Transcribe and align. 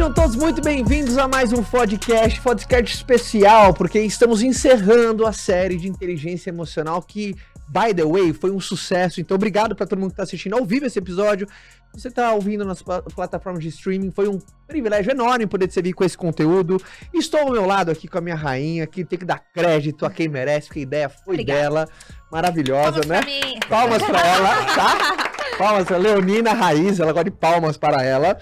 Sejam 0.00 0.14
todos 0.14 0.34
muito 0.34 0.62
bem-vindos 0.62 1.18
a 1.18 1.28
mais 1.28 1.52
um 1.52 1.62
podcast, 1.62 2.40
podcast 2.40 2.96
especial, 2.96 3.74
porque 3.74 4.00
estamos 4.00 4.40
encerrando 4.40 5.26
a 5.26 5.32
série 5.34 5.76
de 5.76 5.88
inteligência 5.88 6.48
emocional 6.48 7.02
que, 7.02 7.36
by 7.68 7.92
the 7.94 8.02
way, 8.02 8.32
foi 8.32 8.50
um 8.50 8.58
sucesso. 8.58 9.20
Então, 9.20 9.34
obrigado 9.34 9.76
para 9.76 9.86
todo 9.86 9.98
mundo 9.98 10.08
que 10.08 10.14
está 10.14 10.22
assistindo 10.22 10.54
ao 10.54 10.64
vivo 10.64 10.86
esse 10.86 10.98
episódio. 10.98 11.46
Se 11.92 12.00
você 12.00 12.08
está 12.08 12.32
ouvindo 12.32 12.64
nas 12.64 12.80
plataformas 12.80 13.62
de 13.62 13.68
streaming, 13.68 14.10
foi 14.10 14.26
um 14.26 14.38
privilégio 14.66 15.10
enorme 15.10 15.46
poder 15.46 15.68
te 15.68 15.74
servir 15.74 15.92
com 15.92 16.02
esse 16.02 16.16
conteúdo. 16.16 16.80
Estou 17.12 17.40
ao 17.40 17.50
meu 17.50 17.66
lado 17.66 17.90
aqui 17.90 18.08
com 18.08 18.16
a 18.16 18.22
minha 18.22 18.36
rainha, 18.36 18.86
que 18.86 19.04
tem 19.04 19.18
que 19.18 19.26
dar 19.26 19.44
crédito 19.52 20.06
a 20.06 20.10
quem 20.10 20.28
merece, 20.30 20.68
porque 20.68 20.78
a 20.78 20.82
ideia 20.82 21.08
foi 21.10 21.34
Obrigada. 21.34 21.60
dela. 21.60 21.88
Maravilhosa, 22.32 23.02
Palmas 23.02 23.06
né? 23.06 23.20
Pra. 23.58 23.68
Palmas 23.68 24.02
para 24.02 24.26
ela, 24.26 24.64
tá? 24.64 25.16
Palmas 25.60 25.90
Leonina 25.90 26.54
Raiz, 26.54 27.00
ela 27.00 27.12
gosta 27.12 27.24
de 27.24 27.30
palmas 27.30 27.76
para 27.76 28.02
ela. 28.02 28.38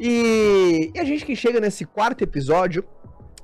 E, 0.00 0.90
e 0.94 0.98
a 0.98 1.04
gente 1.04 1.22
que 1.22 1.36
chega 1.36 1.60
nesse 1.60 1.84
quarto 1.84 2.24
episódio, 2.24 2.82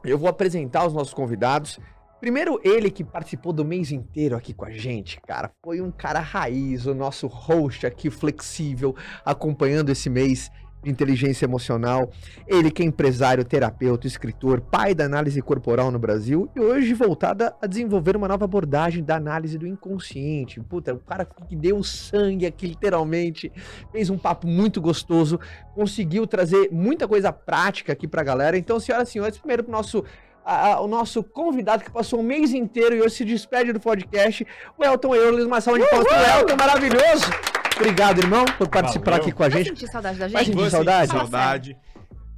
eu 0.03 0.17
vou 0.17 0.31
apresentar 0.31 0.87
os 0.87 0.95
nossos 0.95 1.13
convidados. 1.13 1.79
Primeiro, 2.23 2.59
ele 2.65 2.91
que 2.91 3.05
participou 3.05 3.53
do 3.53 3.67
mês 3.67 3.93
inteiro 3.93 4.35
aqui 4.35 4.55
com 4.55 4.65
a 4.65 4.71
gente, 4.71 5.21
cara, 5.27 5.51
foi 5.63 5.83
um 5.83 5.91
cara 5.91 6.21
raiz, 6.21 6.87
o 6.87 6.95
nosso 6.95 7.27
host 7.27 7.87
aqui 7.87 8.09
flexível, 8.09 8.97
acompanhando 9.23 9.91
esse 9.91 10.09
mês 10.09 10.51
de 10.83 10.91
inteligência 10.91 11.45
emocional. 11.45 12.11
Ele 12.47 12.71
que 12.71 12.83
é 12.83 12.87
empresário, 12.87 13.45
terapeuta, 13.45 14.07
escritor, 14.07 14.61
pai 14.61 14.95
da 14.95 15.05
análise 15.05 15.41
corporal 15.43 15.91
no 15.91 15.99
Brasil 15.99 16.51
e 16.55 16.61
hoje 16.61 16.95
voltada 16.95 17.55
a 17.61 17.67
desenvolver 17.67 18.17
uma 18.17 18.29
nova 18.29 18.45
abordagem 18.45 19.03
da 19.03 19.17
análise 19.17 19.59
do 19.59 19.67
inconsciente. 19.67 20.61
Puta, 20.61 20.95
o 20.95 20.99
cara 20.99 21.25
que 21.25 21.57
deu 21.57 21.83
sangue 21.83 22.47
aqui 22.47 22.67
literalmente, 22.67 23.53
fez 23.93 24.11
um 24.11 24.19
papo 24.19 24.47
muito 24.47 24.81
gostoso, 24.81 25.39
conseguiu 25.75 26.27
trazer 26.27 26.71
muita 26.71 27.09
coisa 27.09 27.33
prática 27.33 27.93
aqui 27.93 28.07
pra 28.07 28.23
galera. 28.23 28.57
Então, 28.57 28.79
senhoras 28.79 29.09
e 29.09 29.13
senhores, 29.13 29.39
primeiro 29.39 29.65
pro 29.65 29.73
nosso 29.73 30.05
a, 30.45 30.73
a, 30.73 30.81
o 30.81 30.89
nosso 30.89 31.23
convidado 31.23 31.85
que 31.85 31.91
passou 31.91 32.21
o 32.21 32.23
mês 32.23 32.55
inteiro 32.55 32.95
e 32.95 33.03
hoje 33.03 33.17
se 33.17 33.25
despede 33.25 33.71
do 33.71 33.79
podcast, 33.79 34.47
o 34.79 34.85
Elton 34.85 35.15
Euler, 35.15 35.47
uma 35.47 35.61
salva 35.61 35.79
de 35.79 35.91
palmas 35.91 36.09
pro 36.09 36.17
Elton, 36.17 36.57
maravilhoso! 36.57 37.58
Obrigado, 37.81 38.19
irmão, 38.21 38.45
por 38.57 38.69
participar 38.69 39.13
Valeu. 39.13 39.23
aqui 39.27 39.33
com 39.33 39.43
a 39.45 39.49
Vai 39.49 39.59
gente. 39.65 39.79
sentir 39.79 39.93
saudade 39.93 40.19
da 40.19 40.27
Vai 40.27 40.45
gente? 40.45 40.47
sentir 40.47 40.57
Vou 40.61 40.71
saudade? 40.71 41.11
sentir 41.11 41.19
saudade. 41.21 41.77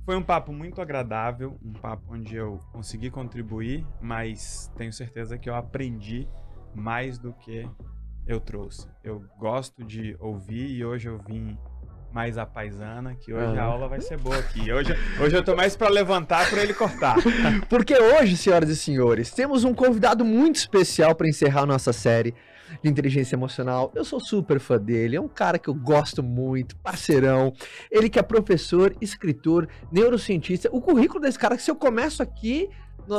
Foi 0.04 0.16
um 0.16 0.22
papo 0.22 0.52
muito 0.52 0.80
agradável, 0.80 1.56
um 1.64 1.72
papo 1.72 2.02
onde 2.14 2.34
eu 2.36 2.58
consegui 2.72 3.10
contribuir, 3.10 3.86
mas 4.00 4.70
tenho 4.76 4.92
certeza 4.92 5.38
que 5.38 5.48
eu 5.48 5.54
aprendi 5.54 6.28
mais 6.74 7.18
do 7.18 7.32
que 7.32 7.68
eu 8.26 8.40
trouxe. 8.40 8.86
Eu 9.04 9.24
gosto 9.38 9.84
de 9.84 10.16
ouvir 10.20 10.70
e 10.76 10.84
hoje 10.84 11.08
eu 11.08 11.18
vim 11.26 11.56
mais 12.12 12.36
a 12.36 12.44
paisana, 12.44 13.14
que 13.14 13.32
hoje 13.32 13.56
Ah. 13.56 13.62
a 13.62 13.64
aula 13.66 13.88
vai 13.88 14.00
ser 14.00 14.18
boa 14.18 14.36
aqui. 14.36 14.72
Hoje, 14.72 14.92
hoje 15.20 15.36
eu 15.36 15.44
tô 15.44 15.54
mais 15.54 15.76
pra 15.76 15.88
levantar 15.88 16.48
pra 16.50 16.60
ele 16.62 16.74
cortar. 16.74 17.16
Porque 17.70 17.94
hoje, 17.96 18.36
senhoras 18.36 18.68
e 18.68 18.76
senhores, 18.76 19.30
temos 19.30 19.62
um 19.64 19.72
convidado 19.72 20.24
muito 20.24 20.56
especial 20.56 21.14
para 21.14 21.28
encerrar 21.28 21.62
a 21.62 21.66
nossa 21.66 21.92
série 21.92 22.34
de 22.82 22.90
inteligência 22.90 23.34
emocional. 23.34 23.92
Eu 23.94 24.04
sou 24.04 24.20
super 24.20 24.60
fã 24.60 24.78
dele, 24.78 25.16
é 25.16 25.20
um 25.20 25.28
cara 25.28 25.58
que 25.58 25.68
eu 25.68 25.74
gosto 25.74 26.22
muito, 26.22 26.76
parceirão. 26.76 27.52
Ele 27.90 28.08
que 28.08 28.18
é 28.18 28.22
professor, 28.22 28.94
escritor, 29.00 29.68
neurocientista. 29.90 30.68
O 30.72 30.80
currículo 30.80 31.20
desse 31.20 31.38
cara, 31.38 31.56
que 31.56 31.62
se 31.62 31.70
eu 31.70 31.76
começo 31.76 32.22
aqui, 32.22 32.68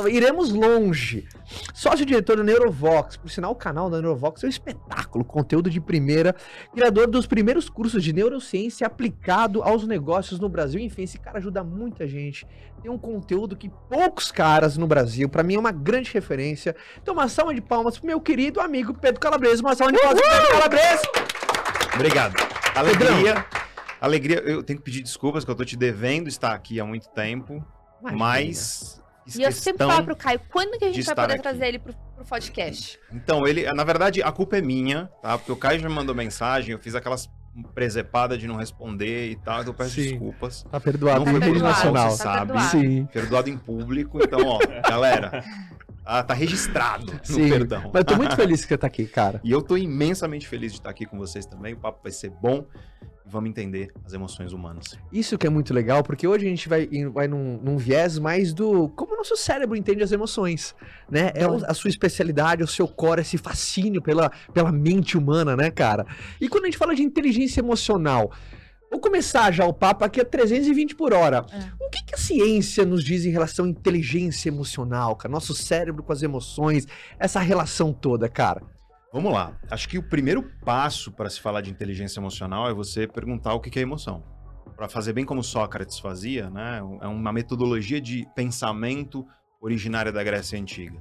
iremos 0.08 0.50
longe. 0.50 1.26
Sócio-diretor 1.74 2.36
do 2.36 2.44
Neurovox, 2.44 3.16
por 3.16 3.30
sinal, 3.30 3.52
o 3.52 3.56
canal 3.56 3.90
da 3.90 4.00
Neurovox 4.00 4.42
é 4.42 4.46
um 4.46 4.50
espetáculo, 4.50 5.24
conteúdo 5.24 5.68
de 5.68 5.80
primeira, 5.80 6.34
criador 6.72 7.06
dos 7.06 7.26
primeiros 7.26 7.68
cursos 7.68 8.02
de 8.02 8.12
neurociência 8.12 8.86
aplicado 8.86 9.62
aos 9.62 9.86
negócios 9.86 10.40
no 10.40 10.48
Brasil. 10.48 10.80
Enfim, 10.80 11.02
esse 11.02 11.18
cara 11.18 11.38
ajuda 11.38 11.62
muita 11.62 12.06
gente 12.06 12.46
tem 12.82 12.90
um 12.90 12.98
conteúdo 12.98 13.56
que 13.56 13.70
poucos 13.88 14.32
caras 14.32 14.76
no 14.76 14.88
Brasil, 14.88 15.28
pra 15.28 15.44
mim 15.44 15.54
é 15.54 15.58
uma 15.58 15.70
grande 15.70 16.12
referência. 16.12 16.74
Então, 17.00 17.14
uma 17.14 17.28
salva 17.28 17.54
de 17.54 17.60
palmas 17.60 17.96
pro 17.96 18.08
meu 18.08 18.20
querido 18.20 18.60
amigo 18.60 18.92
Pedro 18.92 19.20
Calabresa. 19.20 19.62
Uma 19.62 19.76
salva 19.76 19.92
de 19.92 20.00
palmas 20.00 20.20
pro 20.20 20.30
Pedro 20.30 20.48
Calabresa. 20.50 21.02
Obrigado. 21.94 22.34
Alegria. 22.74 23.46
Alegria, 24.00 24.40
eu 24.40 24.64
tenho 24.64 24.80
que 24.80 24.84
pedir 24.84 25.00
desculpas 25.00 25.44
que 25.44 25.50
eu 25.50 25.54
tô 25.54 25.64
te 25.64 25.76
devendo 25.76 26.26
estar 26.26 26.52
aqui 26.52 26.80
há 26.80 26.84
muito 26.84 27.08
tempo, 27.10 27.64
mas 28.02 28.46
fiz 28.46 29.01
E 29.38 29.42
eu 29.42 29.52
sempre 29.52 29.86
falo 29.86 30.04
pro 30.04 30.16
Caio, 30.16 30.40
quando 30.50 30.78
que 30.78 30.84
a 30.84 30.92
gente 30.92 31.04
vai 31.04 31.14
poder 31.14 31.34
aqui. 31.34 31.42
trazer 31.42 31.66
ele 31.66 31.78
pro, 31.78 31.94
pro 32.16 32.24
podcast? 32.24 32.98
Então, 33.12 33.46
ele, 33.46 33.70
na 33.72 33.84
verdade, 33.84 34.22
a 34.22 34.32
culpa 34.32 34.56
é 34.58 34.60
minha, 34.62 35.06
tá? 35.22 35.38
Porque 35.38 35.52
o 35.52 35.56
Caio 35.56 35.80
já 35.80 35.88
me 35.88 35.94
mandou 35.94 36.14
mensagem, 36.14 36.72
eu 36.72 36.78
fiz 36.78 36.94
aquelas 36.94 37.28
presepadas 37.74 38.38
de 38.38 38.46
não 38.46 38.56
responder 38.56 39.30
e 39.30 39.36
tal, 39.36 39.60
então 39.60 39.72
eu 39.72 39.76
peço 39.76 39.90
Sim. 39.90 40.02
desculpas. 40.10 40.64
Tá 40.70 40.80
perdoado, 40.80 41.24
Não 41.24 41.32
foi 41.32 41.40
rede 41.40 41.52
por 41.52 41.62
mal, 41.62 41.72
nacional. 41.72 42.10
você 42.10 42.22
sabe. 42.22 42.52
perdoado. 42.52 42.70
Sim. 42.70 43.06
Perdoado 43.12 43.50
em 43.50 43.58
público, 43.58 44.18
então, 44.22 44.40
ó, 44.46 44.58
galera, 44.88 45.44
ah, 46.04 46.22
tá 46.22 46.32
registrado 46.32 47.12
no 47.12 47.20
Sim. 47.22 47.50
perdão. 47.50 47.90
Mas 47.92 48.04
tô 48.04 48.16
muito 48.16 48.34
feliz 48.36 48.62
que 48.62 48.68
você 48.68 48.78
tá 48.78 48.86
aqui, 48.86 49.06
cara. 49.06 49.40
E 49.44 49.50
eu 49.50 49.60
tô 49.60 49.76
imensamente 49.76 50.48
feliz 50.48 50.72
de 50.72 50.78
estar 50.78 50.88
aqui 50.90 51.04
com 51.04 51.18
vocês 51.18 51.44
também, 51.44 51.74
o 51.74 51.76
papo 51.76 52.00
vai 52.02 52.12
ser 52.12 52.30
bom 52.30 52.64
vamos 53.32 53.48
entender 53.50 53.90
as 54.04 54.12
emoções 54.12 54.52
humanas. 54.52 54.96
Isso 55.10 55.38
que 55.38 55.46
é 55.46 55.50
muito 55.50 55.72
legal, 55.72 56.02
porque 56.02 56.28
hoje 56.28 56.46
a 56.46 56.48
gente 56.50 56.68
vai, 56.68 56.86
vai 57.12 57.26
num, 57.26 57.58
num 57.62 57.76
viés 57.78 58.18
mais 58.18 58.52
do 58.52 58.88
como 58.90 59.14
o 59.14 59.16
nosso 59.16 59.36
cérebro 59.36 59.74
entende 59.74 60.02
as 60.02 60.12
emoções, 60.12 60.74
né? 61.10 61.32
É 61.34 61.48
o- 61.48 61.64
a 61.66 61.74
sua 61.74 61.88
especialidade, 61.88 62.62
o 62.62 62.66
seu 62.68 62.86
core, 62.86 63.22
esse 63.22 63.38
fascínio 63.38 64.02
pela, 64.02 64.30
pela 64.52 64.70
mente 64.70 65.16
humana, 65.16 65.56
né, 65.56 65.70
cara? 65.70 66.06
E 66.40 66.48
quando 66.48 66.64
a 66.64 66.66
gente 66.66 66.78
fala 66.78 66.94
de 66.94 67.02
inteligência 67.02 67.60
emocional, 67.60 68.30
vou 68.90 69.00
começar 69.00 69.50
já 69.50 69.64
o 69.64 69.72
papo 69.72 70.04
aqui 70.04 70.20
a 70.20 70.24
320 70.24 70.94
por 70.94 71.14
hora. 71.14 71.46
É. 71.50 71.84
O 71.84 71.88
que, 71.88 72.04
que 72.04 72.14
a 72.14 72.18
ciência 72.18 72.84
nos 72.84 73.02
diz 73.02 73.24
em 73.24 73.30
relação 73.30 73.64
à 73.64 73.68
inteligência 73.68 74.50
emocional, 74.50 75.16
cara? 75.16 75.32
Nosso 75.32 75.54
cérebro 75.54 76.02
com 76.02 76.12
as 76.12 76.22
emoções, 76.22 76.86
essa 77.18 77.40
relação 77.40 77.92
toda, 77.92 78.28
cara. 78.28 78.62
Vamos 79.12 79.30
lá. 79.30 79.54
Acho 79.70 79.88
que 79.88 79.98
o 79.98 80.02
primeiro 80.02 80.42
passo 80.64 81.12
para 81.12 81.28
se 81.28 81.38
falar 81.38 81.60
de 81.60 81.70
inteligência 81.70 82.18
emocional 82.18 82.68
é 82.68 82.72
você 82.72 83.06
perguntar 83.06 83.52
o 83.52 83.60
que 83.60 83.78
é 83.78 83.82
emoção. 83.82 84.24
Para 84.74 84.88
fazer 84.88 85.12
bem 85.12 85.24
como 85.24 85.44
Sócrates 85.44 85.98
fazia, 85.98 86.48
né? 86.48 86.78
É 87.00 87.06
uma 87.06 87.30
metodologia 87.30 88.00
de 88.00 88.26
pensamento 88.34 89.26
originária 89.60 90.10
da 90.10 90.24
Grécia 90.24 90.58
Antiga. 90.58 90.98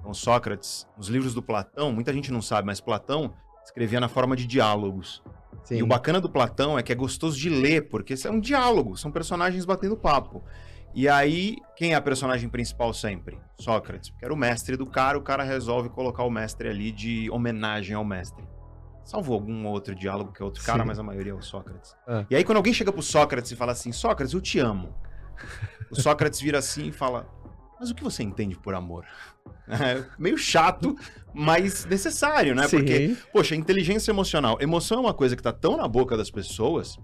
Então, 0.00 0.12
Sócrates, 0.12 0.88
nos 0.96 1.06
livros 1.06 1.34
do 1.34 1.42
Platão, 1.42 1.92
muita 1.92 2.12
gente 2.12 2.32
não 2.32 2.42
sabe, 2.42 2.66
mas 2.66 2.80
Platão 2.80 3.32
escrevia 3.64 4.00
na 4.00 4.08
forma 4.08 4.34
de 4.34 4.44
diálogos. 4.44 5.22
Sim. 5.62 5.76
E 5.76 5.82
o 5.84 5.86
bacana 5.86 6.20
do 6.20 6.28
Platão 6.28 6.76
é 6.76 6.82
que 6.82 6.90
é 6.90 6.96
gostoso 6.96 7.38
de 7.38 7.48
ler, 7.48 7.88
porque 7.88 8.14
é 8.24 8.30
um 8.30 8.40
diálogo, 8.40 8.96
são 8.96 9.12
personagens 9.12 9.64
batendo 9.64 9.96
papo. 9.96 10.42
E 10.94 11.08
aí, 11.08 11.56
quem 11.76 11.92
é 11.92 11.94
a 11.94 12.00
personagem 12.00 12.48
principal 12.48 12.92
sempre? 12.92 13.38
Sócrates, 13.58 14.10
porque 14.10 14.24
era 14.24 14.34
o 14.34 14.36
mestre 14.36 14.76
do 14.76 14.86
cara, 14.86 15.16
o 15.16 15.22
cara 15.22 15.42
resolve 15.42 15.88
colocar 15.88 16.24
o 16.24 16.30
mestre 16.30 16.68
ali 16.68 16.92
de 16.92 17.30
homenagem 17.30 17.96
ao 17.96 18.04
mestre. 18.04 18.46
Salvo 19.04 19.32
algum 19.32 19.66
outro 19.66 19.94
diálogo 19.94 20.32
que 20.32 20.42
é 20.42 20.44
outro 20.44 20.62
cara, 20.62 20.82
Sim. 20.82 20.88
mas 20.88 20.98
a 20.98 21.02
maioria 21.02 21.32
é 21.32 21.34
o 21.34 21.42
Sócrates. 21.42 21.96
Ah. 22.06 22.24
E 22.30 22.36
aí, 22.36 22.44
quando 22.44 22.58
alguém 22.58 22.72
chega 22.72 22.92
pro 22.92 23.02
Sócrates 23.02 23.50
e 23.50 23.56
fala 23.56 23.72
assim, 23.72 23.90
Sócrates, 23.90 24.34
eu 24.34 24.40
te 24.40 24.58
amo. 24.58 24.94
O 25.90 26.00
Sócrates 26.00 26.40
vira 26.40 26.58
assim 26.58 26.88
e 26.88 26.92
fala, 26.92 27.26
mas 27.80 27.90
o 27.90 27.94
que 27.94 28.04
você 28.04 28.22
entende 28.22 28.56
por 28.56 28.74
amor? 28.74 29.04
É 29.66 30.04
meio 30.16 30.38
chato, 30.38 30.94
mas 31.34 31.84
necessário, 31.84 32.54
né? 32.54 32.68
Sim. 32.68 32.76
Porque 32.76 33.16
Poxa, 33.32 33.56
inteligência 33.56 34.12
emocional. 34.12 34.56
Emoção 34.60 34.98
é 34.98 35.00
uma 35.00 35.14
coisa 35.14 35.34
que 35.34 35.42
tá 35.42 35.52
tão 35.52 35.76
na 35.76 35.88
boca 35.88 36.16
das 36.16 36.30
pessoas. 36.30 36.96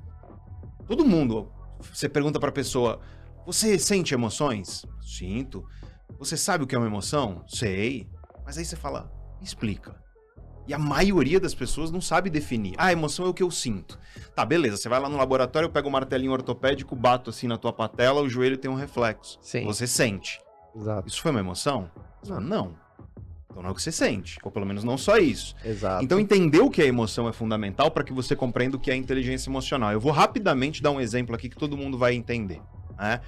Todo 0.86 1.04
mundo. 1.04 1.50
Você 1.92 2.08
pergunta 2.08 2.38
pra 2.38 2.52
pessoa: 2.52 3.00
Você 3.48 3.78
sente 3.78 4.12
emoções? 4.12 4.84
Sinto. 5.00 5.64
Você 6.18 6.36
sabe 6.36 6.64
o 6.64 6.66
que 6.66 6.74
é 6.74 6.78
uma 6.78 6.86
emoção? 6.86 7.42
Sei. 7.48 8.06
Mas 8.44 8.58
aí 8.58 8.64
você 8.66 8.76
fala: 8.76 9.10
"Me 9.40 9.46
Explica. 9.46 9.96
E 10.66 10.74
a 10.74 10.78
maioria 10.78 11.40
das 11.40 11.54
pessoas 11.54 11.90
não 11.90 11.98
sabe 11.98 12.28
definir. 12.28 12.74
Ah, 12.76 12.92
emoção 12.92 13.24
é 13.24 13.28
o 13.30 13.32
que 13.32 13.42
eu 13.42 13.50
sinto. 13.50 13.98
Tá, 14.36 14.44
beleza. 14.44 14.76
Você 14.76 14.86
vai 14.86 15.00
lá 15.00 15.08
no 15.08 15.16
laboratório, 15.16 15.64
eu 15.64 15.70
pego 15.70 15.88
um 15.88 15.92
martelinho 15.92 16.32
ortopédico, 16.32 16.94
bato 16.94 17.30
assim 17.30 17.46
na 17.46 17.56
tua 17.56 17.72
patela, 17.72 18.20
o 18.20 18.28
joelho 18.28 18.58
tem 18.58 18.70
um 18.70 18.74
reflexo. 18.74 19.38
Sim. 19.40 19.64
Você 19.64 19.86
sente. 19.86 20.38
Exato. 20.76 21.08
Isso 21.08 21.22
foi 21.22 21.30
uma 21.30 21.40
emoção? 21.40 21.90
Não. 22.26 22.40
Não. 22.42 22.76
Então 23.50 23.62
não 23.62 23.70
é 23.70 23.72
o 23.72 23.74
que 23.74 23.80
você 23.80 23.90
sente. 23.90 24.38
Ou 24.42 24.50
pelo 24.50 24.66
menos 24.66 24.84
não 24.84 24.98
só 24.98 25.16
isso. 25.16 25.54
Exato. 25.64 26.04
Então, 26.04 26.20
entender 26.20 26.60
o 26.60 26.68
que 26.68 26.82
é 26.82 26.86
emoção 26.86 27.26
é 27.26 27.32
fundamental 27.32 27.90
para 27.90 28.04
que 28.04 28.12
você 28.12 28.36
compreenda 28.36 28.76
o 28.76 28.78
que 28.78 28.90
é 28.90 28.94
inteligência 28.94 29.48
emocional. 29.48 29.90
Eu 29.90 30.00
vou 30.00 30.12
rapidamente 30.12 30.82
dar 30.82 30.90
um 30.90 31.00
exemplo 31.00 31.34
aqui 31.34 31.48
que 31.48 31.56
todo 31.56 31.78
mundo 31.78 31.96
vai 31.96 32.14
entender. 32.14 32.60
Né? 32.98 33.20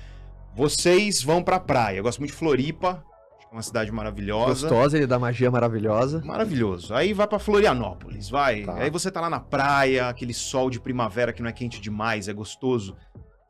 Vocês 0.54 1.22
vão 1.22 1.42
pra 1.42 1.60
praia. 1.60 1.98
Eu 1.98 2.02
gosto 2.02 2.18
muito 2.18 2.32
de 2.32 2.36
Floripa, 2.36 3.04
é 3.50 3.54
uma 3.54 3.62
cidade 3.62 3.90
maravilhosa. 3.90 4.68
Gostosa, 4.68 4.96
ele 4.96 5.06
dá 5.06 5.18
magia 5.18 5.50
maravilhosa. 5.50 6.22
Maravilhoso. 6.24 6.94
Aí 6.94 7.12
vai 7.12 7.26
pra 7.26 7.38
Florianópolis, 7.38 8.28
vai. 8.28 8.62
Tá. 8.62 8.74
Aí 8.76 8.90
você 8.90 9.10
tá 9.10 9.20
lá 9.20 9.28
na 9.28 9.40
praia, 9.40 10.08
aquele 10.08 10.32
sol 10.32 10.70
de 10.70 10.80
primavera 10.80 11.32
que 11.32 11.42
não 11.42 11.48
é 11.48 11.52
quente 11.52 11.80
demais, 11.80 12.28
é 12.28 12.32
gostoso. 12.32 12.96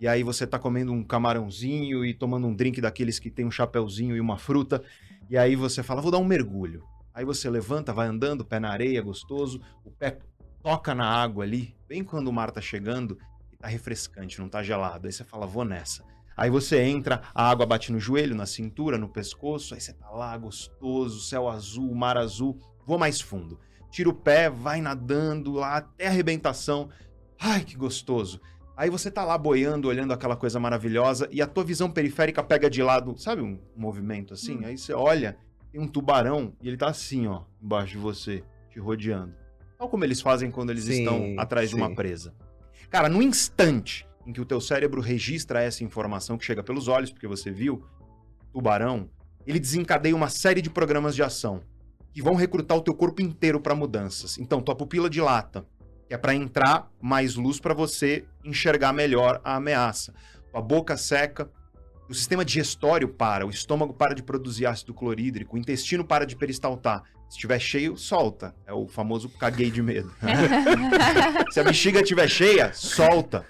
E 0.01 0.09
aí 0.09 0.23
você 0.23 0.47
tá 0.47 0.59
comendo 0.59 0.93
um 0.93 1.05
camarãozinho 1.05 2.05
e 2.05 2.15
tomando 2.15 2.47
um 2.47 2.55
drink 2.55 2.81
daqueles 2.81 3.19
que 3.19 3.31
tem 3.31 3.45
um 3.45 3.51
chapéuzinho 3.51 4.17
e 4.17 4.21
uma 4.21 4.39
fruta. 4.39 4.83
E 5.29 5.37
aí 5.37 5.55
você 5.55 5.83
fala, 5.83 6.01
vou 6.01 6.11
dar 6.11 6.19
um 6.19 6.25
mergulho. 6.25 6.83
Aí 7.13 7.25
você 7.25 7.51
levanta, 7.51 7.93
vai 7.93 8.07
andando, 8.07 8.45
pé 8.45 8.59
na 8.59 8.71
areia, 8.71 9.03
gostoso, 9.03 9.61
o 9.85 9.91
pé 9.91 10.19
toca 10.63 10.95
na 10.95 11.07
água 11.07 11.45
ali, 11.45 11.75
bem 11.87 12.03
quando 12.03 12.29
o 12.29 12.33
mar 12.33 12.51
tá 12.51 12.61
chegando 12.61 13.19
tá 13.61 13.69
refrescante, 13.69 14.41
não 14.41 14.49
tá 14.49 14.63
gelado. 14.63 15.07
Aí 15.07 15.13
você 15.13 15.23
fala, 15.23 15.47
vou 15.47 15.65
nessa. 15.65 16.05
Aí 16.37 16.49
você 16.49 16.81
entra, 16.81 17.21
a 17.35 17.51
água 17.51 17.67
bate 17.67 17.93
no 17.93 18.01
joelho, 18.01 18.35
na 18.35 18.47
cintura, 18.47 18.97
no 18.97 19.09
pescoço, 19.09 19.75
aí 19.75 19.81
você 19.81 19.93
tá 19.93 20.09
lá 20.11 20.37
gostoso, 20.39 21.21
céu 21.21 21.49
azul, 21.49 21.95
mar 21.95 22.17
azul, 22.17 22.59
vou 22.87 22.99
mais 22.99 23.21
fundo. 23.21 23.61
Tira 23.91 24.09
o 24.09 24.15
pé, 24.15 24.49
vai 24.49 24.81
nadando 24.81 25.53
lá 25.53 25.77
até 25.77 26.07
a 26.07 26.11
arrebentação. 26.11 26.89
Ai, 27.39 27.63
que 27.63 27.77
gostoso. 27.77 28.41
Aí 28.77 28.89
você 28.89 29.11
tá 29.11 29.23
lá 29.25 29.37
boiando, 29.37 29.89
olhando 29.89 30.15
aquela 30.15 30.35
coisa 30.35 30.59
maravilhosa 30.59 31.29
e 31.31 31.43
a 31.43 31.47
tua 31.47 31.63
visão 31.63 31.91
periférica 31.91 32.43
pega 32.43 32.71
de 32.71 32.83
lado, 32.83 33.15
sabe 33.19 33.43
um 33.43 33.61
movimento 33.77 34.33
assim? 34.33 34.65
Aí 34.65 34.79
você 34.79 34.95
olha, 34.95 35.37
tem 35.71 35.79
um 35.79 35.87
tubarão 35.87 36.55
e 36.63 36.69
ele 36.69 36.79
tá 36.79 36.89
assim, 36.89 37.27
ó, 37.27 37.43
embaixo 37.61 37.93
de 37.93 37.99
você, 37.99 38.43
te 38.71 38.79
rodeando. 38.79 39.35
Tal 39.77 39.91
como 39.91 40.05
eles 40.05 40.23
fazem 40.23 40.51
quando 40.51 40.71
eles 40.71 40.85
Sim, 40.85 40.93
estão 40.93 41.35
atrás 41.37 41.69
de 41.69 41.77
uma 41.77 41.89
sim. 41.89 41.95
presa. 41.95 42.35
Cara, 42.91 43.09
no 43.09 43.23
instante 43.23 44.05
em 44.27 44.33
que 44.33 44.41
o 44.41 44.45
teu 44.45 44.61
cérebro 44.61 45.01
registra 45.01 45.63
essa 45.63 45.85
informação 45.85 46.37
que 46.37 46.45
chega 46.45 46.63
pelos 46.63 46.89
olhos, 46.89 47.13
porque 47.13 47.29
você 47.29 47.51
viu, 47.53 47.85
tubarão, 48.53 49.09
ele 49.47 49.61
desencadeia 49.61 50.15
uma 50.15 50.29
série 50.29 50.61
de 50.61 50.69
programas 50.69 51.15
de 51.15 51.23
ação 51.23 51.63
que 52.13 52.21
vão 52.21 52.35
recrutar 52.35 52.77
o 52.77 52.83
teu 52.83 52.93
corpo 52.93 53.23
inteiro 53.23 53.61
para 53.61 53.77
mudanças. 53.77 54.39
Então, 54.39 54.61
tua 54.61 54.75
pupila 54.75 55.09
dilata, 55.09 55.65
que 56.09 56.15
é 56.15 56.19
para 56.19 56.35
entrar 56.35 56.91
mais 57.01 57.37
luz 57.37 57.61
para 57.61 57.73
você 57.73 58.27
enxergar 58.45 58.93
melhor 58.93 59.41
a 59.45 59.55
ameaça. 59.55 60.13
Tua 60.51 60.61
boca 60.61 60.97
seca, 60.97 61.49
o 62.09 62.15
sistema 62.15 62.45
digestório 62.45 63.09
para, 63.09 63.47
o 63.47 63.51
estômago 63.51 63.95
para 63.95 64.15
de 64.15 64.23
produzir 64.25 64.67
ácido 64.67 64.93
clorídrico, 64.93 65.55
o 65.55 65.59
intestino 65.59 66.05
para 66.05 66.27
de 66.27 66.35
peristaltar. 66.35 67.05
Se 67.31 67.37
estiver 67.37 67.61
cheio, 67.61 67.97
solta. 67.97 68.53
É 68.67 68.73
o 68.73 68.89
famoso 68.89 69.29
caguei 69.29 69.71
de 69.71 69.81
medo. 69.81 70.13
Se 71.53 71.61
a 71.61 71.65
bexiga 71.65 72.01
estiver 72.03 72.29
cheia, 72.29 72.73
solta. 72.75 73.47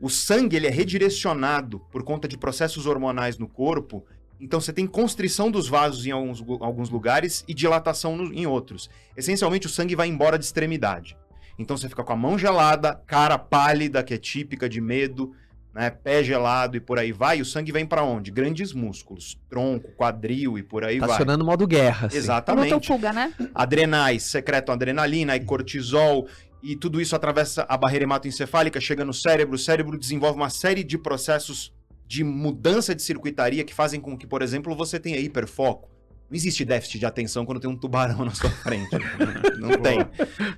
O 0.00 0.08
sangue 0.08 0.54
ele 0.56 0.68
é 0.68 0.70
redirecionado 0.70 1.80
por 1.90 2.04
conta 2.04 2.28
de 2.28 2.38
processos 2.38 2.86
hormonais 2.86 3.36
no 3.36 3.48
corpo. 3.48 4.04
Então 4.40 4.60
você 4.60 4.72
tem 4.72 4.86
constrição 4.86 5.50
dos 5.50 5.66
vasos 5.68 6.06
em 6.06 6.12
alguns, 6.12 6.40
gu- 6.40 6.62
alguns 6.62 6.88
lugares 6.88 7.44
e 7.48 7.52
dilatação 7.54 8.16
no- 8.16 8.32
em 8.32 8.46
outros. 8.46 8.88
Essencialmente 9.16 9.66
o 9.66 9.70
sangue 9.70 9.96
vai 9.96 10.06
embora 10.06 10.38
de 10.38 10.44
extremidade. 10.44 11.16
Então 11.58 11.76
você 11.76 11.88
fica 11.88 12.04
com 12.04 12.12
a 12.12 12.16
mão 12.16 12.38
gelada, 12.38 12.94
cara 13.08 13.36
pálida, 13.38 14.04
que 14.04 14.14
é 14.14 14.18
típica 14.18 14.68
de 14.68 14.80
medo, 14.80 15.34
né, 15.76 15.90
pé 15.90 16.24
gelado 16.24 16.74
e 16.76 16.80
por 16.80 16.98
aí 16.98 17.12
vai. 17.12 17.38
E 17.38 17.42
o 17.42 17.44
sangue 17.44 17.70
vem 17.70 17.84
para 17.84 18.02
onde? 18.02 18.30
Grandes 18.30 18.72
músculos, 18.72 19.38
tronco, 19.50 19.92
quadril 19.92 20.56
e 20.58 20.62
por 20.62 20.82
aí 20.82 20.98
Tá 20.98 21.06
vai. 21.06 21.14
acionando 21.16 21.44
o 21.44 21.46
modo 21.46 21.66
guerra. 21.66 22.06
assim. 22.06 22.16
Exatamente 22.16 22.70
Botou 22.72 22.82
fuga, 22.96 23.12
né? 23.12 23.32
adrenais 23.54 24.22
secretam 24.22 24.74
adrenalina 24.74 25.36
e 25.36 25.40
cortisol 25.44 26.26
e 26.62 26.74
tudo 26.74 26.98
isso 27.00 27.14
atravessa 27.14 27.66
a 27.68 27.76
barreira 27.76 28.04
hematoencefálica, 28.04 28.80
chega 28.80 29.04
no 29.04 29.12
cérebro, 29.12 29.54
o 29.54 29.58
cérebro 29.58 29.98
desenvolve 29.98 30.38
uma 30.38 30.48
série 30.50 30.82
de 30.82 30.96
processos 30.96 31.72
de 32.08 32.24
mudança 32.24 32.94
de 32.94 33.02
circuitaria 33.02 33.62
que 33.64 33.74
fazem 33.74 34.00
com 34.00 34.16
que, 34.16 34.26
por 34.26 34.40
exemplo, 34.40 34.74
você 34.74 34.98
tenha 34.98 35.18
hiperfoco. 35.18 35.90
Não 36.28 36.36
existe 36.36 36.64
déficit 36.64 36.98
de 36.98 37.06
atenção 37.06 37.46
quando 37.46 37.60
tem 37.60 37.70
um 37.70 37.76
tubarão 37.76 38.24
na 38.24 38.32
sua 38.32 38.50
frente. 38.50 38.90
não 39.58 39.80
tem, 39.80 39.98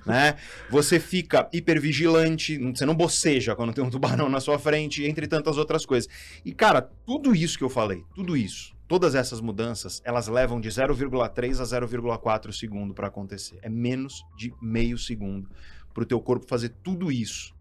né? 0.05 0.35
Você 0.69 0.99
fica 0.99 1.47
hipervigilante, 1.53 2.57
você 2.57 2.85
não 2.85 2.95
boceja 2.95 3.55
quando 3.55 3.73
tem 3.73 3.83
um 3.83 3.89
tubarão 3.89 4.29
na 4.29 4.39
sua 4.39 4.57
frente, 4.57 5.05
entre 5.05 5.27
tantas 5.27 5.57
outras 5.57 5.85
coisas. 5.85 6.09
E 6.43 6.51
cara, 6.51 6.81
tudo 6.81 7.35
isso 7.35 7.57
que 7.57 7.63
eu 7.63 7.69
falei, 7.69 8.03
tudo 8.15 8.35
isso, 8.35 8.75
todas 8.87 9.13
essas 9.13 9.39
mudanças, 9.39 10.01
elas 10.03 10.27
levam 10.27 10.59
de 10.59 10.69
0,3 10.69 11.59
a 11.59 11.63
0,4 11.63 12.51
segundo 12.51 12.93
para 12.93 13.07
acontecer. 13.07 13.59
É 13.61 13.69
menos 13.69 14.25
de 14.35 14.51
meio 14.59 14.97
segundo 14.97 15.47
para 15.93 16.01
o 16.03 16.05
teu 16.05 16.19
corpo 16.19 16.47
fazer 16.47 16.69
tudo 16.83 17.11
isso. 17.11 17.53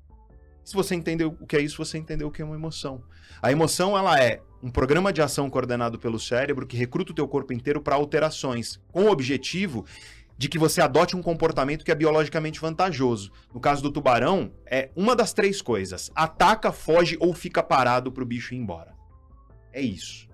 Se 0.64 0.74
você 0.74 0.94
entendeu 0.94 1.36
o 1.40 1.46
que 1.46 1.56
é 1.56 1.60
isso, 1.60 1.76
você 1.76 1.98
entendeu 1.98 2.28
o 2.28 2.30
que 2.30 2.40
é 2.40 2.44
uma 2.44 2.54
emoção. 2.54 3.02
A 3.40 3.50
emoção, 3.50 3.96
ela 3.96 4.18
é 4.18 4.42
um 4.62 4.70
programa 4.70 5.12
de 5.12 5.22
ação 5.22 5.48
coordenado 5.48 5.98
pelo 5.98 6.18
cérebro 6.18 6.66
que 6.66 6.76
recruta 6.76 7.12
o 7.12 7.14
teu 7.14 7.28
corpo 7.28 7.52
inteiro 7.52 7.80
para 7.80 7.94
alterações, 7.94 8.80
com 8.90 9.04
o 9.04 9.10
objetivo 9.10 9.84
de 10.36 10.48
que 10.48 10.58
você 10.58 10.80
adote 10.80 11.16
um 11.16 11.22
comportamento 11.22 11.84
que 11.84 11.90
é 11.90 11.94
biologicamente 11.94 12.60
vantajoso. 12.60 13.32
No 13.52 13.60
caso 13.60 13.82
do 13.82 13.90
tubarão, 13.90 14.52
é 14.64 14.90
uma 14.94 15.16
das 15.16 15.32
três 15.32 15.60
coisas: 15.60 16.10
ataca, 16.14 16.70
foge 16.70 17.16
ou 17.20 17.34
fica 17.34 17.62
parado 17.62 18.12
para 18.12 18.22
o 18.22 18.26
bicho 18.26 18.54
ir 18.54 18.58
embora. 18.58 18.94
É 19.72 19.80
isso. 19.80 20.28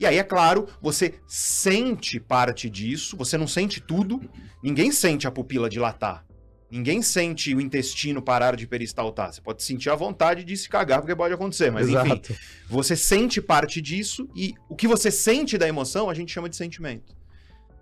E 0.00 0.06
aí, 0.06 0.16
é 0.16 0.22
claro, 0.22 0.68
você 0.80 1.14
sente 1.26 2.20
parte 2.20 2.70
disso, 2.70 3.16
você 3.16 3.36
não 3.36 3.48
sente 3.48 3.80
tudo, 3.80 4.20
ninguém 4.62 4.92
sente 4.92 5.26
a 5.26 5.30
pupila 5.30 5.68
dilatar. 5.68 6.24
Ninguém 6.70 7.00
sente 7.00 7.54
o 7.54 7.60
intestino 7.60 8.20
parar 8.20 8.54
de 8.54 8.66
peristaltar. 8.66 9.32
Você 9.32 9.40
pode 9.40 9.62
sentir 9.62 9.88
a 9.88 9.94
vontade 9.94 10.44
de 10.44 10.54
se 10.56 10.68
cagar, 10.68 11.00
porque 11.00 11.16
pode 11.16 11.32
acontecer, 11.32 11.70
mas 11.70 11.88
enfim. 11.88 11.96
Exato. 11.96 12.36
Você 12.68 12.94
sente 12.94 13.40
parte 13.40 13.80
disso 13.80 14.28
e 14.36 14.54
o 14.68 14.76
que 14.76 14.86
você 14.86 15.10
sente 15.10 15.56
da 15.56 15.66
emoção 15.66 16.10
a 16.10 16.14
gente 16.14 16.32
chama 16.32 16.48
de 16.48 16.56
sentimento. 16.56 17.16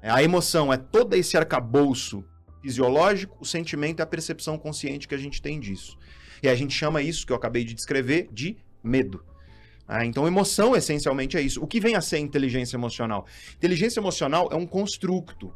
É, 0.01 0.11
A 0.11 0.23
emoção 0.23 0.73
é 0.73 0.77
todo 0.77 1.15
esse 1.15 1.37
arcabouço 1.37 2.25
fisiológico, 2.63 3.37
o 3.41 3.45
sentimento 3.45 4.01
é 4.01 4.03
a 4.05 4.07
percepção 4.07 4.57
consciente 4.57 5.09
que 5.09 5.15
a 5.15 5.19
gente 5.19 5.43
tem 5.43 5.59
disso. 5.59 5.99
E 6.41 6.49
a 6.49 6.55
gente 6.55 6.73
chama 6.73 7.03
isso, 7.03 7.27
que 7.27 7.33
eu 7.33 7.37
acabei 7.37 7.65
de 7.65 7.75
descrever, 7.75 8.29
de 8.33 8.57
medo. 8.85 9.25
Ah, 9.89 10.05
então, 10.05 10.27
emoção 10.27 10.77
essencialmente 10.77 11.37
é 11.37 11.41
isso. 11.41 11.63
O 11.63 11.67
que 11.67 11.81
vem 11.81 11.95
a 11.95 12.01
ser 12.01 12.19
inteligência 12.19 12.77
emocional? 12.77 13.27
Inteligência 13.57 14.01
emocional 14.01 14.49
é 14.53 14.57
um 14.57 14.67
construto. 14.67 15.53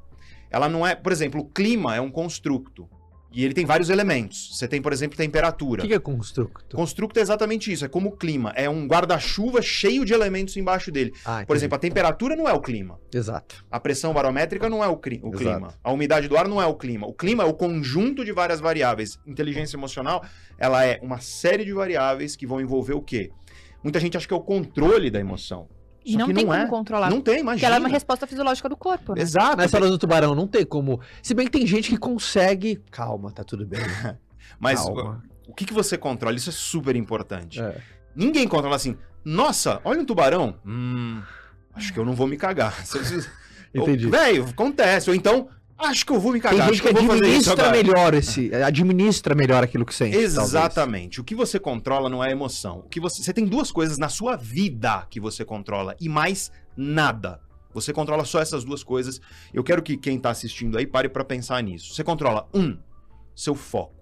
Ela 0.51 0.69
não 0.69 0.87
é, 0.87 0.95
por 0.95 1.13
exemplo, 1.13 1.41
o 1.41 1.45
clima 1.45 1.95
é 1.95 2.01
um 2.01 2.11
construto. 2.11 2.89
E 3.33 3.45
ele 3.45 3.55
tem 3.55 3.65
vários 3.65 3.89
elementos. 3.91 4.57
Você 4.57 4.67
tem, 4.67 4.83
por 4.83 4.93
exemplo, 4.93 5.15
O 5.15 5.17
temperatura. 5.17 5.83
que, 5.83 5.89
que 5.89 5.95
é 5.95 5.99
constructo? 6.01 6.77
Construto 6.77 7.19
é 7.19 7.23
exatamente 7.23 7.73
isso, 7.73 7.85
é 7.85 7.89
como 7.89 8.09
o 8.09 8.17
clima. 8.17 8.53
É 8.57 8.69
um 8.69 8.87
guarda-chuva 8.89 9.63
cheio 9.63 10.05
de 10.05 10.13
elementos 10.13 10.57
embaixo 10.57 10.91
dele. 10.91 11.13
Ah, 11.25 11.45
Por 11.47 11.55
exemplo, 11.55 11.77
a 11.77 11.79
temperatura 11.79 12.35
não 12.35 12.49
é 12.49 12.53
o 12.53 12.61
clima. 12.61 12.99
Exato. 13.15 13.65
A 13.71 13.79
pressão 13.79 14.13
barométrica 14.13 14.69
não 14.69 14.83
é 14.83 14.89
o, 14.89 14.97
cri- 14.97 15.21
o 15.23 15.31
clima. 15.31 15.75
A 15.85 15.93
umidade 15.93 16.27
do 16.29 16.37
ar 16.37 16.49
não 16.49 16.61
é 16.61 16.67
o 16.67 16.75
clima. 16.75 17.07
O 17.07 17.15
clima 17.15 17.45
é 17.45 17.47
o 17.47 17.55
conjunto 17.55 18.25
de 18.25 18.33
várias 18.33 18.59
variáveis. 18.59 19.17
Inteligência 19.27 19.77
emocional, 19.77 20.25
ela 20.59 20.85
é 20.85 20.99
uma 21.01 21.21
série 21.21 21.65
de 21.65 21.73
variáveis 21.73 22.35
que 22.35 22.47
vão 22.47 22.61
envolver 22.61 22.95
o 22.95 23.01
quê? 23.03 23.31
Muita 23.83 24.01
gente 24.01 24.17
acha 24.17 24.27
que 24.27 24.35
é 24.35 24.37
o 24.37 24.41
controle 24.43 25.09
da 25.11 25.21
emoção. 25.21 25.69
E 26.05 26.17
não 26.17 26.27
tem 26.27 26.35
não 26.37 26.43
como 26.45 26.55
é. 26.55 26.67
controlar. 26.67 27.11
Não 27.11 27.21
tem, 27.21 27.35
Porque 27.35 27.41
imagina. 27.41 27.67
ela 27.67 27.77
é 27.77 27.79
uma 27.79 27.89
resposta 27.89 28.27
fisiológica 28.27 28.69
do 28.69 28.77
corpo, 28.77 29.15
né? 29.15 29.23
Exato. 29.23 29.57
Na 29.57 29.65
história 29.67 29.89
do 29.89 29.99
tubarão, 29.99 30.35
não 30.35 30.47
tem 30.47 30.65
como. 30.65 31.01
Se 31.23 31.35
bem 31.35 31.47
que 31.47 31.53
tem 31.53 31.67
gente 31.67 31.91
que 31.91 31.99
consegue. 31.99 32.83
Calma, 32.91 33.31
tá 33.31 33.45
tudo 33.45 33.67
bem. 33.67 33.81
Mas 34.59 34.83
Calma. 34.83 35.23
o 35.47 35.55
que, 35.55 35.65
que 35.65 35.75
você 35.75 35.99
controla? 35.99 36.37
Isso 36.37 36.51
é 36.51 36.53
super 36.53 36.97
importante. 36.97 37.61
É. 37.61 37.81
Ninguém 38.15 38.49
controla 38.49 38.77
assim, 38.77 38.97
nossa, 39.25 39.81
olha 39.85 40.01
um 40.01 40.05
tubarão. 40.05 40.57
Hum, 40.67 41.23
acho 41.75 41.93
que 41.93 41.99
eu 41.99 42.05
não 42.05 42.15
vou 42.15 42.27
me 42.27 42.37
cagar. 42.37 42.75
Entendi. 43.75 44.09
Velho, 44.09 44.47
acontece. 44.47 45.11
Ou 45.11 45.17
então, 45.17 45.49
acho 45.81 46.07
que 46.07 46.13
eu 46.13 46.21
vou 46.21 46.33
me 46.33 46.41
Tem 46.41 46.51
cagar. 46.51 46.67
gente 46.67 46.73
acho 46.75 46.83
que 46.83 46.89
eu 46.89 46.95
vou 46.95 47.07
fazer 47.07 47.29
isso 47.29 47.53
administra 47.53 47.71
melhor 47.71 48.15
esse. 48.15 48.55
Administra 48.55 49.35
melhor 49.35 49.65
aquilo 49.65 49.85
que 49.85 49.95
sente. 49.95 50.13
talvez. 50.13 50.37
Exatamente. 50.37 51.21
O 51.21 51.25
que 51.25 51.35
você 51.35 51.59
controla 51.59 52.09
não 52.09 52.23
é 52.23 52.29
a 52.29 52.31
emoção. 52.31 52.81
O 52.81 52.89
que 52.89 53.01
você, 53.01 53.23
você 53.23 53.33
tem 53.33 53.45
duas 53.45 53.71
coisas 53.71 53.99
na 53.99 54.09
sua 54.09 54.37
vida 54.37 55.07
que 55.11 55.21
você 55.21 55.45
controla 55.45 55.97
e 56.01 56.09
mais 56.09 56.51
nada. 56.77 57.41
Você 57.73 57.93
controla 57.93 58.25
só 58.25 58.41
essas 58.41 58.65
duas 58.65 58.83
coisas. 58.83 59.21
Eu 59.55 59.63
quero 59.63 59.83
que 59.83 59.97
quem 59.97 60.19
tá 60.19 60.31
assistindo 60.31 60.77
aí 60.77 60.87
pare 60.87 61.09
pra 61.09 61.25
pensar 61.25 61.63
nisso. 61.63 61.95
Você 61.95 62.03
controla 62.03 62.49
um, 62.53 62.77
seu 63.35 63.55
foco. 63.55 64.01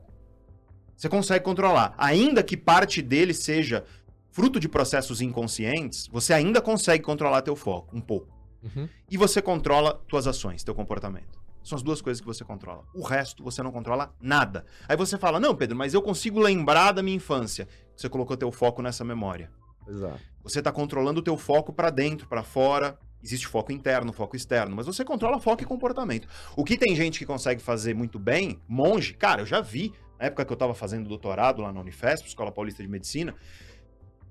Você 0.97 1.09
consegue 1.09 1.45
controlar, 1.45 1.95
ainda 1.97 2.43
que 2.43 2.57
parte 2.57 3.01
dele 3.01 3.33
seja 3.33 3.85
fruto 4.33 4.59
de 4.59 4.69
processos 4.69 5.21
inconscientes, 5.21 6.09
você 6.09 6.33
ainda 6.33 6.61
consegue 6.61 7.05
controlar 7.05 7.43
teu 7.43 7.55
foco 7.55 7.97
um 7.97 8.01
pouco. 8.01 8.37
Uhum. 8.63 8.89
E 9.09 9.17
você 9.17 9.41
controla 9.41 9.95
tuas 10.09 10.27
ações, 10.27 10.65
teu 10.65 10.75
comportamento. 10.75 11.39
São 11.69 11.77
as 11.77 11.83
duas 11.83 12.01
coisas 12.01 12.21
que 12.21 12.27
você 12.27 12.45
controla. 12.45 12.85
O 12.95 13.03
resto 13.03 13.45
você 13.45 13.63
não 13.63 13.71
controla 13.71 14.15
nada. 14.21 14.65
Aí 14.89 14.97
você 14.97 15.19
fala: 15.19 15.39
"Não, 15.39 15.55
Pedro, 15.55 15.77
mas 15.77 15.93
eu 15.93 16.01
consigo 16.01 16.41
lembrar 16.41 16.93
da 16.93 17.03
minha 17.03 17.17
infância". 17.17 17.69
Você 17.95 18.09
colocou 18.09 18.37
teu 18.37 18.51
foco 18.51 18.81
nessa 18.81 19.05
memória. 19.05 19.51
Exato. 19.87 20.21
Você 20.43 20.61
está 20.61 20.73
controlando 20.73 21.21
o 21.21 21.23
teu 21.23 21.37
foco 21.37 21.73
para 21.73 21.91
dentro, 21.91 22.27
para 22.27 22.43
fora. 22.43 22.99
Existe 23.23 23.47
foco 23.47 23.73
interno, 23.73 24.13
foco 24.13 24.37
externo, 24.37 24.77
mas 24.77 24.87
você 24.87 25.05
controla 25.05 25.41
foco 25.41 25.63
e 25.63 25.67
comportamento. 25.67 26.29
O 26.57 26.65
que 26.65 26.79
tem 26.79 26.95
gente 26.95 27.19
que 27.19 27.27
consegue 27.27 27.61
fazer 27.61 27.93
muito 27.93 28.17
bem, 28.17 28.61
monge, 28.69 29.13
cara, 29.13 29.43
eu 29.43 29.47
já 29.47 29.61
vi, 29.61 29.93
na 30.19 30.27
época 30.27 30.45
que 30.45 30.53
eu 30.53 30.55
estava 30.55 30.73
fazendo 30.73 31.09
doutorado 31.09 31.61
lá 31.61 31.73
na 31.73 31.81
Unifesp, 31.81 32.29
Escola 32.29 32.53
Paulista 32.53 32.81
de 32.81 32.89
Medicina, 32.89 33.35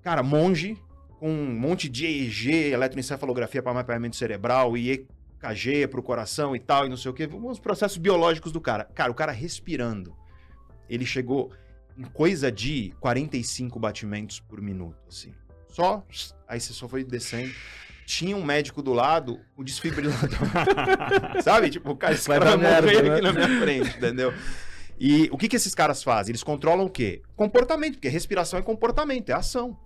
cara, 0.02 0.24
monge 0.24 0.82
com 1.20 1.30
um 1.30 1.60
monte 1.60 1.90
de 1.90 2.06
EEG, 2.06 2.72
eletroencefalografia 2.72 3.62
para 3.62 3.74
mapeamento 3.74 4.16
cerebral 4.16 4.78
e 4.78 5.06
EKG 5.42 5.88
para 5.88 6.00
o 6.00 6.04
coração 6.04 6.56
e 6.56 6.60
tal, 6.60 6.86
e 6.86 6.90
não 6.90 6.98
sei 6.98 7.12
o 7.12 7.14
que, 7.14 7.26
os 7.26 7.60
processos 7.60 7.98
biológicos 7.98 8.52
do 8.52 8.60
cara. 8.60 8.86
Cara, 8.86 9.12
o 9.12 9.16
cara 9.16 9.32
respirando, 9.32 10.16
ele 10.90 11.06
chegou 11.06 11.52
em 11.98 12.04
coisa 12.04 12.52
de 12.52 12.94
45 13.00 13.80
batimentos 13.80 14.40
por 14.40 14.62
minuto, 14.62 14.98
assim. 15.08 15.34
Só, 15.68 16.04
aí 16.48 16.60
você 16.60 16.74
só 16.74 16.88
foi 16.88 17.04
descendo. 17.04 17.54
Tinha 18.06 18.38
um 18.38 18.44
médico 18.44 18.82
do 18.82 18.94
lado, 18.94 19.40
o 19.56 19.64
desfibrilador. 19.64 20.30
Sabe? 21.44 21.70
Tipo, 21.70 21.92
o 21.92 21.98
cara, 21.98 22.14
esse 22.14 22.28
Vai 22.28 22.40
cara 22.40 22.52
vai 22.52 22.58
dar 22.58 22.64
merda, 22.64 22.88
morrer 22.88 23.04
né? 23.04 23.14
aqui 23.16 23.22
na 23.22 23.34
minha 23.34 23.62
frente, 23.62 23.98
entendeu? 23.98 24.34
E 25.00 25.28
o 25.32 25.38
que, 25.38 25.48
que 25.48 25.56
esses 25.56 25.76
caras 25.76 26.02
fazem? 26.02 26.32
Eles 26.32 26.44
controlam 26.44 26.86
o 26.86 26.90
quê? 26.90 27.22
Comportamento, 27.36 27.94
porque 27.94 28.08
respiração 28.08 28.58
é 28.58 28.62
comportamento, 28.62 29.30
é 29.30 29.34
ação. 29.34 29.78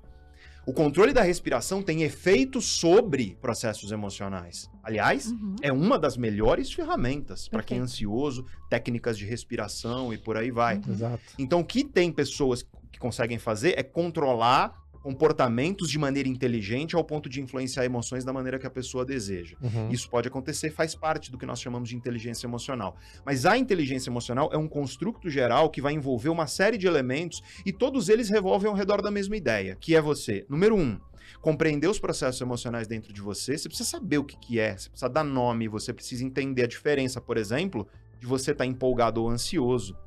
O 0.65 0.73
controle 0.73 1.11
da 1.11 1.23
respiração 1.23 1.81
tem 1.81 2.03
efeito 2.03 2.61
sobre 2.61 3.35
processos 3.41 3.91
emocionais. 3.91 4.69
Aliás, 4.83 5.31
Uhum. 5.31 5.55
é 5.61 5.71
uma 5.71 5.97
das 5.97 6.15
melhores 6.17 6.71
ferramentas 6.71 7.47
para 7.47 7.63
quem 7.63 7.79
é 7.79 7.81
ansioso, 7.81 8.45
técnicas 8.69 9.17
de 9.17 9.25
respiração 9.25 10.13
e 10.13 10.17
por 10.17 10.37
aí 10.37 10.51
vai. 10.51 10.77
Uhum. 10.77 10.93
Exato. 10.93 11.23
Então, 11.39 11.61
o 11.61 11.65
que 11.65 11.83
tem 11.83 12.11
pessoas 12.11 12.63
que 12.91 12.99
conseguem 12.99 13.39
fazer 13.39 13.73
é 13.77 13.83
controlar 13.83 14.79
comportamentos 15.01 15.89
de 15.89 15.97
maneira 15.97 16.29
inteligente 16.29 16.95
ao 16.95 17.03
ponto 17.03 17.27
de 17.27 17.41
influenciar 17.41 17.85
emoções 17.85 18.23
da 18.23 18.31
maneira 18.31 18.59
que 18.59 18.67
a 18.67 18.69
pessoa 18.69 19.03
deseja. 19.03 19.57
Uhum. 19.61 19.89
Isso 19.89 20.09
pode 20.09 20.27
acontecer, 20.27 20.69
faz 20.71 20.93
parte 20.93 21.31
do 21.31 21.37
que 21.37 21.45
nós 21.45 21.59
chamamos 21.59 21.89
de 21.89 21.95
inteligência 21.95 22.45
emocional. 22.45 22.95
Mas 23.25 23.45
a 23.45 23.57
inteligência 23.57 24.09
emocional 24.09 24.49
é 24.53 24.57
um 24.57 24.67
construto 24.67 25.29
geral 25.29 25.69
que 25.69 25.81
vai 25.81 25.93
envolver 25.93 26.29
uma 26.29 26.47
série 26.47 26.77
de 26.77 26.87
elementos 26.87 27.41
e 27.65 27.71
todos 27.71 28.09
eles 28.09 28.29
revolvem 28.29 28.69
ao 28.69 28.75
redor 28.75 29.01
da 29.01 29.09
mesma 29.09 29.35
ideia, 29.35 29.75
que 29.79 29.95
é 29.95 30.01
você, 30.01 30.45
número 30.47 30.75
um, 30.75 30.99
compreender 31.41 31.87
os 31.87 31.99
processos 31.99 32.39
emocionais 32.41 32.87
dentro 32.87 33.11
de 33.11 33.21
você. 33.21 33.57
Você 33.57 33.67
precisa 33.67 33.89
saber 33.89 34.19
o 34.19 34.23
que, 34.23 34.37
que 34.37 34.59
é, 34.59 34.77
você 34.77 34.89
precisa 34.89 35.09
dar 35.09 35.23
nome, 35.23 35.67
você 35.67 35.93
precisa 35.93 36.23
entender 36.23 36.63
a 36.63 36.67
diferença, 36.67 37.19
por 37.19 37.37
exemplo, 37.37 37.87
de 38.19 38.27
você 38.27 38.51
estar 38.51 38.65
empolgado 38.65 39.21
ou 39.21 39.29
ansioso. 39.29 39.97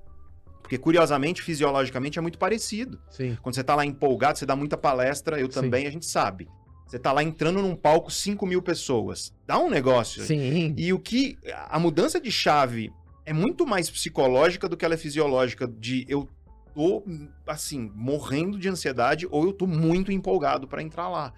Porque, 0.64 0.78
curiosamente, 0.78 1.42
fisiologicamente 1.42 2.18
é 2.18 2.22
muito 2.22 2.38
parecido. 2.38 2.98
Sim. 3.10 3.36
Quando 3.42 3.54
você 3.54 3.62
tá 3.62 3.74
lá 3.74 3.84
empolgado, 3.84 4.38
você 4.38 4.46
dá 4.46 4.56
muita 4.56 4.78
palestra, 4.78 5.38
eu 5.38 5.46
Sim. 5.46 5.60
também, 5.60 5.86
a 5.86 5.90
gente 5.90 6.06
sabe. 6.06 6.48
Você 6.86 6.98
tá 6.98 7.12
lá 7.12 7.22
entrando 7.22 7.60
num 7.60 7.76
palco 7.76 8.10
5 8.10 8.46
mil 8.46 8.62
pessoas. 8.62 9.30
Dá 9.46 9.58
um 9.58 9.68
negócio. 9.68 10.22
Sim. 10.22 10.74
E 10.78 10.90
o 10.90 10.98
que. 10.98 11.36
A 11.68 11.78
mudança 11.78 12.18
de 12.18 12.32
chave 12.32 12.90
é 13.26 13.32
muito 13.32 13.66
mais 13.66 13.90
psicológica 13.90 14.66
do 14.66 14.74
que 14.74 14.86
ela 14.86 14.94
é 14.94 14.96
fisiológica. 14.96 15.68
De 15.68 16.06
eu 16.08 16.26
tô, 16.74 17.04
assim, 17.46 17.92
morrendo 17.94 18.58
de 18.58 18.66
ansiedade 18.66 19.28
ou 19.30 19.44
eu 19.44 19.52
tô 19.52 19.66
muito 19.66 20.10
empolgado 20.10 20.66
para 20.66 20.82
entrar 20.82 21.10
lá. 21.10 21.34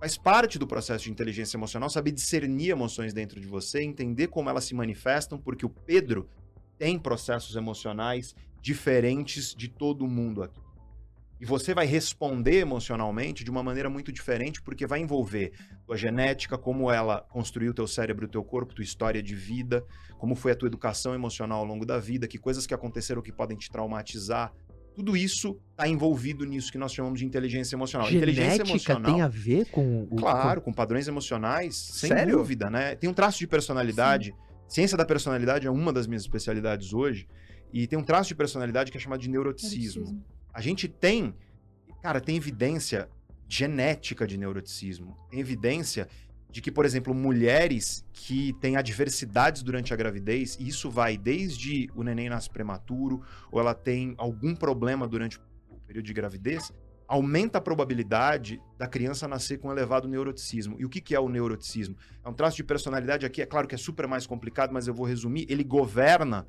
Faz 0.00 0.18
parte 0.18 0.58
do 0.58 0.66
processo 0.66 1.04
de 1.04 1.12
inteligência 1.12 1.56
emocional 1.56 1.88
saber 1.88 2.10
discernir 2.10 2.70
emoções 2.70 3.14
dentro 3.14 3.40
de 3.40 3.46
você, 3.46 3.84
entender 3.84 4.26
como 4.26 4.50
elas 4.50 4.64
se 4.64 4.74
manifestam, 4.74 5.38
porque 5.38 5.64
o 5.64 5.70
Pedro 5.70 6.28
tem 6.76 6.98
processos 6.98 7.54
emocionais 7.54 8.34
diferentes 8.64 9.54
de 9.54 9.68
todo 9.68 10.06
mundo 10.08 10.42
aqui. 10.42 10.58
E 11.38 11.44
você 11.44 11.74
vai 11.74 11.84
responder 11.84 12.60
emocionalmente 12.60 13.44
de 13.44 13.50
uma 13.50 13.62
maneira 13.62 13.90
muito 13.90 14.10
diferente, 14.10 14.62
porque 14.62 14.86
vai 14.86 15.00
envolver 15.00 15.52
tua 15.86 15.98
genética, 15.98 16.56
como 16.56 16.90
ela 16.90 17.20
construiu 17.28 17.74
teu 17.74 17.86
cérebro, 17.86 18.26
teu 18.26 18.42
corpo, 18.42 18.74
tua 18.74 18.82
história 18.82 19.22
de 19.22 19.34
vida, 19.34 19.84
como 20.16 20.34
foi 20.34 20.52
a 20.52 20.54
tua 20.54 20.68
educação 20.68 21.14
emocional 21.14 21.58
ao 21.58 21.66
longo 21.66 21.84
da 21.84 21.98
vida, 21.98 22.26
que 22.26 22.38
coisas 22.38 22.66
que 22.66 22.72
aconteceram 22.72 23.20
que 23.20 23.30
podem 23.30 23.54
te 23.54 23.70
traumatizar. 23.70 24.50
Tudo 24.94 25.14
isso 25.14 25.60
está 25.72 25.86
envolvido 25.86 26.46
nisso 26.46 26.72
que 26.72 26.78
nós 26.78 26.94
chamamos 26.94 27.18
de 27.18 27.26
inteligência 27.26 27.76
emocional. 27.76 28.10
inteligência 28.10 28.64
Genética 28.64 28.98
tem 29.00 29.20
a 29.20 29.28
ver 29.28 29.66
com 29.66 30.04
o. 30.10 30.16
Claro, 30.16 30.62
com 30.62 30.72
padrões 30.72 31.06
emocionais, 31.06 31.76
sem 31.76 32.08
Sério? 32.08 32.38
dúvida, 32.38 32.70
né? 32.70 32.94
Tem 32.94 33.10
um 33.10 33.14
traço 33.14 33.40
de 33.40 33.46
personalidade. 33.46 34.34
Ciência 34.66 34.96
da 34.96 35.04
personalidade 35.04 35.66
é 35.66 35.70
uma 35.70 35.92
das 35.92 36.06
minhas 36.06 36.22
especialidades 36.22 36.94
hoje. 36.94 37.26
E 37.74 37.88
tem 37.88 37.98
um 37.98 38.04
traço 38.04 38.28
de 38.28 38.36
personalidade 38.36 38.92
que 38.92 38.96
é 38.96 39.00
chamado 39.00 39.20
de 39.20 39.28
neuroticismo. 39.28 40.04
Neuroticismo. 40.04 40.24
A 40.52 40.60
gente 40.60 40.86
tem, 40.86 41.34
cara, 42.00 42.20
tem 42.20 42.36
evidência 42.36 43.10
genética 43.48 44.28
de 44.28 44.38
neuroticismo. 44.38 45.18
Tem 45.28 45.40
evidência 45.40 46.06
de 46.48 46.62
que, 46.62 46.70
por 46.70 46.84
exemplo, 46.84 47.12
mulheres 47.12 48.06
que 48.12 48.52
têm 48.60 48.76
adversidades 48.76 49.60
durante 49.64 49.92
a 49.92 49.96
gravidez, 49.96 50.56
e 50.60 50.68
isso 50.68 50.88
vai 50.88 51.18
desde 51.18 51.90
o 51.96 52.04
neném 52.04 52.28
nasce 52.28 52.48
prematuro, 52.48 53.20
ou 53.50 53.58
ela 53.58 53.74
tem 53.74 54.14
algum 54.18 54.54
problema 54.54 55.08
durante 55.08 55.36
o 55.68 55.80
período 55.84 56.06
de 56.06 56.12
gravidez, 56.12 56.72
aumenta 57.08 57.58
a 57.58 57.60
probabilidade 57.60 58.62
da 58.78 58.86
criança 58.86 59.26
nascer 59.26 59.58
com 59.58 59.72
elevado 59.72 60.06
neuroticismo. 60.06 60.76
E 60.78 60.84
o 60.84 60.88
que, 60.88 61.00
que 61.00 61.12
é 61.12 61.18
o 61.18 61.28
neuroticismo? 61.28 61.96
É 62.24 62.28
um 62.28 62.32
traço 62.32 62.56
de 62.56 62.62
personalidade 62.62 63.26
aqui, 63.26 63.42
é 63.42 63.46
claro 63.46 63.66
que 63.66 63.74
é 63.74 63.78
super 63.78 64.06
mais 64.06 64.28
complicado, 64.28 64.72
mas 64.72 64.86
eu 64.86 64.94
vou 64.94 65.04
resumir. 65.04 65.46
Ele 65.48 65.64
governa 65.64 66.46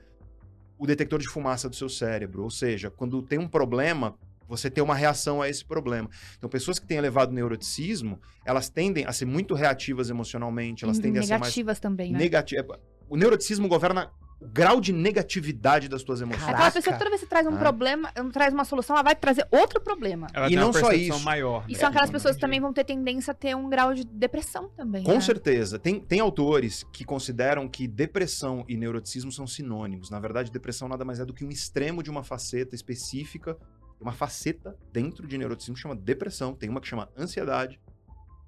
o 0.77 0.85
detector 0.85 1.19
de 1.19 1.27
fumaça 1.27 1.69
do 1.69 1.75
seu 1.75 1.89
cérebro. 1.89 2.43
Ou 2.43 2.49
seja, 2.49 2.89
quando 2.89 3.21
tem 3.21 3.39
um 3.39 3.47
problema, 3.47 4.15
você 4.47 4.69
tem 4.69 4.83
uma 4.83 4.95
reação 4.95 5.41
a 5.41 5.49
esse 5.49 5.63
problema. 5.63 6.09
Então, 6.37 6.49
pessoas 6.49 6.79
que 6.79 6.85
têm 6.85 6.97
elevado 6.97 7.33
neuroticismo, 7.33 8.19
elas 8.45 8.69
tendem 8.69 9.05
a 9.05 9.11
ser 9.11 9.25
muito 9.25 9.53
reativas 9.53 10.09
emocionalmente, 10.09 10.83
elas 10.83 10.99
tendem 10.99 11.19
a 11.19 11.23
ser 11.23 11.31
mais 11.31 11.41
Negativas 11.41 11.79
também, 11.79 12.11
né? 12.11 12.19
negativas. 12.19 12.77
O 13.09 13.15
neuroticismo 13.15 13.67
governa 13.67 14.11
o 14.45 14.49
grau 14.51 14.79
de 14.79 14.93
negatividade 14.93 15.89
das 15.89 16.03
tuas 16.03 16.21
emoções. 16.21 16.43
Aquela 16.47 16.71
pessoa 16.71 16.93
que 16.93 16.99
toda 16.99 17.09
vez 17.09 17.21
que 17.21 17.25
você 17.25 17.29
traz 17.29 17.47
um 17.47 17.55
Ah. 17.55 17.59
problema, 17.59 18.11
traz 18.31 18.53
uma 18.53 18.63
solução, 18.65 18.95
ela 18.95 19.03
vai 19.03 19.15
trazer 19.15 19.47
outro 19.51 19.81
problema. 19.81 20.27
Ela 20.33 20.45
E 20.47 20.49
tem 20.49 20.57
não 20.57 20.69
uma 20.71 20.79
só 20.79 20.91
isso. 20.91 21.19
maior. 21.23 21.65
E 21.67 21.73
né? 21.73 21.79
são 21.79 21.89
aquelas 21.89 22.09
pessoas 22.09 22.35
que 22.35 22.39
de- 22.39 22.41
também 22.41 22.59
vão 22.59 22.71
ter 22.71 22.83
tendência 22.83 23.31
a 23.31 23.33
ter 23.33 23.55
um 23.55 23.69
grau 23.69 23.93
de 23.93 24.03
depressão 24.05 24.69
também. 24.69 25.03
Com 25.03 25.13
né? 25.13 25.21
certeza. 25.21 25.79
Tem, 25.79 25.99
tem 25.99 26.19
autores 26.19 26.83
que 26.93 27.03
consideram 27.03 27.67
que 27.67 27.87
depressão 27.87 28.63
e 28.67 28.77
neuroticismo 28.77 29.31
são 29.31 29.47
sinônimos. 29.47 30.09
Na 30.09 30.19
verdade, 30.19 30.51
depressão 30.51 30.87
nada 30.87 31.03
mais 31.03 31.19
é 31.19 31.25
do 31.25 31.33
que 31.33 31.43
um 31.43 31.49
extremo 31.49 32.03
de 32.03 32.09
uma 32.09 32.23
faceta 32.23 32.75
específica. 32.75 33.57
Uma 33.99 34.11
faceta 34.11 34.77
dentro 34.91 35.25
de 35.25 35.37
neuroticismo 35.37 35.75
que 35.75 35.81
chama 35.81 35.95
depressão. 35.95 36.53
Tem 36.53 36.69
uma 36.69 36.81
que 36.81 36.87
chama 36.87 37.09
ansiedade. 37.17 37.79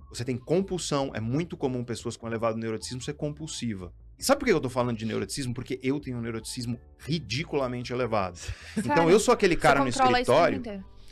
Você 0.10 0.24
tem 0.26 0.38
compulsão. 0.38 1.12
É 1.14 1.20
muito 1.22 1.56
comum 1.58 1.84
pessoas 1.84 2.16
com 2.18 2.28
elevado 2.28 2.58
neuroticismo 2.58 3.02
ser 3.02 3.14
compulsiva. 3.14 3.92
Sabe 4.20 4.40
por 4.40 4.46
que 4.46 4.52
eu 4.52 4.60
tô 4.60 4.70
falando 4.70 4.98
de 4.98 5.06
neuroticismo? 5.06 5.54
Porque 5.54 5.80
eu 5.84 6.00
tenho 6.00 6.18
um 6.18 6.22
neuroticismo 6.22 6.80
ridiculamente 6.98 7.94
elevado. 7.94 8.40
Então 8.78 8.96
Sério? 8.96 9.12
eu 9.12 9.20
sou 9.20 9.34
aquele 9.34 9.56
Você 9.56 9.62
cara 9.62 9.82
no 9.82 9.88
escritório. 9.88 10.62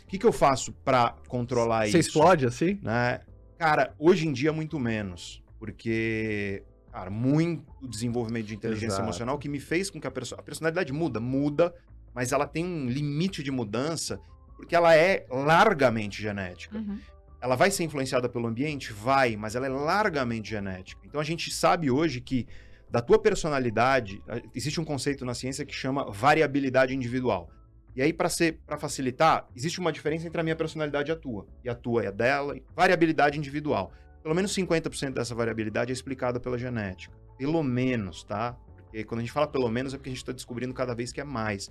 O 0.04 0.08
que, 0.08 0.18
que 0.18 0.26
eu 0.26 0.32
faço 0.32 0.72
pra 0.72 1.16
controlar 1.28 1.84
Você 1.88 2.00
isso? 2.00 2.10
explode 2.10 2.46
assim? 2.46 2.80
né? 2.82 3.22
Cara, 3.58 3.94
hoje 3.98 4.28
em 4.28 4.34
dia 4.34 4.52
muito 4.52 4.80
menos, 4.80 5.42
porque 5.58 6.64
cara, 6.92 7.10
muito 7.10 7.64
desenvolvimento 7.88 8.46
de 8.48 8.56
inteligência 8.56 8.96
Exato. 8.96 9.04
emocional 9.04 9.38
que 9.38 9.50
me 9.50 9.60
fez 9.60 9.90
com 9.90 10.00
que 10.00 10.08
a, 10.08 10.12
perso 10.12 10.36
a 10.36 10.42
personalidade 10.42 10.94
muda, 10.94 11.20
muda, 11.20 11.74
mas 12.14 12.32
ela 12.32 12.48
tem 12.48 12.66
um 12.66 12.88
limite 12.88 13.44
de 13.44 13.52
mudança 13.52 14.20
porque 14.56 14.76
ela 14.76 14.96
é 14.96 15.26
largamente 15.30 16.22
genética. 16.22 16.78
Uhum. 16.78 17.00
Ela 17.42 17.56
vai 17.56 17.70
ser 17.70 17.84
influenciada 17.84 18.30
pelo 18.30 18.48
ambiente? 18.48 18.94
Vai, 18.94 19.36
mas 19.36 19.56
ela 19.56 19.66
é 19.66 19.70
largamente 19.70 20.50
genética. 20.50 21.02
Então 21.06 21.20
a 21.20 21.24
gente 21.24 21.52
sabe 21.52 21.92
hoje 21.92 22.22
que 22.22 22.48
da 22.90 23.02
tua 23.02 23.20
personalidade, 23.20 24.22
existe 24.54 24.80
um 24.80 24.86
conceito 24.86 25.26
na 25.26 25.34
ciência 25.34 25.66
que 25.66 25.74
chama 25.74 26.10
variabilidade 26.12 26.96
individual. 26.96 27.50
E 27.96 28.02
aí, 28.02 28.12
para 28.12 28.28
ser, 28.28 28.60
para 28.66 28.78
facilitar, 28.78 29.48
existe 29.56 29.80
uma 29.80 29.92
diferença 29.92 30.28
entre 30.28 30.40
a 30.40 30.44
minha 30.44 30.56
personalidade 30.56 31.10
e 31.10 31.14
a 31.14 31.16
tua. 31.16 31.48
E 31.64 31.70
a 31.70 31.76
tua 31.76 32.04
e 32.04 32.08
a 32.08 32.12
dela. 32.12 32.56
Variabilidade 32.76 33.38
individual. 33.38 33.92
Pelo 34.22 34.36
menos 34.36 34.54
50% 34.54 35.14
dessa 35.14 35.34
variabilidade 35.34 35.92
é 35.92 35.94
explicada 35.94 36.40
pela 36.40 36.58
genética. 36.58 37.16
Pelo 37.38 37.64
menos, 37.64 38.24
tá? 38.24 38.58
Porque 38.96 39.04
quando 39.04 39.20
a 39.20 39.24
gente 39.24 39.32
fala 39.32 39.48
pelo 39.48 39.70
menos 39.70 39.94
é 39.94 39.98
porque 39.98 40.10
a 40.10 40.14
gente 40.14 40.22
está 40.22 40.32
descobrindo 40.32 40.74
cada 40.74 40.94
vez 40.94 41.12
que 41.12 41.22
é 41.22 41.24
mais. 41.24 41.70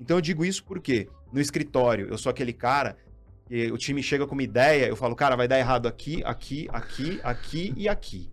Então 0.00 0.16
eu 0.16 0.20
digo 0.20 0.44
isso 0.44 0.64
porque 0.64 1.08
no 1.32 1.40
escritório 1.40 2.08
eu 2.08 2.18
sou 2.18 2.30
aquele 2.30 2.52
cara 2.52 2.96
que 3.46 3.70
o 3.70 3.78
time 3.78 4.02
chega 4.02 4.26
com 4.26 4.34
uma 4.34 4.42
ideia, 4.42 4.86
eu 4.86 4.96
falo, 4.96 5.14
cara, 5.14 5.36
vai 5.36 5.46
dar 5.46 5.58
errado 5.58 5.86
aqui, 5.86 6.22
aqui, 6.24 6.68
aqui, 6.72 7.20
aqui 7.22 7.74
e 7.76 7.88
aqui. 7.88 8.30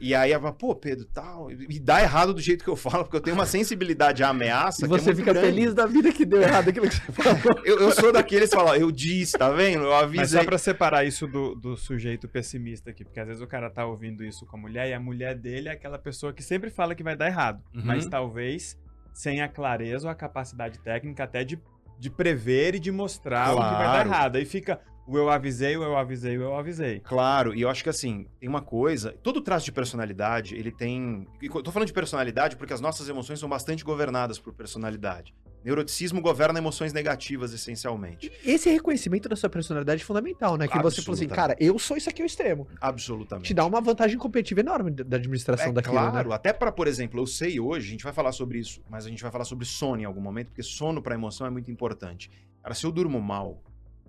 E 0.00 0.14
aí 0.14 0.32
ela 0.32 0.42
fala, 0.42 0.52
pô, 0.54 0.74
Pedro, 0.74 1.06
tal. 1.06 1.50
E 1.50 1.78
dá 1.80 2.02
errado 2.02 2.34
do 2.34 2.40
jeito 2.40 2.62
que 2.64 2.68
eu 2.70 2.76
falo, 2.76 3.04
porque 3.04 3.16
eu 3.16 3.20
tenho 3.20 3.36
uma 3.36 3.46
sensibilidade 3.46 4.22
à 4.24 4.28
ameaça. 4.30 4.84
E 4.84 4.88
que 4.88 4.94
é 4.94 4.98
você 4.98 5.04
muito 5.12 5.18
fica 5.18 5.32
grande. 5.32 5.46
feliz 5.54 5.72
da 5.74 5.86
vida 5.86 6.12
que 6.12 6.24
deu 6.26 6.42
errado 6.42 6.68
aquilo 6.68 6.88
que 6.88 6.94
você 6.96 7.12
falou. 7.12 7.60
Eu, 7.64 7.78
eu 7.80 7.90
sou 7.92 8.12
daqueles 8.12 8.50
que 8.50 8.56
falam, 8.56 8.74
eu 8.76 8.90
disse, 8.90 9.38
tá 9.38 9.50
vendo? 9.50 9.84
Eu 9.84 9.90
Mas 9.90 10.02
avisei. 10.02 10.40
só 10.40 10.44
pra 10.44 10.58
separar 10.58 11.04
isso 11.04 11.26
do, 11.26 11.54
do 11.54 11.76
sujeito 11.76 12.28
pessimista 12.28 12.90
aqui, 12.90 13.04
porque 13.04 13.20
às 13.20 13.26
vezes 13.28 13.42
o 13.42 13.46
cara 13.46 13.70
tá 13.70 13.86
ouvindo 13.86 14.24
isso 14.24 14.44
com 14.46 14.56
a 14.56 14.60
mulher 14.60 14.88
e 14.88 14.92
a 14.92 15.00
mulher 15.00 15.34
dele 15.36 15.68
é 15.68 15.72
aquela 15.72 15.98
pessoa 15.98 16.32
que 16.32 16.42
sempre 16.42 16.70
fala 16.70 16.94
que 16.94 17.02
vai 17.02 17.16
dar 17.16 17.26
errado, 17.28 17.62
Uhum. 17.74 17.82
mas 17.84 18.06
talvez 18.06 18.76
sem 19.12 19.40
a 19.42 19.48
clareza 19.48 20.06
ou 20.08 20.10
a 20.10 20.14
capacidade 20.14 20.78
técnica 20.80 21.22
até 21.24 21.44
de, 21.44 21.58
de 22.00 22.10
prever 22.10 22.74
e 22.74 22.78
de 22.80 22.90
mostrar 22.90 23.52
o 23.52 23.56
que 23.56 23.60
vai 23.62 23.70
dar 23.72 23.84
Claro. 23.92 24.08
errado. 24.08 24.36
Aí 24.36 24.44
fica 24.44 24.80
o 25.06 25.16
eu 25.18 25.28
avisei, 25.28 25.76
o 25.76 25.82
eu 25.82 25.96
avisei, 25.96 26.38
o 26.38 26.42
eu 26.42 26.56
avisei. 26.56 27.00
Claro, 27.00 27.54
e 27.54 27.60
eu 27.60 27.68
acho 27.68 27.82
que 27.82 27.90
assim, 27.90 28.26
tem 28.40 28.48
uma 28.48 28.62
coisa, 28.62 29.12
todo 29.22 29.40
traço 29.40 29.64
de 29.64 29.72
personalidade, 29.72 30.54
ele 30.54 30.72
tem. 30.72 31.26
e 31.42 31.46
Eu 31.46 31.62
tô 31.62 31.70
falando 31.70 31.86
de 31.86 31.92
personalidade 31.92 32.56
porque 32.56 32.72
as 32.72 32.80
nossas 32.80 33.08
emoções 33.08 33.38
são 33.38 33.48
bastante 33.48 33.84
governadas 33.84 34.38
por 34.38 34.52
personalidade. 34.54 35.34
Neuroticismo 35.64 36.20
governa 36.20 36.58
emoções 36.58 36.92
negativas, 36.92 37.54
essencialmente. 37.54 38.30
Esse 38.44 38.68
reconhecimento 38.68 39.30
da 39.30 39.36
sua 39.36 39.48
personalidade 39.48 40.02
é 40.02 40.04
fundamental, 40.04 40.58
né? 40.58 40.68
Que 40.68 40.78
você 40.78 41.00
falou 41.00 41.16
assim, 41.16 41.26
cara, 41.26 41.56
eu 41.58 41.78
sou 41.78 41.96
isso 41.96 42.10
aqui 42.10 42.20
ao 42.20 42.26
extremo. 42.26 42.68
Absolutamente. 42.78 43.46
Te 43.46 43.54
dá 43.54 43.64
uma 43.64 43.80
vantagem 43.80 44.18
competitiva 44.18 44.60
enorme 44.60 44.90
da 44.90 45.04
da 45.04 45.16
administração 45.16 45.68
É 45.68 45.72
daquilo, 45.72 45.94
claro, 45.94 46.28
né? 46.28 46.34
até 46.34 46.52
para, 46.52 46.70
por 46.70 46.86
exemplo, 46.86 47.18
eu 47.18 47.26
sei 47.26 47.58
hoje, 47.60 47.88
a 47.88 47.90
gente 47.92 48.04
vai 48.04 48.12
falar 48.12 48.32
sobre 48.32 48.58
isso, 48.58 48.82
mas 48.90 49.06
a 49.06 49.08
gente 49.08 49.22
vai 49.22 49.30
falar 49.32 49.44
sobre 49.44 49.64
sono 49.64 50.02
em 50.02 50.04
algum 50.04 50.20
momento, 50.20 50.48
porque 50.48 50.62
sono 50.62 51.00
para 51.00 51.14
emoção 51.14 51.46
é 51.46 51.50
muito 51.50 51.70
importante. 51.70 52.30
Cara, 52.62 52.74
se 52.74 52.84
eu 52.84 52.92
durmo 52.92 53.20
mal, 53.20 53.62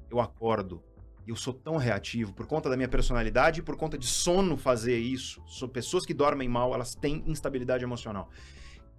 eu 0.10 0.20
acordo 0.20 0.84
e 1.26 1.32
eu 1.32 1.36
sou 1.36 1.54
tão 1.54 1.78
reativo 1.78 2.34
por 2.34 2.46
conta 2.46 2.70
da 2.70 2.76
minha 2.76 2.88
personalidade 2.88 3.60
e 3.60 3.64
por 3.64 3.76
conta 3.76 3.98
de 3.98 4.06
sono 4.06 4.56
fazer 4.56 4.98
isso. 4.98 5.42
São 5.48 5.68
pessoas 5.68 6.06
que 6.06 6.14
dormem 6.14 6.48
mal, 6.48 6.74
elas 6.74 6.94
têm 6.94 7.24
instabilidade 7.26 7.84
emocional. 7.84 8.30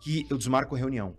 Que 0.00 0.26
eu 0.28 0.36
desmarco 0.36 0.74
reunião. 0.74 1.14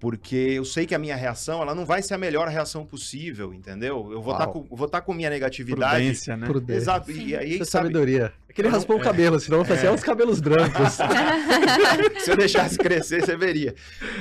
Porque 0.00 0.34
eu 0.34 0.64
sei 0.64 0.86
que 0.86 0.94
a 0.94 0.98
minha 0.98 1.14
reação, 1.14 1.60
ela 1.60 1.74
não 1.74 1.84
vai 1.84 2.00
ser 2.00 2.14
a 2.14 2.18
melhor 2.18 2.48
reação 2.48 2.86
possível, 2.86 3.52
entendeu? 3.52 4.10
Eu 4.10 4.22
vou 4.22 4.32
estar 4.32 4.46
Uau. 4.46 4.64
com, 4.64 4.74
vou 4.74 4.88
tá 4.88 4.98
com 4.98 5.12
minha 5.12 5.28
negatividade. 5.28 5.96
Prudência, 5.96 6.36
né? 6.38 6.46
Prudência. 6.46 6.78
Exato. 6.80 7.12
Sim. 7.12 7.26
E 7.26 7.36
aí, 7.36 7.50
Isso 7.52 7.62
é 7.62 7.66
sabe, 7.66 7.88
sabedoria. 7.88 8.32
É 8.48 8.52
que 8.54 8.62
ele 8.62 8.68
raspou 8.68 8.96
o 8.96 9.00
é. 9.00 9.04
cabelo, 9.04 9.38
senão 9.38 9.58
eu 9.58 9.64
falei 9.64 9.78
assim, 9.78 9.88
é 9.88 9.94
os 9.94 10.02
cabelos 10.02 10.40
brancos. 10.40 10.94
se 12.24 12.30
eu 12.30 12.36
deixasse 12.36 12.78
crescer, 12.78 13.22
você 13.22 13.36
veria. 13.36 13.74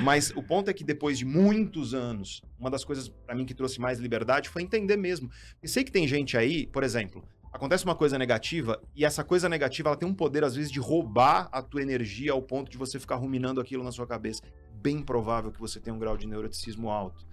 Mas 0.03 0.31
o 0.35 0.43
ponto 0.43 0.69
é 0.69 0.73
que 0.73 0.83
depois 0.83 1.17
de 1.17 1.23
muitos 1.23 1.93
anos, 1.93 2.41
uma 2.59 2.69
das 2.69 2.83
coisas 2.83 3.07
pra 3.07 3.33
mim 3.33 3.45
que 3.45 3.53
trouxe 3.53 3.79
mais 3.79 3.99
liberdade 3.99 4.49
foi 4.49 4.61
entender 4.61 4.97
mesmo. 4.97 5.31
E 5.63 5.67
sei 5.69 5.85
que 5.85 5.91
tem 5.93 6.05
gente 6.05 6.35
aí, 6.35 6.67
por 6.67 6.83
exemplo, 6.83 7.23
acontece 7.53 7.85
uma 7.85 7.95
coisa 7.95 8.17
negativa 8.17 8.81
e 8.95 9.05
essa 9.05 9.23
coisa 9.23 9.47
negativa 9.49 9.89
ela 9.89 9.97
tem 9.97 10.07
um 10.07 10.13
poder 10.13 10.43
às 10.43 10.55
vezes 10.55 10.71
de 10.71 10.79
roubar 10.79 11.47
a 11.51 11.61
tua 11.61 11.81
energia 11.81 12.33
ao 12.33 12.41
ponto 12.41 12.69
de 12.69 12.77
você 12.77 12.99
ficar 12.99 13.15
ruminando 13.15 13.59
aquilo 13.59 13.83
na 13.83 13.91
sua 13.91 14.05
cabeça. 14.05 14.41
Bem 14.81 15.01
provável 15.01 15.51
que 15.51 15.59
você 15.59 15.79
tenha 15.79 15.93
um 15.93 15.99
grau 15.99 16.17
de 16.17 16.27
neuroticismo 16.27 16.89
alto. 16.89 17.25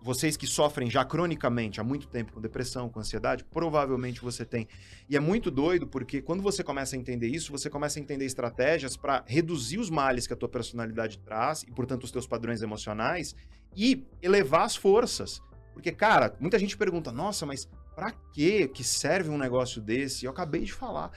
Vocês 0.00 0.36
que 0.36 0.46
sofrem 0.46 0.88
já 0.88 1.04
cronicamente 1.04 1.80
há 1.80 1.84
muito 1.84 2.06
tempo 2.06 2.32
com 2.32 2.40
depressão, 2.40 2.88
com 2.88 3.00
ansiedade, 3.00 3.44
provavelmente 3.44 4.20
você 4.20 4.44
tem. 4.44 4.68
E 5.08 5.16
é 5.16 5.20
muito 5.20 5.50
doido 5.50 5.88
porque 5.88 6.22
quando 6.22 6.40
você 6.40 6.62
começa 6.62 6.94
a 6.94 6.98
entender 6.98 7.26
isso, 7.26 7.50
você 7.50 7.68
começa 7.68 7.98
a 7.98 8.02
entender 8.02 8.24
estratégias 8.24 8.96
para 8.96 9.24
reduzir 9.26 9.78
os 9.78 9.90
males 9.90 10.26
que 10.26 10.32
a 10.32 10.36
tua 10.36 10.48
personalidade 10.48 11.18
traz 11.18 11.64
e, 11.64 11.70
portanto, 11.72 12.04
os 12.04 12.12
teus 12.12 12.26
padrões 12.26 12.62
emocionais 12.62 13.34
e 13.74 14.06
elevar 14.22 14.62
as 14.62 14.76
forças. 14.76 15.42
Porque, 15.72 15.90
cara, 15.90 16.36
muita 16.38 16.58
gente 16.58 16.76
pergunta: 16.76 17.10
"Nossa, 17.10 17.44
mas 17.44 17.68
para 17.94 18.12
que 18.32 18.68
que 18.68 18.84
serve 18.84 19.30
um 19.30 19.38
negócio 19.38 19.80
desse?" 19.80 20.24
Eu 20.24 20.30
acabei 20.30 20.62
de 20.62 20.72
falar. 20.72 21.10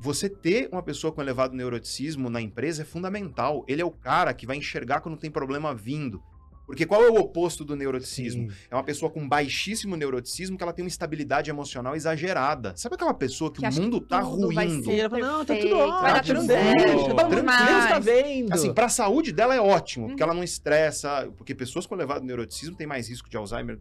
Você 0.00 0.28
ter 0.28 0.68
uma 0.70 0.82
pessoa 0.82 1.12
com 1.12 1.20
elevado 1.20 1.54
neuroticismo 1.56 2.30
na 2.30 2.40
empresa 2.40 2.82
é 2.82 2.84
fundamental. 2.84 3.64
Ele 3.66 3.82
é 3.82 3.84
o 3.84 3.90
cara 3.90 4.32
que 4.32 4.46
vai 4.46 4.56
enxergar 4.56 5.00
quando 5.00 5.16
tem 5.18 5.30
problema 5.30 5.74
vindo. 5.74 6.22
Porque 6.66 6.84
qual 6.84 7.02
é 7.02 7.08
o 7.10 7.14
oposto 7.14 7.64
do 7.64 7.74
neuroticismo? 7.74 8.50
Sim. 8.50 8.56
É 8.70 8.74
uma 8.76 8.84
pessoa 8.84 9.10
com 9.10 9.26
baixíssimo 9.26 9.96
neuroticismo 9.96 10.54
que 10.58 10.62
ela 10.62 10.72
tem 10.72 10.84
uma 10.84 10.88
estabilidade 10.88 11.48
emocional 11.48 11.96
exagerada. 11.96 12.74
Sabe 12.76 12.94
aquela 12.94 13.14
pessoa 13.14 13.50
que, 13.50 13.62
Que 13.62 13.66
o 13.66 13.72
mundo 13.82 14.02
que 14.02 14.08
tá 14.08 14.20
ruindo? 14.20 14.84
ser 14.84 14.98
ela 14.98 15.08
fala, 15.08 15.26
não, 15.26 15.44
tá 15.46 15.56
tudo 15.56 15.78
ótimo, 15.78 16.00
vai 16.02 16.12
dar 16.12 16.22
tudo 16.24 16.42
certo, 16.42 17.16
vamos 17.16 17.36
demais. 17.36 17.66
Deus 17.68 17.84
tá 17.86 17.98
vendo. 17.98 18.52
Assim, 18.52 18.74
pra 18.74 18.88
saúde 18.90 19.32
dela 19.32 19.54
é 19.54 19.60
ótimo, 19.60 20.08
porque 20.08 20.22
Uhum. 20.22 20.28
ela 20.28 20.36
não 20.36 20.44
estressa, 20.44 21.26
porque 21.38 21.54
pessoas 21.54 21.86
com 21.86 21.94
elevado 21.94 22.22
neuroticismo 22.24 22.76
têm 22.76 22.86
mais 22.86 23.08
risco 23.08 23.30
de 23.30 23.36
Alzheimer, 23.38 23.80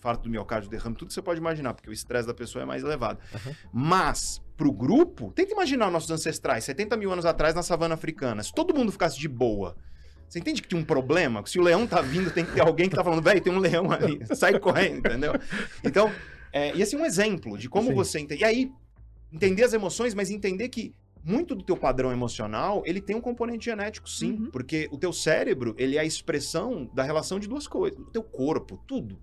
infarto 0.00 0.24
do 0.24 0.30
miocárdio, 0.30 0.70
derrame, 0.70 0.96
tudo 0.96 1.08
que 1.08 1.14
você 1.14 1.20
pode 1.20 1.38
imaginar, 1.38 1.74
porque 1.74 1.90
o 1.90 1.92
estresse 1.92 2.26
da 2.26 2.32
pessoa 2.32 2.62
é 2.62 2.64
mais 2.64 2.82
elevado. 2.82 3.20
Uhum. 3.34 3.54
Mas, 3.72 4.42
pro 4.56 4.72
grupo, 4.72 5.30
tenta 5.32 5.52
imaginar 5.52 5.90
nossos 5.90 6.10
ancestrais, 6.10 6.64
70 6.64 6.96
mil 6.96 7.12
anos 7.12 7.26
atrás, 7.26 7.54
na 7.54 7.62
savana 7.62 7.94
africana. 7.94 8.42
Se 8.42 8.52
todo 8.52 8.74
mundo 8.74 8.90
ficasse 8.90 9.18
de 9.18 9.28
boa, 9.28 9.76
você 10.26 10.38
entende 10.38 10.62
que 10.62 10.68
tinha 10.68 10.80
um 10.80 10.84
problema? 10.84 11.44
Se 11.46 11.58
o 11.58 11.62
leão 11.62 11.86
tá 11.86 12.00
vindo, 12.00 12.30
tem 12.30 12.44
que 12.44 12.52
ter 12.52 12.62
alguém 12.62 12.88
que 12.88 12.96
tá 12.96 13.04
falando, 13.04 13.22
velho, 13.22 13.40
tem 13.40 13.52
um 13.52 13.58
leão 13.58 13.92
ali, 13.92 14.20
sai 14.34 14.58
correndo, 14.58 14.98
entendeu? 14.98 15.34
Então, 15.84 16.10
é, 16.52 16.74
e 16.74 16.82
é 16.82 16.96
um 16.96 17.04
exemplo 17.04 17.58
de 17.58 17.68
como 17.68 17.88
Sim. 17.88 17.94
você 17.94 18.20
entende. 18.20 18.40
E 18.40 18.44
aí, 18.44 18.72
entender 19.30 19.62
as 19.62 19.74
emoções, 19.74 20.14
mas 20.14 20.30
entender 20.30 20.68
que 20.70 20.94
muito 21.22 21.54
do 21.54 21.62
teu 21.62 21.76
padrão 21.76 22.10
emocional, 22.10 22.82
ele 22.86 23.00
tem 23.00 23.14
um 23.14 23.20
componente 23.20 23.66
genético, 23.66 24.08
sim. 24.08 24.32
Uhum. 24.32 24.50
Porque 24.50 24.88
o 24.90 24.96
teu 24.96 25.12
cérebro, 25.12 25.74
ele 25.78 25.96
é 25.96 26.00
a 26.00 26.04
expressão 26.04 26.88
da 26.94 27.02
relação 27.02 27.38
de 27.38 27.46
duas 27.46 27.66
coisas. 27.66 27.98
O 27.98 28.10
teu 28.10 28.22
corpo, 28.22 28.82
tudo, 28.86 29.18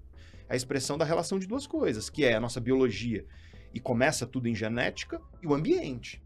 é 0.49 0.53
a 0.53 0.55
expressão 0.55 0.97
da 0.97 1.05
relação 1.05 1.37
de 1.39 1.47
duas 1.47 1.65
coisas, 1.67 2.09
que 2.09 2.23
é 2.25 2.35
a 2.35 2.39
nossa 2.39 2.59
biologia. 2.59 3.25
E 3.73 3.79
começa 3.79 4.25
tudo 4.25 4.47
em 4.47 4.55
genética 4.55 5.21
e 5.41 5.47
o 5.47 5.53
ambiente. 5.53 6.21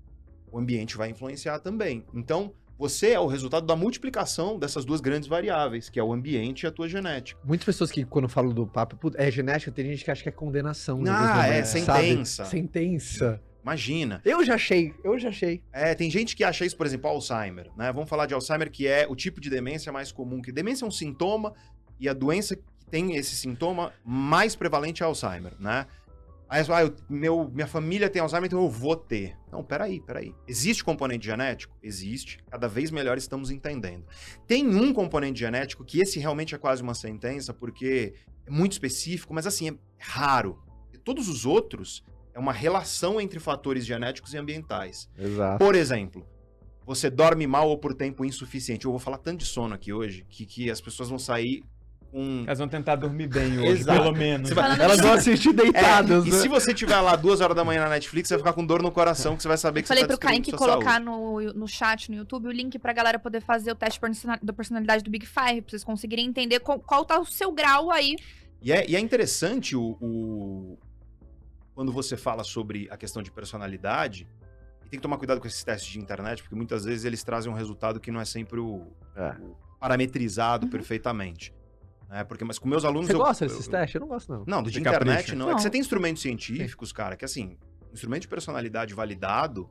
O 0.51 0.57
ambiente 0.59 0.95
vai 0.97 1.09
influenciar 1.09 1.59
também. 1.59 2.05
Então, 2.13 2.53
você 2.77 3.11
é 3.11 3.19
o 3.19 3.27
resultado 3.27 3.65
da 3.65 3.75
multiplicação 3.75 4.57
dessas 4.57 4.83
duas 4.85 5.01
grandes 5.01 5.27
variáveis, 5.29 5.89
que 5.89 5.99
é 5.99 6.03
o 6.03 6.11
ambiente 6.11 6.63
e 6.63 6.67
a 6.67 6.71
tua 6.71 6.87
genética. 6.89 7.39
Muitas 7.43 7.65
pessoas 7.65 7.91
que, 7.91 8.03
quando 8.03 8.27
falam 8.27 8.51
do 8.53 8.65
papo, 8.65 8.95
"Putz, 8.97 9.15
é 9.19 9.29
genética, 9.29 9.71
tem 9.71 9.85
gente 9.85 10.03
que 10.03 10.09
acha 10.11 10.23
que 10.23 10.29
é 10.29 10.31
condenação. 10.31 10.99
em 11.01 11.07
Ah, 11.09 11.43
é 11.45 11.49
momentos, 11.51 11.69
sabe? 11.69 12.07
sentença. 12.07 12.45
Sentença. 12.45 13.41
Imagina. 13.61 14.19
Eu 14.25 14.43
já 14.43 14.55
achei, 14.55 14.91
eu 15.03 15.19
já 15.19 15.29
achei. 15.29 15.61
É, 15.71 15.93
tem 15.93 16.09
gente 16.09 16.35
que 16.35 16.43
acha 16.43 16.65
isso, 16.65 16.75
por 16.75 16.85
exemplo, 16.87 17.07
Alzheimer, 17.09 17.69
né? 17.77 17.91
Vamos 17.93 18.09
falar 18.09 18.25
de 18.25 18.33
Alzheimer, 18.33 18.71
que 18.71 18.87
é 18.87 19.05
o 19.07 19.15
tipo 19.15 19.39
de 19.39 19.51
demência 19.51 19.91
mais 19.91 20.11
comum. 20.11 20.41
Que 20.41 20.51
demência 20.51 20.83
é 20.83 20.87
um 20.87 20.91
sintoma 20.91 21.53
e 21.99 22.09
a 22.09 22.13
doença 22.13 22.57
tem 22.91 23.15
esse 23.15 23.35
sintoma 23.35 23.93
mais 24.05 24.55
prevalente 24.55 25.01
é 25.01 25.05
Alzheimer, 25.05 25.53
né? 25.59 25.87
Aí, 26.49 26.61
ah, 26.69 26.83
eu- 26.83 26.93
meu, 27.09 27.49
minha 27.49 27.65
família 27.65 28.09
tem 28.09 28.21
Alzheimer, 28.21 28.47
então 28.47 28.61
eu 28.61 28.69
vou 28.69 28.93
ter. 28.97 29.37
Não, 29.49 29.63
peraí, 29.63 30.01
peraí. 30.01 30.35
Existe 30.45 30.83
componente 30.83 31.25
genético? 31.25 31.73
Existe. 31.81 32.39
Cada 32.51 32.67
vez 32.67 32.91
melhor 32.91 33.17
estamos 33.17 33.49
entendendo. 33.51 34.05
Tem 34.45 34.67
um 34.67 34.93
componente 34.93 35.39
genético 35.39 35.85
que 35.85 36.01
esse 36.01 36.19
realmente 36.19 36.53
é 36.53 36.57
quase 36.57 36.83
uma 36.83 36.93
sentença, 36.93 37.53
porque 37.53 38.13
é 38.45 38.51
muito 38.51 38.73
específico, 38.73 39.33
mas 39.33 39.47
assim, 39.47 39.69
é 39.69 39.73
raro. 39.97 40.61
E 40.93 40.97
todos 40.97 41.29
os 41.29 41.45
outros 41.45 42.03
é 42.33 42.39
uma 42.39 42.51
relação 42.51 43.21
entre 43.21 43.39
fatores 43.39 43.85
genéticos 43.85 44.33
e 44.33 44.37
ambientais. 44.37 45.09
Exato. 45.17 45.63
Por 45.63 45.73
exemplo, 45.73 46.25
você 46.85 47.09
dorme 47.09 47.47
mal 47.47 47.69
ou 47.69 47.77
por 47.77 47.93
tempo 47.93 48.25
insuficiente. 48.25 48.83
Eu 48.85 48.91
vou 48.91 48.99
falar 48.99 49.19
tanto 49.19 49.39
de 49.39 49.45
sono 49.45 49.73
aqui 49.73 49.93
hoje 49.93 50.25
que, 50.29 50.45
que 50.45 50.69
as 50.69 50.81
pessoas 50.81 51.07
vão 51.07 51.17
sair 51.19 51.63
com. 52.11 52.43
Elas 52.45 52.59
vão 52.59 52.67
tentar 52.67 52.95
dormir 52.97 53.27
bem 53.27 53.57
hoje, 53.59 53.81
Exato. 53.81 54.01
pelo 54.03 54.15
menos. 54.15 54.49
Vai- 54.51 54.79
Elas 54.79 54.99
vão 54.99 55.13
assistir 55.13 55.49
É, 55.49 55.53
deitadas, 55.53 56.25
e 56.25 56.29
né? 56.29 56.37
se 56.37 56.47
você 56.47 56.73
tiver 56.73 56.99
lá 56.99 57.15
duas 57.15 57.39
horas 57.41 57.55
da 57.55 57.63
manhã 57.63 57.83
na 57.83 57.89
Netflix, 57.89 58.27
você 58.27 58.35
vai 58.35 58.39
ficar 58.41 58.53
com 58.53 58.65
dor 58.65 58.81
no 58.83 58.91
coração, 58.91 59.35
que 59.35 59.41
você 59.41 59.47
vai 59.47 59.57
saber 59.57 59.81
que 59.81 59.87
Falei 59.87 60.03
você 60.03 60.07
tá 60.09 60.17
pro 60.17 60.27
Kaique 60.27 60.51
colocar 60.51 60.99
no, 60.99 61.39
no 61.53 61.67
chat, 61.67 62.09
no 62.11 62.17
YouTube, 62.17 62.47
o 62.47 62.51
link 62.51 62.77
pra 62.77 62.93
galera 62.93 63.17
poder 63.17 63.41
fazer 63.41 63.71
o 63.71 63.75
teste 63.75 63.99
da 64.43 64.53
personalidade 64.53 65.03
do 65.03 65.09
Big 65.09 65.25
Five, 65.25 65.61
pra 65.61 65.69
vocês 65.69 65.83
conseguirem 65.83 66.25
entender 66.27 66.59
qual, 66.59 66.79
qual 66.79 67.05
tá 67.05 67.19
o 67.19 67.25
seu 67.25 67.51
grau 67.51 67.89
aí. 67.91 68.15
E 68.61 68.71
é, 68.71 68.87
e 68.89 68.95
é 68.95 68.99
interessante 68.99 69.75
o, 69.75 69.97
o- 70.01 70.77
quando 71.73 71.91
você 71.91 72.17
fala 72.17 72.43
sobre 72.43 72.87
a 72.91 72.97
questão 72.97 73.23
de 73.23 73.31
personalidade. 73.31 74.27
E 74.85 74.89
tem 74.89 74.99
que 74.99 75.01
tomar 75.01 75.17
cuidado 75.17 75.39
com 75.39 75.47
esses 75.47 75.63
testes 75.63 75.89
de 75.91 75.99
internet, 75.99 76.41
porque 76.43 76.53
muitas 76.55 76.83
vezes 76.83 77.05
eles 77.05 77.23
trazem 77.23 77.51
um 77.51 77.55
resultado 77.55 77.99
que 77.99 78.11
não 78.11 78.19
é 78.19 78.25
sempre 78.25 78.59
o, 78.59 78.85
É. 79.15 79.29
o 79.41 79.55
parametrizado 79.79 80.65
Uhum. 80.65 80.69
perfeitamente. 80.71 81.53
Né? 82.11 82.23
porque, 82.23 82.43
mas 82.43 82.59
com 82.59 82.67
meus 82.67 82.85
alunos. 82.85 83.07
Você 83.07 83.13
eu- 83.13 83.17
gosta 83.19 83.45
eu- 83.45 83.49
desses 83.49 83.67
testes? 83.67 83.95
Eu 83.95 84.01
não 84.01 84.07
gosto, 84.07 84.31
não. 84.31 84.43
Não, 84.45 84.61
do 84.63 84.69
de 84.69 84.79
internet 84.79 85.35
não. 85.35 85.49
É 85.49 85.55
que 85.55 85.61
você 85.61 85.69
tem 85.69 85.81
instrumentos 85.81 86.21
científicos, 86.21 86.91
cara, 86.91 87.15
que 87.15 87.25
assim, 87.25 87.57
instrumento 87.93 88.21
de 88.23 88.27
personalidade 88.27 88.93
validado, 88.93 89.69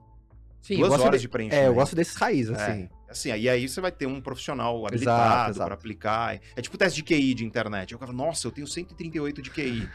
Sim, 0.63 0.77
duas 0.79 0.93
horas 1.01 1.21
de- 1.21 1.27
de 1.27 1.29
preenchimento. 1.29 1.65
É, 1.65 1.69
eu 1.69 1.75
gosto 1.75 1.95
desses 1.95 2.15
raízes, 2.17 2.57
É, 2.59 2.63
assim. 2.67 2.89
assim, 3.09 3.31
aí, 3.31 3.49
aí 3.49 3.69
você 3.69 3.81
vai 3.81 3.93
ter 3.93 4.07
um 4.07 4.21
profissional 4.21 4.87
habilitado 4.87 5.59
para 5.59 5.75
aplicar. 5.75 6.41
É 6.57 6.61
tipo 6.63 6.77
teste 6.77 6.97
de 6.97 7.03
QI 7.03 7.35
de 7.35 7.45
internet. 7.45 7.93
Eu 7.93 7.99
falo, 7.99 8.13
nossa, 8.13 8.47
eu 8.47 8.51
tenho 8.53 8.67
138 8.67 9.41
de 9.41 9.51
QI. 9.51 9.89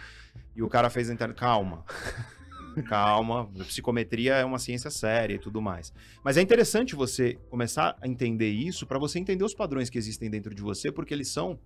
E 0.55 0.63
o 0.63 0.67
cara 0.69 0.89
fez 0.89 1.09
a 1.09 1.13
internet. 1.13 1.37
Calma. 1.37 1.83
Calma, 2.89 3.47
psicometria 3.67 4.35
é 4.35 4.43
uma 4.43 4.59
ciência 4.59 4.89
séria 4.89 5.35
e 5.35 5.39
tudo 5.39 5.61
mais. 5.61 5.93
Mas 6.23 6.35
é 6.35 6.41
interessante 6.41 6.93
você 6.93 7.35
começar 7.49 7.95
a 8.01 8.07
entender 8.07 8.49
isso 8.49 8.85
para 8.85 8.99
você 8.99 9.17
entender 9.17 9.45
os 9.45 9.53
padrões 9.53 9.89
que 9.89 9.97
existem 9.97 10.29
dentro 10.29 10.53
de 10.53 10.61
você, 10.61 10.91
porque 10.91 11.13
eles 11.13 11.29
são 11.29 11.57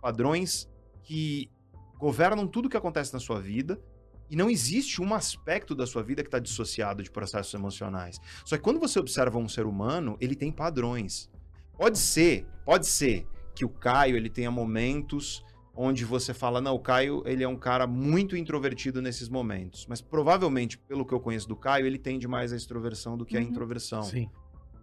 padrões 0.00 0.68
que 1.02 1.50
governam 1.98 2.46
tudo 2.46 2.68
que 2.68 2.76
acontece 2.76 3.12
na 3.12 3.18
sua 3.20 3.40
vida 3.40 3.80
e 4.30 4.36
não 4.36 4.50
existe 4.50 5.00
um 5.00 5.14
aspecto 5.14 5.74
da 5.74 5.86
sua 5.86 6.02
vida 6.02 6.22
que 6.22 6.28
está 6.28 6.38
dissociado 6.38 7.02
de 7.02 7.10
processos 7.10 7.52
emocionais. 7.54 8.20
Só 8.44 8.56
que 8.56 8.62
quando 8.62 8.78
você 8.78 8.98
observa 8.98 9.38
um 9.38 9.48
ser 9.48 9.66
humano, 9.66 10.16
ele 10.20 10.34
tem 10.36 10.52
padrões. 10.52 11.30
Pode 11.76 11.98
ser, 11.98 12.46
pode 12.64 12.86
ser 12.86 13.26
que 13.54 13.64
o 13.64 13.68
Caio 13.68 14.16
ele 14.16 14.28
tenha 14.28 14.50
momentos 14.50 15.42
onde 15.74 16.04
você 16.04 16.34
fala, 16.34 16.60
não, 16.60 16.74
o 16.74 16.80
Caio 16.80 17.22
ele 17.24 17.42
é 17.44 17.48
um 17.48 17.56
cara 17.56 17.86
muito 17.86 18.36
introvertido 18.36 19.00
nesses 19.00 19.28
momentos, 19.28 19.86
mas 19.88 20.00
provavelmente 20.00 20.76
pelo 20.76 21.06
que 21.06 21.14
eu 21.14 21.20
conheço 21.20 21.48
do 21.48 21.54
Caio 21.56 21.86
ele 21.86 21.98
tende 21.98 22.26
mais 22.26 22.52
à 22.52 22.56
extroversão 22.56 23.16
do 23.16 23.24
que 23.24 23.36
à 23.36 23.40
Uhum. 23.40 23.46
introversão. 23.46 24.02
Sim. 24.02 24.28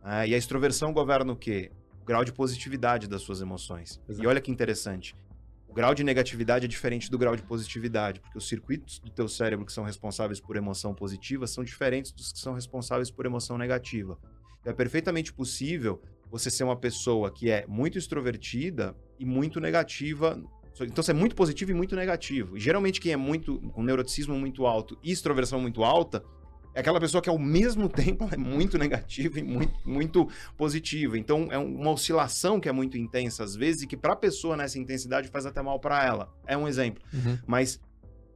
É, 0.04 0.28
e 0.28 0.34
a 0.34 0.38
extroversão 0.38 0.94
governa 0.94 1.34
o 1.34 1.36
quê? 1.36 1.72
Grau 2.06 2.24
de 2.24 2.32
positividade 2.32 3.08
das 3.08 3.22
suas 3.22 3.42
emoções. 3.42 4.00
Exato. 4.08 4.24
E 4.24 4.28
olha 4.28 4.40
que 4.40 4.52
interessante. 4.52 5.16
O 5.68 5.74
grau 5.74 5.94
de 5.94 6.04
negatividade 6.04 6.66
é 6.66 6.68
diferente 6.68 7.10
do 7.10 7.18
grau 7.18 7.36
de 7.36 7.42
positividade, 7.42 8.22
porque 8.22 8.38
os 8.38 8.48
circuitos 8.48 9.00
do 9.00 9.10
teu 9.10 9.28
cérebro 9.28 9.66
que 9.66 9.74
são 9.74 9.84
responsáveis 9.84 10.40
por 10.40 10.56
emoção 10.56 10.94
positiva 10.94 11.48
são 11.48 11.64
diferentes 11.64 12.12
dos 12.12 12.32
que 12.32 12.40
são 12.40 12.54
responsáveis 12.54 13.12
por 13.12 13.26
emoção 13.26 13.58
negativa. 13.58 14.18
É 14.64 14.72
perfeitamente 14.72 15.34
possível 15.34 16.02
você 16.32 16.50
ser 16.50 16.64
uma 16.64 16.76
pessoa 16.76 17.32
que 17.32 17.50
é 17.50 17.66
muito 17.68 17.98
extrovertida 17.98 18.96
e 19.20 19.26
muito 19.26 19.60
negativa. 19.60 20.42
Então 20.82 21.04
você 21.04 21.12
é 21.12 21.14
muito 21.14 21.36
positivo 21.36 21.72
e 21.72 21.74
muito 21.74 21.96
negativo. 21.96 22.58
E 22.58 22.60
geralmente 22.60 23.02
quem 23.02 23.12
é 23.12 23.18
muito 23.18 23.60
com 23.72 23.84
neuroticismo 23.84 24.36
muito 24.36 24.66
alto 24.66 24.98
e 25.04 25.12
extroversão 25.12 25.60
muito 25.60 25.84
alta 25.84 26.24
é 26.76 26.82
aquela 26.82 27.00
pessoa 27.00 27.22
que 27.22 27.30
ao 27.30 27.40
mesmo 27.40 27.88
tempo 27.90 28.28
é 28.30 28.36
muito 28.36 28.78
negativa 28.78 29.40
e 29.40 29.44
muito, 29.44 29.74
muito 29.90 30.30
positiva. 30.58 31.18
Então 31.18 31.48
é 31.50 31.58
uma 31.58 31.92
oscilação 31.92 32.60
que 32.60 32.68
é 32.68 32.72
muito 32.72 32.98
intensa 32.98 33.44
às 33.46 33.56
vezes 33.56 33.84
e 33.84 33.88
que 33.88 33.96
para 33.96 34.14
a 34.14 34.16
pessoa 34.16 34.58
nessa 34.58 34.78
intensidade 34.78 35.30
faz 35.30 35.46
até 35.46 35.62
mal 35.62 35.80
para 35.80 36.06
ela. 36.06 36.32
É 36.46 36.58
um 36.58 36.68
exemplo. 36.68 37.02
Uhum. 37.14 37.40
Mas 37.48 37.80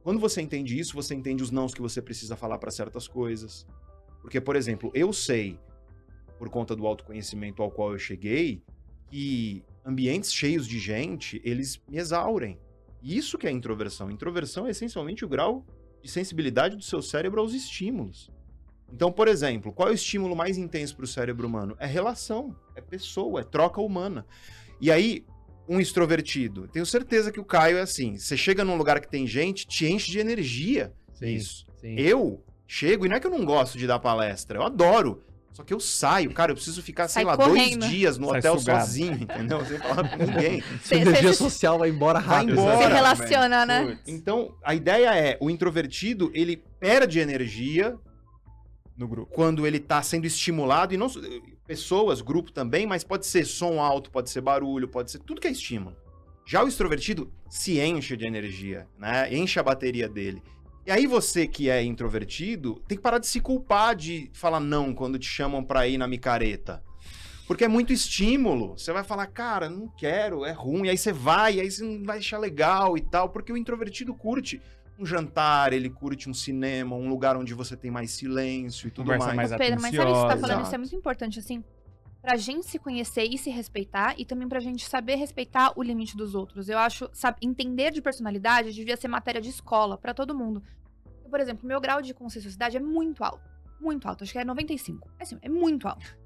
quando 0.02 0.18
você 0.18 0.40
entende 0.40 0.78
isso, 0.78 0.94
você 0.94 1.14
entende 1.14 1.42
os 1.42 1.50
nãos 1.50 1.74
que 1.74 1.82
você 1.82 2.00
precisa 2.00 2.34
falar 2.34 2.56
para 2.56 2.70
certas 2.70 3.06
coisas. 3.06 3.66
Porque, 4.22 4.40
por 4.40 4.56
exemplo, 4.56 4.90
eu 4.94 5.12
sei, 5.12 5.58
por 6.38 6.48
conta 6.48 6.74
do 6.74 6.86
autoconhecimento 6.86 7.62
ao 7.62 7.70
qual 7.70 7.92
eu 7.92 7.98
cheguei, 7.98 8.62
que 9.10 9.62
ambientes 9.84 10.32
cheios 10.32 10.66
de 10.66 10.78
gente, 10.78 11.40
eles 11.44 11.80
me 11.86 11.98
exaurem. 11.98 12.58
E 13.02 13.16
Isso 13.16 13.36
que 13.36 13.46
é 13.46 13.50
introversão. 13.50 14.10
Introversão 14.10 14.66
é 14.66 14.70
essencialmente 14.70 15.24
o 15.24 15.28
grau 15.28 15.64
de 16.02 16.10
sensibilidade 16.10 16.76
do 16.76 16.82
seu 16.82 17.02
cérebro 17.02 17.40
aos 17.40 17.52
estímulos. 17.54 18.30
Então, 18.92 19.12
por 19.12 19.28
exemplo, 19.28 19.72
qual 19.72 19.88
é 19.88 19.92
o 19.92 19.94
estímulo 19.94 20.34
mais 20.34 20.58
intenso 20.58 20.96
para 20.96 21.04
o 21.04 21.08
cérebro 21.08 21.46
humano? 21.46 21.76
É 21.78 21.86
relação, 21.86 22.56
é 22.74 22.80
pessoa, 22.80 23.40
é 23.40 23.44
troca 23.44 23.80
humana. 23.80 24.26
E 24.80 24.90
aí, 24.90 25.24
um 25.68 25.80
extrovertido, 25.80 26.66
tenho 26.68 26.84
certeza 26.84 27.30
que 27.30 27.38
o 27.38 27.44
Caio 27.44 27.78
é 27.78 27.82
assim. 27.82 28.18
Você 28.18 28.36
chega 28.36 28.64
num 28.64 28.76
lugar 28.76 29.00
que 29.00 29.08
tem 29.08 29.26
gente, 29.26 29.66
te 29.66 29.86
enche 29.86 30.10
de 30.10 30.18
energia. 30.18 30.92
Isso. 31.22 31.66
sim. 31.80 31.94
Eu 31.96 32.42
chego, 32.66 33.04
e 33.04 33.08
não 33.08 33.16
é 33.16 33.20
que 33.20 33.26
eu 33.26 33.30
não 33.30 33.44
gosto 33.44 33.78
de 33.78 33.86
dar 33.86 33.98
palestra, 33.98 34.58
eu 34.58 34.62
adoro. 34.62 35.22
Só 35.52 35.64
que 35.64 35.74
eu 35.74 35.80
saio, 35.80 36.32
cara, 36.32 36.52
eu 36.52 36.56
preciso 36.56 36.80
ficar, 36.82 37.08
sei 37.08 37.22
Sai 37.22 37.24
lá, 37.24 37.36
correndo. 37.36 37.80
dois 37.80 37.90
dias 37.90 38.16
no 38.18 38.28
Sai 38.28 38.38
hotel 38.38 38.58
sugado. 38.58 38.80
sozinho, 38.86 39.12
entendeu? 39.14 39.64
Sem 39.66 39.78
falar 39.78 40.08
com 40.08 40.24
ninguém. 40.24 40.62
Sua 40.82 40.96
energia 40.96 41.32
social 41.32 41.78
vai 41.78 41.88
embora 41.90 42.20
Vai 42.20 42.36
rápido. 42.38 42.52
embora. 42.52 42.76
Se 42.78 42.92
relaciona, 42.92 43.66
né? 43.66 43.86
Putz, 43.86 44.02
Então, 44.08 44.54
a 44.64 44.74
ideia 44.74 45.14
é, 45.14 45.36
o 45.40 45.50
introvertido, 45.50 46.30
ele 46.34 46.56
perde 46.78 47.18
energia 47.18 47.98
no 48.96 49.08
grupo. 49.08 49.32
quando 49.34 49.66
ele 49.66 49.80
tá 49.80 50.00
sendo 50.02 50.24
estimulado, 50.26 50.94
e 50.94 50.96
não 50.96 51.08
só- 51.08 51.20
pessoas, 51.66 52.20
grupo 52.20 52.52
também, 52.52 52.86
mas 52.86 53.02
pode 53.04 53.26
ser 53.26 53.44
som 53.44 53.80
alto, 53.80 54.10
pode 54.10 54.30
ser 54.30 54.40
barulho, 54.40 54.88
pode 54.88 55.10
ser 55.10 55.18
tudo 55.18 55.40
que 55.40 55.48
é 55.48 55.50
estímulo. 55.50 55.96
Já 56.46 56.62
o 56.64 56.68
extrovertido 56.68 57.32
se 57.48 57.78
enche 57.80 58.16
de 58.16 58.24
energia, 58.26 58.86
né? 58.98 59.32
Enche 59.34 59.58
a 59.60 59.62
bateria 59.62 60.08
dele. 60.08 60.42
E 60.86 60.90
aí 60.90 61.06
você 61.06 61.46
que 61.46 61.68
é 61.68 61.82
introvertido, 61.82 62.82
tem 62.88 62.96
que 62.96 63.02
parar 63.02 63.18
de 63.18 63.26
se 63.26 63.40
culpar 63.40 63.94
de 63.94 64.30
falar 64.32 64.60
não 64.60 64.94
quando 64.94 65.18
te 65.18 65.28
chamam 65.28 65.62
pra 65.62 65.86
ir 65.86 65.98
na 65.98 66.08
micareta. 66.08 66.82
Porque 67.46 67.64
é 67.64 67.68
muito 67.68 67.92
estímulo. 67.92 68.78
Você 68.78 68.92
vai 68.92 69.02
falar, 69.02 69.26
cara, 69.26 69.68
não 69.68 69.88
quero, 69.88 70.44
é 70.44 70.52
ruim. 70.52 70.86
E 70.86 70.90
aí 70.90 70.96
você 70.96 71.12
vai, 71.12 71.56
e 71.56 71.60
aí 71.60 71.70
você 71.70 71.82
não 71.82 72.04
vai 72.04 72.18
achar 72.18 72.38
legal 72.38 72.96
e 72.96 73.00
tal. 73.00 73.28
Porque 73.28 73.52
o 73.52 73.56
introvertido 73.56 74.14
curte 74.14 74.62
um 74.98 75.04
jantar, 75.04 75.72
ele 75.72 75.90
curte 75.90 76.30
um 76.30 76.34
cinema, 76.34 76.94
um 76.94 77.08
lugar 77.08 77.36
onde 77.36 77.52
você 77.52 77.76
tem 77.76 77.90
mais 77.90 78.12
silêncio 78.12 78.86
e 78.86 78.90
tudo 78.90 79.06
Conversa 79.06 79.34
mais. 79.34 79.50
mais 79.50 79.60
Pedro, 79.60 79.80
mas 79.80 79.94
sabe 79.94 80.12
que 80.12 80.18
você 80.18 80.28
tá 80.28 80.36
falando? 80.36 80.58
Isso 80.58 80.60
Exato. 80.60 80.74
é 80.74 80.78
muito 80.78 80.96
importante, 80.96 81.38
assim. 81.38 81.64
Pra 82.22 82.36
gente 82.36 82.66
se 82.66 82.78
conhecer 82.78 83.24
e 83.24 83.38
se 83.38 83.50
respeitar, 83.50 84.14
e 84.18 84.24
também 84.24 84.46
pra 84.46 84.60
gente 84.60 84.86
saber 84.86 85.14
respeitar 85.14 85.72
o 85.76 85.82
limite 85.82 86.16
dos 86.16 86.34
outros. 86.34 86.68
Eu 86.68 86.78
acho, 86.78 87.08
sabe, 87.12 87.38
entender 87.42 87.90
de 87.90 88.02
personalidade 88.02 88.72
devia 88.72 88.96
ser 88.96 89.08
matéria 89.08 89.40
de 89.40 89.48
escola 89.48 89.96
pra 89.96 90.12
todo 90.12 90.34
mundo. 90.34 90.62
Por 91.30 91.40
exemplo, 91.40 91.66
meu 91.66 91.80
grau 91.80 92.02
de 92.02 92.12
conscienciosidade 92.12 92.76
é 92.76 92.80
muito 92.80 93.24
alto. 93.24 93.48
Muito 93.80 94.06
alto. 94.06 94.24
Acho 94.24 94.32
que 94.32 94.38
é 94.38 94.44
95. 94.44 95.08
É 95.18 95.22
assim, 95.22 95.38
é 95.40 95.48
muito 95.48 95.88
alto. 95.88 96.18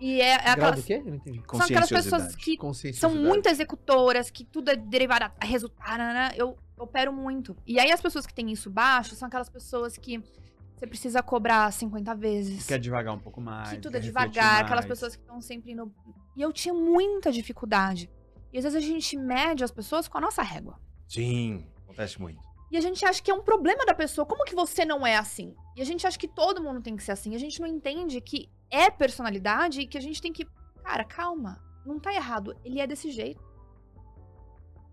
E 0.00 0.20
é, 0.20 0.32
é 0.32 0.36
Grau 0.38 0.52
aquelas. 0.52 0.80
do 0.80 0.86
quê? 0.86 0.94
Eu 0.94 1.04
não 1.04 1.14
entendi. 1.14 1.42
São 1.48 1.60
aquelas 1.60 1.88
pessoas 1.88 2.34
que 2.34 2.58
são 2.92 3.14
muito 3.14 3.48
executoras, 3.48 4.30
que 4.30 4.44
tudo 4.44 4.70
é 4.70 4.76
derivado 4.76 5.30
a 5.38 5.46
resultar, 5.46 5.96
né? 5.96 6.32
Eu 6.34 6.58
opero 6.76 7.12
muito. 7.12 7.56
E 7.64 7.78
aí 7.78 7.92
as 7.92 8.00
pessoas 8.00 8.26
que 8.26 8.34
têm 8.34 8.50
isso 8.50 8.68
baixo 8.68 9.14
são 9.14 9.28
aquelas 9.28 9.48
pessoas 9.48 9.96
que 9.96 10.20
você 10.82 10.86
precisa 10.88 11.22
cobrar 11.22 11.72
50 11.72 12.12
vezes. 12.16 12.66
Quer 12.66 12.78
devagar 12.78 13.14
um 13.14 13.18
pouco 13.18 13.40
mais. 13.40 13.70
que 13.70 13.78
tudo 13.78 13.96
é 13.96 14.00
devagar, 14.00 14.64
aquelas 14.64 14.84
pessoas 14.84 15.14
que 15.14 15.22
estão 15.22 15.40
sempre 15.40 15.74
no. 15.76 15.94
E 16.36 16.42
eu 16.42 16.52
tinha 16.52 16.74
muita 16.74 17.30
dificuldade. 17.30 18.10
E 18.52 18.58
às 18.58 18.64
vezes 18.64 18.76
a 18.76 18.80
gente 18.80 19.16
mede 19.16 19.62
as 19.62 19.70
pessoas 19.70 20.08
com 20.08 20.18
a 20.18 20.20
nossa 20.20 20.42
régua. 20.42 20.80
Sim, 21.08 21.64
acontece 21.84 22.20
muito. 22.20 22.40
E 22.68 22.76
a 22.76 22.80
gente 22.80 23.04
acha 23.04 23.22
que 23.22 23.30
é 23.30 23.34
um 23.34 23.42
problema 23.42 23.86
da 23.86 23.94
pessoa. 23.94 24.26
Como 24.26 24.44
que 24.44 24.56
você 24.56 24.84
não 24.84 25.06
é 25.06 25.16
assim? 25.16 25.54
E 25.76 25.82
a 25.82 25.84
gente 25.84 26.04
acha 26.04 26.18
que 26.18 26.26
todo 26.26 26.60
mundo 26.62 26.82
tem 26.82 26.96
que 26.96 27.04
ser 27.04 27.12
assim. 27.12 27.34
A 27.36 27.38
gente 27.38 27.60
não 27.60 27.68
entende 27.68 28.20
que 28.20 28.50
é 28.68 28.90
personalidade 28.90 29.82
e 29.82 29.86
que 29.86 29.96
a 29.96 30.00
gente 30.00 30.20
tem 30.20 30.32
que. 30.32 30.44
Cara, 30.82 31.04
calma. 31.04 31.62
Não 31.86 32.00
tá 32.00 32.12
errado. 32.12 32.56
Ele 32.64 32.80
é 32.80 32.86
desse 32.88 33.10
jeito. 33.12 33.40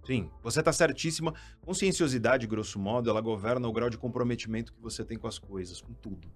Sim, 0.05 0.29
você 0.41 0.63
tá 0.63 0.71
certíssima. 0.71 1.33
Conscienciosidade, 1.61 2.47
grosso 2.47 2.79
modo, 2.79 3.09
ela 3.09 3.21
governa 3.21 3.67
o 3.67 3.71
grau 3.71 3.89
de 3.89 3.97
comprometimento 3.97 4.73
que 4.73 4.81
você 4.81 5.03
tem 5.03 5.17
com 5.17 5.27
as 5.27 5.37
coisas, 5.37 5.81
com 5.81 5.93
tudo. 5.93 6.31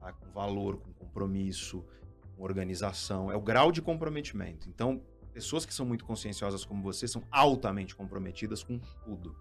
tá? 0.00 0.12
Com 0.12 0.30
valor, 0.32 0.78
com 0.78 0.92
compromisso, 0.92 1.84
com 2.36 2.42
organização. 2.42 3.30
É 3.32 3.36
o 3.36 3.40
grau 3.40 3.72
de 3.72 3.80
comprometimento. 3.80 4.68
Então, 4.68 5.02
pessoas 5.32 5.64
que 5.64 5.72
são 5.72 5.86
muito 5.86 6.04
conscienciosas 6.04 6.64
como 6.64 6.82
você 6.82 7.06
são 7.06 7.22
altamente 7.30 7.94
comprometidas 7.94 8.62
com 8.62 8.78
tudo. 9.04 9.36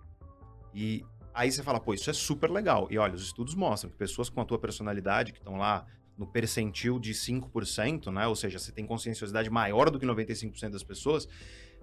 E 0.73 1.03
aí 1.33 1.51
você 1.51 1.63
fala, 1.63 1.79
pô, 1.79 1.93
isso 1.93 2.09
é 2.09 2.13
super 2.13 2.49
legal. 2.49 2.87
E 2.89 2.97
olha, 2.97 3.15
os 3.15 3.23
estudos 3.23 3.55
mostram 3.55 3.89
que 3.89 3.97
pessoas 3.97 4.29
com 4.29 4.39
a 4.39 4.45
tua 4.45 4.59
personalidade, 4.59 5.31
que 5.31 5.39
estão 5.39 5.57
lá 5.57 5.85
no 6.17 6.25
percentil 6.25 6.99
de 6.99 7.13
5%, 7.13 8.11
né? 8.11 8.27
Ou 8.27 8.35
seja, 8.35 8.57
você 8.57 8.71
tem 8.71 8.85
conscienciosidade 8.85 9.49
maior 9.49 9.89
do 9.89 9.99
que 9.99 10.05
95% 10.05 10.71
das 10.71 10.83
pessoas, 10.83 11.27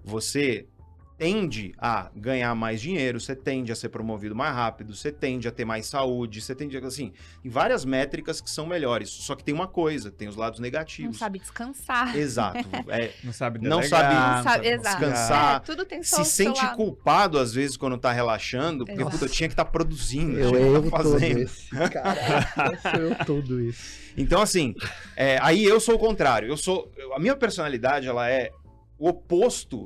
você 0.03 0.67
tende 1.17 1.73
a 1.77 2.09
ganhar 2.15 2.53
mais 2.55 2.81
dinheiro, 2.81 3.19
você 3.19 3.35
tende 3.35 3.71
a 3.71 3.75
ser 3.75 3.89
promovido 3.89 4.35
mais 4.35 4.53
rápido, 4.53 4.93
você 4.93 5.11
tende 5.11 5.47
a 5.47 5.51
ter 5.51 5.63
mais 5.63 5.85
saúde, 5.87 6.41
você 6.41 6.53
tende 6.53 6.77
a, 6.77 6.85
assim, 6.85 7.13
tem 7.41 7.49
várias 7.49 7.85
métricas 7.85 8.41
que 8.41 8.49
são 8.49 8.65
melhores. 8.65 9.09
Só 9.09 9.33
que 9.35 9.43
tem 9.43 9.53
uma 9.53 9.67
coisa, 9.67 10.11
tem 10.11 10.27
os 10.27 10.35
lados 10.35 10.59
Não 10.59 10.63
negativos. 10.63 11.17
sabe 11.17 11.39
descansar. 11.39 12.15
Exato. 12.17 12.67
É, 12.89 13.11
Não 13.23 13.31
sabe 13.31 13.59
Não 13.59 13.77
delegar, 13.79 14.43
sabe- 14.43 14.75
Não 14.75 14.83
sabe- 14.83 14.99
descansar, 15.05 15.55
É, 15.55 15.59
tudo 15.59 15.85
tem 15.85 16.03
só 16.03 16.23
se 16.23 16.31
sente 16.31 16.61
lado. 16.63 16.75
culpado 16.75 17.39
às 17.39 17.53
vezes 17.53 17.77
quando 17.77 17.97
tá 17.97 18.11
relaxando, 18.11 18.85
porque 18.85 19.03
puta, 19.05 19.25
eu 19.25 19.29
tinha 19.29 19.47
que 19.47 19.53
estar 19.53 19.65
produzindo, 19.65 20.37
Eu 20.37 20.49
tinha 20.51 20.61
que 20.61 20.67
erro 20.67 20.91
tá 20.91 20.97
todo 20.97 21.11
fazendo. 21.13 21.39
esse. 21.39 21.67
Sou 21.69 21.79
eu 22.99 23.25
todo 23.25 23.61
isso. 23.61 24.05
Então, 24.17 24.41
assim, 24.41 24.73
é, 25.15 25.37
aí 25.41 25.63
eu 25.63 25.79
sou 25.79 25.95
o 25.95 25.99
contrário. 25.99 26.47
Eu 26.47 26.57
sou. 26.57 26.91
eu- 26.97 27.13
A 27.13 27.19
minha 27.19 27.35
personalidade, 27.35 28.07
ela 28.07 28.29
é 28.29 28.49
o 28.97 29.09
oposto. 29.09 29.85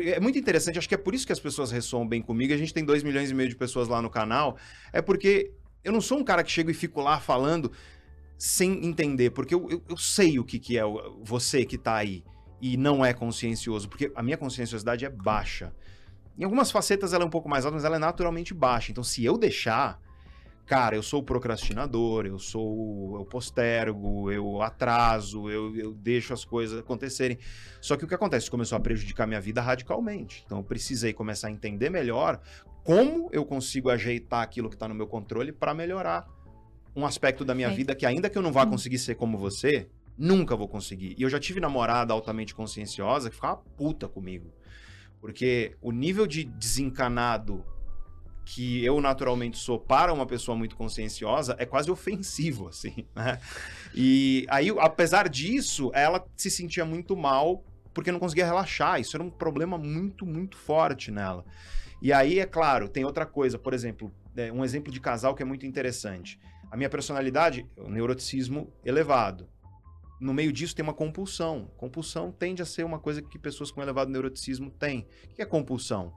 É 0.00 0.20
muito 0.20 0.38
interessante, 0.38 0.78
acho 0.78 0.88
que 0.88 0.94
é 0.94 0.98
por 0.98 1.14
isso 1.14 1.26
que 1.26 1.32
as 1.32 1.40
pessoas 1.40 1.70
ressoam 1.70 2.06
bem 2.06 2.22
comigo. 2.22 2.52
A 2.52 2.56
gente 2.56 2.72
tem 2.72 2.84
2 2.84 3.02
milhões 3.02 3.30
e 3.30 3.34
meio 3.34 3.48
de 3.48 3.56
pessoas 3.56 3.88
lá 3.88 4.00
no 4.00 4.10
canal. 4.10 4.56
É 4.92 5.00
porque 5.00 5.52
eu 5.82 5.92
não 5.92 6.00
sou 6.00 6.18
um 6.18 6.24
cara 6.24 6.42
que 6.42 6.50
chego 6.50 6.70
e 6.70 6.74
fico 6.74 7.00
lá 7.00 7.20
falando 7.20 7.70
sem 8.38 8.84
entender, 8.84 9.30
porque 9.30 9.54
eu, 9.54 9.66
eu, 9.70 9.82
eu 9.88 9.96
sei 9.96 10.38
o 10.38 10.44
que, 10.44 10.58
que 10.58 10.78
é 10.78 10.82
você 11.22 11.64
que 11.64 11.78
tá 11.78 11.94
aí 11.94 12.22
e 12.60 12.76
não 12.76 13.04
é 13.04 13.12
consciencioso, 13.12 13.88
porque 13.88 14.10
a 14.14 14.22
minha 14.22 14.36
conscienciosidade 14.36 15.04
é 15.04 15.10
baixa. 15.10 15.72
Em 16.38 16.44
algumas 16.44 16.70
facetas 16.70 17.12
ela 17.12 17.24
é 17.24 17.26
um 17.26 17.30
pouco 17.30 17.48
mais 17.48 17.64
alta, 17.64 17.76
mas 17.76 17.84
ela 17.84 17.96
é 17.96 17.98
naturalmente 17.98 18.52
baixa. 18.52 18.92
Então, 18.92 19.02
se 19.02 19.24
eu 19.24 19.38
deixar, 19.38 20.00
cara, 20.66 20.96
eu 20.96 21.02
sou 21.02 21.20
o 21.20 21.22
procrastinador, 21.22 22.26
eu 22.26 22.38
sou. 22.38 23.16
Eu 23.16 23.24
postergo, 23.24 24.30
eu 24.30 24.60
atraso, 24.60 25.48
eu, 25.48 25.74
eu 25.76 25.94
deixo 25.94 26.34
as 26.34 26.44
coisas 26.44 26.78
acontecerem. 26.78 27.38
Só 27.80 27.96
que 27.96 28.04
o 28.04 28.08
que 28.08 28.14
acontece? 28.14 28.50
Começou 28.50 28.76
a 28.76 28.80
prejudicar 28.80 29.26
minha 29.26 29.40
vida 29.40 29.62
radicalmente. 29.62 30.42
Então, 30.44 30.58
eu 30.58 30.64
precisei 30.64 31.12
começar 31.12 31.48
a 31.48 31.50
entender 31.50 31.88
melhor 31.88 32.40
como 32.82 33.28
eu 33.32 33.44
consigo 33.44 33.90
ajeitar 33.90 34.42
aquilo 34.42 34.68
que 34.68 34.76
está 34.76 34.86
no 34.86 34.94
meu 34.94 35.06
controle 35.06 35.52
para 35.52 35.72
melhorar 35.72 36.26
um 36.94 37.04
aspecto 37.04 37.44
da 37.44 37.54
minha 37.54 37.68
vida 37.68 37.94
que, 37.94 38.06
ainda 38.06 38.28
que 38.28 38.38
eu 38.38 38.42
não 38.42 38.52
vá 38.52 38.64
Hum. 38.64 38.70
conseguir 38.70 38.98
ser 38.98 39.14
como 39.16 39.36
você, 39.36 39.88
nunca 40.16 40.56
vou 40.56 40.66
conseguir. 40.66 41.14
E 41.18 41.22
eu 41.22 41.30
já 41.30 41.38
tive 41.38 41.60
namorada 41.60 42.12
altamente 42.12 42.54
conscienciosa 42.54 43.28
que 43.28 43.36
ficava 43.36 43.56
puta 43.76 44.08
comigo. 44.08 44.52
Porque 45.20 45.76
o 45.80 45.92
nível 45.92 46.26
de 46.26 46.44
desencanado 46.44 47.64
que 48.46 48.84
eu 48.84 49.00
naturalmente 49.00 49.58
sou 49.58 49.76
para 49.76 50.12
uma 50.12 50.24
pessoa 50.24 50.56
muito 50.56 50.76
conscienciosa 50.76 51.56
é 51.58 51.66
quase 51.66 51.90
ofensivo, 51.90 52.68
assim, 52.70 53.04
né? 53.14 53.40
E 53.92 54.46
aí, 54.48 54.70
apesar 54.78 55.28
disso, 55.28 55.90
ela 55.92 56.24
se 56.36 56.48
sentia 56.48 56.84
muito 56.84 57.16
mal 57.16 57.64
porque 57.92 58.12
não 58.12 58.20
conseguia 58.20 58.46
relaxar. 58.46 59.00
Isso 59.00 59.16
era 59.16 59.24
um 59.24 59.30
problema 59.30 59.76
muito, 59.76 60.24
muito 60.24 60.56
forte 60.56 61.10
nela. 61.10 61.44
E 62.00 62.12
aí, 62.12 62.38
é 62.38 62.46
claro, 62.46 62.88
tem 62.88 63.04
outra 63.04 63.26
coisa. 63.26 63.58
Por 63.58 63.74
exemplo, 63.74 64.12
é, 64.36 64.52
um 64.52 64.64
exemplo 64.64 64.92
de 64.92 65.00
casal 65.00 65.34
que 65.34 65.42
é 65.42 65.46
muito 65.46 65.66
interessante. 65.66 66.38
A 66.70 66.76
minha 66.76 66.88
personalidade, 66.88 67.66
o 67.76 67.90
neuroticismo 67.90 68.72
elevado. 68.84 69.48
No 70.20 70.32
meio 70.32 70.52
disso 70.52 70.74
tem 70.74 70.84
uma 70.84 70.94
compulsão. 70.94 71.70
Compulsão 71.76 72.30
tende 72.30 72.62
a 72.62 72.66
ser 72.66 72.84
uma 72.84 73.00
coisa 73.00 73.20
que 73.20 73.38
pessoas 73.38 73.72
com 73.72 73.82
elevado 73.82 74.10
neuroticismo 74.10 74.70
têm. 74.70 75.06
O 75.32 75.34
que 75.34 75.42
é 75.42 75.46
compulsão? 75.46 76.12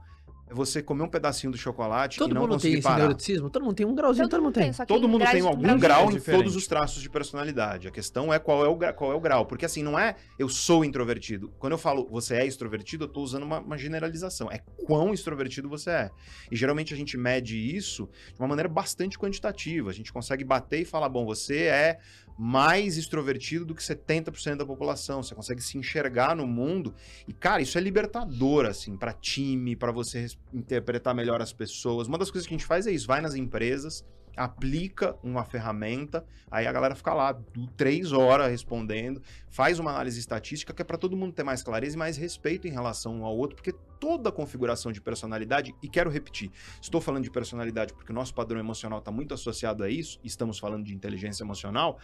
É 0.50 0.54
você 0.54 0.82
comer 0.82 1.04
um 1.04 1.08
pedacinho 1.08 1.52
do 1.52 1.56
chocolate 1.56 2.18
Todo 2.18 2.32
e 2.32 2.34
não 2.34 2.40
mundo 2.42 2.50
tem 2.50 2.56
conseguir 2.58 2.74
esse 2.78 2.82
parar. 2.82 2.98
neuroticismo? 2.98 3.48
Todo 3.50 3.62
mundo 3.64 3.74
tem 3.76 3.86
um 3.86 3.94
grauzinho, 3.94 4.28
todo, 4.28 4.42
mundo 4.42 4.52
tem. 4.54 4.72
que 4.72 4.84
Todo 4.86 5.08
mundo 5.08 5.24
tem 5.24 5.40
algum 5.42 5.62
grau 5.62 5.78
grau 5.78 6.06
de- 6.08 6.12
em 6.14 6.18
diferente. 6.18 6.40
todos 6.42 6.56
os 6.56 6.66
traços 6.66 7.00
de 7.00 7.08
personalidade. 7.08 7.86
A 7.86 7.90
questão 7.92 8.34
é 8.34 8.38
qual 8.40 8.64
é, 8.64 8.68
o 8.68 8.74
gra- 8.74 8.92
qual 8.92 9.12
é 9.12 9.14
o 9.14 9.20
grau. 9.20 9.46
Porque 9.46 9.64
assim, 9.64 9.82
não 9.84 9.96
é 9.96 10.16
eu 10.38 10.48
sou 10.48 10.84
introvertido. 10.84 11.52
Quando 11.58 11.72
eu 11.74 11.78
falo 11.78 12.08
você 12.10 12.34
é 12.34 12.44
extrovertido, 12.44 13.04
eu 13.04 13.08
tô 13.08 13.20
usando 13.22 13.44
uma, 13.44 13.60
uma 13.60 13.78
generalização. 13.78 14.50
É 14.50 14.58
quão 14.84 15.14
extrovertido 15.14 15.68
você 15.68 15.90
é. 15.90 16.10
E 16.50 16.56
geralmente 16.56 16.92
a 16.92 16.96
gente 16.96 17.16
mede 17.16 17.56
isso 17.56 18.08
de 18.34 18.40
uma 18.40 18.48
maneira 18.48 18.68
bastante 18.68 19.16
quantitativa. 19.16 19.88
A 19.90 19.94
gente 19.94 20.12
consegue 20.12 20.42
bater 20.42 20.80
e 20.80 20.84
falar, 20.84 21.08
bom, 21.08 21.24
você 21.24 21.64
é 21.66 21.98
mais 22.42 22.96
extrovertido 22.96 23.66
do 23.66 23.74
que 23.74 23.82
70% 23.82 24.56
da 24.56 24.64
população. 24.64 25.22
Você 25.22 25.34
consegue 25.34 25.60
se 25.60 25.76
enxergar 25.76 26.34
no 26.34 26.46
mundo. 26.46 26.94
E, 27.28 27.34
cara, 27.34 27.60
isso 27.60 27.76
é 27.76 27.80
libertador, 27.82 28.64
assim, 28.64 28.96
para 28.96 29.12
time, 29.12 29.76
para 29.76 29.92
você 29.92 30.26
interpretar 30.52 31.14
melhor 31.14 31.40
as 31.40 31.52
pessoas. 31.52 32.08
Uma 32.08 32.18
das 32.18 32.30
coisas 32.30 32.46
que 32.46 32.54
a 32.54 32.56
gente 32.58 32.66
faz 32.66 32.86
é 32.86 32.90
isso: 32.90 33.06
vai 33.06 33.20
nas 33.20 33.34
empresas, 33.34 34.04
aplica 34.36 35.16
uma 35.22 35.44
ferramenta, 35.44 36.24
aí 36.50 36.66
a 36.66 36.72
galera 36.72 36.94
fica 36.94 37.12
lá 37.12 37.38
três 37.76 38.12
horas 38.12 38.50
respondendo, 38.50 39.20
faz 39.48 39.78
uma 39.78 39.90
análise 39.90 40.18
estatística 40.18 40.72
que 40.72 40.82
é 40.82 40.84
para 40.84 40.96
todo 40.96 41.16
mundo 41.16 41.32
ter 41.32 41.42
mais 41.42 41.62
clareza 41.62 41.96
e 41.96 41.98
mais 41.98 42.16
respeito 42.16 42.66
em 42.66 42.70
relação 42.70 43.16
um 43.20 43.24
ao 43.24 43.36
outro, 43.36 43.56
porque 43.56 43.72
toda 43.98 44.32
configuração 44.32 44.92
de 44.92 45.00
personalidade, 45.00 45.74
e 45.82 45.88
quero 45.88 46.08
repetir, 46.08 46.50
estou 46.80 47.00
falando 47.00 47.24
de 47.24 47.30
personalidade 47.30 47.92
porque 47.92 48.12
o 48.12 48.14
nosso 48.14 48.34
padrão 48.34 48.58
emocional 48.58 49.00
está 49.00 49.10
muito 49.10 49.34
associado 49.34 49.82
a 49.82 49.90
isso, 49.90 50.18
estamos 50.24 50.58
falando 50.58 50.84
de 50.84 50.94
inteligência 50.94 51.42
emocional, 51.42 51.98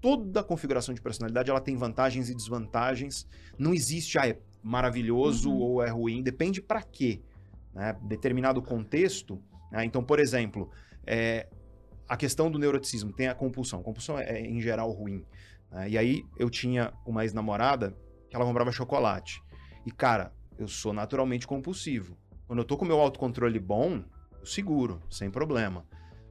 toda 0.00 0.44
configuração 0.44 0.94
de 0.94 1.00
personalidade 1.00 1.50
ela 1.50 1.60
tem 1.60 1.76
vantagens 1.76 2.28
e 2.28 2.34
desvantagens. 2.34 3.26
Não 3.58 3.74
existe, 3.74 4.18
ah, 4.18 4.28
é 4.28 4.38
maravilhoso 4.62 5.50
Uhum. 5.50 5.56
ou 5.56 5.82
é 5.82 5.88
ruim, 5.88 6.22
depende 6.22 6.60
para 6.60 6.82
quê. 6.82 7.20
Né? 7.76 7.94
Determinado 8.02 8.62
contexto. 8.62 9.38
né? 9.70 9.84
Então, 9.84 10.02
por 10.02 10.18
exemplo, 10.18 10.70
é, 11.06 11.46
a 12.08 12.16
questão 12.16 12.50
do 12.50 12.58
neuroticismo 12.58 13.12
tem 13.12 13.28
a 13.28 13.34
compulsão. 13.34 13.82
Compulsão 13.82 14.18
é, 14.18 14.40
em 14.40 14.60
geral 14.62 14.90
ruim. 14.90 15.22
né? 15.70 15.90
E 15.90 15.98
aí 15.98 16.24
eu 16.38 16.48
tinha 16.48 16.92
uma 17.04 17.22
ex-namorada 17.22 17.94
que 18.30 18.34
ela 18.34 18.46
comprava 18.46 18.72
chocolate. 18.72 19.42
E, 19.84 19.92
cara, 19.92 20.32
eu 20.58 20.66
sou 20.66 20.94
naturalmente 20.94 21.46
compulsivo. 21.46 22.16
Quando 22.46 22.60
eu 22.60 22.64
tô 22.64 22.78
com 22.78 22.86
meu 22.86 22.98
autocontrole 22.98 23.58
bom, 23.58 24.02
eu 24.40 24.46
seguro, 24.46 25.02
sem 25.10 25.30
problema. 25.30 25.84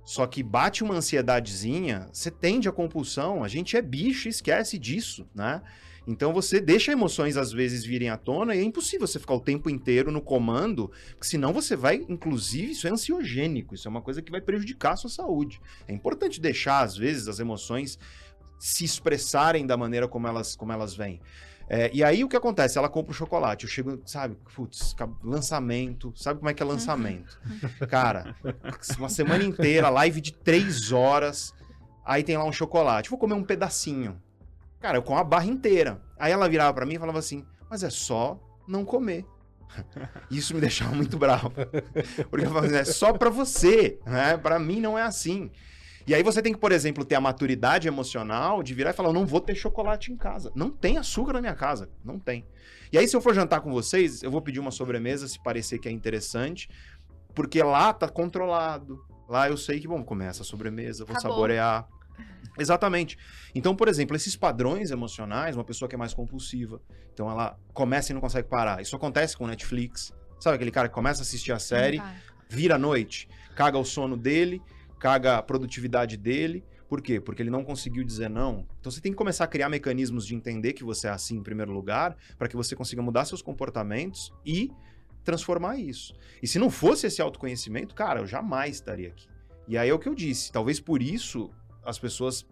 Só 0.03 0.25
que 0.25 0.41
bate 0.41 0.83
uma 0.83 0.95
ansiedadezinha, 0.95 2.09
você 2.11 2.31
tende 2.31 2.67
à 2.67 2.71
compulsão, 2.71 3.43
a 3.43 3.47
gente 3.47 3.77
é 3.77 3.81
bicho 3.81 4.27
esquece 4.27 4.79
disso, 4.79 5.27
né? 5.33 5.61
Então 6.07 6.31
você 6.31 6.59
deixa 6.59 6.91
emoções 6.91 7.35
às 7.35 7.51
vezes 7.51 7.83
virem 7.83 8.09
à 8.09 8.17
tona 8.17 8.55
e 8.55 8.59
é 8.59 8.63
impossível 8.63 9.07
você 9.07 9.19
ficar 9.19 9.33
o 9.33 9.39
tempo 9.39 9.69
inteiro 9.69 10.11
no 10.11 10.21
comando, 10.21 10.91
porque 11.11 11.27
senão 11.27 11.51
você 11.51 11.75
vai, 11.75 12.05
inclusive, 12.07 12.71
isso 12.71 12.87
é 12.87 12.91
ansiogênico, 12.91 13.73
isso 13.73 13.87
é 13.87 13.91
uma 13.91 14.01
coisa 14.01 14.21
que 14.21 14.31
vai 14.31 14.41
prejudicar 14.41 14.93
a 14.93 14.97
sua 14.97 15.09
saúde. 15.09 15.59
É 15.87 15.93
importante 15.93 16.39
deixar, 16.39 16.81
às 16.81 16.95
vezes, 16.95 17.27
as 17.27 17.39
emoções 17.39 17.97
se 18.59 18.85
expressarem 18.85 19.65
da 19.65 19.75
maneira 19.75 20.07
como 20.07 20.27
elas, 20.27 20.55
como 20.55 20.71
elas 20.71 20.95
vêm. 20.95 21.19
É, 21.67 21.89
e 21.93 22.03
aí 22.03 22.23
o 22.23 22.29
que 22.29 22.35
acontece? 22.35 22.77
Ela 22.77 22.89
compra 22.89 23.11
o 23.11 23.15
chocolate. 23.15 23.65
Eu 23.65 23.69
chego, 23.69 23.99
sabe, 24.05 24.37
putz, 24.55 24.95
lançamento. 25.23 26.13
Sabe 26.15 26.39
como 26.39 26.49
é 26.49 26.53
que 26.53 26.61
é 26.61 26.65
lançamento? 26.65 27.39
Cara, 27.89 28.35
uma 28.97 29.09
semana 29.09 29.43
inteira, 29.43 29.89
live 29.89 30.21
de 30.21 30.31
três 30.31 30.91
horas. 30.91 31.53
Aí 32.05 32.23
tem 32.23 32.37
lá 32.37 32.45
um 32.45 32.51
chocolate. 32.51 33.09
Vou 33.09 33.17
comer 33.17 33.33
um 33.33 33.43
pedacinho. 33.43 34.21
Cara, 34.79 34.97
eu 34.97 35.03
como 35.03 35.19
a 35.19 35.23
barra 35.23 35.45
inteira. 35.45 36.01
Aí 36.17 36.31
ela 36.31 36.47
virava 36.47 36.73
pra 36.73 36.85
mim 36.85 36.95
e 36.95 36.99
falava 36.99 37.19
assim: 37.19 37.45
Mas 37.69 37.83
é 37.83 37.89
só 37.89 38.39
não 38.67 38.85
comer. 38.85 39.25
Isso 40.29 40.53
me 40.53 40.61
deixava 40.61 40.95
muito 40.95 41.17
bravo. 41.17 41.51
Porque 42.29 42.45
eu 42.45 42.49
falava 42.49 42.67
assim, 42.67 42.75
é 42.75 42.85
só 42.85 43.13
pra 43.13 43.29
você, 43.29 43.99
né? 44.05 44.37
Pra 44.37 44.59
mim 44.59 44.79
não 44.79 44.97
é 44.97 45.01
assim. 45.01 45.51
E 46.07 46.13
aí 46.13 46.21
você 46.21 46.41
tem 46.41 46.53
que, 46.53 46.59
por 46.59 46.71
exemplo, 46.71 47.03
ter 47.03 47.15
a 47.15 47.21
maturidade 47.21 47.87
emocional 47.87 48.61
de 48.61 48.73
virar 48.73 48.91
e 48.91 48.93
falar: 48.93 49.11
não 49.11 49.25
vou 49.25 49.41
ter 49.41 49.55
chocolate 49.55 50.11
em 50.11 50.17
casa. 50.17 50.51
Não 50.55 50.69
tem 50.69 50.97
açúcar 50.97 51.33
na 51.33 51.41
minha 51.41 51.55
casa. 51.55 51.89
Não 52.03 52.19
tem. 52.19 52.45
E 52.91 52.97
aí, 52.97 53.07
se 53.07 53.15
eu 53.15 53.21
for 53.21 53.33
jantar 53.33 53.61
com 53.61 53.71
vocês, 53.71 54.21
eu 54.21 54.29
vou 54.29 54.41
pedir 54.41 54.59
uma 54.59 54.71
sobremesa 54.71 55.27
se 55.27 55.41
parecer 55.41 55.79
que 55.79 55.89
é 55.89 55.91
interessante, 55.91 56.69
porque 57.33 57.61
lá 57.61 57.91
tá 57.91 58.07
controlado. 58.07 59.03
Lá 59.27 59.49
eu 59.49 59.57
sei 59.57 59.79
que, 59.79 59.87
bom, 59.87 60.03
começa 60.03 60.43
a 60.43 60.45
sobremesa, 60.45 61.03
vou 61.03 61.15
Acabou. 61.15 61.31
saborear. 61.35 61.87
Exatamente. 62.57 63.17
Então, 63.53 63.75
por 63.75 63.87
exemplo, 63.87 64.15
esses 64.15 64.35
padrões 64.35 64.91
emocionais, 64.91 65.55
uma 65.55 65.63
pessoa 65.63 65.89
que 65.89 65.95
é 65.95 65.97
mais 65.97 66.13
compulsiva, 66.13 66.81
então 67.13 67.29
ela 67.29 67.57
começa 67.73 68.11
e 68.11 68.13
não 68.13 68.21
consegue 68.21 68.47
parar. 68.47 68.81
Isso 68.81 68.95
acontece 68.95 69.35
com 69.37 69.45
Netflix. 69.47 70.13
Sabe 70.39 70.55
aquele 70.55 70.71
cara 70.71 70.87
que 70.87 70.93
começa 70.93 71.21
a 71.21 71.23
assistir 71.23 71.51
a 71.51 71.59
série, 71.59 71.97
Tá. 71.97 72.15
vira 72.49 72.75
à 72.75 72.77
noite, 72.77 73.27
caga 73.55 73.77
o 73.77 73.83
sono 73.85 74.15
dele, 74.15 74.61
caga 74.99 75.37
a 75.37 75.41
produtividade 75.41 76.17
dele. 76.17 76.63
Por 76.87 77.01
quê? 77.01 77.19
Porque 77.19 77.41
ele 77.41 77.49
não 77.49 77.63
conseguiu 77.63 78.03
dizer 78.03 78.29
não. 78.29 78.65
Então 78.79 78.91
você 78.91 79.01
tem 79.01 79.11
que 79.11 79.17
começar 79.17 79.43
a 79.43 79.47
criar 79.47 79.67
mecanismos 79.69 80.25
de 80.25 80.35
entender 80.35 80.73
que 80.73 80.83
você 80.83 81.07
é 81.07 81.09
assim 81.09 81.37
em 81.37 81.43
primeiro 81.43 81.71
lugar, 81.73 82.15
para 82.37 82.47
que 82.47 82.55
você 82.55 82.75
consiga 82.75 83.01
mudar 83.01 83.25
seus 83.25 83.41
comportamentos 83.41 84.31
e 84.45 84.71
transformar 85.23 85.77
isso. 85.77 86.13
E 86.41 86.47
se 86.47 86.59
não 86.59 86.69
fosse 86.69 87.07
esse 87.07 87.21
autoconhecimento, 87.21 87.95
cara, 87.95 88.19
eu 88.19 88.27
jamais 88.27 88.75
estaria 88.75 89.09
aqui. 89.09 89.27
E 89.67 89.77
aí 89.77 89.89
é 89.89 89.93
o 89.93 89.97
que 89.97 90.07
eu 90.07 90.13
disse. 90.13 90.51
Talvez 90.51 90.79
por 90.79 91.01
isso 91.01 91.51
as 91.85 91.99
pessoas 91.99 92.45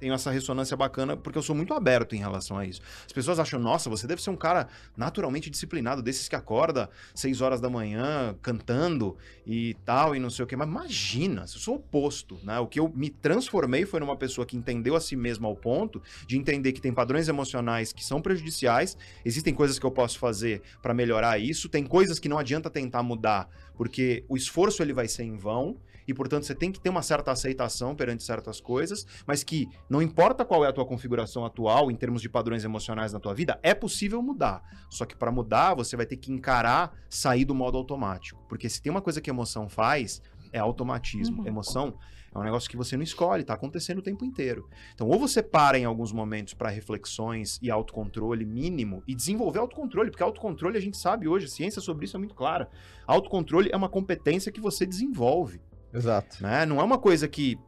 tenham 0.00 0.14
essa 0.14 0.30
ressonância 0.30 0.76
bacana, 0.76 1.16
porque 1.16 1.36
eu 1.36 1.42
sou 1.42 1.54
muito 1.54 1.74
aberto 1.74 2.16
em 2.16 2.18
relação 2.18 2.56
a 2.56 2.64
isso. 2.64 2.80
As 3.06 3.12
pessoas 3.12 3.38
acham, 3.38 3.60
nossa, 3.60 3.90
você 3.90 4.06
deve 4.06 4.22
ser 4.22 4.30
um 4.30 4.36
cara 4.36 4.66
naturalmente 4.96 5.50
disciplinado, 5.50 6.02
desses 6.02 6.26
que 6.26 6.34
acorda 6.34 6.88
seis 7.14 7.42
horas 7.42 7.60
da 7.60 7.68
manhã 7.68 8.34
cantando 8.40 9.16
e 9.46 9.74
tal, 9.84 10.16
e 10.16 10.18
não 10.18 10.30
sei 10.30 10.44
o 10.44 10.48
quê. 10.48 10.56
Mas 10.56 10.66
imagina, 10.66 11.42
eu 11.42 11.46
sou 11.46 11.76
oposto, 11.76 12.38
né? 12.42 12.58
O 12.58 12.66
que 12.66 12.80
eu 12.80 12.90
me 12.94 13.10
transformei 13.10 13.84
foi 13.84 14.00
numa 14.00 14.16
pessoa 14.16 14.46
que 14.46 14.56
entendeu 14.56 14.96
a 14.96 15.00
si 15.00 15.14
mesma 15.14 15.46
ao 15.46 15.54
ponto 15.54 16.02
de 16.26 16.38
entender 16.38 16.72
que 16.72 16.80
tem 16.80 16.92
padrões 16.92 17.28
emocionais 17.28 17.92
que 17.92 18.04
são 18.04 18.22
prejudiciais, 18.22 18.96
existem 19.24 19.52
coisas 19.52 19.78
que 19.78 19.84
eu 19.84 19.90
posso 19.90 20.18
fazer 20.18 20.62
para 20.80 20.94
melhorar 20.94 21.38
isso, 21.38 21.68
tem 21.68 21.84
coisas 21.84 22.18
que 22.18 22.28
não 22.28 22.38
adianta 22.38 22.70
tentar 22.70 23.02
mudar, 23.02 23.50
porque 23.74 24.24
o 24.28 24.36
esforço 24.36 24.82
ele 24.82 24.94
vai 24.94 25.06
ser 25.06 25.24
em 25.24 25.36
vão, 25.36 25.76
e 26.10 26.14
portanto 26.14 26.42
você 26.42 26.56
tem 26.56 26.72
que 26.72 26.80
ter 26.80 26.90
uma 26.90 27.02
certa 27.02 27.30
aceitação 27.30 27.94
perante 27.94 28.24
certas 28.24 28.60
coisas, 28.60 29.06
mas 29.24 29.44
que 29.44 29.68
não 29.88 30.02
importa 30.02 30.44
qual 30.44 30.64
é 30.64 30.68
a 30.68 30.72
tua 30.72 30.84
configuração 30.84 31.44
atual 31.44 31.88
em 31.88 31.94
termos 31.94 32.20
de 32.20 32.28
padrões 32.28 32.64
emocionais 32.64 33.12
na 33.12 33.20
tua 33.20 33.32
vida, 33.32 33.60
é 33.62 33.72
possível 33.72 34.20
mudar. 34.20 34.60
Só 34.90 35.06
que 35.06 35.14
para 35.14 35.30
mudar, 35.30 35.74
você 35.74 35.96
vai 35.96 36.04
ter 36.04 36.16
que 36.16 36.32
encarar 36.32 36.92
sair 37.08 37.44
do 37.44 37.54
modo 37.54 37.78
automático, 37.78 38.44
porque 38.48 38.68
se 38.68 38.82
tem 38.82 38.90
uma 38.90 39.00
coisa 39.00 39.20
que 39.20 39.30
emoção 39.30 39.68
faz, 39.68 40.20
é 40.52 40.58
automatismo. 40.58 41.42
Uhum. 41.42 41.46
Emoção 41.46 41.94
é 42.34 42.38
um 42.38 42.42
negócio 42.42 42.68
que 42.68 42.76
você 42.76 42.96
não 42.96 43.04
escolhe, 43.04 43.44
tá 43.44 43.54
acontecendo 43.54 43.98
o 43.98 44.02
tempo 44.02 44.24
inteiro. 44.24 44.68
Então, 44.94 45.08
ou 45.08 45.18
você 45.18 45.42
para 45.42 45.78
em 45.78 45.84
alguns 45.84 46.12
momentos 46.12 46.54
para 46.54 46.70
reflexões 46.70 47.58
e 47.62 47.70
autocontrole 47.70 48.44
mínimo 48.44 49.02
e 49.06 49.14
desenvolver 49.14 49.60
autocontrole, 49.60 50.10
porque 50.10 50.22
autocontrole 50.22 50.76
a 50.76 50.80
gente 50.80 50.96
sabe 50.96 51.28
hoje, 51.28 51.46
a 51.46 51.48
ciência 51.48 51.80
sobre 51.80 52.04
isso 52.04 52.16
é 52.16 52.18
muito 52.18 52.34
clara. 52.34 52.68
Autocontrole 53.06 53.70
é 53.72 53.76
uma 53.76 53.88
competência 53.88 54.50
que 54.50 54.60
você 54.60 54.84
desenvolve 54.84 55.60
Exato. 55.92 56.42
né? 56.42 56.64
Não 56.66 56.80
é 56.80 56.84
uma 56.84 56.98
coisa 56.98 57.26
que 57.28 57.58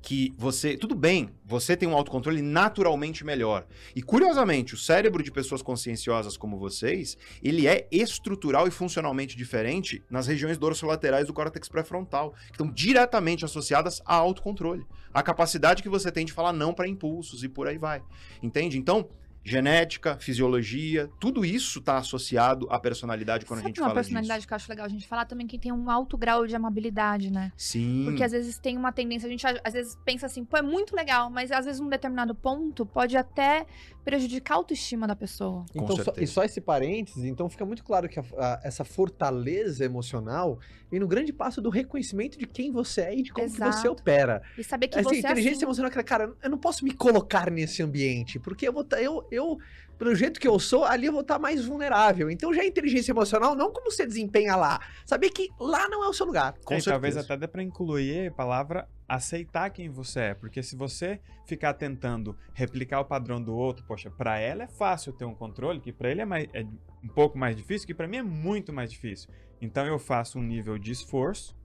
que 0.00 0.32
você, 0.38 0.76
tudo 0.76 0.94
bem, 0.94 1.30
você 1.44 1.76
tem 1.76 1.88
um 1.88 1.94
autocontrole 1.94 2.40
naturalmente 2.40 3.24
melhor. 3.24 3.66
E 3.94 4.02
curiosamente, 4.02 4.74
o 4.74 4.76
cérebro 4.76 5.22
de 5.22 5.30
pessoas 5.30 5.60
conscienciosas 5.60 6.36
como 6.36 6.58
vocês, 6.58 7.16
ele 7.42 7.66
é 7.66 7.86
estrutural 7.90 8.66
e 8.66 8.70
funcionalmente 8.70 9.36
diferente 9.36 10.02
nas 10.10 10.26
regiões 10.26 10.56
dorsolaterais 10.56 11.26
do 11.26 11.32
córtex 11.32 11.68
pré-frontal, 11.68 12.32
que 12.46 12.52
estão 12.52 12.70
diretamente 12.70 13.44
associadas 13.44 14.00
a 14.04 14.14
autocontrole, 14.14 14.86
a 15.12 15.22
capacidade 15.22 15.82
que 15.82 15.88
você 15.88 16.10
tem 16.10 16.24
de 16.24 16.32
falar 16.32 16.52
não 16.52 16.72
para 16.72 16.88
impulsos 16.88 17.42
e 17.42 17.48
por 17.48 17.66
aí 17.66 17.78
vai. 17.78 18.02
Entende? 18.42 18.78
Então, 18.78 19.08
genética, 19.44 20.16
fisiologia, 20.18 21.08
tudo 21.18 21.44
isso 21.44 21.78
está 21.78 21.98
associado 21.98 22.66
à 22.70 22.78
personalidade 22.78 23.46
quando 23.46 23.60
Sabe 23.60 23.66
a 23.66 23.68
gente 23.70 23.80
uma 23.80 23.88
fala 23.88 23.94
personalidade 23.94 24.38
disso. 24.40 24.48
que 24.48 24.52
eu 24.52 24.56
acho 24.56 24.70
legal 24.70 24.86
a 24.86 24.88
gente 24.88 25.06
falar 25.06 25.24
também 25.24 25.46
que 25.46 25.58
tem 25.58 25.72
um 25.72 25.90
alto 25.90 26.18
grau 26.18 26.46
de 26.46 26.54
amabilidade, 26.54 27.30
né? 27.30 27.52
Sim. 27.56 28.04
Porque 28.04 28.22
às 28.22 28.32
vezes 28.32 28.58
tem 28.58 28.76
uma 28.76 28.92
tendência, 28.92 29.26
a 29.26 29.30
gente 29.30 29.46
às 29.46 29.72
vezes 29.72 29.98
pensa 30.04 30.26
assim, 30.26 30.44
pô, 30.44 30.56
é 30.56 30.62
muito 30.62 30.94
legal, 30.94 31.30
mas 31.30 31.50
às 31.50 31.64
vezes 31.64 31.80
num 31.80 31.88
determinado 31.88 32.34
ponto 32.34 32.84
pode 32.84 33.16
até 33.16 33.66
prejudicar 34.08 34.54
a 34.54 34.56
autoestima 34.56 35.06
da 35.06 35.14
pessoa. 35.14 35.66
Com 35.76 35.84
Então, 35.84 35.96
só, 36.02 36.12
e 36.16 36.26
só 36.26 36.42
esse 36.42 36.60
parênteses, 36.62 37.24
então 37.24 37.46
fica 37.48 37.64
muito 37.66 37.84
claro 37.84 38.08
que 38.08 38.18
a- 38.18 38.24
a- 38.38 38.60
essa 38.64 38.84
fortaleza 38.84 39.84
emocional 39.84 40.58
vem 40.90 40.98
no 40.98 41.06
grande 41.06 41.30
passo 41.32 41.60
do 41.60 41.68
reconhecimento 41.68 42.38
de 42.38 42.46
quem 42.46 42.72
você 42.72 43.02
é 43.02 43.14
e 43.16 43.22
de 43.22 43.30
como 43.32 43.46
que 43.46 43.52
você 43.58 43.66
Exato. 43.66 43.92
opera. 43.92 44.42
E 44.56 44.64
saber 44.64 44.88
que 44.88 44.98
Essa 44.98 45.08
você 45.10 45.16
é 45.16 45.18
inteligência 45.18 45.56
assim, 45.56 45.64
emocional, 45.66 45.90
que, 45.90 46.02
cara, 46.02 46.32
eu 46.42 46.48
não 46.50 46.56
posso 46.58 46.84
me 46.84 46.92
colocar 46.92 47.50
nesse 47.50 47.82
ambiente, 47.82 48.38
porque 48.38 48.66
eu 48.66 48.72
vou 48.72 48.82
tá, 48.84 49.00
eu, 49.00 49.26
eu, 49.30 49.58
pelo 49.98 50.14
jeito 50.14 50.38
que 50.38 50.46
eu 50.46 50.58
sou, 50.58 50.84
ali 50.84 51.06
eu 51.06 51.12
vou 51.12 51.22
estar 51.22 51.38
mais 51.38 51.64
vulnerável. 51.64 52.30
Então 52.30 52.54
já 52.54 52.62
a 52.62 52.66
inteligência 52.66 53.12
emocional, 53.12 53.54
não 53.54 53.72
como 53.72 53.90
você 53.90 54.06
desempenha 54.06 54.54
lá, 54.54 54.80
saber 55.04 55.30
que 55.30 55.48
lá 55.58 55.88
não 55.88 56.04
é 56.04 56.08
o 56.08 56.12
seu 56.12 56.24
lugar. 56.24 56.54
Com 56.64 56.74
e 56.74 56.82
talvez 56.82 57.16
até 57.16 57.36
dê 57.36 57.48
pra 57.48 57.62
incluir 57.62 58.28
a 58.28 58.32
palavra 58.32 58.88
aceitar 59.08 59.70
quem 59.70 59.88
você 59.88 60.20
é. 60.20 60.34
Porque 60.34 60.62
se 60.62 60.76
você 60.76 61.20
ficar 61.46 61.74
tentando 61.74 62.36
replicar 62.54 63.00
o 63.00 63.04
padrão 63.04 63.42
do 63.42 63.54
outro, 63.56 63.84
poxa, 63.86 64.10
pra 64.10 64.38
ela 64.38 64.64
é 64.64 64.68
fácil 64.68 65.12
ter 65.12 65.24
um 65.24 65.34
controle, 65.34 65.80
que 65.80 65.92
pra 65.92 66.10
ele 66.10 66.20
é, 66.20 66.24
mais, 66.24 66.46
é 66.52 66.62
um 67.02 67.08
pouco 67.08 67.36
mais 67.36 67.56
difícil, 67.56 67.86
que 67.86 67.94
pra 67.94 68.06
mim 68.06 68.18
é 68.18 68.22
muito 68.22 68.72
mais 68.72 68.90
difícil. 68.90 69.28
Então 69.60 69.84
eu 69.86 69.98
faço 69.98 70.38
um 70.38 70.42
nível 70.42 70.78
de 70.78 70.92
esforço, 70.92 71.56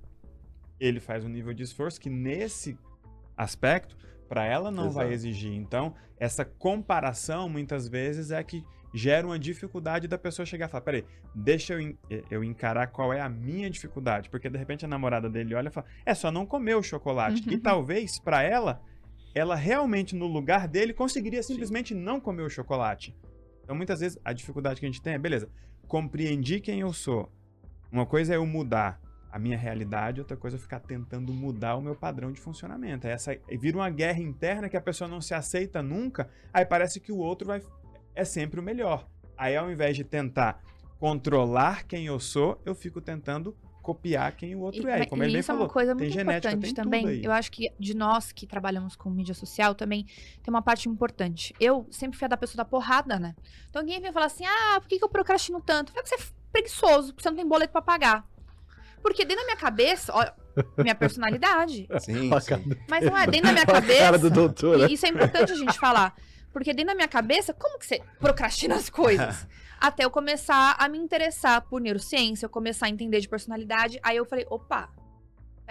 ele 0.80 1.00
faz 1.00 1.24
um 1.24 1.30
nível 1.30 1.54
de 1.54 1.64
esforço 1.64 2.00
que 2.00 2.10
nesse 2.10 2.78
aspecto, 3.38 3.96
pra 4.34 4.46
ela 4.46 4.72
não 4.72 4.90
vai 4.90 5.06
Exato. 5.06 5.14
exigir. 5.14 5.54
Então, 5.54 5.94
essa 6.18 6.44
comparação 6.44 7.48
muitas 7.48 7.88
vezes 7.88 8.32
é 8.32 8.44
que 8.44 8.64
gera 8.92 9.26
uma 9.28 9.38
dificuldade 9.38 10.08
da 10.08 10.18
pessoa 10.18 10.44
chegar 10.46 10.66
e 10.68 10.70
falar: 10.72 10.82
peraí, 10.82 11.06
deixa 11.36 11.74
eu, 11.74 11.80
en- 11.82 11.98
eu 12.32 12.44
encarar 12.44 12.88
qual 12.88 13.14
é 13.14 13.22
a 13.22 13.30
minha 13.30 13.70
dificuldade. 13.70 14.30
Porque 14.32 14.50
de 14.50 14.58
repente 14.58 14.86
a 14.86 14.88
namorada 14.88 15.30
dele 15.30 15.54
olha 15.54 15.68
e 15.68 15.72
fala: 15.72 15.86
é 16.04 16.16
só 16.16 16.32
não 16.32 16.46
comer 16.48 16.76
o 16.76 16.82
chocolate. 16.82 17.48
E 17.48 17.58
talvez 17.60 18.18
pra 18.20 18.42
ela, 18.42 18.82
ela 19.36 19.56
realmente 19.56 20.16
no 20.16 20.26
lugar 20.26 20.68
dele 20.68 20.94
conseguiria 20.94 21.44
simplesmente 21.44 21.94
não 21.94 22.20
comer 22.20 22.42
o 22.42 22.50
chocolate. 22.50 23.16
Então 23.64 23.76
muitas 23.76 24.00
vezes 24.00 24.18
a 24.26 24.34
dificuldade 24.34 24.80
que 24.80 24.86
a 24.88 24.90
gente 24.90 25.02
tem 25.02 25.14
é: 25.14 25.20
beleza, 25.20 25.48
compreendi 25.88 26.60
quem 26.60 26.80
eu 26.80 26.92
sou. 26.92 27.32
Uma 27.92 28.06
coisa 28.08 28.34
é 28.34 28.38
eu 28.38 28.46
mudar. 28.48 29.00
A 29.34 29.40
minha 29.40 29.58
realidade, 29.58 30.22
outra 30.22 30.38
coisa 30.38 30.58
é 30.58 30.60
ficar 30.60 30.80
tentando 30.80 31.34
mudar 31.34 31.76
o 31.76 31.82
meu 31.82 31.96
padrão 31.96 32.32
de 32.32 32.40
funcionamento. 32.40 33.08
Aí 33.08 33.14
essa 33.14 33.36
vira 33.60 33.76
uma 33.76 33.90
guerra 33.90 34.20
interna 34.20 34.70
que 34.70 34.78
a 34.78 34.82
pessoa 34.82 35.08
não 35.08 35.20
se 35.20 35.34
aceita 35.34 35.82
nunca, 35.82 36.30
aí 36.54 36.64
parece 36.64 37.00
que 37.00 37.12
o 37.12 37.18
outro 37.18 37.48
vai 37.48 37.60
é 38.14 38.24
sempre 38.24 38.60
o 38.60 38.64
melhor. 38.64 39.08
Aí 39.36 39.58
ao 39.58 39.72
invés 39.72 39.96
de 39.98 40.04
tentar 40.04 40.62
controlar 41.00 41.84
quem 41.88 42.06
eu 42.06 42.20
sou, 42.20 42.62
eu 42.64 42.76
fico 42.76 43.02
tentando 43.02 43.58
copiar 43.82 44.34
quem 44.34 44.54
o 44.54 44.60
outro 44.60 44.88
E- 44.88 44.92
é. 44.92 45.02
E 45.02 45.08
como 45.08 45.24
e 45.24 45.26
ele 45.26 45.40
isso 45.40 45.52
é 45.52 45.54
falou, 45.56 45.64
uma 45.68 45.74
coisa 45.74 45.96
muito 45.96 46.14
genética, 46.14 46.54
importante 46.54 46.76
também. 46.76 47.26
Eu 47.26 47.32
acho 47.32 47.52
que 47.52 47.74
de 47.80 47.96
nós 47.96 48.32
que 48.32 48.46
trabalhamos 48.46 48.96
com 48.96 49.10
mídia 49.10 49.34
social 49.34 49.74
também 49.74 50.06
tem 50.44 50.54
uma 50.54 50.62
parte 50.62 50.88
importante. 50.88 51.56
Eu 51.60 51.88
sempre 51.90 52.20
fui 52.20 52.26
a 52.26 52.30
da 52.30 52.38
pessoa 52.38 52.58
da 52.58 52.66
porrada, 52.66 53.18
né? 53.20 53.36
Então 53.68 53.82
alguém 53.82 54.00
vem 54.00 54.14
falar 54.14 54.28
assim: 54.28 54.46
ah, 54.46 54.80
por 54.80 54.88
que, 54.88 55.00
que 55.00 55.04
eu 55.04 55.10
procrastino 55.10 55.60
tanto? 55.60 55.92
Porque 55.92 56.08
você 56.08 56.16
é 56.16 56.26
preguiçoso, 56.52 57.08
porque 57.14 57.24
você 57.24 57.30
não 57.32 57.38
tem 57.38 57.48
boleto 57.48 57.74
pra 57.74 57.82
pagar. 57.82 58.32
Porque 59.04 59.26
dentro 59.26 59.44
da 59.44 59.48
minha 59.48 59.58
cabeça, 59.58 60.14
ó, 60.16 60.26
minha 60.82 60.96
personalidade. 60.96 61.88
Sim, 62.00 62.32
sim. 62.40 62.78
Mas 62.90 63.06
não 63.06 63.18
é, 63.18 63.28
dentro 63.28 63.48
da 63.48 63.52
minha 63.52 63.66
olha 63.68 63.78
a 63.78 63.82
cabeça. 63.82 64.00
cara 64.00 64.18
do 64.18 64.30
doutor, 64.30 64.78
né? 64.78 64.88
E 64.90 64.94
isso 64.94 65.06
é 65.06 65.10
importante 65.10 65.52
a 65.52 65.56
gente 65.56 65.78
falar. 65.78 66.16
Porque 66.54 66.74
dentro 66.74 66.88
da 66.88 66.96
minha 66.96 67.08
cabeça, 67.08 67.54
como 67.54 67.78
que 67.78 67.86
você 67.86 68.02
procrastina 68.20 68.76
as 68.76 68.90
coisas? 68.90 69.46
Até 69.82 70.06
eu 70.06 70.10
começar 70.10 70.78
a 70.80 70.88
me 70.88 70.98
interessar 70.98 71.62
por 71.64 71.82
neurociência, 71.82 72.46
eu 72.46 72.50
começar 72.50 72.86
a 72.86 72.90
entender 72.90 73.20
de 73.20 73.28
personalidade. 73.28 74.00
Aí 74.02 74.16
eu 74.16 74.24
falei, 74.24 74.46
opa, 74.50 74.90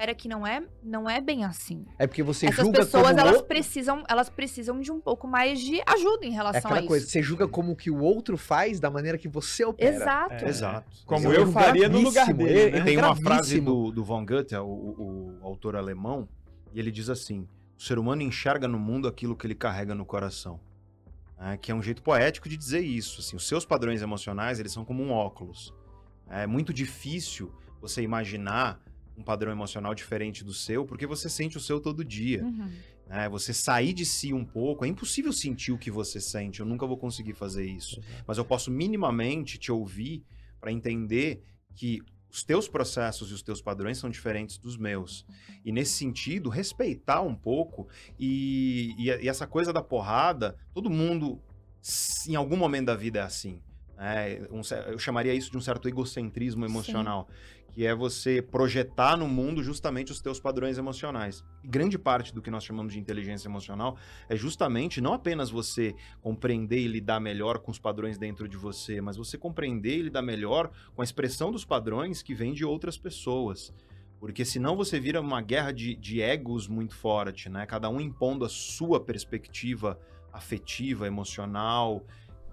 pera 0.03 0.15
que 0.17 0.27
não 0.27 0.45
é, 0.45 0.61
não 0.83 1.09
é 1.09 1.21
bem 1.21 1.45
assim. 1.45 1.85
É 1.97 2.09
porque 2.09 2.25
você 2.25 2.47
Essas 2.47 2.65
julga 2.65 2.81
pessoas, 2.81 3.05
como 3.05 3.15
o 3.15 3.21
elas 3.21 3.33
outro- 3.35 3.47
precisam, 3.47 4.03
elas 4.09 4.29
precisam 4.29 4.81
de 4.81 4.91
um 4.91 5.01
pouco 5.01 5.29
mais 5.29 5.61
de 5.61 5.81
ajuda 5.87 6.27
em 6.27 6.33
É 6.33 6.35
relação 6.35 6.59
a 6.59 6.65
aquela 6.65 6.81
isso. 6.81 6.89
coisa, 6.89 7.07
você 7.07 7.23
julga 7.23 7.47
como 7.47 7.77
que 7.77 7.89
o 7.89 8.01
outro 8.01 8.37
faz 8.37 8.81
da 8.81 8.91
maneira 8.91 9.17
que 9.17 9.29
você 9.29 9.65
opera. 9.65 9.95
Exato. 9.95 10.35
É. 10.45 10.49
Exato. 10.49 10.91
Como 11.07 11.33
é 11.33 11.37
eu 11.37 11.45
um 11.45 11.53
faria 11.53 11.89
no 11.89 12.01
lugar 12.01 12.33
dele, 12.35 12.59
é- 12.61 12.71
né? 12.73 12.79
é 12.79 12.83
Tem 12.85 12.99
uma 12.99 13.15
frase 13.15 13.61
do, 13.61 13.93
do 13.93 14.03
Von 14.03 14.27
Goethe, 14.27 14.57
o, 14.57 14.65
o- 14.67 15.39
o 15.41 15.47
autor 15.47 15.77
alemão, 15.77 16.29
e 16.75 16.81
ele 16.81 16.91
diz 16.91 17.09
assim: 17.09 17.47
o 17.79 17.81
ser 17.81 17.97
humano 17.97 18.23
enxerga 18.23 18.67
no 18.67 18.81
mundo 18.81 19.07
aquilo 19.07 19.37
que 19.37 19.47
ele 19.47 19.55
carrega 19.55 19.95
no 19.95 20.05
coração. 20.05 20.59
né? 21.39 21.57
que 21.63 21.71
é 21.71 21.75
um 21.75 21.83
jeito 21.83 22.03
poético 22.03 22.49
de 22.49 22.57
dizer 22.57 22.81
isso. 22.81 23.21
Assim, 23.21 23.37
os 23.37 23.47
seus 23.47 23.65
padrões 23.65 24.03
emocionais, 24.03 24.59
eles 24.59 24.73
são 24.73 24.85
como 24.85 25.01
um 25.01 25.13
óculos. 25.13 25.73
É 26.29 26.45
muito 26.45 26.73
difícil 26.73 27.53
você 27.81 28.03
imaginar 28.03 28.81
um 29.17 29.23
padrão 29.23 29.53
emocional 29.53 29.95
diferente 29.95 30.43
do 30.45 30.53
seu, 30.55 30.85
porque 30.87 31.07
você 31.07 31.29
sente 31.29 31.57
o 31.57 31.61
seu 31.61 31.81
todo 31.81 32.05
dia. 32.05 32.43
Uhum. 32.45 32.71
né? 33.07 33.29
Você 33.29 33.53
sair 33.53 33.93
de 33.93 34.05
si 34.07 34.33
um 34.33 34.45
pouco, 34.45 34.85
é 34.85 34.89
impossível 34.89 35.33
sentir 35.33 35.73
o 35.73 35.79
que 35.79 35.91
você 35.91 36.21
sente, 36.21 36.61
eu 36.61 36.67
nunca 36.67 36.87
vou 36.87 36.97
conseguir 36.97 37.35
fazer 37.35 37.65
isso. 37.67 38.01
Mas 38.27 38.39
eu 38.39 38.45
posso 38.45 38.71
minimamente 38.71 39.59
te 39.59 39.71
ouvir 39.71 40.25
para 40.61 40.73
entender 40.73 41.43
que 41.75 42.01
os 42.31 42.43
teus 42.43 42.67
processos 42.67 43.31
e 43.31 43.35
os 43.35 43.43
teus 43.43 43.61
padrões 43.61 43.99
são 43.99 44.09
diferentes 44.09 44.57
dos 44.57 44.79
meus. 44.79 45.27
E 45.65 45.71
nesse 45.71 45.93
sentido, 45.93 46.49
respeitar 46.49 47.21
um 47.21 47.35
pouco 47.35 47.87
e, 48.19 48.95
e- 48.99 49.25
e 49.25 49.29
essa 49.29 49.47
coisa 49.47 49.73
da 49.73 49.83
porrada, 49.83 50.57
todo 50.73 50.89
mundo 50.89 51.39
em 52.29 52.35
algum 52.37 52.57
momento 52.57 52.87
da 52.87 52.95
vida 52.97 53.19
é 53.19 53.23
assim. 53.23 53.61
né? 53.97 54.47
Um 54.51 54.63
eu 54.91 54.99
chamaria 54.99 55.35
isso 55.35 55.51
de 55.51 55.59
um 55.59 55.61
certo 55.61 55.89
egocentrismo 55.89 56.65
emocional, 56.65 57.29
que 57.73 57.87
é 57.87 57.95
você 57.95 58.43
projetar 58.43 59.17
no 59.17 59.27
mundo 59.27 59.63
justamente 59.63 60.13
os 60.13 60.21
teus 60.21 60.39
padrões 60.39 60.77
emocionais. 60.77 61.43
E 61.65 61.69
grande 61.69 61.99
parte 61.99 62.35
do 62.35 62.43
que 62.43 62.51
nós 62.51 62.65
chamamos 62.65 62.93
de 62.93 63.01
inteligência 63.01 63.49
emocional 63.49 63.97
é 64.29 64.37
justamente 64.37 65.01
não 65.01 65.15
apenas 65.15 65.51
você 65.51 65.95
compreender 66.21 66.79
e 66.79 66.87
lidar 66.87 67.19
melhor 67.19 67.59
com 67.59 67.71
os 67.71 67.79
padrões 67.79 68.19
dentro 68.19 68.47
de 68.47 68.57
você, 68.57 69.01
mas 69.01 69.17
você 69.17 69.39
compreender 69.39 69.99
e 69.99 70.03
lidar 70.03 70.23
melhor 70.23 70.71
com 70.95 71.01
a 71.01 71.05
expressão 71.05 71.51
dos 71.51 71.65
padrões 71.65 72.23
que 72.23 72.35
vêm 72.35 72.53
de 72.53 72.65
outras 72.65 72.99
pessoas. 72.99 73.73
Porque 74.21 74.45
senão 74.45 74.77
você 74.77 75.01
vira 75.01 75.21
uma 75.21 75.41
guerra 75.41 75.73
de, 75.73 75.97
de 75.97 76.21
egos 76.21 76.69
muito 76.69 76.95
forte, 76.95 77.49
né? 77.49 77.67
Cada 77.67 77.89
um 77.89 78.01
impondo 78.01 78.45
a 78.45 78.49
sua 78.49 79.01
perspectiva 79.01 79.99
afetiva, 80.33 81.07
emocional, 81.07 82.07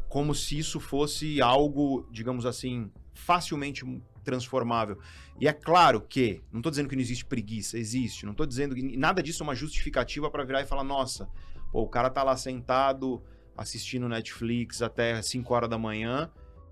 como 0.07 0.33
se 0.33 0.57
isso 0.57 0.79
fosse 0.79 1.39
algo, 1.39 2.07
digamos 2.09 2.45
assim, 2.45 2.91
facilmente 3.13 3.85
transformável. 4.29 4.99
E 5.39 5.47
é 5.47 5.53
claro 5.53 6.01
que, 6.01 6.41
não 6.51 6.59
estou 6.59 6.69
dizendo 6.69 6.87
que 6.87 6.95
não 6.95 7.01
existe 7.01 7.25
preguiça, 7.25 7.77
existe. 7.77 8.25
Não 8.25 8.31
estou 8.31 8.45
dizendo 8.45 8.75
que 8.75 8.95
nada 8.97 9.23
disso 9.23 9.41
é 9.41 9.45
uma 9.45 9.55
justificativa 9.55 10.29
para 10.29 10.43
virar 10.43 10.61
e 10.61 10.65
falar, 10.65 10.83
nossa, 10.83 11.27
pô, 11.71 11.81
o 11.81 11.89
cara 11.89 12.09
tá 12.09 12.21
lá 12.23 12.37
sentado 12.37 13.23
assistindo 13.57 14.07
Netflix 14.07 14.81
até 14.81 15.21
5 15.21 15.53
horas 15.53 15.69
da 15.69 15.77
manhã 15.77 16.31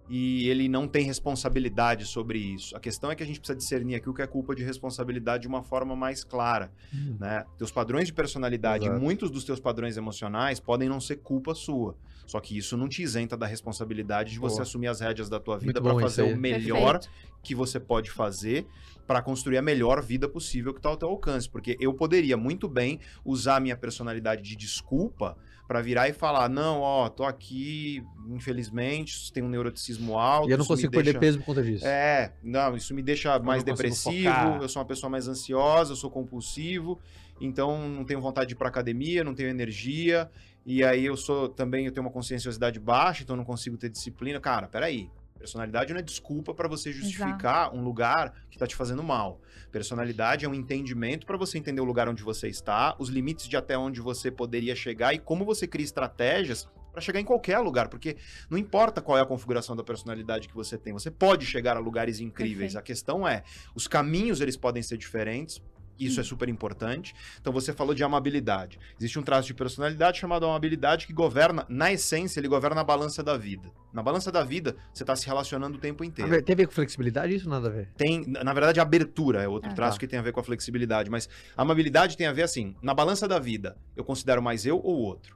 e 0.09 0.47
ele 0.49 0.69
não 0.69 0.87
tem 0.87 1.03
responsabilidade 1.05 2.05
sobre 2.05 2.39
isso. 2.39 2.75
A 2.75 2.79
questão 2.79 3.11
é 3.11 3.15
que 3.15 3.23
a 3.23 3.25
gente 3.25 3.39
precisa 3.39 3.57
discernir 3.57 3.95
aqui 3.95 4.09
o 4.09 4.13
que 4.13 4.21
é 4.21 4.27
culpa 4.27 4.55
de 4.55 4.63
responsabilidade 4.63 5.41
de 5.41 5.47
uma 5.47 5.61
forma 5.63 5.95
mais 5.95 6.23
clara, 6.23 6.71
Hum. 6.93 7.17
né? 7.19 7.45
Teus 7.57 7.71
padrões 7.71 8.07
de 8.07 8.13
personalidade, 8.13 8.85
Exato. 8.85 8.99
muitos 9.01 9.29
dos 9.29 9.43
teus 9.43 9.59
padrões 9.59 9.97
emocionais 9.97 10.59
podem 10.59 10.87
não 10.87 10.99
ser 11.01 11.17
culpa 11.17 11.53
sua. 11.53 11.95
Só 12.25 12.39
que 12.41 12.57
isso 12.57 12.75
não 12.75 12.89
te 12.89 13.01
isenta 13.01 13.37
da 13.37 13.45
responsabilidade 13.45 14.31
de 14.33 14.39
você 14.39 14.55
Boa. 14.55 14.63
assumir 14.63 14.87
as 14.87 14.99
rédeas 14.99 15.29
da 15.29 15.39
tua 15.39 15.57
vida 15.57 15.81
para 15.81 15.97
fazer 15.99 16.23
o 16.23 16.37
melhor 16.37 16.99
Perfeito. 16.99 17.09
que 17.41 17.55
você 17.55 17.79
pode 17.79 18.11
fazer 18.11 18.65
para 19.05 19.21
construir 19.21 19.57
a 19.57 19.61
melhor 19.61 20.01
vida 20.03 20.27
possível 20.27 20.73
que 20.73 20.79
está 20.79 20.89
ao 20.89 20.97
teu 20.97 21.07
alcance. 21.07 21.49
Porque 21.49 21.77
eu 21.79 21.93
poderia 21.93 22.35
muito 22.35 22.67
bem 22.67 22.99
usar 23.23 23.55
a 23.55 23.59
minha 23.61 23.77
personalidade 23.77 24.41
de 24.41 24.57
desculpa 24.57 25.37
para 25.67 25.81
virar 25.81 26.07
e 26.07 26.13
falar: 26.13 26.49
não, 26.49 26.79
ó, 26.81 27.09
tô 27.09 27.23
aqui, 27.23 28.03
infelizmente, 28.29 29.31
tem 29.33 29.43
um 29.43 29.49
neuroticismo 29.49 30.17
alto. 30.17 30.47
E 30.49 30.51
eu 30.51 30.57
não 30.57 30.65
consigo 30.65 30.91
perder 30.91 31.11
deixa- 31.13 31.19
peso 31.19 31.39
por 31.39 31.45
conta 31.45 31.63
disso. 31.63 31.85
É, 31.85 32.33
não, 32.41 32.75
isso 32.75 32.93
me 32.93 33.01
deixa 33.01 33.37
mais 33.39 33.63
não 33.63 33.71
consigo 33.75 33.89
depressivo, 33.89 34.29
focar. 34.33 34.61
eu 34.61 34.69
sou 34.69 34.81
uma 34.81 34.87
pessoa 34.87 35.09
mais 35.09 35.27
ansiosa, 35.27 35.91
eu 35.91 35.95
sou 35.95 36.09
compulsivo, 36.09 36.99
então 37.41 37.87
não 37.89 38.05
tenho 38.05 38.21
vontade 38.21 38.47
de 38.47 38.53
ir 38.53 38.57
pra 38.57 38.69
academia, 38.69 39.23
não 39.23 39.33
tenho 39.35 39.49
energia, 39.49 40.29
e 40.65 40.83
aí 40.83 41.05
eu 41.05 41.17
sou 41.17 41.49
também, 41.49 41.85
eu 41.85 41.91
tenho 41.91 42.05
uma 42.05 42.11
conscienciosidade 42.11 42.79
baixa, 42.79 43.23
então 43.23 43.35
não 43.35 43.45
consigo 43.45 43.77
ter 43.77 43.89
disciplina. 43.89 44.39
Cara, 44.39 44.67
peraí. 44.67 45.09
Personalidade 45.37 45.93
não 45.93 45.99
é 45.99 46.03
desculpa 46.03 46.53
para 46.53 46.67
você 46.67 46.91
justificar 46.91 47.73
um 47.73 47.81
lugar 47.83 48.33
que 48.49 48.57
tá 48.57 48.65
te 48.65 48.75
fazendo 48.75 49.03
mal. 49.03 49.41
Personalidade 49.71 50.45
é 50.45 50.49
um 50.49 50.53
entendimento 50.53 51.25
para 51.25 51.37
você 51.37 51.57
entender 51.57 51.81
o 51.81 51.85
lugar 51.85 52.09
onde 52.09 52.23
você 52.23 52.47
está, 52.47 52.95
os 52.99 53.09
limites 53.09 53.47
de 53.47 53.55
até 53.55 53.77
onde 53.77 54.01
você 54.01 54.31
poderia 54.31 54.75
chegar 54.75 55.13
e 55.13 55.19
como 55.19 55.45
você 55.45 55.67
cria 55.67 55.85
estratégias 55.85 56.67
para 56.91 57.01
chegar 57.01 57.19
em 57.19 57.25
qualquer 57.25 57.59
lugar, 57.59 57.89
porque 57.89 58.17
não 58.49 58.57
importa 58.57 59.01
qual 59.01 59.19
é 59.19 59.21
a 59.21 59.25
configuração 59.25 59.75
da 59.75 59.83
personalidade 59.83 60.47
que 60.47 60.55
você 60.55 60.79
tem, 60.79 60.91
você 60.91 61.11
pode 61.11 61.45
chegar 61.45 61.77
a 61.77 61.79
lugares 61.79 62.19
incríveis. 62.19 62.73
Perfeito. 62.73 62.79
A 62.79 62.81
questão 62.81 63.27
é, 63.27 63.43
os 63.75 63.87
caminhos 63.87 64.41
eles 64.41 64.57
podem 64.57 64.81
ser 64.81 64.97
diferentes. 64.97 65.61
Isso 65.99 66.19
é 66.19 66.23
super 66.23 66.47
importante. 66.49 67.15
Então 67.39 67.51
você 67.51 67.73
falou 67.73 67.93
de 67.93 68.03
amabilidade. 68.03 68.79
Existe 68.99 69.17
um 69.17 69.23
traço 69.23 69.47
de 69.47 69.53
personalidade 69.53 70.19
chamado 70.19 70.45
amabilidade 70.45 71.07
que 71.07 71.13
governa, 71.13 71.65
na 71.67 71.91
essência, 71.91 72.39
ele 72.39 72.47
governa 72.47 72.81
a 72.81 72.83
balança 72.83 73.23
da 73.23 73.35
vida. 73.37 73.69
Na 73.93 74.03
balança 74.03 74.31
da 74.31 74.43
vida, 74.43 74.75
você 74.93 75.03
está 75.03 75.15
se 75.15 75.25
relacionando 75.25 75.77
o 75.77 75.81
tempo 75.81 76.03
inteiro. 76.03 76.41
Tem 76.43 76.53
a 76.53 76.57
ver 76.57 76.67
com 76.67 76.73
flexibilidade? 76.73 77.33
Isso 77.33 77.49
nada 77.49 77.67
a 77.67 77.71
ver. 77.71 77.89
Tem, 77.97 78.25
na 78.27 78.53
verdade, 78.53 78.79
abertura 78.79 79.41
é 79.41 79.47
outro 79.47 79.71
Ah, 79.71 79.73
traço 79.73 79.97
tá. 79.97 79.99
que 80.01 80.07
tem 80.07 80.19
a 80.19 80.21
ver 80.21 80.31
com 80.31 80.39
a 80.39 80.43
flexibilidade, 80.43 81.09
mas 81.09 81.27
a 81.55 81.61
amabilidade 81.63 82.15
tem 82.15 82.27
a 82.27 82.33
ver 82.33 82.43
assim, 82.43 82.75
na 82.81 82.93
balança 82.93 83.27
da 83.27 83.39
vida, 83.39 83.75
eu 83.95 84.03
considero 84.03 84.41
mais 84.41 84.65
eu 84.65 84.77
ou 84.77 84.97
o 84.97 85.01
outro. 85.01 85.35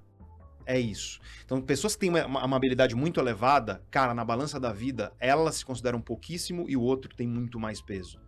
É 0.65 0.79
isso. 0.79 1.19
Então, 1.43 1.59
pessoas 1.59 1.95
que 1.95 2.01
têm 2.01 2.09
uma, 2.09 2.25
uma 2.25 2.43
amabilidade 2.43 2.95
muito 2.95 3.19
elevada, 3.19 3.81
cara, 3.89 4.13
na 4.13 4.23
balança 4.23 4.59
da 4.59 4.71
vida, 4.71 5.11
elas 5.19 5.55
se 5.55 5.65
consideram 5.65 5.99
pouquíssimo 5.99 6.65
e 6.69 6.77
o 6.77 6.81
outro 6.81 7.13
tem 7.15 7.27
muito 7.27 7.59
mais 7.59 7.81
peso. 7.81 8.19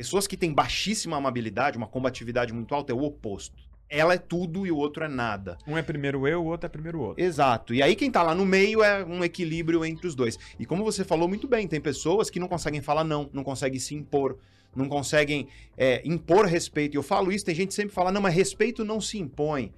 Pessoas 0.00 0.26
que 0.26 0.34
têm 0.34 0.50
baixíssima 0.50 1.18
amabilidade, 1.18 1.76
uma 1.76 1.86
combatividade 1.86 2.54
muito 2.54 2.74
alta, 2.74 2.90
é 2.90 2.94
o 2.94 3.02
oposto. 3.02 3.62
Ela 3.86 4.14
é 4.14 4.16
tudo 4.16 4.66
e 4.66 4.72
o 4.72 4.76
outro 4.78 5.04
é 5.04 5.08
nada. 5.08 5.58
Um 5.66 5.76
é 5.76 5.82
primeiro 5.82 6.26
eu, 6.26 6.42
o 6.42 6.46
outro 6.46 6.64
é 6.64 6.70
primeiro 6.70 6.98
o 6.98 7.02
outro. 7.02 7.22
Exato. 7.22 7.74
E 7.74 7.82
aí 7.82 7.94
quem 7.94 8.10
tá 8.10 8.22
lá 8.22 8.34
no 8.34 8.46
meio 8.46 8.82
é 8.82 9.04
um 9.04 9.22
equilíbrio 9.22 9.84
entre 9.84 10.06
os 10.06 10.14
dois. 10.14 10.38
E 10.58 10.64
como 10.64 10.82
você 10.84 11.04
falou 11.04 11.28
muito 11.28 11.46
bem, 11.46 11.68
tem 11.68 11.78
pessoas 11.78 12.30
que 12.30 12.40
não 12.40 12.48
conseguem 12.48 12.80
falar 12.80 13.04
não, 13.04 13.28
não 13.30 13.44
conseguem 13.44 13.78
se 13.78 13.94
impor, 13.94 14.38
não 14.74 14.88
conseguem 14.88 15.48
é, 15.76 16.00
impor 16.02 16.46
respeito. 16.46 16.94
E 16.94 16.96
eu 16.96 17.02
falo 17.02 17.30
isso, 17.30 17.44
tem 17.44 17.54
gente 17.54 17.68
que 17.68 17.74
sempre 17.74 17.94
fala, 17.94 18.10
não, 18.10 18.22
mas 18.22 18.32
respeito 18.32 18.82
não 18.82 19.02
se 19.02 19.18
impõe. 19.18 19.70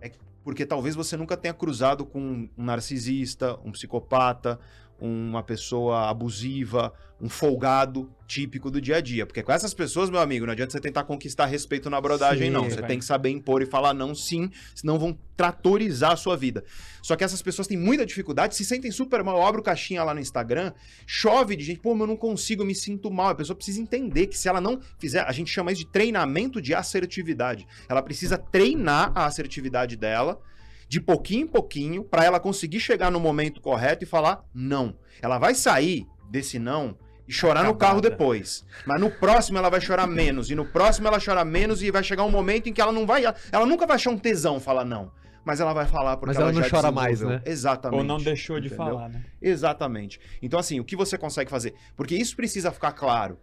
É 0.00 0.12
porque 0.44 0.64
talvez 0.64 0.94
você 0.94 1.16
nunca 1.16 1.36
tenha 1.36 1.52
cruzado 1.52 2.06
com 2.06 2.20
um 2.56 2.64
narcisista, 2.64 3.58
um 3.64 3.72
psicopata, 3.72 4.60
uma 5.00 5.42
pessoa 5.42 6.08
abusiva, 6.08 6.92
um 7.20 7.28
folgado 7.28 8.10
típico 8.26 8.70
do 8.70 8.80
dia 8.80 8.96
a 8.96 9.00
dia. 9.00 9.24
Porque 9.24 9.42
com 9.42 9.52
essas 9.52 9.72
pessoas, 9.72 10.10
meu 10.10 10.20
amigo, 10.20 10.44
não 10.44 10.52
adianta 10.52 10.72
você 10.72 10.80
tentar 10.80 11.04
conquistar 11.04 11.46
respeito 11.46 11.88
na 11.88 12.00
brodagem, 12.00 12.48
Sim, 12.48 12.52
não. 12.52 12.64
Você 12.64 12.80
vai. 12.80 12.88
tem 12.88 12.98
que 12.98 13.04
saber 13.04 13.30
impor 13.30 13.62
e 13.62 13.66
falar 13.66 13.94
não 13.94 14.14
sim, 14.14 14.50
senão 14.74 14.98
vão 14.98 15.16
tratorizar 15.36 16.12
a 16.12 16.16
sua 16.16 16.36
vida. 16.36 16.64
Só 17.02 17.14
que 17.16 17.24
essas 17.24 17.40
pessoas 17.40 17.68
têm 17.68 17.78
muita 17.78 18.04
dificuldade, 18.04 18.54
se 18.54 18.64
sentem 18.64 18.90
super 18.90 19.22
mal. 19.22 19.38
Eu 19.38 19.46
abro 19.46 19.62
caixinha 19.62 20.02
lá 20.02 20.12
no 20.12 20.20
Instagram, 20.20 20.72
chove 21.06 21.56
de 21.56 21.64
gente, 21.64 21.80
pô, 21.80 21.94
mas 21.94 22.02
eu 22.02 22.06
não 22.08 22.16
consigo, 22.16 22.62
eu 22.62 22.66
me 22.66 22.74
sinto 22.74 23.10
mal. 23.10 23.28
A 23.28 23.34
pessoa 23.34 23.56
precisa 23.56 23.80
entender 23.80 24.26
que 24.26 24.36
se 24.36 24.48
ela 24.48 24.60
não 24.60 24.80
fizer, 24.98 25.20
a 25.20 25.32
gente 25.32 25.50
chama 25.50 25.72
isso 25.72 25.82
de 25.82 25.90
treinamento 25.90 26.60
de 26.60 26.74
assertividade. 26.74 27.66
Ela 27.88 28.02
precisa 28.02 28.36
treinar 28.36 29.12
a 29.14 29.26
assertividade 29.26 29.96
dela 29.96 30.40
de 30.88 31.00
pouquinho 31.00 31.44
em 31.44 31.48
pouquinho 31.48 32.04
para 32.04 32.24
ela 32.24 32.38
conseguir 32.40 32.80
chegar 32.80 33.10
no 33.10 33.18
momento 33.20 33.60
correto 33.60 34.04
e 34.04 34.06
falar 34.06 34.44
não. 34.54 34.96
Ela 35.20 35.38
vai 35.38 35.54
sair 35.54 36.06
desse 36.30 36.58
não 36.58 36.96
e 37.28 37.32
chorar 37.32 37.64
no 37.64 37.70
Acabada. 37.70 37.78
carro 37.86 38.00
depois. 38.00 38.64
Mas 38.86 39.00
no 39.00 39.10
próximo 39.10 39.58
ela 39.58 39.68
vai 39.68 39.80
chorar 39.80 40.06
menos. 40.06 40.50
E 40.50 40.54
no 40.54 40.64
próximo 40.64 41.08
ela 41.08 41.18
chora 41.24 41.44
menos 41.44 41.82
e 41.82 41.90
vai 41.90 42.04
chegar 42.04 42.22
um 42.24 42.30
momento 42.30 42.68
em 42.68 42.72
que 42.72 42.80
ela 42.80 42.92
não 42.92 43.04
vai. 43.06 43.24
Ela 43.24 43.66
nunca 43.66 43.86
vai 43.86 43.96
achar 43.96 44.10
um 44.10 44.18
tesão 44.18 44.60
falar 44.60 44.84
não. 44.84 45.10
Mas 45.44 45.60
ela 45.60 45.72
vai 45.72 45.86
falar 45.86 46.16
porque 46.16 46.34
Mas 46.34 46.36
ela 46.42 46.52
não 46.52 46.62
já 46.62 46.68
chora 46.70 46.90
mais, 46.92 47.20
né? 47.20 47.40
Exatamente. 47.44 47.98
Ou 47.98 48.04
não 48.04 48.18
deixou 48.18 48.58
de 48.60 48.66
entendeu? 48.66 48.84
falar, 48.84 49.08
né? 49.08 49.24
Exatamente. 49.40 50.20
Então, 50.42 50.58
assim, 50.58 50.78
o 50.80 50.84
que 50.84 50.96
você 50.96 51.16
consegue 51.16 51.50
fazer? 51.50 51.74
Porque 51.96 52.14
isso 52.16 52.34
precisa 52.36 52.70
ficar 52.72 52.92
claro 52.92 53.38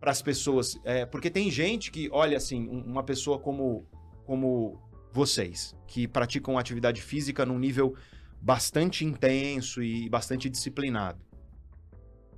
para 0.00 0.10
as 0.10 0.20
pessoas. 0.20 0.76
é, 0.84 1.06
porque 1.06 1.30
tem 1.30 1.50
gente 1.50 1.90
que, 1.92 2.08
olha, 2.12 2.36
assim, 2.36 2.68
um- 2.68 2.82
uma 2.84 3.02
pessoa 3.04 3.38
como, 3.38 3.86
como 4.26 4.80
vocês, 5.14 5.76
que 5.86 6.08
praticam 6.08 6.58
atividade 6.58 7.00
física 7.00 7.46
num 7.46 7.58
nível 7.58 7.96
bastante 8.40 9.04
intenso 9.04 9.80
e 9.80 10.08
bastante 10.08 10.50
disciplinado. 10.50 11.24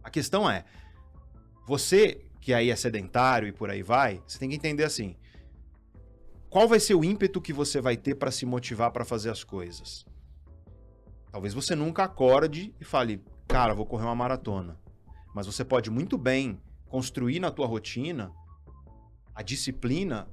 A 0.05 0.11
questão 0.11 0.49
é, 0.49 0.64
você 1.66 2.22
que 2.39 2.53
aí 2.53 2.70
é 2.70 2.77
sedentário 2.77 3.49
e 3.49 3.53
por 3.53 3.70
aí 3.70 3.83
vai, 3.83 4.22
você 4.27 4.39
tem 4.39 4.51
que 4.51 4.55
entender 4.55 4.85
assim. 4.85 5.16
Qual 6.51 6.68
vai 6.68 6.79
ser 6.79 6.95
o 6.95 7.03
ímpeto 7.03 7.41
que 7.41 7.53
você 7.53 7.81
vai 7.81 7.97
ter 7.97 8.14
para 8.14 8.31
se 8.31 8.45
motivar 8.45 8.93
para 8.93 9.05
fazer 9.05 9.31
as 9.31 9.43
coisas? 9.43 10.07
Talvez 11.33 11.55
você 11.55 11.74
nunca 11.74 12.05
acorde 12.05 12.74
e 12.79 12.85
fale, 12.85 13.24
cara, 13.49 13.74
vou 13.74 13.87
correr 13.87 14.05
uma 14.05 14.14
maratona. 14.14 14.79
Mas 15.35 15.47
você 15.47 15.64
pode 15.64 15.91
muito 15.91 16.16
bem 16.16 16.61
construir 16.87 17.41
na 17.41 17.51
tua 17.51 17.66
rotina 17.66 18.31
a 19.35 19.43
disciplina 19.43 20.29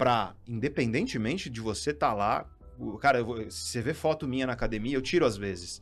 para, 0.00 0.32
independentemente 0.48 1.50
de 1.50 1.60
você 1.60 1.90
estar 1.90 2.14
lá, 2.14 2.46
o- 2.78 2.96
cara, 2.96 3.18
eu 3.18 3.24
vou- 3.26 3.50
se 3.50 3.68
você 3.68 3.82
vê 3.82 3.92
foto 3.92 4.26
minha 4.26 4.46
na 4.46 4.54
academia, 4.54 4.96
eu 4.96 5.02
tiro 5.02 5.26
às 5.26 5.36
vezes. 5.36 5.78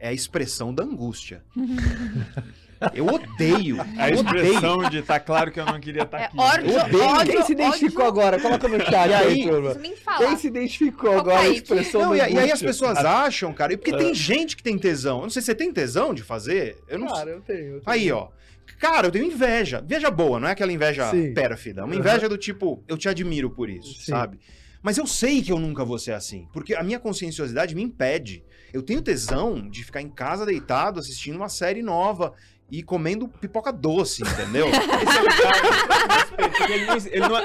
É 0.00 0.08
a 0.08 0.12
expressão 0.12 0.72
da 0.72 0.82
angústia. 0.84 1.42
Eu 2.94 3.06
odeio. 3.06 3.80
A 3.98 4.08
eu 4.08 4.20
odeio. 4.20 4.44
expressão 4.44 4.88
de 4.88 5.02
tá 5.02 5.18
claro 5.18 5.50
que 5.50 5.58
eu 5.58 5.66
não 5.66 5.80
queria 5.80 6.04
estar 6.04 6.20
É 6.20 6.24
aqui. 6.26 6.38
ódio, 6.38 6.70
Eu 6.70 6.80
odeio. 6.80 7.02
ódio, 7.04 7.32
Quem 7.32 7.42
se 7.42 7.52
identificou 7.52 8.04
ódio. 8.06 8.20
agora? 8.20 8.40
Coloca 8.40 8.68
no 8.68 8.78
chat 8.78 8.92
E 9.10 9.14
aí, 9.14 9.26
aí? 9.26 9.42
turma. 9.48 9.74
Quem 10.18 10.36
se 10.36 10.46
identificou 10.46 11.18
agora 11.18 11.40
a 11.40 11.42
Kaique. 11.42 11.56
expressão 11.56 12.00
Não, 12.02 12.10
da 12.10 12.16
e, 12.16 12.18
e 12.18 12.22
aí 12.22 12.36
as 12.36 12.44
angústia? 12.62 12.68
pessoas 12.68 12.98
acham, 12.98 13.52
cara, 13.52 13.72
e 13.72 13.76
porque 13.76 13.90
Ah. 13.92 13.98
tem 13.98 14.14
gente 14.14 14.56
que 14.56 14.62
tem 14.62 14.78
tesão. 14.78 15.16
Eu 15.16 15.22
não 15.24 15.30
sei 15.30 15.42
se 15.42 15.46
você 15.46 15.56
tem 15.56 15.72
tesão 15.72 16.14
de 16.14 16.22
fazer. 16.22 16.78
Eu 16.86 17.00
não 17.00 17.08
Cara, 17.08 17.30
eu 17.30 17.40
tenho. 17.40 17.58
eu 17.60 17.80
tenho. 17.80 17.82
Aí, 17.84 18.12
ó. 18.12 18.28
Cara, 18.78 19.08
eu 19.08 19.10
tenho 19.10 19.24
inveja. 19.24 19.80
Inveja 19.84 20.10
boa, 20.10 20.38
não 20.38 20.48
é 20.48 20.52
aquela 20.52 20.72
inveja 20.72 21.10
Sim. 21.10 21.32
pérfida. 21.34 21.84
Uma 21.84 21.94
Aham. 21.94 22.00
inveja 22.00 22.28
do 22.28 22.36
tipo, 22.38 22.82
eu 22.86 22.96
te 22.96 23.08
admiro 23.08 23.50
por 23.50 23.68
isso, 23.70 23.94
Sim. 24.00 24.12
sabe? 24.12 24.38
Mas 24.82 24.96
eu 24.96 25.06
sei 25.06 25.42
que 25.42 25.50
eu 25.50 25.58
nunca 25.58 25.84
vou 25.84 25.98
ser 25.98 26.12
assim. 26.12 26.46
Porque 26.52 26.74
a 26.74 26.82
minha 26.82 27.00
conscienciosidade 27.00 27.74
me 27.74 27.82
impede. 27.82 28.44
Eu 28.72 28.82
tenho 28.82 29.02
tesão 29.02 29.68
de 29.68 29.82
ficar 29.82 30.00
em 30.02 30.10
casa 30.10 30.46
deitado, 30.46 31.00
assistindo 31.00 31.36
uma 31.36 31.48
série 31.48 31.82
nova 31.82 32.34
e 32.70 32.82
comendo 32.82 33.28
pipoca 33.28 33.72
doce, 33.72 34.22
entendeu? 34.22 34.66
Isso 34.68 34.78
é 37.08 37.16
ele 37.16 37.16
ele 37.16 37.28
não- 37.28 37.38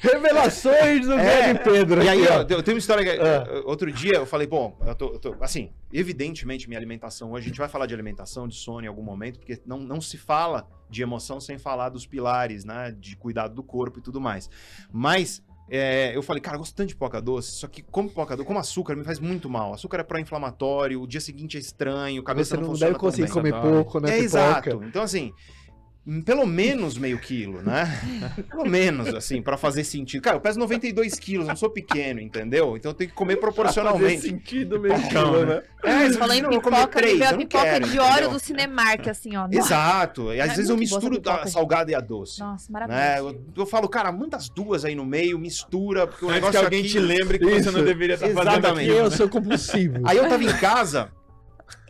Revelações 0.00 1.06
do 1.06 1.12
É, 1.14 1.52
grande 1.54 1.64
Pedro. 1.64 2.02
E 2.02 2.08
aí, 2.08 2.26
ó, 2.28 2.40
eu 2.42 2.62
tenho 2.62 2.76
uma 2.76 2.78
história 2.78 3.04
que. 3.04 3.10
Ah. 3.22 3.62
Outro 3.64 3.90
dia 3.92 4.14
eu 4.14 4.26
falei, 4.26 4.46
bom, 4.46 4.76
eu 4.86 4.94
tô, 4.94 5.12
eu 5.12 5.18
tô- 5.18 5.36
Assim, 5.40 5.70
evidentemente, 5.92 6.68
minha 6.68 6.78
alimentação 6.78 7.32
hoje, 7.32 7.46
a 7.46 7.48
gente 7.48 7.58
vai 7.58 7.68
falar 7.68 7.86
de 7.86 7.94
alimentação, 7.94 8.46
de 8.48 8.54
sono 8.56 8.84
em 8.84 8.88
algum 8.88 9.02
momento, 9.02 9.38
porque 9.38 9.60
não, 9.64 9.78
não 9.78 10.00
se 10.00 10.18
fala 10.18 10.68
de 10.88 11.02
emoção 11.02 11.40
sem 11.40 11.58
falar 11.58 11.88
dos 11.88 12.06
pilares, 12.06 12.64
né? 12.64 12.94
De 12.98 13.16
cuidado 13.16 13.54
do 13.54 13.62
corpo 13.62 13.98
e 13.98 14.02
tudo 14.02 14.20
mais. 14.20 14.50
Mas. 14.92 15.42
É, 15.70 16.16
eu 16.16 16.22
falei, 16.22 16.40
cara, 16.40 16.56
eu 16.56 16.58
gosto 16.58 16.74
tanto 16.74 16.88
de 16.88 16.94
pipoca 16.94 17.20
doce, 17.22 17.52
só 17.52 17.68
que 17.68 17.80
como 17.80 18.08
pipoca 18.08 18.36
doce, 18.36 18.46
como 18.46 18.58
açúcar, 18.58 18.96
me 18.96 19.04
faz 19.04 19.20
muito 19.20 19.48
mal. 19.48 19.72
Açúcar 19.72 20.00
é 20.00 20.02
pró-inflamatório, 20.02 21.00
o 21.00 21.06
dia 21.06 21.20
seguinte 21.20 21.56
é 21.56 21.60
estranho, 21.60 22.20
a 22.22 22.24
cabeça 22.24 22.50
Você 22.50 22.56
não, 22.56 22.62
não 22.62 22.70
funciona 22.70 22.90
deve 22.92 23.00
tão 23.00 23.08
conseguir 23.08 23.30
comer 23.30 23.52
pouco, 23.52 24.00
né? 24.00 24.08
É, 24.08 24.12
pipoca. 24.22 24.24
exato. 24.24 24.84
Então, 24.84 25.02
assim, 25.02 25.32
pelo 26.24 26.46
menos 26.46 26.96
meio 26.96 27.18
quilo, 27.18 27.60
né? 27.62 27.86
Pelo 28.50 28.68
menos, 28.68 29.14
assim, 29.14 29.40
pra 29.42 29.56
fazer 29.56 29.84
sentido. 29.84 30.22
Cara, 30.22 30.36
eu 30.36 30.40
peso 30.40 30.58
92 30.58 31.14
quilos, 31.18 31.46
não 31.46 31.54
sou 31.54 31.70
pequeno, 31.70 32.20
entendeu? 32.20 32.76
Então 32.76 32.90
eu 32.90 32.94
tenho 32.94 33.10
que 33.10 33.16
comer 33.16 33.34
Fazer 33.34 33.40
proporcionalmente. 33.42 34.22
sentido 34.22 34.80
mesmo, 34.80 34.98
Pipocão, 34.98 35.44
né? 35.46 35.62
É, 35.84 36.08
você 36.08 36.18
Falando 36.18 36.38
em 36.38 36.42
não, 36.42 36.52
eu 36.52 36.60
comer 36.62 36.76
pipoca, 36.78 36.96
me 37.00 37.02
três, 37.06 37.20
a 37.20 37.24
eu 37.26 37.30
não 37.32 37.38
pipoca 37.38 37.64
quero, 37.64 37.88
de 37.88 37.98
óleo 37.98 38.10
entendeu? 38.12 38.30
do 38.30 38.38
Cinemark, 38.40 39.08
assim, 39.08 39.36
ó. 39.36 39.46
Exato. 39.50 40.32
E 40.32 40.40
às 40.40 40.50
É 40.50 40.54
vezes 40.54 40.70
eu 40.70 40.76
misturo 40.76 41.16
a 41.16 41.20
pipoca, 41.20 41.46
salgada 41.48 41.90
e 41.90 41.94
a 41.94 42.00
doce. 42.00 42.40
Nossa, 42.40 42.66
Né? 42.72 42.80
maravilhoso. 42.86 43.34
Eu, 43.56 43.62
eu 43.62 43.66
falo, 43.66 43.88
cara, 43.88 44.10
manda 44.10 44.36
as 44.36 44.48
duas 44.48 44.84
aí 44.84 44.94
no 44.94 45.04
meio, 45.04 45.38
mistura, 45.38 46.06
porque 46.06 46.24
o 46.24 46.28
Antes 46.28 46.40
que 46.40 46.46
negócio 46.46 46.64
alguém 46.64 46.80
aqui... 46.80 46.88
te 46.88 46.98
lembre 46.98 47.38
que 47.38 47.44
você 47.44 47.56
Isso. 47.56 47.72
não 47.72 47.84
deveria 47.84 48.14
estar 48.14 48.26
fazendo 48.28 48.40
Exatamente. 48.58 48.88
Eu 48.88 48.94
aquilo. 48.96 49.10
né? 49.10 49.16
sou 49.16 49.28
compulsivo. 49.28 50.00
Aí 50.04 50.16
eu 50.16 50.28
tava 50.28 50.42
em 50.44 50.56
casa 50.58 51.10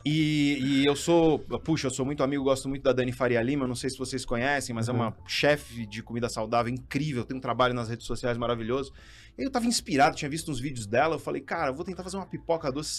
e, 0.04 0.58
e 0.60 0.86
eu 0.86 0.96
sou, 0.96 1.38
puxa, 1.38 1.88
eu 1.88 1.90
sou 1.90 2.06
muito 2.06 2.22
amigo, 2.22 2.42
gosto 2.44 2.68
muito 2.68 2.82
da 2.82 2.92
Dani 2.92 3.12
Faria 3.12 3.42
Lima, 3.42 3.66
não 3.66 3.74
sei 3.74 3.90
se 3.90 3.98
vocês 3.98 4.24
conhecem, 4.24 4.74
mas 4.74 4.88
é 4.88 4.92
uma 4.92 5.14
chefe 5.26 5.84
de 5.84 6.02
comida 6.02 6.28
saudável 6.28 6.72
incrível, 6.72 7.24
tem 7.24 7.36
um 7.36 7.40
trabalho 7.40 7.74
nas 7.74 7.88
redes 7.88 8.06
sociais 8.06 8.38
maravilhoso. 8.38 8.92
E 9.36 9.42
eu 9.42 9.50
tava 9.50 9.66
inspirado, 9.66 10.16
tinha 10.16 10.28
visto 10.28 10.50
uns 10.50 10.58
vídeos 10.58 10.86
dela, 10.86 11.16
eu 11.16 11.18
falei, 11.18 11.42
cara, 11.42 11.70
eu 11.70 11.74
vou 11.74 11.84
tentar 11.84 12.02
fazer 12.02 12.16
uma 12.16 12.26
pipoca 12.26 12.72
doce 12.72 12.98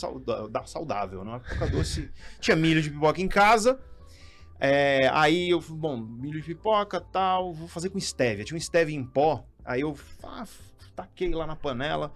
da- 0.52 0.66
saudável, 0.66 1.24
né? 1.24 1.32
Uma 1.32 1.40
pipoca 1.40 1.68
doce. 1.68 2.10
Tinha 2.40 2.56
milho 2.56 2.82
de 2.82 2.90
pipoca 2.90 3.22
em 3.22 3.28
casa. 3.28 3.80
É, 4.60 5.10
aí 5.12 5.50
eu, 5.50 5.60
falei, 5.60 5.80
bom, 5.80 5.98
milho 5.98 6.40
de 6.40 6.46
pipoca 6.46 7.02
tal, 7.02 7.54
vou 7.54 7.68
fazer 7.68 7.90
com 7.90 8.00
stevia. 8.00 8.46
Tinha 8.46 8.58
um 8.58 8.62
stevia 8.62 8.96
em 8.96 9.04
pó, 9.04 9.44
aí 9.66 9.82
eu 9.82 9.98
ah, 10.24 10.46
taquei 10.96 11.32
lá 11.32 11.48
na 11.48 11.56
panela. 11.56 12.14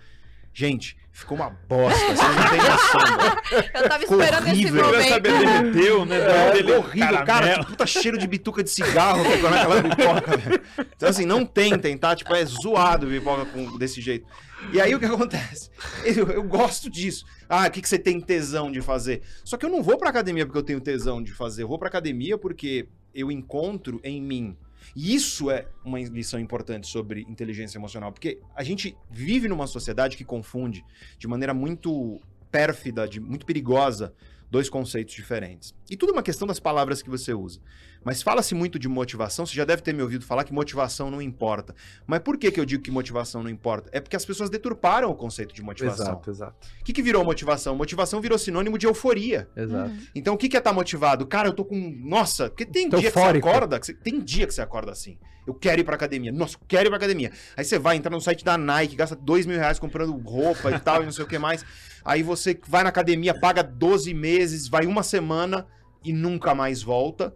Gente, 0.53 0.95
ficou 1.15 1.37
uma 1.37 1.49
bosta, 1.49 1.99
vocês 2.07 2.19
não 2.19 2.49
têm 2.49 2.59
noção. 2.59 3.17
velho. 3.17 3.71
Eu 3.73 3.89
tava 3.89 4.03
esperando 4.03 4.47
esse 4.47 4.51
horrível. 4.51 4.83
Pra 4.83 4.91
momento. 4.91 5.09
saber 5.09 5.39
derreteu, 5.39 6.05
né? 6.05 6.15
É, 6.17 6.51
Dele- 6.51 6.71
horrível, 6.73 7.07
cara. 7.09 7.25
caramelo. 7.25 7.63
que 7.65 7.71
Puta 7.71 7.85
cheiro 7.87 8.17
de 8.17 8.27
bituca 8.27 8.63
de 8.63 8.69
cigarro 8.69 9.23
que 9.23 9.31
ficou 9.31 9.49
naquela 9.49 9.81
pipoca, 9.83 10.37
velho. 10.37 10.61
Então, 10.95 11.09
assim, 11.09 11.25
não 11.25 11.45
tentem, 11.45 11.97
tá? 11.97 12.15
Tipo, 12.15 12.35
é 12.35 12.45
zoado 12.45 13.07
pipoca 13.07 13.45
com, 13.45 13.77
desse 13.77 14.01
jeito. 14.01 14.27
E 14.73 14.81
aí, 14.81 14.93
o 14.95 14.99
que 14.99 15.05
acontece? 15.05 15.69
Eu, 16.03 16.27
eu 16.27 16.43
gosto 16.43 16.89
disso. 16.89 17.25
Ah, 17.47 17.67
o 17.67 17.71
que, 17.71 17.81
que 17.81 17.87
você 17.89 17.99
tem 17.99 18.19
tesão 18.19 18.71
de 18.71 18.81
fazer? 18.81 19.21
Só 19.43 19.57
que 19.57 19.65
eu 19.65 19.69
não 19.69 19.83
vou 19.83 19.97
pra 19.97 20.09
academia 20.09 20.45
porque 20.45 20.57
eu 20.57 20.63
tenho 20.63 20.81
tesão 20.81 21.21
de 21.21 21.31
fazer. 21.33 21.63
Eu 21.63 21.67
vou 21.67 21.77
pra 21.79 21.87
academia 21.87 22.37
porque 22.37 22.87
eu 23.13 23.31
encontro 23.31 23.99
em 24.03 24.21
mim. 24.21 24.57
E 24.95 25.15
isso 25.15 25.49
é 25.49 25.67
uma 25.83 25.99
lição 25.99 26.39
importante 26.39 26.87
sobre 26.87 27.21
inteligência 27.21 27.77
emocional. 27.77 28.11
Porque 28.11 28.39
a 28.55 28.63
gente 28.63 28.97
vive 29.09 29.47
numa 29.47 29.67
sociedade 29.67 30.17
que 30.17 30.25
confunde 30.25 30.83
de 31.17 31.27
maneira 31.27 31.53
muito 31.53 32.19
pérfida, 32.51 33.07
de, 33.07 33.19
muito 33.19 33.45
perigosa, 33.45 34.13
dois 34.49 34.69
conceitos 34.69 35.13
diferentes. 35.13 35.73
E 35.89 35.95
tudo 35.97 36.09
é 36.09 36.13
uma 36.13 36.23
questão 36.23 36.47
das 36.47 36.59
palavras 36.59 37.01
que 37.01 37.09
você 37.09 37.33
usa. 37.33 37.59
Mas 38.03 38.21
fala-se 38.21 38.53
muito 38.53 38.77
de 38.77 38.87
motivação, 38.87 39.45
você 39.47 39.55
já 39.55 39.65
deve 39.65 39.81
ter 39.81 39.91
me 39.91 40.03
ouvido 40.03 40.23
falar 40.23 40.43
que 40.43 40.53
motivação 40.53 41.09
não 41.09 41.19
importa. 41.19 41.73
Mas 42.05 42.19
por 42.19 42.37
que, 42.37 42.51
que 42.51 42.59
eu 42.59 42.65
digo 42.65 42.83
que 42.83 42.91
motivação 42.91 43.41
não 43.41 43.49
importa? 43.49 43.89
É 43.91 43.99
porque 43.99 44.15
as 44.15 44.23
pessoas 44.23 44.47
deturparam 44.49 45.09
o 45.09 45.15
conceito 45.15 45.55
de 45.55 45.63
motivação. 45.63 46.05
Exato, 46.05 46.29
exato. 46.29 46.67
O 46.81 46.83
que, 46.83 46.93
que 46.93 47.01
virou 47.01 47.25
motivação? 47.25 47.75
Motivação 47.75 48.21
virou 48.21 48.37
sinônimo 48.37 48.77
de 48.77 48.85
euforia. 48.85 49.49
Exato. 49.57 49.89
Uhum. 49.89 49.99
Então 50.13 50.35
o 50.35 50.37
que, 50.37 50.47
que 50.47 50.55
é 50.55 50.59
estar 50.59 50.71
motivado? 50.73 51.25
Cara, 51.25 51.47
eu 51.47 51.53
tô 51.53 51.65
com. 51.65 51.75
Nossa, 51.99 52.47
porque 52.49 52.65
tem 52.65 52.89
Tô 52.89 52.97
dia 52.99 53.07
eufórico. 53.09 53.47
que 53.47 53.51
você 53.51 53.57
acorda, 53.57 53.79
que 53.79 53.85
você- 53.87 53.93
tem 53.95 54.19
dia 54.19 54.45
que 54.45 54.53
você 54.53 54.61
acorda 54.61 54.91
assim. 54.91 55.17
Eu 55.47 55.53
quero 55.53 55.79
ir 55.81 55.83
pra 55.83 55.95
academia. 55.95 56.31
Nossa, 56.31 56.55
eu 56.55 56.59
quero 56.67 56.87
ir 56.87 56.89
pra 56.89 56.97
academia. 56.97 57.31
Aí 57.57 57.63
você 57.63 57.77
vai 57.77 57.95
entrar 57.95 58.09
no 58.11 58.19
site 58.21 58.43
da 58.43 58.57
Nike, 58.57 58.95
gasta 58.95 59.15
dois 59.15 59.45
mil 59.45 59.57
reais 59.57 59.77
comprando 59.77 60.11
roupa 60.17 60.71
e 60.71 60.79
tal, 60.79 61.01
e 61.03 61.05
não 61.05 61.11
sei 61.11 61.23
o 61.23 61.27
que 61.27 61.37
mais. 61.39 61.63
Aí 62.05 62.21
você 62.21 62.57
vai 62.67 62.83
na 62.83 62.89
academia, 62.89 63.37
paga 63.37 63.63
12 63.63 64.13
meses, 64.13 64.67
vai 64.67 64.85
uma 64.85 65.01
semana 65.01 65.65
e 66.03 66.13
nunca 66.13 66.53
mais 66.53 66.83
volta. 66.83 67.35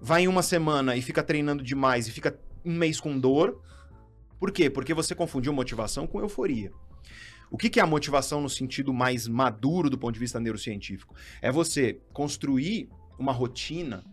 Vai 0.00 0.22
em 0.22 0.28
uma 0.28 0.42
semana 0.42 0.96
e 0.96 1.02
fica 1.02 1.22
treinando 1.22 1.64
demais 1.64 2.06
e 2.06 2.12
fica 2.12 2.38
um 2.64 2.74
mês 2.74 3.00
com 3.00 3.18
dor. 3.18 3.60
Por 4.38 4.52
quê? 4.52 4.70
Porque 4.70 4.94
você 4.94 5.14
confundiu 5.14 5.52
motivação 5.52 6.06
com 6.06 6.20
euforia. 6.20 6.70
O 7.50 7.58
que 7.58 7.68
que 7.68 7.80
é 7.80 7.82
a 7.82 7.86
motivação 7.86 8.40
no 8.40 8.48
sentido 8.48 8.92
mais 8.92 9.26
maduro 9.26 9.90
do 9.90 9.98
ponto 9.98 10.14
de 10.14 10.20
vista 10.20 10.38
neurocientífico? 10.38 11.14
É 11.42 11.50
você 11.50 12.00
construir 12.12 12.88
uma 13.18 13.32
rotina, 13.32 14.04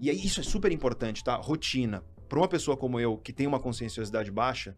e 0.00 0.10
isso 0.10 0.40
é 0.40 0.42
super 0.42 0.72
importante, 0.72 1.24
tá? 1.24 1.36
Rotina. 1.36 2.02
Para 2.28 2.38
uma 2.38 2.48
pessoa 2.48 2.76
como 2.76 2.98
eu, 2.98 3.16
que 3.16 3.32
tem 3.32 3.46
uma 3.46 3.60
conscienciosidade 3.60 4.30
baixa, 4.30 4.76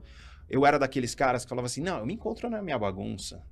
eu 0.49 0.67
era 0.67 0.79
daqueles 0.79 1.15
caras 1.15 1.45
que 1.45 1.49
falava 1.49 1.67
assim: 1.67 1.81
não, 1.81 1.99
eu 1.99 2.07
me 2.07 2.15
encontro 2.15 2.49
na 2.49 2.63
minha 2.63 2.79
bagunça. 2.79 3.43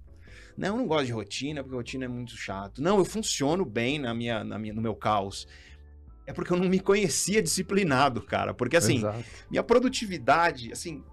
Não, 0.56 0.68
eu 0.68 0.76
não 0.76 0.86
gosto 0.86 1.06
de 1.06 1.12
rotina, 1.12 1.62
porque 1.62 1.76
rotina 1.76 2.04
é 2.06 2.08
muito 2.08 2.36
chato. 2.36 2.82
Não, 2.82 2.98
eu 2.98 3.04
funciono 3.04 3.64
bem 3.64 3.98
na 3.98 4.14
minha, 4.14 4.42
na 4.42 4.58
minha, 4.58 4.72
no 4.72 4.80
meu 4.80 4.94
caos. 4.94 5.46
É 6.26 6.32
porque 6.32 6.52
eu 6.52 6.56
não 6.56 6.68
me 6.68 6.80
conhecia 6.80 7.42
disciplinado, 7.42 8.22
cara. 8.22 8.54
Porque 8.54 8.76
assim, 8.76 8.98
Exato. 8.98 9.24
minha 9.50 9.62
produtividade, 9.62 10.72
assim, 10.72 11.04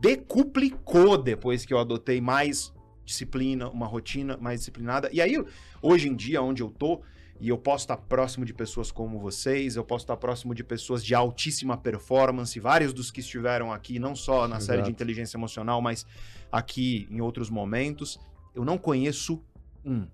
decuplicou 0.00 1.16
depois 1.16 1.64
que 1.64 1.72
eu 1.72 1.78
adotei 1.78 2.20
mais 2.20 2.72
disciplina, 3.04 3.68
uma 3.68 3.86
rotina 3.86 4.36
mais 4.36 4.60
disciplinada. 4.60 5.08
E 5.12 5.20
aí, 5.20 5.42
hoje 5.82 6.08
em 6.08 6.14
dia, 6.14 6.42
onde 6.42 6.62
eu 6.62 6.70
tô, 6.70 7.02
e 7.40 7.48
eu 7.48 7.58
posso 7.58 7.84
estar 7.84 7.96
próximo 7.96 8.44
de 8.44 8.54
pessoas 8.54 8.90
como 8.90 9.18
vocês, 9.18 9.76
eu 9.76 9.84
posso 9.84 10.04
estar 10.04 10.16
próximo 10.16 10.54
de 10.54 10.62
pessoas 10.62 11.04
de 11.04 11.14
altíssima 11.14 11.76
performance, 11.76 12.58
vários 12.58 12.92
dos 12.92 13.10
que 13.10 13.20
estiveram 13.20 13.72
aqui, 13.72 13.98
não 13.98 14.14
só 14.14 14.46
na 14.46 14.60
série 14.60 14.78
de 14.78 14.88
Exato. 14.88 14.90
inteligência 14.90 15.36
emocional, 15.36 15.82
mas 15.82 16.06
aqui 16.50 17.06
em 17.10 17.20
outros 17.20 17.50
momentos, 17.50 18.18
eu 18.54 18.64
não 18.64 18.78
conheço 18.78 19.42
um. 19.84 20.06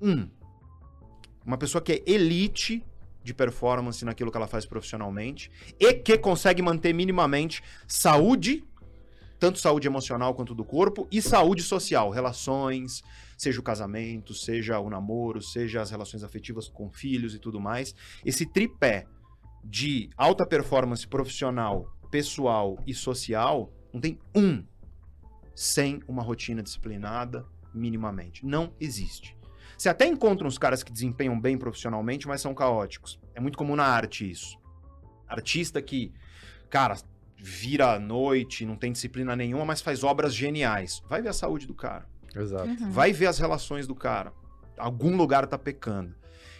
Um. 0.00 0.28
Uma 1.44 1.58
pessoa 1.58 1.82
que 1.82 1.92
é 1.92 2.02
elite 2.06 2.84
de 3.22 3.34
performance 3.34 4.04
naquilo 4.04 4.30
que 4.30 4.36
ela 4.36 4.46
faz 4.46 4.64
profissionalmente 4.64 5.50
e 5.78 5.92
que 5.94 6.16
consegue 6.16 6.62
manter 6.62 6.92
minimamente 6.92 7.62
saúde, 7.86 8.64
tanto 9.38 9.58
saúde 9.58 9.86
emocional 9.86 10.34
quanto 10.34 10.54
do 10.54 10.64
corpo, 10.64 11.06
e 11.10 11.20
saúde 11.20 11.62
social, 11.62 12.10
relações, 12.10 13.02
seja 13.36 13.60
o 13.60 13.62
casamento, 13.62 14.34
seja 14.34 14.78
o 14.78 14.90
namoro, 14.90 15.42
seja 15.42 15.80
as 15.80 15.90
relações 15.90 16.22
afetivas 16.22 16.68
com 16.68 16.90
filhos 16.90 17.34
e 17.34 17.38
tudo 17.38 17.60
mais. 17.60 17.94
Esse 18.24 18.46
tripé 18.46 19.06
de 19.64 20.08
alta 20.16 20.46
performance 20.46 21.06
profissional, 21.06 21.86
pessoal 22.10 22.78
e 22.86 22.94
social, 22.94 23.72
não 23.92 24.00
tem 24.00 24.18
um 24.34 24.64
sem 25.60 26.00
uma 26.08 26.22
rotina 26.22 26.62
disciplinada 26.62 27.44
minimamente. 27.74 28.46
Não 28.46 28.72
existe. 28.80 29.36
Você 29.76 29.90
até 29.90 30.06
encontra 30.06 30.48
uns 30.48 30.56
caras 30.56 30.82
que 30.82 30.90
desempenham 30.90 31.38
bem 31.38 31.58
profissionalmente, 31.58 32.26
mas 32.26 32.40
são 32.40 32.54
caóticos. 32.54 33.20
É 33.34 33.40
muito 33.40 33.58
comum 33.58 33.76
na 33.76 33.84
arte 33.84 34.30
isso. 34.30 34.58
Artista 35.28 35.82
que, 35.82 36.14
cara, 36.70 36.96
vira 37.36 37.92
à 37.92 37.98
noite, 37.98 38.64
não 38.64 38.74
tem 38.74 38.90
disciplina 38.90 39.36
nenhuma, 39.36 39.66
mas 39.66 39.82
faz 39.82 40.02
obras 40.02 40.34
geniais. 40.34 41.02
Vai 41.06 41.20
ver 41.20 41.28
a 41.28 41.34
saúde 41.34 41.66
do 41.66 41.74
cara. 41.74 42.08
Exato. 42.34 42.66
Uhum. 42.66 42.90
Vai 42.90 43.12
ver 43.12 43.26
as 43.26 43.38
relações 43.38 43.86
do 43.86 43.94
cara. 43.94 44.32
Algum 44.78 45.14
lugar 45.14 45.46
tá 45.46 45.58
pecando. 45.58 46.14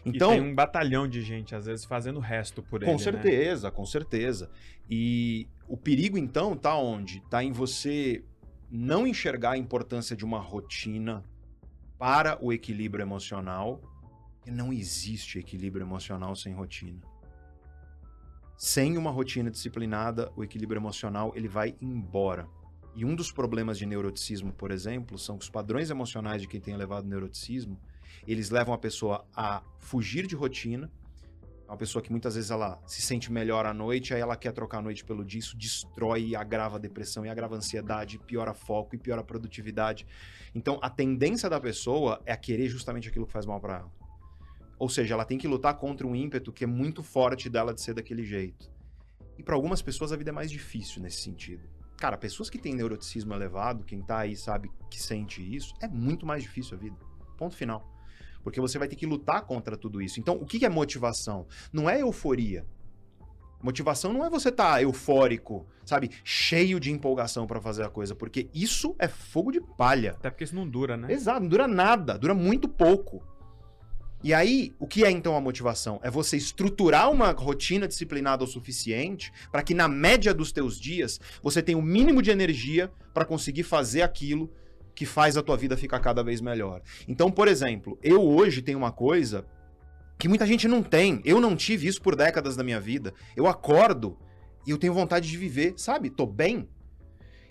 Então, 0.04 0.34
e 0.34 0.34
tem 0.34 0.46
um 0.46 0.54
batalhão 0.54 1.08
de 1.08 1.22
gente, 1.22 1.54
às 1.54 1.64
vezes, 1.64 1.86
fazendo 1.86 2.18
o 2.18 2.20
resto 2.20 2.62
por 2.62 2.82
ele. 2.82 2.90
com 2.90 2.98
né? 2.98 3.02
certeza, 3.02 3.70
com 3.70 3.86
certeza. 3.86 4.50
E 4.90 5.48
o 5.66 5.76
perigo, 5.78 6.18
então, 6.18 6.54
tá 6.54 6.74
onde? 6.74 7.22
Tá 7.30 7.42
em 7.42 7.50
você 7.50 8.22
não 8.70 9.06
enxergar 9.06 9.52
a 9.52 9.58
importância 9.58 10.14
de 10.14 10.24
uma 10.24 10.38
rotina 10.38 11.24
para 11.98 12.38
o 12.42 12.52
equilíbrio 12.52 13.02
emocional. 13.02 13.80
E 14.46 14.50
não 14.50 14.72
existe 14.72 15.38
equilíbrio 15.38 15.84
emocional 15.84 16.34
sem 16.34 16.52
rotina. 16.54 17.00
Sem 18.56 18.96
uma 18.96 19.10
rotina 19.10 19.50
disciplinada, 19.50 20.32
o 20.36 20.44
equilíbrio 20.44 20.78
emocional 20.78 21.32
ele 21.34 21.48
vai 21.48 21.76
embora. 21.80 22.48
E 22.94 23.04
um 23.04 23.14
dos 23.14 23.30
problemas 23.30 23.78
de 23.78 23.86
neuroticismo, 23.86 24.52
por 24.52 24.70
exemplo, 24.70 25.18
são 25.18 25.38
que 25.38 25.44
os 25.44 25.50
padrões 25.50 25.90
emocionais 25.90 26.42
de 26.42 26.48
quem 26.48 26.60
tem 26.60 26.74
elevado 26.74 27.06
neuroticismo, 27.06 27.80
eles 28.26 28.50
levam 28.50 28.74
a 28.74 28.78
pessoa 28.78 29.26
a 29.34 29.62
fugir 29.78 30.26
de 30.26 30.34
rotina. 30.34 30.90
Uma 31.70 31.76
pessoa 31.76 32.02
que 32.02 32.10
muitas 32.10 32.34
vezes 32.34 32.50
ela 32.50 32.82
se 32.84 33.00
sente 33.00 33.30
melhor 33.30 33.64
à 33.64 33.72
noite, 33.72 34.12
aí 34.12 34.20
ela 34.20 34.34
quer 34.34 34.50
trocar 34.50 34.78
a 34.78 34.82
noite 34.82 35.04
pelo 35.04 35.24
dia, 35.24 35.38
isso 35.38 35.56
destrói 35.56 36.24
e 36.24 36.34
agrava 36.34 36.74
a 36.74 36.78
depressão, 36.80 37.24
e 37.24 37.28
agrava 37.28 37.54
a 37.54 37.58
ansiedade, 37.58 38.18
piora 38.18 38.52
foco 38.52 38.96
e 38.96 38.98
piora 38.98 39.20
a 39.20 39.24
produtividade. 39.24 40.04
Então, 40.52 40.80
a 40.82 40.90
tendência 40.90 41.48
da 41.48 41.60
pessoa 41.60 42.20
é 42.26 42.32
a 42.32 42.36
querer 42.36 42.68
justamente 42.68 43.08
aquilo 43.08 43.24
que 43.24 43.32
faz 43.32 43.46
mal 43.46 43.60
para 43.60 43.76
ela. 43.76 43.92
Ou 44.80 44.88
seja, 44.88 45.14
ela 45.14 45.24
tem 45.24 45.38
que 45.38 45.46
lutar 45.46 45.74
contra 45.74 46.04
um 46.04 46.16
ímpeto 46.16 46.52
que 46.52 46.64
é 46.64 46.66
muito 46.66 47.04
forte 47.04 47.48
dela 47.48 47.72
de 47.72 47.80
ser 47.80 47.94
daquele 47.94 48.24
jeito. 48.24 48.68
E 49.38 49.42
para 49.44 49.54
algumas 49.54 49.80
pessoas 49.80 50.10
a 50.10 50.16
vida 50.16 50.30
é 50.30 50.32
mais 50.32 50.50
difícil 50.50 51.00
nesse 51.00 51.20
sentido. 51.20 51.62
Cara, 51.96 52.18
pessoas 52.18 52.50
que 52.50 52.58
têm 52.58 52.74
neuroticismo 52.74 53.32
elevado, 53.32 53.84
quem 53.84 54.02
tá 54.02 54.18
aí 54.18 54.34
sabe 54.34 54.72
que 54.90 55.00
sente 55.00 55.40
isso, 55.40 55.72
é 55.80 55.86
muito 55.86 56.26
mais 56.26 56.42
difícil 56.42 56.76
a 56.76 56.80
vida. 56.80 56.96
Ponto 57.38 57.54
final. 57.54 57.99
Porque 58.42 58.60
você 58.60 58.78
vai 58.78 58.88
ter 58.88 58.96
que 58.96 59.06
lutar 59.06 59.42
contra 59.42 59.76
tudo 59.76 60.00
isso. 60.00 60.20
Então, 60.20 60.36
o 60.36 60.46
que 60.46 60.64
é 60.64 60.68
motivação? 60.68 61.46
Não 61.72 61.88
é 61.88 62.00
euforia. 62.00 62.66
Motivação 63.62 64.12
não 64.12 64.24
é 64.24 64.30
você 64.30 64.48
estar 64.48 64.72
tá 64.72 64.82
eufórico, 64.82 65.66
sabe? 65.84 66.10
Cheio 66.24 66.80
de 66.80 66.90
empolgação 66.90 67.46
para 67.46 67.60
fazer 67.60 67.84
a 67.84 67.90
coisa, 67.90 68.14
porque 68.14 68.48
isso 68.54 68.96
é 68.98 69.06
fogo 69.06 69.52
de 69.52 69.60
palha. 69.60 70.12
Até 70.12 70.30
porque 70.30 70.44
isso 70.44 70.54
não 70.54 70.66
dura, 70.66 70.96
né? 70.96 71.12
Exato, 71.12 71.40
não 71.40 71.48
dura 71.48 71.68
nada, 71.68 72.18
dura 72.18 72.34
muito 72.34 72.66
pouco. 72.66 73.22
E 74.22 74.34
aí, 74.34 74.74
o 74.78 74.86
que 74.86 75.04
é 75.04 75.10
então 75.10 75.34
a 75.34 75.40
motivação? 75.40 75.98
É 76.02 76.10
você 76.10 76.36
estruturar 76.36 77.10
uma 77.10 77.30
rotina 77.32 77.88
disciplinada 77.88 78.44
o 78.44 78.46
suficiente 78.46 79.32
para 79.50 79.62
que 79.62 79.72
na 79.72 79.88
média 79.88 80.34
dos 80.34 80.52
teus 80.52 80.78
dias 80.78 81.18
você 81.42 81.62
tenha 81.62 81.78
o 81.78 81.82
mínimo 81.82 82.20
de 82.20 82.30
energia 82.30 82.90
para 83.14 83.24
conseguir 83.24 83.62
fazer 83.62 84.02
aquilo 84.02 84.50
que 84.94 85.06
faz 85.06 85.36
a 85.36 85.42
tua 85.42 85.56
vida 85.56 85.76
ficar 85.76 86.00
cada 86.00 86.22
vez 86.22 86.40
melhor. 86.40 86.82
Então, 87.08 87.30
por 87.30 87.48
exemplo, 87.48 87.98
eu 88.02 88.22
hoje 88.22 88.60
tenho 88.62 88.78
uma 88.78 88.92
coisa 88.92 89.46
que 90.18 90.28
muita 90.28 90.46
gente 90.46 90.68
não 90.68 90.82
tem. 90.82 91.20
Eu 91.24 91.40
não 91.40 91.56
tive 91.56 91.86
isso 91.86 92.02
por 92.02 92.14
décadas 92.14 92.56
da 92.56 92.62
minha 92.64 92.80
vida. 92.80 93.14
Eu 93.36 93.46
acordo 93.46 94.18
e 94.66 94.70
eu 94.70 94.78
tenho 94.78 94.92
vontade 94.92 95.28
de 95.28 95.36
viver, 95.36 95.74
sabe? 95.76 96.10
Tô 96.10 96.26
bem. 96.26 96.68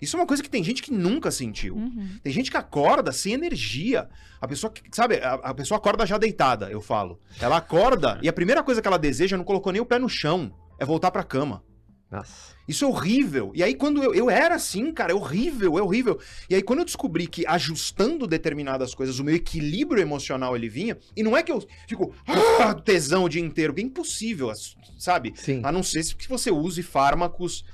Isso 0.00 0.16
é 0.16 0.20
uma 0.20 0.26
coisa 0.26 0.42
que 0.42 0.48
tem 0.48 0.64
gente 0.64 0.82
que 0.82 0.90
nunca 0.92 1.30
sentiu. 1.30 1.74
Uhum. 1.74 2.08
Tem 2.22 2.32
gente 2.32 2.50
que 2.50 2.56
acorda 2.56 3.12
sem 3.12 3.34
energia. 3.34 4.08
A 4.40 4.48
pessoa, 4.48 4.72
que- 4.72 4.82
sabe, 4.92 5.16
a, 5.16 5.34
a 5.34 5.52
pessoa 5.54 5.76
acorda 5.78 6.06
já 6.06 6.16
deitada, 6.16 6.70
eu 6.70 6.80
falo. 6.80 7.20
Ela 7.38 7.58
acorda 7.58 8.18
e 8.22 8.28
a 8.28 8.32
primeira 8.32 8.62
coisa 8.62 8.80
que 8.80 8.88
ela 8.88 8.98
deseja 8.98 9.36
não 9.36 9.44
colocou 9.44 9.72
nem 9.72 9.80
o 9.82 9.84
pé 9.84 9.98
no 9.98 10.08
chão, 10.08 10.54
é 10.78 10.84
voltar 10.86 11.10
pra 11.10 11.22
cama. 11.22 11.62
Nossa. 12.10 12.58
Isso 12.66 12.84
é 12.84 12.88
horrível. 12.88 13.52
E 13.54 13.62
aí, 13.62 13.74
quando 13.74 14.02
eu, 14.02 14.14
eu 14.14 14.30
era 14.30 14.54
assim, 14.54 14.92
cara, 14.92 15.12
é 15.12 15.14
horrível, 15.14 15.78
é 15.78 15.82
horrível. 15.82 16.18
E 16.48 16.54
aí, 16.54 16.62
quando 16.62 16.80
eu 16.80 16.84
descobri 16.84 17.26
que 17.26 17.46
ajustando 17.46 18.26
determinadas 18.26 18.94
coisas, 18.94 19.18
o 19.18 19.24
meu 19.24 19.34
equilíbrio 19.34 20.00
emocional 20.00 20.54
ele 20.56 20.68
vinha, 20.68 20.96
e 21.16 21.22
não 21.22 21.36
é 21.36 21.42
que 21.42 21.50
eu 21.52 21.64
fico 21.88 22.14
"Ah", 22.26 22.74
tesão 22.74 23.24
o 23.24 23.28
dia 23.28 23.42
inteiro, 23.42 23.74
que 23.74 23.80
é 23.80 23.84
impossível, 23.84 24.52
sabe? 24.98 25.32
Sim. 25.36 25.60
A 25.64 25.70
não 25.72 25.82
ser 25.82 26.02
se 26.04 26.14
você 26.28 26.50
use 26.50 26.82
fármacos, 26.82 27.64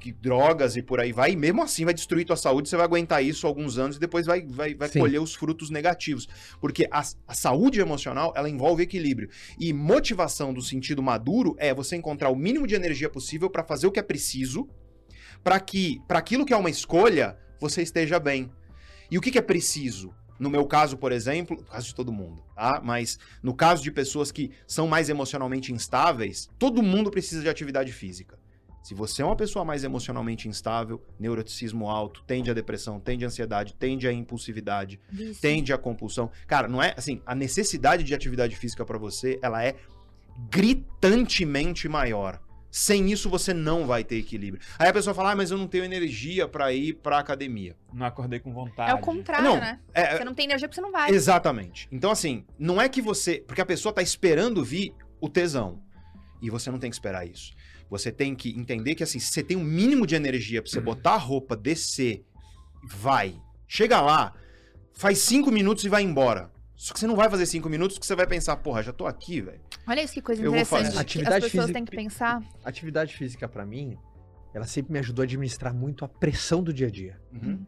que- 0.00 0.12
drogas 0.12 0.76
e 0.76 0.82
por 0.82 0.98
aí 0.98 1.12
vai, 1.12 1.32
e 1.32 1.36
mesmo 1.36 1.62
assim 1.62 1.84
vai 1.84 1.94
destruir 1.94 2.24
tua 2.24 2.36
saúde, 2.36 2.68
você 2.68 2.76
vai 2.76 2.86
aguentar 2.86 3.22
isso 3.22 3.46
alguns 3.46 3.78
anos 3.78 3.96
e 3.96 4.00
depois 4.00 4.26
vai, 4.26 4.42
vai, 4.46 4.74
vai 4.74 4.88
Sim. 4.88 4.98
colher 5.00 5.20
os 5.20 5.34
frutos 5.34 5.70
negativos. 5.70 6.26
Porque 6.60 6.88
a, 6.90 7.02
a 7.28 7.34
saúde 7.34 7.80
emocional, 7.80 8.32
ela 8.34 8.48
envolve 8.48 8.82
equilíbrio. 8.82 9.28
E 9.58 9.72
motivação 9.72 10.52
do 10.52 10.62
sentido 10.62 11.02
maduro 11.02 11.54
é 11.58 11.72
você 11.72 11.94
encontrar 11.94 12.30
o 12.30 12.36
mínimo 12.36 12.66
de 12.66 12.74
energia 12.74 13.08
possível 13.08 13.50
para 13.50 13.62
fazer 13.62 13.86
o 13.86 13.92
que 13.92 14.00
é 14.00 14.02
preciso, 14.02 14.66
para 15.44 15.60
que, 15.60 16.00
para 16.08 16.18
aquilo 16.18 16.44
que 16.44 16.52
é 16.52 16.56
uma 16.56 16.70
escolha, 16.70 17.38
você 17.60 17.82
esteja 17.82 18.18
bem. 18.18 18.50
E 19.10 19.18
o 19.18 19.20
que, 19.20 19.30
que 19.30 19.38
é 19.38 19.42
preciso? 19.42 20.14
No 20.38 20.48
meu 20.48 20.64
caso, 20.64 20.96
por 20.96 21.12
exemplo, 21.12 21.54
no 21.54 21.64
caso 21.64 21.88
de 21.88 21.94
todo 21.94 22.10
mundo, 22.10 22.42
tá? 22.56 22.80
Mas 22.82 23.18
no 23.42 23.54
caso 23.54 23.82
de 23.82 23.90
pessoas 23.90 24.32
que 24.32 24.50
são 24.66 24.88
mais 24.88 25.10
emocionalmente 25.10 25.70
instáveis, 25.70 26.48
todo 26.58 26.82
mundo 26.82 27.10
precisa 27.10 27.42
de 27.42 27.48
atividade 27.50 27.92
física. 27.92 28.38
Se 28.82 28.94
você 28.94 29.20
é 29.22 29.24
uma 29.24 29.36
pessoa 29.36 29.64
mais 29.64 29.84
emocionalmente 29.84 30.48
instável, 30.48 31.04
neuroticismo 31.18 31.88
alto, 31.88 32.22
tende 32.26 32.50
à 32.50 32.54
depressão, 32.54 32.98
tende 32.98 33.24
à 33.24 33.28
ansiedade, 33.28 33.74
tende 33.74 34.08
à 34.08 34.12
impulsividade, 34.12 34.98
Vício. 35.10 35.40
tende 35.40 35.72
à 35.72 35.78
compulsão. 35.78 36.30
Cara, 36.46 36.66
não 36.66 36.82
é 36.82 36.94
assim, 36.96 37.20
a 37.26 37.34
necessidade 37.34 38.02
de 38.02 38.14
atividade 38.14 38.56
física 38.56 38.84
pra 38.84 38.96
você, 38.96 39.38
ela 39.42 39.62
é 39.62 39.76
gritantemente 40.50 41.88
maior. 41.88 42.40
Sem 42.70 43.10
isso 43.10 43.28
você 43.28 43.52
não 43.52 43.84
vai 43.84 44.04
ter 44.04 44.16
equilíbrio. 44.16 44.62
Aí 44.78 44.88
a 44.88 44.92
pessoa 44.92 45.12
fala: 45.12 45.32
"Ah, 45.32 45.36
mas 45.36 45.50
eu 45.50 45.58
não 45.58 45.66
tenho 45.66 45.84
energia 45.84 46.46
pra 46.46 46.72
ir 46.72 46.94
pra 46.94 47.18
academia". 47.18 47.76
Não 47.92 48.06
acordei 48.06 48.38
com 48.38 48.52
vontade. 48.52 48.92
É 48.92 48.94
o 48.94 48.98
contrário, 48.98 49.44
Não, 49.44 49.56
né? 49.56 49.80
É, 49.92 50.16
Você 50.16 50.24
não 50.24 50.34
tem 50.34 50.44
energia 50.44 50.68
porque 50.68 50.76
você 50.76 50.80
não 50.80 50.92
vai. 50.92 51.10
Exatamente. 51.10 51.88
Então, 51.90 52.12
assim, 52.12 52.46
não 52.56 52.80
é 52.80 52.88
que 52.88 53.02
você. 53.02 53.42
Porque 53.44 53.60
a 53.60 53.66
pessoa 53.66 53.92
tá 53.92 54.00
esperando 54.02 54.64
vir 54.64 54.94
o 55.20 55.28
tesão. 55.28 55.82
E 56.40 56.48
você 56.48 56.70
não 56.70 56.78
tem 56.78 56.88
que 56.88 56.94
esperar 56.94 57.26
isso. 57.28 57.52
Você 57.90 58.12
tem 58.12 58.34
que 58.36 58.50
entender 58.56 58.94
que, 58.94 59.02
assim, 59.02 59.18
se 59.18 59.32
você 59.32 59.42
tem 59.42 59.56
um 59.56 59.64
mínimo 59.64 60.06
de 60.06 60.14
energia 60.14 60.62
pra 60.62 60.70
você 60.70 60.80
botar 60.80 61.14
a 61.14 61.18
roupa, 61.18 61.56
descer, 61.56 62.24
vai. 62.88 63.34
Chega 63.66 64.00
lá, 64.00 64.32
faz 64.94 65.18
cinco 65.18 65.50
minutos 65.50 65.84
e 65.84 65.88
vai 65.88 66.02
embora. 66.02 66.50
Só 66.76 66.94
que 66.94 67.00
você 67.00 67.06
não 67.06 67.16
vai 67.16 67.28
fazer 67.28 67.44
cinco 67.46 67.68
minutos 67.68 67.96
porque 67.98 68.06
você 68.06 68.14
vai 68.14 68.26
pensar, 68.26 68.56
porra, 68.56 68.82
já 68.82 68.92
tô 68.92 69.06
aqui, 69.06 69.40
velho. 69.40 69.60
Olha 69.86 70.02
isso 70.02 70.14
que 70.14 70.22
coisa 70.22 70.40
Eu 70.40 70.50
vou 70.52 70.60
interessante. 70.60 70.98
Atividade 70.98 71.36
as 71.44 71.50
pessoas 71.50 71.64
física- 71.66 71.72
têm 71.74 71.84
que 71.84 71.96
pensar. 71.96 72.42
Atividade 72.64 73.14
física, 73.16 73.48
pra 73.48 73.66
mim, 73.66 73.98
ela 74.54 74.66
sempre 74.66 74.92
me 74.92 74.98
ajudou 75.00 75.22
a 75.22 75.24
administrar 75.24 75.74
muito 75.74 76.04
a 76.04 76.08
pressão 76.08 76.62
do 76.62 76.72
dia 76.72 76.86
a 76.86 76.90
dia. 76.90 77.20
Uhum. 77.32 77.66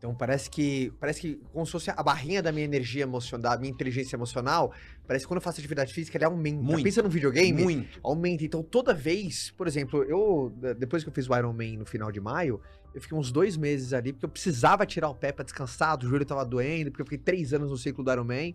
Então 0.00 0.14
parece 0.14 0.48
que 0.48 0.90
parece 0.98 1.20
que 1.20 1.34
como 1.52 1.66
se 1.66 1.72
fosse 1.72 1.90
a 1.90 2.02
barrinha 2.02 2.42
da 2.42 2.50
minha 2.50 2.64
energia 2.64 3.02
emocional, 3.02 3.52
da 3.52 3.58
minha 3.60 3.70
inteligência 3.70 4.16
emocional, 4.16 4.72
parece 5.06 5.26
que 5.26 5.28
quando 5.28 5.36
eu 5.36 5.42
faço 5.42 5.60
atividade 5.60 5.92
física, 5.92 6.16
ela 6.16 6.28
aumenta. 6.28 6.62
Muito. 6.62 6.82
Pensa 6.82 7.02
num 7.02 7.10
videogame, 7.10 7.62
Muito. 7.62 8.00
aumenta. 8.02 8.42
Então 8.42 8.62
toda 8.62 8.94
vez, 8.94 9.50
por 9.50 9.66
exemplo, 9.68 10.02
eu 10.04 10.54
de- 10.56 10.72
depois 10.72 11.02
que 11.04 11.10
eu 11.10 11.12
fiz 11.12 11.28
o 11.28 11.36
Iron 11.36 11.52
Man 11.52 11.76
no 11.78 11.84
final 11.84 12.10
de 12.10 12.18
maio, 12.18 12.62
eu 12.94 13.00
fiquei 13.02 13.16
uns 13.16 13.30
dois 13.30 13.58
meses 13.58 13.92
ali 13.92 14.14
porque 14.14 14.24
eu 14.24 14.30
precisava 14.30 14.86
tirar 14.86 15.10
o 15.10 15.14
pé 15.14 15.32
pra 15.32 15.44
descansar, 15.44 15.98
o 16.02 16.08
joelho 16.08 16.24
tava 16.24 16.46
doendo, 16.46 16.90
porque 16.90 17.02
eu 17.02 17.06
fiquei 17.06 17.18
três 17.18 17.52
anos 17.52 17.70
no 17.70 17.76
ciclo 17.76 18.02
do 18.02 18.10
Iron 18.10 18.24
Man. 18.24 18.54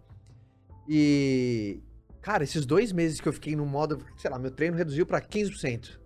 E 0.89 1.79
cara, 2.23 2.43
esses 2.43 2.65
dois 2.65 2.91
meses 2.91 3.21
que 3.21 3.27
eu 3.27 3.33
fiquei 3.33 3.55
no 3.55 3.67
modo, 3.67 3.99
sei 4.17 4.31
lá, 4.31 4.39
meu 4.39 4.49
treino 4.49 4.75
reduziu 4.75 5.05
pra 5.05 5.21
15%. 5.21 5.99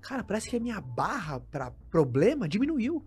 Cara, 0.00 0.24
parece 0.24 0.48
que 0.48 0.56
a 0.56 0.60
minha 0.60 0.80
barra 0.80 1.40
pra 1.40 1.70
problema 1.90 2.48
diminuiu. 2.48 3.04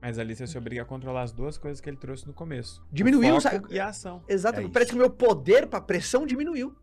Mas 0.00 0.18
ali 0.18 0.34
você 0.34 0.46
se 0.46 0.56
obriga 0.56 0.82
a 0.82 0.84
controlar 0.84 1.22
as 1.22 1.32
duas 1.32 1.58
coisas 1.58 1.80
que 1.80 1.90
ele 1.90 1.96
trouxe 1.96 2.26
no 2.26 2.32
começo. 2.32 2.82
O 2.90 2.94
Diminuiu, 2.94 3.40
foco 3.40 3.40
sabe? 3.40 3.74
E 3.74 3.80
a 3.80 3.88
ação. 3.88 4.22
Exatamente. 4.28 4.70
É 4.70 4.72
Parece 4.72 4.90
que 4.90 4.96
o 4.96 5.00
meu 5.00 5.10
poder 5.10 5.66
pra 5.66 5.80
pressão 5.80 6.24
diminuiu. 6.24 6.74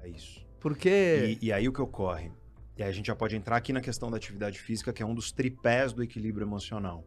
É 0.00 0.08
isso. 0.08 0.46
Porque. 0.60 1.38
E, 1.40 1.46
e 1.46 1.52
aí 1.52 1.66
o 1.68 1.72
que 1.72 1.80
ocorre? 1.80 2.30
E 2.76 2.82
aí 2.82 2.88
a 2.88 2.92
gente 2.92 3.06
já 3.06 3.16
pode 3.16 3.36
entrar 3.36 3.56
aqui 3.56 3.72
na 3.72 3.80
questão 3.80 4.10
da 4.10 4.16
atividade 4.16 4.58
física, 4.58 4.92
que 4.92 5.02
é 5.02 5.06
um 5.06 5.14
dos 5.14 5.32
tripés 5.32 5.92
do 5.92 6.02
equilíbrio 6.02 6.44
emocional. 6.44 7.06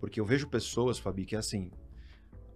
Porque 0.00 0.20
eu 0.20 0.24
vejo 0.24 0.46
pessoas, 0.48 0.98
Fabi, 0.98 1.24
que 1.24 1.34
é 1.34 1.38
assim. 1.38 1.70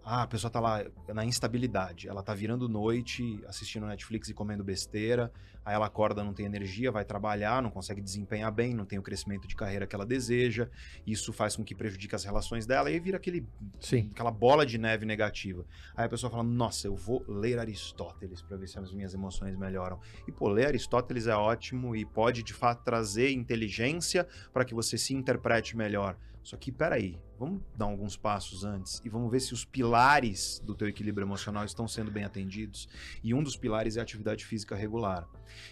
Ah, 0.04 0.22
a 0.22 0.26
pessoa 0.26 0.50
tá 0.50 0.58
lá 0.58 0.84
na 1.14 1.24
instabilidade. 1.24 2.08
Ela 2.08 2.22
tá 2.22 2.34
virando 2.34 2.68
noite, 2.68 3.40
assistindo 3.46 3.86
Netflix 3.86 4.28
e 4.28 4.34
comendo 4.34 4.64
besteira. 4.64 5.32
Aí 5.64 5.74
ela 5.74 5.86
acorda, 5.86 6.24
não 6.24 6.34
tem 6.34 6.44
energia, 6.44 6.90
vai 6.90 7.04
trabalhar, 7.04 7.62
não 7.62 7.70
consegue 7.70 8.00
desempenhar 8.00 8.50
bem, 8.50 8.74
não 8.74 8.84
tem 8.84 8.98
o 8.98 9.02
crescimento 9.02 9.46
de 9.46 9.54
carreira 9.54 9.86
que 9.86 9.94
ela 9.94 10.04
deseja. 10.04 10.68
Isso 11.06 11.32
faz 11.32 11.54
com 11.54 11.62
que 11.62 11.72
prejudique 11.72 12.16
as 12.16 12.24
relações 12.24 12.66
dela 12.66 12.90
e 12.90 12.94
aí 12.94 13.00
vira 13.00 13.16
aquele, 13.16 13.46
Sim. 13.78 14.10
aquela 14.12 14.32
bola 14.32 14.66
de 14.66 14.76
neve 14.76 15.06
negativa. 15.06 15.64
Aí 15.96 16.06
a 16.06 16.08
pessoa 16.08 16.30
fala: 16.30 16.42
Nossa, 16.42 16.88
eu 16.88 16.96
vou 16.96 17.24
ler 17.28 17.60
Aristóteles 17.60 18.42
para 18.42 18.56
ver 18.56 18.66
se 18.66 18.78
as 18.78 18.92
minhas 18.92 19.14
emoções 19.14 19.56
melhoram. 19.56 20.00
E 20.26 20.32
pô, 20.32 20.48
ler 20.48 20.66
Aristóteles 20.66 21.28
é 21.28 21.36
ótimo 21.36 21.94
e 21.94 22.04
pode 22.04 22.42
de 22.42 22.52
fato 22.52 22.82
trazer 22.82 23.30
inteligência 23.30 24.26
para 24.52 24.64
que 24.64 24.74
você 24.74 24.98
se 24.98 25.14
interprete 25.14 25.76
melhor. 25.76 26.16
Só 26.42 26.56
que, 26.56 26.72
peraí, 26.72 27.18
vamos 27.38 27.62
dar 27.76 27.84
alguns 27.86 28.16
passos 28.16 28.64
antes 28.64 29.00
e 29.04 29.08
vamos 29.08 29.30
ver 29.30 29.40
se 29.40 29.52
os 29.54 29.64
pilares 29.64 30.60
do 30.64 30.74
teu 30.74 30.88
equilíbrio 30.88 31.24
emocional 31.24 31.64
estão 31.64 31.86
sendo 31.86 32.10
bem 32.10 32.24
atendidos. 32.24 32.88
E 33.22 33.32
um 33.32 33.42
dos 33.42 33.56
pilares 33.56 33.96
é 33.96 34.00
a 34.00 34.02
atividade 34.02 34.44
física 34.44 34.74
regular. 34.74 35.28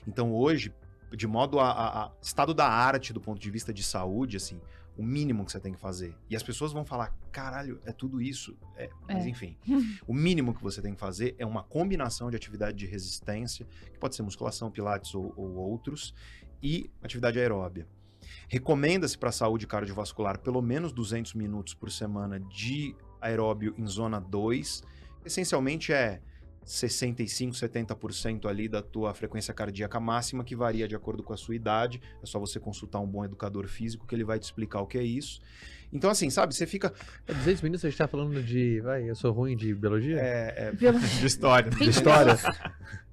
Então, 0.06 0.32
hoje, 0.32 0.72
de 1.16 1.26
modo 1.26 1.58
a, 1.58 1.70
a- 1.70 2.04
a 2.06 2.12
estado 2.22 2.54
da 2.54 2.68
arte 2.68 3.12
do 3.12 3.20
ponto 3.20 3.40
de 3.40 3.50
vista 3.50 3.72
de 3.72 3.82
saúde, 3.82 4.36
assim, 4.36 4.60
o 4.96 5.02
mínimo 5.02 5.44
que 5.44 5.50
você 5.52 5.58
tem 5.58 5.72
que 5.72 5.80
fazer. 5.80 6.14
E 6.28 6.36
as 6.36 6.42
pessoas 6.42 6.72
vão 6.72 6.84
falar, 6.84 7.16
caralho, 7.32 7.80
é 7.84 7.90
tudo 7.92 8.20
isso. 8.20 8.56
É, 8.76 8.90
mas 9.08 9.24
É. 9.24 9.28
enfim, 9.28 9.56
o 10.06 10.14
mínimo 10.14 10.54
que 10.54 10.62
você 10.62 10.80
tem 10.82 10.94
que 10.94 11.00
fazer 11.00 11.34
é 11.38 11.46
uma 11.46 11.62
combinação 11.64 12.30
de 12.30 12.36
atividade 12.36 12.76
de 12.76 12.86
resistência, 12.86 13.66
que 13.92 13.98
pode 13.98 14.14
ser 14.14 14.22
musculação, 14.22 14.70
pilates 14.70 15.14
ou, 15.14 15.32
ou 15.36 15.54
outros, 15.56 16.14
e 16.62 16.90
atividade 17.02 17.38
aeróbia. 17.40 17.88
Recomenda-se 18.52 19.16
para 19.16 19.28
a 19.28 19.32
saúde 19.32 19.64
cardiovascular 19.64 20.36
pelo 20.40 20.60
menos 20.60 20.92
200 20.92 21.34
minutos 21.34 21.72
por 21.72 21.88
semana 21.88 22.40
de 22.40 22.96
aeróbio 23.20 23.72
em 23.78 23.86
zona 23.86 24.18
2. 24.18 24.82
Essencialmente 25.24 25.92
é 25.92 26.20
65, 26.64 27.54
70% 27.54 28.46
ali 28.46 28.68
da 28.68 28.82
tua 28.82 29.14
frequência 29.14 29.54
cardíaca 29.54 30.00
máxima, 30.00 30.42
que 30.42 30.56
varia 30.56 30.88
de 30.88 30.96
acordo 30.96 31.22
com 31.22 31.32
a 31.32 31.36
sua 31.36 31.54
idade. 31.54 32.02
É 32.20 32.26
só 32.26 32.40
você 32.40 32.58
consultar 32.58 32.98
um 32.98 33.06
bom 33.06 33.24
educador 33.24 33.68
físico 33.68 34.04
que 34.04 34.16
ele 34.16 34.24
vai 34.24 34.40
te 34.40 34.42
explicar 34.42 34.80
o 34.80 34.86
que 34.88 34.98
é 34.98 35.04
isso. 35.04 35.40
Então, 35.92 36.08
assim, 36.10 36.30
sabe, 36.30 36.54
você 36.54 36.66
fica. 36.66 36.92
É 37.26 37.34
200 37.34 37.62
minutos 37.62 37.84
a 37.84 37.88
gente 37.88 37.98
tá 37.98 38.06
falando 38.06 38.40
de. 38.42 38.80
Vai, 38.80 39.10
eu 39.10 39.14
sou 39.16 39.32
ruim 39.32 39.56
de 39.56 39.74
biologia? 39.74 40.18
É, 40.20 40.54
é, 40.68 40.72
Pelo- 40.72 40.98
De 41.00 41.26
história. 41.26 41.68
De 41.70 41.76
20 41.76 41.88
história. 41.88 42.34
minutos. 42.36 42.60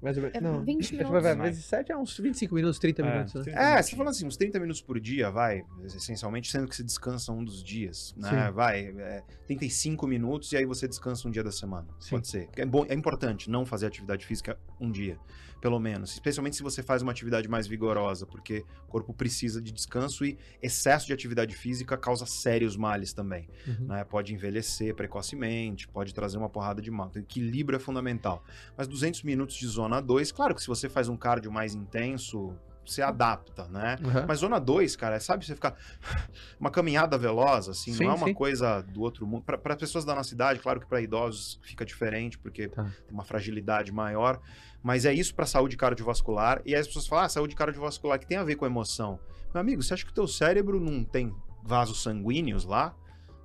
Mais 0.00 0.16
ou 0.16 0.22
menos. 0.22 0.36
É 0.36 0.40
Não. 0.40 0.64
20 0.64 0.78
Acho 0.80 0.88
que 0.90 0.96
vai, 0.96 1.04
minutos. 1.06 1.22
vai, 1.24 1.34
mais. 1.34 1.50
vezes 1.50 1.64
7 1.64 1.90
é 1.90 1.96
uns 1.96 2.16
25 2.16 2.54
minutos, 2.54 2.78
30 2.78 3.02
É, 3.02 3.10
minutos, 3.12 3.34
né? 3.34 3.42
30 3.42 3.58
É, 3.58 3.64
minutos. 3.64 3.84
você 3.86 3.90
tá 3.90 3.96
falando 3.96 4.10
assim, 4.12 4.26
uns 4.26 4.36
30 4.36 4.60
minutos 4.60 4.80
por 4.80 5.00
dia, 5.00 5.28
vai, 5.30 5.64
essencialmente, 5.84 6.50
sendo 6.52 6.68
que 6.68 6.76
você 6.76 6.84
descansa 6.84 7.32
um 7.32 7.42
dos 7.42 7.64
dias, 7.64 8.14
né? 8.16 8.46
Sim. 8.46 8.52
Vai, 8.52 8.80
é, 8.96 9.22
35 9.48 10.06
minutos 10.06 10.52
e 10.52 10.56
aí 10.56 10.64
você 10.64 10.86
descansa 10.86 11.26
um 11.26 11.30
dia 11.32 11.42
da 11.42 11.50
semana. 11.50 11.88
Sim. 11.98 12.10
Pode 12.10 12.28
ser. 12.28 12.48
É, 12.56 12.64
bom, 12.64 12.86
é 12.88 12.94
importante 12.94 13.50
não 13.50 13.66
fazer 13.66 13.86
atividade 13.86 14.24
física 14.24 14.56
um 14.80 14.88
dia, 14.90 15.18
pelo 15.60 15.78
menos. 15.80 16.12
Especialmente 16.12 16.56
se 16.56 16.62
você 16.62 16.82
faz 16.82 17.02
uma 17.02 17.10
atividade 17.12 17.48
mais 17.48 17.66
vigorosa, 17.66 18.26
porque 18.26 18.64
o 18.86 18.90
corpo 18.90 19.12
precisa 19.12 19.60
de 19.60 19.72
descanso 19.72 20.24
e 20.24 20.38
excesso 20.62 21.06
de 21.06 21.12
atividade 21.12 21.54
física 21.54 21.96
causa 21.96 22.24
sérios 22.26 22.76
males 22.76 23.12
também 23.12 23.48
Uhum. 23.66 23.86
né? 23.88 24.04
Pode 24.04 24.32
envelhecer 24.34 24.94
precocemente, 24.94 25.88
pode 25.88 26.14
trazer 26.14 26.38
uma 26.38 26.48
porrada 26.48 26.80
de 26.80 26.90
mal. 26.90 27.08
Então, 27.08 27.20
equilíbrio 27.22 27.76
é 27.76 27.80
fundamental. 27.80 28.44
Mas 28.76 28.86
200 28.86 29.22
minutos 29.22 29.56
de 29.56 29.66
zona 29.66 30.00
2, 30.00 30.30
claro 30.32 30.54
que 30.54 30.60
se 30.62 30.66
você 30.68 30.88
faz 30.88 31.08
um 31.08 31.16
cardio 31.16 31.50
mais 31.50 31.74
intenso, 31.74 32.54
você 32.86 33.02
adapta, 33.02 33.68
né? 33.68 33.96
Uhum. 34.02 34.24
Mas 34.26 34.38
zona 34.38 34.58
2, 34.58 34.96
cara, 34.96 35.16
é, 35.16 35.20
sabe 35.20 35.44
você 35.44 35.54
ficar 35.54 35.76
uma 36.58 36.70
caminhada 36.70 37.18
veloz, 37.18 37.68
assim, 37.68 37.92
Sim, 37.92 38.04
não 38.04 38.12
é 38.12 38.14
uma 38.14 38.26
sim. 38.28 38.32
coisa 38.34 38.80
do 38.80 39.02
outro 39.02 39.26
mundo. 39.26 39.42
Para 39.44 39.76
pessoas 39.76 40.04
da 40.06 40.14
nossa 40.14 40.32
idade, 40.32 40.58
claro 40.60 40.80
que 40.80 40.86
para 40.86 41.00
idosos 41.02 41.60
fica 41.62 41.84
diferente, 41.84 42.38
porque 42.38 42.68
Tá. 42.68 42.84
tem 42.84 43.12
uma 43.12 43.24
fragilidade 43.24 43.92
maior. 43.92 44.40
Mas 44.82 45.04
é 45.04 45.12
isso 45.12 45.34
para 45.34 45.46
saúde 45.46 45.76
cardiovascular. 45.76 46.62
E 46.64 46.74
aí 46.74 46.80
as 46.80 46.86
pessoas 46.86 47.06
falam, 47.06 47.24
ah, 47.24 47.28
saúde 47.28 47.54
cardiovascular 47.54 48.18
que 48.18 48.26
tem 48.26 48.38
a 48.38 48.44
ver 48.44 48.54
com 48.56 48.64
emoção. 48.66 49.18
Meu 49.52 49.60
amigo, 49.60 49.82
você 49.82 49.94
acha 49.94 50.04
que 50.04 50.10
o 50.10 50.14
teu 50.14 50.28
cérebro 50.28 50.78
não 50.78 51.04
tem 51.04 51.34
vasos 51.62 52.02
sanguíneos 52.02 52.64
lá? 52.64 52.94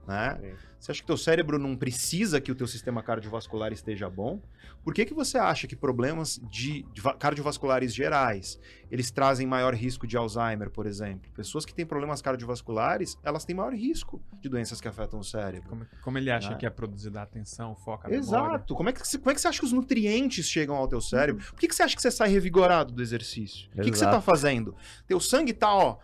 Né? 0.08 0.38
Sim. 0.42 0.72
Você 0.84 0.92
acha 0.92 1.00
que 1.00 1.08
teu 1.08 1.16
cérebro 1.16 1.58
não 1.58 1.78
precisa 1.78 2.42
que 2.42 2.52
o 2.52 2.56
teu 2.56 2.68
sistema 2.68 3.02
cardiovascular 3.02 3.72
esteja 3.72 4.10
bom? 4.10 4.42
Por 4.84 4.94
que, 4.94 5.06
que 5.06 5.14
você 5.14 5.38
acha 5.38 5.66
que 5.66 5.78
problemas 5.78 6.42
de, 6.52 6.84
de 6.92 7.00
va- 7.00 7.14
cardiovasculares 7.14 7.96
gerais, 7.96 8.60
eles 8.92 9.10
trazem 9.10 9.48
maior 9.48 9.74
risco 9.74 10.06
de 10.06 10.18
Alzheimer, 10.18 10.70
por 10.70 10.86
exemplo? 10.86 11.32
Pessoas 11.34 11.64
que 11.66 11.74
têm 11.74 11.86
problemas 11.86 12.22
cardiovasculares, 12.22 13.18
elas 13.24 13.46
têm 13.46 13.56
maior 13.56 13.72
risco 13.74 14.22
de 14.42 14.50
doenças 14.50 14.82
que 14.82 14.88
afetam 14.90 15.22
o 15.22 15.24
cérebro. 15.24 15.70
Como, 15.70 15.88
como 16.02 16.18
ele 16.18 16.30
acha 16.30 16.52
Ah. 16.52 16.56
que 16.58 16.66
é 16.66 16.70
produzida 16.70 17.22
a 17.22 17.24
atenção, 17.24 17.74
foca 17.78 18.10
a 18.10 18.12
memória. 18.12 18.28
Exato. 18.28 18.76
Como 18.76 18.90
é, 18.90 18.92
que, 18.92 19.08
você- 19.08 19.18
como 19.18 19.32
é 19.32 19.34
que 19.36 19.40
você 19.40 19.48
acha 19.48 19.60
que 19.62 19.66
os 19.66 19.72
nutrientes 19.72 20.46
chegam 20.50 20.76
ao 20.76 20.86
teu 20.90 21.00
cérebro? 21.00 21.46
Por 21.46 21.62
que, 21.62 21.70
que 21.70 21.76
você 21.76 21.84
acha 21.84 21.96
que 21.96 22.02
você 22.02 22.12
sai 22.12 22.28
revigorado 22.28 22.92
do 22.92 23.02
exercício? 23.02 23.70
O 23.70 23.76
que, 23.82 23.90
que 23.90 23.98
você 23.98 24.04
Exato. 24.04 24.18
tá 24.18 24.22
fazendo? 24.22 24.76
Teu 25.08 25.22
sangue 25.22 25.54
tá, 25.54 25.74
ó, 25.74 25.98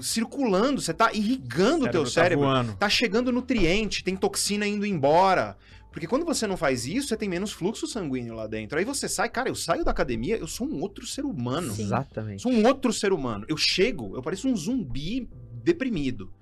circulando, 0.00 0.80
você 0.80 0.94
tá 0.94 1.12
irrigando 1.12 1.86
o 1.86 1.90
teu 1.90 2.04
tá 2.04 2.10
cérebro. 2.10 2.46
voando. 2.46 2.74
Tá 2.76 2.88
chegando 2.88 3.32
nutriente, 3.32 4.02
tem 4.02 4.16
toxina 4.16 4.66
indo 4.66 4.86
embora. 4.86 5.56
Porque 5.92 6.06
quando 6.06 6.24
você 6.24 6.46
não 6.46 6.56
faz 6.56 6.86
isso, 6.86 7.08
você 7.08 7.16
tem 7.16 7.28
menos 7.28 7.52
fluxo 7.52 7.86
sanguíneo 7.86 8.34
lá 8.34 8.46
dentro. 8.46 8.78
Aí 8.78 8.84
você 8.84 9.06
sai, 9.06 9.28
cara, 9.28 9.50
eu 9.50 9.54
saio 9.54 9.84
da 9.84 9.90
academia, 9.90 10.38
eu 10.38 10.46
sou 10.46 10.66
um 10.66 10.80
outro 10.80 11.06
ser 11.06 11.24
humano. 11.24 11.74
Sim. 11.74 11.82
Exatamente. 11.82 12.42
Sou 12.42 12.50
um 12.50 12.66
outro 12.66 12.92
ser 12.92 13.12
humano. 13.12 13.44
Eu 13.46 13.58
chego, 13.58 14.16
eu 14.16 14.22
pareço 14.22 14.48
um 14.48 14.56
zumbi 14.56 15.28
deprimido. 15.62 16.32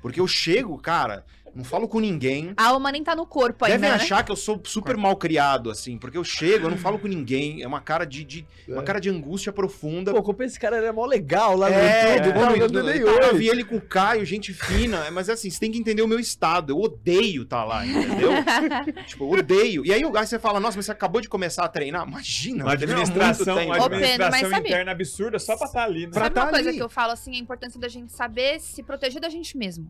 Porque 0.00 0.20
eu 0.20 0.28
chego, 0.28 0.78
cara, 0.78 1.24
não 1.54 1.64
falo 1.64 1.86
com 1.88 2.00
ninguém. 2.00 2.52
A 2.56 2.68
alma 2.68 2.90
nem 2.90 3.04
tá 3.04 3.14
no 3.14 3.26
corpo 3.26 3.64
ainda, 3.64 3.78
Devem 3.78 3.90
né? 3.90 3.96
achar 4.02 4.24
que 4.24 4.32
eu 4.32 4.36
sou 4.36 4.60
super 4.64 4.96
mal 4.96 5.14
criado, 5.16 5.70
assim, 5.70 5.96
porque 5.98 6.18
eu 6.18 6.24
chego, 6.24 6.66
eu 6.66 6.70
não 6.70 6.76
falo 6.76 6.98
com 6.98 7.06
ninguém. 7.06 7.62
É 7.62 7.66
uma 7.66 7.80
cara 7.80 8.04
de, 8.04 8.24
de- 8.24 8.46
uma 8.68 8.82
cara 8.82 9.00
de 9.00 9.08
angústia 9.08 9.52
profunda. 9.52 10.12
Pô, 10.12 10.22
como 10.22 10.42
esse 10.42 10.58
cara 10.58 10.76
era 10.76 10.92
mó 10.92 11.06
legal 11.06 11.56
lá 11.56 11.68
no 11.68 11.74
É, 11.76 12.16
YouTube. 12.16 12.30
é, 12.30 12.68
no- 12.68 12.90
eu 12.90 13.32
no- 13.32 13.38
vi 13.38 13.48
ele 13.48 13.64
com 13.64 13.76
o 13.76 13.80
Caio, 13.80 14.24
gente 14.24 14.52
fina, 14.52 15.10
mas 15.10 15.30
assim, 15.30 15.48
você 15.48 15.60
tem 15.60 15.70
que 15.70 15.78
entender 15.78 16.02
o 16.02 16.08
meu 16.08 16.18
estado. 16.18 16.72
Eu 16.72 16.80
odeio 16.80 17.42
estar 17.42 17.64
lá, 17.64 17.86
entendeu? 17.86 18.30
tipo, 19.06 19.24
eu 19.24 19.38
odeio. 19.38 19.86
E 19.86 19.92
aí, 19.92 20.02
aí 20.02 20.26
você 20.26 20.38
fala, 20.38 20.58
nossa, 20.58 20.76
mas 20.76 20.86
você 20.86 20.92
acabou 20.92 21.20
de 21.20 21.28
começar 21.28 21.64
a 21.64 21.68
treinar? 21.68 22.06
Imagina, 22.06 22.64
Uma 22.64 22.72
administração, 22.72 23.64
uma. 23.66 23.78
Ô, 23.78 23.84
administração 23.84 24.50
interna 24.58 24.90
absurda 24.92 25.38
só 25.38 25.56
pra 25.56 25.66
estar 25.66 25.84
ali, 25.84 26.06
né? 26.06 26.12
Pra 26.12 26.22
Sabe 26.24 26.34
tá 26.34 26.42
uma 26.44 26.50
coisa 26.50 26.68
ali. 26.68 26.78
que 26.78 26.82
eu 26.84 26.88
falo, 26.88 27.12
assim, 27.12 27.34
a 27.34 27.38
importância 27.38 27.78
da 27.80 27.88
gente 27.88 28.12
saber 28.12 28.60
se 28.60 28.82
proteger 28.82 29.20
da 29.20 29.28
gente 29.28 29.56
mesmo. 29.56 29.88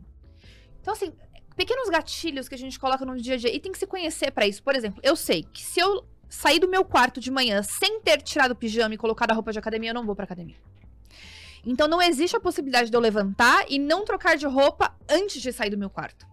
Então, 0.81 0.93
assim, 0.93 1.13
pequenos 1.57 1.89
gatilhos 1.89 2.49
que 2.49 2.55
a 2.55 2.59
gente 2.59 2.79
coloca 2.79 3.05
no 3.05 3.17
dia 3.17 3.35
a 3.35 3.37
dia 3.37 3.55
e 3.55 3.61
tem 3.61 3.73
que 3.73 3.79
se 3.79 3.87
conhecer 3.87 4.31
pra 4.31 4.47
isso. 4.47 4.63
Por 4.63 4.75
exemplo, 4.75 5.01
eu 5.03 5.17
sei 5.17 5.45
que 5.45 5.63
se 5.63 5.81
eu 5.81 6.05
sair 6.29 6.59
do 6.59 6.69
meu 6.69 6.85
quarto 6.85 7.21
de 7.21 7.31
manhã 7.31 7.63
sem 7.63 8.01
ter 8.01 8.21
tirado 8.23 8.53
o 8.53 8.57
pijama 8.57 8.95
e 8.95 8.99
colocado 8.99 9.31
a 9.31 9.35
roupa 9.35 9.53
de 9.53 9.59
academia, 9.59 9.91
eu 9.91 9.95
não 9.95 10.05
vou 10.05 10.17
pra 10.17 10.25
academia. 10.25 10.57
Então 11.67 11.89
não 11.89 12.03
existe 12.03 12.37
a 12.37 12.41
possibilidade 12.41 12.91
de 12.91 12.97
eu 12.97 13.01
levantar 13.01 13.65
e 13.69 13.79
não 13.79 14.05
trocar 14.05 14.37
de 14.37 14.47
roupa 14.47 14.95
antes 15.09 15.41
de 15.41 15.53
sair 15.53 15.71
do 15.71 15.79
meu 15.79 15.89
quarto. 15.89 16.27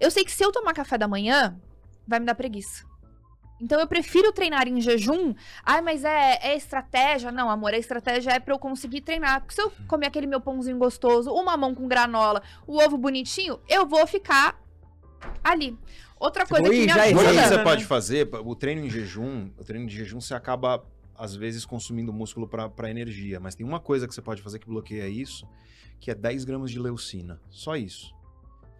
Eu 0.00 0.10
sei 0.10 0.24
que 0.24 0.32
se 0.32 0.44
eu 0.44 0.50
tomar 0.50 0.74
café 0.74 0.98
da 0.98 1.06
manhã, 1.06 1.58
vai 2.06 2.18
me 2.18 2.26
dar 2.26 2.34
preguiça. 2.34 2.84
Então 3.60 3.80
eu 3.80 3.86
prefiro 3.86 4.32
treinar 4.32 4.68
em 4.68 4.80
jejum. 4.80 5.34
Ai, 5.64 5.80
mas 5.80 6.04
é, 6.04 6.38
é 6.42 6.56
estratégia? 6.56 7.32
Não, 7.32 7.50
amor, 7.50 7.72
a 7.72 7.78
estratégia 7.78 8.32
é 8.32 8.40
pra 8.40 8.54
eu 8.54 8.58
conseguir 8.58 9.00
treinar. 9.00 9.40
Porque 9.40 9.54
se 9.54 9.62
eu 9.62 9.72
comer 9.88 10.06
aquele 10.06 10.26
meu 10.26 10.40
pãozinho 10.40 10.78
gostoso, 10.78 11.30
o 11.30 11.44
mamão 11.44 11.74
com 11.74 11.88
granola, 11.88 12.42
o 12.66 12.78
ovo 12.78 12.98
bonitinho, 12.98 13.58
eu 13.68 13.86
vou 13.86 14.06
ficar 14.06 14.60
ali. 15.42 15.78
Outra 16.18 16.46
coisa 16.46 16.68
Oi, 16.68 16.74
que 16.74 16.80
me 16.82 16.88
já 16.88 17.02
ajuda. 17.02 17.48
você 17.48 17.56
né? 17.56 17.62
pode 17.62 17.84
fazer? 17.84 18.28
O 18.44 18.54
treino 18.54 18.84
em 18.84 18.90
jejum, 18.90 19.50
o 19.58 19.64
treino 19.64 19.86
de 19.86 19.96
jejum, 19.96 20.20
você 20.20 20.34
acaba, 20.34 20.84
às 21.14 21.34
vezes, 21.34 21.64
consumindo 21.64 22.12
músculo 22.12 22.48
pra 22.48 22.68
pra 22.68 22.90
energia. 22.90 23.38
Mas 23.40 23.54
tem 23.54 23.66
uma 23.66 23.80
coisa 23.80 24.06
que 24.06 24.14
você 24.14 24.22
pode 24.22 24.42
fazer 24.42 24.58
que 24.58 24.66
bloqueia 24.66 25.08
isso, 25.08 25.46
que 26.00 26.10
é 26.10 26.14
10 26.14 26.44
gramas 26.44 26.70
de 26.70 26.78
leucina. 26.78 27.40
Só 27.50 27.76
isso. 27.76 28.14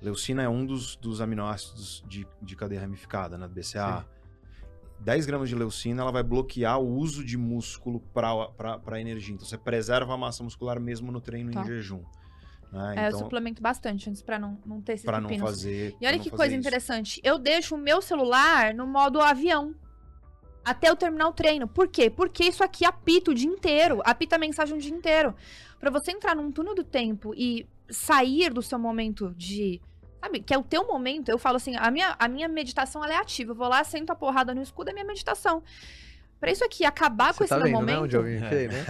Leucina 0.00 0.42
é 0.42 0.48
um 0.48 0.64
dos, 0.64 0.96
dos 0.96 1.20
aminoácidos 1.20 2.04
de, 2.06 2.26
de 2.40 2.54
cadeia 2.56 2.80
ramificada, 2.80 3.38
né? 3.38 3.48
BCA. 3.48 4.06
10 5.00 5.26
gramas 5.26 5.48
de 5.48 5.54
leucina, 5.54 6.02
ela 6.02 6.10
vai 6.10 6.22
bloquear 6.22 6.80
o 6.80 6.86
uso 6.86 7.24
de 7.24 7.36
músculo 7.36 8.00
para 8.12 9.00
energia. 9.00 9.34
Então, 9.34 9.46
você 9.46 9.56
preserva 9.58 10.14
a 10.14 10.16
massa 10.16 10.42
muscular 10.42 10.80
mesmo 10.80 11.12
no 11.12 11.20
treino 11.20 11.52
Tá. 11.52 11.62
em 11.62 11.66
jejum. 11.66 12.02
Né? 12.72 12.94
É, 12.96 13.04
eu 13.04 13.08
então, 13.08 13.20
suplemento 13.20 13.62
bastante 13.62 14.10
antes 14.10 14.22
pra 14.22 14.38
não, 14.38 14.58
não 14.66 14.80
ter 14.80 14.94
esses 14.94 15.06
para 15.06 15.20
não 15.20 15.38
fazer. 15.38 15.94
E 16.00 16.06
olha 16.06 16.18
que 16.18 16.30
coisa 16.30 16.52
isso. 16.52 16.60
interessante. 16.60 17.20
Eu 17.22 17.38
deixo 17.38 17.74
o 17.74 17.78
meu 17.78 18.02
celular 18.02 18.74
no 18.74 18.86
modo 18.86 19.20
avião. 19.20 19.74
Até 20.64 20.90
eu 20.90 20.96
terminar 20.96 21.28
o 21.28 21.32
treino. 21.32 21.68
Por 21.68 21.86
quê? 21.86 22.10
Porque 22.10 22.42
isso 22.42 22.64
aqui 22.64 22.84
apita 22.84 23.30
o 23.30 23.34
dia 23.34 23.48
inteiro. 23.48 24.02
Apita 24.04 24.34
a 24.34 24.38
mensagem 24.38 24.76
o 24.76 24.80
dia 24.80 24.92
inteiro. 24.92 25.32
Pra 25.78 25.90
você 25.90 26.10
entrar 26.10 26.34
num 26.34 26.50
túnel 26.50 26.74
do 26.74 26.82
tempo 26.82 27.32
e 27.36 27.68
sair 27.88 28.52
do 28.52 28.60
seu 28.60 28.78
momento 28.78 29.32
de. 29.36 29.80
Sabe? 30.26 30.40
Que 30.40 30.52
é 30.52 30.58
o 30.58 30.62
teu 30.62 30.84
momento. 30.86 31.28
Eu 31.28 31.38
falo 31.38 31.56
assim: 31.56 31.76
a 31.76 31.90
minha, 31.90 32.16
a 32.18 32.28
minha 32.28 32.48
meditação 32.48 33.02
ela 33.04 33.14
é 33.14 33.16
ativa. 33.16 33.52
Eu 33.52 33.54
vou 33.54 33.68
lá, 33.68 33.82
sento 33.84 34.10
a 34.10 34.14
porrada 34.14 34.52
no 34.54 34.60
escudo, 34.60 34.90
é 34.90 34.92
minha 34.92 35.04
meditação. 35.04 35.62
Pra 36.38 36.50
isso 36.52 36.62
aqui 36.64 36.84
acabar 36.84 37.28
com 37.32 37.38
Você 37.38 37.44
esse 37.44 37.48
tá 37.50 37.56
meu 37.56 37.64
vendo, 37.66 37.86
né? 37.86 37.94
momento. 37.96 38.02
Onde 38.04 38.16
eu 38.16 38.22
me 38.22 38.36
enfiei, 38.36 38.68
né? 38.68 38.84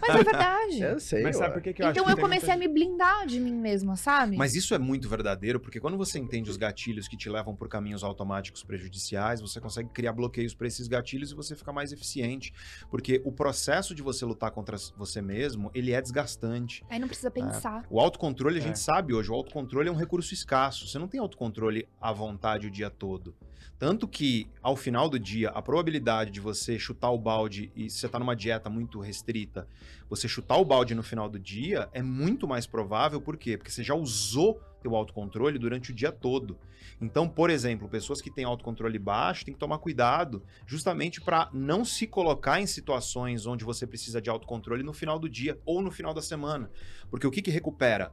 Mas 0.00 0.14
é 0.14 0.22
verdade. 0.24 0.80
Eu 0.82 1.00
sei, 1.00 1.22
Mas 1.22 1.36
sabe 1.36 1.54
por 1.54 1.62
que, 1.62 1.72
que 1.72 1.82
eu 1.82 1.86
acho 1.86 1.92
então 1.98 2.04
que 2.04 2.12
eu 2.12 2.22
comecei 2.22 2.48
muita 2.48 2.64
a 2.64 2.68
me 2.68 2.68
blindar 2.72 3.26
de 3.26 3.40
mim 3.40 3.54
mesma, 3.54 3.96
sabe? 3.96 4.36
Mas 4.36 4.54
isso 4.54 4.74
é 4.74 4.78
muito 4.78 5.08
verdadeiro, 5.08 5.58
porque 5.58 5.80
quando 5.80 5.96
você 5.96 6.18
entende 6.18 6.50
os 6.50 6.56
gatilhos 6.58 7.08
que 7.08 7.16
te 7.16 7.30
levam 7.30 7.56
por 7.56 7.68
caminhos 7.68 8.04
automáticos 8.04 8.62
prejudiciais, 8.62 9.40
você 9.40 9.60
consegue 9.60 9.88
criar 9.88 10.12
bloqueios 10.12 10.54
para 10.54 10.66
esses 10.66 10.86
gatilhos 10.86 11.30
e 11.32 11.34
você 11.34 11.56
fica 11.56 11.72
mais 11.72 11.92
eficiente. 11.92 12.52
Porque 12.90 13.22
o 13.24 13.32
processo 13.32 13.94
de 13.94 14.02
você 14.02 14.24
lutar 14.26 14.50
contra 14.50 14.76
você 14.96 15.22
mesmo, 15.22 15.70
ele 15.74 15.92
é 15.92 16.00
desgastante. 16.02 16.84
Aí 16.90 16.98
não 16.98 17.08
precisa 17.08 17.30
pensar. 17.30 17.84
O 17.88 17.98
autocontrole, 17.98 18.56
a 18.58 18.60
É. 18.60 18.62
gente 18.62 18.78
sabe 18.78 19.14
hoje, 19.14 19.30
o 19.30 19.34
autocontrole 19.34 19.88
é 19.88 19.92
um 19.92 19.96
recurso 19.96 20.34
escasso. 20.34 20.86
Você 20.86 20.98
não 20.98 21.08
tem 21.08 21.18
autocontrole 21.20 21.88
à 22.00 22.12
vontade 22.12 22.66
o 22.66 22.70
dia 22.70 22.90
todo. 22.90 23.34
Tanto 23.78 24.08
que, 24.08 24.48
ao 24.62 24.74
final 24.74 25.08
do 25.08 25.18
dia, 25.18 25.50
a 25.50 25.60
probabilidade 25.60 26.30
de 26.30 26.40
você 26.40 26.78
chutar 26.78 27.10
o 27.10 27.18
balde 27.18 27.70
e 27.76 27.90
se 27.90 27.98
você 27.98 28.08
tá 28.08 28.18
numa 28.18 28.34
dieta 28.34 28.70
muito 28.70 29.00
restrita, 29.00 29.68
você 30.08 30.26
chutar 30.26 30.56
o 30.56 30.64
balde 30.64 30.94
no 30.94 31.02
final 31.02 31.28
do 31.28 31.38
dia 31.38 31.88
é 31.92 32.00
muito 32.00 32.48
mais 32.48 32.66
provável, 32.66 33.20
por 33.20 33.36
quê? 33.36 33.58
Porque 33.58 33.70
você 33.70 33.84
já 33.84 33.94
usou 33.94 34.58
teu 34.80 34.96
autocontrole 34.96 35.58
durante 35.58 35.90
o 35.90 35.94
dia 35.94 36.10
todo. 36.10 36.58
Então, 37.00 37.28
por 37.28 37.50
exemplo, 37.50 37.86
pessoas 37.86 38.22
que 38.22 38.30
têm 38.30 38.44
autocontrole 38.44 38.98
baixo 38.98 39.44
têm 39.44 39.52
que 39.52 39.60
tomar 39.60 39.78
cuidado 39.78 40.42
justamente 40.66 41.20
para 41.20 41.50
não 41.52 41.84
se 41.84 42.06
colocar 42.06 42.60
em 42.60 42.66
situações 42.66 43.44
onde 43.44 43.64
você 43.64 43.86
precisa 43.86 44.22
de 44.22 44.30
autocontrole 44.30 44.82
no 44.82 44.94
final 44.94 45.18
do 45.18 45.28
dia 45.28 45.60
ou 45.66 45.82
no 45.82 45.90
final 45.90 46.14
da 46.14 46.22
semana. 46.22 46.70
Porque 47.10 47.26
o 47.26 47.30
que, 47.30 47.42
que 47.42 47.50
recupera 47.50 48.10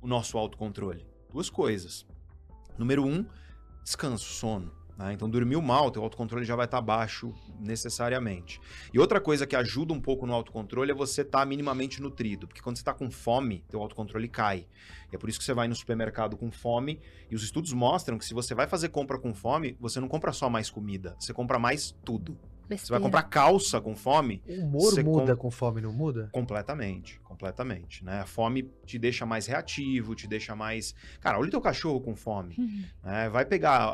o 0.00 0.06
nosso 0.06 0.38
autocontrole? 0.38 1.06
Duas 1.30 1.50
coisas. 1.50 2.06
Número 2.78 3.04
um, 3.04 3.26
descanso, 3.82 4.32
sono. 4.32 4.83
Né? 4.96 5.12
Então, 5.12 5.28
dormiu 5.28 5.60
mal, 5.60 5.90
teu 5.90 6.02
autocontrole 6.02 6.44
já 6.44 6.54
vai 6.56 6.66
estar 6.66 6.80
baixo 6.80 7.32
necessariamente. 7.58 8.60
E 8.92 8.98
outra 8.98 9.20
coisa 9.20 9.46
que 9.46 9.56
ajuda 9.56 9.92
um 9.92 10.00
pouco 10.00 10.26
no 10.26 10.32
autocontrole 10.32 10.90
é 10.90 10.94
você 10.94 11.22
estar 11.22 11.44
minimamente 11.44 12.00
nutrido. 12.00 12.46
Porque 12.46 12.62
quando 12.62 12.76
você 12.76 12.82
está 12.82 12.94
com 12.94 13.10
fome, 13.10 13.64
teu 13.68 13.80
autocontrole 13.80 14.28
cai. 14.28 14.66
E 15.12 15.16
é 15.16 15.18
por 15.18 15.28
isso 15.28 15.38
que 15.38 15.44
você 15.44 15.54
vai 15.54 15.68
no 15.68 15.74
supermercado 15.74 16.36
com 16.36 16.50
fome. 16.50 17.00
E 17.30 17.34
os 17.34 17.42
estudos 17.42 17.72
mostram 17.72 18.18
que 18.18 18.24
se 18.24 18.34
você 18.34 18.54
vai 18.54 18.66
fazer 18.66 18.88
compra 18.88 19.18
com 19.18 19.34
fome, 19.34 19.76
você 19.80 20.00
não 20.00 20.08
compra 20.08 20.32
só 20.32 20.48
mais 20.48 20.70
comida, 20.70 21.16
você 21.18 21.32
compra 21.32 21.58
mais 21.58 21.94
tudo. 22.04 22.38
Você 22.64 22.68
vai 22.68 22.78
Besteira. 22.78 23.00
comprar 23.02 23.22
calça 23.24 23.80
com 23.80 23.94
fome, 23.94 24.42
O 24.48 24.52
humor 24.62 24.80
Você 24.92 25.02
muda 25.02 25.36
com- 25.36 25.42
com 25.42 25.50
fome, 25.50 25.80
não 25.80 25.92
muda? 25.92 26.28
Completamente, 26.32 27.20
completamente, 27.20 28.04
né? 28.04 28.20
A 28.20 28.26
fome 28.26 28.70
te 28.86 28.98
deixa 28.98 29.26
mais 29.26 29.46
reativo, 29.46 30.14
te 30.14 30.26
deixa 30.26 30.56
mais... 30.56 30.94
Cara, 31.20 31.38
olha 31.38 31.48
o 31.48 31.50
teu 31.50 31.60
cachorro 31.60 32.00
com 32.00 32.16
fome, 32.16 32.54
Uhum. 32.58 32.84
né? 33.04 33.28
Vai 33.28 33.44
pegar, 33.44 33.92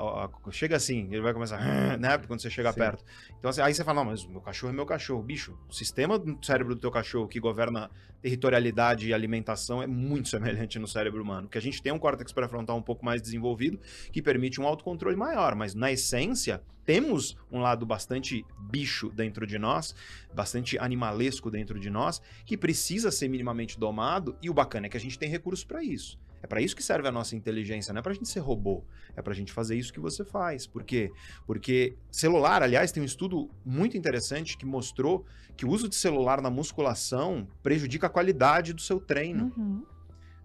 chega 0.52 0.76
assim, 0.76 1.06
ele 1.10 1.20
vai 1.20 1.32
começar, 1.32 1.58
né? 1.98 2.18
Quando 2.26 2.40
você 2.40 2.48
chega 2.50 2.72
Sim. 2.72 2.78
perto. 2.78 3.04
Então 3.38 3.50
assim, 3.50 3.60
aí 3.60 3.74
você 3.74 3.82
fala, 3.82 4.04
não, 4.04 4.10
mas 4.10 4.24
o 4.24 4.30
meu 4.30 4.40
cachorro 4.40 4.72
é 4.72 4.76
meu 4.76 4.86
cachorro. 4.86 5.22
Bicho, 5.22 5.58
o 5.68 5.72
sistema 5.72 6.18
do 6.18 6.38
cérebro 6.44 6.74
do 6.74 6.80
teu 6.80 6.90
cachorro 6.90 7.26
que 7.26 7.40
governa 7.40 7.90
territorialidade 8.22 9.08
e 9.08 9.14
alimentação 9.14 9.82
é 9.82 9.86
muito 9.86 10.28
semelhante 10.28 10.78
no 10.78 10.86
cérebro 10.86 11.22
humano. 11.22 11.48
Que 11.48 11.58
a 11.58 11.60
gente 11.60 11.82
tem 11.82 11.92
um 11.92 11.98
córtex 11.98 12.32
pré-frontal 12.32 12.76
um 12.76 12.82
pouco 12.82 13.04
mais 13.04 13.20
desenvolvido 13.20 13.80
que 14.12 14.22
permite 14.22 14.60
um 14.60 14.66
autocontrole 14.66 15.16
maior, 15.16 15.54
mas 15.54 15.74
na 15.74 15.90
essência 15.90 16.62
temos 16.90 17.36
um 17.52 17.60
lado 17.60 17.86
bastante 17.86 18.44
bicho 18.58 19.10
dentro 19.10 19.46
de 19.46 19.60
nós, 19.60 19.94
bastante 20.34 20.76
animalesco 20.76 21.48
dentro 21.48 21.78
de 21.78 21.88
nós, 21.88 22.20
que 22.44 22.56
precisa 22.56 23.12
ser 23.12 23.28
minimamente 23.28 23.78
domado, 23.78 24.36
e 24.42 24.50
o 24.50 24.52
bacana 24.52 24.86
é 24.86 24.88
que 24.88 24.96
a 24.96 25.00
gente 25.00 25.16
tem 25.16 25.30
recursos 25.30 25.64
para 25.64 25.84
isso. 25.84 26.18
É 26.42 26.48
para 26.48 26.60
isso 26.60 26.74
que 26.74 26.82
serve 26.82 27.06
a 27.06 27.12
nossa 27.12 27.36
inteligência, 27.36 27.92
não 27.92 28.00
é 28.00 28.02
pra 28.02 28.12
gente 28.12 28.28
ser 28.28 28.40
robô, 28.40 28.82
é 29.14 29.22
pra 29.22 29.32
gente 29.32 29.52
fazer 29.52 29.76
isso 29.76 29.92
que 29.92 30.00
você 30.00 30.24
faz. 30.24 30.66
Por 30.66 30.82
quê? 30.82 31.12
Porque 31.46 31.94
celular, 32.10 32.60
aliás, 32.60 32.90
tem 32.90 33.00
um 33.00 33.06
estudo 33.06 33.48
muito 33.64 33.96
interessante 33.96 34.58
que 34.58 34.66
mostrou 34.66 35.24
que 35.56 35.64
o 35.64 35.70
uso 35.70 35.88
de 35.88 35.94
celular 35.94 36.42
na 36.42 36.50
musculação 36.50 37.46
prejudica 37.62 38.08
a 38.08 38.10
qualidade 38.10 38.72
do 38.72 38.80
seu 38.80 38.98
treino. 38.98 39.52
Uhum. 39.56 39.86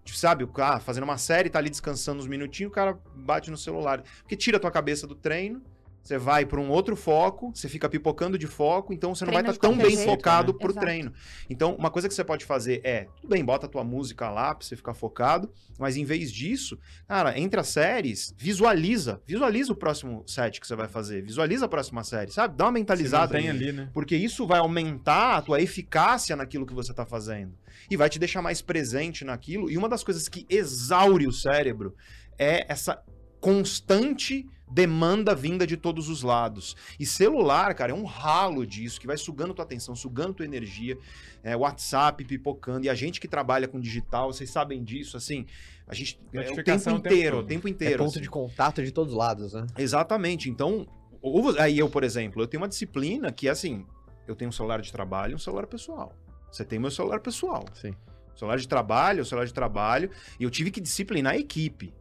Tipo, 0.04 0.16
sabe, 0.16 0.44
o 0.44 0.48
cara 0.48 0.78
fazendo 0.78 1.02
uma 1.02 1.18
série, 1.18 1.50
tá 1.50 1.58
ali 1.58 1.70
descansando 1.70 2.20
uns 2.20 2.28
minutinhos, 2.28 2.70
o 2.70 2.74
cara 2.74 2.96
bate 3.16 3.50
no 3.50 3.56
celular. 3.56 4.04
Porque 4.20 4.36
tira 4.36 4.58
a 4.58 4.60
tua 4.60 4.70
cabeça 4.70 5.08
do 5.08 5.16
treino, 5.16 5.60
você 6.06 6.18
vai 6.18 6.46
para 6.46 6.60
um 6.60 6.70
outro 6.70 6.94
foco, 6.94 7.50
você 7.52 7.68
fica 7.68 7.88
pipocando 7.88 8.38
de 8.38 8.46
foco, 8.46 8.92
então 8.92 9.14
você 9.14 9.24
não 9.24 9.32
vai 9.32 9.42
estar 9.42 9.56
tão 9.56 9.72
qualquer 9.72 9.86
bem 9.86 9.96
jeito, 9.96 10.08
focado 10.08 10.52
né? 10.52 10.58
pro 10.58 10.70
Exato. 10.70 10.86
treino. 10.86 11.12
Então, 11.50 11.74
uma 11.74 11.90
coisa 11.90 12.06
que 12.06 12.14
você 12.14 12.22
pode 12.22 12.44
fazer 12.44 12.80
é, 12.84 13.08
tudo 13.20 13.30
bem, 13.30 13.44
bota 13.44 13.66
a 13.66 13.68
tua 13.68 13.82
música 13.82 14.30
lá 14.30 14.54
pra 14.54 14.64
você 14.64 14.76
ficar 14.76 14.94
focado, 14.94 15.50
mas 15.78 15.96
em 15.96 16.04
vez 16.04 16.30
disso, 16.30 16.78
cara, 17.08 17.36
entre 17.38 17.58
as 17.58 17.68
séries, 17.68 18.32
visualiza, 18.38 19.20
visualiza 19.26 19.72
o 19.72 19.76
próximo 19.76 20.22
set 20.26 20.60
que 20.60 20.66
você 20.66 20.76
vai 20.76 20.86
fazer, 20.86 21.22
visualiza 21.22 21.66
a 21.66 21.68
próxima 21.68 22.04
série, 22.04 22.30
sabe? 22.30 22.56
Dá 22.56 22.66
uma 22.66 22.72
mentalizada. 22.72 23.32
Tem 23.32 23.50
ali, 23.50 23.72
né? 23.72 23.90
Porque 23.92 24.14
isso 24.14 24.46
vai 24.46 24.60
aumentar 24.60 25.38
a 25.38 25.42
tua 25.42 25.60
eficácia 25.60 26.36
naquilo 26.36 26.64
que 26.64 26.74
você 26.74 26.92
está 26.92 27.04
fazendo. 27.04 27.52
E 27.90 27.96
vai 27.96 28.08
te 28.08 28.18
deixar 28.18 28.40
mais 28.40 28.62
presente 28.62 29.24
naquilo. 29.24 29.70
E 29.70 29.76
uma 29.76 29.88
das 29.88 30.04
coisas 30.04 30.28
que 30.28 30.46
exaure 30.48 31.26
o 31.26 31.32
cérebro 31.32 31.94
é 32.38 32.64
essa 32.68 33.02
constante 33.40 34.46
demanda 34.70 35.34
vinda 35.34 35.66
de 35.66 35.76
todos 35.76 36.08
os 36.08 36.22
lados. 36.22 36.76
E 36.98 37.06
celular, 37.06 37.74
cara, 37.74 37.92
é 37.92 37.94
um 37.94 38.04
ralo 38.04 38.66
disso, 38.66 39.00
que 39.00 39.06
vai 39.06 39.16
sugando 39.16 39.54
tua 39.54 39.64
atenção, 39.64 39.94
sugando 39.94 40.34
tua 40.34 40.44
energia. 40.44 40.98
É, 41.42 41.56
WhatsApp 41.56 42.24
pipocando. 42.24 42.86
E 42.86 42.88
a 42.88 42.94
gente 42.94 43.20
que 43.20 43.28
trabalha 43.28 43.68
com 43.68 43.78
digital, 43.78 44.32
vocês 44.32 44.50
sabem 44.50 44.82
disso, 44.82 45.16
assim, 45.16 45.46
a 45.86 45.94
gente... 45.94 46.18
É 46.18 46.18
o 46.18 46.30
tempo 46.30 46.50
Notificação 46.50 46.94
o 46.94 47.00
tempo 47.00 47.14
inteiro, 47.14 47.36
o 47.36 47.40
todo. 47.40 47.48
tempo 47.48 47.68
É 47.68 47.70
inteiro. 47.70 47.98
ponto 47.98 48.10
assim. 48.10 48.20
de 48.20 48.28
contato 48.28 48.82
de 48.82 48.90
todos 48.90 49.12
os 49.12 49.18
lados, 49.18 49.52
né? 49.52 49.66
Exatamente. 49.78 50.50
Então, 50.50 50.86
ou 51.22 51.56
aí 51.58 51.78
eu, 51.78 51.88
por 51.88 52.02
exemplo, 52.02 52.42
eu 52.42 52.46
tenho 52.46 52.62
uma 52.62 52.68
disciplina 52.68 53.30
que 53.30 53.46
é 53.46 53.50
assim, 53.50 53.86
eu 54.26 54.34
tenho 54.34 54.48
um 54.48 54.52
celular 54.52 54.80
de 54.80 54.90
trabalho 54.90 55.32
e 55.32 55.34
um 55.34 55.38
celular 55.38 55.66
pessoal. 55.66 56.12
Você 56.50 56.64
tem 56.64 56.78
meu 56.78 56.90
celular 56.90 57.20
pessoal. 57.20 57.64
Sim. 57.74 57.94
Celular 58.34 58.56
de 58.56 58.68
trabalho, 58.68 59.24
celular 59.24 59.46
de 59.46 59.54
trabalho, 59.54 60.10
e 60.38 60.44
eu 60.44 60.50
tive 60.50 60.70
que 60.70 60.80
disciplinar 60.80 61.34
a 61.34 61.38
equipe. 61.38 61.94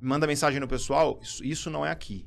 Manda 0.00 0.26
mensagem 0.26 0.58
no 0.60 0.68
pessoal, 0.68 1.18
isso, 1.22 1.44
isso 1.44 1.70
não 1.70 1.84
é 1.84 1.90
aqui. 1.90 2.26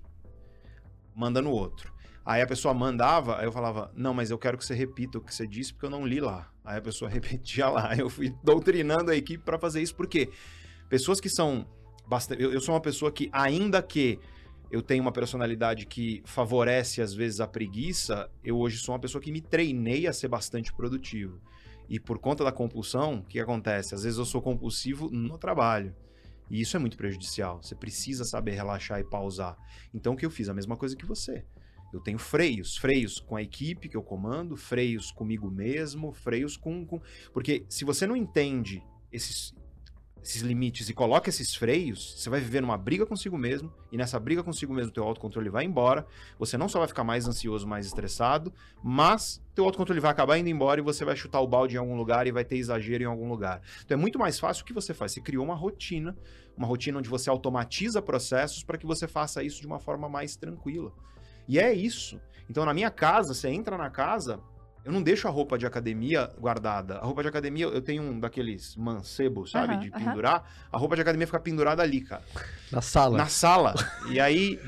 Manda 1.16 1.42
no 1.42 1.52
outro. 1.52 1.94
Aí 2.26 2.42
a 2.42 2.48
pessoa 2.48 2.74
mandava, 2.74 3.40
aí 3.40 3.46
eu 3.46 3.52
falava, 3.52 3.92
não, 3.96 4.14
mas 4.14 4.32
eu 4.32 4.38
quero 4.38 4.58
que 4.58 4.66
você 4.66 4.74
repita 4.74 5.18
o 5.18 5.22
que 5.22 5.34
você 5.34 5.46
disse, 5.46 5.74
porque 5.74 5.86
eu 5.86 5.90
não 5.90 6.06
li 6.06 6.22
lá. 6.22 6.50
Aí 6.64 6.78
a 6.78 6.82
pessoa 6.82 7.10
repetia 7.12 7.68
lá. 7.68 7.96
Eu 7.96 8.10
fui 8.10 8.34
doutrinando 8.44 9.12
a 9.12 9.16
equipe 9.16 9.44
para 9.44 9.60
fazer 9.60 9.82
isso, 9.82 9.96
porque 9.96 10.30
pessoas 10.88 11.20
que 11.20 11.30
são 11.30 11.68
bastante. 12.08 12.42
Eu, 12.42 12.54
eu 12.54 12.62
sou 12.62 12.74
uma 12.74 12.82
pessoa 12.82 13.12
que, 13.12 13.30
ainda 13.34 13.82
que 13.82 14.20
eu 14.72 14.82
tenho 14.82 15.02
uma 15.02 15.12
personalidade 15.12 15.86
que 15.86 16.24
favorece 16.26 17.02
às 17.02 17.14
vezes 17.14 17.40
a 17.40 17.48
preguiça, 17.48 18.30
eu 18.44 18.58
hoje 18.58 18.78
sou 18.78 18.94
uma 18.94 19.00
pessoa 19.00 19.22
que 19.22 19.32
me 19.32 19.42
treinei 19.42 20.08
a 20.08 20.14
ser 20.14 20.30
bastante 20.30 20.74
produtivo. 20.74 21.42
E 21.90 22.00
por 22.00 22.18
conta 22.18 22.44
da 22.44 22.52
compulsão, 22.52 23.20
o 23.20 23.24
que 23.24 23.40
acontece? 23.40 23.94
Às 23.94 24.04
vezes 24.04 24.18
eu 24.18 24.26
sou 24.26 24.42
compulsivo 24.42 25.10
no 25.12 25.38
trabalho. 25.38 25.94
E 26.50 26.62
isso 26.62 26.76
é 26.76 26.80
muito 26.80 26.98
prejudicial. 26.98 27.62
Você 27.62 27.76
precisa 27.76 28.26
saber 28.26 28.52
relaxar 28.52 29.00
e 29.00 29.04
pausar. 29.04 29.58
Então 29.94 30.14
o 30.14 30.18
que 30.18 30.26
eu 30.26 30.32
fiz? 30.32 30.50
A 30.50 30.54
mesma 30.54 30.76
coisa 30.78 30.96
que 30.96 31.06
você. 31.06 31.46
Eu 31.94 32.00
tenho 32.00 32.18
freios, 32.18 32.76
freios 32.76 33.20
com 33.20 33.36
a 33.36 33.42
equipe 33.42 33.88
que 33.88 33.96
eu 33.96 34.02
comando, 34.02 34.58
freios 34.58 35.12
comigo 35.12 35.50
mesmo, 35.52 36.12
freios 36.12 36.58
com. 36.58 36.86
com... 36.86 37.00
Porque 37.32 37.66
se 37.70 37.86
você 37.86 38.08
não 38.08 38.16
entende 38.16 38.84
esses, 39.12 39.54
esses 40.24 40.42
limites 40.42 40.88
e 40.88 40.94
coloca 40.94 41.30
esses 41.30 41.54
freios, 41.54 42.16
você 42.18 42.30
vai 42.30 42.40
viver 42.40 42.62
numa 42.62 42.78
briga 42.78 43.06
consigo 43.06 43.38
mesmo, 43.38 43.72
e 43.92 43.98
nessa 43.98 44.18
briga 44.18 44.42
consigo 44.42 44.74
mesmo, 44.74 44.92
teu 44.92 45.04
autocontrole 45.04 45.50
vai 45.50 45.66
embora. 45.66 46.08
Você 46.40 46.58
não 46.58 46.70
só 46.70 46.80
vai 46.80 46.88
ficar 46.88 47.04
mais 47.04 47.28
ansioso, 47.28 47.68
mais 47.68 47.86
estressado, 47.86 48.54
mas 48.82 49.44
teu 49.54 49.66
autocontrole 49.66 50.00
vai 50.00 50.10
acabar 50.10 50.38
indo 50.38 50.50
embora 50.50 50.80
e 50.80 50.84
você 50.84 51.04
vai 51.04 51.16
chutar 51.16 51.42
o 51.42 51.48
balde 51.48 51.76
em 51.76 51.78
algum 51.78 51.96
lugar 51.96 52.26
e 52.26 52.32
vai 52.32 52.46
ter 52.46 52.56
exagero 52.56 53.04
em 53.04 53.06
algum 53.06 53.28
lugar. 53.28 53.62
Então 53.84 53.98
é 53.98 54.00
muito 54.00 54.18
mais 54.18 54.40
fácil 54.40 54.64
o 54.64 54.66
que 54.66 54.74
você 54.74 54.94
faz. 54.94 55.12
Você 55.12 55.20
criou 55.20 55.44
uma 55.44 55.56
rotina, 55.56 56.18
uma 56.56 56.66
rotina 56.66 57.00
onde 57.00 57.10
você 57.10 57.30
automatiza 57.30 58.02
processos 58.02 58.64
para 58.64 58.78
que 58.78 58.86
você 58.86 59.08
faça 59.08 59.44
isso 59.44 59.60
de 59.60 59.68
uma 59.68 59.80
forma 59.80 60.08
mais 60.08 60.38
tranquila. 60.38 60.94
E 61.48 61.60
é 61.60 61.74
isso. 61.74 62.20
Então 62.50 62.66
na 62.66 62.74
minha 62.74 62.90
casa, 62.90 63.34
você 63.34 63.50
entra 63.50 63.78
na 63.78 63.90
casa, 63.90 64.40
eu 64.86 64.92
não 64.92 65.02
deixo 65.02 65.28
a 65.28 65.32
roupa 65.32 65.58
de 65.58 65.66
academia 65.66 66.30
guardada. 66.38 66.98
A 66.98 67.06
roupa 67.06 67.22
de 67.22 67.30
academia, 67.30 67.66
eu 67.66 67.82
tenho 67.82 68.04
um 68.04 68.20
daqueles 68.20 68.76
mancebos, 68.76 69.52
sabe? 69.52 69.74
Aham, 69.76 69.80
de 69.84 69.92
pendurar. 69.92 70.44
A 70.72 70.78
roupa 70.78 70.96
de 70.96 71.02
academia 71.02 71.26
fica 71.26 71.40
pendurada 71.40 71.82
ali, 71.82 72.02
cara 72.02 72.22
Na 72.70 72.82
sala. 72.82 73.18
na 73.18 73.28
sala. 73.28 73.74
E 74.10 74.20
aí, 74.20 74.60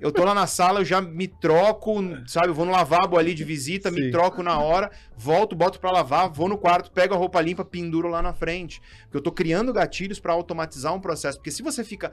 eu 0.00 0.12
tô 0.12 0.22
lá 0.24 0.32
na 0.32 0.46
sala, 0.46 0.80
eu 0.80 0.84
já 0.84 1.00
me 1.00 1.26
troco, 1.26 1.92
sabe? 2.28 2.48
Eu 2.48 2.54
vou 2.54 2.64
no 2.64 2.70
lavabo 2.70 3.18
ali 3.18 3.34
de 3.34 3.42
visita, 3.42 3.90
me 3.90 4.04
Sim. 4.04 4.10
troco 4.12 4.44
na 4.44 4.58
hora, 4.60 4.92
volto, 5.16 5.56
boto 5.56 5.80
pra 5.80 5.90
lavar, 5.90 6.30
vou 6.30 6.48
no 6.48 6.56
quarto, 6.56 6.92
pego 6.92 7.14
a 7.14 7.16
roupa 7.16 7.40
limpa, 7.40 7.64
penduro 7.64 8.06
lá 8.08 8.22
na 8.22 8.32
frente. 8.32 8.80
Porque 9.02 9.16
eu 9.16 9.22
tô 9.22 9.32
criando 9.32 9.72
gatilhos 9.72 10.20
pra 10.20 10.32
automatizar 10.32 10.94
um 10.94 11.00
processo. 11.00 11.38
Porque 11.38 11.50
se 11.50 11.62
você 11.62 11.82
fica. 11.82 12.12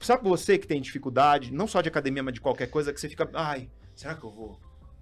Sabe 0.00 0.28
você 0.28 0.58
que 0.58 0.66
tem 0.66 0.80
dificuldade, 0.82 1.50
não 1.52 1.66
só 1.66 1.80
de 1.80 1.88
academia, 1.88 2.22
mas 2.22 2.34
de 2.34 2.40
qualquer 2.42 2.66
coisa, 2.68 2.92
que 2.92 3.00
você 3.00 3.08
fica. 3.08 3.26
Ai, 3.32 3.70
será 3.94 4.14
que 4.14 4.22
eu 4.22 4.30
vou? 4.30 4.60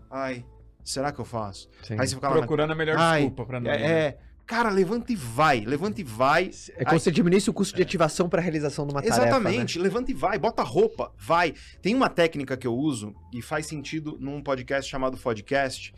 Ai, 0.09 0.45
será 0.87 1.12
que 1.12 1.18
eu 1.20 1.24
faço? 1.24 1.68
Sim. 1.82 1.97
Aí 1.99 2.07
você 2.07 2.14
fica 2.14 2.28
lá. 2.28 2.34
na- 2.34 2.41
Procurando 2.41 2.70
a 2.72 2.74
melhor 2.74 2.97
Ai, 2.99 3.20
desculpa 3.22 3.45
pra 3.47 3.61
não. 3.61 3.70
ir, 3.70 3.78
né? 3.78 3.84
É, 3.87 3.99
é, 4.09 4.18
Cara, 4.47 4.70
levanta 4.70 5.12
e 5.12 5.16
vai, 5.16 5.64
levanta 5.64 6.01
e 6.01 6.05
vai. 6.05 6.53
É 6.76 6.84
como 6.84 6.93
Aí- 6.95 6.99
se 7.01 7.05
você 7.07 7.11
diminuísse 7.11 7.51
o 7.51 7.53
custo 7.53 7.74
de 7.74 7.82
ativação 7.82 8.28
para 8.28 8.41
a 8.41 8.43
realização 8.45 8.87
de 8.87 8.93
uma 8.95 9.03
tarefa. 9.03 9.20
né? 9.20 9.26
Exatamente, 9.28 9.76
levanta 9.76 10.12
e 10.12 10.14
vai, 10.14 10.39
bota 10.39 10.62
roupa, 10.62 11.12
vai. 11.18 11.53
Tem 11.82 11.93
uma 11.97 12.09
técnica 12.09 12.57
que 12.57 12.64
eu 12.64 12.72
uso 12.72 13.12
e 13.34 13.43
faz 13.43 13.66
sentido 13.66 14.16
num 14.20 14.41
podcast 14.41 14.89
chamado 14.89 15.16
Podcast, 15.16 15.93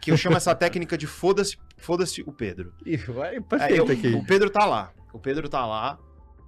que 0.00 0.12
eu 0.12 0.16
chamo 0.16 0.36
essa 0.36 0.54
técnica 0.54 0.96
de 0.96 1.08
foda-se 1.08 1.56
foda-se 1.76 2.22
o 2.22 2.30
Pedro. 2.32 2.72
Ih, 2.86 2.96
vai 2.96 3.40
perfeito 3.40 3.74
eu- 3.90 3.92
aqui. 3.92 4.14
o 4.14 4.24
Pedro 4.24 4.50
tá 4.50 4.64
lá, 4.66 4.92
o 5.12 5.18
Pedro 5.18 5.48
tá 5.48 5.66
lá 5.66 5.98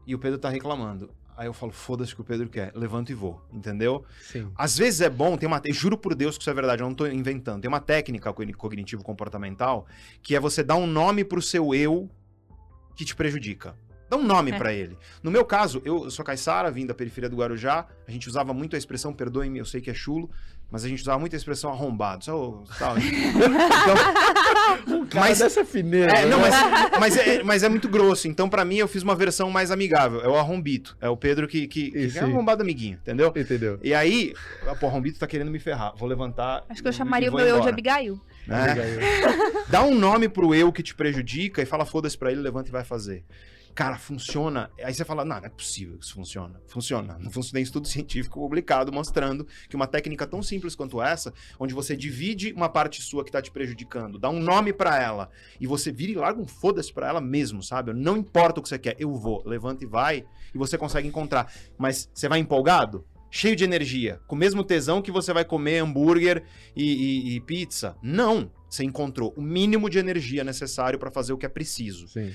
e 0.07 0.15
o 0.15 0.21
Pedro 0.21 0.39
tá 0.39 0.49
reclamando. 0.49 1.11
Aí 1.37 1.47
eu 1.47 1.53
falo, 1.55 1.73
foda-se 1.73 2.13
o 2.13 2.17
que 2.17 2.21
o 2.21 2.25
Pedro 2.25 2.49
quer, 2.49 2.73
levanto 2.75 3.11
e 3.11 3.15
vou, 3.15 3.41
entendeu? 3.53 4.05
Sim. 4.23 4.51
Às 4.55 4.77
vezes 4.77 5.01
é 5.01 5.09
bom, 5.09 5.37
tem 5.37 5.47
uma, 5.47 5.61
eu 5.65 5.73
juro 5.73 5.97
por 5.97 6.15
Deus 6.15 6.37
que 6.37 6.43
isso 6.43 6.51
é 6.51 6.55
verdade, 6.55 6.83
eu 6.83 6.87
não 6.87 6.95
tô 6.95 7.07
inventando. 7.07 7.63
Tem 7.63 7.69
uma 7.69 7.81
técnica 7.81 8.33
cogni- 8.33 8.53
cognitivo 8.53 9.03
comportamental 9.03 9.87
que 10.23 10.37
é 10.37 10.41
você 10.41 10.63
dar 10.63 10.77
um 10.77 10.87
nome 10.87 11.25
pro 11.25 11.41
seu 11.41 11.75
eu 11.75 12.11
que 12.95 13.05
te 13.05 13.17
prejudica. 13.17 13.75
Dá 14.11 14.19
um 14.19 14.23
nome 14.27 14.51
É. 14.53 14.59
pra 14.59 14.75
ele. 14.75 14.95
No 15.23 15.31
meu 15.31 15.43
caso, 15.43 15.81
eu 15.87 16.11
sou 16.11 16.23
Caissara, 16.23 16.71
vim 16.71 16.85
da 16.85 16.93
periferia 16.93 17.31
do 17.31 17.37
Guarujá. 17.37 17.87
A 18.07 18.11
gente 18.11 18.29
usava 18.29 18.53
muito 18.53 18.77
a 18.77 18.79
expressão, 18.79 19.11
perdoem-me, 19.15 19.59
eu 19.59 19.65
sei 19.65 19.81
que 19.81 19.89
é 19.89 19.95
chulo, 19.95 20.31
mas 20.73 20.87
a 20.87 20.89
gente 20.89 21.03
usava 21.03 21.19
muito 21.19 21.35
a 21.35 21.37
expressão 21.37 21.71
arrombado. 21.71 22.25
Só, 22.25 22.65
tal. 22.79 22.97
Então, 24.83 25.07
Cara 25.13 25.27
mas, 25.27 25.39
dessa 25.39 25.65
fineza. 25.65 26.11
é, 26.11 26.27
não, 26.27 26.41
né? 26.41 26.49
mas, 26.49 26.99
mas, 26.99 27.17
é, 27.17 27.43
mas 27.43 27.63
é 27.63 27.69
muito 27.69 27.89
grosso. 27.89 28.27
Então, 28.27 28.49
pra 28.49 28.65
mim, 28.65 28.77
eu 28.77 28.89
fiz 28.89 29.03
uma 29.03 29.15
versão 29.15 29.51
mais 29.51 29.71
amigável. 29.71 30.23
É 30.23 30.29
o 30.29 30.35
arrombito. 30.35 30.97
É 31.01 31.09
o 31.11 31.17
Pedro 31.17 31.47
que, 31.47 31.67
que, 31.67 31.91
que 31.91 32.19
é 32.19 32.23
arrombado 32.23 32.63
amiguinho, 32.63 32.99
entendeu? 33.03 33.31
Entendeu? 33.37 33.79
E 33.83 33.93
aí, 33.93 34.33
ah, 34.67 34.75
pô, 34.75 34.87
o 34.87 34.89
Arrombito 34.89 35.19
tá 35.19 35.27
querendo 35.27 35.51
me 35.51 35.59
ferrar. 35.59 35.93
Vou 35.97 36.09
levantar. 36.09 36.65
Acho 36.71 36.81
que 36.81 36.89
eu 36.89 36.93
chamaria 36.93 37.31
o 37.31 37.35
meu 37.35 37.47
eu 37.47 37.61
de 37.61 37.69
Abigail. 37.69 38.19
né? 38.47 38.75
Dá 39.69 39.83
um 39.83 39.95
nome 39.95 40.29
pro 40.29 40.55
eu 40.55 40.73
que 40.73 40.83
te 40.83 40.95
prejudica 40.95 41.61
e 41.61 41.67
fala 41.67 41.85
foda-se 41.85 42.17
pra 42.17 42.33
ele, 42.33 42.41
levanta 42.41 42.71
e 42.71 42.73
vai 42.73 42.85
fazer. 42.85 43.23
Cara, 43.75 43.97
funciona. 43.97 44.71
Aí 44.85 44.93
você 44.93 45.05
fala, 45.05 45.25
não, 45.25 45.39
não 45.39 45.47
é 45.47 45.49
possível 45.49 45.97
que 45.97 46.05
isso 46.05 46.15
funciona. 46.15 46.61
Funciona. 46.67 47.19
Não 47.19 47.31
funciona 47.31 47.55
tem 47.55 47.63
estudo 47.63 47.89
científico 47.89 48.39
publicado 48.39 48.93
mostrando 48.93 49.47
que 49.69 49.75
uma 49.77 49.87
técnica 49.87 50.27
tão 50.27 50.43
simples 50.43 50.75
quanto 50.75 51.01
essa, 51.01 51.33
onde 51.59 51.73
você 51.73 51.97
divide 51.97 52.53
uma 52.53 52.69
parte 52.69 53.03
sua 53.03 53.25
que 53.25 53.33
tá 53.33 53.41
te 53.41 53.51
prejudicando, 53.51 54.19
dá 54.19 54.29
um 54.29 54.41
nome 54.41 54.73
pra 54.73 55.01
ela 55.03 55.31
e 55.59 55.67
você 55.67 55.91
vira 55.91 56.13
e 56.13 56.15
larga 56.17 56.41
um 56.41 56.47
foda-se 56.47 56.93
pra 56.93 57.09
ela 57.09 57.21
mesmo, 57.21 57.63
sabe? 57.63 57.93
Não 57.95 58.17
importa 58.17 58.61
o 58.61 58.63
que 58.63 58.69
você 58.69 58.79
quer, 58.79 58.95
eu 58.99 59.15
vou, 59.15 59.43
levanta 59.47 59.85
e 59.85 59.87
vai 59.87 60.25
e 60.55 60.59
você 60.59 60.77
consegue 60.77 61.09
encontrar. 61.09 61.51
Mas 61.79 62.11
você 62.13 62.29
vai 62.29 62.39
empolgado? 62.41 63.07
Cheio 63.31 63.57
de 63.57 63.65
energia, 63.65 64.21
com 64.27 64.37
o 64.37 64.39
mesmo 64.39 64.63
tesão 64.63 65.01
que 65.01 65.11
você 65.11 65.33
vai 65.33 65.43
comer 65.47 65.79
hambúrguer 65.79 66.45
e, 66.77 66.85
e- 67.33 67.37
e 67.37 67.41
pizza? 67.41 67.97
Não. 68.03 68.51
Você 68.69 68.85
encontrou 68.85 69.33
o 69.37 69.41
mínimo 69.43 69.89
de 69.89 69.99
energia 69.99 70.45
necessário 70.45 70.99
pra 70.99 71.11
fazer 71.11 71.33
o 71.33 71.39
que 71.39 71.47
é 71.47 71.49
preciso. 71.49 72.09
Sim. 72.09 72.33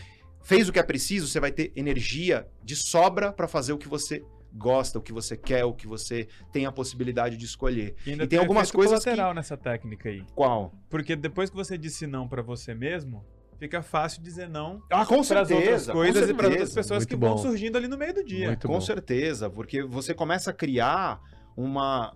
Fez 0.48 0.70
o 0.70 0.72
que 0.72 0.80
é 0.80 0.84
preciso, 0.84 1.28
você 1.28 1.42
vai 1.42 1.52
ter 1.52 1.74
energia 1.76 2.48
de 2.64 2.74
sobra 2.74 3.34
pra 3.34 3.50
fazer 3.50 3.74
o 3.74 3.78
que 3.78 3.90
você 3.90 4.24
gosta, 4.54 4.98
o 4.98 5.02
que 5.02 5.12
você 5.12 5.36
quer, 5.36 5.66
o 5.66 5.74
que 5.74 5.86
você 5.86 6.26
tem 6.54 6.66
a 6.66 6.72
possibilidade 6.72 7.36
de 7.36 7.44
escolher. 7.44 7.96
E, 8.06 8.12
ainda 8.12 8.24
E 8.24 8.28
tem 8.28 8.40
algumas 8.40 8.70
efeito 8.70 8.78
coisas 8.78 9.04
colateral 9.04 9.34
nessa 9.34 9.58
técnica 9.58 10.08
aí. 10.08 10.24
Qual? 10.34 10.74
Porque 10.90 11.18
depois 11.18 11.50
que 11.50 11.56
você 11.58 11.78
disse 11.78 12.08
não 12.08 12.30
pra 12.30 12.42
você 12.42 12.74
mesmo, 12.74 13.26
fica 13.60 13.82
fácil 13.82 14.24
dizer 14.24 14.48
não 14.48 14.82
Ah, 14.90 15.06
com 15.06 15.22
para 15.22 15.42
as 15.42 15.52
outras 15.52 15.88
coisas 15.90 16.30
e 16.30 16.34
para 16.34 16.48
outras 16.48 16.74
pessoas 16.74 17.00
Muito 17.00 17.10
que 17.10 17.16
vão 17.18 17.36
bom. 17.36 17.42
surgindo 17.42 17.78
ali 17.78 17.90
no 17.90 17.98
meio 17.98 18.14
do 18.14 18.24
dia. 18.24 18.48
Muito 18.48 18.68
Com 18.68 18.76
bom. 18.76 18.82
certeza, 18.82 19.50
porque 19.50 19.84
você 19.84 20.14
começa 20.14 20.52
a 20.52 20.54
criar 20.54 21.20
uma. 21.58 22.16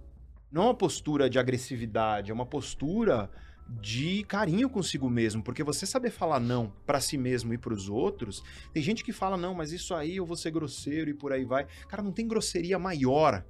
Não 0.50 0.64
uma 0.64 0.74
postura 0.74 1.30
de 1.30 1.38
agressividade, 1.38 2.32
é 2.32 2.34
uma 2.34 2.46
postura 2.46 3.30
de 3.80 4.24
carinho 4.24 4.70
consigo 4.70 5.10
mesmo, 5.10 5.42
porque 5.42 5.64
você 5.64 5.86
saber 5.86 6.10
falar 6.10 6.40
não 6.40 6.74
pra 6.86 7.00
si 7.00 7.18
mesmo 7.18 7.54
e 7.54 7.58
pros 7.58 7.88
outros, 7.88 8.44
tem 8.74 8.84
gente 8.84 9.04
que 9.04 9.14
fala 9.14 9.38
não, 9.38 9.54
mas 9.54 9.72
isso 9.72 9.94
aí 9.94 10.18
eu 10.18 10.26
vou 10.26 10.36
ser 10.36 10.52
grosseiro 10.52 11.10
e 11.10 11.14
por 11.14 11.32
aí 11.32 11.46
vai. 11.46 11.66
Cara, 11.88 12.04
não 12.04 12.12
tem 12.12 12.28
grosseria 12.28 12.78
maior 12.78 13.46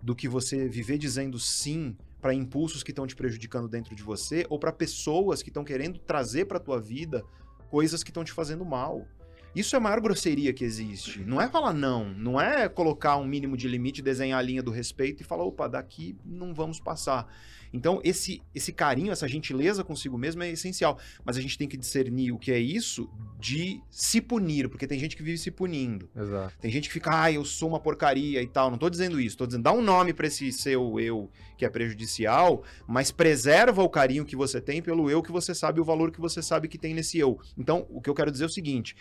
do 0.00 0.14
que 0.14 0.28
você 0.28 0.68
viver 0.68 0.98
dizendo 0.98 1.38
sim 1.38 1.96
pra 2.20 2.32
impulsos 2.32 2.82
que 2.82 2.92
estão 2.92 3.06
te 3.06 3.16
prejudicando 3.16 3.68
dentro 3.68 3.94
de 3.96 4.02
você 4.02 4.46
ou 4.48 4.58
pra 4.58 4.72
pessoas 4.72 5.42
que 5.42 5.50
estão 5.50 5.64
querendo 5.64 5.98
trazer 5.98 6.44
pra 6.44 6.60
tua 6.60 6.80
vida 6.80 7.24
coisas 7.68 8.04
que 8.04 8.10
estão 8.10 8.22
te 8.22 8.32
fazendo 8.32 8.64
mal. 8.64 9.06
Isso 9.54 9.76
é 9.76 9.78
a 9.78 9.80
maior 9.80 10.00
grosseria 10.00 10.52
que 10.52 10.64
existe. 10.64 11.20
Não 11.20 11.40
é 11.40 11.48
falar 11.48 11.72
não, 11.72 12.08
não 12.14 12.40
é 12.40 12.68
colocar 12.68 13.16
um 13.16 13.24
mínimo 13.24 13.56
de 13.56 13.68
limite, 13.68 14.02
desenhar 14.02 14.38
a 14.38 14.42
linha 14.42 14.62
do 14.62 14.70
respeito 14.70 15.22
e 15.22 15.24
falar, 15.24 15.44
opa, 15.44 15.68
daqui 15.68 16.16
não 16.24 16.52
vamos 16.52 16.80
passar. 16.80 17.26
Então, 17.74 18.00
esse, 18.04 18.40
esse 18.54 18.72
carinho, 18.72 19.10
essa 19.10 19.26
gentileza 19.26 19.82
consigo 19.82 20.16
mesmo 20.16 20.44
é 20.44 20.50
essencial. 20.50 20.96
Mas 21.24 21.36
a 21.36 21.40
gente 21.40 21.58
tem 21.58 21.66
que 21.66 21.76
discernir 21.76 22.30
o 22.30 22.38
que 22.38 22.52
é 22.52 22.58
isso 22.58 23.10
de 23.36 23.82
se 23.90 24.20
punir, 24.20 24.68
porque 24.68 24.86
tem 24.86 24.96
gente 24.96 25.16
que 25.16 25.24
vive 25.24 25.38
se 25.38 25.50
punindo. 25.50 26.08
Exato. 26.14 26.54
Tem 26.60 26.70
gente 26.70 26.88
que 26.88 26.92
fica, 26.92 27.24
ah, 27.24 27.32
eu 27.32 27.44
sou 27.44 27.68
uma 27.68 27.80
porcaria 27.80 28.40
e 28.40 28.46
tal. 28.46 28.70
Não 28.70 28.78
tô 28.78 28.88
dizendo 28.88 29.20
isso, 29.20 29.36
tô 29.36 29.44
dizendo, 29.44 29.64
dá 29.64 29.72
um 29.72 29.82
nome 29.82 30.14
pra 30.14 30.28
esse 30.28 30.52
seu 30.52 31.00
eu 31.00 31.28
que 31.58 31.64
é 31.64 31.68
prejudicial, 31.68 32.62
mas 32.86 33.10
preserva 33.10 33.82
o 33.82 33.88
carinho 33.88 34.24
que 34.24 34.36
você 34.36 34.60
tem 34.60 34.80
pelo 34.80 35.10
eu 35.10 35.20
que 35.20 35.32
você 35.32 35.52
sabe, 35.52 35.80
o 35.80 35.84
valor 35.84 36.12
que 36.12 36.20
você 36.20 36.40
sabe 36.40 36.68
que 36.68 36.78
tem 36.78 36.94
nesse 36.94 37.18
eu. 37.18 37.40
Então, 37.58 37.88
o 37.90 38.00
que 38.00 38.08
eu 38.08 38.14
quero 38.14 38.30
dizer 38.30 38.44
é 38.44 38.46
o 38.46 38.50
seguinte: 38.50 38.94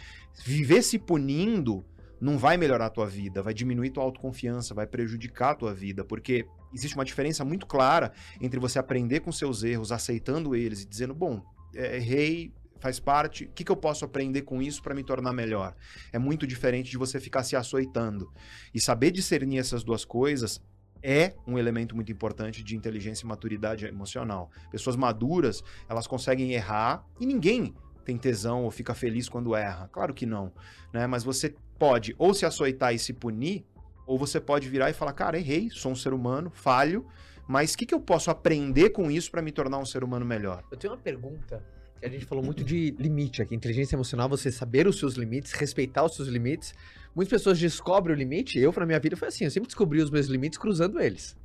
viver 0.43 0.81
se 0.81 0.97
punindo 0.97 1.85
não 2.19 2.39
vai 2.39 2.57
melhorar 2.57 2.87
a 2.87 2.89
tua 2.89 3.05
vida, 3.05 3.43
vai 3.43 3.53
diminuir 3.53 3.91
tua 3.91 4.03
autoconfiança, 4.03 4.73
vai 4.73 4.87
prejudicar 4.87 5.51
a 5.51 5.55
tua 5.55 5.73
vida, 5.73 6.03
porque 6.03 6.47
existe 6.73 6.95
uma 6.95 7.05
diferença 7.05 7.45
muito 7.45 7.65
clara 7.65 8.11
entre 8.41 8.59
você 8.59 8.79
aprender 8.79 9.19
com 9.19 9.31
seus 9.31 9.63
erros, 9.63 9.91
aceitando 9.91 10.55
eles 10.55 10.81
e 10.81 10.85
dizendo, 10.87 11.13
bom, 11.13 11.41
é, 11.75 11.97
errei, 11.97 12.53
faz 12.79 12.99
parte, 12.99 13.45
o 13.45 13.49
que, 13.49 13.63
que 13.63 13.71
eu 13.71 13.77
posso 13.77 14.03
aprender 14.03 14.41
com 14.41 14.61
isso 14.61 14.81
para 14.83 14.93
me 14.93 15.03
tornar 15.03 15.31
melhor? 15.31 15.73
É 16.11 16.19
muito 16.19 16.45
diferente 16.45 16.91
de 16.91 16.97
você 16.97 17.19
ficar 17.19 17.43
se 17.43 17.55
açoitando. 17.55 18.31
E 18.73 18.79
saber 18.79 19.11
discernir 19.11 19.59
essas 19.59 19.83
duas 19.83 20.03
coisas 20.03 20.61
é 21.01 21.33
um 21.45 21.57
elemento 21.57 21.95
muito 21.95 22.11
importante 22.11 22.63
de 22.63 22.75
inteligência 22.75 23.25
e 23.25 23.27
maturidade 23.27 23.85
emocional. 23.85 24.49
Pessoas 24.71 24.95
maduras, 24.95 25.63
elas 25.87 26.07
conseguem 26.07 26.53
errar 26.53 27.05
e 27.19 27.25
ninguém 27.25 27.73
tem 28.03 28.17
tesão 28.17 28.63
ou 28.63 28.71
fica 28.71 28.93
feliz 28.93 29.29
quando 29.29 29.55
erra. 29.55 29.89
Claro 29.91 30.13
que 30.13 30.25
não, 30.25 30.51
né? 30.93 31.07
Mas 31.07 31.23
você 31.23 31.55
pode 31.77 32.15
ou 32.17 32.33
se 32.33 32.45
açoitar 32.45 32.93
e 32.93 32.99
se 32.99 33.13
punir, 33.13 33.65
ou 34.05 34.17
você 34.17 34.39
pode 34.39 34.69
virar 34.69 34.89
e 34.89 34.93
falar, 34.93 35.13
cara, 35.13 35.37
errei, 35.37 35.69
sou 35.69 35.91
um 35.91 35.95
ser 35.95 36.13
humano, 36.13 36.51
falho, 36.53 37.05
mas 37.47 37.73
o 37.73 37.77
que, 37.77 37.85
que 37.85 37.93
eu 37.93 37.99
posso 37.99 38.31
aprender 38.31 38.89
com 38.91 39.09
isso 39.11 39.29
para 39.29 39.41
me 39.41 39.51
tornar 39.51 39.77
um 39.77 39.85
ser 39.85 40.03
humano 40.03 40.25
melhor? 40.25 40.63
Eu 40.71 40.77
tenho 40.77 40.93
uma 40.93 40.99
pergunta. 40.99 41.63
Que 41.99 42.05
a 42.05 42.09
gente 42.09 42.25
falou 42.25 42.43
muito 42.43 42.63
de 42.63 42.93
limite 42.99 43.41
aqui. 43.41 43.55
Inteligência 43.55 43.95
emocional, 43.95 44.27
você 44.27 44.51
saber 44.51 44.87
os 44.87 44.99
seus 44.99 45.13
limites, 45.13 45.53
respeitar 45.53 46.03
os 46.03 46.15
seus 46.15 46.27
limites. 46.27 46.73
Muitas 47.15 47.29
pessoas 47.29 47.57
descobrem 47.57 48.15
o 48.15 48.19
limite. 48.19 48.59
Eu, 48.59 48.73
na 48.75 48.85
minha 48.85 48.99
vida, 48.99 49.15
foi 49.15 49.29
assim. 49.29 49.45
Eu 49.45 49.51
sempre 49.51 49.67
descobri 49.67 50.01
os 50.01 50.09
meus 50.09 50.27
limites 50.27 50.57
cruzando 50.57 50.99
eles. 50.99 51.37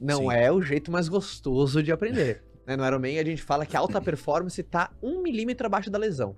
Não 0.00 0.22
Sim. 0.22 0.32
é 0.32 0.50
o 0.50 0.60
jeito 0.60 0.90
mais 0.90 1.08
gostoso 1.08 1.82
de 1.82 1.92
aprender. 1.92 2.42
né? 2.66 2.76
No 2.76 2.84
Iron 2.86 2.98
Man, 2.98 3.20
a 3.20 3.24
gente 3.24 3.42
fala 3.42 3.64
que 3.64 3.76
a 3.76 3.80
alta 3.80 4.00
performance 4.00 4.60
tá 4.62 4.90
um 5.02 5.22
milímetro 5.22 5.66
abaixo 5.66 5.90
da 5.90 5.98
lesão. 5.98 6.36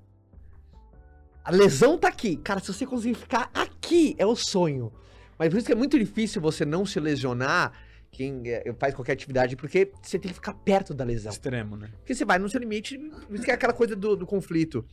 A 1.45 1.51
lesão 1.51 1.99
tá 1.99 2.09
aqui. 2.09 2.37
Cara, 2.37 2.61
se 2.61 2.73
você 2.73 2.87
conseguir 2.87 3.15
ficar 3.15 3.51
aqui, 3.55 4.15
é 4.19 4.27
o 4.27 4.37
sonho. 4.37 4.93
Mas 5.39 5.49
por 5.49 5.57
isso 5.57 5.67
que 5.67 5.73
é 5.73 5.77
muito 5.77 5.99
difícil 5.99 6.41
você 6.41 6.65
não 6.65 6.85
se 6.85 7.01
lesionar 7.01 7.73
quem 8.11 8.43
é, 8.47 8.75
faz 8.79 8.95
qualquer 8.95 9.13
atividade, 9.13 9.57
porque 9.57 9.91
você 10.03 10.19
tem 10.19 10.29
que 10.29 10.35
ficar 10.35 10.53
perto 10.53 10.93
da 10.93 11.05
lesão. 11.05 11.31
Extremo, 11.31 11.77
né? 11.77 11.91
Porque 11.99 12.15
você 12.15 12.25
vai 12.25 12.39
no 12.39 12.49
seu 12.49 12.61
limite, 12.61 12.99
por 12.99 13.35
isso 13.35 13.45
que 13.45 13.51
é 13.51 13.55
aquela 13.55 13.73
coisa 13.73 13.95
do, 13.95 14.17
do 14.17 14.27
conflito. 14.27 14.85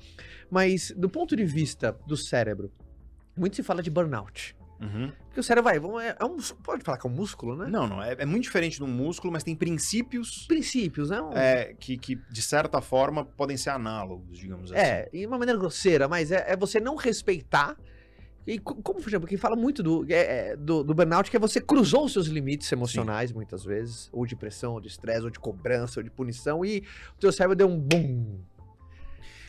Mas, 0.49 0.93
do 0.95 1.09
ponto 1.09 1.35
de 1.35 1.43
vista 1.43 1.97
do 2.05 2.15
cérebro, 2.15 2.71
muito 3.35 3.55
se 3.55 3.63
fala 3.63 3.81
de 3.81 3.89
burnout. 3.89 4.55
Porque 4.79 5.39
o 5.39 5.43
cérebro 5.43 5.69
vai, 5.71 6.05
é, 6.05 6.15
é 6.19 6.25
um, 6.25 6.37
pode 6.63 6.83
falar 6.83 6.97
que 6.97 7.05
é 7.05 7.09
um 7.09 7.13
músculo, 7.13 7.55
né? 7.55 7.67
Não, 7.69 7.87
não, 7.87 8.01
é, 8.01 8.15
é 8.19 8.25
muito 8.25 8.43
diferente 8.43 8.77
de 8.77 8.83
um 8.83 8.87
músculo, 8.87 9.31
mas 9.33 9.43
tem 9.43 9.55
princípios 9.55 10.45
Princípios, 10.47 11.09
né? 11.09 11.21
Um- 11.21 11.33
é, 11.33 11.73
que, 11.79 11.97
que, 11.97 12.15
de 12.29 12.41
certa 12.41 12.81
forma, 12.81 13.23
podem 13.25 13.57
ser 13.57 13.69
análogos, 13.71 14.37
digamos 14.37 14.71
assim. 14.71 14.81
É, 14.81 15.09
e 15.13 15.25
uma 15.25 15.37
maneira 15.37 15.59
grosseira, 15.59 16.07
mas 16.07 16.31
é, 16.31 16.45
é 16.47 16.55
você 16.55 16.79
não 16.79 16.95
respeitar. 16.95 17.77
E 18.45 18.57
co- 18.59 18.75
como, 18.75 19.01
por 19.01 19.09
exemplo, 19.09 19.27
quem 19.27 19.37
fala 19.37 19.55
muito 19.57 19.83
do, 19.83 20.05
é, 20.09 20.51
é, 20.51 20.55
do, 20.55 20.81
do 20.83 20.93
burnout, 20.93 21.29
que 21.29 21.35
é 21.35 21.39
você 21.39 21.59
cruzou 21.59 22.05
os 22.05 22.13
seus 22.13 22.27
limites 22.27 22.71
emocionais, 22.71 23.33
muitas 23.33 23.65
vezes, 23.65 24.09
ou 24.13 24.25
de 24.25 24.35
pressão, 24.37 24.73
ou 24.73 24.79
de 24.81 24.87
estresse, 24.87 25.23
ou 25.23 25.29
de 25.29 25.37
cobrança, 25.39 25.99
ou 25.99 26.03
de 26.03 26.09
punição, 26.09 26.63
e 26.63 26.79
o 27.15 27.19
teu 27.19 27.31
cérebro 27.31 27.55
deu 27.57 27.67
um 27.67 27.77
bum. 27.77 28.39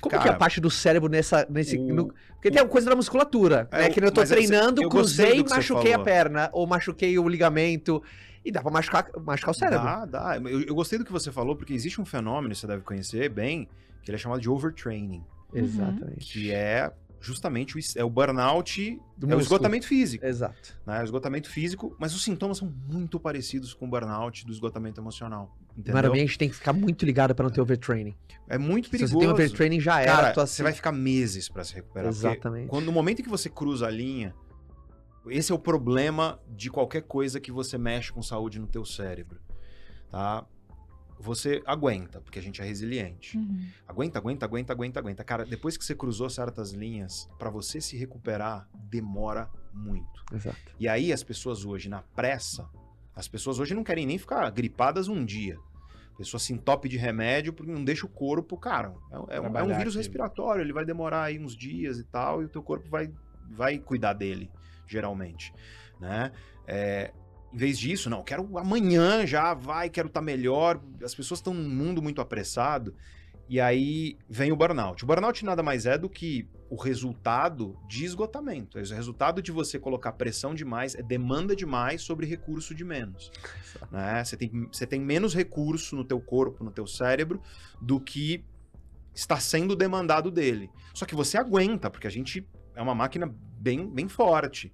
Como 0.00 0.10
que 0.10 0.16
é 0.16 0.18
a 0.18 0.22
Cara, 0.22 0.36
parte 0.36 0.60
do 0.60 0.70
cérebro 0.70 1.08
nessa. 1.08 1.46
Nesse, 1.50 1.76
o- 1.78 1.94
no- 1.94 2.14
porque 2.34 2.50
tem 2.50 2.62
uma 2.62 2.68
coisa 2.68 2.88
da 2.88 2.94
musculatura, 2.96 3.68
É, 3.72 3.78
né? 3.82 3.90
Que 3.90 4.02
eu 4.02 4.12
tô 4.12 4.22
é- 4.22 4.26
treinando, 4.26 4.80
eu 4.82 4.88
gostei 4.88 5.26
cruzei 5.26 5.40
e 5.40 5.48
machuquei 5.48 5.92
a 5.92 5.98
perna, 5.98 6.48
ou 6.52 6.66
machuquei 6.66 7.18
o 7.18 7.28
ligamento. 7.28 8.02
E 8.44 8.52
dá 8.52 8.62
pra 8.62 8.70
machucar, 8.70 9.10
machucar 9.24 9.50
o 9.50 9.54
cérebro. 9.54 9.84
Dá, 9.84 10.04
dá. 10.06 10.36
Eu, 10.36 10.62
eu 10.62 10.74
gostei 10.74 10.98
do 10.98 11.04
que 11.04 11.10
você 11.12 11.32
falou, 11.32 11.56
porque 11.56 11.72
existe 11.74 12.00
um 12.00 12.04
fenômeno, 12.04 12.54
você 12.54 12.66
deve 12.66 12.82
conhecer 12.82 13.28
bem, 13.28 13.68
que 14.02 14.10
ele 14.10 14.14
é 14.14 14.18
chamado 14.18 14.40
de 14.40 14.48
overtraining, 14.48 15.22
Exatamente. 15.52 16.32
que 16.32 16.52
é 16.52 16.90
justamente 17.20 17.76
o, 17.76 17.80
é 17.96 18.04
o 18.04 18.08
burnout, 18.08 19.00
Do 19.16 19.30
é 19.32 19.34
o 19.34 19.40
esgotamento 19.40 19.86
físico. 19.88 20.24
Exato. 20.24 20.78
né? 20.86 21.00
O 21.00 21.04
esgotamento 21.04 21.50
físico, 21.50 21.94
mas 21.98 22.14
os 22.14 22.22
sintomas 22.22 22.58
são 22.58 22.72
muito 22.88 23.18
parecidos 23.18 23.74
com 23.74 23.86
o 23.86 23.88
burnout 23.88 24.46
do 24.46 24.52
esgotamento 24.52 25.00
emocional. 25.00 25.57
Entendeu? 25.78 26.14
Gente 26.16 26.36
tem 26.38 26.48
que 26.48 26.56
ficar 26.56 26.72
muito 26.72 27.06
ligado 27.06 27.34
pra 27.34 27.44
não 27.44 27.50
ter 27.52 27.60
overtraining. 27.60 28.16
É 28.48 28.58
muito 28.58 28.86
Se 28.86 28.90
perigoso. 28.90 29.12
você 29.14 29.18
tem 29.20 29.28
overtraining, 29.28 29.80
já 29.80 30.00
era. 30.00 30.12
Cara, 30.12 30.28
a 30.30 30.32
tua- 30.32 30.46
você 30.46 30.62
vai 30.62 30.72
ficar 30.72 30.90
meses 30.90 31.48
pra 31.48 31.62
se 31.62 31.72
recuperar. 31.74 32.08
Exatamente. 32.08 32.68
Quando, 32.68 32.86
no 32.86 32.92
momento 32.92 33.20
em 33.20 33.22
que 33.22 33.28
você 33.28 33.48
cruza 33.48 33.86
a 33.86 33.90
linha, 33.90 34.34
esse 35.28 35.52
é 35.52 35.54
o 35.54 35.58
problema 35.58 36.40
de 36.48 36.68
qualquer 36.70 37.02
coisa 37.02 37.38
que 37.38 37.52
você 37.52 37.78
mexe 37.78 38.10
com 38.12 38.20
saúde 38.22 38.58
no 38.58 38.66
teu 38.66 38.84
cérebro, 38.84 39.38
tá? 40.10 40.44
Você 41.20 41.62
aguenta, 41.66 42.20
porque 42.20 42.38
a 42.38 42.42
gente 42.42 42.62
é 42.62 42.64
resiliente. 42.64 43.36
Uhum. 43.36 43.66
Aguenta, 43.88 44.18
aguenta, 44.18 44.46
aguenta, 44.46 44.72
aguenta, 44.72 45.00
aguenta. 45.00 45.24
Cara, 45.24 45.44
depois 45.44 45.76
que 45.76 45.84
você 45.84 45.94
cruzou 45.94 46.30
certas 46.30 46.70
linhas, 46.72 47.28
pra 47.38 47.50
você 47.50 47.80
se 47.80 47.96
recuperar, 47.96 48.68
demora 48.88 49.50
muito. 49.74 50.24
Exato. 50.32 50.56
E 50.78 50.88
aí 50.88 51.12
as 51.12 51.22
pessoas 51.24 51.64
hoje, 51.64 51.88
na 51.88 52.02
pressa, 52.02 52.68
as 53.18 53.26
pessoas 53.28 53.58
hoje 53.58 53.74
não 53.74 53.82
querem 53.82 54.06
nem 54.06 54.16
ficar 54.18 54.48
gripadas 54.50 55.08
um 55.08 55.24
dia. 55.24 55.56
A 56.14 56.18
pessoa 56.18 56.40
se 56.40 56.52
entope 56.52 56.88
de 56.88 56.96
remédio 56.96 57.52
porque 57.52 57.70
não 57.70 57.84
deixa 57.84 58.06
o 58.06 58.08
corpo, 58.08 58.56
cara, 58.56 58.92
é, 59.10 59.18
um- 59.18 59.26
é 59.28 59.40
um, 59.40 59.44
é 59.44 59.62
um 59.62 59.66
vírus 59.66 59.78
aquilo. 59.80 59.96
respiratório, 59.98 60.62
ele 60.62 60.72
vai 60.72 60.84
demorar 60.84 61.24
aí 61.24 61.38
uns 61.38 61.56
dias 61.56 61.98
e 61.98 62.04
tal, 62.04 62.42
e 62.42 62.44
o 62.44 62.48
teu 62.48 62.62
corpo 62.62 62.88
vai, 62.88 63.10
vai 63.50 63.78
cuidar 63.78 64.12
dele, 64.14 64.50
geralmente, 64.86 65.52
né? 66.00 66.32
É, 66.66 67.12
em 67.52 67.56
vez 67.56 67.78
disso, 67.78 68.10
não, 68.10 68.22
quero 68.22 68.58
amanhã 68.58 69.26
já, 69.26 69.54
vai, 69.54 69.88
quero 69.88 70.08
estar 70.08 70.20
melhor. 70.20 70.80
As 71.02 71.14
pessoas 71.14 71.38
estão 71.38 71.54
num 71.54 71.68
mundo 71.68 72.02
muito 72.02 72.20
apressado, 72.20 72.94
e 73.48 73.60
aí 73.60 74.18
vem 74.28 74.52
o 74.52 74.56
burnout. 74.56 75.02
O 75.02 75.06
burnout 75.06 75.44
nada 75.44 75.62
mais 75.62 75.86
é 75.86 75.96
do 75.96 76.08
que 76.10 76.46
o 76.70 76.76
resultado 76.76 77.78
de 77.88 78.04
esgotamento. 78.04 78.78
É 78.78 78.82
o 78.82 78.94
resultado 78.94 79.40
de 79.40 79.50
você 79.50 79.78
colocar 79.78 80.12
pressão 80.12 80.54
demais, 80.54 80.94
é 80.94 81.02
demanda 81.02 81.56
demais 81.56 82.02
sobre 82.02 82.26
recurso 82.26 82.74
de 82.74 82.84
menos. 82.84 83.30
Né? 83.90 84.22
Você, 84.24 84.36
tem, 84.36 84.68
você 84.70 84.86
tem 84.86 85.00
menos 85.00 85.34
recurso 85.34 85.96
no 85.96 86.04
teu 86.04 86.20
corpo, 86.20 86.62
no 86.62 86.70
teu 86.70 86.86
cérebro, 86.86 87.40
do 87.80 87.98
que 87.98 88.44
está 89.14 89.40
sendo 89.40 89.74
demandado 89.74 90.30
dele. 90.30 90.70
Só 90.94 91.04
que 91.04 91.14
você 91.14 91.38
aguenta, 91.38 91.90
porque 91.90 92.06
a 92.06 92.10
gente 92.10 92.46
é 92.74 92.82
uma 92.82 92.94
máquina 92.94 93.34
bem, 93.58 93.88
bem 93.88 94.08
forte. 94.08 94.72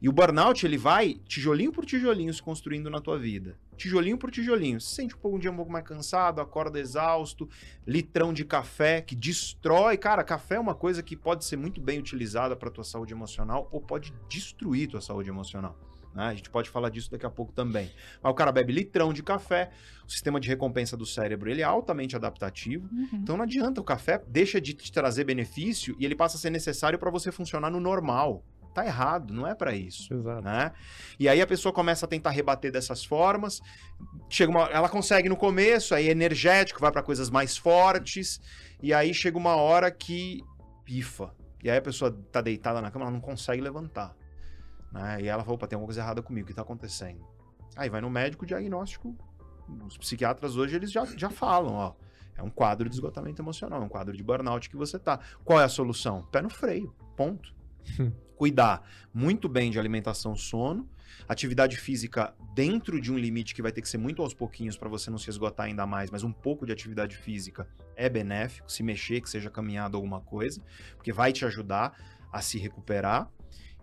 E 0.00 0.08
o 0.08 0.12
burnout, 0.12 0.64
ele 0.66 0.76
vai 0.76 1.14
tijolinho 1.26 1.72
por 1.72 1.86
tijolinho 1.86 2.32
se 2.32 2.42
construindo 2.42 2.90
na 2.90 3.00
tua 3.00 3.18
vida. 3.18 3.56
Tijolinho 3.76 4.18
por 4.18 4.30
tijolinho. 4.30 4.80
Você 4.80 4.94
sente 4.94 5.14
um, 5.14 5.18
pouco, 5.18 5.36
um 5.36 5.40
dia 5.40 5.50
um 5.50 5.56
pouco 5.56 5.70
mais 5.70 5.84
cansado, 5.84 6.40
acorda 6.40 6.80
exausto, 6.80 7.48
litrão 7.86 8.32
de 8.32 8.44
café 8.44 9.00
que 9.00 9.14
destrói. 9.14 9.96
Cara, 9.96 10.24
café 10.24 10.56
é 10.56 10.60
uma 10.60 10.74
coisa 10.74 11.02
que 11.02 11.16
pode 11.16 11.44
ser 11.44 11.56
muito 11.56 11.80
bem 11.80 11.98
utilizada 11.98 12.56
para 12.56 12.70
tua 12.70 12.84
saúde 12.84 13.12
emocional 13.12 13.68
ou 13.70 13.80
pode 13.80 14.12
destruir 14.28 14.88
tua 14.88 15.00
saúde 15.00 15.28
emocional. 15.28 15.76
né? 16.14 16.24
A 16.24 16.34
gente 16.34 16.48
pode 16.48 16.70
falar 16.70 16.88
disso 16.88 17.10
daqui 17.10 17.26
a 17.26 17.30
pouco 17.30 17.52
também. 17.52 17.90
Mas 18.22 18.32
o 18.32 18.34
cara 18.34 18.50
bebe 18.50 18.72
litrão 18.72 19.12
de 19.12 19.22
café, 19.22 19.70
o 20.06 20.10
sistema 20.10 20.40
de 20.40 20.48
recompensa 20.48 20.96
do 20.96 21.04
cérebro 21.04 21.50
ele 21.50 21.60
é 21.60 21.64
altamente 21.64 22.16
adaptativo. 22.16 22.88
Uhum. 22.92 23.08
Então 23.12 23.36
não 23.36 23.44
adianta, 23.44 23.80
o 23.80 23.84
café 23.84 24.22
deixa 24.26 24.60
de 24.60 24.72
te 24.72 24.90
trazer 24.90 25.24
benefício 25.24 25.94
e 25.98 26.04
ele 26.04 26.16
passa 26.16 26.36
a 26.36 26.40
ser 26.40 26.50
necessário 26.50 26.98
para 26.98 27.10
você 27.10 27.30
funcionar 27.30 27.70
no 27.70 27.78
normal. 27.78 28.42
Tá 28.76 28.84
errado, 28.84 29.32
não 29.32 29.46
é 29.46 29.54
para 29.54 29.74
isso 29.74 30.12
Exato. 30.12 30.42
né? 30.42 30.70
E 31.18 31.30
aí 31.30 31.40
a 31.40 31.46
pessoa 31.46 31.72
começa 31.72 32.04
a 32.04 32.08
tentar 32.08 32.28
rebater 32.28 32.70
dessas 32.70 33.02
formas. 33.02 33.62
Chega 34.28 34.50
uma, 34.50 34.64
ela 34.64 34.86
consegue 34.86 35.30
no 35.30 35.36
começo, 35.36 35.94
aí 35.94 36.08
é 36.08 36.10
energético, 36.10 36.78
vai 36.78 36.92
para 36.92 37.02
coisas 37.02 37.30
mais 37.30 37.56
fortes, 37.56 38.38
e 38.82 38.92
aí 38.92 39.14
chega 39.14 39.38
uma 39.38 39.56
hora 39.56 39.90
que 39.90 40.44
pifa. 40.84 41.34
E 41.64 41.70
aí 41.70 41.78
a 41.78 41.80
pessoa 41.80 42.12
tá 42.30 42.42
deitada 42.42 42.82
na 42.82 42.90
cama, 42.90 43.06
ela 43.06 43.12
não 43.12 43.20
consegue 43.20 43.62
levantar. 43.62 44.14
Né? 44.92 45.22
E 45.22 45.26
ela 45.26 45.42
fala, 45.42 45.54
opa, 45.54 45.66
tem 45.66 45.74
alguma 45.74 45.86
coisa 45.86 46.02
errada 46.02 46.20
comigo, 46.20 46.44
o 46.44 46.48
que 46.48 46.54
tá 46.54 46.60
acontecendo? 46.60 47.26
Aí 47.74 47.88
vai 47.88 48.02
no 48.02 48.10
médico, 48.10 48.44
diagnóstico. 48.44 49.16
Os 49.86 49.96
psiquiatras 49.96 50.54
hoje 50.54 50.76
eles 50.76 50.92
já, 50.92 51.02
já 51.16 51.30
falam, 51.30 51.72
ó. 51.72 51.94
É 52.36 52.42
um 52.42 52.50
quadro 52.50 52.90
de 52.90 52.94
esgotamento 52.94 53.40
emocional, 53.40 53.80
é 53.80 53.84
um 53.86 53.88
quadro 53.88 54.14
de 54.14 54.22
burnout 54.22 54.68
que 54.68 54.76
você 54.76 54.98
tá. 54.98 55.18
Qual 55.42 55.58
é 55.58 55.64
a 55.64 55.68
solução? 55.70 56.24
Pé 56.24 56.42
no 56.42 56.50
freio, 56.50 56.94
ponto. 57.16 57.56
Cuidar 58.36 58.88
muito 59.12 59.48
bem 59.48 59.70
de 59.70 59.78
alimentação, 59.78 60.36
sono, 60.36 60.88
atividade 61.28 61.76
física 61.76 62.34
dentro 62.54 63.00
de 63.00 63.12
um 63.12 63.18
limite 63.18 63.54
que 63.54 63.62
vai 63.62 63.72
ter 63.72 63.80
que 63.82 63.88
ser 63.88 63.98
muito 63.98 64.22
aos 64.22 64.34
pouquinhos 64.34 64.76
para 64.76 64.88
você 64.88 65.10
não 65.10 65.18
se 65.18 65.30
esgotar 65.30 65.66
ainda 65.66 65.86
mais, 65.86 66.10
mas 66.10 66.22
um 66.22 66.32
pouco 66.32 66.66
de 66.66 66.72
atividade 66.72 67.16
física 67.16 67.68
é 67.96 68.08
benéfico, 68.08 68.70
se 68.70 68.82
mexer, 68.82 69.20
que 69.20 69.30
seja 69.30 69.50
caminhado 69.50 69.96
alguma 69.96 70.20
coisa, 70.20 70.62
porque 70.96 71.12
vai 71.12 71.32
te 71.32 71.44
ajudar 71.44 71.98
a 72.32 72.40
se 72.40 72.58
recuperar 72.58 73.30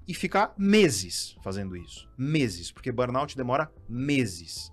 e 0.07 0.13
ficar 0.13 0.53
meses 0.57 1.37
fazendo 1.41 1.77
isso. 1.77 2.09
Meses, 2.17 2.71
porque 2.71 2.91
burnout 2.91 3.35
demora 3.35 3.71
meses 3.87 4.72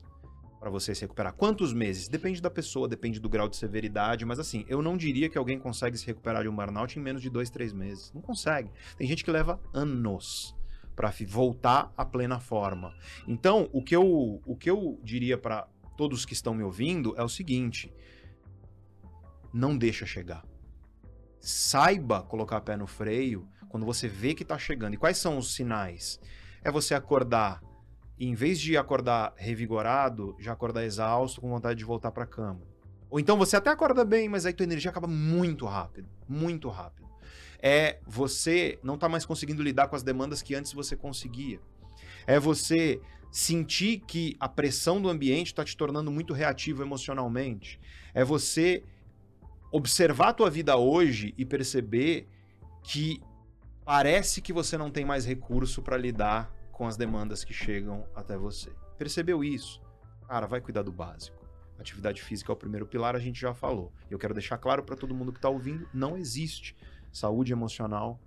para 0.61 0.69
você 0.69 0.95
se 0.95 1.01
recuperar. 1.01 1.33
Quantos 1.33 1.73
meses? 1.73 2.07
Depende 2.07 2.41
da 2.41 2.51
pessoa, 2.51 2.87
depende 2.87 3.19
do 3.19 3.31
grau 3.31 3.49
de 3.49 3.57
severidade, 3.57 4.27
mas 4.27 4.39
assim, 4.39 4.67
eu 4.69 4.83
não 4.83 4.95
diria 4.95 5.31
que 5.31 5.39
alguém 5.39 5.59
consegue 5.59 5.97
se 5.97 6.07
recuperar 6.07 6.43
de 6.43 6.49
um 6.51 6.55
burnout 6.55 6.99
em 6.99 7.03
menos 7.03 7.23
de 7.23 7.31
dois, 7.31 7.49
três 7.49 7.73
meses. 7.73 8.13
Não 8.13 8.21
consegue. 8.21 8.71
Tem 8.99 9.07
gente 9.07 9.25
que 9.25 9.31
leva 9.31 9.59
anos 9.73 10.55
para 10.95 11.11
voltar 11.27 11.91
à 11.97 12.05
plena 12.05 12.39
forma. 12.39 12.95
Então, 13.27 13.71
o 13.73 13.83
que 13.83 13.97
eu, 13.97 14.43
o 14.45 14.55
que 14.55 14.69
eu 14.71 15.01
diria 15.03 15.39
para 15.39 15.67
todos 15.97 16.27
que 16.27 16.35
estão 16.35 16.53
me 16.53 16.63
ouvindo 16.63 17.15
é 17.17 17.23
o 17.23 17.29
seguinte: 17.29 17.91
não 19.51 19.79
deixa 19.79 20.05
chegar. 20.05 20.45
Saiba 21.41 22.23
colocar 22.23 22.61
pé 22.61 22.77
no 22.77 22.87
freio 22.87 23.49
quando 23.71 23.87
você 23.87 24.07
vê 24.09 24.35
que 24.35 24.45
tá 24.45 24.59
chegando. 24.59 24.93
E 24.93 24.99
quais 24.99 25.17
são 25.17 25.39
os 25.39 25.55
sinais? 25.55 26.21
É 26.63 26.71
você 26.71 26.95
acordar 26.95 27.63
e 28.21 28.27
em 28.27 28.35
vez 28.35 28.61
de 28.61 28.77
acordar 28.77 29.33
revigorado, 29.35 30.37
já 30.39 30.53
acordar 30.53 30.85
exausto, 30.85 31.41
com 31.41 31.49
vontade 31.49 31.79
de 31.79 31.87
voltar 31.87 32.11
para 32.13 32.27
cama. 32.27 32.61
Ou 33.09 33.19
então 33.19 33.39
você 33.39 33.57
até 33.57 33.71
acorda 33.71 34.05
bem, 34.05 34.29
mas 34.29 34.45
aí 34.45 34.53
tua 34.53 34.65
energia 34.65 34.91
acaba 34.91 35.07
muito 35.07 35.65
rápido, 35.65 36.07
muito 36.29 36.69
rápido. 36.69 37.09
É 37.63 37.99
você 38.07 38.79
não 38.83 38.99
tá 38.99 39.09
mais 39.09 39.25
conseguindo 39.25 39.63
lidar 39.63 39.89
com 39.89 39.97
as 39.97 40.03
demandas 40.03 40.43
que 40.43 40.55
antes 40.55 40.75
você 40.75 40.95
conseguia. 40.95 41.61
É 42.27 42.39
você 42.39 43.01
sentir 43.33 44.01
que 44.07 44.37
a 44.39 44.49
pressão 44.49 45.01
do 45.01 45.09
ambiente 45.09 45.47
está 45.47 45.65
te 45.65 45.75
tornando 45.75 46.11
muito 46.11 46.35
reativo 46.35 46.83
emocionalmente. 46.83 47.81
É 48.13 48.23
você 48.23 48.85
observar 49.73 50.29
a 50.29 50.35
tua 50.35 50.51
vida 50.51 50.77
hoje 50.77 51.33
e 51.39 51.47
perceber 51.47 52.29
que 52.83 53.23
parece 53.83 54.43
que 54.43 54.53
você 54.53 54.77
não 54.77 54.91
tem 54.91 55.07
mais 55.07 55.25
recurso 55.25 55.81
para 55.81 55.97
lidar 55.97 56.60
com 56.81 56.87
as 56.87 56.97
demandas 56.97 57.45
que 57.45 57.53
chegam 57.53 58.07
até 58.15 58.39
você. 58.39 58.73
Percebeu 58.97 59.45
isso? 59.45 59.83
Cara, 60.27 60.47
vai 60.47 60.63
cuidar 60.63 60.81
do 60.81 60.91
básico. 60.91 61.47
Atividade 61.79 62.23
física 62.23 62.51
é 62.51 62.55
o 62.55 62.57
primeiro 62.57 62.87
pilar, 62.87 63.15
a 63.15 63.19
gente 63.19 63.39
já 63.39 63.53
falou. 63.53 63.93
Eu 64.09 64.19
quero 64.19 64.33
deixar 64.33 64.57
claro 64.57 64.83
para 64.83 64.97
todo 64.97 65.15
mundo 65.15 65.31
que 65.31 65.37
está 65.37 65.51
ouvindo, 65.51 65.87
não 65.93 66.17
existe 66.17 66.75
saúde 67.13 67.53
emocional 67.53 68.19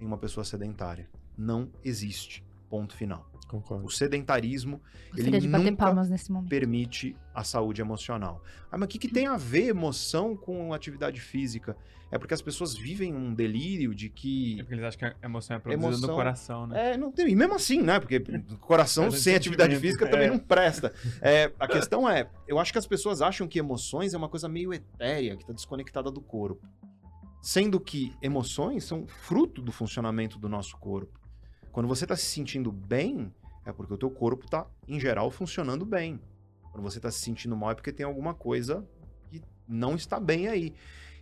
em 0.00 0.06
uma 0.06 0.16
pessoa 0.16 0.42
sedentária. 0.42 1.06
Não 1.36 1.70
existe. 1.84 2.42
Ponto 2.72 2.96
final. 2.96 3.30
Concordo. 3.48 3.84
O 3.84 3.90
sedentarismo 3.90 4.80
Gostaria 5.10 5.36
ele 5.36 5.46
nunca 5.46 5.76
palmas 5.76 6.08
nesse 6.08 6.32
momento. 6.32 6.48
permite 6.48 7.14
a 7.34 7.44
saúde 7.44 7.82
emocional. 7.82 8.42
Ah, 8.70 8.78
mas 8.78 8.86
o 8.86 8.88
que, 8.88 8.98
que 8.98 9.08
tem 9.08 9.26
a 9.26 9.36
ver 9.36 9.66
emoção 9.68 10.34
com 10.34 10.72
atividade 10.72 11.20
física? 11.20 11.76
É 12.10 12.16
porque 12.16 12.32
as 12.32 12.40
pessoas 12.40 12.74
vivem 12.74 13.12
um 13.14 13.34
delírio 13.34 13.94
de 13.94 14.06
É 14.06 14.08
que. 14.08 14.56
porque 14.56 14.72
eles 14.72 14.84
acham 14.86 14.98
que 15.00 15.04
a 15.04 15.26
emoção 15.26 15.56
é 15.56 15.58
produzida 15.58 15.86
Emoção- 15.86 16.08
no 16.08 16.14
coração, 16.14 16.66
né? 16.66 16.92
É, 16.92 16.96
não 16.96 17.12
tem. 17.12 17.28
E 17.28 17.36
mesmo 17.36 17.54
assim, 17.54 17.82
né? 17.82 18.00
Porque 18.00 18.20
coração 18.58 19.04
É, 19.08 19.10
sem 19.10 19.34
atividade 19.34 19.76
física 19.76 20.08
também 20.08 20.28
É. 20.28 20.30
não 20.30 20.38
presta. 20.38 20.90
É, 21.20 21.52
a 21.60 21.68
questão 21.68 22.08
é, 22.08 22.30
eu 22.48 22.58
acho 22.58 22.72
que 22.72 22.78
as 22.78 22.86
pessoas 22.86 23.20
acham 23.20 23.46
que 23.46 23.58
emoções 23.58 24.14
é 24.14 24.16
uma 24.16 24.30
coisa 24.30 24.48
meio 24.48 24.72
etérea, 24.72 25.36
que 25.36 25.42
está 25.42 25.52
desconectada 25.52 26.10
do 26.10 26.22
corpo. 26.22 26.66
Sendo 27.42 27.78
que 27.78 28.14
emoções 28.22 28.84
são 28.84 29.06
fruto 29.06 29.60
do 29.60 29.70
funcionamento 29.72 30.38
do 30.38 30.48
nosso 30.48 30.74
corpo. 30.78 31.20
Quando 31.72 31.88
você 31.88 32.04
está 32.04 32.14
se 32.16 32.26
sentindo 32.26 32.70
bem, 32.70 33.32
é 33.64 33.72
porque 33.72 33.94
o 33.94 33.98
teu 33.98 34.10
corpo 34.10 34.44
está, 34.44 34.66
em 34.86 35.00
geral, 35.00 35.30
funcionando 35.30 35.84
bem. 35.84 36.20
Quando 36.70 36.82
você 36.84 36.98
está 36.98 37.10
se 37.10 37.18
sentindo 37.18 37.56
mal 37.56 37.70
é 37.70 37.74
porque 37.74 37.92
tem 37.92 38.04
alguma 38.06 38.34
coisa 38.34 38.86
que 39.30 39.42
não 39.66 39.94
está 39.94 40.20
bem 40.20 40.48
aí. 40.48 40.74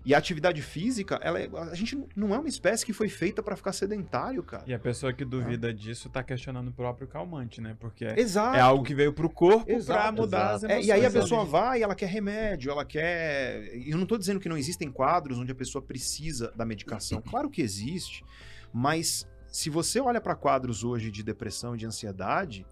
E 0.02 0.14
a 0.14 0.18
atividade 0.18 0.62
física, 0.62 1.20
ela 1.22 1.38
é- 1.38 1.50
a 1.70 1.74
gente 1.74 1.94
não 2.16 2.34
é 2.34 2.38
uma 2.38 2.48
espécie 2.48 2.86
que 2.86 2.92
foi 2.92 3.08
feita 3.10 3.42
para 3.42 3.54
ficar 3.54 3.70
sedentário, 3.72 4.42
cara. 4.42 4.64
E 4.66 4.72
a 4.72 4.78
pessoa 4.78 5.12
que 5.12 5.26
duvida 5.26 5.74
disso 5.74 6.08
tá 6.08 6.22
questionando 6.22 6.68
o 6.68 6.72
próprio 6.72 7.06
calmante, 7.06 7.60
né? 7.60 7.76
Porque 7.78 8.06
é, 8.06 8.18
Exato. 8.18 8.56
é 8.56 8.60
algo 8.60 8.82
que 8.82 8.94
veio 8.94 9.12
pro 9.12 9.28
corpo 9.28 9.66
pra 9.66 9.74
Exato, 9.74 10.22
mudar 10.22 10.52
as 10.54 10.62
exato. 10.62 10.66
É, 10.72 10.76
emoções. 10.76 10.86
e 10.86 10.92
aí 10.92 11.04
a 11.04 11.10
pessoa 11.10 11.44
vai 11.44 11.80
e 11.80 11.82
ela 11.82 11.94
quer 11.94 12.06
remédio, 12.08 12.70
ela 12.70 12.84
quer. 12.84 13.70
Eu 13.86 13.98
não 13.98 14.06
tô 14.06 14.16
dizendo 14.16 14.40
que 14.40 14.48
não 14.48 14.56
existem 14.56 14.90
quadros 14.90 15.38
onde 15.38 15.52
a 15.52 15.54
pessoa 15.54 15.82
precisa 15.82 16.50
da 16.56 16.64
medicação. 16.64 17.20
Claro 17.30 17.50
que 17.50 17.60
existe, 17.60 18.24
mas 18.72 19.28
se 19.50 19.68
você 19.68 20.00
olha 20.00 20.20
para 20.20 20.34
quadros 20.34 20.84
hoje 20.84 21.10
de 21.10 21.22
depressão 21.22 21.74
e 21.74 21.78
de 21.78 21.86
ansiedade, 21.86 22.66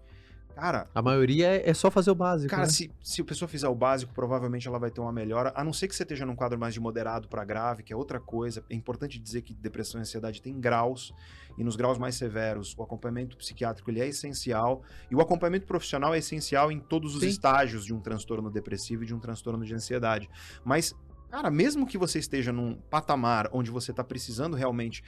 Cara, 0.59 0.89
A 0.93 1.01
maioria 1.01 1.47
é 1.47 1.69
é 1.69 1.73
só 1.73 1.89
fazer 1.89 2.11
o 2.11 2.15
básico. 2.15 2.49
Cara, 2.49 2.63
né? 2.63 2.69
se, 2.69 2.91
se 3.01 3.21
a 3.21 3.23
pessoa 3.23 3.47
fizer 3.47 3.67
o 3.67 3.75
básico, 3.75 4.13
provavelmente 4.13 4.67
ela 4.67 4.77
vai 4.77 4.91
ter 4.91 4.99
uma 4.99 5.11
melhora, 5.11 5.53
a 5.55 5.63
não 5.63 5.71
ser 5.71 5.87
que 5.87 5.95
você 5.95 6.03
esteja 6.03 6.25
num 6.25 6.35
quadro 6.35 6.59
mais 6.59 6.73
de 6.73 6.79
moderado 6.81 7.29
para 7.29 7.45
grave, 7.45 7.81
que 7.81 7.93
é 7.93 7.95
outra 7.95 8.19
coisa. 8.19 8.63
É 8.69 8.75
importante 8.75 9.17
dizer 9.17 9.41
que 9.41 9.53
depressão 9.53 9.99
e 9.99 10.01
ansiedade 10.01 10.41
tem 10.41 10.59
graus, 10.59 11.13
e 11.57 11.63
nos 11.63 11.77
graus 11.77 11.97
mais 11.97 12.15
severos, 12.15 12.75
o 12.77 12.83
acompanhamento 12.83 13.37
psiquiátrico 13.37 13.89
ele 13.89 14.01
é 14.01 14.07
essencial, 14.07 14.83
e 15.09 15.15
o 15.15 15.21
acompanhamento 15.21 15.65
profissional 15.65 16.13
é 16.13 16.17
essencial 16.17 16.71
em 16.71 16.79
todos 16.79 17.15
os 17.15 17.21
Sim. 17.21 17.29
estágios 17.29 17.85
de 17.85 17.93
um 17.93 18.01
transtorno 18.01 18.49
depressivo 18.49 19.03
e 19.03 19.05
de 19.05 19.13
um 19.13 19.19
transtorno 19.19 19.63
de 19.63 19.73
ansiedade. 19.73 20.29
Mas, 20.65 20.93
cara, 21.29 21.49
mesmo 21.49 21.87
que 21.87 21.97
você 21.97 22.19
esteja 22.19 22.51
num 22.51 22.75
patamar 22.89 23.49
onde 23.53 23.71
você 23.71 23.91
está 23.91 24.03
precisando 24.03 24.57
realmente 24.57 25.03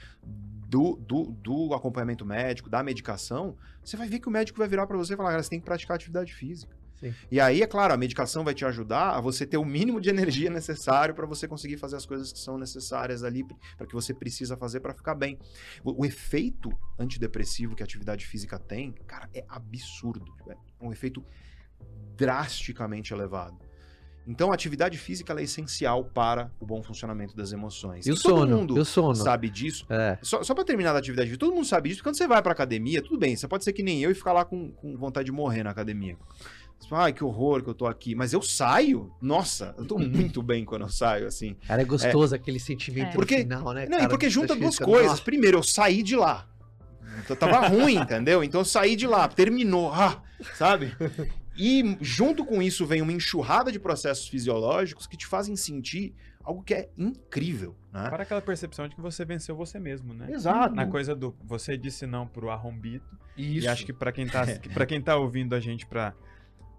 do, 0.72 0.96
do, 0.96 1.24
do 1.32 1.74
acompanhamento 1.74 2.24
médico, 2.24 2.70
da 2.70 2.82
medicação, 2.82 3.58
você 3.84 3.94
vai 3.94 4.08
ver 4.08 4.20
que 4.20 4.28
o 4.28 4.30
médico 4.30 4.58
vai 4.58 4.66
virar 4.66 4.86
para 4.86 4.96
você 4.96 5.12
e 5.12 5.16
falar, 5.18 5.32
cara, 5.32 5.42
você 5.42 5.50
tem 5.50 5.60
que 5.60 5.66
praticar 5.66 5.96
atividade 5.96 6.32
física. 6.32 6.74
Sim. 6.98 7.14
E 7.30 7.38
aí, 7.38 7.60
é 7.60 7.66
claro, 7.66 7.92
a 7.92 7.96
medicação 7.98 8.42
vai 8.42 8.54
te 8.54 8.64
ajudar 8.64 9.10
a 9.10 9.20
você 9.20 9.44
ter 9.44 9.58
o 9.58 9.66
mínimo 9.66 10.00
de 10.00 10.08
energia 10.08 10.48
necessário 10.48 11.14
para 11.14 11.26
você 11.26 11.46
conseguir 11.46 11.76
fazer 11.76 11.96
as 11.96 12.06
coisas 12.06 12.32
que 12.32 12.38
são 12.38 12.56
necessárias 12.56 13.22
ali, 13.22 13.44
para 13.76 13.86
que 13.86 13.92
você 13.92 14.14
precisa 14.14 14.56
fazer 14.56 14.80
para 14.80 14.94
ficar 14.94 15.14
bem. 15.14 15.38
O, 15.84 16.04
o 16.04 16.06
efeito 16.06 16.72
antidepressivo 16.98 17.76
que 17.76 17.82
a 17.82 17.84
atividade 17.84 18.24
física 18.24 18.58
tem, 18.58 18.92
cara, 19.06 19.28
é 19.34 19.44
absurdo. 19.50 20.32
É 20.48 20.56
um 20.80 20.90
efeito 20.90 21.22
drasticamente 22.16 23.12
elevado. 23.12 23.58
Então, 24.26 24.52
a 24.52 24.54
atividade 24.54 24.96
física 24.98 25.32
é 25.38 25.42
essencial 25.42 26.04
para 26.04 26.48
o 26.60 26.64
bom 26.66 26.80
funcionamento 26.82 27.34
das 27.36 27.52
emoções. 27.52 28.06
E 28.06 28.12
o 28.12 28.14
todo 28.14 28.38
sono? 28.38 28.56
mundo 28.56 28.80
E 28.80 28.84
sono? 28.84 29.14
sabe 29.16 29.50
disso. 29.50 29.84
É. 29.90 30.16
Só, 30.22 30.42
só 30.44 30.54
pra 30.54 30.62
terminar 30.64 30.92
da 30.92 31.00
atividade 31.00 31.28
física, 31.28 31.44
todo 31.44 31.54
mundo 31.54 31.64
sabe 31.66 31.88
disso. 31.88 32.02
Quando 32.04 32.16
você 32.16 32.26
vai 32.28 32.40
pra 32.40 32.52
academia, 32.52 33.02
tudo 33.02 33.18
bem, 33.18 33.34
você 33.34 33.48
pode 33.48 33.64
ser 33.64 33.72
que 33.72 33.82
nem 33.82 34.00
eu 34.00 34.10
e 34.12 34.14
ficar 34.14 34.32
lá 34.32 34.44
com, 34.44 34.70
com 34.72 34.96
vontade 34.96 35.26
de 35.26 35.32
morrer 35.32 35.64
na 35.64 35.70
academia. 35.70 36.16
Você 36.78 36.88
fala, 36.88 37.04
Ai, 37.04 37.12
que 37.12 37.22
horror 37.24 37.62
que 37.64 37.70
eu 37.70 37.74
tô 37.74 37.84
aqui. 37.86 38.14
Mas 38.14 38.32
eu 38.32 38.40
saio, 38.42 39.12
nossa, 39.20 39.74
eu 39.76 39.84
tô 39.84 39.98
muito 40.00 40.40
bem 40.40 40.64
quando 40.64 40.82
eu 40.82 40.88
saio, 40.88 41.26
assim. 41.26 41.54
Cara, 41.66 41.82
é 41.82 41.84
gostoso 41.84 42.32
aquele 42.34 42.60
sentimento 42.60 43.08
É. 43.10 43.12
Porque- 43.14 43.38
final, 43.38 43.72
né? 43.72 43.86
Não, 43.86 43.98
cara? 43.98 44.04
e 44.04 44.08
porque 44.08 44.30
junta 44.30 44.54
duas 44.54 44.78
coisas. 44.78 45.08
"Nossa". 45.10 45.22
Primeiro, 45.22 45.58
eu 45.58 45.62
saí 45.64 46.00
de 46.02 46.14
lá. 46.14 46.48
Então, 47.24 47.34
tava 47.36 47.66
ruim, 47.66 47.96
entendeu? 47.98 48.42
Então 48.44 48.60
eu 48.60 48.64
saí 48.64 48.94
de 48.96 49.06
lá, 49.06 49.26
terminou, 49.28 49.92
ah, 49.92 50.22
sabe? 50.54 50.96
E 51.56 51.96
junto 52.00 52.44
com 52.44 52.62
isso 52.62 52.86
vem 52.86 53.02
uma 53.02 53.12
enxurrada 53.12 53.70
de 53.70 53.78
processos 53.78 54.28
fisiológicos 54.28 55.06
que 55.06 55.16
te 55.16 55.26
fazem 55.26 55.54
sentir 55.54 56.14
algo 56.42 56.62
que 56.62 56.74
é 56.74 56.88
incrível, 56.96 57.76
né? 57.92 58.08
Para 58.08 58.22
aquela 58.22 58.40
percepção 58.40 58.88
de 58.88 58.94
que 58.94 59.00
você 59.00 59.24
venceu 59.24 59.54
você 59.54 59.78
mesmo, 59.78 60.12
né? 60.12 60.30
Exato. 60.30 60.74
Na 60.74 60.86
coisa 60.86 61.14
do 61.14 61.34
você 61.44 61.76
disse 61.76 62.06
não 62.06 62.26
pro 62.26 62.50
arrombito. 62.50 63.16
Isso. 63.36 63.66
E 63.66 63.68
acho 63.68 63.86
que 63.86 63.92
pra 63.92 64.10
quem 64.12 64.26
tá, 64.26 64.44
para 64.74 64.86
quem 64.86 65.00
tá 65.00 65.16
ouvindo 65.16 65.54
a 65.54 65.60
gente 65.60 65.86
pra 65.86 66.14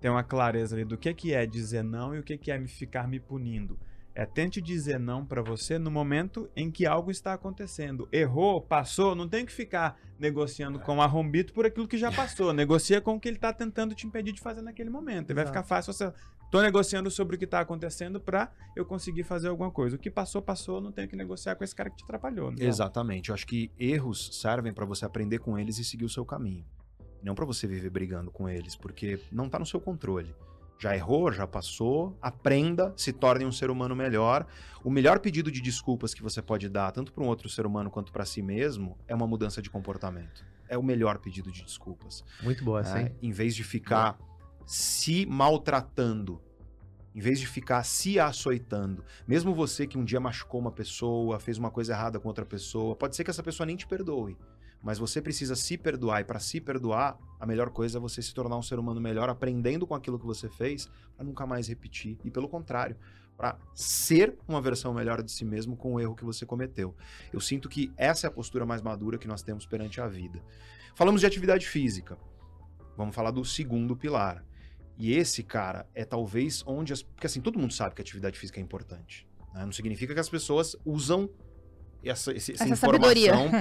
ter 0.02 0.10
uma 0.10 0.24
clareza 0.24 0.76
ali 0.76 0.84
do 0.84 0.98
que 0.98 1.14
que 1.14 1.34
é 1.34 1.46
dizer 1.46 1.84
não 1.84 2.14
e 2.14 2.20
o 2.20 2.24
que 2.24 2.38
que 2.38 2.52
é 2.52 2.58
me 2.58 2.68
ficar 2.68 3.08
me 3.08 3.20
punindo. 3.20 3.80
É 4.16 4.26
tente 4.26 4.61
dizer 4.61 4.99
não 4.99 5.26
pra 5.26 5.41
você 5.41 5.80
no 5.80 5.89
momento 5.89 6.49
em 6.55 6.70
que 6.70 6.86
algo 6.86 7.09
está 7.09 7.34
acontecendo. 7.34 8.07
Errou, 8.11 8.61
passou, 8.61 9.16
não 9.16 9.28
tem 9.28 9.45
que 9.45 9.51
ficar 9.51 9.99
negociando 10.20 10.80
com 10.80 10.97
o 10.97 11.01
arrombito 11.01 11.51
por 11.51 11.66
aquilo 11.66 11.88
que 11.88 11.97
já 11.97 12.11
passou. 12.11 12.53
Negocia 12.53 13.01
com 13.01 13.16
o 13.16 13.20
que 13.20 13.28
ele 13.28 13.39
tá 13.39 13.51
tentando 13.51 13.95
te 13.95 14.05
impedir 14.05 14.32
de 14.34 14.41
fazer 14.41 14.61
naquele 14.61 14.89
momento. 14.89 15.32
E 15.32 15.34
vai 15.34 15.43
Exato. 15.43 15.57
ficar 15.57 15.68
fácil 15.68 15.93
você 15.93 16.14
Tô 16.53 16.61
negociando 16.61 17.09
sobre 17.09 17.36
o 17.36 17.39
que 17.39 17.47
tá 17.47 17.61
acontecendo 17.61 18.22
pra 18.22 18.51
eu 18.76 18.86
conseguir 18.86 19.24
fazer 19.24 19.47
alguma 19.47 19.72
coisa. 19.72 19.95
O 19.95 19.99
que 19.99 20.11
passou, 20.11 20.39
passou, 20.39 20.80
não 20.80 20.91
tenho 20.91 21.07
que 21.07 21.16
negociar 21.16 21.55
com 21.55 21.64
esse 21.64 21.74
cara 21.74 21.89
que 21.89 21.95
te 21.95 22.03
atrapalhou. 22.03 22.51
né? 22.51 22.57
Exatamente. 22.59 23.30
Eu 23.30 23.34
acho 23.34 23.47
que 23.47 23.72
erros 23.80 24.39
servem 24.39 24.72
pra 24.72 24.86
você 24.86 25.03
aprender 25.03 25.39
com 25.39 25.57
eles 25.57 25.80
e 25.80 25.84
seguir 25.84 26.05
o 26.05 26.09
seu 26.09 26.24
caminho. 26.24 26.64
Não 27.24 27.34
pra 27.34 27.43
você 27.43 27.66
viver 27.66 27.89
brigando 27.89 28.30
com 28.30 28.47
eles, 28.47 28.76
porque 28.76 29.20
não 29.32 29.49
tá 29.49 29.57
no 29.57 29.66
seu 29.66 29.82
controle. 29.82 30.36
Já 30.84 30.94
errou, 30.94 31.32
já 31.32 31.48
passou, 31.48 32.18
aprenda, 32.22 32.94
se 32.98 33.14
torne 33.14 33.46
um 33.46 33.54
ser 33.54 33.72
humano 33.72 33.96
melhor. 33.96 34.46
O 34.84 34.90
melhor 34.90 35.18
pedido 35.20 35.50
de 35.50 35.62
desculpas 35.62 36.14
que 36.14 36.22
você 36.22 36.42
pode 36.42 36.68
dar, 36.68 36.92
tanto 36.92 37.14
para 37.14 37.24
um 37.24 37.28
outro 37.28 37.48
ser 37.48 37.66
humano 37.66 37.90
quanto 37.90 38.12
para 38.12 38.26
si 38.26 38.42
mesmo, 38.42 38.98
é 39.08 39.16
uma 39.16 39.26
mudança 39.26 39.62
de 39.62 39.70
comportamento. 39.70 40.46
É 40.68 40.78
o 40.78 40.84
melhor 40.84 41.20
pedido 41.20 41.50
de 41.50 41.64
desculpas. 41.64 42.22
Muito 42.42 42.66
boa 42.66 42.82
né? 42.82 43.04
hein? 43.04 43.16
Em 43.22 43.32
vez 43.32 43.56
de 43.56 43.64
ficar 43.64 44.20
se 44.66 45.26
maltratando, 45.26 46.42
em 47.16 47.22
vez 47.22 47.40
de 47.40 47.48
ficar 47.48 47.82
se 47.84 48.20
açoitando. 48.20 49.06
Mesmo 49.26 49.56
você 49.56 49.88
que 49.88 49.98
um 49.98 50.04
dia 50.04 50.20
machucou 50.20 50.60
uma 50.60 50.72
pessoa, 50.72 51.40
fez 51.40 51.58
uma 51.58 51.72
coisa 51.72 51.94
errada 51.94 52.20
com 52.20 52.28
outra 52.28 52.46
pessoa, 52.46 52.94
pode 52.94 53.16
ser 53.16 53.24
que 53.24 53.30
essa 53.30 53.42
pessoa 53.42 53.66
nem 53.66 53.78
te 53.78 53.88
perdoe. 53.88 54.36
Mas 54.84 55.00
você 55.00 55.22
precisa 55.22 55.56
se 55.56 55.78
perdoar. 55.78 56.22
E 56.22 56.24
para 56.26 56.40
se 56.40 56.60
perdoar, 56.60 57.18
a 57.40 57.46
melhor 57.46 57.70
coisa 57.70 57.98
é 57.98 58.02
você 58.02 58.22
se 58.22 58.34
tornar 58.34 58.58
um 58.58 58.62
ser 58.62 58.78
humano 58.78 59.00
melhor, 59.00 59.30
aprendendo 59.30 59.88
com 59.88 59.96
aquilo 59.96 60.20
que 60.20 60.26
você 60.26 60.50
fez, 60.50 60.90
para 61.16 61.26
nunca 61.26 61.48
mais 61.48 61.68
repetir. 61.70 62.18
E 62.26 62.30
pelo 62.30 62.50
contrário, 62.50 62.98
para 63.38 63.58
ser 63.74 64.38
uma 64.48 64.62
versão 64.62 64.94
melhor 64.94 65.24
de 65.24 65.32
si 65.32 65.46
mesmo 65.46 65.76
com 65.78 65.94
o 65.94 66.00
erro 66.02 66.16
que 66.16 66.26
você 66.26 66.46
cometeu. 66.46 66.94
Eu 67.32 67.40
sinto 67.40 67.70
que 67.70 67.92
essa 67.98 68.28
é 68.28 68.30
a 68.30 68.32
postura 68.32 68.66
mais 68.66 68.82
madura 68.82 69.18
que 69.18 69.28
nós 69.28 69.42
temos 69.42 69.66
perante 69.66 70.02
a 70.02 70.08
vida. 70.08 70.44
Falamos 70.96 71.22
de 71.22 71.28
atividade 71.28 71.66
física. 71.66 72.18
Vamos 72.98 73.16
falar 73.16 73.32
do 73.32 73.44
segundo 73.46 73.96
pilar. 73.96 74.44
E 74.98 75.14
esse, 75.14 75.42
cara, 75.44 75.88
é 75.96 76.06
talvez 76.06 76.62
onde 76.68 76.94
as. 76.94 77.02
Porque 77.02 77.26
assim, 77.26 77.42
todo 77.42 77.58
mundo 77.58 77.74
sabe 77.74 77.96
que 77.96 78.02
a 78.02 78.04
atividade 78.04 78.38
física 78.38 78.60
é 78.60 78.64
importante. 78.64 79.26
né? 79.54 79.66
Não 79.66 79.72
significa 79.72 80.14
que 80.14 80.20
as 80.20 80.30
pessoas 80.30 80.76
usam 80.86 81.28
essa, 82.04 82.32
esse- 82.34 82.52
essa, 82.52 82.64
Essa 82.66 82.74
informação 82.74 83.60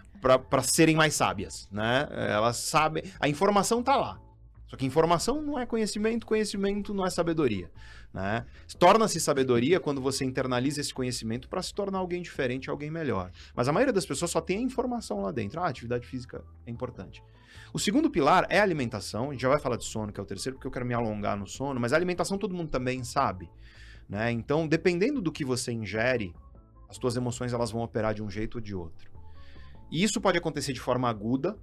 para 0.24 0.62
serem 0.62 0.96
mais 0.96 1.14
sábias, 1.14 1.68
né? 1.70 2.08
Elas 2.10 2.56
sabem. 2.56 3.02
A 3.20 3.28
informação 3.28 3.82
tá 3.82 3.96
lá. 3.96 4.20
Só 4.66 4.76
que 4.76 4.86
informação 4.86 5.42
não 5.42 5.58
é 5.58 5.66
conhecimento, 5.66 6.26
conhecimento 6.26 6.94
não 6.94 7.06
é 7.06 7.10
sabedoria, 7.10 7.70
né? 8.12 8.44
Torna-se 8.78 9.20
sabedoria 9.20 9.78
quando 9.78 10.00
você 10.00 10.24
internaliza 10.24 10.80
esse 10.80 10.92
conhecimento 10.92 11.48
para 11.48 11.62
se 11.62 11.72
tornar 11.72 11.98
alguém 11.98 12.22
diferente, 12.22 12.70
alguém 12.70 12.90
melhor. 12.90 13.30
Mas 13.54 13.68
a 13.68 13.72
maioria 13.72 13.92
das 13.92 14.06
pessoas 14.06 14.30
só 14.30 14.40
tem 14.40 14.58
a 14.58 14.62
informação 14.62 15.20
lá 15.20 15.30
dentro. 15.30 15.60
Ah, 15.60 15.68
atividade 15.68 16.06
física 16.06 16.42
é 16.66 16.70
importante. 16.70 17.22
O 17.72 17.78
segundo 17.78 18.10
pilar 18.10 18.46
é 18.48 18.58
a 18.58 18.62
alimentação. 18.62 19.28
A 19.28 19.32
gente 19.32 19.42
já 19.42 19.48
vai 19.48 19.60
falar 19.60 19.76
de 19.76 19.84
sono, 19.84 20.12
que 20.12 20.18
é 20.18 20.22
o 20.22 20.26
terceiro, 20.26 20.56
porque 20.56 20.66
eu 20.66 20.72
quero 20.72 20.86
me 20.86 20.94
alongar 20.94 21.36
no 21.36 21.46
sono, 21.46 21.78
mas 21.78 21.92
a 21.92 21.96
alimentação 21.96 22.38
todo 22.38 22.54
mundo 22.54 22.70
também 22.70 23.04
sabe, 23.04 23.50
né? 24.08 24.32
Então, 24.32 24.66
dependendo 24.66 25.20
do 25.20 25.30
que 25.30 25.44
você 25.44 25.70
ingere, 25.70 26.34
as 26.88 26.98
tuas 26.98 27.14
emoções 27.16 27.52
elas 27.52 27.70
vão 27.70 27.82
operar 27.82 28.14
de 28.14 28.22
um 28.22 28.30
jeito 28.30 28.56
ou 28.56 28.60
de 28.60 28.74
outro. 28.74 29.13
E 29.94 30.02
isso 30.02 30.20
pode 30.20 30.36
acontecer 30.36 30.72
de 30.72 30.80
forma 30.80 31.08
aguda. 31.08 31.56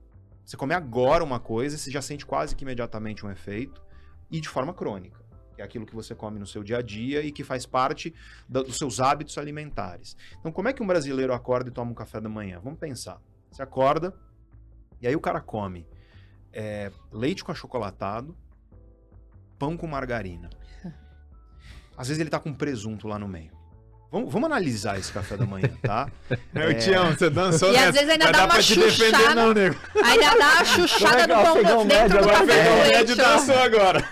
Você 0.46 0.56
come 0.56 0.74
agora 0.74 1.22
uma 1.22 1.38
coisa, 1.38 1.78
você 1.78 1.92
já 1.92 2.02
sente 2.02 2.26
quase 2.26 2.56
que 2.56 2.64
imediatamente 2.64 3.26
um 3.26 3.30
efeito, 3.30 3.84
e 4.32 4.40
de 4.40 4.48
forma 4.48 4.74
crônica, 4.74 5.22
que 5.54 5.62
é 5.62 5.66
aquilo 5.66 5.86
que 5.86 5.94
você 5.94 6.16
come 6.16 6.40
no 6.40 6.48
seu 6.48 6.64
dia 6.64 6.78
a 6.78 6.82
dia 6.82 7.22
e 7.22 7.30
que 7.30 7.44
faz 7.44 7.66
parte 7.66 8.16
da- 8.48 8.64
dos 8.64 8.78
seus 8.78 9.02
hábitos 9.02 9.38
alimentares. 9.38 10.16
Então, 10.40 10.50
como 10.50 10.70
é 10.70 10.74
que 10.74 10.82
um 10.82 10.88
brasileiro 10.88 11.34
acorda 11.34 11.70
e 11.70 11.74
toma 11.74 11.92
um 11.92 11.94
café 11.94 12.22
da 12.22 12.30
manhã? 12.30 12.62
Vamos 12.64 12.80
pensar. 12.80 13.22
Você 13.52 13.62
acorda 13.62 14.18
e 15.02 15.08
aí 15.08 15.16
o 15.16 15.20
cara 15.20 15.42
come 15.42 15.86
é, 16.54 16.90
leite 17.12 17.44
com 17.44 17.52
achocolatado, 17.52 18.34
pão 19.60 19.76
com 19.76 19.88
margarina. 19.88 20.50
Às 21.98 22.08
vezes 22.08 22.22
ele 22.22 22.30
tá 22.30 22.40
com 22.40 22.54
presunto 22.54 23.10
lá 23.10 23.20
no 23.20 23.28
meio. 23.28 23.61
Vamos, 24.12 24.32
vamos 24.34 24.48
analisar 24.48 25.00
esse 25.00 25.10
café 25.12 25.38
da 25.38 25.46
manhã, 25.46 25.70
tá? 25.82 26.12
Eu 26.54 26.78
te 26.78 26.94
amo, 26.94 27.14
você 27.18 27.30
dançou 27.30 27.72
E 27.72 27.78
às 27.78 27.82
nessa. 27.86 27.92
vezes 27.94 28.10
ainda 28.10 28.26
dá 28.26 28.32
dar 28.32 28.46
uma 28.46 28.56
defender, 28.58 28.92
chuchada. 28.92 29.36
não, 29.36 29.54
nego. 29.54 29.76
Ainda 30.04 30.38
dá 30.38 30.54
uma 30.56 30.66
chuchada 30.66 31.28
no 31.28 31.34
pão 31.44 31.56
dentro 31.62 31.86
médio 31.86 32.10
do 32.10 32.18
agora, 32.20 32.38
café 32.40 32.64
com 32.70 32.76
médio 32.76 32.94
leite. 32.98 33.16
dançou 33.16 33.56
agora. 33.58 34.10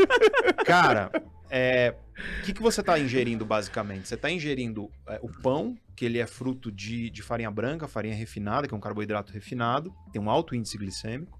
Cara, 0.64 1.10
é, 1.50 1.94
o 2.40 2.42
que, 2.44 2.52
que 2.54 2.62
você 2.62 2.80
está 2.80 2.98
ingerindo 2.98 3.44
basicamente? 3.44 4.08
Você 4.08 4.14
está 4.14 4.30
ingerindo 4.30 4.90
é, 5.06 5.18
o 5.22 5.28
pão, 5.28 5.76
que 5.94 6.04
ele 6.06 6.18
é 6.18 6.26
fruto 6.26 6.72
de, 6.72 7.10
de 7.10 7.22
farinha 7.22 7.50
branca, 7.50 7.86
farinha 7.86 8.14
refinada, 8.14 8.66
que 8.66 8.72
é 8.72 8.76
um 8.76 8.80
carboidrato 8.80 9.30
refinado, 9.32 9.92
tem 10.10 10.22
um 10.22 10.30
alto 10.30 10.54
índice 10.54 10.78
glicêmico. 10.78 11.38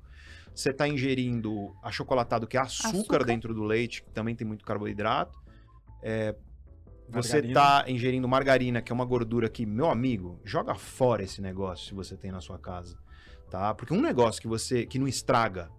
Você 0.54 0.70
está 0.70 0.86
ingerindo 0.86 1.74
achocolatado, 1.82 2.46
que 2.46 2.56
é 2.56 2.60
açúcar, 2.60 2.88
Açúcar. 2.98 3.24
dentro 3.24 3.54
do 3.54 3.64
leite, 3.64 4.02
que 4.02 4.10
também 4.10 4.36
tem 4.36 4.46
muito 4.46 4.64
carboidrato. 4.64 5.36
É, 6.02 6.34
você 7.08 7.34
Margarina. 7.34 7.48
está 7.60 7.84
ingerindo 7.90 8.28
margarina, 8.28 8.82
que 8.82 8.90
é 8.92 8.94
uma 8.94 9.04
gordura 9.04 9.48
que, 9.48 9.64
meu 9.66 9.90
amigo, 9.90 10.40
joga 10.44 10.74
fora 10.74 11.22
esse 11.22 11.40
negócio 11.40 11.86
se 11.88 11.94
você 11.94 12.16
tem 12.16 12.30
na 12.32 12.40
sua 12.40 12.58
casa, 12.58 12.96
tá? 13.50 13.74
Porque 13.74 13.92
um 13.94 14.00
negócio 14.00 14.40
que 14.40 14.48
você 14.48 14.86
que 14.86 14.98
não 14.98 15.06
estraga 15.08 15.70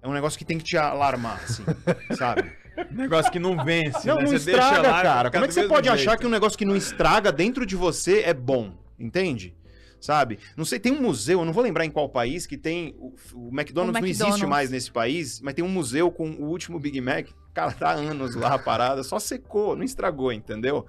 é 0.00 0.08
um 0.08 0.12
negócio 0.12 0.38
que 0.38 0.44
tem 0.44 0.58
que 0.58 0.64
te 0.64 0.76
alarmar, 0.76 1.40
assim, 1.44 1.64
sabe? 2.16 2.50
Negócio 2.90 3.30
que 3.30 3.38
não 3.38 3.62
vence, 3.64 4.06
Não, 4.08 4.16
né? 4.16 4.22
não 4.22 4.30
Você 4.30 4.46
deixa 4.52 4.62
estraga, 4.62 4.88
lá 4.90 5.02
cara. 5.02 5.30
Como 5.30 5.44
é 5.44 5.48
que 5.48 5.54
você 5.54 5.68
pode 5.68 5.88
achar 5.88 6.10
jeito. 6.12 6.20
que 6.20 6.26
um 6.26 6.30
negócio 6.30 6.56
que 6.58 6.64
não 6.64 6.74
estraga 6.74 7.30
dentro 7.30 7.66
de 7.66 7.76
você 7.76 8.20
é 8.20 8.32
bom? 8.32 8.72
Entende? 8.98 9.54
Sabe? 10.00 10.38
Não 10.56 10.64
sei, 10.64 10.80
tem 10.80 10.90
um 10.90 11.00
museu, 11.00 11.40
eu 11.40 11.44
não 11.44 11.52
vou 11.52 11.62
lembrar 11.62 11.84
em 11.84 11.90
qual 11.90 12.08
país, 12.08 12.44
que 12.46 12.56
tem. 12.56 12.96
O, 12.98 13.14
o 13.34 13.48
McDonald's 13.52 13.96
O 13.96 14.00
não 14.00 14.06
existe 14.08 14.22
McDonald's. 14.22 14.48
mais 14.48 14.70
nesse 14.70 14.90
país, 14.90 15.40
mas 15.40 15.54
tem 15.54 15.64
um 15.64 15.68
museu 15.68 16.10
com 16.10 16.28
o 16.30 16.46
último 16.46 16.80
Big 16.80 17.00
Mac. 17.00 17.28
Cara, 17.54 17.72
tá 17.72 17.90
há 17.90 17.92
anos 17.92 18.34
lá 18.34 18.54
a 18.54 18.58
parada, 18.58 19.02
só 19.02 19.18
secou, 19.18 19.76
não 19.76 19.84
estragou, 19.84 20.32
entendeu? 20.32 20.86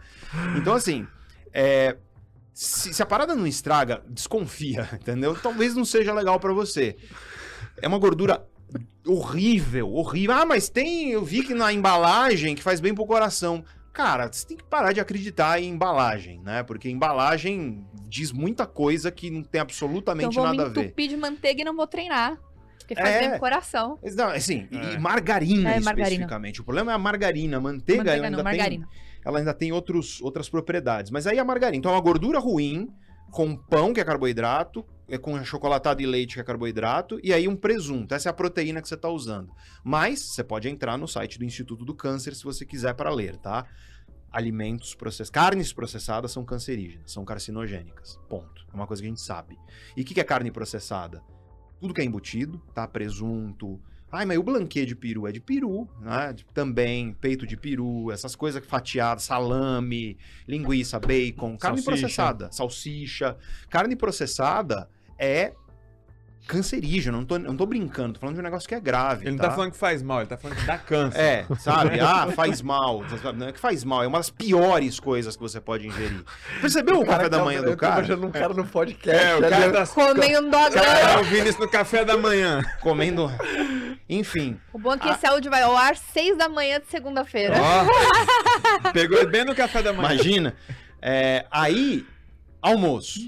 Então, 0.56 0.74
assim, 0.74 1.06
é, 1.54 1.98
se, 2.54 2.94
se 2.94 3.04
a 3.04 3.06
parada 3.06 3.36
não 3.36 3.46
estraga, 3.46 4.02
desconfia, 4.08 4.88
entendeu? 4.96 5.36
Talvez 5.36 5.76
não 5.76 5.84
seja 5.84 6.14
legal 6.14 6.40
pra 6.40 6.54
você. 6.54 6.96
É 7.82 7.88
uma 7.88 7.98
gordura 7.98 8.46
horrível, 9.06 9.92
horrível. 9.92 10.36
Ah, 10.36 10.46
mas 10.46 10.70
tem, 10.70 11.12
eu 11.12 11.24
vi 11.24 11.44
que 11.44 11.54
na 11.54 11.74
embalagem 11.74 12.56
que 12.56 12.64
faz 12.64 12.80
bem 12.80 12.94
pro 12.94 13.06
coração. 13.06 13.64
Cara, 13.92 14.32
você 14.32 14.48
tem 14.48 14.58
que 14.58 14.64
parar 14.64 14.92
de 14.92 15.00
acreditar 15.00 15.62
em 15.62 15.70
embalagem, 15.70 16.42
né? 16.42 16.64
Porque 16.64 16.90
embalagem 16.90 17.86
diz 18.08 18.32
muita 18.32 18.66
coisa 18.66 19.12
que 19.12 19.30
não 19.30 19.42
tem 19.42 19.50
Então 19.50 19.62
absolutamente 19.62 20.36
eu 20.36 20.44
vou 20.44 20.52
me 20.52 20.58
nada 20.58 20.70
a 20.70 20.74
ver. 20.74 20.86
entupir 20.86 21.10
de 21.10 21.18
manteiga 21.18 21.62
e 21.62 21.66
não 21.66 21.76
vou 21.76 21.86
treinar. 21.86 22.40
Porque 22.84 22.96
faz 22.96 23.16
É. 23.16 23.20
bem 23.20 23.30
pro 23.32 23.40
coração. 23.40 24.00
Não, 24.16 24.30
assim, 24.30 24.68
É. 24.72 24.94
e 24.94 25.00
margarina 25.00 25.72
É, 25.72 25.80
margarina. 25.80 26.04
especificamente. 26.04 26.62
O 26.62 26.64
problema 26.64 26.92
é 26.92 26.96
a 26.96 26.98
margarina. 26.98 27.58
A 27.58 27.62
manteiga, 27.62 28.04
Manteiga 28.04 28.12
ela, 28.12 28.30
não, 28.30 28.40
ainda 28.40 28.50
tem, 28.50 28.58
margarina. 28.60 28.90
ela 29.26 29.40
ainda 29.40 29.54
tem 29.54 29.72
outros, 29.72 30.22
outras 30.22 30.50
propriedades. 30.50 31.12
Mas 31.12 31.26
aí 31.28 31.40
a 31.40 31.44
margarina. 31.46 31.78
Então 31.78 31.92
é 31.92 31.96
uma 31.96 32.02
gordura 32.02 32.40
ruim, 32.40 32.90
com 33.32 33.56
pão, 33.56 33.94
que 33.94 34.00
é 34.00 34.04
carboidrato, 34.04 34.86
é 35.10 35.18
com 35.18 35.36
achocolatado 35.36 36.02
e 36.02 36.06
leite, 36.06 36.36
que 36.36 36.40
é 36.40 36.44
carboidrato, 36.44 37.20
e 37.24 37.34
aí 37.34 37.48
um 37.48 37.56
presunto. 37.56 38.14
Essa 38.14 38.30
é 38.30 38.32
a 38.32 38.34
proteína 38.34 38.82
que 38.82 38.88
você 38.88 38.94
está 38.96 39.10
usando. 39.10 39.52
Mas 39.84 40.20
você 40.20 40.44
pode 40.44 40.70
entrar 40.70 40.98
no 40.98 41.08
site 41.08 41.40
do 41.40 41.46
Instituto 41.46 41.84
do 41.84 41.96
Câncer 41.96 42.36
se 42.36 42.44
você 42.44 42.64
quiser 42.66 42.94
para 42.94 43.10
ler, 43.10 43.36
tá? 43.38 43.66
Alimentos 44.32 44.96
processados, 44.96 45.30
carnes 45.30 45.72
processadas 45.74 46.32
são 46.32 46.44
cancerígenas, 46.44 47.12
são 47.12 47.24
carcinogênicas. 47.24 48.20
Ponto. 48.28 48.66
É 48.72 48.76
uma 48.76 48.88
coisa 48.88 49.02
que 49.02 49.08
a 49.08 49.10
gente 49.10 49.22
sabe. 49.22 49.58
E 49.96 50.02
o 50.02 50.06
que 50.06 50.14
que 50.16 50.20
é 50.20 50.24
carne 50.24 50.50
processada? 50.50 51.22
Tudo 51.84 51.94
que 51.94 52.00
é 52.00 52.06
embutido, 52.06 52.62
tá? 52.74 52.88
Presunto. 52.88 53.78
Ai, 54.10 54.24
mas 54.26 54.38
o 54.38 54.44
blanquê 54.44 54.86
de 54.86 54.96
peru 54.96 55.28
é 55.28 55.34
de 55.34 55.42
peru, 55.42 55.86
né? 56.00 56.32
De- 56.32 56.46
Também, 56.54 57.12
peito 57.12 57.46
de 57.46 57.58
peru, 57.58 58.10
essas 58.10 58.38
coisas 58.38 58.66
fatiadas, 58.66 59.24
salame, 59.24 60.18
linguiça, 60.48 60.98
bacon, 60.98 61.58
carne 61.58 61.82
Salsicha. 61.82 61.84
processada, 61.92 62.50
salsicha. 62.54 63.38
Carne 63.70 63.98
processada 63.98 64.90
é 65.20 65.54
cancerígena, 66.48 67.18
não 67.18 67.26
tô, 67.26 67.40
não 67.40 67.56
tô 67.56 67.66
brincando, 67.66 68.14
tô 68.14 68.20
falando 68.20 68.36
de 68.36 68.42
um 68.42 68.44
negócio 68.44 68.68
que 68.68 68.76
é 68.76 68.80
grave. 68.80 69.24
Ele 69.26 69.36
não 69.36 69.44
tá 69.44 69.52
falando 69.52 69.72
que 69.72 69.78
faz 69.78 70.02
mal, 70.04 70.20
ele 70.20 70.28
tá 70.28 70.38
falando 70.38 70.58
que 70.58 70.66
dá 70.66 70.78
câncer. 70.78 71.20
É, 71.20 71.46
sabe? 71.60 72.00
Ah, 72.04 72.28
faz 72.32 72.62
mal. 72.62 73.04
Não 73.36 73.48
é 73.48 73.52
que 73.52 73.60
faz 73.60 73.84
mal, 73.84 74.04
é 74.04 74.08
uma 74.08 74.18
das 74.20 74.30
piores 74.30 75.00
coisas 75.00 75.36
que 75.36 75.42
você 75.42 75.60
pode 75.62 75.88
ingerir. 75.88 76.24
Percebeu 76.62 77.00
o 77.00 77.06
café 77.06 77.30
da 77.30 77.44
manhã 77.44 77.60
eu 77.60 77.64
do 77.66 77.72
tô 77.72 77.78
cara? 77.78 77.94
imaginando 78.00 78.28
um 78.28 78.32
cara 78.32 78.54
no 78.54 78.66
podcast. 78.66 79.24
É, 79.24 79.36
o 79.36 79.42
cara 79.42 79.72
tá, 79.72 79.88
Comendo 79.88 80.48
o 80.48 80.52
cara 80.52 80.70
dogão. 80.70 80.84
tá 80.84 81.18
ouvindo 81.20 81.50
isso 81.50 81.60
no 81.60 81.70
café 81.70 82.04
da 82.06 82.18
manhã. 82.18 82.62
Comendo. 82.82 83.32
Enfim. 84.10 84.60
O 84.74 84.78
bom 84.80 84.94
é 84.94 84.98
que 84.98 85.08
Ah. 85.08 85.14
esse 85.14 85.26
áudio 85.26 85.50
vai 85.50 85.62
ao 85.62 85.76
ar 85.78 85.96
6 85.96 86.38
da 86.38 86.50
manhã 86.50 86.80
de 86.80 86.88
segunda-feira. 86.88 87.56
Ó, 87.60 88.92
pegou 88.92 89.26
bem 89.28 89.46
no 89.46 89.56
café 89.56 89.82
da 89.82 89.94
manhã. 89.94 90.14
Imagina. 90.14 90.56
É, 91.02 91.46
aí, 91.50 92.06
almoço. 92.62 93.20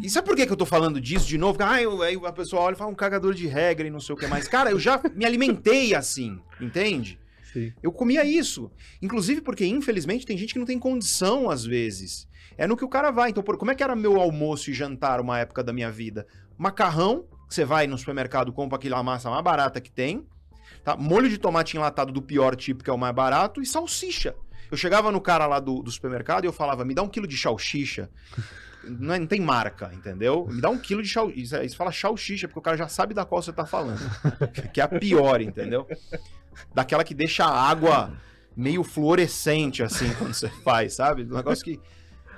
E 0.00 0.08
sabe 0.08 0.26
por 0.26 0.34
que, 0.36 0.46
que 0.46 0.52
eu 0.52 0.56
tô 0.56 0.64
falando 0.64 1.00
disso 1.00 1.26
de 1.26 1.36
novo? 1.36 1.58
Ah, 1.62 1.80
eu- 1.82 2.02
aí 2.02 2.18
a 2.24 2.32
pessoa 2.32 2.62
olha 2.62 2.74
e 2.74 2.78
fala 2.78 2.90
um 2.90 2.94
cagador 2.94 3.34
de 3.34 3.46
regra 3.46 3.86
e 3.86 3.90
não 3.90 4.00
sei 4.00 4.14
o 4.14 4.18
que 4.18 4.26
mais. 4.26 4.48
Cara, 4.48 4.70
eu 4.70 4.78
já 4.80 5.00
me 5.14 5.24
alimentei 5.24 5.94
assim, 5.94 6.40
entende? 6.60 7.18
Sim. 7.52 7.72
Eu 7.82 7.92
comia 7.92 8.24
isso. 8.24 8.70
Inclusive 9.02 9.42
porque, 9.42 9.66
infelizmente, 9.66 10.24
tem 10.24 10.38
gente 10.38 10.54
que 10.54 10.58
não 10.58 10.66
tem 10.66 10.78
condição 10.78 11.50
às 11.50 11.64
vezes. 11.64 12.26
É 12.56 12.66
no 12.66 12.76
que 12.76 12.84
o 12.84 12.88
cara 12.88 13.10
vai. 13.10 13.30
Então, 13.30 13.42
por- 13.42 13.58
como 13.58 13.70
é 13.70 13.74
que 13.74 13.82
era 13.82 13.94
meu 13.94 14.18
almoço 14.20 14.70
e 14.70 14.74
jantar 14.74 15.20
uma 15.20 15.38
época 15.38 15.62
da 15.62 15.72
minha 15.72 15.90
vida? 15.90 16.26
Macarrão, 16.56 17.26
que 17.48 17.54
você 17.54 17.64
vai 17.64 17.86
no 17.86 17.98
supermercado, 17.98 18.52
compra 18.52 18.76
aquela 18.76 19.02
massa 19.02 19.28
mais 19.28 19.42
barata 19.44 19.80
que 19.80 19.90
tem. 19.90 20.26
Tá? 20.82 20.96
Molho 20.96 21.28
de 21.28 21.36
tomate 21.36 21.76
enlatado 21.76 22.10
do 22.12 22.22
pior 22.22 22.56
tipo, 22.56 22.82
que 22.82 22.88
é 22.88 22.92
o 22.92 22.98
mais 22.98 23.14
barato, 23.14 23.60
e 23.60 23.66
salsicha. 23.66 24.34
Eu 24.70 24.76
chegava 24.76 25.12
no 25.12 25.20
cara 25.20 25.46
lá 25.46 25.60
do, 25.60 25.82
do 25.82 25.90
supermercado 25.90 26.44
e 26.44 26.46
eu 26.46 26.52
falava, 26.52 26.82
me 26.84 26.94
dá 26.94 27.02
um 27.02 27.08
quilo 27.08 27.26
de 27.26 27.36
salsicha. 27.36 28.08
Não, 28.84 29.14
é- 29.14 29.18
não 29.18 29.26
tem 29.26 29.40
marca, 29.40 29.90
entendeu? 29.94 30.46
Me 30.50 30.60
dá 30.60 30.68
um 30.70 30.78
quilo 30.78 31.02
de 31.02 31.08
salsicha. 31.08 31.62
Isso 31.64 31.76
fala 31.76 31.92
salsicha, 31.92 32.48
porque 32.48 32.58
o 32.58 32.62
cara 32.62 32.76
já 32.76 32.88
sabe 32.88 33.14
da 33.14 33.24
qual 33.24 33.42
você 33.42 33.52
tá 33.52 33.64
falando. 33.66 33.98
que 34.72 34.80
é 34.80 34.84
a 34.84 34.88
pior, 34.88 35.40
entendeu? 35.40 35.86
Daquela 36.74 37.04
que 37.04 37.14
deixa 37.14 37.44
a 37.44 37.68
água 37.68 38.12
meio 38.56 38.82
fluorescente, 38.84 39.82
assim, 39.82 40.12
quando 40.18 40.34
você 40.34 40.48
faz, 40.48 40.94
sabe? 40.94 41.22
Um 41.24 41.36
negócio 41.36 41.64
que. 41.64 41.80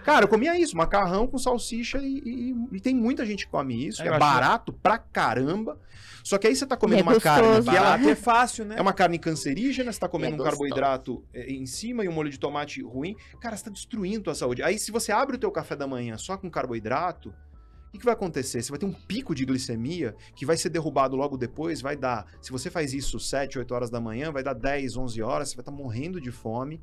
Cara, 0.05 0.25
eu 0.25 0.29
comia 0.29 0.59
isso, 0.59 0.77
macarrão 0.77 1.27
com 1.27 1.39
salsicha 1.39 1.97
e, 1.99 2.19
e- 2.53 2.55
e 2.77 2.81
tem 2.81 2.95
muita 2.95 3.25
gente 3.25 3.47
que 3.47 3.51
come 3.51 3.87
isso. 3.89 4.03
É, 4.03 4.07
É, 4.09 4.19
barato 4.19 4.73
pra 4.73 4.99
caramba. 4.99 5.79
Só 6.25 6.39
que 6.39 6.47
aí 6.47 6.57
você 6.57 6.67
tá 6.67 6.75
comendo 6.75 7.01
é 7.01 7.03
uma 7.03 7.21
carne 7.21 7.49
gostoso. 7.49 7.71
que 7.71 7.77
ela 7.77 8.11
é 8.11 8.15
fácil, 8.15 8.65
né? 8.65 8.77
é 8.79 8.81
uma 8.81 8.95
carne 8.95 9.19
cancerígena, 9.19 9.93
você 9.93 10.01
tá 10.01 10.09
comendo 10.09 10.39
é 10.39 10.41
um 10.41 10.43
carboidrato 10.43 11.23
é, 11.35 11.53
em 11.53 11.67
cima 11.67 12.03
e 12.03 12.09
um 12.09 12.13
molho 12.13 12.31
de 12.31 12.41
tomate 12.41 12.81
ruim. 12.83 13.15
Cara, 13.39 13.55
você 13.55 13.65
tá 13.65 13.71
destruindo 13.71 14.21
a 14.21 14.25
tua 14.25 14.35
saúde. 14.35 14.63
Aí, 14.63 14.79
se 14.79 14.91
você 14.91 15.13
abre 15.13 15.37
o 15.37 15.39
teu 15.39 15.53
café 15.53 15.77
da 15.77 15.87
manhã 15.87 16.17
só 16.17 16.39
com 16.39 16.51
carboidrato, 16.51 17.29
o 17.29 17.93
que, 17.93 17.99
que 17.99 18.05
vai 18.07 18.15
acontecer? 18.15 18.63
Você 18.63 18.71
vai 18.71 18.79
ter 18.79 18.87
um 18.87 18.93
pico 18.93 19.35
de 19.35 19.45
glicemia 19.45 20.17
que 20.35 20.47
vai 20.47 20.57
ser 20.57 20.71
derrubado 20.71 21.15
logo 21.15 21.37
depois, 21.37 21.83
vai 21.83 21.95
dar... 21.95 22.27
Se 22.41 22.51
você 22.51 22.71
faz 22.71 22.95
isso 22.95 23.21
7, 23.21 23.59
8 23.59 23.75
horas 23.75 23.91
da 23.91 24.01
manhã, 24.01 24.33
vai 24.33 24.43
dar 24.43 24.55
10, 24.55 24.97
11 24.97 25.21
horas, 25.21 25.51
você 25.51 25.57
vai 25.57 25.61
estar 25.61 25.73
morrendo 25.73 26.19
de 26.23 26.33
fome. 26.33 26.83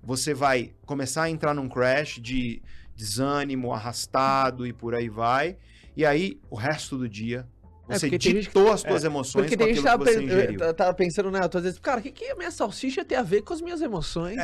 Você 0.00 0.32
vai 0.32 0.72
começar 0.86 1.24
a 1.24 1.30
entrar 1.30 1.54
num 1.54 1.68
crash 1.68 2.20
de 2.20 2.62
desânimo, 2.94 3.72
arrastado 3.72 4.64
e 4.64 4.72
por 4.72 4.94
aí 4.94 5.08
vai. 5.08 5.58
E 5.96 6.06
aí, 6.06 6.40
o 6.48 6.54
resto 6.54 6.96
do 6.96 7.08
dia... 7.08 7.48
É, 7.88 7.98
Você 7.98 8.06
porque 8.06 8.18
tem 8.18 8.32
gente 8.36 8.44
ditou 8.46 8.72
as 8.72 8.82
tuas 8.82 9.04
emoções 9.04 9.42
Porque 9.44 9.56
com 9.56 9.64
aquilo 9.64 9.76
que 9.76 9.82
que 9.82 9.88
tava, 9.88 10.04
você 10.04 10.22
ingeriu. 10.22 10.60
eu 10.60 10.74
tava 10.74 10.94
pensando, 10.94 11.30
né? 11.30 11.40
Às 11.42 11.62
vezes, 11.62 11.78
cara, 11.78 12.00
o 12.00 12.02
que, 12.02 12.10
que 12.10 12.30
a 12.30 12.34
minha 12.34 12.50
salsicha 12.50 13.04
tem 13.04 13.18
a 13.18 13.22
ver 13.22 13.42
com 13.42 13.52
as 13.52 13.60
minhas 13.60 13.82
emoções? 13.82 14.38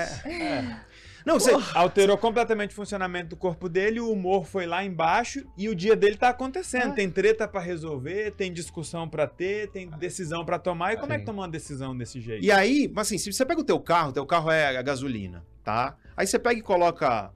Não, 1.24 1.38
você... 1.38 1.52
Alterou 1.74 2.16
completamente 2.16 2.70
o 2.70 2.74
funcionamento 2.74 3.30
do 3.30 3.36
corpo 3.36 3.68
dele, 3.68 4.00
o 4.00 4.10
humor 4.10 4.46
foi 4.46 4.66
lá 4.66 4.84
embaixo 4.84 5.44
e 5.56 5.68
o 5.68 5.74
dia 5.74 5.94
dele 5.94 6.16
tá 6.16 6.30
acontecendo. 6.30 6.92
Ah. 6.92 6.94
Tem 6.94 7.10
treta 7.10 7.46
pra 7.46 7.60
resolver, 7.60 8.32
tem 8.32 8.52
discussão 8.52 9.08
pra 9.08 9.26
ter, 9.26 9.68
tem 9.68 9.88
decisão 9.88 10.44
pra 10.44 10.58
tomar. 10.58 10.94
E 10.94 10.96
como 10.96 11.12
é 11.12 11.16
Sim. 11.16 11.20
que 11.20 11.26
toma 11.26 11.42
uma 11.42 11.48
decisão 11.48 11.96
desse 11.96 12.20
jeito? 12.20 12.44
E 12.44 12.50
aí, 12.50 12.90
mas 12.94 13.06
assim, 13.06 13.18
se 13.18 13.32
você 13.32 13.44
pega 13.44 13.60
o 13.60 13.64
teu 13.64 13.78
carro, 13.78 14.12
teu 14.12 14.24
carro 14.24 14.50
é 14.50 14.76
a 14.76 14.82
gasolina, 14.82 15.44
tá? 15.62 15.96
Aí 16.16 16.26
você 16.26 16.38
pega 16.38 16.58
e 16.58 16.62
coloca 16.62 17.30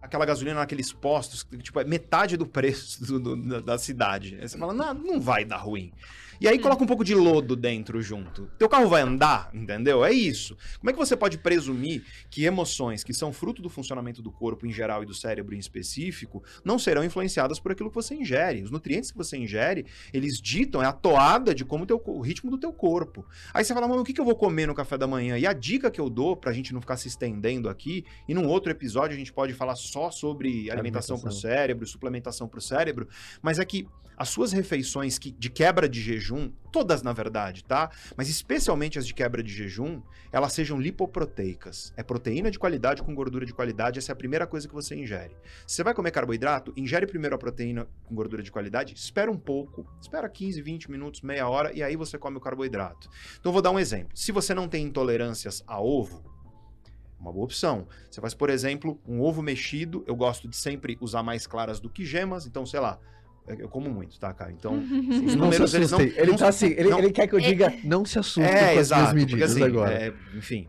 aquela 0.00 0.24
gasolina 0.26 0.60
naqueles 0.60 0.92
postos, 0.92 1.42
que, 1.42 1.58
tipo, 1.58 1.78
é 1.80 1.84
metade 1.84 2.36
do 2.36 2.46
preço 2.46 3.04
do- 3.06 3.18
do- 3.20 3.36
da- 3.36 3.60
da 3.60 3.78
cidade. 3.78 4.38
Aí 4.40 4.48
você 4.48 4.56
fala, 4.58 4.72
não, 4.74 4.94
não 4.94 5.20
vai 5.20 5.44
dar 5.44 5.56
ruim. 5.58 5.92
E 6.40 6.46
aí 6.46 6.58
coloca 6.58 6.82
um 6.82 6.86
pouco 6.86 7.04
de 7.04 7.14
lodo 7.14 7.56
dentro 7.56 8.00
junto. 8.00 8.48
Teu 8.58 8.68
carro 8.68 8.88
vai 8.88 9.02
andar, 9.02 9.50
entendeu? 9.52 10.04
É 10.04 10.12
isso. 10.12 10.56
Como 10.78 10.90
é 10.90 10.92
que 10.92 10.98
você 10.98 11.16
pode 11.16 11.38
presumir 11.38 12.04
que 12.30 12.44
emoções 12.44 13.02
que 13.02 13.12
são 13.12 13.32
fruto 13.32 13.60
do 13.60 13.68
funcionamento 13.68 14.22
do 14.22 14.30
corpo 14.30 14.66
em 14.66 14.72
geral 14.72 15.02
e 15.02 15.06
do 15.06 15.14
cérebro 15.14 15.54
em 15.54 15.58
específico 15.58 16.42
não 16.64 16.78
serão 16.78 17.02
influenciadas 17.02 17.58
por 17.58 17.72
aquilo 17.72 17.88
que 17.88 17.94
você 17.94 18.14
ingere? 18.14 18.62
Os 18.62 18.70
nutrientes 18.70 19.10
que 19.10 19.16
você 19.16 19.36
ingere, 19.36 19.86
eles 20.12 20.40
ditam, 20.40 20.82
é 20.82 20.86
a 20.86 20.92
toada 20.92 21.54
de 21.54 21.64
como 21.64 21.84
o, 21.84 21.86
teu, 21.86 22.00
o 22.06 22.20
ritmo 22.20 22.50
do 22.50 22.58
teu 22.58 22.72
corpo. 22.72 23.26
Aí 23.52 23.64
você 23.64 23.74
fala, 23.74 23.88
mas 23.88 23.98
o 23.98 24.04
que, 24.04 24.12
que 24.12 24.20
eu 24.20 24.24
vou 24.24 24.36
comer 24.36 24.66
no 24.66 24.74
café 24.74 24.96
da 24.96 25.06
manhã? 25.06 25.36
E 25.38 25.46
a 25.46 25.52
dica 25.52 25.90
que 25.90 26.00
eu 26.00 26.08
dou, 26.08 26.36
pra 26.36 26.52
gente 26.52 26.72
não 26.72 26.80
ficar 26.80 26.96
se 26.96 27.08
estendendo 27.08 27.68
aqui, 27.68 28.04
e 28.28 28.34
num 28.34 28.46
outro 28.46 28.70
episódio 28.70 29.14
a 29.14 29.18
gente 29.18 29.32
pode 29.32 29.52
falar 29.54 29.74
só 29.74 30.10
sobre 30.10 30.70
alimentação 30.70 31.18
pro 31.18 31.28
Alimentação. 31.28 31.50
cérebro, 31.50 31.86
suplementação 31.86 32.48
pro 32.48 32.60
cérebro, 32.60 33.08
mas 33.42 33.58
é 33.58 33.64
que 33.64 33.86
as 34.18 34.28
suas 34.30 34.52
refeições 34.52 35.16
que, 35.16 35.30
de 35.30 35.48
quebra 35.48 35.88
de 35.88 36.00
jejum, 36.00 36.27
todas 36.70 37.02
na 37.02 37.12
verdade, 37.12 37.64
tá? 37.64 37.90
Mas 38.16 38.28
especialmente 38.28 38.98
as 38.98 39.06
de 39.06 39.14
quebra 39.14 39.42
de 39.42 39.52
jejum, 39.52 40.02
elas 40.30 40.52
sejam 40.52 40.80
lipoproteicas. 40.80 41.92
É 41.96 42.02
proteína 42.02 42.50
de 42.50 42.58
qualidade 42.58 43.02
com 43.02 43.14
gordura 43.14 43.46
de 43.46 43.54
qualidade, 43.54 43.98
essa 43.98 44.12
é 44.12 44.14
a 44.14 44.16
primeira 44.16 44.46
coisa 44.46 44.68
que 44.68 44.74
você 44.74 44.94
ingere. 44.94 45.36
Se 45.66 45.76
você 45.76 45.82
vai 45.82 45.94
comer 45.94 46.10
carboidrato, 46.10 46.72
ingere 46.76 47.06
primeiro 47.06 47.34
a 47.34 47.38
proteína 47.38 47.86
com 48.04 48.14
gordura 48.14 48.42
de 48.42 48.50
qualidade, 48.50 48.94
espera 48.94 49.30
um 49.30 49.38
pouco, 49.38 49.86
espera 50.00 50.28
15, 50.28 50.60
20 50.60 50.90
minutos, 50.90 51.22
meia 51.22 51.48
hora, 51.48 51.72
e 51.72 51.82
aí 51.82 51.96
você 51.96 52.18
come 52.18 52.36
o 52.36 52.40
carboidrato. 52.40 53.08
Então 53.40 53.52
vou 53.52 53.62
dar 53.62 53.70
um 53.70 53.78
exemplo. 53.78 54.16
Se 54.16 54.32
você 54.32 54.52
não 54.52 54.68
tem 54.68 54.84
intolerâncias 54.84 55.62
a 55.66 55.80
ovo, 55.80 56.38
uma 57.18 57.32
boa 57.32 57.44
opção. 57.44 57.86
Você 58.10 58.20
faz, 58.20 58.32
por 58.32 58.48
exemplo, 58.48 59.00
um 59.06 59.20
ovo 59.20 59.42
mexido. 59.42 60.04
Eu 60.06 60.14
gosto 60.14 60.48
de 60.48 60.56
sempre 60.56 60.96
usar 61.00 61.22
mais 61.22 61.46
claras 61.46 61.80
do 61.80 61.90
que 61.90 62.04
gemas, 62.04 62.46
então, 62.46 62.64
sei 62.64 62.80
lá, 62.80 62.98
eu 63.58 63.68
como 63.68 63.90
muito, 63.90 64.18
tá, 64.18 64.32
cara? 64.34 64.52
Então, 64.52 64.74
os 64.78 64.88
Não 64.90 65.28
se 65.28 65.36
números, 65.36 65.74
eles 65.74 65.90
não... 65.90 66.00
Ele 66.00 66.26
não 66.26 66.36
tá 66.36 66.48
assim, 66.48 66.66
ele, 66.66 66.88
não- 66.90 66.98
ele 66.98 67.10
quer 67.12 67.26
que 67.26 67.34
eu 67.34 67.38
É. 67.38 67.42
diga, 67.42 67.72
não 67.84 68.04
se 68.04 68.18
assuste 68.18 68.40
é, 68.42 68.58
com 68.72 68.72
as 68.72 68.78
exato, 68.78 69.02
porque 69.06 69.18
medidas 69.20 69.50
assim, 69.52 69.62
agora. 69.62 69.92
é, 69.92 70.12
enfim, 70.36 70.68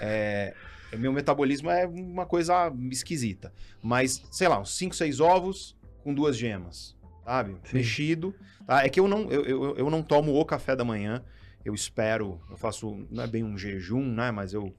é, 0.00 0.54
meu 0.98 1.12
metabolismo 1.12 1.70
é 1.70 1.86
uma 1.86 2.26
coisa 2.26 2.72
esquisita. 2.90 3.52
Mas, 3.82 4.22
sei 4.30 4.48
lá, 4.48 4.58
uns 4.60 4.76
5, 4.76 4.94
6 4.94 5.20
ovos 5.20 5.76
com 6.02 6.14
duas 6.14 6.36
gemas, 6.36 6.96
sabe? 7.24 7.56
Sim. 7.64 7.76
Mexido. 7.76 8.34
Tá? 8.66 8.84
É 8.84 8.88
que 8.88 8.98
eu 8.98 9.06
não, 9.08 9.30
eu, 9.30 9.44
eu, 9.44 9.76
eu 9.76 9.90
não 9.90 10.02
tomo 10.02 10.34
o 10.38 10.44
café 10.44 10.74
da 10.74 10.84
manhã, 10.84 11.22
eu 11.64 11.74
espero, 11.74 12.40
eu 12.50 12.56
faço, 12.56 13.06
não 13.10 13.24
é 13.24 13.26
bem 13.26 13.42
um 13.44 13.56
jejum, 13.58 14.02
né? 14.04 14.30
Mas 14.30 14.52
eu 14.52 14.74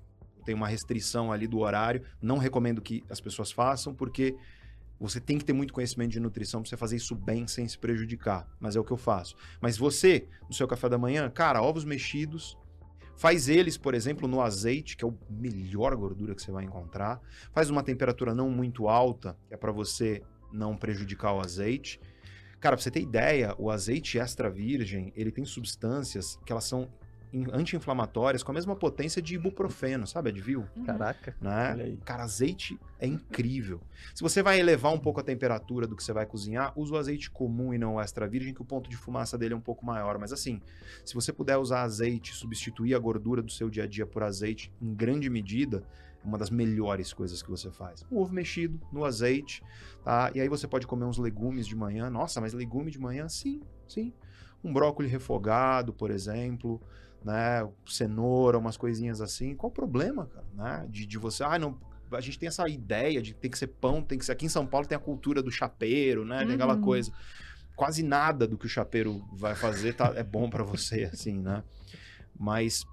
tenho 0.46 0.58
uma 0.58 0.68
restrição 0.68 1.32
ali 1.32 1.46
do 1.48 1.60
horário. 1.60 2.02
Não 2.22 2.38
recomendo 2.38 2.82
que 2.82 3.04
as 3.10 3.20
pessoas 3.20 3.52
façam, 3.52 3.94
porque 3.94 4.36
você 5.00 5.20
tem 5.20 5.38
que 5.38 5.46
ter 5.46 5.54
muito 5.54 5.74
conhecimento 5.74 6.12
de 6.12 6.20
nutrição 6.20 6.62
pra 6.62 6.70
você 6.70 6.78
fazer 6.78 6.96
isso 6.96 7.16
bem 7.16 7.48
sem 7.48 7.68
se 7.68 7.78
prejudicar. 7.78 8.48
Mas 8.60 8.76
é 8.76 8.80
o 8.80 8.84
que 8.84 8.92
eu 8.92 8.98
faço. 8.98 9.36
Mas 9.62 9.78
você, 9.78 10.28
no 10.48 10.54
seu 10.54 10.68
café 10.68 10.90
da 10.90 10.98
manhã, 10.98 11.30
cara, 11.30 11.62
ovos 11.62 11.86
mexidos, 11.86 12.58
faz 13.16 13.50
eles, 13.50 13.78
por 13.78 13.94
exemplo, 13.94 14.28
no 14.28 14.42
azeite, 14.42 14.98
que 14.98 15.06
é 15.06 15.08
a 15.08 15.14
melhor 15.30 15.96
gordura 15.96 16.34
que 16.34 16.42
você 16.42 16.52
vai 16.52 16.64
encontrar. 16.64 17.22
Faz 17.52 17.70
uma 17.70 17.84
temperatura 17.84 18.34
não 18.34 18.50
muito 18.50 18.88
alta, 18.88 19.38
que 19.48 19.54
é 19.54 19.58
para 19.58 19.72
você 19.72 20.24
não 20.52 20.76
prejudicar 20.76 21.34
o 21.34 21.40
azeite. 21.40 22.00
Cara, 22.60 22.76
pra 22.76 22.84
você 22.84 22.90
ter 22.90 23.02
ideia, 23.02 23.54
o 23.60 23.70
azeite 23.70 24.18
extra 24.18 24.50
virgem, 24.50 25.14
ele 25.16 25.32
tem 25.32 25.46
substâncias 25.46 26.40
que 26.44 26.52
elas 26.52 26.64
são 26.64 26.90
anti-inflamatórias 27.52 28.44
com 28.44 28.52
a 28.52 28.54
mesma 28.54 28.76
potência 28.76 29.22
de 29.22 29.36
ibuprofeno, 29.36 30.08
sabe, 30.08 30.30
Advil? 30.30 30.66
Uhum. 30.76 30.86
Caraca. 30.86 31.36
Né? 31.42 31.72
Olha 31.74 31.86
aí. 31.86 31.98
Cara, 31.98 32.24
azeite 32.24 32.80
é 33.00 33.08
incrível. 33.08 33.82
Se 34.16 34.22
você 34.24 34.42
vai 34.42 34.60
elevar 34.60 34.94
um 34.94 35.00
pouco 35.00 35.20
a 35.20 35.24
temperatura 35.24 35.86
do 35.86 35.96
que 35.96 36.04
você 36.04 36.14
vai 36.14 36.26
cozinhar, 36.26 36.74
usa 36.76 36.94
o 36.94 36.98
azeite 36.98 37.30
comum 37.30 37.74
e 37.74 37.78
não 37.78 37.96
o 37.96 38.02
extra 38.02 38.28
virgem, 38.28 38.54
que 38.54 38.62
o 38.62 38.66
ponto 38.66 38.90
de 38.90 38.96
fumaça 38.96 39.38
dele 39.38 39.54
é 39.54 39.58
um 39.58 39.62
pouco 39.62 39.86
maior. 39.86 40.18
Mas 40.18 40.32
assim, 40.32 40.62
se 41.04 41.14
você 41.14 41.34
puder 41.34 41.58
usar 41.58 41.82
azeite, 41.82 42.34
substituir 42.34 42.96
a 42.96 43.00
gordura 43.00 43.42
do 43.42 43.52
seu 43.52 43.70
dia 43.70 43.84
a 43.84 43.88
dia 43.88 44.06
por 44.06 44.24
azeite 44.24 44.72
em 44.82 44.94
grande 44.94 45.30
medida, 45.30 45.84
é 46.24 46.28
uma 46.28 46.38
das 46.38 46.50
melhores 46.50 47.14
coisas 47.14 47.42
que 47.42 47.50
você 47.50 47.70
faz. 47.72 48.06
Um 48.12 48.18
ovo 48.18 48.34
mexido 48.34 48.80
no 48.92 49.04
azeite, 49.06 49.64
tá? 50.04 50.32
E 50.34 50.42
aí 50.42 50.50
você 50.50 50.68
pode 50.68 50.88
comer 50.88 51.06
uns 51.06 51.18
legumes 51.18 51.68
de 51.68 51.76
manhã. 51.76 52.10
Nossa, 52.10 52.42
mas 52.42 52.54
legume 52.54 52.92
de 52.92 53.00
manhã? 53.00 53.28
Sim, 53.30 53.62
sim. 53.88 54.14
Um 54.64 54.74
brócolis 54.74 55.12
refogado, 55.12 55.94
por 55.94 56.10
exemplo, 56.10 56.82
né? 57.24 57.68
Cenoura, 57.86 58.58
umas 58.58 58.78
coisinhas 58.78 59.22
assim. 59.22 59.56
Qual 59.56 59.70
o 59.70 59.74
problema, 59.74 60.28
cara? 60.28 60.46
Né? 60.54 60.88
De, 60.90 61.06
de 61.06 61.18
você, 61.18 61.44
ah, 61.44 61.58
não. 61.60 61.78
A 62.12 62.22
gente 62.22 62.40
tem 62.40 62.48
essa 62.48 62.68
ideia 62.70 63.22
de 63.22 63.34
que 63.34 63.40
tem 63.42 63.52
que 63.52 63.58
ser 63.58 63.68
pão, 63.68 64.02
tem 64.02 64.18
que 64.18 64.26
ser. 64.26 64.32
Aqui 64.32 64.46
em 64.46 64.50
São 64.50 64.66
Paulo 64.66 64.88
tem 64.88 64.96
a 64.96 65.00
cultura 65.00 65.42
do 65.44 65.52
chapeiro, 65.52 66.24
né? 66.24 66.46
Tem 66.46 66.56
aquela 66.56 66.76
Uhum. 66.76 66.82
coisa. 66.82 67.12
Quase 67.76 68.02
nada 68.02 68.48
do 68.48 68.58
que 68.58 68.66
o 68.66 68.70
chapeiro 68.70 69.22
vai 69.34 69.54
fazer 69.56 69.94
tá, 69.94 70.14
é 70.16 70.24
bom 70.24 70.50
pra 70.50 70.64
você, 70.64 71.04
assim, 71.14 71.38
né? 71.40 71.64
Mas 72.40 72.84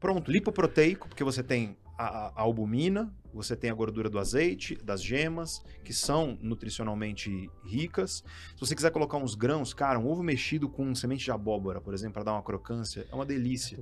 pronto, 0.00 0.30
lipoproteico, 0.30 1.08
porque 1.08 1.22
você 1.22 1.42
tem 1.42 1.76
a- 1.98 2.32
a 2.34 2.40
albumina, 2.42 3.12
você 3.32 3.56
tem 3.56 3.70
a 3.70 3.74
gordura 3.74 4.10
do 4.10 4.18
azeite, 4.18 4.76
das 4.82 5.02
gemas, 5.02 5.62
que 5.84 5.92
são 5.92 6.38
nutricionalmente 6.40 7.50
ricas. 7.64 8.22
Se 8.54 8.60
você 8.60 8.74
quiser 8.74 8.90
colocar 8.90 9.16
uns 9.16 9.34
grãos, 9.34 9.72
cara, 9.72 9.98
um 9.98 10.06
ovo 10.06 10.22
mexido 10.22 10.68
com 10.68 10.94
semente 10.94 11.24
de 11.24 11.30
abóbora, 11.30 11.80
por 11.80 11.94
exemplo, 11.94 12.14
para 12.14 12.24
dar 12.24 12.32
uma 12.32 12.42
crocância, 12.42 13.06
é 13.10 13.14
uma 13.14 13.24
delícia, 13.24 13.78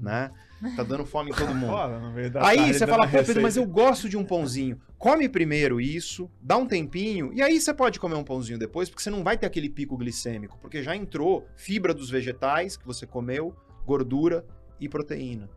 né? 0.00 0.30
Tá 0.74 0.82
dando 0.82 1.04
fome 1.04 1.30
em 1.30 1.34
todo 1.34 1.52
mundo. 1.54 1.74
Aí 2.40 2.72
você 2.72 2.80
dando 2.80 2.90
fala, 2.90 3.08
pô, 3.08 3.18
Pedro, 3.24 3.42
mas 3.42 3.56
eu 3.56 3.66
gosto 3.66 4.08
de 4.08 4.16
um 4.16 4.24
pãozinho. 4.24 4.80
Come 4.98 5.28
primeiro 5.28 5.80
isso, 5.80 6.30
dá 6.40 6.56
um 6.56 6.66
tempinho, 6.66 7.32
e 7.34 7.42
aí 7.42 7.60
você 7.60 7.74
pode 7.74 8.00
comer 8.00 8.14
um 8.14 8.24
pãozinho 8.24 8.58
depois, 8.58 8.88
porque 8.88 9.02
você 9.02 9.10
não 9.10 9.22
vai 9.22 9.36
ter 9.36 9.46
aquele 9.46 9.68
pico 9.68 9.96
glicêmico, 9.96 10.58
porque 10.58 10.82
já 10.82 10.96
entrou 10.96 11.46
fibra 11.54 11.92
dos 11.92 12.08
vegetais 12.08 12.76
que 12.76 12.86
você 12.86 13.06
comeu, 13.06 13.54
gordura 13.84 14.44
e 14.80 14.88
proteína. 14.88 15.48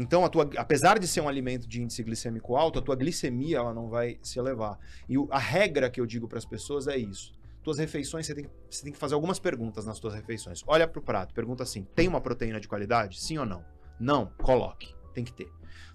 Então, 0.00 0.26
tua, 0.30 0.48
apesar 0.56 0.98
de 0.98 1.06
ser 1.06 1.20
um 1.20 1.28
alimento 1.28 1.68
de 1.68 1.82
índice 1.82 2.02
glicêmico 2.02 2.56
alto, 2.56 2.78
a 2.78 2.82
tua 2.82 2.96
glicemia 2.96 3.58
ela 3.58 3.74
não 3.74 3.88
vai 3.90 4.18
se 4.22 4.38
elevar. 4.38 4.78
E 5.08 5.18
o- 5.18 5.28
a 5.30 5.38
regra 5.38 5.90
que 5.90 6.00
eu 6.00 6.06
digo 6.06 6.26
para 6.26 6.38
as 6.38 6.44
pessoas 6.46 6.86
é 6.88 6.96
isso. 6.96 7.32
Tuas 7.62 7.76
refeições, 7.78 8.24
você 8.24 8.34
tem, 8.34 8.48
você 8.70 8.82
tem 8.82 8.92
que 8.92 8.98
fazer 8.98 9.14
algumas 9.14 9.38
perguntas 9.38 9.84
nas 9.84 10.00
tuas 10.00 10.14
refeições. 10.14 10.62
Olha 10.66 10.88
pro 10.88 11.02
prato, 11.02 11.34
pergunta 11.34 11.62
assim: 11.62 11.84
tem 11.94 12.08
uma 12.08 12.20
proteína 12.20 12.58
de 12.58 12.66
qualidade? 12.66 13.20
Sim 13.20 13.36
ou 13.36 13.44
não? 13.44 13.62
Não, 14.00 14.32
coloque. 14.42 14.94
Tem 15.12 15.22
que 15.22 15.32
ter, 15.34 15.48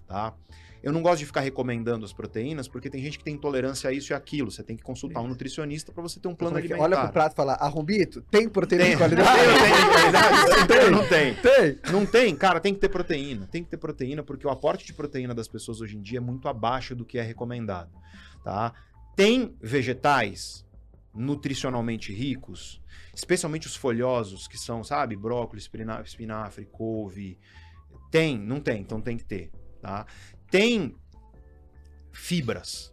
tá? 0.06 0.32
Eu 0.86 0.92
não 0.92 1.02
gosto 1.02 1.18
de 1.18 1.26
ficar 1.26 1.40
recomendando 1.40 2.04
as 2.04 2.12
proteínas, 2.12 2.68
porque 2.68 2.88
tem 2.88 3.02
gente 3.02 3.18
que 3.18 3.24
tem 3.24 3.34
intolerância 3.34 3.90
a 3.90 3.92
isso 3.92 4.12
e 4.12 4.14
aquilo. 4.14 4.52
Você 4.52 4.62
tem 4.62 4.76
que 4.76 4.84
consultar 4.84 5.20
um 5.20 5.26
nutricionista 5.26 5.90
para 5.90 6.00
você 6.00 6.20
ter 6.20 6.28
um 6.28 6.34
plano 6.36 6.58
alimentar. 6.58 6.80
Olha 6.80 7.00
pro 7.00 7.12
prato 7.12 7.32
e 7.32 7.34
fala, 7.34 7.54
arrombito, 7.54 8.22
tem 8.22 8.48
proteína 8.48 8.84
Tem, 8.84 8.92
de 8.92 8.98
qualidade? 8.98 9.36
Tem, 10.68 10.76
tem? 10.76 10.78
Tem, 10.78 10.90
não 10.92 11.08
tem. 11.08 11.34
Tem. 11.34 11.92
Não 11.92 12.06
tem, 12.06 12.36
cara, 12.36 12.60
tem 12.60 12.72
que 12.72 12.78
ter 12.78 12.88
proteína. 12.88 13.48
Tem 13.48 13.64
que 13.64 13.68
ter 13.70 13.78
proteína, 13.78 14.22
porque 14.22 14.46
o 14.46 14.50
aporte 14.50 14.86
de 14.86 14.94
proteína 14.94 15.34
das 15.34 15.48
pessoas 15.48 15.80
hoje 15.80 15.96
em 15.96 16.00
dia 16.00 16.18
é 16.18 16.20
muito 16.20 16.48
abaixo 16.48 16.94
do 16.94 17.04
que 17.04 17.18
é 17.18 17.22
recomendado, 17.22 17.90
tá? 18.44 18.72
Tem 19.16 19.56
vegetais 19.60 20.64
nutricionalmente 21.12 22.12
ricos, 22.12 22.80
especialmente 23.12 23.66
os 23.66 23.74
folhosos, 23.74 24.46
que 24.46 24.56
são, 24.56 24.84
sabe, 24.84 25.16
brócolis, 25.16 25.64
espina- 25.64 26.00
espinafre, 26.04 26.64
couve. 26.66 27.40
Tem, 28.08 28.38
não 28.38 28.60
tem, 28.60 28.82
então 28.82 29.00
tem 29.00 29.16
que 29.16 29.24
ter, 29.24 29.50
tá? 29.82 30.06
Tem 30.50 30.94
fibras. 32.12 32.92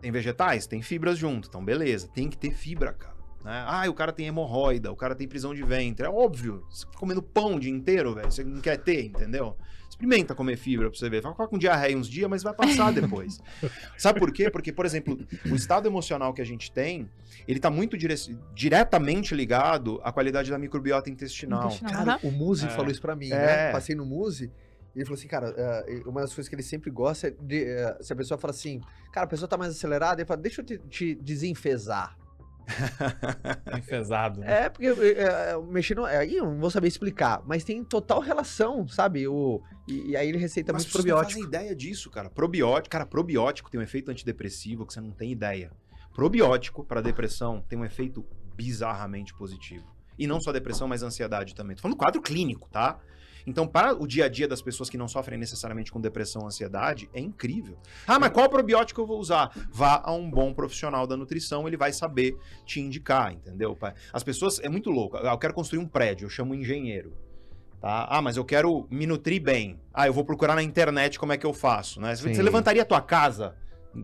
Tem 0.00 0.10
vegetais? 0.10 0.66
Tem 0.66 0.82
fibras 0.82 1.18
junto, 1.18 1.48
então 1.48 1.64
beleza, 1.64 2.08
tem 2.08 2.28
que 2.28 2.36
ter 2.36 2.52
fibra, 2.52 2.92
cara. 2.92 3.12
Né? 3.44 3.64
Ah, 3.66 3.84
o 3.88 3.94
cara 3.94 4.12
tem 4.12 4.26
hemorroida, 4.26 4.92
o 4.92 4.96
cara 4.96 5.14
tem 5.14 5.26
prisão 5.26 5.52
de 5.54 5.62
ventre. 5.64 6.06
É 6.06 6.08
óbvio. 6.10 6.64
Você 6.70 6.86
fica 6.86 6.98
comendo 6.98 7.20
pão 7.22 7.56
o 7.56 7.60
dia 7.60 7.72
inteiro, 7.72 8.14
velho. 8.14 8.30
Você 8.30 8.44
não 8.44 8.60
quer 8.60 8.76
ter, 8.78 9.06
entendeu? 9.06 9.56
Experimenta 9.90 10.32
comer 10.32 10.56
fibra 10.56 10.88
pra 10.88 10.96
você 10.98 11.10
ver. 11.10 11.20
Vai 11.20 11.32
ficar 11.32 11.48
com 11.48 11.58
diarreia 11.58 11.98
uns 11.98 12.08
dias, 12.08 12.30
mas 12.30 12.42
vai 12.44 12.54
passar 12.54 12.92
depois. 12.94 13.40
Sabe 13.98 14.20
por 14.20 14.32
quê? 14.32 14.48
Porque, 14.48 14.72
por 14.72 14.86
exemplo, 14.86 15.18
o 15.50 15.56
estado 15.56 15.88
emocional 15.88 16.32
que 16.32 16.40
a 16.40 16.44
gente 16.46 16.70
tem, 16.70 17.10
ele 17.48 17.58
tá 17.58 17.68
muito 17.68 17.98
dire- 17.98 18.14
diretamente 18.54 19.34
ligado 19.34 20.00
à 20.04 20.12
qualidade 20.12 20.48
da 20.48 20.58
microbiota 20.58 21.10
intestinal. 21.10 21.66
Intestinal. 21.66 21.92
Cara, 21.92 22.20
o 22.22 22.30
Muzi 22.30 22.66
É. 22.66 22.68
falou 22.70 22.92
isso 22.92 23.00
pra 23.02 23.16
mim, 23.16 23.26
É. 23.32 23.36
né? 23.66 23.72
Passei 23.72 23.96
no 23.96 24.06
Muzi 24.06 24.52
ele 24.94 25.04
falou 25.04 25.18
assim, 25.18 25.28
cara, 25.28 25.54
eh, 25.56 26.02
uma 26.04 26.20
das 26.20 26.34
coisas 26.34 26.48
que 26.48 26.54
ele 26.54 26.62
sempre 26.62 26.90
gosta 26.90 27.28
é 27.28 27.30
de, 27.30 27.64
eh, 27.64 27.98
se 28.00 28.12
a 28.12 28.16
pessoa 28.16 28.38
fala 28.38 28.52
assim, 28.52 28.80
cara, 29.12 29.24
a 29.24 29.28
pessoa 29.28 29.48
tá 29.48 29.56
mais 29.56 29.72
acelerada, 29.74 30.20
ele 30.20 30.26
fala, 30.26 30.40
deixa 30.40 30.60
eu 30.60 30.64
te, 30.64 30.78
te 30.78 31.14
desenfesar. 31.14 32.16
Enfesado. 33.76 34.40
né? 34.40 34.64
É, 34.64 34.68
porque 34.68 34.86
é, 34.86 35.58
mexendo. 35.68 36.04
Aí 36.04 36.36
eu 36.36 36.44
não 36.44 36.58
vou 36.58 36.70
saber 36.70 36.88
explicar, 36.88 37.42
mas 37.44 37.64
tem 37.64 37.82
total 37.82 38.20
relação, 38.20 38.86
sabe? 38.86 39.26
O, 39.26 39.60
e, 39.86 40.10
e 40.10 40.16
aí 40.16 40.28
ele 40.28 40.38
receita 40.38 40.72
Mas 40.72 40.82
muito 40.82 40.92
vocês 40.92 41.04
não 41.04 41.10
probiótico. 41.10 41.40
fazem 41.40 41.48
ideia 41.48 41.74
disso, 41.74 42.10
cara. 42.10 42.30
Probiótico, 42.30 42.90
cara, 42.90 43.06
probiótico 43.06 43.70
tem 43.70 43.80
um 43.80 43.82
efeito 43.82 44.10
antidepressivo 44.10 44.86
que 44.86 44.92
você 44.92 45.00
não 45.00 45.10
tem 45.10 45.32
ideia. 45.32 45.72
Probiótico 46.14 46.84
para 46.84 47.00
depressão 47.00 47.64
tem 47.68 47.78
um 47.78 47.84
efeito 47.84 48.24
bizarramente 48.54 49.34
positivo. 49.34 49.84
E 50.18 50.26
não 50.26 50.40
só 50.40 50.52
depressão, 50.52 50.86
mas 50.86 51.02
ansiedade 51.02 51.54
também. 51.54 51.74
Tô 51.74 51.82
falando 51.82 51.96
quadro 51.96 52.20
clínico, 52.20 52.68
tá? 52.70 53.00
Então, 53.46 53.66
para 53.66 53.94
o 53.94 54.06
dia 54.06 54.26
a 54.26 54.28
dia 54.28 54.46
das 54.46 54.62
pessoas 54.62 54.88
que 54.88 54.98
não 54.98 55.08
sofrem 55.08 55.38
necessariamente 55.38 55.90
com 55.90 56.00
depressão 56.00 56.42
ou 56.42 56.48
ansiedade, 56.48 57.08
é 57.12 57.20
incrível. 57.20 57.76
Ah, 58.06 58.18
mas 58.18 58.30
qual 58.30 58.48
probiótico 58.48 59.00
eu 59.00 59.06
vou 59.06 59.18
usar? 59.18 59.50
Vá 59.70 60.02
a 60.04 60.12
um 60.12 60.30
bom 60.30 60.52
profissional 60.52 61.06
da 61.06 61.16
nutrição, 61.16 61.66
ele 61.66 61.76
vai 61.76 61.92
saber 61.92 62.36
te 62.64 62.80
indicar, 62.80 63.32
entendeu? 63.32 63.76
As 64.12 64.22
pessoas, 64.22 64.60
é 64.60 64.68
muito 64.68 64.90
louco. 64.90 65.16
Ah, 65.16 65.32
eu 65.32 65.38
quero 65.38 65.54
construir 65.54 65.80
um 65.80 65.86
prédio, 65.86 66.26
eu 66.26 66.30
chamo 66.30 66.52
um 66.52 66.54
engenheiro. 66.54 67.12
Tá? 67.80 68.06
Ah, 68.08 68.22
mas 68.22 68.36
eu 68.36 68.44
quero 68.44 68.86
me 68.88 69.06
nutrir 69.06 69.42
bem. 69.42 69.80
Ah, 69.92 70.06
eu 70.06 70.12
vou 70.12 70.24
procurar 70.24 70.54
na 70.54 70.62
internet 70.62 71.18
como 71.18 71.32
é 71.32 71.36
que 71.36 71.44
eu 71.44 71.52
faço, 71.52 72.00
né? 72.00 72.14
Você 72.14 72.32
Sim. 72.32 72.42
levantaria 72.42 72.82
a 72.82 72.84
tua 72.84 73.00
casa, 73.00 73.56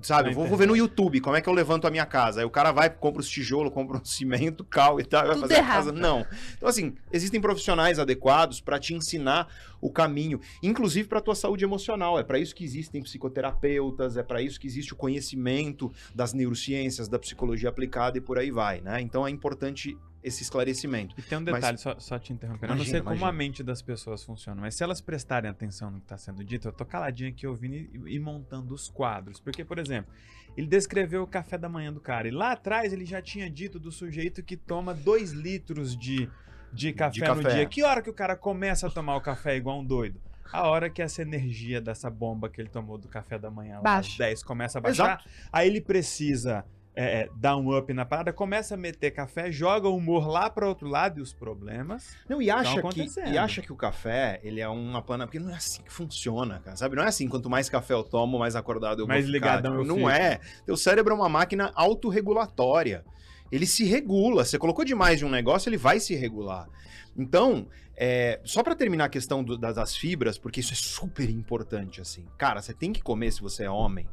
sabe? 0.02 0.32
Vou, 0.32 0.46
vou 0.46 0.56
ver 0.56 0.66
no 0.66 0.76
YouTube 0.76 1.20
como 1.20 1.36
é 1.36 1.40
que 1.40 1.48
eu 1.48 1.52
levanto 1.52 1.86
a 1.86 1.90
minha 1.90 2.06
casa. 2.06 2.40
Aí 2.40 2.46
o 2.46 2.50
cara 2.50 2.72
vai, 2.72 2.90
compra 2.90 3.20
os 3.20 3.28
tijolos, 3.28 3.72
compra 3.72 3.98
um 3.98 4.04
cimento, 4.04 4.64
cal 4.64 5.00
e 5.00 5.04
tal, 5.04 5.24
e 5.24 5.26
vai 5.26 5.34
Tudo 5.34 5.42
fazer 5.42 5.54
a 5.54 5.58
errado. 5.58 5.74
casa. 5.76 5.92
Não. 5.92 6.26
Então, 6.56 6.68
assim, 6.68 6.94
existem 7.12 7.40
profissionais 7.40 7.98
adequados 7.98 8.60
para 8.60 8.78
te 8.78 8.94
ensinar 8.94 9.48
o 9.80 9.90
caminho, 9.90 10.40
inclusive 10.62 11.08
para 11.08 11.20
tua 11.20 11.34
saúde 11.34 11.64
emocional. 11.64 12.18
É 12.18 12.22
para 12.22 12.38
isso 12.38 12.54
que 12.54 12.64
existem 12.64 13.02
psicoterapeutas, 13.02 14.16
é 14.16 14.22
para 14.22 14.42
isso 14.42 14.58
que 14.58 14.66
existe 14.66 14.92
o 14.92 14.96
conhecimento 14.96 15.92
das 16.14 16.32
neurociências, 16.32 17.08
da 17.08 17.18
psicologia 17.18 17.68
aplicada 17.68 18.18
e 18.18 18.20
por 18.20 18.38
aí 18.38 18.50
vai, 18.50 18.80
né? 18.80 19.00
Então 19.00 19.26
é 19.26 19.30
importante 19.30 19.96
esse 20.28 20.42
esclarecimento. 20.42 21.14
E 21.18 21.22
tem 21.22 21.36
um 21.38 21.42
Mas- 21.42 21.54
detalhe, 21.54 21.78
só, 21.78 21.98
só 21.98 22.18
te 22.18 22.32
interrompendo. 22.32 22.66
eu 22.66 22.68
não 22.68 22.76
Imagina, 22.76 22.92
sei 22.98 23.00
como 23.02 23.16
imagina. 23.16 23.28
a 23.30 23.32
mente 23.32 23.62
das 23.62 23.82
pessoas 23.82 24.22
funciona, 24.24 24.60
mas 24.60 24.74
se 24.74 24.82
elas 24.84 25.00
prestarem 25.00 25.50
atenção 25.50 25.90
no 25.90 25.98
que 25.98 26.04
está 26.04 26.16
sendo 26.16 26.44
dito, 26.44 26.68
eu 26.68 26.72
tô 26.72 26.84
caladinho 26.84 27.30
aqui 27.30 27.46
ouvindo 27.46 27.74
e, 27.74 28.14
e 28.14 28.18
montando 28.20 28.72
os 28.74 28.88
quadros. 28.88 29.40
Porque, 29.40 29.64
por 29.64 29.78
exemplo, 29.78 30.12
ele 30.56 30.66
descreveu 30.66 31.22
o 31.22 31.26
café 31.26 31.58
da 31.58 31.68
manhã 31.68 31.92
do 31.92 32.00
cara. 32.00 32.28
E 32.28 32.30
lá 32.30 32.52
atrás 32.52 32.92
ele 32.92 33.04
já 33.04 33.20
tinha 33.20 33.50
dito 33.50 33.78
do 33.78 33.90
sujeito 33.92 34.42
que 34.42 34.56
toma 34.56 34.94
2 34.94 35.32
litros 35.32 35.96
de, 35.96 36.28
de, 36.72 36.92
café 36.92 37.28
no 37.28 37.42
café. 37.42 37.54
dia. 37.56 37.66
Que 37.66 37.82
hora 37.82 38.02
que 38.02 38.10
o 38.10 38.14
cara 38.14 38.36
começa 38.36 38.86
a 38.86 38.90
tomar 38.90 39.16
o 39.16 39.20
café 39.20 39.56
igual 39.56 39.80
um 39.80 39.84
doido? 39.84 40.20
A 40.50 40.66
hora 40.66 40.88
que 40.88 41.02
essa 41.02 41.20
energia 41.20 41.78
dessa 41.80 42.08
bomba 42.08 42.48
que 42.48 42.58
ele 42.60 42.70
tomou 42.70 42.96
do 42.96 43.06
café 43.06 43.38
da 43.38 43.50
manhã 43.50 43.74
lá 43.84 43.98
às 43.98 44.06
Baixa. 44.06 44.18
10 44.18 44.42
começa 44.42 44.78
a 44.78 44.80
baixar, 44.80 45.04
Exato. 45.20 45.28
aí 45.52 45.68
ele 45.68 45.80
precisa 45.80 46.64
é, 47.00 47.20
é, 47.20 47.28
dar 47.36 47.56
um 47.56 47.76
up 47.78 47.92
na 47.92 48.04
parada, 48.04 48.32
começa 48.32 48.74
a 48.74 48.76
meter 48.76 49.12
café, 49.12 49.52
joga 49.52 49.88
o 49.88 49.96
humor 49.96 50.26
lá 50.26 50.50
para 50.50 50.66
outro 50.68 50.88
lado 50.88 51.20
e 51.20 51.22
os 51.22 51.32
problemas. 51.32 52.16
Não, 52.28 52.42
e 52.42 52.50
acha, 52.50 52.82
que, 52.82 53.06
e 53.30 53.38
acha 53.38 53.62
que 53.62 53.72
o 53.72 53.76
café, 53.76 54.40
ele 54.42 54.60
é 54.60 54.68
uma 54.68 55.00
pana. 55.00 55.24
Porque 55.24 55.38
não 55.38 55.50
é 55.50 55.54
assim 55.54 55.80
que 55.82 55.92
funciona, 55.92 56.58
cara. 56.58 56.76
Sabe? 56.76 56.96
Não 56.96 57.04
é 57.04 57.06
assim, 57.06 57.28
quanto 57.28 57.48
mais 57.48 57.68
café 57.70 57.94
eu 57.94 58.02
tomo, 58.02 58.36
mais 58.38 58.56
acordado 58.56 59.02
eu 59.02 59.06
Mais 59.06 59.24
vou 59.26 59.32
ficar. 59.34 59.46
ligadão 59.56 59.74
eu 59.76 59.84
Não 59.84 59.94
fico. 59.96 60.10
é. 60.10 60.40
Teu 60.66 60.76
cérebro 60.76 61.12
é 61.12 61.16
uma 61.16 61.28
máquina 61.28 61.70
autorregulatória. 61.74 63.04
Ele 63.50 63.64
se 63.66 63.84
regula. 63.84 64.44
Você 64.44 64.58
colocou 64.58 64.84
demais 64.84 65.18
de 65.20 65.24
um 65.24 65.30
negócio, 65.30 65.68
ele 65.68 65.76
vai 65.78 66.00
se 66.00 66.14
regular. 66.16 66.68
Então, 67.16 67.66
é, 67.96 68.40
só 68.44 68.62
pra 68.62 68.74
terminar 68.74 69.04
a 69.06 69.08
questão 69.08 69.42
do- 69.42 69.56
das, 69.56 69.74
das 69.76 69.96
fibras, 69.96 70.36
porque 70.36 70.60
isso 70.60 70.72
é 70.72 70.76
super 70.76 71.30
importante, 71.30 72.00
assim. 72.00 72.26
Cara, 72.36 72.60
você 72.60 72.74
tem 72.74 72.92
que 72.92 73.02
comer, 73.02 73.32
se 73.32 73.40
você 73.40 73.64
é 73.64 73.70
homem, 73.70 74.06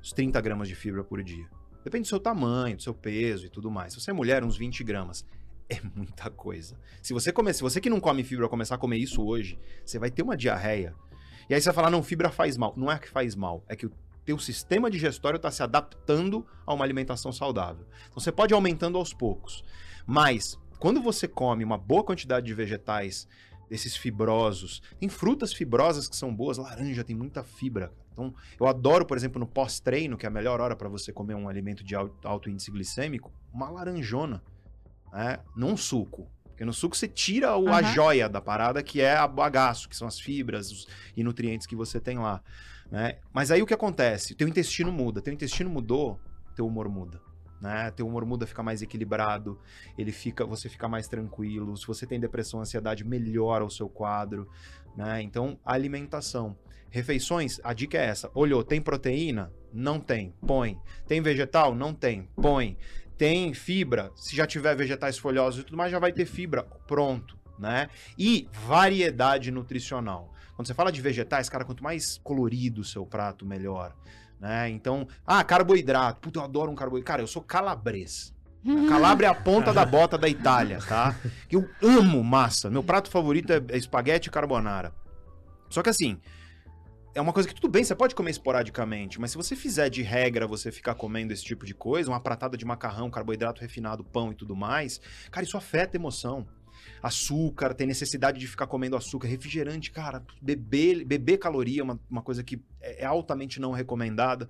uns 0.00 0.12
30 0.12 0.40
gramas 0.40 0.68
de 0.68 0.74
fibra 0.74 1.04
por 1.04 1.22
dia. 1.22 1.46
Depende 1.84 2.04
do 2.04 2.08
seu 2.08 2.18
tamanho, 2.18 2.76
do 2.76 2.82
seu 2.82 2.94
peso 2.94 3.46
e 3.46 3.50
tudo 3.50 3.70
mais. 3.70 3.92
Se 3.92 4.00
você 4.00 4.10
é 4.10 4.14
mulher, 4.14 4.42
uns 4.42 4.56
20 4.56 4.82
gramas. 4.82 5.24
É 5.66 5.80
muita 5.94 6.28
coisa. 6.28 6.78
Se 7.00 7.14
você 7.14 7.32
comer, 7.32 7.54
se 7.54 7.62
você 7.62 7.80
que 7.80 7.88
não 7.88 7.98
come 7.98 8.22
fibra 8.22 8.46
começar 8.50 8.74
a 8.74 8.78
comer 8.78 8.98
isso 8.98 9.24
hoje, 9.24 9.58
você 9.82 9.98
vai 9.98 10.10
ter 10.10 10.22
uma 10.22 10.36
diarreia. 10.36 10.94
E 11.48 11.54
aí 11.54 11.60
você 11.60 11.70
vai 11.70 11.74
falar, 11.74 11.90
não, 11.90 12.02
fibra 12.02 12.30
faz 12.30 12.58
mal. 12.58 12.74
Não 12.76 12.92
é 12.92 12.98
que 12.98 13.08
faz 13.08 13.34
mal, 13.34 13.64
é 13.66 13.74
que 13.74 13.86
o 13.86 13.92
teu 14.26 14.38
sistema 14.38 14.90
digestório 14.90 15.38
está 15.38 15.50
se 15.50 15.62
adaptando 15.62 16.46
a 16.66 16.74
uma 16.74 16.84
alimentação 16.84 17.32
saudável. 17.32 17.86
Então 18.06 18.20
você 18.20 18.30
pode 18.30 18.52
ir 18.52 18.56
aumentando 18.56 18.98
aos 18.98 19.14
poucos. 19.14 19.64
Mas 20.06 20.58
quando 20.78 21.00
você 21.00 21.26
come 21.26 21.64
uma 21.64 21.78
boa 21.78 22.04
quantidade 22.04 22.46
de 22.46 22.52
vegetais 22.52 23.26
desses 23.68 23.96
fibrosos, 23.96 24.82
tem 24.98 25.08
frutas 25.08 25.52
fibrosas 25.52 26.08
que 26.08 26.16
são 26.16 26.34
boas, 26.34 26.58
laranja 26.58 27.02
tem 27.02 27.16
muita 27.16 27.42
fibra. 27.42 27.90
Então, 28.14 28.32
eu 28.58 28.66
adoro, 28.66 29.04
por 29.04 29.16
exemplo, 29.18 29.38
no 29.38 29.46
pós-treino, 29.46 30.16
que 30.16 30.24
é 30.24 30.28
a 30.28 30.32
melhor 30.32 30.60
hora 30.60 30.74
para 30.74 30.88
você 30.88 31.12
comer 31.12 31.34
um 31.34 31.48
alimento 31.48 31.84
de 31.84 31.94
al- 31.94 32.16
alto 32.24 32.48
índice 32.48 32.70
glicêmico, 32.70 33.30
uma 33.52 33.68
laranjona, 33.68 34.42
né? 35.12 35.38
Não 35.54 35.70
um 35.72 35.76
suco. 35.76 36.30
Porque 36.46 36.64
no 36.64 36.72
suco 36.72 36.96
você 36.96 37.08
tira 37.08 37.56
o, 37.56 37.68
a 37.68 37.80
Aham. 37.80 37.92
joia 37.92 38.28
da 38.28 38.40
parada, 38.40 38.80
que 38.82 39.00
é 39.00 39.16
a 39.16 39.26
bagaço, 39.26 39.88
que 39.88 39.96
são 39.96 40.06
as 40.06 40.20
fibras 40.20 40.70
os- 40.70 40.86
e 41.16 41.24
nutrientes 41.24 41.66
que 41.66 41.74
você 41.74 42.00
tem 42.00 42.16
lá. 42.16 42.40
Né? 42.90 43.18
Mas 43.32 43.50
aí 43.50 43.60
o 43.60 43.66
que 43.66 43.74
acontece? 43.74 44.36
Teu 44.36 44.46
intestino 44.46 44.92
muda. 44.92 45.20
Teu 45.20 45.32
intestino 45.34 45.68
mudou, 45.68 46.20
teu 46.54 46.64
humor 46.64 46.88
muda. 46.88 47.20
Né? 47.60 47.90
Teu 47.90 48.06
humor 48.06 48.24
muda, 48.24 48.46
fica 48.46 48.62
mais 48.62 48.82
equilibrado, 48.82 49.58
ele 49.98 50.12
fica, 50.12 50.44
você 50.46 50.68
fica 50.68 50.86
mais 50.86 51.08
tranquilo. 51.08 51.76
Se 51.76 51.86
você 51.88 52.06
tem 52.06 52.20
depressão, 52.20 52.60
ansiedade, 52.60 53.02
melhora 53.04 53.64
o 53.64 53.70
seu 53.70 53.88
quadro. 53.88 54.48
Né? 54.96 55.22
Então, 55.22 55.58
alimentação. 55.64 56.56
Refeições, 56.94 57.58
a 57.64 57.74
dica 57.74 57.98
é 57.98 58.04
essa. 58.04 58.30
Olhou, 58.32 58.62
tem 58.62 58.80
proteína? 58.80 59.52
Não 59.72 59.98
tem. 59.98 60.32
Põe. 60.46 60.78
Tem 61.08 61.20
vegetal? 61.20 61.74
Não 61.74 61.92
tem. 61.92 62.28
Põe. 62.40 62.78
Tem 63.18 63.52
fibra? 63.52 64.12
Se 64.14 64.36
já 64.36 64.46
tiver 64.46 64.76
vegetais 64.76 65.18
folhosos 65.18 65.62
e 65.62 65.64
tudo 65.64 65.76
mais, 65.76 65.90
já 65.90 65.98
vai 65.98 66.12
ter 66.12 66.24
fibra. 66.24 66.62
Pronto. 66.86 67.36
Né? 67.58 67.88
E 68.16 68.48
variedade 68.64 69.50
nutricional. 69.50 70.32
Quando 70.54 70.68
você 70.68 70.74
fala 70.74 70.92
de 70.92 71.00
vegetais, 71.00 71.48
cara, 71.48 71.64
quanto 71.64 71.82
mais 71.82 72.16
colorido 72.22 72.82
o 72.82 72.84
seu 72.84 73.04
prato, 73.04 73.44
melhor. 73.44 73.92
Né? 74.38 74.70
Então, 74.70 75.08
ah, 75.26 75.42
carboidrato. 75.42 76.20
Puta, 76.20 76.38
eu 76.38 76.44
adoro 76.44 76.70
um 76.70 76.76
carboidrato. 76.76 77.08
Cara, 77.08 77.22
eu 77.22 77.26
sou 77.26 77.42
calabrês. 77.42 78.32
A 78.64 78.86
Calabria 78.88 79.26
é 79.26 79.30
a 79.32 79.34
ponta 79.34 79.72
da 79.72 79.84
bota 79.84 80.16
da 80.16 80.28
Itália, 80.28 80.78
tá? 80.78 81.16
Eu 81.50 81.68
amo 81.82 82.22
massa. 82.22 82.70
Meu 82.70 82.84
prato 82.84 83.10
favorito 83.10 83.52
é 83.52 83.60
é 83.70 83.76
espaguete 83.76 84.30
carbonara. 84.30 84.94
Só 85.68 85.82
que 85.82 85.90
assim, 85.90 86.20
é 87.14 87.20
uma 87.20 87.32
coisa 87.32 87.48
que 87.48 87.54
tudo 87.54 87.70
bem, 87.70 87.84
você 87.84 87.94
pode 87.94 88.14
comer 88.14 88.32
esporadicamente, 88.32 89.20
mas 89.20 89.30
se 89.30 89.36
você 89.36 89.54
fizer 89.54 89.88
de 89.88 90.02
regra 90.02 90.48
você 90.48 90.72
ficar 90.72 90.96
comendo 90.96 91.32
esse 91.32 91.44
tipo 91.44 91.64
de 91.64 91.72
coisa, 91.72 92.10
uma 92.10 92.18
pratada 92.18 92.56
de 92.56 92.64
macarrão, 92.64 93.08
carboidrato 93.08 93.60
refinado, 93.60 94.02
pão 94.02 94.32
e 94.32 94.34
tudo 94.34 94.56
mais, 94.56 95.00
cara, 95.30 95.44
isso 95.44 95.56
afeta 95.56 95.96
a 95.96 96.00
emoção. 96.00 96.44
Açúcar, 97.02 97.74
tem 97.74 97.86
necessidade 97.86 98.38
de 98.38 98.46
ficar 98.46 98.66
comendo 98.66 98.96
açúcar, 98.96 99.28
refrigerante, 99.28 99.90
cara, 99.90 100.22
beber, 100.40 101.04
beber 101.04 101.38
caloria 101.38 101.80
é 101.80 101.84
uma, 101.84 102.00
uma 102.10 102.22
coisa 102.22 102.42
que 102.42 102.60
é 102.80 103.04
é 103.04 103.06
altamente 103.06 103.60
não 103.60 103.72
recomendada. 103.72 104.48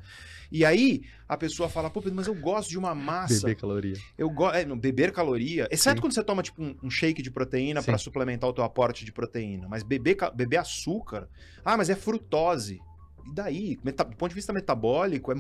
E 0.51 0.65
aí 0.65 1.03
a 1.29 1.37
pessoa 1.37 1.69
fala, 1.69 1.91
pô, 1.91 2.03
mas 2.13 2.27
eu 2.27 2.35
gosto 2.35 2.71
de 2.71 2.79
uma 2.79 2.95
massa. 2.95 3.41
Beber 3.41 3.57
caloria. 3.57 3.97
Eu 4.17 4.31
gosto. 4.31 4.57
É, 4.57 4.65
beber 4.65 5.13
caloria. 5.13 5.69
Exceto 5.71 5.97
Sim. 5.97 6.01
quando 6.01 6.15
você 6.15 6.23
toma, 6.23 6.43
tipo, 6.43 6.63
um, 6.63 6.77
um 6.83 6.91
shake 6.91 7.23
de 7.23 7.31
proteína 7.31 7.83
para 7.83 7.99
suplementar 7.99 8.49
o 8.49 8.53
teu 8.53 8.65
aporte 8.65 9.05
de 9.05 9.13
proteína. 9.13 9.69
Mas 9.69 9.83
beber, 9.83 10.17
beber 10.35 10.59
açúcar. 10.59 11.29
Ah, 11.65 11.77
mas 11.77 11.91
é 11.91 11.97
frutose. 11.97 12.81
E 13.27 13.35
daí? 13.35 13.77
Do 13.77 14.17
ponto 14.17 14.29
de 14.29 14.35
vista 14.35 14.53
metabólico, 14.53 15.33
é 15.33 15.35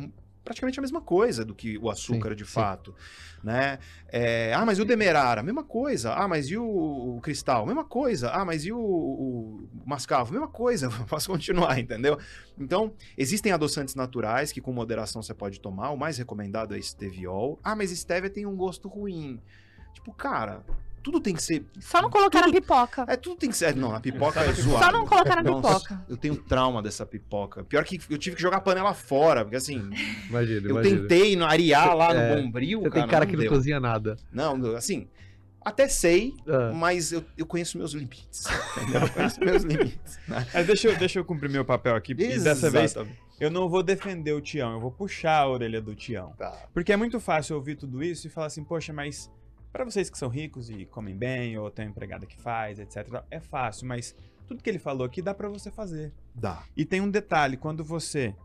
praticamente 0.45 0.79
a 0.79 0.83
mesma 0.83 1.01
coisa 1.01 1.45
do 1.45 1.55
que 1.55 1.79
o 1.79 1.91
açúcar, 1.91 2.31
Sim, 2.31 2.37
de 2.37 2.45
sim. 2.45 2.53
fato. 2.53 2.95
Né? 3.43 3.79
É, 4.09 4.55
ah, 4.55 4.65
mas 4.65 4.79
e 4.79 4.83
o 4.83 4.85
demerara? 4.85 5.43
Mesma 5.43 5.63
coisa. 5.65 6.15
Ah, 6.15 6.27
mas 6.27 6.49
e 6.49 6.57
o, 6.57 6.65
o 7.17 7.21
cristal? 7.21 7.67
Mesma 7.67 7.85
coisa. 7.85 8.31
Ah, 8.31 8.45
mas 8.45 8.65
e 8.65 8.73
o, 8.73 8.79
o 8.79 9.69
mascavo? 9.85 10.33
Mesma 10.33 10.49
coisa. 10.49 10.89
Posso 11.09 11.31
continuar, 11.31 11.79
entendeu? 11.79 12.19
Então, 12.59 12.93
existem 13.19 13.53
adoçantes 13.53 13.95
naturais 13.95 14.53
que 14.53 14.61
com 14.61 14.73
moderação 14.73 15.23
você 15.23 15.35
pode 15.35 15.61
tomar. 15.61 15.91
O 15.91 15.97
mais 15.97 16.17
recomendado 16.17 16.75
é 16.75 16.79
esteviol. 16.79 17.59
Ah, 17.63 17.77
mas 17.77 17.91
stevia 17.91 18.31
tem 18.31 18.47
um 18.47 18.57
gosto 18.57 18.89
ruim. 18.89 19.41
Tipo, 19.93 20.13
cara, 20.13 20.65
tudo 21.05 21.21
tem 21.21 21.35
que 21.35 21.43
ser. 21.43 21.65
Só 21.79 22.01
não 22.01 22.09
colocar 22.09 22.41
na 22.41 22.47
Tudo- 22.47 22.55
pipoca. 22.63 23.05
É, 23.07 23.15
tudo 23.17 23.37
tem 23.37 23.51
que 23.51 23.57
ser. 23.57 23.77
Não, 23.77 23.95
a 23.95 24.01
pipoca 24.01 24.41
é 24.41 24.51
zoada. 24.55 24.87
Só 24.87 24.91
não 24.91 25.07
colocar 25.07 25.37
na 25.37 25.43
Nossa, 25.43 25.79
pipoca. 25.81 26.05
Eu 26.09 26.17
tenho 26.17 26.35
trauma 26.35 26.83
dessa 26.83 27.05
pipoca. 27.05 27.63
Pior 27.63 27.85
que 27.85 28.01
eu 28.09 28.17
tive 28.17 28.35
que 28.37 28.43
jogar 28.43 28.57
a 28.57 28.61
panela 28.61 28.95
fora, 28.95 29.45
porque 29.45 29.57
assim, 29.57 29.77
Imagina, 30.31 30.67
eu 30.67 30.71
imagina. 30.71 31.01
tentei 31.03 31.37
no- 31.37 31.45
arear 31.45 31.95
lá 31.95 32.15
É, 32.15 32.35
no 32.37 32.43
bombril, 32.43 32.81
Você 32.81 32.89
cara. 32.91 33.01
tem 33.03 33.11
cara 33.11 33.25
não 33.27 33.31
que 33.31 33.37
não 33.37 33.43
deu. 33.43 33.53
cozinha 33.53 33.79
nada. 33.79 34.17
Não, 34.33 34.75
assim, 34.75 35.07
até 35.61 35.87
sei, 35.89 36.35
Ah, 36.49 36.73
mas 36.75 37.13
eu, 37.13 37.23
eu 37.37 37.45
conheço 37.47 37.77
meus 37.77 37.93
limites. 37.93 38.45
Eu 39.05 39.09
conheço 39.11 39.41
meus 39.41 39.63
limites. 39.63 40.19
né? 40.27 40.47
Mas 40.55 40.67
deixa, 40.67 40.89
eu- 40.89 40.97
deixa 40.97 41.19
eu 41.19 41.25
cumprir 41.25 41.51
meu 41.51 41.65
papel 41.67 41.95
aqui. 41.95 42.13
E 42.13 42.15
dessa 42.39 42.71
vez 42.71 42.93
Exatamente. 42.93 43.19
eu 43.39 43.51
não 43.51 43.69
vou 43.69 43.83
defender 43.83 44.33
o 44.33 44.41
Tião, 44.41 44.73
eu 44.73 44.81
vou 44.81 44.91
puxar 44.91 45.39
a 45.41 45.49
orelha 45.49 45.81
do 45.83 45.95
Tião. 45.95 46.33
Tá. 46.39 46.51
Porque 46.73 46.93
é 46.93 46.97
muito 46.97 47.21
fácil 47.21 47.57
ouvir 47.57 47.77
tudo 47.77 48.03
isso 48.03 48.27
e 48.27 48.31
falar 48.31 48.47
assim, 48.47 48.65
poxa, 48.65 48.91
mas 48.93 49.31
pra 49.75 49.85
vocês 49.85 50.09
que 50.09 50.17
são 50.17 50.29
ricos 50.29 50.71
e 50.71 50.87
comem 50.87 51.17
bem, 51.17 51.59
ou 51.59 51.69
tem 51.69 51.85
uma 51.85 51.91
empregada 51.91 52.25
que 52.27 52.41
faz, 52.41 52.79
etc. 52.79 53.25
É 53.29 53.41
fácil, 53.41 53.89
mas 53.89 54.15
tudo 54.47 54.63
que 54.63 54.71
ele 54.71 54.79
falou 54.79 55.05
aqui 55.05 55.21
dá 55.21 55.35
pra 55.35 55.49
você 55.49 55.69
fazer. 55.69 56.13
Dá. 56.33 56.63
E 56.77 56.85
tem 56.85 57.01
um 57.01 57.11
detalhe, 57.11 57.57
quando 57.57 57.83
você 57.83 58.37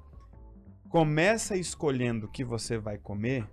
começa 0.89 1.55
escolhendo 1.55 2.25
o 2.25 2.31
que 2.31 2.43
você 2.43 2.79
vai 2.79 2.97
comer, 2.97 3.47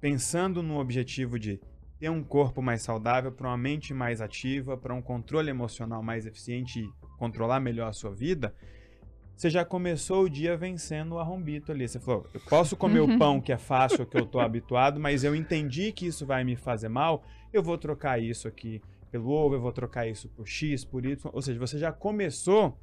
pensando 0.00 0.64
no 0.64 0.80
objetivo 0.80 1.38
de 1.38 1.60
ter 1.96 2.10
um 2.10 2.24
corpo 2.24 2.60
mais 2.60 2.82
saudável, 2.82 3.30
para 3.30 3.46
uma 3.46 3.56
mente 3.56 3.94
mais 3.94 4.20
ativa, 4.20 4.76
para 4.76 4.92
um 4.92 5.00
controle 5.00 5.48
emocional 5.48 6.02
mais 6.02 6.26
eficiente 6.26 6.80
e 6.80 6.90
controlar 7.16 7.60
melhor 7.60 7.88
a 7.88 7.92
sua 7.92 8.12
vida, 8.12 8.52
você 9.36 9.50
já 9.50 9.64
começou 9.64 10.24
o 10.24 10.30
dia 10.30 10.56
vencendo 10.56 11.12
o 11.12 11.18
arrombito 11.18 11.70
ali. 11.70 11.86
Você 11.86 12.00
falou, 12.00 12.26
eu 12.32 12.40
posso 12.40 12.76
comer 12.76 13.00
o 13.00 13.18
pão 13.18 13.40
que 13.40 13.52
é 13.52 13.58
fácil, 13.58 14.06
que 14.06 14.16
eu 14.16 14.24
tô 14.26 14.40
habituado, 14.40 14.98
mas 14.98 15.22
eu 15.24 15.34
entendi 15.34 15.92
que 15.92 16.06
isso 16.06 16.24
vai 16.24 16.42
me 16.42 16.56
fazer 16.56 16.88
mal, 16.88 17.22
eu 17.52 17.62
vou 17.62 17.76
trocar 17.76 18.20
isso 18.20 18.48
aqui 18.48 18.80
pelo 19.10 19.28
ovo, 19.30 19.54
eu 19.54 19.60
vou 19.60 19.72
trocar 19.72 20.06
isso 20.08 20.28
por 20.30 20.46
X, 20.48 20.84
por 20.84 21.04
Y. 21.04 21.30
Ou 21.32 21.42
seja, 21.42 21.58
você 21.60 21.78
já 21.78 21.92
começou 21.92 22.76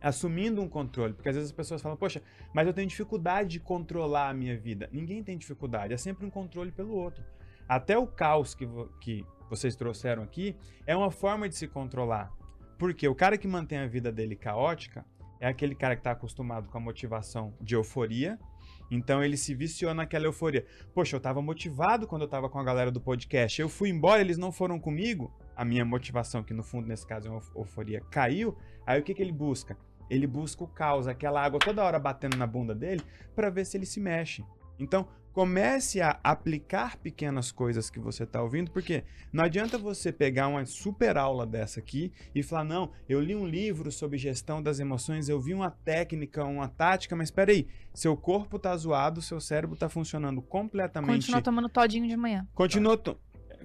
assumindo 0.00 0.60
um 0.60 0.68
controle, 0.68 1.14
porque 1.14 1.28
às 1.30 1.34
vezes 1.36 1.50
as 1.50 1.56
pessoas 1.56 1.80
falam, 1.80 1.96
poxa, 1.96 2.20
mas 2.52 2.66
eu 2.66 2.74
tenho 2.74 2.86
dificuldade 2.86 3.48
de 3.50 3.60
controlar 3.60 4.28
a 4.28 4.34
minha 4.34 4.56
vida. 4.58 4.88
Ninguém 4.92 5.22
tem 5.22 5.38
dificuldade, 5.38 5.94
é 5.94 5.96
sempre 5.96 6.26
um 6.26 6.30
controle 6.30 6.70
pelo 6.70 6.92
outro. 6.94 7.24
Até 7.66 7.96
o 7.96 8.06
caos 8.06 8.54
que, 8.54 8.66
vo- 8.66 8.90
que 9.00 9.24
vocês 9.48 9.74
trouxeram 9.74 10.22
aqui 10.22 10.54
é 10.86 10.94
uma 10.94 11.10
forma 11.10 11.48
de 11.48 11.56
se 11.56 11.66
controlar. 11.66 12.30
Porque 12.78 13.08
o 13.08 13.14
cara 13.14 13.38
que 13.38 13.48
mantém 13.48 13.78
a 13.78 13.86
vida 13.86 14.12
dele 14.12 14.36
caótica 14.36 15.06
é 15.44 15.48
aquele 15.48 15.74
cara 15.74 15.94
que 15.94 16.00
está 16.00 16.12
acostumado 16.12 16.68
com 16.70 16.78
a 16.78 16.80
motivação 16.80 17.52
de 17.60 17.74
euforia. 17.74 18.38
Então 18.90 19.22
ele 19.22 19.36
se 19.36 19.54
viciou 19.54 19.92
naquela 19.92 20.24
euforia. 20.24 20.64
Poxa, 20.94 21.14
eu 21.14 21.18
estava 21.18 21.42
motivado 21.42 22.06
quando 22.06 22.22
eu 22.22 22.26
estava 22.26 22.48
com 22.48 22.58
a 22.58 22.64
galera 22.64 22.90
do 22.90 23.00
podcast. 23.00 23.60
Eu 23.60 23.68
fui 23.68 23.90
embora, 23.90 24.22
eles 24.22 24.38
não 24.38 24.50
foram 24.50 24.78
comigo. 24.80 25.30
A 25.54 25.64
minha 25.64 25.84
motivação, 25.84 26.42
que 26.42 26.54
no 26.54 26.62
fundo 26.62 26.88
nesse 26.88 27.06
caso 27.06 27.28
é 27.28 27.30
uma 27.30 27.36
euf- 27.38 27.54
euforia, 27.54 28.00
caiu. 28.10 28.56
Aí 28.86 28.98
o 28.98 29.02
que, 29.02 29.12
que 29.12 29.22
ele 29.22 29.32
busca? 29.32 29.76
Ele 30.08 30.26
busca 30.26 30.64
o 30.64 30.66
caos, 30.66 31.06
aquela 31.06 31.42
água 31.44 31.58
toda 31.58 31.84
hora 31.84 31.98
batendo 31.98 32.36
na 32.38 32.46
bunda 32.46 32.74
dele, 32.74 33.02
para 33.34 33.50
ver 33.50 33.66
se 33.66 33.76
ele 33.76 33.86
se 33.86 34.00
mexe. 34.00 34.44
Então, 34.78 35.06
comece 35.34 36.00
a 36.00 36.18
aplicar 36.22 36.96
pequenas 36.96 37.50
coisas 37.50 37.90
que 37.90 37.98
você 37.98 38.22
está 38.22 38.40
ouvindo, 38.40 38.70
porque 38.70 39.02
não 39.32 39.44
adianta 39.44 39.76
você 39.76 40.12
pegar 40.12 40.46
uma 40.46 40.64
super 40.64 41.18
aula 41.18 41.44
dessa 41.44 41.80
aqui 41.80 42.12
e 42.32 42.42
falar: 42.42 42.62
não, 42.64 42.92
eu 43.08 43.20
li 43.20 43.34
um 43.34 43.44
livro 43.46 43.90
sobre 43.90 44.16
gestão 44.16 44.62
das 44.62 44.78
emoções, 44.78 45.28
eu 45.28 45.40
vi 45.40 45.52
uma 45.52 45.70
técnica, 45.70 46.44
uma 46.44 46.68
tática, 46.68 47.16
mas 47.16 47.26
espera 47.28 47.50
aí, 47.50 47.66
seu 47.92 48.16
corpo 48.16 48.58
tá 48.58 48.74
zoado, 48.76 49.20
seu 49.20 49.40
cérebro 49.40 49.76
tá 49.76 49.88
funcionando 49.88 50.40
completamente. 50.40 51.16
Continua 51.22 51.42
tomando 51.42 51.68
todinho 51.68 52.06
de 52.06 52.16
manhã. 52.16 52.46
Continua, 52.54 52.96
to- 52.96 53.18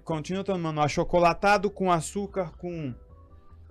continua 0.03 0.43
tomando 0.43 0.81
achocolatado 0.81 1.69
com 1.69 1.91
açúcar, 1.91 2.51
com 2.57 2.93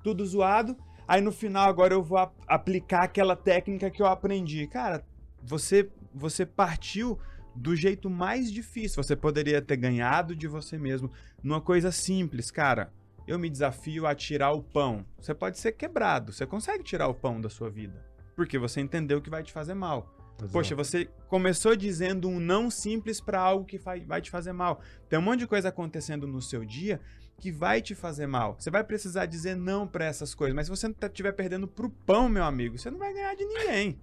tudo 0.04 0.24
zoado. 0.24 0.76
Aí 1.06 1.20
no 1.20 1.32
final 1.32 1.68
agora 1.68 1.94
eu 1.94 2.02
vou 2.02 2.18
aplicar 2.46 3.02
aquela 3.02 3.34
técnica 3.34 3.90
que 3.90 4.00
eu 4.00 4.06
aprendi. 4.06 4.68
Cara, 4.68 5.04
você 5.42 5.90
você 6.14 6.44
partiu 6.46 7.18
do 7.58 7.74
jeito 7.74 8.08
mais 8.08 8.50
difícil. 8.50 9.02
Você 9.02 9.16
poderia 9.16 9.60
ter 9.60 9.76
ganhado 9.76 10.34
de 10.34 10.46
você 10.46 10.78
mesmo 10.78 11.10
numa 11.42 11.60
coisa 11.60 11.90
simples, 11.90 12.50
cara. 12.50 12.92
Eu 13.26 13.38
me 13.38 13.50
desafio 13.50 14.06
a 14.06 14.14
tirar 14.14 14.52
o 14.52 14.62
pão. 14.62 15.04
Você 15.20 15.34
pode 15.34 15.58
ser 15.58 15.72
quebrado, 15.72 16.32
você 16.32 16.46
consegue 16.46 16.82
tirar 16.82 17.08
o 17.08 17.14
pão 17.14 17.40
da 17.40 17.50
sua 17.50 17.68
vida, 17.68 18.02
porque 18.34 18.58
você 18.58 18.80
entendeu 18.80 19.20
que 19.20 19.28
vai 19.28 19.42
te 19.42 19.52
fazer 19.52 19.74
mal. 19.74 20.14
Poxa, 20.52 20.74
você 20.74 21.06
começou 21.26 21.74
dizendo 21.74 22.28
um 22.28 22.38
não 22.38 22.70
simples 22.70 23.20
para 23.20 23.40
algo 23.40 23.64
que 23.64 23.76
vai, 23.76 24.22
te 24.22 24.30
fazer 24.30 24.52
mal. 24.52 24.80
Tem 25.08 25.18
um 25.18 25.22
monte 25.22 25.40
de 25.40 25.48
coisa 25.48 25.68
acontecendo 25.68 26.28
no 26.28 26.40
seu 26.40 26.64
dia 26.64 27.00
que 27.38 27.50
vai 27.50 27.82
te 27.82 27.92
fazer 27.92 28.28
mal. 28.28 28.56
Você 28.56 28.70
vai 28.70 28.84
precisar 28.84 29.26
dizer 29.26 29.56
não 29.56 29.86
para 29.86 30.04
essas 30.04 30.34
coisas, 30.36 30.54
mas 30.54 30.66
se 30.66 30.70
você 30.70 30.86
estiver 30.86 31.32
perdendo 31.32 31.66
pro 31.66 31.90
pão, 31.90 32.28
meu 32.28 32.44
amigo, 32.44 32.78
você 32.78 32.88
não 32.88 32.98
vai 32.98 33.12
ganhar 33.12 33.34
de 33.34 33.44
ninguém. 33.44 33.98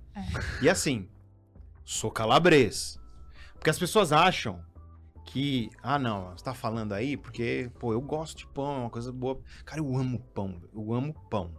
E 0.61 0.69
assim, 0.69 1.07
sou 1.86 2.11
calabrês. 2.11 2.99
Porque 3.65 3.71
as 3.71 3.79
pessoas 3.79 4.11
acham 4.11 4.63
que, 5.25 5.71
ah, 5.81 5.97
não, 5.97 6.29
você 6.29 6.43
tá 6.43 6.53
falando 6.53 6.93
aí 6.93 7.17
porque, 7.17 7.71
pô, 7.79 7.93
eu 7.93 7.99
gosto 7.99 8.37
de 8.37 8.45
pão, 8.45 8.75
é 8.75 8.79
uma 8.81 8.89
coisa 8.91 9.11
boa. 9.11 9.41
Cara, 9.65 9.81
eu 9.81 9.97
amo 9.97 10.19
pão, 10.19 10.61
eu 10.71 10.93
amo 10.93 11.15
pão. 11.31 11.51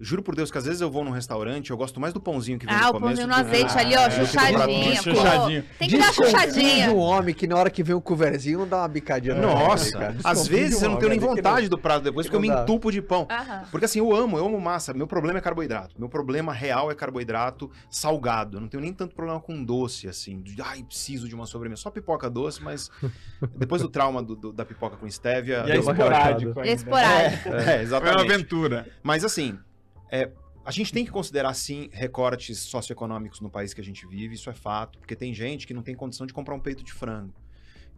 Juro 0.00 0.22
por 0.22 0.34
Deus 0.34 0.50
que 0.50 0.56
às 0.56 0.64
vezes 0.64 0.80
eu 0.80 0.90
vou 0.90 1.04
num 1.04 1.10
restaurante, 1.10 1.70
eu 1.70 1.76
gosto 1.76 2.00
mais 2.00 2.14
do 2.14 2.20
pãozinho 2.20 2.58
que 2.58 2.64
vem 2.64 2.74
Ah, 2.74 2.84
no 2.84 2.88
o 2.88 2.92
começo. 2.94 3.06
pãozinho 3.20 3.26
no 3.28 3.34
do 3.34 3.44
que- 3.50 3.50
azeite 3.56 3.72
Ah, 3.76 3.80
ali, 3.80 3.96
ó, 3.96 4.00
é, 4.00 4.10
chuchadinha. 4.10 4.96
pô. 4.96 5.02
chuchadinho. 5.14 5.64
Tem 5.78 5.88
que 5.88 5.98
dar 5.98 6.12
chuchadinha. 6.14 6.90
um 6.90 6.96
homem 6.98 7.34
que 7.34 7.46
na 7.46 7.56
hora 7.56 7.68
que 7.68 7.82
vem 7.82 7.94
o 7.94 8.00
coverzinho 8.00 8.60
não 8.60 8.68
dá 8.68 8.78
uma 8.78 8.88
bicadinha. 8.88 9.34
no 9.34 9.42
Nossa, 9.42 9.92
cara. 9.98 10.16
às 10.24 10.48
vezes 10.48 10.80
um 10.80 10.84
eu 10.86 10.90
não 10.92 10.96
tenho 10.98 11.10
nem 11.10 11.18
é 11.18 11.20
vontade 11.20 11.68
do 11.68 11.76
prato 11.76 12.02
depois, 12.04 12.26
que 12.26 12.32
porque 12.32 12.48
eu 12.48 12.54
me 12.56 12.62
entupo 12.62 12.90
de 12.90 13.02
pão. 13.02 13.26
Aham. 13.30 13.64
Porque 13.70 13.84
assim, 13.84 13.98
eu 13.98 14.14
amo, 14.14 14.38
eu 14.38 14.46
amo 14.46 14.58
massa. 14.60 14.94
Meu 14.94 15.06
problema 15.06 15.38
é 15.38 15.42
carboidrato. 15.42 15.94
Meu 15.98 16.08
problema 16.08 16.52
real 16.52 16.90
é 16.90 16.94
carboidrato 16.94 17.70
salgado. 17.90 18.56
Eu 18.56 18.60
não 18.62 18.68
tenho 18.68 18.82
nem 18.82 18.92
tanto 18.94 19.14
problema 19.14 19.38
com 19.40 19.62
doce, 19.62 20.08
assim. 20.08 20.40
De, 20.40 20.60
ai, 20.62 20.82
preciso 20.82 21.28
de 21.28 21.34
uma 21.34 21.44
sobremesa. 21.46 21.82
Só 21.82 21.90
pipoca 21.90 22.30
doce, 22.30 22.62
mas 22.62 22.90
depois 23.56 23.82
do 23.82 23.88
trauma 23.88 24.22
do- 24.22 24.36
do- 24.36 24.52
da 24.52 24.64
pipoca 24.64 24.96
com 24.96 25.06
stevia... 25.10 25.64
E 25.66 25.72
é 25.72 25.80
uma 25.80 25.92
esporádico 25.92 26.58
ainda. 26.60 26.72
Esporádico. 26.72 27.48
É, 27.50 27.50
É 27.70 27.76
uma 27.76 27.82
exatamente. 27.82 28.32
aventura. 28.32 28.86
Mas 29.02 29.24
assim, 29.24 29.58
é, 30.10 30.30
a 30.64 30.70
gente 30.70 30.92
tem 30.92 31.04
que 31.04 31.10
considerar, 31.10 31.54
sim, 31.54 31.88
recortes 31.92 32.58
socioeconômicos 32.58 33.40
no 33.40 33.50
país 33.50 33.72
que 33.72 33.80
a 33.80 33.84
gente 33.84 34.06
vive, 34.06 34.34
isso 34.34 34.50
é 34.50 34.54
fato, 34.54 34.98
porque 34.98 35.16
tem 35.16 35.32
gente 35.32 35.66
que 35.66 35.74
não 35.74 35.82
tem 35.82 35.94
condição 35.94 36.26
de 36.26 36.32
comprar 36.32 36.54
um 36.54 36.60
peito 36.60 36.84
de 36.84 36.92
frango, 36.92 37.34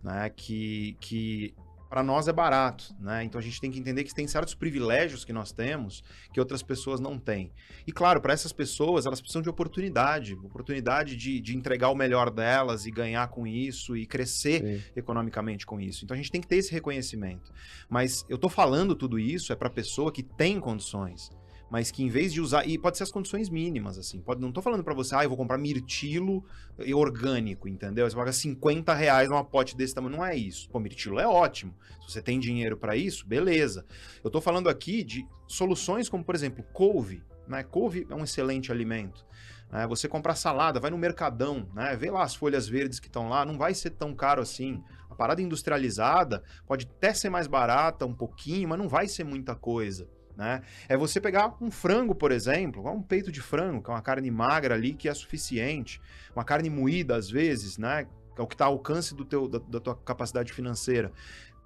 né? 0.02 0.30
Que, 0.30 0.96
que 1.00 1.54
para 1.92 2.02
nós 2.02 2.26
é 2.26 2.32
barato, 2.32 2.94
né? 2.98 3.22
Então 3.22 3.38
a 3.38 3.42
gente 3.42 3.60
tem 3.60 3.70
que 3.70 3.78
entender 3.78 4.02
que 4.04 4.14
tem 4.14 4.26
certos 4.26 4.54
privilégios 4.54 5.26
que 5.26 5.32
nós 5.32 5.52
temos 5.52 6.02
que 6.32 6.40
outras 6.40 6.62
pessoas 6.62 7.00
não 7.00 7.18
têm. 7.18 7.52
E 7.86 7.92
claro, 7.92 8.18
para 8.18 8.32
essas 8.32 8.50
pessoas, 8.50 9.04
elas 9.04 9.20
precisam 9.20 9.42
de 9.42 9.50
oportunidade, 9.50 10.32
oportunidade 10.32 11.14
de, 11.16 11.38
de 11.38 11.54
entregar 11.54 11.90
o 11.90 11.94
melhor 11.94 12.30
delas 12.30 12.86
e 12.86 12.90
ganhar 12.90 13.28
com 13.28 13.46
isso 13.46 13.94
e 13.94 14.06
crescer 14.06 14.62
Sim. 14.62 14.84
economicamente 14.96 15.66
com 15.66 15.78
isso. 15.78 16.02
Então 16.02 16.14
a 16.14 16.16
gente 16.16 16.30
tem 16.30 16.40
que 16.40 16.46
ter 16.48 16.56
esse 16.56 16.72
reconhecimento. 16.72 17.52
Mas 17.90 18.24
eu 18.26 18.38
tô 18.38 18.48
falando 18.48 18.94
tudo 18.94 19.18
isso 19.18 19.52
é 19.52 19.56
para 19.56 19.68
pessoa 19.68 20.10
que 20.10 20.22
tem 20.22 20.58
condições, 20.58 21.30
mas 21.72 21.90
que 21.90 22.02
em 22.02 22.08
vez 22.10 22.34
de 22.34 22.38
usar 22.38 22.68
e 22.68 22.76
pode 22.76 22.98
ser 22.98 23.04
as 23.04 23.10
condições 23.10 23.48
mínimas 23.48 23.96
assim. 23.96 24.20
Pode 24.20 24.42
não 24.42 24.52
tô 24.52 24.60
falando 24.60 24.84
para 24.84 24.92
você, 24.92 25.14
ah, 25.14 25.22
eu 25.22 25.30
vou 25.30 25.38
comprar 25.38 25.56
mirtilo 25.56 26.44
e 26.78 26.92
orgânico, 26.92 27.66
entendeu? 27.66 28.08
Você 28.08 28.14
paga 28.14 28.30
50 28.30 28.92
reais 28.92 29.30
numa 29.30 29.42
pote 29.42 29.74
desse 29.74 29.94
tamanho, 29.94 30.18
não 30.18 30.22
é 30.22 30.36
isso. 30.36 30.68
Pô, 30.68 30.78
mirtilo 30.78 31.18
é 31.18 31.26
ótimo. 31.26 31.74
Se 32.02 32.12
você 32.12 32.20
tem 32.20 32.38
dinheiro 32.38 32.76
para 32.76 32.94
isso, 32.94 33.26
beleza. 33.26 33.86
Eu 34.22 34.30
tô 34.30 34.38
falando 34.38 34.68
aqui 34.68 35.02
de 35.02 35.26
soluções 35.48 36.10
como, 36.10 36.22
por 36.22 36.34
exemplo, 36.34 36.62
couve, 36.74 37.24
né? 37.48 37.62
Couve 37.62 38.06
é 38.10 38.14
um 38.14 38.22
excelente 38.22 38.70
alimento. 38.70 39.24
né? 39.70 39.86
Você 39.86 40.06
comprar 40.06 40.34
salada, 40.34 40.78
vai 40.78 40.90
no 40.90 40.98
mercadão, 40.98 41.66
né? 41.74 41.96
Vê 41.96 42.10
lá 42.10 42.22
as 42.22 42.34
folhas 42.34 42.68
verdes 42.68 43.00
que 43.00 43.06
estão 43.06 43.30
lá, 43.30 43.46
não 43.46 43.56
vai 43.56 43.72
ser 43.72 43.92
tão 43.92 44.14
caro 44.14 44.42
assim. 44.42 44.82
A 45.08 45.14
parada 45.14 45.40
industrializada 45.40 46.42
pode 46.66 46.84
até 46.84 47.14
ser 47.14 47.30
mais 47.30 47.46
barata 47.46 48.04
um 48.04 48.14
pouquinho, 48.14 48.68
mas 48.68 48.78
não 48.78 48.90
vai 48.90 49.08
ser 49.08 49.24
muita 49.24 49.54
coisa. 49.54 50.06
Né? 50.36 50.62
É 50.88 50.96
você 50.96 51.20
pegar 51.20 51.56
um 51.60 51.70
frango, 51.70 52.14
por 52.14 52.32
exemplo, 52.32 52.88
um 52.90 53.02
peito 53.02 53.30
de 53.30 53.40
frango, 53.40 53.82
que 53.82 53.90
é 53.90 53.94
uma 53.94 54.02
carne 54.02 54.30
magra 54.30 54.74
ali 54.74 54.94
que 54.94 55.08
é 55.08 55.14
suficiente, 55.14 56.00
uma 56.34 56.44
carne 56.44 56.70
moída 56.70 57.16
às 57.16 57.30
vezes, 57.30 57.78
né? 57.78 58.06
É 58.36 58.40
o 58.40 58.46
que 58.46 58.54
está 58.54 58.64
ao 58.64 58.72
alcance 58.72 59.14
do 59.14 59.24
teu, 59.24 59.46
da, 59.46 59.58
da 59.58 59.78
tua 59.78 59.94
capacidade 59.94 60.52
financeira. 60.52 61.12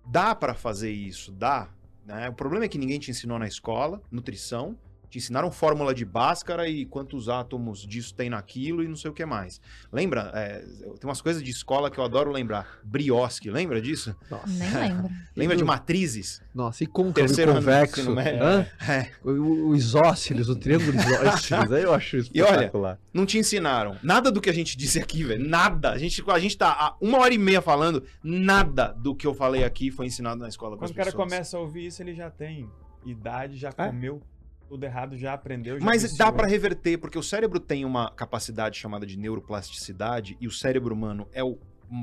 Dá 0.04 0.34
para 0.34 0.52
fazer 0.52 0.90
isso, 0.90 1.30
dá. 1.30 1.68
Né? 2.04 2.28
O 2.28 2.32
problema 2.32 2.64
é 2.64 2.68
que 2.68 2.78
ninguém 2.78 2.98
te 2.98 3.10
ensinou 3.10 3.38
na 3.38 3.46
escola, 3.46 4.02
nutrição, 4.10 4.76
te 5.16 5.24
ensinaram 5.24 5.50
fórmula 5.50 5.94
de 5.94 6.04
Bhaskara 6.04 6.68
e 6.68 6.84
quantos 6.84 7.28
átomos 7.28 7.86
disso 7.86 8.14
tem 8.14 8.28
naquilo 8.28 8.82
e 8.82 8.88
não 8.88 8.96
sei 8.96 9.10
o 9.10 9.14
que 9.14 9.24
mais. 9.24 9.60
Lembra? 9.90 10.30
é, 10.34 10.58
tem 10.60 11.04
umas 11.08 11.20
coisas 11.20 11.42
de 11.42 11.50
escola 11.50 11.90
que 11.90 11.98
eu 11.98 12.04
adoro 12.04 12.30
lembrar. 12.30 12.78
Briosque, 12.84 13.50
lembra 13.50 13.80
disso? 13.80 14.14
Nossa. 14.30 14.46
Nem 14.46 14.72
lembro. 14.74 15.10
Lembra 15.36 15.56
de 15.56 15.64
matrizes? 15.64 16.40
Nossa, 16.54 16.82
e 16.82 16.86
côncavo 16.86 17.30
e 17.30 17.46
convexo. 17.46 18.18
É. 18.18 19.10
O, 19.22 19.30
o- 19.30 19.68
o 19.68 19.74
isósceles, 19.76 20.48
o 20.48 20.56
triângulo 20.56 20.96
isósceles. 20.98 21.70
Aí 21.72 21.82
eu 21.82 21.92
acho 21.92 22.16
E 22.32 22.40
olha, 22.40 22.50
espetacular. 22.52 22.98
Não 23.12 23.26
te 23.26 23.38
ensinaram. 23.38 23.96
Nada 24.02 24.30
do 24.32 24.40
que 24.40 24.48
a 24.48 24.52
gente 24.54 24.76
disse 24.76 24.98
aqui, 24.98 25.22
velho. 25.24 25.46
Nada. 25.46 25.90
A 25.92 25.98
gente, 25.98 26.22
a 26.26 26.38
gente 26.38 26.56
tá 26.56 26.68
há 26.70 26.96
uma 27.00 27.18
hora 27.18 27.34
e 27.34 27.38
meia 27.38 27.60
falando. 27.60 28.02
Nada 28.22 28.88
do 28.98 29.14
que 29.14 29.26
eu 29.26 29.34
falei 29.34 29.62
aqui 29.64 29.90
foi 29.90 30.06
ensinado 30.06 30.40
na 30.40 30.48
escola 30.48 30.76
Quando 30.76 30.90
o 30.90 30.94
cara 30.94 31.10
pessoas. 31.10 31.24
começa 31.24 31.56
a 31.56 31.60
ouvir 31.60 31.86
isso, 31.86 32.02
ele 32.02 32.14
já 32.14 32.30
tem 32.30 32.68
idade, 33.04 33.56
já 33.56 33.68
É. 33.68 33.72
comeu 33.86 34.20
tudo 34.68 34.84
errado, 34.84 35.16
já 35.16 35.32
aprendeu, 35.32 35.78
já 35.78 35.84
Mas 35.84 36.02
viciou. 36.02 36.18
dá 36.18 36.32
pra 36.32 36.46
reverter, 36.46 36.98
porque 36.98 37.18
o 37.18 37.22
cérebro 37.22 37.60
tem 37.60 37.84
uma 37.84 38.10
capacidade 38.10 38.78
chamada 38.78 39.06
de 39.06 39.16
neuroplasticidade, 39.18 40.36
e 40.40 40.46
o 40.46 40.50
cérebro 40.50 40.94
humano 40.94 41.28
é 41.32 41.42
o 41.42 41.58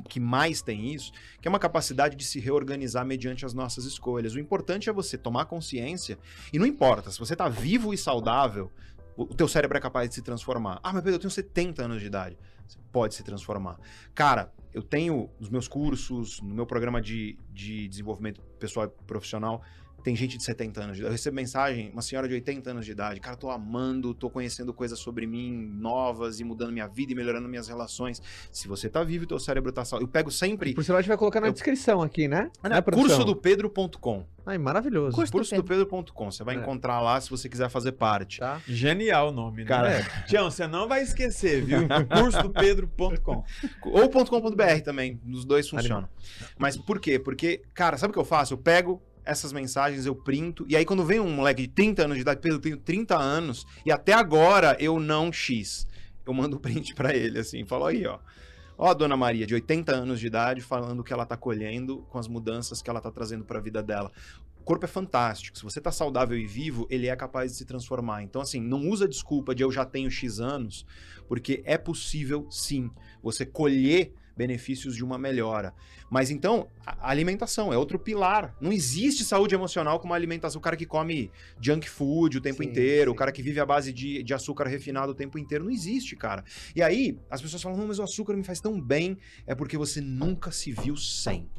que 0.07 0.19
mais 0.19 0.61
tem 0.61 0.93
isso, 0.93 1.11
que 1.41 1.47
é 1.47 1.49
uma 1.49 1.59
capacidade 1.59 2.15
de 2.15 2.23
se 2.23 2.39
reorganizar 2.39 3.05
mediante 3.05 3.45
as 3.45 3.53
nossas 3.53 3.83
escolhas. 3.83 4.33
O 4.33 4.39
importante 4.39 4.89
é 4.89 4.93
você 4.93 5.17
tomar 5.17 5.45
consciência, 5.45 6.17
e 6.53 6.59
não 6.59 6.65
importa, 6.65 7.11
se 7.11 7.19
você 7.19 7.35
tá 7.35 7.49
vivo 7.49 7.93
e 7.93 7.97
saudável, 7.97 8.71
o 9.15 9.23
o 9.23 9.35
teu 9.35 9.47
cérebro 9.47 9.77
é 9.77 9.81
capaz 9.81 10.09
de 10.09 10.15
se 10.15 10.21
transformar. 10.21 10.79
Ah, 10.81 10.91
mas 10.91 11.03
Pedro, 11.03 11.15
eu 11.15 11.19
tenho 11.19 11.31
70 11.31 11.83
anos 11.83 11.99
de 12.01 12.07
idade. 12.07 12.37
Você 12.67 12.79
pode 12.91 13.13
se 13.13 13.23
transformar. 13.23 13.77
Cara, 14.15 14.51
eu 14.73 14.81
tenho 14.81 15.29
nos 15.39 15.49
meus 15.49 15.67
cursos, 15.67 16.41
no 16.41 16.55
meu 16.55 16.65
programa 16.65 17.01
de, 17.01 17.37
de 17.51 17.87
desenvolvimento 17.87 18.41
pessoal 18.57 18.87
e 18.87 19.05
profissional, 19.05 19.61
tem 20.03 20.15
gente 20.15 20.37
de 20.37 20.43
70 20.43 20.81
anos 20.83 20.95
de 20.97 21.01
idade. 21.01 21.09
Eu 21.09 21.11
recebo 21.11 21.35
mensagem, 21.35 21.89
uma 21.91 22.01
senhora 22.01 22.27
de 22.27 22.33
80 22.33 22.69
anos 22.71 22.85
de 22.85 22.91
idade. 22.91 23.19
Cara, 23.19 23.35
tô 23.37 23.49
amando, 23.49 24.13
tô 24.13 24.29
conhecendo 24.29 24.73
coisas 24.73 24.99
sobre 24.99 25.25
mim 25.25 25.51
novas 25.73 26.39
e 26.39 26.43
mudando 26.43 26.71
minha 26.71 26.87
vida 26.87 27.13
e 27.13 27.15
melhorando 27.15 27.47
minhas 27.47 27.67
relações. 27.67 28.21
Se 28.51 28.67
você 28.67 28.89
tá 28.89 29.03
vivo 29.03 29.23
e 29.23 29.27
teu 29.27 29.39
cérebro 29.39 29.71
tá 29.71 29.85
saudável. 29.85 30.07
Eu 30.07 30.11
pego 30.11 30.29
sempre. 30.31 30.73
Por 30.73 30.83
sinal, 30.83 30.97
a 30.99 31.01
gente 31.01 31.07
vai 31.09 31.17
colocar 31.17 31.39
na 31.39 31.47
Eu- 31.47 31.53
descrição 31.53 32.01
aqui, 32.01 32.27
né? 32.27 32.51
Né, 32.63 32.81
produção? 32.81 33.07
curso 33.07 33.25
do 33.25 33.35
pedro.com. 33.35 34.25
Ai, 34.45 34.57
maravilhoso. 34.57 35.15
Curso 35.15 35.31
do 35.31 35.35
Curso 35.37 35.55
do 35.55 35.63
pedro.com. 35.63 36.29
Você 36.29 36.43
vai 36.43 36.57
É. 36.57 36.59
encontrar 36.59 36.99
lá 36.99 37.19
se 37.21 37.29
você 37.29 37.47
quiser 37.47 37.69
fazer 37.69 37.93
parte. 37.93 38.39
Tá? 38.39 38.61
Genial 38.67 39.29
o 39.29 39.31
nome, 39.31 39.59
né? 39.63 39.67
Cara, 39.69 39.89
É. 39.91 40.03
Tião, 40.27 40.51
você 40.51 40.67
não 40.67 40.85
vai 40.87 41.01
esquecer, 41.01 41.63
viu? 41.63 41.87
Cursodopedro.com. 42.13 43.43
Ou 43.85 44.09
.com.br 44.09 44.81
também, 44.83 45.19
os 45.31 45.45
dois 45.45 45.69
funcionam. 45.69 46.09
Mas 46.57 46.77
por 46.77 46.99
quê? 46.99 47.17
Porque, 47.17 47.61
cara, 47.73 47.97
sabe 47.97 48.11
o 48.11 48.13
que 48.13 48.19
eu 48.19 48.25
faço? 48.25 48.53
Eu 48.53 48.57
pego 48.57 49.01
essas 49.25 49.53
mensagens, 49.53 50.05
eu 50.05 50.15
printo, 50.15 50.65
e 50.67 50.75
aí 50.75 50.85
quando 50.85 51.05
vem 51.05 51.19
um 51.19 51.31
moleque 51.31 51.63
de 51.63 51.67
30 51.69 52.03
anos 52.03 52.15
de 52.15 52.21
idade, 52.21 52.39
Pedro, 52.39 52.57
eu 52.57 52.61
tenho 52.61 52.77
30 52.77 53.17
anos, 53.17 53.65
e 53.85 53.91
até 53.91 54.13
agora 54.13 54.75
eu 54.79 54.99
não 54.99 55.31
X. 55.31 55.87
Eu 56.25 56.33
mando 56.33 56.57
o 56.57 56.59
print 56.59 56.95
pra 56.95 57.15
ele, 57.15 57.39
assim, 57.39 57.65
falo 57.65 57.85
aí, 57.85 58.05
ó. 58.05 58.19
Ó 58.77 58.89
a 58.89 58.93
dona 58.93 59.15
Maria, 59.15 59.45
de 59.45 59.53
80 59.53 59.93
anos 59.93 60.19
de 60.19 60.27
idade, 60.27 60.61
falando 60.61 61.03
que 61.03 61.13
ela 61.13 61.25
tá 61.25 61.37
colhendo 61.37 61.99
com 62.09 62.17
as 62.17 62.27
mudanças 62.27 62.81
que 62.81 62.89
ela 62.89 62.99
tá 62.99 63.11
trazendo 63.11 63.45
pra 63.45 63.59
vida 63.59 63.83
dela. 63.83 64.11
O 64.59 64.63
corpo 64.63 64.85
é 64.85 64.87
fantástico. 64.87 65.57
Se 65.57 65.63
você 65.63 65.81
tá 65.81 65.91
saudável 65.91 66.37
e 66.37 66.47
vivo, 66.47 66.87
ele 66.89 67.07
é 67.07 67.15
capaz 67.15 67.51
de 67.51 67.57
se 67.57 67.65
transformar. 67.65 68.23
Então, 68.23 68.41
assim, 68.41 68.61
não 68.61 68.89
usa 68.89 69.07
desculpa 69.07 69.53
de 69.53 69.61
eu 69.61 69.71
já 69.71 69.85
tenho 69.85 70.09
X 70.09 70.39
anos, 70.39 70.85
porque 71.27 71.61
é 71.65 71.77
possível, 71.77 72.47
sim, 72.49 72.89
você 73.21 73.45
colher 73.45 74.13
benefícios 74.35 74.95
de 74.95 75.03
uma 75.03 75.17
melhora. 75.17 75.73
Mas 76.09 76.29
então, 76.31 76.67
a 76.85 76.93
a 77.03 77.09
alimentação 77.09 77.73
é 77.73 77.77
outro 77.77 77.99
pilar. 77.99 78.55
Não 78.61 78.71
existe 78.71 79.25
saúde 79.25 79.53
emocional 79.53 79.99
como 79.99 80.11
uma 80.11 80.15
alimentação. 80.15 80.59
O 80.59 80.61
cara 80.61 80.77
que 80.77 80.85
come 80.85 81.29
junk 81.59 81.89
food 81.89 82.37
o 82.37 82.41
tempo 82.41 82.63
Sim, 82.63 82.69
inteiro, 82.69 83.11
o 83.11 83.13
sim. 83.13 83.17
cara 83.17 83.31
que 83.31 83.41
vive 83.41 83.59
à 83.59 83.65
base 83.65 83.91
de, 83.91 84.23
de 84.23 84.33
açúcar 84.33 84.67
refinado 84.67 85.11
o 85.11 85.15
tempo 85.15 85.37
inteiro. 85.37 85.65
Não 85.65 85.71
existe, 85.71 86.15
cara. 86.15 86.45
E 86.73 86.81
aí, 86.81 87.19
as 87.29 87.41
pessoas 87.41 87.61
falam, 87.61 87.77
não, 87.77 87.87
mas 87.87 87.99
o 87.99 88.03
açúcar 88.03 88.33
me 88.35 88.43
faz 88.43 88.61
tão 88.61 88.79
bem. 88.79 89.17
É 89.45 89.53
porque 89.53 89.77
você 89.77 89.99
nunca 89.99 90.49
se 90.49 90.71
viu 90.71 90.95
sem. 90.95 91.49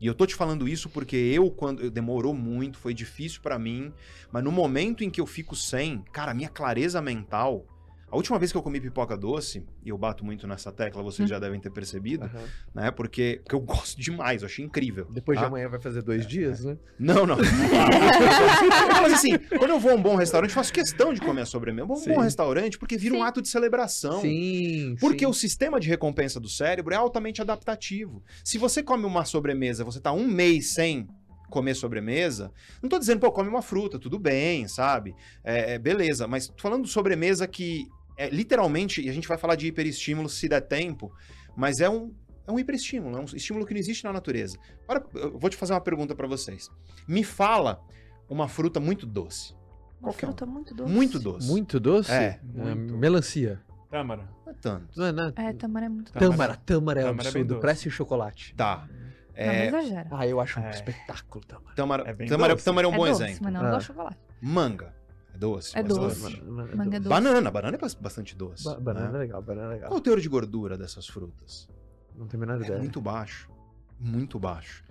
E 0.00 0.06
eu 0.06 0.14
tô 0.14 0.26
te 0.26 0.34
falando 0.34 0.68
isso 0.68 0.88
porque 0.88 1.16
eu, 1.16 1.50
quando. 1.50 1.90
Demorou 1.90 2.34
muito, 2.34 2.78
foi 2.78 2.94
difícil 2.94 3.40
pra 3.42 3.58
mim. 3.58 3.92
Mas 4.30 4.44
no 4.44 4.52
momento 4.52 5.02
em 5.02 5.10
que 5.10 5.20
eu 5.20 5.26
fico 5.26 5.56
sem, 5.56 6.02
cara, 6.12 6.30
a 6.30 6.34
minha 6.34 6.48
clareza 6.48 7.00
mental. 7.00 7.66
A 8.14 8.16
última 8.16 8.38
vez 8.38 8.52
que 8.52 8.56
eu 8.56 8.62
comi 8.62 8.80
pipoca 8.80 9.16
doce, 9.16 9.66
e 9.84 9.88
eu 9.88 9.98
bato 9.98 10.24
muito 10.24 10.46
nessa 10.46 10.70
tecla, 10.70 11.02
vocês 11.02 11.28
já 11.28 11.40
devem 11.40 11.58
ter 11.58 11.70
percebido, 11.70 12.26
Aham. 12.26 12.44
né? 12.72 12.90
Porque, 12.92 13.40
porque 13.42 13.56
eu 13.56 13.58
gosto 13.66 14.00
demais, 14.00 14.42
eu 14.42 14.46
achei 14.46 14.64
incrível. 14.64 15.08
Depois 15.10 15.36
de 15.36 15.42
tá? 15.42 15.48
amanhã 15.48 15.68
vai 15.68 15.80
fazer 15.80 16.00
dois 16.00 16.24
dias, 16.24 16.64
né? 16.64 16.78
Não, 16.96 17.26
não. 17.26 17.36
Mas 19.02 19.14
assim, 19.14 19.36
quando 19.58 19.72
eu 19.72 19.80
vou 19.80 19.90
a 19.90 19.94
um 19.96 20.00
bom 20.00 20.14
restaurante, 20.14 20.50
eu 20.50 20.54
faço 20.54 20.72
questão 20.72 21.12
de 21.12 21.20
comer 21.20 21.40
a 21.40 21.46
sobremesa. 21.46 21.82
Eu 21.82 21.86
vou 21.88 21.96
a 21.96 21.98
um 21.98 22.02
Sim. 22.04 22.14
bom 22.14 22.20
restaurante 22.20 22.78
porque 22.78 22.96
vira 22.96 23.16
um 23.16 23.18
Sim. 23.18 23.24
ato 23.24 23.42
de 23.42 23.48
celebração. 23.48 24.20
Sim. 24.20 24.94
Porque 25.00 25.24
sim. 25.24 25.30
o 25.30 25.34
sistema 25.34 25.80
de 25.80 25.88
recompensa 25.88 26.38
do 26.38 26.48
cérebro 26.48 26.94
é 26.94 26.96
altamente 26.96 27.42
adaptativo. 27.42 28.22
Se 28.44 28.58
você 28.58 28.80
come 28.80 29.04
uma 29.06 29.24
sobremesa, 29.24 29.82
você 29.82 29.98
tá 29.98 30.12
um 30.12 30.28
mês 30.28 30.72
sem 30.72 31.08
comer 31.50 31.74
sobremesa, 31.74 32.52
não 32.80 32.88
tô 32.88 32.98
dizendo, 32.98 33.20
pô, 33.20 33.30
come 33.30 33.48
uma 33.48 33.62
fruta, 33.62 33.98
tudo 33.98 34.20
bem, 34.20 34.66
sabe? 34.68 35.14
É, 35.42 35.74
é, 35.74 35.78
beleza, 35.78 36.26
mas 36.26 36.48
tô 36.48 36.62
falando 36.62 36.84
de 36.84 36.90
sobremesa 36.90 37.46
que 37.46 37.86
é 38.16 38.28
literalmente, 38.30 39.00
e 39.04 39.08
a 39.08 39.12
gente 39.12 39.26
vai 39.28 39.36
falar 39.38 39.54
de 39.56 39.66
hiperestímulo 39.66 40.28
se 40.28 40.48
der 40.48 40.60
tempo, 40.60 41.12
mas 41.56 41.80
é 41.80 41.88
um, 41.88 42.12
é 42.46 42.52
um 42.52 42.58
hiperestímulo, 42.58 43.16
é 43.16 43.20
um 43.20 43.24
estímulo 43.24 43.64
que 43.66 43.74
não 43.74 43.80
existe 43.80 44.04
na 44.04 44.12
natureza. 44.12 44.58
Agora, 44.88 45.04
eu 45.14 45.38
vou 45.38 45.48
te 45.50 45.56
fazer 45.56 45.72
uma 45.72 45.80
pergunta 45.80 46.14
pra 46.14 46.26
vocês. 46.26 46.68
Me 47.08 47.24
fala 47.24 47.80
uma 48.28 48.48
fruta 48.48 48.78
muito 48.80 49.06
doce. 49.06 49.52
Uma 50.00 50.10
Qualquer 50.12 50.26
fruta 50.26 50.46
muito 50.46 50.74
doce. 50.74 50.92
Muito 50.92 51.18
doce. 51.18 51.48
Muito 51.48 51.80
doce? 51.80 52.12
É, 52.12 52.40
muito. 52.42 52.96
melancia. 52.96 53.60
Tâmara. 53.90 54.28
Não 54.44 54.52
é 54.52 54.56
tanto. 54.60 54.98
Não 54.98 55.06
é, 55.06 55.12
não 55.12 55.24
é- 55.28 55.32
É, 55.36 55.52
tamara 55.52 55.86
é 55.86 55.88
muito 55.88 56.12
doce. 56.12 56.18
Tâmara, 56.26 56.56
tâmara 56.56 57.00
é 57.00 57.04
Tâmara 57.04 57.24
é 57.24 57.28
absurdo. 57.28 57.48
doce. 57.48 57.60
Parece 57.60 57.90
chocolate. 57.90 58.54
Tá. 58.54 58.86
Não, 58.88 59.46
não 59.46 59.52
É, 59.52 59.66
exagera. 59.68 60.08
Ah, 60.12 60.26
eu 60.26 60.40
acho 60.40 60.60
um 60.60 60.64
É. 60.64 60.70
espetáculo, 60.70 61.44
tâmara. 61.46 61.74
tâmara, 61.74 62.08
É 62.08 62.12
bem 62.12 62.28
tâmara, 62.28 62.54
doce. 62.54 62.64
tâmara 62.64 62.86
é 62.86 62.90
um 62.90 62.94
é 62.94 62.96
bom 62.96 63.06
doce, 63.06 63.22
exemplo. 63.24 63.40
mas 63.44 63.52
não 63.52 63.60
Ah. 63.62 63.66
igual 63.66 63.80
chocolate. 63.80 64.16
Manga. 64.40 64.94
É 65.34 65.38
doce. 65.38 65.76
É 65.78 65.82
bastante. 65.82 66.00
doce. 66.00 66.40
Banana, 66.40 66.76
Manga 66.76 67.00
doce. 67.00 67.08
Banana, 67.08 67.50
banana 67.50 67.76
é 67.76 67.80
bas- 67.80 67.94
bastante 67.94 68.36
doce. 68.36 68.64
Ba- 68.64 68.78
banana 68.80 69.08
é 69.08 69.12
né? 69.12 69.18
legal, 69.18 69.42
banana 69.42 69.66
é 69.72 69.74
legal. 69.74 69.88
Qual 69.90 69.98
o 69.98 70.02
teor 70.02 70.20
de 70.20 70.28
gordura 70.28 70.78
dessas 70.78 71.06
frutas? 71.08 71.68
Não 72.16 72.26
tenho 72.28 72.42
a 72.42 72.46
menor 72.46 72.62
É 72.62 72.64
ideia. 72.66 72.78
muito 72.78 73.00
baixo. 73.00 73.50
Muito 73.98 74.38
baixo. 74.38 74.84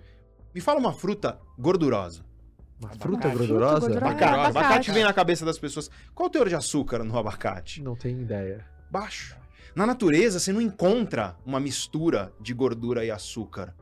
Me 0.54 0.60
fala 0.60 0.78
uma 0.78 0.92
fruta 0.92 1.38
gordurosa. 1.58 2.24
Uma 2.80 2.90
fruta 2.90 3.28
Abacate. 3.28 3.36
gordurosa? 3.38 3.80
Fruta 3.80 3.88
gordurosa. 3.88 4.06
Abacate. 4.08 4.24
abacate. 4.34 4.58
Abacate 4.58 4.92
vem 4.92 5.04
na 5.04 5.12
cabeça 5.12 5.44
das 5.44 5.58
pessoas. 5.58 5.90
Qual 6.14 6.28
o 6.28 6.30
teor 6.30 6.48
de 6.48 6.54
açúcar 6.54 7.02
no 7.02 7.16
abacate? 7.18 7.82
Não 7.82 7.96
tenho 7.96 8.20
ideia. 8.20 8.66
Baixo. 8.90 9.36
Na 9.74 9.86
natureza, 9.86 10.38
você 10.38 10.52
não 10.52 10.60
encontra 10.60 11.36
uma 11.44 11.58
mistura 11.58 12.32
de 12.40 12.52
gordura 12.54 13.04
e 13.04 13.10
açúcar. 13.10 13.74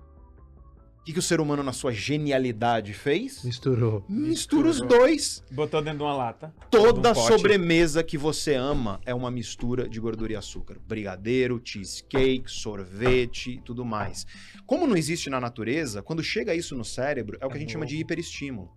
O 1.03 1.05
que, 1.05 1.15
que 1.15 1.19
o 1.19 1.23
ser 1.23 1.41
humano, 1.41 1.65
na 1.65 1.73
sua 1.73 1.91
genialidade, 1.91 2.93
fez? 2.93 3.43
Misturou. 3.43 4.05
Mistura 4.09 4.69
os 4.69 4.81
dois. 4.81 5.43
Botou 5.51 5.83
dentro 5.83 5.99
de 5.99 6.05
uma 6.05 6.15
lata. 6.15 6.55
Toda 6.71 7.13
pote. 7.13 7.27
sobremesa 7.27 8.05
que 8.05 8.17
você 8.17 8.55
ama 8.55 9.01
é 9.05 9.13
uma 9.13 9.29
mistura 9.29 9.89
de 9.89 9.99
gordura 9.99 10.35
e 10.35 10.37
açúcar. 10.37 10.79
Brigadeiro, 10.87 11.61
cheesecake, 11.65 12.45
sorvete 12.47 13.51
e 13.55 13.61
tudo 13.61 13.85
mais. 13.85 14.25
Como 14.65 14.87
não 14.87 14.97
existe 14.97 15.29
na 15.29 15.41
natureza, 15.41 16.05
quando 16.05 16.23
chega 16.23 16.55
isso 16.55 16.77
no 16.77 16.85
cérebro, 16.85 17.37
é 17.41 17.47
o 17.47 17.49
que 17.49 17.55
É 17.55 17.59
a 17.59 17.61
gente 17.61 17.73
chama 17.73 17.85
de 17.85 17.97
hiperestímulo. 17.97 18.71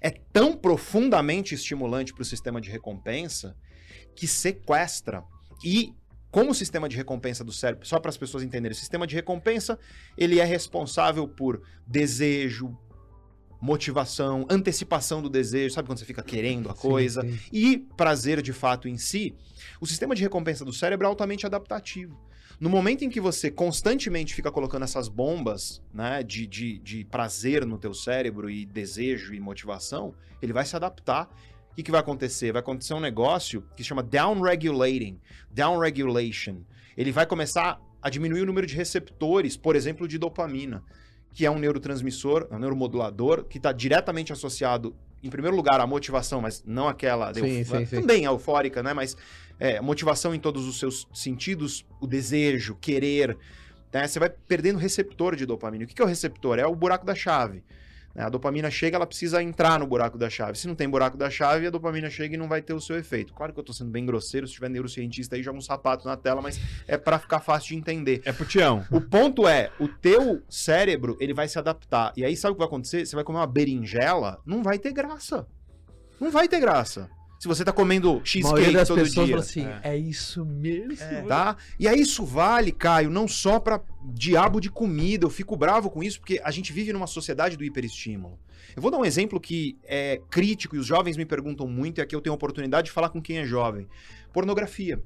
É 0.00 0.10
tão 0.10 0.56
profundamente 0.56 1.54
estimulante 1.54 2.12
para 2.12 2.22
o 2.22 2.24
sistema 2.24 2.60
de 2.60 2.70
recompensa 2.70 3.56
que 4.16 4.26
sequestra. 4.26 5.22
E 5.64 5.92
como 6.30 6.50
o 6.50 6.54
sistema 6.54 6.88
de 6.88 6.96
recompensa 6.96 7.42
do 7.42 7.52
cérebro, 7.52 7.86
só 7.86 7.98
para 7.98 8.10
as 8.10 8.16
pessoas 8.16 8.42
entenderem, 8.42 8.72
o 8.72 8.78
sistema 8.78 9.06
de 9.06 9.14
recompensa, 9.14 9.78
ele 10.16 10.40
é 10.40 10.44
responsável 10.44 11.26
por 11.26 11.62
desejo, 11.86 12.76
motivação, 13.60 14.46
antecipação 14.48 15.20
do 15.20 15.28
desejo, 15.28 15.74
sabe 15.74 15.88
quando 15.88 15.98
você 15.98 16.04
fica 16.04 16.22
querendo 16.22 16.70
a 16.70 16.74
Sim, 16.74 16.80
coisa? 16.80 17.22
sim. 17.22 17.38
e 17.52 17.78
prazer 17.96 18.40
de 18.40 18.52
fato 18.52 18.88
em 18.88 18.96
si, 18.96 19.34
o 19.80 19.86
sistema 19.86 20.14
de 20.14 20.22
recompensa 20.22 20.64
do 20.64 20.72
cérebro 20.72 21.06
é 21.06 21.08
altamente 21.08 21.44
adaptativo. 21.44 22.16
No 22.60 22.68
momento 22.68 23.04
em 23.04 23.10
que 23.10 23.20
você 23.20 23.50
constantemente 23.50 24.34
fica 24.34 24.50
colocando 24.50 24.82
essas 24.82 25.08
bombas 25.08 25.80
né, 25.94 26.22
de, 26.24 26.46
de, 26.46 26.78
de 26.80 27.04
prazer 27.04 27.64
no 27.64 27.78
teu 27.78 27.94
cérebro 27.94 28.50
e 28.50 28.66
desejo 28.66 29.32
e 29.32 29.38
motivação, 29.38 30.12
ele 30.42 30.52
vai 30.52 30.64
se 30.64 30.74
adaptar. 30.74 31.28
O 31.78 31.80
que, 31.80 31.84
que 31.84 31.90
vai 31.92 32.00
acontecer? 32.00 32.50
Vai 32.50 32.58
acontecer 32.58 32.92
um 32.92 32.98
negócio 32.98 33.62
que 33.76 33.84
se 33.84 33.88
chama 33.88 34.02
downregulating, 34.02 35.20
downregulation. 35.48 36.62
Ele 36.96 37.12
vai 37.12 37.24
começar 37.24 37.80
a 38.02 38.10
diminuir 38.10 38.42
o 38.42 38.46
número 38.46 38.66
de 38.66 38.74
receptores, 38.74 39.56
por 39.56 39.76
exemplo, 39.76 40.08
de 40.08 40.18
dopamina, 40.18 40.82
que 41.32 41.46
é 41.46 41.50
um 41.50 41.56
neurotransmissor, 41.56 42.48
um 42.50 42.58
neuromodulador, 42.58 43.44
que 43.44 43.58
está 43.58 43.70
diretamente 43.70 44.32
associado, 44.32 44.92
em 45.22 45.30
primeiro 45.30 45.56
lugar, 45.56 45.80
à 45.80 45.86
motivação, 45.86 46.40
mas 46.40 46.64
não 46.66 46.88
aquela 46.88 47.32
Sim, 47.32 47.62
sim, 47.62 47.86
sim. 47.86 48.00
também 48.00 48.26
a 48.26 48.30
eufórica, 48.30 48.82
né? 48.82 48.92
Mas 48.92 49.16
é, 49.60 49.80
motivação 49.80 50.34
em 50.34 50.40
todos 50.40 50.66
os 50.66 50.80
seus 50.80 51.06
sentidos, 51.14 51.86
o 52.00 52.08
desejo, 52.08 52.74
querer. 52.74 53.38
né? 53.92 54.08
Você 54.08 54.18
vai 54.18 54.30
perdendo 54.30 54.80
receptor 54.80 55.36
de 55.36 55.46
dopamina. 55.46 55.84
O 55.84 55.86
que 55.86 56.02
é 56.02 56.04
o 56.04 56.08
receptor? 56.08 56.58
É 56.58 56.66
o 56.66 56.74
buraco 56.74 57.06
da 57.06 57.14
chave. 57.14 57.62
Né? 58.18 58.24
A 58.24 58.28
dopamina 58.28 58.68
chega, 58.68 58.96
ela 58.96 59.06
precisa 59.06 59.40
entrar 59.40 59.78
no 59.78 59.86
buraco 59.86 60.18
da 60.18 60.28
chave. 60.28 60.58
Se 60.58 60.66
não 60.66 60.74
tem 60.74 60.88
buraco 60.88 61.16
da 61.16 61.30
chave, 61.30 61.68
a 61.68 61.70
dopamina 61.70 62.10
chega 62.10 62.34
e 62.34 62.36
não 62.36 62.48
vai 62.48 62.60
ter 62.60 62.74
o 62.74 62.80
seu 62.80 62.98
efeito. 62.98 63.32
Claro 63.32 63.52
que 63.52 63.60
eu 63.60 63.62
tô 63.62 63.72
sendo 63.72 63.92
bem 63.92 64.04
grosseiro, 64.04 64.44
se 64.48 64.54
tiver 64.54 64.68
neurocientista 64.68 65.36
aí, 65.36 65.42
joga 65.42 65.56
um 65.56 65.62
sapato 65.62 66.04
na 66.04 66.16
tela, 66.16 66.42
mas 66.42 66.60
é 66.88 66.98
para 66.98 67.20
ficar 67.20 67.38
fácil 67.38 67.68
de 67.68 67.76
entender. 67.76 68.20
É 68.24 68.32
pro 68.32 68.44
Tião. 68.44 68.84
O 68.90 69.00
ponto 69.00 69.46
é, 69.46 69.70
o 69.78 69.86
teu 69.86 70.42
cérebro, 70.48 71.16
ele 71.20 71.32
vai 71.32 71.46
se 71.46 71.60
adaptar. 71.60 72.12
E 72.16 72.24
aí, 72.24 72.36
sabe 72.36 72.52
o 72.52 72.54
que 72.56 72.58
vai 72.58 72.66
acontecer? 72.66 73.06
Você 73.06 73.14
vai 73.14 73.24
comer 73.24 73.38
uma 73.38 73.46
berinjela, 73.46 74.40
não 74.44 74.64
vai 74.64 74.80
ter 74.80 74.92
graça. 74.92 75.46
Não 76.20 76.32
vai 76.32 76.48
ter 76.48 76.58
graça. 76.58 77.08
Se 77.38 77.46
você 77.46 77.64
tá 77.64 77.72
comendo 77.72 78.20
cheesecake 78.24 78.72
todo 78.84 79.00
pessoas 79.00 79.26
dia. 79.28 79.36
assim, 79.38 79.66
é, 79.82 79.96
isso 79.96 80.44
mesmo? 80.44 80.96
Tá? 81.28 81.56
E 81.78 81.86
aí 81.86 82.00
isso 82.00 82.24
vale, 82.24 82.72
Caio, 82.72 83.10
não 83.10 83.28
só 83.28 83.60
pra 83.60 83.80
diabo 84.12 84.60
de 84.60 84.68
comida. 84.70 85.24
Eu 85.24 85.30
fico 85.30 85.56
bravo 85.56 85.88
com 85.88 86.02
isso 86.02 86.18
porque 86.18 86.40
a 86.42 86.50
gente 86.50 86.72
vive 86.72 86.92
numa 86.92 87.06
sociedade 87.06 87.56
do 87.56 87.62
hiperestímulo. 87.62 88.38
Eu 88.74 88.82
vou 88.82 88.90
dar 88.90 88.98
um 88.98 89.04
exemplo 89.04 89.38
que 89.40 89.78
é 89.84 90.20
crítico 90.28 90.74
e 90.74 90.78
os 90.80 90.86
jovens 90.86 91.16
me 91.16 91.24
perguntam 91.24 91.68
muito 91.68 91.98
e 91.98 92.00
aqui 92.02 92.14
eu 92.14 92.20
tenho 92.20 92.34
a 92.34 92.36
oportunidade 92.36 92.86
de 92.86 92.92
falar 92.92 93.08
com 93.10 93.22
quem 93.22 93.38
é 93.38 93.44
jovem. 93.44 93.86
Pornografia. 94.32 95.00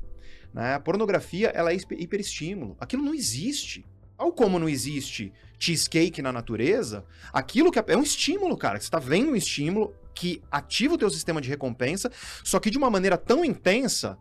Né? 0.54 0.78
Pornografia, 0.78 1.48
ela 1.48 1.70
é 1.70 1.76
hiper- 1.76 2.00
hiperestímulo. 2.00 2.76
Aquilo 2.80 3.02
não 3.02 3.14
existe. 3.14 3.84
Ou 4.18 4.32
como 4.32 4.58
não 4.58 4.68
existe 4.68 5.32
cheesecake 5.58 6.22
na 6.22 6.32
natureza, 6.32 7.04
aquilo 7.32 7.70
que 7.70 7.78
é 7.78 7.84
é 7.88 7.96
um 7.96 8.02
estímulo, 8.02 8.56
cara. 8.56 8.80
Você 8.80 8.90
tá 8.90 8.98
vendo 8.98 9.32
um 9.32 9.36
estímulo 9.36 9.94
que 10.14 10.42
ativa 10.50 10.94
o 10.94 10.98
teu 10.98 11.10
sistema 11.10 11.40
de 11.40 11.48
recompensa, 11.48 12.10
só 12.44 12.58
que 12.60 12.70
de 12.70 12.78
uma 12.78 12.90
maneira 12.90 13.16
tão 13.16 13.44
intensa 13.44 14.18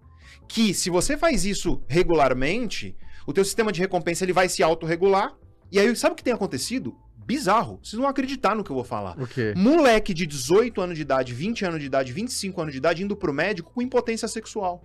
que 0.47 0.73
se 0.73 0.89
você 0.89 1.17
faz 1.17 1.45
isso 1.45 1.81
regularmente, 1.87 2.95
o 3.25 3.33
teu 3.33 3.43
sistema 3.45 3.71
de 3.71 3.79
recompensa 3.79 4.23
ele 4.25 4.33
vai 4.33 4.49
se 4.49 4.63
autorregular. 4.63 5.33
E 5.71 5.79
aí, 5.79 5.95
sabe 5.95 6.13
o 6.13 6.15
que 6.15 6.23
tem 6.23 6.33
acontecido? 6.33 6.95
Bizarro. 7.25 7.79
Vocês 7.81 7.93
não 7.93 8.01
vão 8.01 8.09
acreditar 8.09 8.55
no 8.55 8.63
que 8.63 8.71
eu 8.71 8.75
vou 8.75 8.83
falar. 8.83 9.17
O 9.21 9.27
quê? 9.27 9.53
Moleque 9.55 10.13
de 10.13 10.25
18 10.25 10.81
anos 10.81 10.95
de 10.97 11.03
idade, 11.03 11.33
20 11.33 11.65
anos 11.65 11.79
de 11.79 11.85
idade, 11.85 12.11
25 12.11 12.61
anos 12.61 12.73
de 12.73 12.77
idade 12.79 13.03
indo 13.03 13.15
pro 13.15 13.33
médico 13.33 13.71
com 13.73 13.81
impotência 13.81 14.27
sexual. 14.27 14.83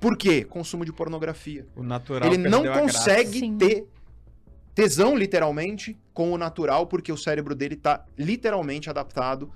Por 0.00 0.16
quê? 0.16 0.44
Consumo 0.44 0.84
de 0.84 0.92
pornografia. 0.92 1.66
O 1.74 1.82
natural 1.82 2.32
Ele 2.32 2.38
não 2.38 2.62
perdeu 2.62 2.72
a 2.72 2.74
graça. 2.84 2.98
consegue 2.98 3.38
Sim. 3.40 3.56
ter 3.56 3.86
tesão, 4.76 5.16
literalmente, 5.16 5.98
com 6.12 6.32
o 6.32 6.38
natural, 6.38 6.86
porque 6.86 7.10
o 7.10 7.16
cérebro 7.16 7.54
dele 7.54 7.76
tá 7.76 8.04
literalmente 8.16 8.90
adaptado 8.90 9.50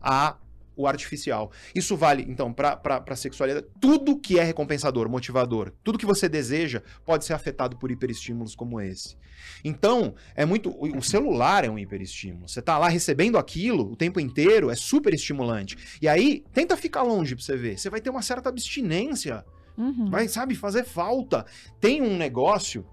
a 0.00 0.36
o 0.76 0.86
artificial. 0.86 1.50
Isso 1.74 1.94
vale, 1.96 2.24
então, 2.26 2.52
pra, 2.52 2.76
pra, 2.76 3.00
pra 3.00 3.16
sexualidade. 3.16 3.66
Tudo 3.80 4.16
que 4.16 4.38
é 4.38 4.44
recompensador, 4.44 5.10
motivador, 5.10 5.72
tudo 5.82 5.98
que 5.98 6.06
você 6.06 6.28
deseja 6.28 6.82
pode 7.04 7.24
ser 7.24 7.34
afetado 7.34 7.76
por 7.76 7.90
hiperestímulos 7.90 8.54
como 8.54 8.80
esse. 8.80 9.16
Então, 9.62 10.14
é 10.36 10.46
muito. 10.46 10.70
O 10.70 10.98
o 10.98 11.02
celular 11.02 11.64
é 11.64 11.68
um 11.68 11.78
hiperestímulo. 11.78 12.48
Você 12.48 12.62
tá 12.62 12.78
lá 12.78 12.88
recebendo 12.88 13.36
aquilo 13.36 13.90
o 13.90 13.96
tempo 13.96 14.20
inteiro, 14.20 14.70
é 14.70 14.76
super 14.76 15.12
estimulante. 15.12 15.98
E 16.00 16.06
aí, 16.06 16.44
tenta 16.52 16.76
ficar 16.76 17.02
longe 17.02 17.34
pra 17.34 17.44
você 17.44 17.56
ver. 17.56 17.76
Você 17.76 17.90
vai 17.90 18.00
ter 18.00 18.08
uma 18.08 18.22
certa 18.22 18.48
abstinência. 18.48 19.44
Uhum. 19.76 20.08
Vai, 20.08 20.28
sabe, 20.28 20.54
fazer 20.54 20.84
falta. 20.84 21.44
Tem 21.80 22.00
um 22.00 22.16
negócio 22.16 22.86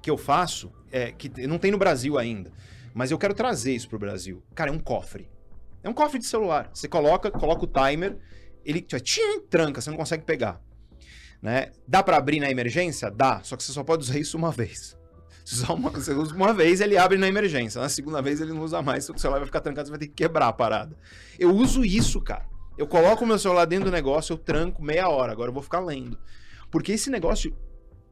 que 0.00 0.10
eu 0.10 0.16
faço, 0.16 0.72
é, 0.90 1.12
que 1.12 1.46
não 1.46 1.58
tem 1.58 1.70
no 1.70 1.78
Brasil 1.78 2.18
ainda, 2.18 2.52
mas 2.94 3.10
eu 3.10 3.18
quero 3.18 3.34
trazer 3.34 3.74
isso 3.74 3.88
pro 3.88 3.98
Brasil. 3.98 4.42
Cara, 4.54 4.70
é 4.70 4.72
um 4.72 4.78
cofre. 4.78 5.28
É 5.82 5.88
um 5.88 5.92
cofre 5.92 6.18
de 6.18 6.26
celular. 6.26 6.70
Você 6.72 6.88
coloca, 6.88 7.30
coloca 7.30 7.64
o 7.64 7.66
timer, 7.66 8.16
ele 8.64 8.80
tchim, 8.80 9.40
tranca, 9.48 9.80
você 9.80 9.90
não 9.90 9.96
consegue 9.96 10.24
pegar. 10.24 10.60
Né? 11.40 11.70
Dá 11.86 12.02
pra 12.02 12.16
abrir 12.16 12.40
na 12.40 12.50
emergência? 12.50 13.10
Dá, 13.10 13.40
só 13.42 13.56
que 13.56 13.62
você 13.62 13.72
só 13.72 13.84
pode 13.84 14.02
usar 14.02 14.18
isso 14.18 14.36
uma 14.36 14.50
vez. 14.50 14.96
Usar 15.46 15.74
uma, 15.74 15.90
você 15.90 16.12
usa 16.12 16.34
uma 16.34 16.52
vez, 16.52 16.80
ele 16.80 16.98
abre 16.98 17.16
na 17.16 17.28
emergência. 17.28 17.80
Na 17.80 17.88
segunda 17.88 18.20
vez, 18.20 18.40
ele 18.40 18.52
não 18.52 18.62
usa 18.62 18.82
mais. 18.82 19.08
O 19.08 19.16
celular 19.16 19.38
vai 19.38 19.46
ficar 19.46 19.60
trancado, 19.60 19.86
você 19.86 19.90
vai 19.90 20.00
ter 20.00 20.08
que 20.08 20.14
quebrar 20.14 20.48
a 20.48 20.52
parada. 20.52 20.96
Eu 21.38 21.54
uso 21.54 21.84
isso, 21.84 22.20
cara. 22.20 22.48
Eu 22.76 22.86
coloco 22.86 23.22
o 23.22 23.26
meu 23.26 23.38
celular 23.38 23.64
dentro 23.64 23.84
do 23.86 23.92
negócio, 23.92 24.32
eu 24.32 24.38
tranco 24.38 24.82
meia 24.82 25.08
hora. 25.08 25.30
Agora 25.30 25.50
eu 25.50 25.54
vou 25.54 25.62
ficar 25.62 25.78
lendo. 25.78 26.18
Porque 26.68 26.92
esse 26.92 27.10
negócio, 27.10 27.56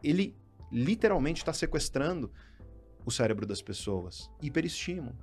ele 0.01 0.37
literalmente 0.71 1.43
está 1.43 1.53
sequestrando 1.53 2.31
o 3.05 3.11
cérebro 3.11 3.47
das 3.47 3.61
pessoas. 3.63 4.31
Hiperestímulo. 4.43 5.15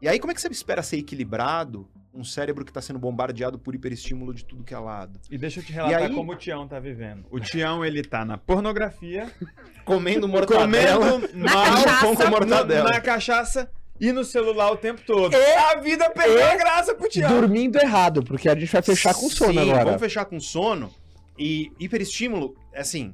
E 0.00 0.08
aí, 0.08 0.18
como 0.20 0.30
é 0.30 0.34
que 0.34 0.40
você 0.40 0.46
espera 0.48 0.80
ser 0.82 0.96
equilibrado 0.98 1.88
um 2.14 2.22
cérebro 2.22 2.64
que 2.64 2.70
está 2.70 2.80
sendo 2.80 2.98
bombardeado 3.00 3.58
por 3.58 3.74
hiperestímulo 3.74 4.32
de 4.32 4.44
tudo 4.44 4.62
que 4.62 4.72
é 4.72 4.78
lado? 4.78 5.18
E 5.28 5.36
deixa 5.36 5.58
eu 5.58 5.64
te 5.64 5.72
relatar 5.72 6.02
aí- 6.02 6.14
como 6.14 6.32
o 6.32 6.36
Tião 6.36 6.68
tá 6.68 6.78
vivendo. 6.78 7.26
O 7.30 7.40
Tião, 7.40 7.84
ele 7.84 8.02
tá 8.04 8.24
na 8.24 8.38
pornografia, 8.38 9.28
Comendo 9.84 10.28
mortadela. 10.28 11.12
comendo 11.20 11.36
Na 11.36 11.52
mal, 11.52 11.64
cachaça. 11.64 12.00
pão 12.06 12.14
com 12.14 12.22
na, 12.24 12.30
mortadela. 12.30 12.90
na 12.90 13.00
cachaça 13.00 13.70
e 14.00 14.12
no 14.12 14.22
celular 14.22 14.70
o 14.70 14.76
tempo 14.76 15.00
todo. 15.04 15.34
a 15.34 15.74
vida 15.80 16.08
perdeu 16.10 16.46
a 16.46 16.54
graça 16.56 16.94
pro 16.94 17.08
Tião. 17.08 17.28
Dormindo 17.28 17.76
errado, 17.78 18.22
porque 18.22 18.48
a 18.48 18.54
gente 18.54 18.70
vai 18.70 18.82
fechar 18.82 19.12
com 19.14 19.28
sono 19.28 19.52
Sim, 19.54 19.58
agora. 19.70 19.84
Vamos 19.84 20.00
fechar 20.00 20.24
com 20.26 20.38
sono. 20.38 20.94
E 21.36 21.72
hiperestímulo, 21.80 22.54
assim. 22.72 23.12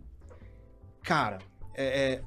Cara, 1.03 1.39
é. 1.75 2.13
é- 2.15 2.23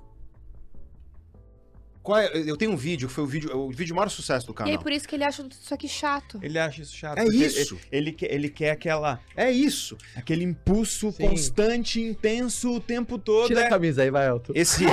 Qual 2.07 2.17
é- 2.19 2.31
eu 2.49 2.55
tenho 2.55 2.71
um 2.71 2.77
vídeo, 2.77 3.09
que 3.09 3.13
foi 3.13 3.25
o 3.25 3.27
vídeo, 3.27 3.53
o 3.53 3.69
vídeo 3.69 3.93
maior 3.93 4.07
sucesso 4.07 4.47
do 4.47 4.53
E 4.53 4.55
canal. 4.55 4.71
aí, 4.71 4.79
por 4.81 4.93
isso 4.93 5.05
que 5.05 5.13
ele 5.13 5.25
acha 5.25 5.45
isso 5.61 5.73
aqui 5.73 5.89
chato. 5.89 6.39
Ele 6.41 6.57
acha 6.57 6.81
isso 6.81 6.95
chato. 6.95 7.17
É 7.17 7.25
isso. 7.25 7.75
Ele, 7.91 8.09
ele 8.09 8.11
quer, 8.13 8.31
ele 8.33 8.49
quer 8.49 8.71
aquela, 8.71 9.19
É 9.35 9.51
isso. 9.51 9.97
aquele 10.15 10.45
impulso 10.45 11.11
Sim. 11.11 11.27
constante, 11.27 11.99
intenso 11.99 12.71
o 12.75 12.79
tempo 12.79 13.17
todo. 13.17 13.47
Tira 13.47 13.59
é- 13.63 13.65
a 13.65 13.69
camisa 13.69 14.03
aí, 14.03 14.09
vai, 14.09 14.25
Elton. 14.25 14.53
Esse. 14.55 14.85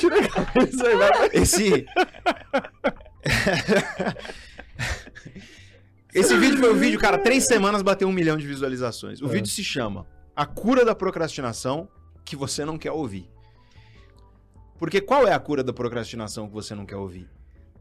Tira 0.00 0.24
a 0.24 0.44
camisa 0.46 0.88
aí, 0.88 0.96
vai. 0.96 1.10
Esse. 1.34 1.86
Esse 6.14 6.34
vídeo 6.38 6.58
foi 6.58 6.70
o 6.70 6.74
vídeo, 6.76 6.98
cara, 6.98 7.18
três 7.18 7.44
semanas 7.44 7.82
bateu 7.82 8.08
um 8.08 8.12
milhão 8.12 8.38
de 8.38 8.46
visualizações. 8.46 9.20
O 9.20 9.26
É. 9.26 9.28
vídeo 9.28 9.48
se 9.50 9.62
chama 9.62 10.06
A 10.34 10.46
Cura 10.46 10.82
da 10.82 10.94
Procrastinação 10.94 11.88
que 12.28 12.36
você 12.36 12.64
não 12.64 12.76
quer 12.78 12.92
ouvir. 12.92 13.30
Porque 14.78 15.00
qual 15.00 15.26
é 15.26 15.32
a 15.32 15.40
cura 15.40 15.64
da 15.64 15.72
procrastinação 15.72 16.46
que 16.46 16.54
você 16.54 16.74
não 16.74 16.86
quer 16.86 16.96
ouvir? 16.96 17.28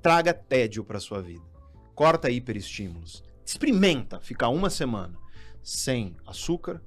Traga 0.01 0.33
tédio 0.33 0.83
pra 0.83 0.99
sua 0.99 1.21
vida. 1.21 1.45
corta 1.93 2.29
hiperestímulos. 2.29 3.23
Experimenta 3.45 4.19
ficar 4.19 4.49
uma 4.49 4.69
semana 4.69 5.17
sem 5.63 6.15
açúcar, 6.25 6.81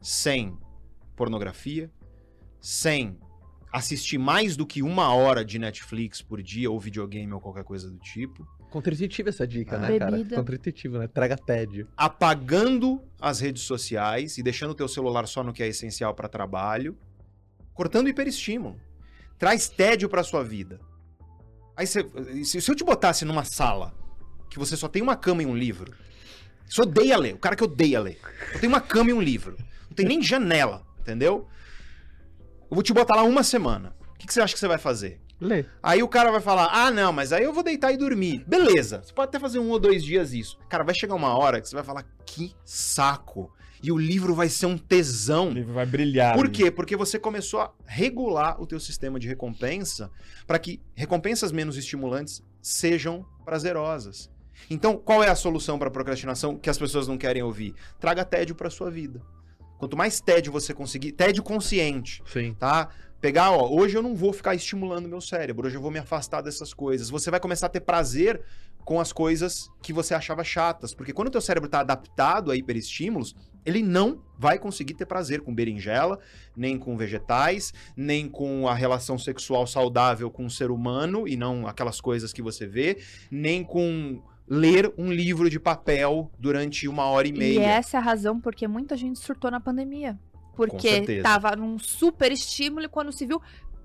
sem 0.00 0.56
pornografia, 1.16 1.90
sem 2.60 3.18
assistir 3.72 4.18
mais 4.18 4.56
do 4.56 4.66
que 4.66 4.82
uma 4.82 5.12
hora 5.14 5.44
de 5.44 5.58
Netflix 5.58 6.22
por 6.22 6.42
dia 6.42 6.70
ou 6.70 6.78
videogame 6.78 7.32
ou 7.32 7.40
qualquer 7.40 7.64
coisa 7.64 7.90
do 7.90 7.98
tipo, 7.98 8.46
Contra-intuitiva 8.74 9.28
essa 9.28 9.46
dica, 9.46 9.76
Ah. 9.76 9.78
né, 9.78 9.98
cara? 10.00 10.10
Bebida. 10.10 10.34
Contra-intuitivo, 10.34 10.98
né? 10.98 11.06
Traga 11.06 11.36
tédio. 11.36 11.86
apagando 11.96 13.00
as 13.20 13.38
redes 13.38 13.62
sociais 13.62 14.36
e 14.36 14.42
deixando 14.42 14.70
o 14.72 14.74
teu 14.74 14.88
celular 14.88 15.28
só 15.28 15.44
no 15.44 15.52
que 15.52 15.62
é 15.62 15.68
essencial 15.68 16.12
para 16.12 16.28
trabalho, 16.28 16.98
cortando 17.72 18.06
o 18.06 18.08
hiperestímulo. 18.08 18.76
Traz 19.38 19.68
tédio 19.68 20.08
para 20.08 20.24
sua 20.24 20.42
vida. 20.42 20.80
Aí 21.76 21.86
você- 21.86 22.04
se, 22.44 22.60
se 22.60 22.68
eu 22.68 22.74
te 22.74 22.82
botasse 22.82 23.24
numa 23.24 23.44
sala 23.44 23.94
que 24.50 24.58
você 24.58 24.76
só 24.76 24.88
tem 24.88 25.00
uma 25.02 25.14
cama 25.16 25.44
e 25.44 25.46
um 25.46 25.56
livro, 25.56 25.92
você 26.68 26.82
odeia 26.82 27.16
ler, 27.16 27.34
o 27.34 27.38
cara 27.38 27.54
que 27.54 27.62
odeia 27.62 28.00
ler. 28.00 28.18
Eu 28.54 28.58
tenho 28.60 28.72
uma 28.72 28.80
cama 28.80 29.10
e 29.10 29.12
um 29.12 29.20
livro. 29.22 29.56
Não 29.88 29.94
tem 29.94 30.04
nem 30.04 30.20
janela, 30.22 30.84
entendeu? 30.98 31.46
Eu 32.62 32.74
vou 32.74 32.82
te 32.82 32.92
botar 32.92 33.14
lá 33.14 33.22
uma 33.22 33.44
semana. 33.44 33.94
O 34.10 34.18
que, 34.18 34.26
que 34.26 34.34
você 34.34 34.40
acha 34.40 34.52
que 34.52 34.58
você 34.58 34.66
vai 34.66 34.78
fazer? 34.78 35.20
Lê. 35.40 35.64
Aí 35.82 36.02
o 36.02 36.08
cara 36.08 36.30
vai 36.30 36.40
falar: 36.40 36.68
ah, 36.72 36.90
não, 36.90 37.12
mas 37.12 37.32
aí 37.32 37.44
eu 37.44 37.52
vou 37.52 37.62
deitar 37.62 37.92
e 37.92 37.96
dormir. 37.96 38.44
Beleza, 38.46 39.02
você 39.02 39.12
pode 39.12 39.28
até 39.28 39.38
fazer 39.38 39.58
um 39.58 39.70
ou 39.70 39.78
dois 39.78 40.02
dias 40.04 40.32
isso. 40.32 40.58
Cara, 40.68 40.84
vai 40.84 40.94
chegar 40.94 41.14
uma 41.14 41.36
hora 41.36 41.60
que 41.60 41.68
você 41.68 41.74
vai 41.74 41.84
falar: 41.84 42.04
que 42.24 42.54
saco. 42.64 43.52
E 43.82 43.92
o 43.92 43.98
livro 43.98 44.34
vai 44.34 44.48
ser 44.48 44.64
um 44.64 44.76
O 44.76 44.78
tesão. 44.78 45.50
livro 45.50 45.74
vai 45.74 45.84
brilhar. 45.84 46.34
Por 46.34 46.48
quê? 46.48 46.70
Porque 46.70 46.96
você 46.96 47.18
começou 47.18 47.60
a 47.60 47.70
regular 47.84 48.58
o 48.58 48.66
teu 48.66 48.80
sistema 48.80 49.20
de 49.20 49.28
recompensa 49.28 50.10
para 50.46 50.58
que 50.58 50.80
recompensas 50.94 51.52
menos 51.52 51.76
estimulantes 51.76 52.42
sejam 52.62 53.26
prazerosas. 53.44 54.30
Então, 54.70 54.96
qual 54.96 55.22
é 55.22 55.28
a 55.28 55.34
solução 55.34 55.78
para 55.78 55.90
procrastinação 55.90 56.56
que 56.56 56.70
as 56.70 56.78
pessoas 56.78 57.06
não 57.06 57.18
querem 57.18 57.42
ouvir? 57.42 57.74
Traga 58.00 58.24
tédio 58.24 58.54
para 58.54 58.70
sua 58.70 58.90
vida. 58.90 59.20
Quanto 59.76 59.98
mais 59.98 60.18
tédio 60.18 60.50
você 60.50 60.72
conseguir, 60.72 61.12
tédio 61.12 61.42
consciente, 61.42 62.22
Sim. 62.24 62.54
tá? 62.58 62.88
Pegar, 63.24 63.52
ó, 63.52 63.70
hoje 63.70 63.96
eu 63.96 64.02
não 64.02 64.14
vou 64.14 64.34
ficar 64.34 64.54
estimulando 64.54 65.08
meu 65.08 65.18
cérebro, 65.18 65.66
hoje 65.66 65.78
eu 65.78 65.80
vou 65.80 65.90
me 65.90 65.98
afastar 65.98 66.42
dessas 66.42 66.74
coisas. 66.74 67.08
Você 67.08 67.30
vai 67.30 67.40
começar 67.40 67.68
a 67.68 67.70
ter 67.70 67.80
prazer 67.80 68.42
com 68.84 69.00
as 69.00 69.14
coisas 69.14 69.70
que 69.82 69.94
você 69.94 70.12
achava 70.12 70.44
chatas, 70.44 70.92
porque 70.92 71.10
quando 71.10 71.28
o 71.28 71.30
teu 71.30 71.40
cérebro 71.40 71.66
tá 71.66 71.80
adaptado 71.80 72.50
a 72.50 72.56
hiperestímulos, 72.56 73.34
ele 73.64 73.82
não 73.82 74.20
vai 74.38 74.58
conseguir 74.58 74.92
ter 74.92 75.06
prazer 75.06 75.40
com 75.40 75.54
berinjela, 75.54 76.18
nem 76.54 76.76
com 76.76 76.98
vegetais, 76.98 77.72
nem 77.96 78.28
com 78.28 78.68
a 78.68 78.74
relação 78.74 79.16
sexual 79.16 79.66
saudável 79.66 80.30
com 80.30 80.44
o 80.44 80.50
ser 80.50 80.70
humano 80.70 81.26
e 81.26 81.34
não 81.34 81.66
aquelas 81.66 82.02
coisas 82.02 82.30
que 82.30 82.42
você 82.42 82.66
vê, 82.66 82.98
nem 83.30 83.64
com 83.64 84.22
ler 84.46 84.92
um 84.98 85.10
livro 85.10 85.48
de 85.48 85.58
papel 85.58 86.30
durante 86.38 86.86
uma 86.86 87.06
hora 87.06 87.26
e 87.26 87.32
meia. 87.32 87.58
E 87.58 87.62
essa 87.62 87.96
é 87.96 88.00
a 88.00 88.02
razão 88.02 88.38
porque 88.38 88.68
muita 88.68 88.98
gente 88.98 89.18
surtou 89.18 89.50
na 89.50 89.60
pandemia. 89.60 90.18
Porque 90.54 91.20
tava 91.22 91.54
num 91.56 91.78
super 91.78 92.30
estímulo 92.32 92.84
e 92.86 92.88
quando 92.88 93.12
se 93.12 93.26
viu 93.26 93.40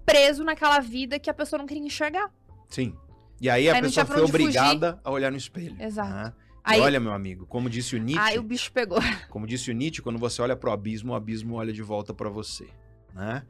preso 0.06 0.44
naquela 0.44 0.80
vida 0.80 1.20
que 1.20 1.30
a 1.30 1.34
pessoa 1.34 1.60
não 1.60 1.66
queria 1.68 1.84
enxergar. 1.84 2.32
Sim. 2.68 2.96
E 3.41 3.50
aí 3.50 3.70
a 3.70 3.74
Aí 3.76 3.82
não 3.82 3.88
pessoa 3.90 4.06
pra 4.06 4.16
foi 4.16 4.24
onde 4.24 4.32
fugir. 4.32 4.44
obrigada 4.46 5.00
a 5.04 5.12
olhar 5.12 5.32
no 5.32 5.38
espelho. 5.38 5.76
Exato. 5.80 6.10
né? 6.14 6.34
E 6.68 6.74
Aí, 6.74 6.82
olha, 6.82 7.00
meu 7.00 7.14
amigo, 7.14 7.46
como 7.48 7.70
disse 7.70 7.96
o 7.96 8.00
Nietzsche, 8.00 8.22
aí 8.32 8.38
o 8.38 8.44
bicho 8.44 8.72
pegou. 8.72 9.00
como 9.30 9.48
disse 9.48 9.72
o 9.72 9.74
Nietzsche, 9.74 10.02
quando 10.02 10.20
você 10.20 10.41
olha 10.41 10.56
pro 10.56 10.72
abismo, 10.72 11.14
o 11.14 11.16
abismo 11.16 11.56
olha 11.56 11.72
de 11.74 11.82
volta 11.82 12.14
pra 12.14 12.30
você, 12.30 12.68
né? 13.14 13.44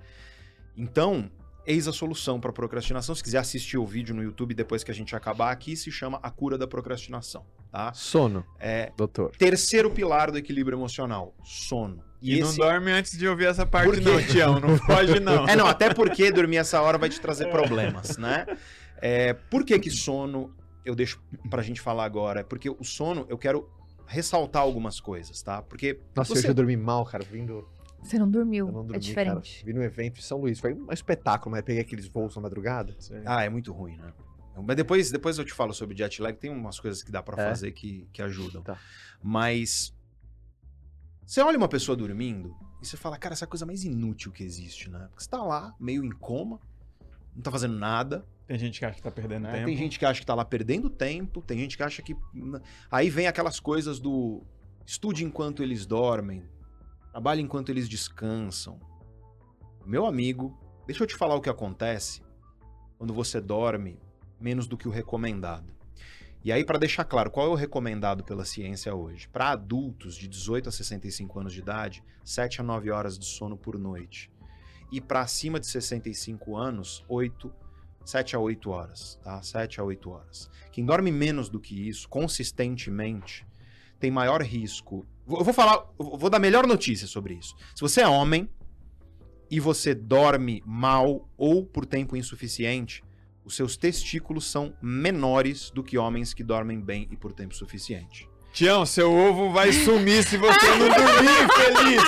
Então, 0.77 1.29
eis 1.69 1.87
a 1.87 1.93
solução 1.93 2.39
pra 2.39 2.51
procrastinação. 2.51 3.13
Se 3.13 3.23
quiser 3.23 3.37
assistir 3.37 3.77
o 3.77 3.85
vídeo 3.85 4.13
no 4.15 4.23
YouTube 4.23 4.53
depois 4.55 4.83
que 4.83 4.89
a 4.91 4.93
gente 4.93 5.15
acabar 5.15 5.51
aqui, 5.51 5.75
se 5.77 5.91
chama 5.91 6.19
A 6.23 6.31
Cura 6.31 6.57
da 6.57 6.67
Procrastinação, 6.67 7.45
tá? 7.71 7.93
Sono, 7.93 8.43
É 8.59 8.91
doutor. 8.97 9.31
terceiro 9.37 9.91
pilar 9.91 10.31
do 10.31 10.37
equilíbrio 10.37 10.75
emocional, 10.77 11.35
sono. 11.43 12.03
E, 12.21 12.39
não 12.41 12.49
esse- 12.49 12.57
dorme 12.57 12.91
antes 12.91 13.17
de 13.17 13.27
ouvir 13.27 13.45
essa 13.45 13.65
parte, 13.65 13.85
Por 13.85 13.95
quê? 13.97 14.01
não, 14.03 14.21
Tião. 14.23 14.59
Não 14.59 14.77
pode, 14.79 15.19
não. 15.19 15.47
É, 15.47 15.55
não, 15.55 15.67
até 15.67 15.93
porque 15.93 16.31
dormir 16.31 16.57
essa 16.57 16.81
hora 16.81 16.97
vai 16.97 17.07
te 17.07 17.21
trazer 17.21 17.49
problemas, 17.49 18.17
né? 18.17 18.45
É, 19.01 19.31
por 19.33 19.63
que 19.63 19.77
que 19.79 19.89
sono 19.89 20.53
eu 20.83 20.95
deixo 20.95 21.21
pra 21.49 21.61
gente 21.61 21.79
falar 21.79 22.03
agora? 22.03 22.43
Porque 22.43 22.69
o 22.69 22.83
sono, 22.83 23.25
eu 23.29 23.37
quero 23.37 23.69
ressaltar 24.07 24.61
algumas 24.63 24.99
coisas, 24.99 25.41
tá? 25.41 25.61
Porque 25.61 25.99
Nossa, 26.15 26.33
Você- 26.35 26.49
eu 26.49 26.53
dormi 26.53 26.75
mal, 26.75 27.05
cara, 27.05 27.23
vindo... 27.23 27.65
Você 28.01 28.17
não 28.17 28.29
dormiu. 28.29 28.67
Eu 28.67 28.71
não 28.73 28.81
dormi, 28.81 28.95
é 28.95 28.99
diferente. 28.99 29.55
cara. 29.59 29.65
Vi 29.65 29.73
no 29.73 29.83
evento 29.83 30.19
em 30.19 30.21
São 30.21 30.39
Luís. 30.39 30.59
Foi 30.59 30.73
um 30.73 30.91
espetáculo, 30.91 31.51
mas 31.51 31.63
peguei 31.63 31.81
aqueles 31.81 32.07
voos 32.07 32.35
na 32.35 32.41
madrugada. 32.41 32.95
Ah, 33.25 33.43
é 33.43 33.49
muito 33.49 33.71
ruim, 33.73 33.97
né? 33.97 34.13
Mas 34.65 34.75
depois, 34.75 35.09
depois 35.11 35.37
eu 35.37 35.45
te 35.45 35.53
falo 35.53 35.73
sobre 35.73 35.95
jet 35.95 36.21
lag. 36.21 36.37
Tem 36.37 36.49
umas 36.51 36.79
coisas 36.79 37.01
que 37.03 37.11
dá 37.11 37.21
pra 37.23 37.41
É? 37.41 37.47
fazer 37.49 37.71
que, 37.71 38.07
que 38.11 38.21
ajudam. 38.21 38.61
Tá. 38.61 38.77
Mas 39.23 39.93
você 41.25 41.41
olha 41.41 41.57
uma 41.57 41.67
pessoa 41.69 41.95
dormindo 41.95 42.55
e 42.81 42.85
você 42.85 42.97
fala, 42.97 43.17
cara, 43.17 43.33
essa 43.33 43.45
é 43.45 43.47
a 43.47 43.49
coisa 43.49 43.65
mais 43.65 43.83
inútil 43.83 44.31
que 44.31 44.43
existe, 44.43 44.89
né? 44.89 45.07
Porque 45.09 45.23
você 45.23 45.29
tá 45.29 45.41
lá, 45.43 45.73
meio 45.79 46.03
em 46.03 46.11
coma, 46.11 46.59
não 47.35 47.41
tá 47.41 47.51
fazendo 47.51 47.75
nada. 47.77 48.25
Tem 48.47 48.57
gente 48.57 48.79
que 48.79 48.85
acha 48.85 48.95
que 48.95 49.03
tá 49.03 49.11
perdendo 49.11 49.43
né? 49.43 49.51
tempo. 49.53 49.65
Tem 49.67 49.77
gente 49.77 49.99
que 49.99 50.05
acha 50.05 50.19
que 50.19 50.25
tá 50.25 50.33
lá 50.33 50.43
perdendo 50.43 50.89
tempo, 50.89 51.41
tem 51.41 51.59
gente 51.59 51.77
que 51.77 51.83
acha 51.83 52.01
que. 52.01 52.17
Aí 52.89 53.09
vem 53.09 53.27
aquelas 53.27 53.59
coisas 53.59 53.99
do 53.99 54.43
estude 54.85 55.23
enquanto 55.23 55.61
eles 55.61 55.85
dormem, 55.85 56.43
trabalhe 57.19 57.41
enquanto 57.41 57.67
eles 57.67 57.89
descansam. 57.89 58.79
Meu 59.85 60.05
amigo, 60.05 60.57
deixa 60.87 61.03
eu 61.03 61.07
te 61.07 61.17
falar 61.17 61.35
o 61.35 61.41
que 61.41 61.49
acontece 61.49 62.21
quando 62.97 63.13
você 63.13 63.41
dorme 63.41 63.99
menos 64.39 64.67
do 64.67 64.77
que 64.77 64.87
o 64.87 64.91
recomendado. 64.91 65.73
E 66.41 66.49
aí, 66.49 66.63
para 66.63 66.79
deixar 66.79 67.03
claro, 67.03 67.29
qual 67.29 67.47
é 67.47 67.49
o 67.49 67.55
recomendado 67.55 68.23
pela 68.23 68.45
ciência 68.45 68.95
hoje? 68.95 69.27
Para 69.27 69.49
adultos 69.49 70.15
de 70.15 70.29
18 70.29 70.69
a 70.69 70.71
65 70.71 71.41
anos 71.41 71.51
de 71.51 71.59
idade, 71.59 72.01
7 72.23 72.61
a 72.61 72.63
9 72.63 72.89
horas 72.89 73.19
de 73.19 73.25
sono 73.25 73.57
por 73.57 73.77
noite. 73.77 74.31
E 74.89 75.01
para 75.01 75.19
acima 75.19 75.59
de 75.59 75.67
65 75.67 76.55
anos, 76.55 77.03
8 77.09 77.53
7 78.05 78.37
a 78.37 78.39
8 78.39 78.69
horas, 78.71 79.19
tá? 79.21 79.41
7 79.41 79.81
a 79.81 79.83
8 79.83 80.09
horas. 80.09 80.49
Quem 80.71 80.85
dorme 80.85 81.11
menos 81.11 81.49
do 81.49 81.59
que 81.59 81.89
isso, 81.89 82.07
consistentemente, 82.07 83.45
tem 83.99 84.09
maior 84.11 84.41
risco. 84.41 85.05
Vou- 85.25 85.39
Eu 85.39 85.45
vou 85.45 85.53
falar, 85.53 85.85
eu 85.99 86.17
vou 86.17 86.29
dar 86.29 86.37
a 86.37 86.39
melhor 86.39 86.65
notícia 86.65 87.07
sobre 87.07 87.35
isso. 87.35 87.55
Se 87.75 87.81
você 87.81 88.01
é 88.01 88.07
homem 88.07 88.49
e 89.51 89.59
você 89.59 89.93
dorme 89.93 90.61
mal 90.65 91.27
ou 91.37 91.65
por 91.65 91.85
tempo 91.85 92.15
insuficiente, 92.15 93.03
os 93.43 93.55
seus 93.55 93.75
testículos 93.77 94.45
são 94.45 94.73
menores 94.81 95.71
do 95.71 95.83
que 95.83 95.97
homens 95.97 96.33
que 96.33 96.43
dormem 96.43 96.79
bem 96.79 97.07
e 97.11 97.17
por 97.17 97.33
tempo 97.33 97.55
suficiente. 97.55 98.29
Tião, 98.53 98.85
seu 98.85 99.11
ovo 99.11 99.51
vai 99.51 99.71
sumir 99.71 100.23
se 100.23 100.35
você 100.37 100.67
não 100.77 100.87
dormir, 100.89 101.47
feliz. 101.55 102.03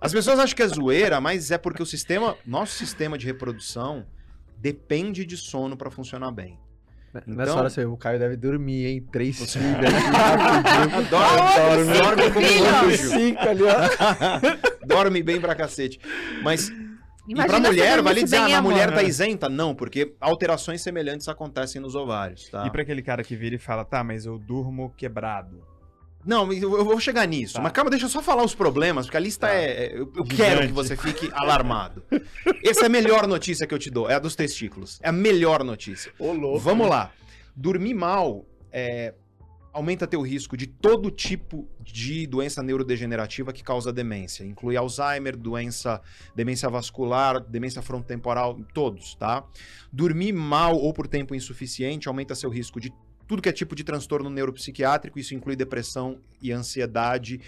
As 0.00 0.12
pessoas 0.12 0.38
acham 0.38 0.54
que 0.56 0.62
é 0.62 0.68
zoeira, 0.68 1.20
mas 1.20 1.50
é 1.50 1.58
porque 1.58 1.82
o 1.82 1.86
sistema, 1.86 2.36
nosso 2.46 2.74
sistema 2.74 3.16
de 3.18 3.26
reprodução 3.26 4.06
depende 4.58 5.24
de 5.24 5.36
sono 5.36 5.76
para 5.76 5.90
funcionar 5.90 6.30
bem. 6.30 6.58
Nessa 7.26 7.42
Então- 7.50 7.56
hora 7.58 7.70
você- 7.70 7.84
o 7.84 7.96
Caio 7.96 8.18
deve 8.18 8.36
dormir, 8.36 8.86
hein? 8.86 9.06
Três 9.12 9.38
Você- 9.38 9.58
filhos 9.58 9.74
aqui, 9.76 11.10
Dorme, 11.10 11.40
Adoro, 11.42 11.86
dorme 12.02 12.30
como 12.32 12.46
um. 12.46 12.96
Cinco 12.96 13.40
ali, 13.48 13.62
ó. 13.62 14.86
Dorme 14.86 15.22
bem 15.22 15.40
pra 15.40 15.54
cacete. 15.54 16.00
Mas 16.42 16.68
e 16.68 17.34
pra 17.34 17.44
Imagina 17.46 17.68
mulher, 17.68 18.02
vale 18.02 18.22
dizer, 18.22 18.36
ah, 18.36 18.58
a 18.58 18.62
mulher 18.62 18.92
tá 18.94 19.02
É. 19.02 19.06
isenta? 19.06 19.48
Não, 19.48 19.74
porque 19.74 20.14
alterações 20.20 20.80
semelhantes 20.82 21.28
acontecem 21.28 21.80
nos 21.80 21.94
ovários, 21.94 22.48
tá? 22.48 22.64
E 22.66 22.70
pra 22.70 22.82
aquele 22.82 23.02
cara 23.02 23.22
que 23.24 23.34
vira 23.34 23.54
e 23.56 23.58
fala, 23.58 23.84
tá, 23.84 24.04
mas 24.04 24.26
eu 24.26 24.38
durmo 24.38 24.92
quebrado. 24.96 25.60
Não, 26.26 26.52
eu 26.52 26.84
vou 26.84 26.98
chegar 26.98 27.26
nisso. 27.26 27.54
Tá. 27.54 27.60
Mas 27.62 27.72
calma, 27.72 27.88
deixa 27.90 28.06
eu 28.06 28.10
só 28.10 28.20
falar 28.20 28.44
os 28.44 28.54
problemas, 28.54 29.06
porque 29.06 29.16
a 29.16 29.20
lista 29.20 29.46
Tá. 29.46 29.54
é. 29.54 29.64
é- 29.86 29.92
Eu, 29.96 30.12
eu 30.16 30.24
quero 30.24 30.66
que 30.66 30.72
você 30.72 30.96
fique 30.96 31.30
alarmado. 31.32 32.02
Essa 32.64 32.82
é 32.82 32.86
a 32.86 32.88
melhor 32.88 33.26
notícia 33.28 33.66
que 33.66 33.72
eu 33.74 33.78
te 33.78 33.90
dou. 33.90 34.10
É 34.10 34.14
a 34.14 34.18
dos 34.18 34.34
testículos. 34.34 34.98
É 35.02 35.08
a 35.08 35.12
melhor 35.12 35.62
notícia. 35.62 36.12
Ô, 36.18 36.32
louco. 36.32 36.58
Vamos 36.58 36.88
lá. 36.88 37.12
Dormir 37.54 37.94
mal 37.94 38.44
é, 38.72 39.14
aumenta 39.72 40.06
teu 40.06 40.20
risco 40.22 40.56
de 40.56 40.66
todo 40.66 41.10
tipo 41.10 41.68
de 41.80 42.26
doença 42.26 42.62
neurodegenerativa 42.62 43.52
que 43.52 43.62
causa 43.62 43.92
demência. 43.92 44.42
Inclui 44.44 44.76
Alzheimer, 44.76 45.36
doença, 45.36 46.00
demência 46.34 46.68
vascular, 46.68 47.40
demência 47.40 47.80
frontotemporal, 47.82 48.58
todos, 48.74 49.14
tá? 49.14 49.44
Dormir 49.92 50.32
mal 50.32 50.74
ou 50.76 50.92
por 50.92 51.06
tempo 51.06 51.34
insuficiente 51.34 52.08
aumenta 52.08 52.34
seu 52.34 52.50
risco 52.50 52.80
de 52.80 52.92
tudo 53.26 53.42
que 53.42 53.48
é 53.48 53.52
tipo 53.52 53.74
de 53.74 53.84
transtorno 53.84 54.30
neuropsiquiátrico, 54.30 55.18
isso 55.18 55.34
inclui 55.34 55.56
depressão 55.56 56.20
e 56.40 56.52
ansiedade, 56.52 57.40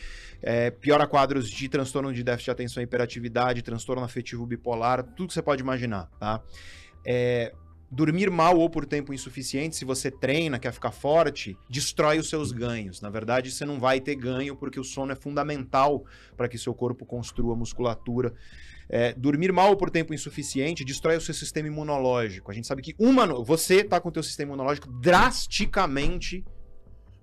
é, 0.43 0.71
piora 0.71 1.07
quadros 1.07 1.49
de 1.49 1.69
transtorno 1.69 2.13
de 2.13 2.23
déficit 2.23 2.47
de 2.47 2.51
atenção 2.51 2.83
e 2.83 2.85
hiperatividade, 2.85 3.63
transtorno 3.63 4.05
afetivo 4.05 4.47
bipolar, 4.47 5.03
tudo 5.03 5.29
que 5.29 5.35
você 5.35 5.43
pode 5.43 5.63
imaginar, 5.63 6.11
tá? 6.19 6.43
É, 7.07 7.53
dormir 7.91 8.31
mal 8.31 8.59
ou 8.59 8.69
por 8.69 8.85
tempo 8.85 9.15
insuficiente, 9.15 9.77
se 9.77 9.85
você 9.85 10.11
treina, 10.11 10.59
quer 10.59 10.73
ficar 10.73 10.91
forte, 10.91 11.57
destrói 11.69 12.19
os 12.19 12.29
seus 12.29 12.53
ganhos. 12.53 13.01
Na 13.01 13.09
verdade, 13.09 13.51
você 13.51 13.65
não 13.65 13.81
vai 13.81 14.01
ter 14.01 14.15
ganho 14.15 14.55
porque 14.55 14.79
o 14.79 14.85
sono 14.85 15.13
é 15.13 15.17
fundamental 15.17 16.05
para 16.37 16.49
que 16.49 16.59
seu 16.59 16.75
corpo 16.75 17.07
construa 17.07 17.57
musculatura. 17.57 18.35
É, 18.89 19.13
dormir 19.13 19.53
mal 19.53 19.77
por 19.77 19.91
tempo 19.91 20.15
insuficiente 20.15 20.85
destrói 20.85 21.17
o 21.17 21.21
seu 21.21 21.35
sistema 21.35 21.69
imunológico. 21.69 22.51
A 22.51 22.55
gente 22.55 22.67
sabe 22.67 22.83
que 22.83 22.95
uma 22.99 23.27
no... 23.27 23.45
você 23.45 23.85
tá 23.85 24.01
com 24.01 24.09
o 24.09 24.13
teu 24.13 24.23
sistema 24.23 24.51
imunológico 24.53 24.91
drasticamente 25.01 26.45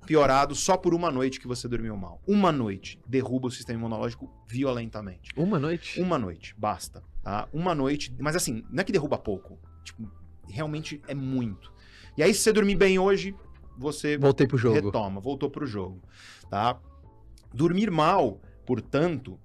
piorado 0.05 0.53
só 0.53 0.77
por 0.77 0.93
uma 0.93 1.11
noite 1.11 1.39
que 1.39 1.47
você 1.47 1.67
dormiu 1.67 1.97
mal. 1.97 2.21
Uma 2.27 2.51
noite 2.51 2.99
derruba 3.07 3.47
o 3.47 3.51
sistema 3.51 3.79
imunológico 3.79 4.31
violentamente. 4.47 5.31
Uma 5.35 5.59
noite? 5.59 5.99
Uma 5.99 6.17
noite, 6.19 6.53
basta. 6.57 7.03
Tá? 7.23 7.47
Uma 7.51 7.73
noite, 7.73 8.15
mas 8.19 8.35
assim, 8.35 8.63
não 8.69 8.81
é 8.81 8.83
que 8.83 8.91
derruba 8.91 9.17
pouco. 9.17 9.59
Tipo, 9.83 10.09
realmente 10.47 11.01
é 11.07 11.15
muito. 11.15 11.73
E 12.17 12.23
aí, 12.23 12.33
se 12.33 12.41
você 12.41 12.53
dormir 12.53 12.75
bem 12.75 12.97
hoje, 12.99 13.35
você 13.77 14.17
Voltei 14.17 14.47
pro 14.47 14.57
jogo. 14.57 14.75
retoma, 14.75 15.19
voltou 15.19 15.49
pro 15.49 15.65
jogo. 15.65 16.01
Tá? 16.49 16.79
Dormir 17.53 17.91
mal, 17.91 18.39
portanto. 18.65 19.39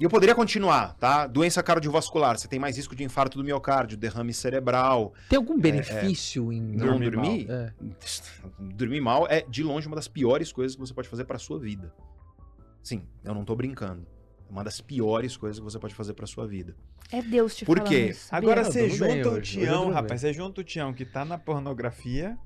E 0.00 0.02
eu 0.04 0.08
poderia 0.08 0.34
continuar, 0.34 0.94
tá? 0.94 1.26
Doença 1.26 1.62
cardiovascular, 1.62 2.38
você 2.38 2.48
tem 2.48 2.58
mais 2.58 2.74
risco 2.74 2.96
de 2.96 3.04
infarto 3.04 3.36
do 3.36 3.44
miocárdio, 3.44 3.98
derrame 3.98 4.32
cerebral. 4.32 5.12
Tem 5.28 5.36
algum 5.36 5.60
benefício 5.60 6.50
em 6.50 6.58
Não 6.58 6.86
Dormir 6.86 7.10
dormir? 7.10 7.46
É. 7.50 7.72
Dormir 8.58 9.02
mal 9.02 9.26
é, 9.28 9.44
de 9.46 9.62
longe, 9.62 9.86
uma 9.86 9.96
das 9.96 10.08
piores 10.08 10.50
coisas 10.52 10.74
que 10.74 10.80
você 10.80 10.94
pode 10.94 11.06
fazer 11.06 11.26
pra 11.26 11.38
sua 11.38 11.58
vida. 11.58 11.92
Sim, 12.82 13.06
eu 13.22 13.34
não 13.34 13.44
tô 13.44 13.54
brincando. 13.54 14.06
É 14.48 14.50
uma 14.50 14.64
das 14.64 14.80
piores 14.80 15.36
coisas 15.36 15.58
que 15.58 15.64
você 15.64 15.78
pode 15.78 15.94
fazer 15.94 16.14
pra 16.14 16.26
sua 16.26 16.46
vida. 16.46 16.74
É 17.12 17.20
Deus 17.20 17.54
te 17.54 17.66
Por 17.66 17.76
falando 17.76 17.90
quê? 17.90 18.06
isso? 18.06 18.34
Agora 18.34 18.64
você 18.64 18.88
bem 18.88 18.96
junta 18.96 19.28
o 19.28 19.40
Tião, 19.42 19.90
rapaz, 19.90 20.22
você 20.22 20.32
junta 20.32 20.62
o 20.62 20.64
Tião 20.64 20.94
que 20.94 21.04
tá 21.04 21.26
na 21.26 21.36
pornografia 21.36 22.38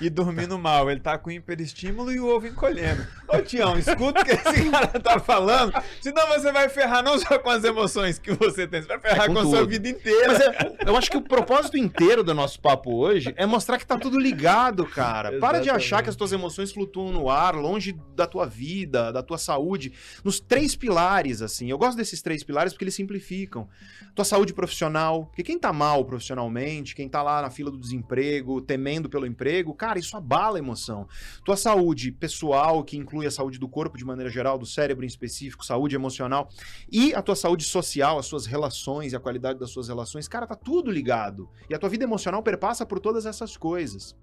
e 0.00 0.08
dormindo 0.10 0.58
mal. 0.58 0.90
Ele 0.90 1.00
tá 1.00 1.16
com 1.18 1.30
hiperestímulo 1.30 2.12
e 2.12 2.20
o 2.20 2.26
ovo 2.26 2.46
encolhendo. 2.46 3.06
Ô 3.28 3.38
Tião, 3.40 3.78
escuta 3.78 4.20
o 4.20 4.24
que 4.24 4.32
esse 4.32 4.70
cara 4.70 4.98
tá 5.00 5.18
falando, 5.20 5.72
senão 6.00 6.26
você 6.28 6.50
vai 6.52 6.68
ferrar 6.68 7.02
não 7.02 7.18
só 7.18 7.38
com 7.38 7.50
as 7.50 7.62
emoções 7.64 8.18
que 8.18 8.32
você 8.32 8.66
tem, 8.66 8.82
você 8.82 8.88
vai 8.88 8.98
ferrar 9.00 9.24
É 9.24 9.26
com 9.28 9.34
com, 9.34 9.40
a 9.40 9.44
sua 9.44 9.66
vida 9.66 9.88
inteira. 9.88 10.26
Mas 10.28 10.40
é- 10.40 10.76
eu 10.86 10.96
acho 10.96 11.10
que 11.10 11.16
o 11.16 11.22
propósito 11.22 11.76
inteiro 11.76 12.22
do 12.24 12.34
nosso 12.34 12.60
papo 12.60 12.94
hoje 12.94 13.32
é 13.36 13.46
mostrar 13.46 13.78
que 13.78 13.86
tá 13.86 13.98
tudo 13.98 14.18
ligado, 14.18 14.84
cara. 14.86 15.38
Para 15.38 15.60
de 15.60 15.68
achar 15.68 15.78
Exatamente. 15.78 16.04
que 16.04 16.10
as 16.10 16.16
tuas 16.16 16.32
emoções 16.32 16.72
flutuam 16.72 17.12
no 17.12 17.28
ar, 17.30 17.54
longe 17.54 17.92
da 18.16 18.26
tua 18.26 18.46
vida, 18.46 19.12
da 19.12 19.22
tua 19.22 19.38
saúde. 19.38 19.92
Nos 20.24 20.40
três 20.40 20.74
pilares, 20.74 21.42
assim. 21.42 21.70
Eu 21.70 21.78
gosto 21.78 21.96
desses 21.96 22.20
três 22.22 22.42
pilares 22.42 22.72
porque 22.72 22.84
eles 22.84 22.94
simplificam. 22.94 23.68
Tua 24.14 24.24
saúde 24.24 24.52
profissional, 24.52 25.26
porque 25.26 25.42
quem 25.42 25.58
tá 25.58 25.72
mal 25.72 26.04
profissionalmente, 26.04 26.94
quem 26.94 27.08
tá 27.08 27.22
lá 27.22 27.42
na 27.42 27.50
fila 27.50 27.70
do 27.70 27.78
desemprego, 27.78 28.60
temendo 28.60 29.08
pelo 29.08 29.26
emprego, 29.26 29.49
cara, 29.76 29.98
isso 29.98 30.16
abala 30.16 30.56
a 30.56 30.58
emoção. 30.58 31.08
Tua 31.44 31.56
saúde 31.56 32.12
pessoal, 32.12 32.84
que 32.84 32.96
inclui 32.96 33.26
a 33.26 33.30
saúde 33.30 33.58
do 33.58 33.68
corpo 33.68 33.96
de 33.96 34.04
maneira 34.04 34.30
geral, 34.30 34.58
do 34.58 34.66
cérebro 34.66 35.04
em 35.04 35.08
específico, 35.08 35.64
saúde 35.64 35.94
emocional, 35.94 36.48
e 36.90 37.14
a 37.14 37.22
tua 37.22 37.36
saúde 37.36 37.64
social, 37.64 38.18
as 38.18 38.26
suas 38.26 38.46
relações 38.46 39.12
e 39.12 39.16
a 39.16 39.20
qualidade 39.20 39.58
das 39.58 39.70
suas 39.70 39.88
relações, 39.88 40.28
cara, 40.28 40.46
tá 40.46 40.54
tudo 40.54 40.90
ligado. 40.90 41.48
E 41.68 41.74
a 41.74 41.78
tua 41.78 41.88
vida 41.88 42.04
emocional 42.04 42.42
perpassa 42.42 42.84
por 42.86 43.00
todas 43.00 43.26
essas 43.26 43.56
coisas. 43.56 44.16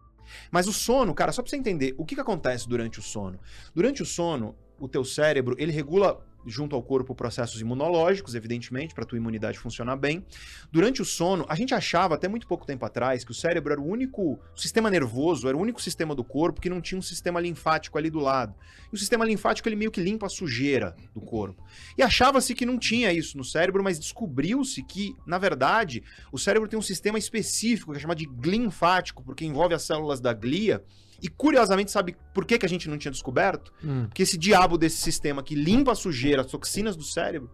Mas 0.51 0.67
o 0.67 0.73
sono, 0.73 1.13
cara, 1.13 1.31
só 1.31 1.41
pra 1.41 1.49
você 1.49 1.57
entender, 1.57 1.95
o 1.97 2.05
que, 2.05 2.15
que 2.15 2.21
acontece 2.21 2.67
durante 2.67 2.99
o 2.99 3.01
sono? 3.01 3.39
Durante 3.73 4.01
o 4.01 4.05
sono, 4.05 4.55
o 4.79 4.87
teu 4.87 5.03
cérebro, 5.03 5.55
ele 5.57 5.71
regula 5.71 6.25
junto 6.47 6.75
ao 6.75 6.81
corpo 6.81 7.13
processos 7.13 7.59
imunológicos, 7.61 8.35
evidentemente, 8.35 8.95
para 8.95 9.05
tua 9.05 9.17
imunidade 9.17 9.59
funcionar 9.59 9.95
bem. 9.97 10.25
Durante 10.71 11.01
o 11.01 11.05
sono, 11.05 11.45
a 11.49 11.55
gente 11.55 11.73
achava 11.73 12.15
até 12.15 12.27
muito 12.27 12.47
pouco 12.47 12.65
tempo 12.65 12.85
atrás 12.85 13.23
que 13.23 13.31
o 13.31 13.33
cérebro 13.33 13.73
era 13.73 13.81
o 13.81 13.85
único 13.85 14.39
sistema 14.55 14.89
nervoso, 14.89 15.47
era 15.47 15.57
o 15.57 15.61
único 15.61 15.81
sistema 15.81 16.15
do 16.15 16.23
corpo 16.23 16.61
que 16.61 16.69
não 16.69 16.81
tinha 16.81 16.97
um 16.97 17.01
sistema 17.01 17.39
linfático 17.39 17.97
ali 17.97 18.09
do 18.09 18.19
lado. 18.19 18.55
E 18.91 18.95
o 18.95 18.97
sistema 18.97 19.25
linfático 19.25 19.67
ele 19.67 19.75
meio 19.75 19.91
que 19.91 20.01
limpa 20.01 20.25
a 20.25 20.29
sujeira 20.29 20.95
do 21.13 21.21
corpo. 21.21 21.63
E 21.97 22.01
achava-se 22.01 22.55
que 22.55 22.65
não 22.65 22.77
tinha 22.77 23.11
isso 23.11 23.37
no 23.37 23.43
cérebro, 23.43 23.83
mas 23.83 23.99
descobriu-se 23.99 24.81
que, 24.83 25.15
na 25.25 25.37
verdade, 25.37 26.03
o 26.31 26.37
cérebro 26.37 26.67
tem 26.67 26.79
um 26.79 26.81
sistema 26.81 27.17
específico 27.17 27.91
que 27.91 27.97
é 27.97 28.01
chamado 28.01 28.17
de 28.17 28.25
glinfático, 28.25 29.23
porque 29.23 29.45
envolve 29.45 29.73
as 29.73 29.83
células 29.83 30.19
da 30.19 30.33
glia. 30.33 30.83
E 31.21 31.27
curiosamente, 31.27 31.91
sabe 31.91 32.15
por 32.33 32.45
que, 32.45 32.59
que 32.59 32.65
a 32.65 32.69
gente 32.69 32.87
não 32.89 32.97
tinha 32.97 33.11
descoberto? 33.11 33.73
Hum. 33.83 34.05
Porque 34.07 34.23
esse 34.23 34.37
diabo 34.37 34.77
desse 34.77 34.97
sistema 34.97 35.41
que 35.41 35.55
limpa 35.55 35.91
a 35.91 35.95
sujeira, 35.95 36.41
as 36.41 36.47
toxinas 36.47 36.95
do 36.95 37.03
cérebro, 37.03 37.49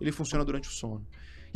ele 0.00 0.12
funciona 0.12 0.44
durante 0.44 0.68
o 0.68 0.72
sono. 0.72 1.06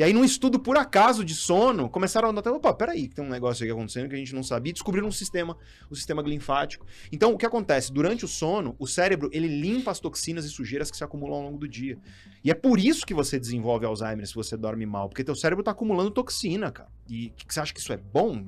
E 0.00 0.02
aí, 0.02 0.14
num 0.14 0.24
estudo 0.24 0.58
por 0.58 0.78
acaso 0.78 1.22
de 1.22 1.34
sono, 1.34 1.86
começaram 1.86 2.30
a 2.30 2.32
notar, 2.32 2.54
opa, 2.54 2.72
peraí, 2.72 3.06
tem 3.06 3.22
um 3.22 3.28
negócio 3.28 3.62
aqui 3.62 3.70
acontecendo 3.70 4.08
que 4.08 4.14
a 4.14 4.18
gente 4.18 4.34
não 4.34 4.42
sabia, 4.42 4.72
descobriram 4.72 5.06
um 5.06 5.12
sistema, 5.12 5.54
o 5.90 5.94
sistema 5.94 6.22
linfático. 6.22 6.86
Então, 7.12 7.34
o 7.34 7.36
que 7.36 7.44
acontece? 7.44 7.92
Durante 7.92 8.24
o 8.24 8.28
sono, 8.28 8.74
o 8.78 8.86
cérebro, 8.86 9.28
ele 9.30 9.46
limpa 9.46 9.90
as 9.90 10.00
toxinas 10.00 10.46
e 10.46 10.48
sujeiras 10.48 10.90
que 10.90 10.96
se 10.96 11.04
acumulam 11.04 11.36
ao 11.36 11.42
longo 11.42 11.58
do 11.58 11.68
dia. 11.68 11.98
E 12.42 12.50
é 12.50 12.54
por 12.54 12.78
isso 12.78 13.04
que 13.04 13.12
você 13.12 13.38
desenvolve 13.38 13.84
Alzheimer 13.84 14.26
se 14.26 14.34
você 14.34 14.56
dorme 14.56 14.86
mal, 14.86 15.06
porque 15.06 15.22
teu 15.22 15.34
cérebro 15.34 15.62
tá 15.62 15.72
acumulando 15.72 16.10
toxina, 16.10 16.72
cara. 16.72 16.88
E 17.06 17.30
você 17.46 17.60
acha 17.60 17.74
que 17.74 17.80
isso 17.80 17.92
é 17.92 17.98
bom? 17.98 18.46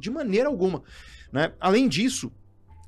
De 0.00 0.10
maneira 0.10 0.48
alguma. 0.48 0.82
Né? 1.30 1.52
Além 1.60 1.88
disso, 1.88 2.32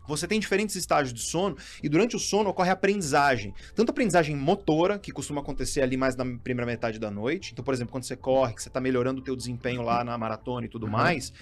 você 0.06 0.26
tem 0.26 0.38
diferentes 0.40 0.76
estágios 0.76 1.12
de 1.14 1.20
sono 1.22 1.56
e 1.82 1.88
durante 1.88 2.16
o 2.16 2.18
sono 2.18 2.50
ocorre 2.50 2.70
aprendizagem. 2.70 3.54
Tanto 3.74 3.90
aprendizagem 3.90 4.36
motora, 4.36 4.98
que 4.98 5.10
costuma 5.12 5.40
acontecer 5.40 5.80
ali 5.82 5.96
mais 5.96 6.14
na 6.16 6.24
primeira 6.38 6.66
metade 6.66 6.98
da 6.98 7.10
noite. 7.10 7.50
Então, 7.52 7.64
por 7.64 7.72
exemplo, 7.74 7.92
quando 7.92 8.04
você 8.04 8.16
corre, 8.16 8.54
que 8.54 8.62
você 8.62 8.68
está 8.68 8.80
melhorando 8.80 9.20
o 9.20 9.24
teu 9.24 9.34
desempenho 9.36 9.82
lá 9.82 10.04
na 10.04 10.16
maratona 10.18 10.66
e 10.66 10.68
tudo 10.68 10.86
Uhum. 10.86 10.92
mais, 10.92 11.32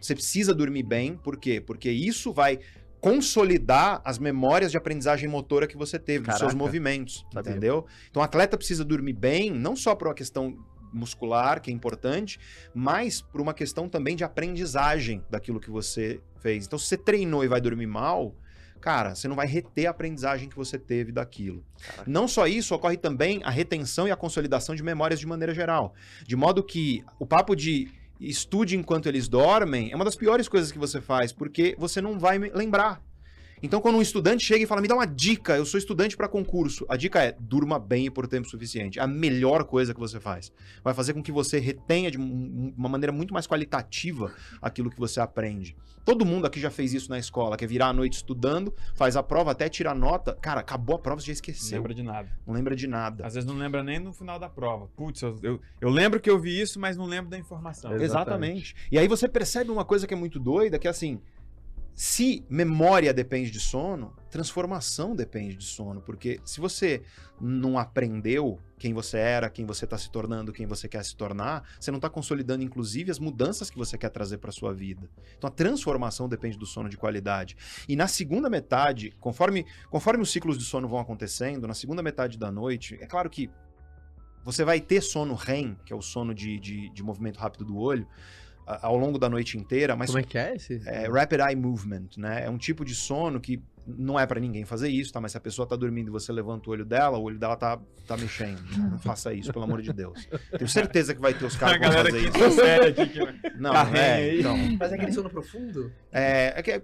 você 0.00 0.14
precisa 0.14 0.54
dormir 0.54 0.82
bem. 0.82 1.16
Por 1.16 1.36
quê? 1.36 1.60
Porque 1.60 1.90
isso 1.90 2.32
vai 2.32 2.58
consolidar 3.00 4.00
as 4.04 4.18
memórias 4.18 4.70
de 4.70 4.76
aprendizagem 4.76 5.28
motora 5.28 5.66
que 5.66 5.76
você 5.76 5.98
teve, 5.98 6.26
dos 6.26 6.34
seus 6.36 6.52
Caraca. 6.52 6.58
movimentos, 6.58 7.24
Sabia. 7.32 7.50
entendeu? 7.52 7.86
Então, 8.10 8.20
o 8.20 8.24
atleta 8.24 8.56
precisa 8.56 8.84
dormir 8.84 9.14
bem, 9.14 9.50
não 9.50 9.74
só 9.74 9.94
por 9.94 10.08
uma 10.08 10.14
questão 10.14 10.56
muscular, 10.92 11.60
que 11.60 11.70
é 11.70 11.74
importante, 11.74 12.38
mas 12.74 13.20
por 13.20 13.40
uma 13.40 13.54
questão 13.54 13.88
também 13.88 14.16
de 14.16 14.24
aprendizagem 14.24 15.24
daquilo 15.30 15.60
que 15.60 15.70
você 15.70 16.20
fez. 16.40 16.66
Então, 16.66 16.78
se 16.78 16.86
você 16.86 16.96
treinou 16.96 17.44
e 17.44 17.48
vai 17.48 17.60
dormir 17.60 17.86
mal, 17.86 18.34
cara, 18.80 19.14
você 19.14 19.28
não 19.28 19.36
vai 19.36 19.46
reter 19.46 19.86
a 19.86 19.90
aprendizagem 19.90 20.48
que 20.48 20.56
você 20.56 20.78
teve 20.78 21.12
daquilo. 21.12 21.64
Não 22.06 22.26
só 22.26 22.46
isso, 22.46 22.74
ocorre 22.74 22.96
também 22.96 23.40
a 23.44 23.50
retenção 23.50 24.08
e 24.08 24.10
a 24.10 24.16
consolidação 24.16 24.74
de 24.74 24.82
memórias 24.82 25.20
de 25.20 25.26
maneira 25.26 25.54
geral. 25.54 25.94
De 26.26 26.36
modo 26.36 26.62
que 26.62 27.04
o 27.18 27.26
papo 27.26 27.54
de 27.54 27.88
estude 28.20 28.76
enquanto 28.76 29.06
eles 29.06 29.28
dormem 29.28 29.90
é 29.90 29.96
uma 29.96 30.04
das 30.04 30.16
piores 30.16 30.48
coisas 30.48 30.70
que 30.70 30.78
você 30.78 31.00
faz, 31.00 31.32
porque 31.32 31.74
você 31.78 32.00
não 32.00 32.18
vai 32.18 32.38
lembrar. 32.38 33.02
Então, 33.62 33.80
quando 33.80 33.96
um 33.96 34.02
estudante 34.02 34.44
chega 34.44 34.64
e 34.64 34.66
fala, 34.66 34.80
me 34.80 34.88
dá 34.88 34.94
uma 34.94 35.06
dica, 35.06 35.56
eu 35.56 35.66
sou 35.66 35.76
estudante 35.78 36.16
para 36.16 36.26
concurso. 36.28 36.86
A 36.88 36.96
dica 36.96 37.22
é, 37.22 37.36
durma 37.38 37.78
bem 37.78 38.06
e 38.06 38.10
por 38.10 38.26
tempo 38.26 38.48
suficiente. 38.48 38.98
É 38.98 39.02
a 39.02 39.06
melhor 39.06 39.64
coisa 39.64 39.92
que 39.92 40.00
você 40.00 40.18
faz. 40.18 40.50
Vai 40.82 40.94
fazer 40.94 41.12
com 41.12 41.22
que 41.22 41.30
você 41.30 41.58
retenha 41.58 42.10
de 42.10 42.18
um- 42.18 42.72
uma 42.76 42.88
maneira 42.88 43.12
muito 43.12 43.34
mais 43.34 43.46
qualitativa 43.46 44.32
aquilo 44.62 44.90
que 44.90 44.98
você 44.98 45.20
aprende. 45.20 45.76
Todo 46.04 46.24
mundo 46.24 46.46
aqui 46.46 46.58
já 46.58 46.70
fez 46.70 46.94
isso 46.94 47.10
na 47.10 47.18
escola, 47.18 47.56
quer 47.56 47.66
virar 47.66 47.88
a 47.88 47.92
noite 47.92 48.14
estudando, 48.14 48.72
faz 48.94 49.16
a 49.16 49.22
prova 49.22 49.50
até 49.50 49.68
tirar 49.68 49.94
nota. 49.94 50.34
Cara, 50.40 50.60
acabou 50.60 50.96
a 50.96 50.98
prova, 50.98 51.20
você 51.20 51.26
já 51.26 51.30
Não 51.32 51.34
esqueceu. 51.34 51.76
lembra 51.78 51.94
de 51.94 52.02
nada. 52.02 52.28
Não 52.46 52.54
lembra 52.54 52.74
de 52.74 52.86
nada. 52.86 53.26
Às 53.26 53.34
vezes 53.34 53.46
não 53.48 53.56
lembra 53.56 53.84
nem 53.84 53.98
no 53.98 54.12
final 54.12 54.38
da 54.38 54.48
prova. 54.48 54.88
Putz, 54.96 55.20
eu, 55.20 55.38
eu, 55.42 55.60
eu 55.80 55.90
lembro 55.90 56.18
que 56.18 56.30
eu 56.30 56.38
vi 56.38 56.58
isso, 56.58 56.80
mas 56.80 56.96
não 56.96 57.04
lembro 57.04 57.30
da 57.30 57.38
informação. 57.38 57.92
Exato. 57.92 58.04
Exatamente. 58.04 58.74
E 58.90 58.98
aí 58.98 59.06
você 59.06 59.28
percebe 59.28 59.70
uma 59.70 59.84
coisa 59.84 60.06
que 60.06 60.14
é 60.14 60.16
muito 60.16 60.40
doida, 60.40 60.78
que 60.78 60.86
é 60.88 60.90
assim, 60.90 61.20
se 61.94 62.44
memória 62.48 63.12
depende 63.12 63.50
de 63.50 63.60
sono, 63.60 64.16
transformação 64.30 65.14
depende 65.14 65.56
de 65.56 65.64
sono, 65.64 66.00
porque 66.00 66.40
se 66.44 66.60
você 66.60 67.02
não 67.40 67.78
aprendeu 67.78 68.58
quem 68.78 68.94
você 68.94 69.18
era, 69.18 69.50
quem 69.50 69.66
você 69.66 69.84
está 69.84 69.98
se 69.98 70.10
tornando, 70.10 70.52
quem 70.52 70.66
você 70.66 70.88
quer 70.88 71.04
se 71.04 71.14
tornar, 71.14 71.68
você 71.78 71.90
não 71.90 71.98
está 71.98 72.08
consolidando 72.08 72.64
inclusive 72.64 73.10
as 73.10 73.18
mudanças 73.18 73.68
que 73.68 73.76
você 73.76 73.98
quer 73.98 74.08
trazer 74.08 74.38
para 74.38 74.50
sua 74.50 74.72
vida. 74.72 75.10
Então 75.36 75.48
a 75.48 75.52
transformação 75.52 76.28
depende 76.28 76.56
do 76.56 76.64
sono 76.64 76.88
de 76.88 76.96
qualidade. 76.96 77.56
E 77.88 77.94
na 77.94 78.06
segunda 78.06 78.48
metade, 78.48 79.14
conforme 79.20 79.66
conforme 79.90 80.22
os 80.22 80.30
ciclos 80.30 80.56
de 80.56 80.64
sono 80.64 80.88
vão 80.88 80.98
acontecendo, 80.98 81.66
na 81.66 81.74
segunda 81.74 82.02
metade 82.02 82.38
da 82.38 82.50
noite, 82.50 82.96
é 83.00 83.06
claro 83.06 83.28
que 83.28 83.50
você 84.42 84.64
vai 84.64 84.80
ter 84.80 85.02
sono 85.02 85.34
REM, 85.34 85.76
que 85.84 85.92
é 85.92 85.96
o 85.96 86.00
sono 86.00 86.34
de, 86.34 86.58
de, 86.58 86.88
de 86.90 87.02
movimento 87.02 87.38
rápido 87.38 87.64
do 87.64 87.76
olho, 87.76 88.06
ao 88.82 88.96
longo 88.96 89.18
da 89.18 89.28
noite 89.28 89.56
inteira, 89.58 89.96
mas 89.96 90.10
Como 90.10 90.18
é 90.20 90.22
que 90.22 90.38
é 90.38 90.54
esse? 90.56 90.80
é 90.86 91.08
rapid 91.08 91.40
eye 91.40 91.56
movement, 91.56 92.08
né? 92.16 92.44
É 92.44 92.50
um 92.50 92.58
tipo 92.58 92.84
de 92.84 92.94
sono 92.94 93.40
que 93.40 93.62
não 93.86 94.20
é 94.20 94.24
pra 94.24 94.38
ninguém 94.38 94.64
fazer 94.64 94.88
isso, 94.88 95.12
tá? 95.12 95.20
Mas 95.20 95.32
se 95.32 95.38
a 95.38 95.40
pessoa 95.40 95.66
tá 95.66 95.74
dormindo 95.74 96.08
e 96.08 96.10
você 96.12 96.30
levanta 96.30 96.68
o 96.68 96.72
olho 96.72 96.84
dela, 96.84 97.18
o 97.18 97.22
olho 97.22 97.38
dela 97.38 97.56
tá, 97.56 97.76
tá 98.06 98.16
mexendo. 98.16 98.62
Não 98.76 98.98
faça 99.00 99.32
isso, 99.34 99.52
pelo 99.52 99.64
amor 99.64 99.82
de 99.82 99.92
Deus. 99.92 100.28
Tenho 100.56 100.68
certeza 100.68 101.12
que 101.12 101.20
vai 101.20 101.34
ter 101.34 101.44
os 101.44 101.56
caras 101.56 101.78
que 101.78 101.84
vão 101.88 102.04
fazer 102.04 102.18
isso. 102.20 102.30
tá 102.60 102.86
aqui. 102.86 103.06
Que... 103.08 103.58
Não, 103.58 103.72
tá 103.72 103.90
é, 103.98 104.38
então, 104.38 104.56
Mas 104.78 104.92
é 104.92 104.94
aquele 104.94 105.12
sono 105.12 105.28
profundo? 105.30 105.90
é, 106.12 106.52
é 106.56 106.62
que 106.62 106.70
é- 106.72 106.82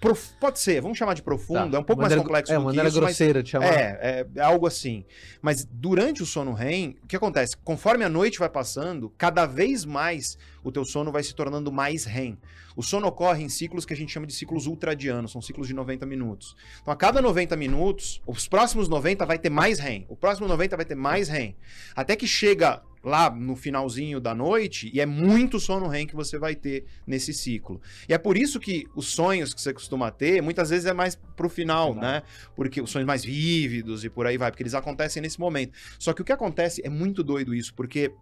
prof- 0.00 0.32
pode 0.40 0.58
ser, 0.58 0.80
vamos 0.80 0.98
chamar 0.98 1.14
de 1.14 1.22
profundo, 1.22 1.76
é 1.76 1.78
um 1.78 1.84
pouco 1.84 2.00
mais 2.02 2.10
Maneira- 2.12 2.22
complexo 2.26 2.52
É, 2.52 2.56
do 2.56 2.60
uma 2.62 2.70
que 2.72 2.76
maneira 2.76 2.88
isso, 2.88 3.00
grosseira 3.00 3.42
de 3.42 3.50
chamar. 3.50 3.66
é, 3.66 3.98
é, 4.02 4.26
é 4.36 4.40
algo 4.40 4.66
assim. 4.66 5.04
Mas 5.40 5.64
durante 5.64 6.22
o 6.22 6.26
sono 6.26 6.54
REM, 6.54 6.96
o 7.04 7.06
que 7.06 7.14
acontece? 7.14 7.56
Conforme 7.58 8.04
a 8.04 8.08
noite 8.08 8.38
vai 8.38 8.48
passando, 8.48 9.10
cada 9.16 9.46
vez 9.46 9.84
mais 9.84 10.36
o 10.62 10.72
teu 10.72 10.84
sono 10.84 11.12
vai 11.12 11.22
se 11.22 11.34
tornando 11.34 11.72
mais 11.72 12.04
REM. 12.04 12.38
O 12.76 12.82
sono 12.82 13.06
ocorre 13.08 13.42
em 13.42 13.48
ciclos 13.48 13.84
que 13.84 13.92
a 13.92 13.96
gente 13.96 14.12
chama 14.12 14.26
de 14.26 14.32
ciclos 14.32 14.66
ultradianos, 14.66 15.32
são 15.32 15.42
ciclos 15.42 15.66
de 15.66 15.74
90 15.74 16.06
minutos. 16.06 16.56
Então, 16.80 16.92
a 16.92 16.96
cada 16.96 17.20
90 17.20 17.56
minutos, 17.56 18.22
os 18.26 18.46
próximos 18.46 18.88
90 18.88 19.26
vai 19.26 19.38
ter 19.38 19.50
mais 19.50 19.78
REM, 19.78 20.06
o 20.08 20.16
próximo 20.16 20.46
90 20.46 20.76
vai 20.76 20.84
ter 20.84 20.94
mais 20.94 21.28
REM. 21.28 21.56
Até 21.94 22.14
que 22.14 22.26
chega 22.26 22.82
lá 23.02 23.30
no 23.30 23.56
finalzinho 23.56 24.20
da 24.20 24.34
noite 24.34 24.90
e 24.92 25.00
é 25.00 25.06
muito 25.06 25.58
sono 25.60 25.88
REM 25.88 26.06
que 26.06 26.14
você 26.14 26.38
vai 26.38 26.54
ter 26.54 26.84
nesse 27.06 27.32
ciclo. 27.32 27.80
E 28.08 28.12
é 28.12 28.18
por 28.18 28.36
isso 28.36 28.60
que 28.60 28.86
os 28.94 29.06
sonhos 29.06 29.54
que 29.54 29.60
você 29.60 29.72
costuma 29.72 30.10
ter, 30.10 30.42
muitas 30.42 30.70
vezes 30.70 30.86
é 30.86 30.92
mais 30.92 31.16
pro 31.36 31.48
final, 31.48 31.94
Final. 31.94 32.02
né? 32.02 32.22
Porque 32.54 32.80
os 32.80 32.90
sonhos 32.90 33.06
mais 33.06 33.24
vívidos 33.24 34.04
e 34.04 34.10
por 34.10 34.26
aí 34.26 34.36
vai, 34.36 34.50
porque 34.50 34.62
eles 34.62 34.74
acontecem 34.74 35.22
nesse 35.22 35.38
momento. 35.38 35.72
Só 35.98 36.12
que 36.12 36.22
o 36.22 36.24
que 36.24 36.32
acontece 36.32 36.80
é 36.84 36.88
muito 36.90 37.22
doido 37.22 37.54
isso, 37.54 37.74
porque 37.74 38.12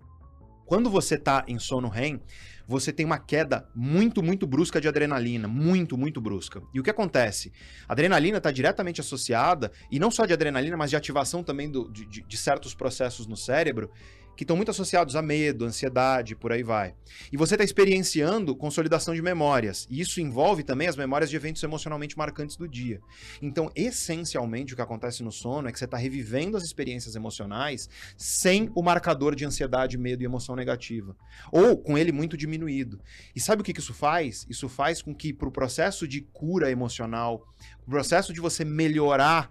quando 0.67 0.91
você 0.91 1.17
tá 1.17 1.45
em 1.49 1.59
sono 1.59 1.89
REM, 1.89 2.21
você 2.69 2.93
tem 2.93 3.07
uma 3.07 3.19
queda 3.19 3.69
muito, 3.75 4.23
muito 4.23 4.45
brusca 4.47 4.81
de 4.81 4.89
adrenalina. 4.89 5.47
Muito, 5.47 5.97
muito 5.97 6.21
brusca. 6.21 6.61
E 6.75 6.81
o 6.81 6.83
que 6.83 6.91
acontece? 6.91 7.53
A 7.89 7.93
adrenalina 7.93 8.39
está 8.39 8.51
diretamente 8.51 9.01
associada, 9.01 9.71
e 9.91 10.01
não 10.01 10.11
só 10.11 10.27
de 10.27 10.33
adrenalina, 10.33 10.77
mas 10.77 10.91
de 10.91 10.97
ativação 10.97 11.45
também 11.45 11.71
do- 11.71 11.89
de- 11.91 12.23
de 12.23 12.37
certos 12.37 12.75
processos 12.75 13.27
no 13.29 13.37
cérebro, 13.37 13.91
que 14.37 14.45
estão 14.45 14.57
muito 14.57 14.71
associados 14.71 15.17
a 15.17 15.23
medo, 15.23 15.65
ansiedade, 15.65 16.37
por 16.37 16.53
aí 16.53 16.63
vai. 16.63 16.95
E 17.33 17.37
você 17.37 17.55
está 17.55 17.65
experienciando 17.65 18.55
consolidação 18.55 19.15
de 19.15 19.23
memórias. 19.23 19.87
E 19.91 20.01
isso 20.01 20.21
envolve 20.21 20.63
também 20.63 20.89
as 20.89 20.97
memórias 20.97 21.31
de 21.31 21.37
eventos 21.37 21.63
emocionalmente 21.63 22.19
marcantes 22.19 22.57
do 22.57 22.69
dia. 22.69 23.01
Então, 23.41 23.71
essencialmente, 23.75 24.75
o 24.75 24.77
que 24.77 24.83
acontece 24.83 25.23
no 25.23 25.33
sono 25.33 25.69
é 25.69 25.73
que 25.73 25.79
você 25.79 25.87
está 25.87 25.97
revivendo 25.97 26.57
as 26.57 26.65
experiências 26.65 27.17
emocionais 27.17 27.89
sem 28.17 28.71
o 28.75 28.83
marcador 28.83 29.35
de 29.35 29.47
ansiedade, 29.47 29.97
medo 29.97 30.23
e 30.23 30.27
emoção 30.27 30.55
negativa. 30.55 31.17
Ou 31.51 31.77
com 31.77 31.97
ele 31.97 32.13
muito 32.13 32.37
diminuído. 32.37 33.01
E 33.35 33.41
sabe 33.41 33.63
o 33.63 33.65
que, 33.65 33.79
isso 33.79 33.95
faz? 33.95 34.47
Isso 34.51 34.69
faz 34.69 35.01
com 35.01 35.15
que, 35.15 35.33
para 35.33 35.49
o 35.49 35.53
processo 35.53 36.07
de 36.07 36.21
cura 36.21 36.71
emocional, 36.71 37.47
o 37.87 37.91
processo 37.91 38.33
de 38.33 38.41
você 38.41 38.65
melhorar 38.65 39.51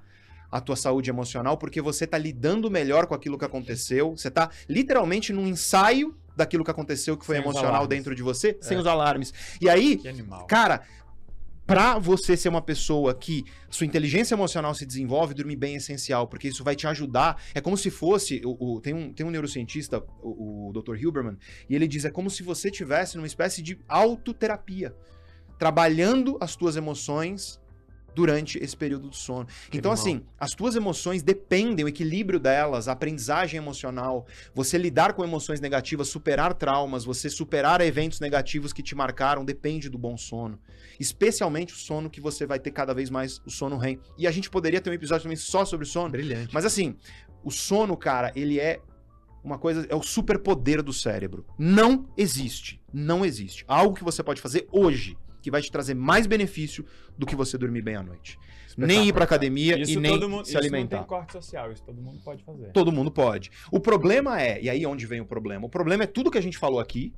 a 0.58 0.62
tua 0.62 0.76
saúde 0.78 1.10
emocional, 1.10 1.58
porque 1.58 1.82
você 1.82 2.08
tá 2.08 2.18
lidando 2.18 2.72
melhor 2.72 3.08
com 3.08 3.14
aquilo 3.14 3.38
que 3.38 3.44
aconteceu, 3.44 4.12
você 4.16 4.32
tá 4.32 4.50
literalmente 4.70 5.34
num 5.34 5.46
ensaio 5.46 6.16
daquilo 6.34 6.64
que 6.64 6.72
aconteceu 6.72 7.18
que 7.18 7.26
foi 7.26 7.36
Sem 7.36 7.44
emocional 7.44 7.86
dentro 7.88 8.16
de 8.16 8.24
você, 8.24 8.58
sem 8.62 8.78
É. 8.78 8.80
os 8.80 8.88
alarmes. 8.88 9.34
E 9.60 9.68
aí. 9.68 10.00
Cara, 10.48 10.82
pra 11.68 11.98
você 12.00 12.38
ser 12.38 12.48
uma 12.48 12.62
pessoa 12.62 13.14
que 13.14 13.44
sua 13.70 13.86
inteligência 13.86 14.34
emocional 14.34 14.74
se 14.74 14.86
desenvolve, 14.86 15.34
dormir 15.34 15.58
bem 15.58 15.74
é 15.74 15.78
essencial, 15.78 16.26
porque 16.28 16.48
isso 16.48 16.64
vai 16.64 16.76
te 16.76 16.88
ajudar. 16.88 17.42
É 17.54 17.60
como 17.60 17.76
se 17.76 17.90
fosse. 17.90 18.42
O, 18.46 18.76
o- 18.76 18.80
tem, 18.82 18.94
um, 18.94 19.12
tem 19.12 19.26
um 19.26 19.30
neurocientista, 19.32 20.02
o, 20.22 20.70
o 20.70 20.74
Dr. 20.74 20.96
Hilberman, 20.96 21.38
e 21.70 21.76
ele 21.76 21.86
diz: 21.88 22.06
é 22.06 22.10
como 22.10 22.30
se 22.30 22.44
você 22.44 22.72
tivesse 22.72 23.18
numa 23.18 23.28
espécie 23.28 23.62
de 23.62 23.78
autoterapia, 23.90 24.96
trabalhando 25.58 26.38
as 26.40 26.56
tuas 26.56 26.76
emoções 26.78 27.60
durante 28.16 28.58
esse 28.58 28.76
período 28.76 29.10
do 29.10 29.16
sono. 29.16 29.48
então, 29.72 29.92
assim, 29.92 30.24
as 30.40 30.54
tuas 30.54 30.76
emoções 30.76 31.22
dependem, 31.22 31.84
o 31.84 31.88
equilíbrio 31.88 32.40
delas, 32.40 32.88
a 32.88 32.94
aprendizagem 32.94 33.58
emocional, 33.58 34.26
você 34.54 34.78
lidar 34.78 35.14
com 35.14 35.24
emoções 35.24 35.60
negativas, 35.60 36.08
superar 36.08 36.54
traumas, 36.54 37.04
você 37.04 37.30
superar 37.30 37.82
eventos 37.82 38.20
negativos 38.22 38.72
que 38.72 38.82
te 38.82 38.96
marcaram, 38.96 39.44
depende 39.44 39.90
do 39.90 39.98
bom 39.98 40.18
sono. 40.18 40.58
Especialmente 40.98 41.74
o 41.74 41.78
sono 41.78 42.10
que 42.10 42.22
você 42.22 42.46
vai 42.46 42.58
ter 42.58 42.72
cada 42.72 42.94
vez 42.94 43.10
mais, 43.10 43.42
o 43.46 43.52
sono 43.52 43.78
REM. 43.78 44.00
E 44.18 44.26
a 44.26 44.32
gente 44.32 44.50
poderia 44.50 44.80
ter 44.80 44.90
um 44.90 44.94
episódio 44.94 45.24
também 45.24 45.38
só 45.38 45.66
sobre 45.66 45.86
sono. 45.86 46.12
Brilhante. 46.12 46.54
Mas 46.54 46.64
assim, 46.64 46.96
o 47.44 47.52
sono, 47.52 47.98
cara, 47.98 48.32
ele 48.36 48.60
é 48.60 48.80
uma 49.44 49.60
coisa, 49.60 49.86
é 49.90 49.96
o 49.96 50.02
superpoder 50.02 50.82
do 50.82 50.94
cérebro. 50.94 51.46
Não 51.60 52.08
existe, 52.18 52.82
não 52.94 53.26
existe. 53.26 53.66
Algo 53.68 53.94
que 53.94 54.04
você 54.04 54.24
pode 54.24 54.42
fazer 54.42 54.68
hoje 54.72 55.18
que 55.46 55.52
vai 55.52 55.62
te 55.62 55.72
trazer 55.72 55.94
mais 55.94 56.26
benefício 56.26 56.84
do 57.16 57.24
que 57.24 57.36
você 57.36 57.56
dormir 57.56 57.84
bem 57.84 57.96
à 57.96 58.02
noite. 58.02 58.36
Nem 58.76 59.08
ir 59.08 59.14
pra 59.14 59.26
academia 59.26 59.80
Isso 59.80 59.92
e 59.92 59.96
nem 59.98 60.20
mundo, 60.20 60.44
se 60.44 60.50
isso 60.50 60.54
não 60.54 60.60
alimentar. 60.60 60.98
tem 60.98 61.06
corte 61.06 61.34
social, 61.34 61.72
isso 61.72 61.84
todo 61.84 62.02
mundo 62.02 62.20
pode 62.26 62.44
fazer. 62.44 62.72
Todo 62.72 62.92
mundo 62.92 63.12
pode. 63.12 63.52
O 63.72 63.80
problema 63.80 64.42
é, 64.42 64.60
e 64.60 64.72
aí 64.72 64.84
onde 64.88 65.06
vem 65.06 65.22
o 65.22 65.26
problema? 65.26 65.68
O 65.68 65.70
problema 65.70 66.04
é 66.04 66.08
tudo 66.08 66.32
que 66.32 66.38
a 66.40 66.42
gente 66.42 66.58
falou 66.58 66.80
aqui. 66.80 67.14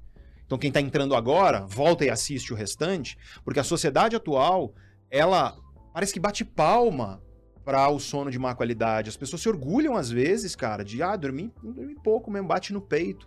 Então 0.46 0.58
quem 0.58 0.70
tá 0.70 0.82
entrando 0.82 1.16
agora, 1.16 1.66
volta 1.66 2.04
e 2.04 2.10
assiste 2.10 2.52
o 2.52 2.56
restante, 2.56 3.18
porque 3.46 3.62
a 3.62 3.64
sociedade 3.64 4.14
atual, 4.14 4.76
ela 5.10 5.58
parece 5.94 6.12
que 6.12 6.20
bate 6.20 6.44
palma 6.44 7.24
para 7.64 7.88
o 7.88 7.98
sono 7.98 8.30
de 8.30 8.38
má 8.38 8.54
qualidade. 8.54 9.08
As 9.08 9.16
pessoas 9.16 9.42
se 9.42 9.48
orgulham 9.48 9.96
às 9.96 10.12
vezes, 10.12 10.54
cara, 10.54 10.84
de 10.84 11.02
ah, 11.02 11.16
dormir, 11.16 11.54
dormir 11.64 11.96
pouco 12.04 12.30
mesmo, 12.30 12.50
bate 12.50 12.74
no 12.74 12.82
peito. 12.82 13.26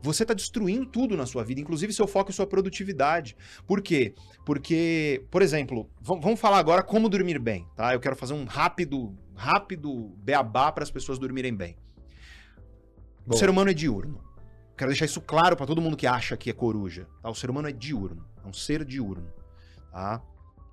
Você 0.00 0.24
tá 0.24 0.32
destruindo 0.32 0.86
tudo 0.86 1.16
na 1.16 1.26
sua 1.26 1.42
vida, 1.44 1.60
inclusive 1.60 1.92
seu 1.92 2.06
foco 2.06 2.30
e 2.30 2.34
sua 2.34 2.46
produtividade. 2.46 3.36
Por 3.66 3.82
quê? 3.82 4.14
Porque, 4.46 5.24
por 5.30 5.42
exemplo, 5.42 5.90
vam- 6.00 6.20
vamos 6.20 6.38
falar 6.38 6.58
agora 6.58 6.82
como 6.82 7.08
dormir 7.08 7.38
bem, 7.40 7.66
tá? 7.74 7.92
Eu 7.94 8.00
quero 8.00 8.14
fazer 8.14 8.32
um 8.34 8.44
rápido, 8.44 9.16
rápido 9.34 10.14
beabá 10.18 10.70
para 10.70 10.84
as 10.84 10.90
pessoas 10.90 11.18
dormirem 11.18 11.54
bem. 11.54 11.76
O 13.26 13.30
Boa. 13.30 13.38
ser 13.38 13.50
humano 13.50 13.70
é 13.70 13.74
diurno. 13.74 14.22
Quero 14.76 14.90
deixar 14.90 15.04
isso 15.06 15.20
claro 15.20 15.56
para 15.56 15.66
todo 15.66 15.80
mundo 15.82 15.96
que 15.96 16.06
acha 16.06 16.36
que 16.36 16.48
é 16.48 16.52
coruja. 16.52 17.08
Tá? 17.20 17.28
O 17.28 17.34
ser 17.34 17.50
humano 17.50 17.68
é 17.68 17.72
diurno. 17.72 18.24
É 18.44 18.46
um 18.46 18.52
ser 18.52 18.84
diurno. 18.84 19.28
Tá? 19.90 20.22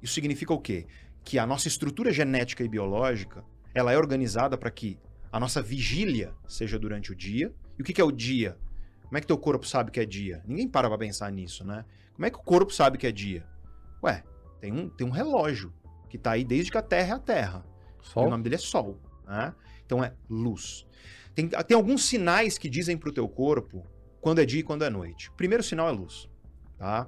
Isso 0.01 0.13
significa 0.13 0.53
o 0.53 0.59
quê? 0.59 0.85
Que 1.23 1.39
a 1.39 1.47
nossa 1.47 1.67
estrutura 1.67 2.13
genética 2.13 2.63
e 2.63 2.69
biológica 2.69 3.43
ela 3.73 3.91
é 3.91 3.97
organizada 3.97 4.55
para 4.57 4.69
que 4.69 4.99
a 5.31 5.39
nossa 5.39 5.61
vigília 5.61 6.33
seja 6.47 6.77
durante 6.77 7.11
o 7.11 7.15
dia. 7.15 7.51
E 7.77 7.81
o 7.81 7.83
que, 7.83 7.91
que 7.91 7.99
é 7.99 8.03
o 8.03 8.11
dia? 8.11 8.57
Como 9.05 9.17
é 9.17 9.21
que 9.21 9.27
teu 9.27 9.37
corpo 9.37 9.65
sabe 9.65 9.91
que 9.91 9.99
é 9.99 10.05
dia? 10.05 10.43
Ninguém 10.45 10.67
para 10.67 10.87
pra 10.87 10.97
pensar 10.97 11.31
nisso, 11.31 11.63
né? 11.63 11.85
Como 12.13 12.25
é 12.25 12.29
que 12.29 12.37
o 12.37 12.43
corpo 12.43 12.73
sabe 12.73 12.97
que 12.97 13.07
é 13.07 13.11
dia? 13.11 13.45
Ué, 14.03 14.23
tem 14.59 14.71
um, 14.71 14.89
tem 14.89 15.05
um 15.05 15.11
relógio 15.11 15.73
que 16.09 16.17
tá 16.17 16.31
aí 16.31 16.43
desde 16.43 16.71
que 16.71 16.77
a 16.77 16.81
Terra 16.81 17.09
é 17.09 17.15
a 17.15 17.19
Terra. 17.19 17.65
E 17.97 18.01
o 18.01 18.03
Sol. 18.03 18.29
nome 18.29 18.43
dele 18.43 18.55
é 18.55 18.59
Sol, 18.59 18.99
né? 19.25 19.53
Então 19.85 20.03
é 20.03 20.13
luz. 20.29 20.85
Tem, 21.33 21.49
tem 21.49 21.75
alguns 21.75 22.05
sinais 22.05 22.57
que 22.57 22.69
dizem 22.69 22.97
pro 22.97 23.11
teu 23.11 23.27
corpo 23.27 23.85
quando 24.21 24.39
é 24.39 24.45
dia 24.45 24.61
e 24.61 24.63
quando 24.63 24.83
é 24.83 24.89
noite. 24.89 25.29
O 25.29 25.33
primeiro 25.33 25.63
sinal 25.63 25.89
é 25.89 25.91
luz, 25.91 26.29
tá? 26.77 27.07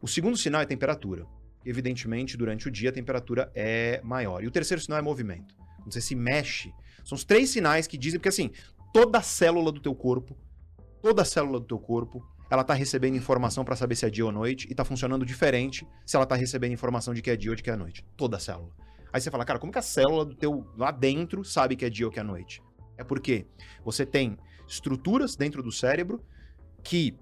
O 0.00 0.06
segundo 0.06 0.36
sinal 0.36 0.60
é 0.60 0.66
temperatura. 0.66 1.26
Evidentemente, 1.64 2.36
durante 2.36 2.68
o 2.68 2.70
dia 2.70 2.90
a 2.90 2.92
temperatura 2.92 3.50
é 3.54 4.00
maior. 4.02 4.42
E 4.42 4.46
o 4.46 4.50
terceiro 4.50 4.82
sinal 4.82 4.98
é 4.98 5.02
movimento. 5.02 5.54
Quando 5.78 5.92
você 5.92 6.00
se 6.00 6.14
mexe, 6.14 6.72
são 7.04 7.16
os 7.16 7.24
três 7.24 7.50
sinais 7.50 7.86
que 7.86 7.96
dizem, 7.96 8.18
porque 8.18 8.28
assim, 8.28 8.50
toda 8.92 9.22
célula 9.22 9.72
do 9.72 9.80
teu 9.80 9.94
corpo, 9.94 10.36
toda 11.02 11.24
célula 11.24 11.58
do 11.60 11.66
teu 11.66 11.78
corpo, 11.78 12.24
ela 12.50 12.62
tá 12.62 12.74
recebendo 12.74 13.16
informação 13.16 13.64
para 13.64 13.74
saber 13.74 13.96
se 13.96 14.06
é 14.06 14.10
dia 14.10 14.24
ou 14.24 14.32
noite 14.32 14.66
e 14.70 14.74
tá 14.74 14.84
funcionando 14.84 15.26
diferente 15.26 15.86
se 16.06 16.16
ela 16.16 16.26
tá 16.26 16.34
recebendo 16.34 16.72
informação 16.72 17.12
de 17.12 17.20
que 17.20 17.30
é 17.30 17.36
dia 17.36 17.50
ou 17.50 17.56
de 17.56 17.62
que 17.62 17.70
é 17.70 17.76
noite. 17.76 18.04
Toda 18.16 18.38
célula. 18.38 18.70
Aí 19.12 19.20
você 19.20 19.30
fala, 19.30 19.44
cara, 19.44 19.58
como 19.58 19.72
que 19.72 19.78
a 19.78 19.82
célula 19.82 20.24
do 20.24 20.34
teu 20.34 20.66
lá 20.76 20.90
dentro 20.90 21.44
sabe 21.44 21.76
que 21.76 21.84
é 21.84 21.90
dia 21.90 22.06
ou 22.06 22.12
que 22.12 22.20
é 22.20 22.22
noite? 22.22 22.62
É 22.96 23.04
porque 23.04 23.46
você 23.84 24.06
tem 24.06 24.38
estruturas 24.68 25.34
dentro 25.34 25.62
do 25.62 25.72
cérebro 25.72 26.24
que, 26.82 27.18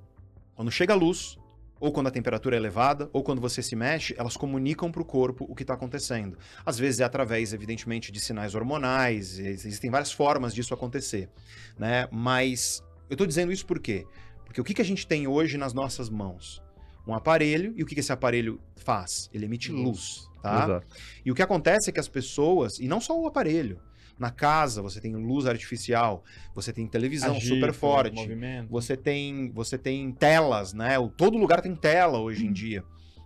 quando 0.54 0.70
chega 0.70 0.92
a 0.92 0.96
luz, 0.96 1.36
ou 1.80 1.90
quando 1.90 2.08
a 2.08 2.10
temperatura 2.10 2.56
é 2.56 2.58
elevada, 2.58 3.08
ou 3.12 3.22
quando 3.22 3.40
você 3.40 3.62
se 3.62 3.74
mexe, 3.74 4.14
elas 4.18 4.36
comunicam 4.36 4.92
para 4.92 5.00
o 5.00 5.04
corpo 5.04 5.46
o 5.48 5.54
que 5.54 5.62
está 5.62 5.74
acontecendo. 5.74 6.36
Às 6.64 6.78
vezes 6.78 7.00
é 7.00 7.04
através, 7.04 7.54
evidentemente, 7.54 8.12
de 8.12 8.20
sinais 8.20 8.54
hormonais, 8.54 9.38
ex- 9.38 9.64
existem 9.64 9.90
várias 9.90 10.12
formas 10.12 10.54
disso 10.54 10.74
acontecer, 10.74 11.30
né? 11.78 12.06
Mas 12.12 12.82
eu 13.10 13.14
estou 13.14 13.26
dizendo 13.26 13.52
isso 13.52 13.66
por 13.66 13.78
quê? 13.80 14.06
Porque 14.46 14.60
o 14.60 14.64
que, 14.64 14.72
que 14.74 14.80
a 14.82 14.84
gente 14.84 15.06
tem 15.06 15.26
hoje 15.26 15.58
nas 15.58 15.74
nossas 15.74 16.08
mãos? 16.08 16.62
Um 17.06 17.14
aparelho, 17.14 17.72
e 17.76 17.82
o 17.82 17.86
que, 17.86 17.94
que 17.94 18.00
esse 18.00 18.12
aparelho 18.12 18.60
faz? 18.76 19.28
Ele 19.32 19.44
emite 19.44 19.70
luz, 19.72 20.28
tá? 20.42 20.64
Exato. 20.64 20.86
E 21.24 21.30
o 21.30 21.34
que 21.34 21.42
acontece 21.42 21.90
é 21.90 21.92
que 21.92 22.00
as 22.00 22.08
pessoas, 22.08 22.78
e 22.78 22.86
não 22.86 23.00
só 23.00 23.18
o 23.18 23.26
aparelho, 23.26 23.80
na 24.18 24.30
casa 24.30 24.82
você 24.82 25.00
tem 25.00 25.14
luz 25.16 25.46
artificial, 25.46 26.22
você 26.54 26.72
tem 26.72 26.86
televisão 26.86 27.40
super 27.40 27.72
forte, 27.72 28.14
Movimento. 28.16 28.68
você 28.70 28.96
tem, 28.96 29.50
você 29.50 29.78
tem 29.78 30.12
telas, 30.12 30.72
né? 30.74 30.98
O- 30.98 31.08
Todo 31.08 31.38
lugar 31.38 31.60
tem 31.62 31.74
tela 31.74 32.18
hoje 32.18 32.44
Uhum. 32.44 32.50
em 32.50 32.52
dia. 32.52 32.84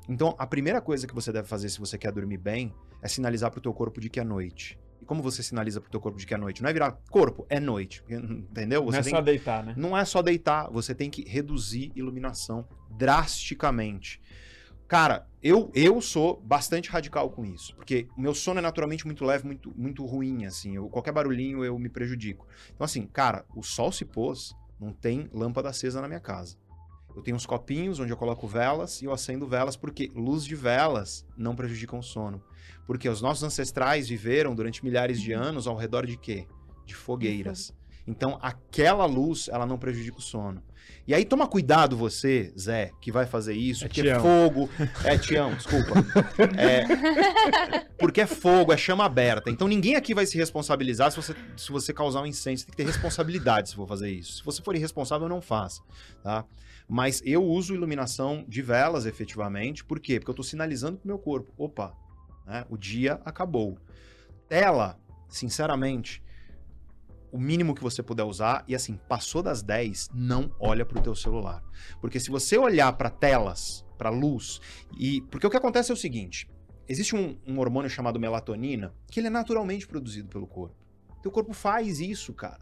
Então, 0.08 0.34
a 0.38 0.46
primeira 0.46 0.80
coisa 0.80 1.06
que 1.06 1.14
você 1.14 1.32
deve 1.32 1.48
fazer 1.48 1.68
se 1.68 1.80
você 1.80 1.96
quer 1.98 2.12
dormir 2.12 2.36
bem 2.38 2.72
é 3.02 3.08
sinalizar 3.08 3.50
pro 3.50 3.60
teu 3.60 3.72
corpo 3.72 4.00
de 4.00 4.08
que 4.08 4.20
é 4.20 4.24
noite. 4.24 4.78
E 5.04 5.06
como 5.06 5.22
você 5.22 5.42
sinaliza 5.42 5.82
pro 5.82 5.90
teu 5.90 6.00
corpo 6.00 6.18
de 6.18 6.26
que 6.26 6.32
é 6.32 6.38
noite? 6.38 6.62
Não 6.62 6.70
é 6.70 6.72
virar 6.72 6.92
corpo, 7.10 7.46
é 7.50 7.60
noite. 7.60 8.02
Entendeu? 8.08 8.80
Não 8.80 8.90
Você 8.90 8.98
é 9.00 9.02
tem 9.02 9.10
só 9.12 9.20
deitar, 9.20 9.62
né? 9.62 9.74
não 9.76 9.94
é 9.94 10.02
só 10.02 10.22
deitar, 10.22 10.70
você 10.70 10.94
tem 10.94 11.10
que 11.10 11.28
reduzir 11.28 11.92
iluminação 11.94 12.66
drasticamente. 12.90 14.18
Cara, 14.88 15.26
eu, 15.42 15.70
eu 15.74 16.00
sou 16.00 16.40
bastante 16.40 16.88
radical 16.88 17.28
com 17.28 17.44
isso, 17.44 17.76
porque 17.76 18.08
o 18.16 18.20
meu 18.20 18.34
sono 18.34 18.60
é 18.60 18.62
naturalmente 18.62 19.04
muito 19.04 19.26
leve, 19.26 19.44
muito, 19.44 19.70
muito 19.76 20.06
ruim, 20.06 20.46
assim. 20.46 20.74
Eu, 20.76 20.88
qualquer 20.88 21.12
barulhinho 21.12 21.62
eu 21.62 21.78
me 21.78 21.90
prejudico. 21.90 22.46
Então, 22.74 22.86
assim, 22.86 23.06
cara, 23.06 23.44
o 23.54 23.62
sol 23.62 23.92
se 23.92 24.06
pôs, 24.06 24.54
não 24.80 24.90
tem 24.90 25.28
lâmpada 25.34 25.68
acesa 25.68 26.00
na 26.00 26.08
minha 26.08 26.20
casa. 26.20 26.56
Eu 27.14 27.22
tenho 27.22 27.36
uns 27.36 27.46
copinhos 27.46 28.00
onde 28.00 28.12
eu 28.12 28.16
coloco 28.16 28.46
velas 28.46 29.00
e 29.00 29.04
eu 29.04 29.12
acendo 29.12 29.46
velas, 29.46 29.76
porque 29.76 30.10
luz 30.14 30.44
de 30.44 30.56
velas 30.56 31.24
não 31.36 31.54
prejudicam 31.54 31.98
o 31.98 32.02
sono. 32.02 32.42
Porque 32.86 33.08
os 33.08 33.22
nossos 33.22 33.42
ancestrais 33.42 34.08
viveram 34.08 34.54
durante 34.54 34.84
milhares 34.84 35.20
de 35.20 35.32
anos 35.32 35.66
ao 35.66 35.76
redor 35.76 36.06
de 36.06 36.16
quê? 36.16 36.46
De 36.84 36.94
fogueiras. 36.94 37.72
Então, 38.06 38.38
aquela 38.42 39.06
luz, 39.06 39.48
ela 39.48 39.64
não 39.64 39.78
prejudica 39.78 40.18
o 40.18 40.20
sono. 40.20 40.62
E 41.06 41.14
aí, 41.14 41.24
toma 41.24 41.46
cuidado 41.46 41.96
você, 41.96 42.52
Zé, 42.58 42.90
que 43.00 43.10
vai 43.10 43.24
fazer 43.24 43.54
isso, 43.54 43.84
É 43.84 43.88
porque 43.88 44.02
Tião. 44.02 44.20
fogo... 44.20 44.68
É, 45.02 45.16
Tião, 45.16 45.54
desculpa. 45.54 45.94
É, 46.58 47.86
porque 47.98 48.20
é 48.20 48.26
fogo, 48.26 48.72
é 48.72 48.76
chama 48.76 49.06
aberta. 49.06 49.50
Então, 49.50 49.66
ninguém 49.66 49.96
aqui 49.96 50.12
vai 50.12 50.26
se 50.26 50.36
responsabilizar 50.36 51.10
se 51.10 51.16
você, 51.16 51.34
se 51.56 51.72
você 51.72 51.92
causar 51.94 52.20
um 52.20 52.26
incêndio. 52.26 52.58
Você 52.60 52.66
tem 52.66 52.72
que 52.72 52.76
ter 52.76 52.86
responsabilidade 52.86 53.70
se 53.70 53.74
for 53.74 53.88
fazer 53.88 54.10
isso. 54.10 54.34
Se 54.34 54.44
você 54.44 54.60
for 54.62 54.76
irresponsável, 54.76 55.26
não 55.26 55.40
faça, 55.40 55.80
tá? 56.22 56.44
Mas 56.88 57.22
eu 57.24 57.42
uso 57.42 57.74
iluminação 57.74 58.44
de 58.46 58.60
velas, 58.62 59.06
efetivamente. 59.06 59.84
Por 59.84 59.98
quê? 59.98 60.18
Porque 60.18 60.30
eu 60.30 60.34
tô 60.34 60.42
sinalizando 60.42 60.98
pro 60.98 61.08
meu 61.08 61.18
corpo. 61.18 61.52
Opa, 61.56 61.96
né? 62.46 62.66
o 62.68 62.76
dia 62.76 63.20
acabou. 63.24 63.78
Tela, 64.48 65.00
sinceramente, 65.28 66.22
o 67.32 67.38
mínimo 67.38 67.74
que 67.74 67.82
você 67.82 68.02
puder 68.02 68.24
usar. 68.24 68.64
E 68.68 68.74
assim, 68.74 68.98
passou 69.08 69.42
das 69.42 69.62
10, 69.62 70.10
não 70.14 70.54
olha 70.60 70.84
pro 70.84 71.02
teu 71.02 71.14
celular. 71.14 71.62
Porque 72.00 72.20
se 72.20 72.30
você 72.30 72.56
olhar 72.56 72.92
para 72.92 73.10
telas, 73.10 73.84
para 73.98 74.10
luz, 74.10 74.60
e. 74.96 75.20
Porque 75.22 75.46
o 75.46 75.50
que 75.50 75.56
acontece 75.56 75.90
é 75.90 75.94
o 75.94 75.96
seguinte: 75.96 76.48
existe 76.86 77.16
um, 77.16 77.36
um 77.46 77.58
hormônio 77.58 77.90
chamado 77.90 78.20
melatonina 78.20 78.94
que 79.10 79.20
ele 79.20 79.26
é 79.28 79.30
naturalmente 79.30 79.86
produzido 79.86 80.28
pelo 80.28 80.46
corpo. 80.46 80.76
Teu 81.22 81.32
corpo 81.32 81.52
faz 81.52 82.00
isso, 82.00 82.32
cara. 82.34 82.60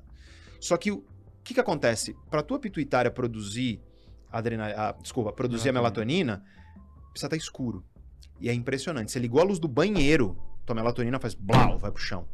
Só 0.60 0.76
que 0.76 0.92
o 0.92 1.04
que, 1.42 1.54
que 1.54 1.60
acontece? 1.60 2.16
Para 2.30 2.42
tua 2.42 2.60
pituitária 2.60 3.10
produzir 3.10 3.82
adrenalina, 4.32 4.80
ah, 4.80 4.92
desculpa, 4.92 5.32
produzir 5.32 5.68
a 5.68 5.72
melatonina, 5.72 6.42
precisa 7.10 7.26
estar 7.26 7.36
escuro. 7.36 7.84
E 8.40 8.48
é 8.48 8.54
impressionante. 8.54 9.12
Você 9.12 9.18
ligou 9.18 9.40
a 9.40 9.44
luz 9.44 9.58
do 9.58 9.68
banheiro, 9.68 10.36
tua 10.64 10.74
melatonina 10.74 11.18
faz 11.20 11.34
blau, 11.34 11.78
vai 11.78 11.92
pro 11.92 12.02
chão. 12.02 12.26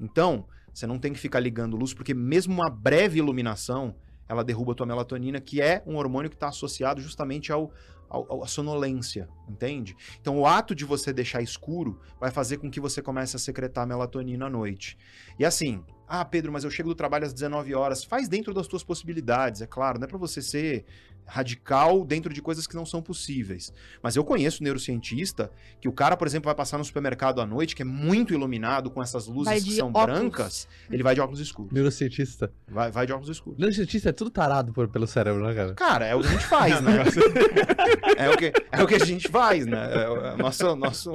Então, 0.00 0.46
você 0.72 0.86
não 0.86 0.98
tem 0.98 1.12
que 1.12 1.18
ficar 1.18 1.38
ligando 1.38 1.76
luz, 1.76 1.94
porque 1.94 2.12
mesmo 2.12 2.54
uma 2.54 2.68
breve 2.68 3.18
iluminação, 3.18 3.94
ela 4.28 4.42
derruba 4.42 4.72
a 4.72 4.74
tua 4.74 4.86
melatonina, 4.86 5.40
que 5.40 5.60
é 5.60 5.82
um 5.86 5.96
hormônio 5.96 6.30
que 6.30 6.36
está 6.36 6.48
associado 6.48 7.00
justamente 7.00 7.52
ao, 7.52 7.72
ao- 8.14 8.42
à 8.44 8.46
sonolência, 8.46 9.28
entende? 9.48 9.96
Então, 10.20 10.38
o 10.38 10.46
ato 10.46 10.74
de 10.74 10.84
você 10.84 11.12
deixar 11.12 11.42
escuro 11.42 12.00
vai 12.20 12.30
fazer 12.30 12.56
com 12.58 12.70
que 12.70 12.80
você 12.80 13.02
comece 13.02 13.36
a 13.36 13.38
secretar 13.38 13.86
melatonina 13.86 14.46
à 14.46 14.50
noite. 14.50 14.96
E 15.38 15.44
assim, 15.44 15.82
ah, 16.08 16.24
Pedro, 16.24 16.52
mas 16.52 16.64
eu 16.64 16.70
chego 16.70 16.88
do 16.88 16.94
trabalho 16.94 17.24
às 17.26 17.32
19 17.32 17.74
horas. 17.74 18.04
Faz 18.04 18.28
dentro 18.28 18.52
das 18.54 18.66
tuas 18.66 18.82
possibilidades, 18.84 19.60
é 19.62 19.66
claro. 19.66 19.98
Não 19.98 20.04
é 20.04 20.08
para 20.08 20.18
você 20.18 20.40
ser 20.42 20.84
radical 21.26 22.04
dentro 22.04 22.34
de 22.34 22.42
coisas 22.42 22.66
que 22.66 22.74
não 22.76 22.84
são 22.84 23.00
possíveis. 23.00 23.72
Mas 24.02 24.14
eu 24.14 24.22
conheço 24.22 24.62
neurocientista 24.62 25.50
que 25.80 25.88
o 25.88 25.92
cara, 25.92 26.18
por 26.18 26.26
exemplo, 26.26 26.44
vai 26.48 26.54
passar 26.54 26.76
no 26.76 26.84
supermercado 26.84 27.40
à 27.40 27.46
noite, 27.46 27.74
que 27.74 27.80
é 27.80 27.84
muito 27.84 28.34
iluminado 28.34 28.90
com 28.90 29.02
essas 29.02 29.26
luzes 29.26 29.62
que 29.64 29.70
de 29.70 29.76
são 29.76 29.88
óculos. 29.88 30.04
brancas, 30.20 30.68
ele 30.90 31.02
vai 31.02 31.14
de 31.14 31.22
óculos 31.22 31.40
escuros. 31.40 31.72
Neurocientista. 31.72 32.52
Vai, 32.68 32.90
vai 32.90 33.06
de 33.06 33.12
óculos 33.14 33.30
escuros. 33.30 33.58
Neurocientista 33.58 34.10
é 34.10 34.12
tudo 34.12 34.30
tarado 34.30 34.70
por- 34.74 34.86
pelo 34.88 35.06
cérebro, 35.06 35.42
né, 35.46 35.54
cara? 35.54 35.74
Cara, 35.74 36.04
é 36.06 36.14
o 36.14 36.20
que 36.20 36.26
a 36.26 36.30
gente 36.30 36.44
faz, 36.44 36.78
né? 36.82 36.92
é, 38.16 38.30
o 38.30 38.36
que, 38.36 38.52
é 38.72 38.82
o 38.82 38.86
que 38.86 38.94
a 38.94 39.04
gente 39.04 39.28
faz, 39.28 39.66
né? 39.66 39.90
É, 40.04 40.08
o- 40.08 40.26
é 40.26 40.36
nosso, 40.36 40.76
nosso, 40.76 41.12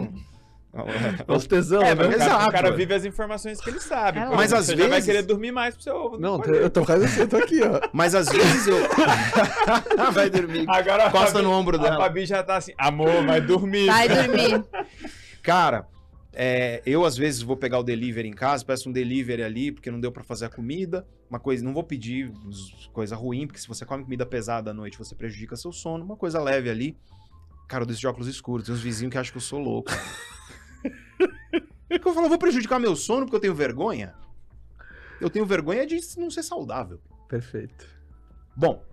Os 1.28 1.48
tesão, 1.48 1.82
É, 1.82 1.96
né? 1.96 2.06
O 2.06 2.10
cara, 2.12 2.16
Exato. 2.16 2.48
o 2.48 2.52
cara 2.52 2.72
vive 2.72 2.94
as 2.94 3.04
informações 3.04 3.60
que 3.60 3.70
ele 3.72 3.80
sabe. 3.80 4.20
É. 4.20 4.26
Mas 4.28 4.54
às 4.54 4.66
você 4.68 4.74
já 4.74 4.84
vai 4.84 4.90
vezes- 4.92 5.06
querer 5.06 5.22
dormir 5.24 5.52
mais 5.52 5.74
pro 5.74 5.84
seu 5.84 5.96
ovo. 5.96 6.20
Não, 6.20 6.40
pode. 6.40 6.58
eu 6.58 6.70
tô 6.70 6.86
quase 6.86 7.06
assim, 7.06 7.22
eu 7.22 7.28
tô 7.28 7.38
aqui, 7.38 7.60
ó. 7.64 7.80
Mas 7.92 8.14
às 8.14 8.30
vezes 8.30 8.68
eu. 8.68 8.78
vai 10.14 10.30
dormir. 10.30 10.66
Agora 10.70 11.06
a 11.06 11.08
Encosta 11.08 11.32
Fabi- 11.34 11.44
no 11.44 11.52
ombro 11.52 11.78
A 11.80 11.82
dela. 11.82 11.98
Fabi 11.98 12.26
já 12.26 12.44
tá 12.44 12.58
assim, 12.58 12.74
amor, 12.78 13.26
vai 13.26 13.42
dormir. 13.42 13.88
Vai 13.88 14.08
dormir. 14.08 14.64
Cara, 15.42 15.88
é, 16.34 16.82
eu 16.86 17.06
às 17.06 17.18
vezes 17.18 17.42
vou 17.42 17.58
pegar 17.58 17.80
o 17.80 17.84
delivery 17.84 18.28
em 18.28 18.34
casa, 18.34 18.64
peço 18.64 18.90
um 18.90 18.92
delivery 18.92 19.44
ali, 19.44 19.72
porque 19.72 19.90
não 19.90 20.00
deu 20.00 20.12
pra 20.12 20.24
fazer 20.24 20.46
a 20.46 20.50
comida. 20.50 21.08
Uma 21.30 21.40
coisa, 21.40 21.64
não 21.64 21.74
vou 21.74 21.84
pedir 21.84 22.32
coisa 22.94 23.16
ruim, 23.16 23.48
porque 23.48 23.60
se 23.60 23.68
você 23.68 23.86
come 23.86 24.04
comida 24.04 24.26
pesada 24.26 24.72
à 24.72 24.74
noite, 24.74 24.98
você 24.98 25.16
prejudica 25.16 25.56
seu 25.56 25.72
sono. 25.72 26.04
Uma 26.04 26.16
coisa 26.16 26.42
leve 26.42 26.70
ali. 26.70 26.98
Cara, 27.68 27.84
eu 27.84 27.86
deixo 27.86 28.02
de 28.02 28.08
óculos 28.08 28.28
escuros. 28.28 28.66
Tem 28.66 28.74
uns 28.74 28.82
vizinhos 28.82 29.12
que 29.12 29.18
acham 29.18 29.32
que 29.32 29.38
eu 29.38 29.42
sou 29.42 29.60
louco. 29.60 29.92
Porque 31.88 32.08
eu 32.08 32.14
falo, 32.14 32.30
vou 32.30 32.38
prejudicar 32.38 32.80
meu 32.80 32.96
sono 32.96 33.26
porque 33.26 33.36
eu 33.36 33.42
tenho 33.42 33.56
vergonha? 33.56 34.14
Eu 35.20 35.30
tenho 35.30 35.46
vergonha 35.46 35.86
de 35.86 36.00
não 36.18 36.30
ser 36.30 36.44
saudável. 36.44 37.02
Perfeito. 37.28 37.86
Bom, 38.56 38.84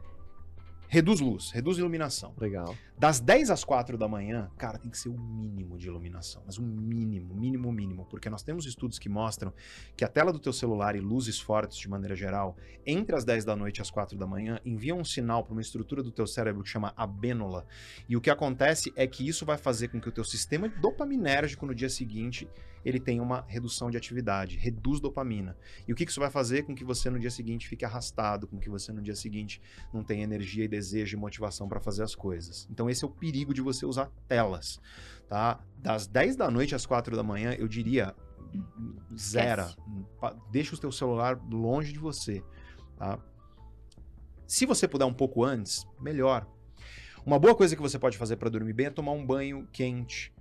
reduz 0.88 1.20
luz, 1.20 1.50
reduz 1.50 1.78
iluminação. 1.78 2.34
Legal. 2.38 2.74
Das 2.98 3.20
10 3.20 3.50
às 3.50 3.62
4 3.62 3.98
da 3.98 4.08
manhã, 4.08 4.50
cara, 4.56 4.78
tem 4.78 4.90
que 4.90 4.98
ser 4.98 5.10
o 5.10 5.18
mínimo 5.18 5.76
de 5.76 5.86
iluminação. 5.86 6.42
Mas 6.46 6.58
um 6.58 6.64
mínimo, 6.64 7.34
mínimo, 7.34 7.70
mínimo. 7.70 8.06
Porque 8.06 8.30
nós 8.30 8.42
temos 8.42 8.64
estudos 8.64 8.98
que 8.98 9.08
mostram 9.08 9.52
que 9.96 10.04
a 10.04 10.08
tela 10.08 10.32
do 10.32 10.38
teu 10.38 10.52
celular 10.52 10.96
e 10.96 11.00
luzes 11.00 11.38
fortes, 11.38 11.76
de 11.76 11.88
maneira 11.88 12.16
geral, 12.16 12.56
entre 12.86 13.14
as 13.14 13.24
10 13.24 13.44
da 13.44 13.54
noite 13.54 13.78
e 13.78 13.82
as 13.82 13.90
4 13.90 14.16
da 14.16 14.26
manhã, 14.26 14.58
enviam 14.64 14.98
um 14.98 15.04
sinal 15.04 15.44
para 15.44 15.52
uma 15.52 15.60
estrutura 15.60 16.02
do 16.02 16.10
teu 16.10 16.26
cérebro 16.26 16.62
que 16.62 16.68
chama 16.68 16.94
abênula. 16.96 17.66
E 18.08 18.16
o 18.16 18.20
que 18.20 18.30
acontece 18.30 18.92
é 18.96 19.06
que 19.06 19.28
isso 19.28 19.44
vai 19.44 19.58
fazer 19.58 19.88
com 19.88 20.00
que 20.00 20.08
o 20.08 20.12
teu 20.12 20.24
sistema 20.24 20.68
dopaminérgico 20.68 21.66
no 21.66 21.74
dia 21.74 21.90
seguinte 21.90 22.48
ele 22.86 23.00
tenha 23.00 23.20
uma 23.20 23.44
redução 23.48 23.90
de 23.90 23.96
atividade, 23.96 24.56
reduz 24.56 25.00
dopamina. 25.00 25.56
E 25.88 25.92
o 25.92 25.96
que 25.96 26.04
isso 26.04 26.20
vai 26.20 26.30
fazer 26.30 26.62
com 26.62 26.72
que 26.72 26.84
você 26.84 27.10
no 27.10 27.18
dia 27.18 27.32
seguinte 27.32 27.66
fique 27.66 27.84
arrastado, 27.84 28.46
com 28.46 28.60
que 28.60 28.70
você 28.70 28.92
no 28.92 29.02
dia 29.02 29.16
seguinte 29.16 29.60
não 29.92 30.04
tenha 30.04 30.22
energia 30.22 30.64
e 30.64 30.68
desejo 30.68 31.16
e 31.16 31.20
motivação 31.20 31.68
para 31.68 31.80
fazer 31.80 32.04
as 32.04 32.14
coisas. 32.14 32.68
Então 32.70 32.88
esse 32.88 33.04
é 33.04 33.06
o 33.08 33.10
perigo 33.10 33.52
de 33.52 33.60
você 33.60 33.84
usar 33.84 34.08
telas, 34.28 34.80
tá? 35.28 35.58
Das 35.78 36.06
10 36.06 36.36
da 36.36 36.48
noite 36.48 36.76
às 36.76 36.86
4 36.86 37.16
da 37.16 37.24
manhã, 37.24 37.54
eu 37.54 37.66
diria 37.66 38.14
zera, 39.18 39.74
deixa 40.52 40.76
o 40.76 40.78
teu 40.78 40.92
celular 40.92 41.36
longe 41.50 41.92
de 41.92 41.98
você, 41.98 42.40
tá? 42.96 43.18
Se 44.46 44.64
você 44.64 44.86
puder 44.86 45.06
um 45.06 45.12
pouco 45.12 45.42
antes, 45.42 45.84
melhor. 46.00 46.46
Uma 47.24 47.40
boa 47.40 47.56
coisa 47.56 47.74
que 47.74 47.82
você 47.82 47.98
pode 47.98 48.16
fazer 48.16 48.36
para 48.36 48.48
dormir 48.48 48.72
bem 48.72 48.86
é 48.86 48.90
tomar 48.90 49.10
um 49.10 49.26
banho 49.26 49.66
quente, 49.72 50.32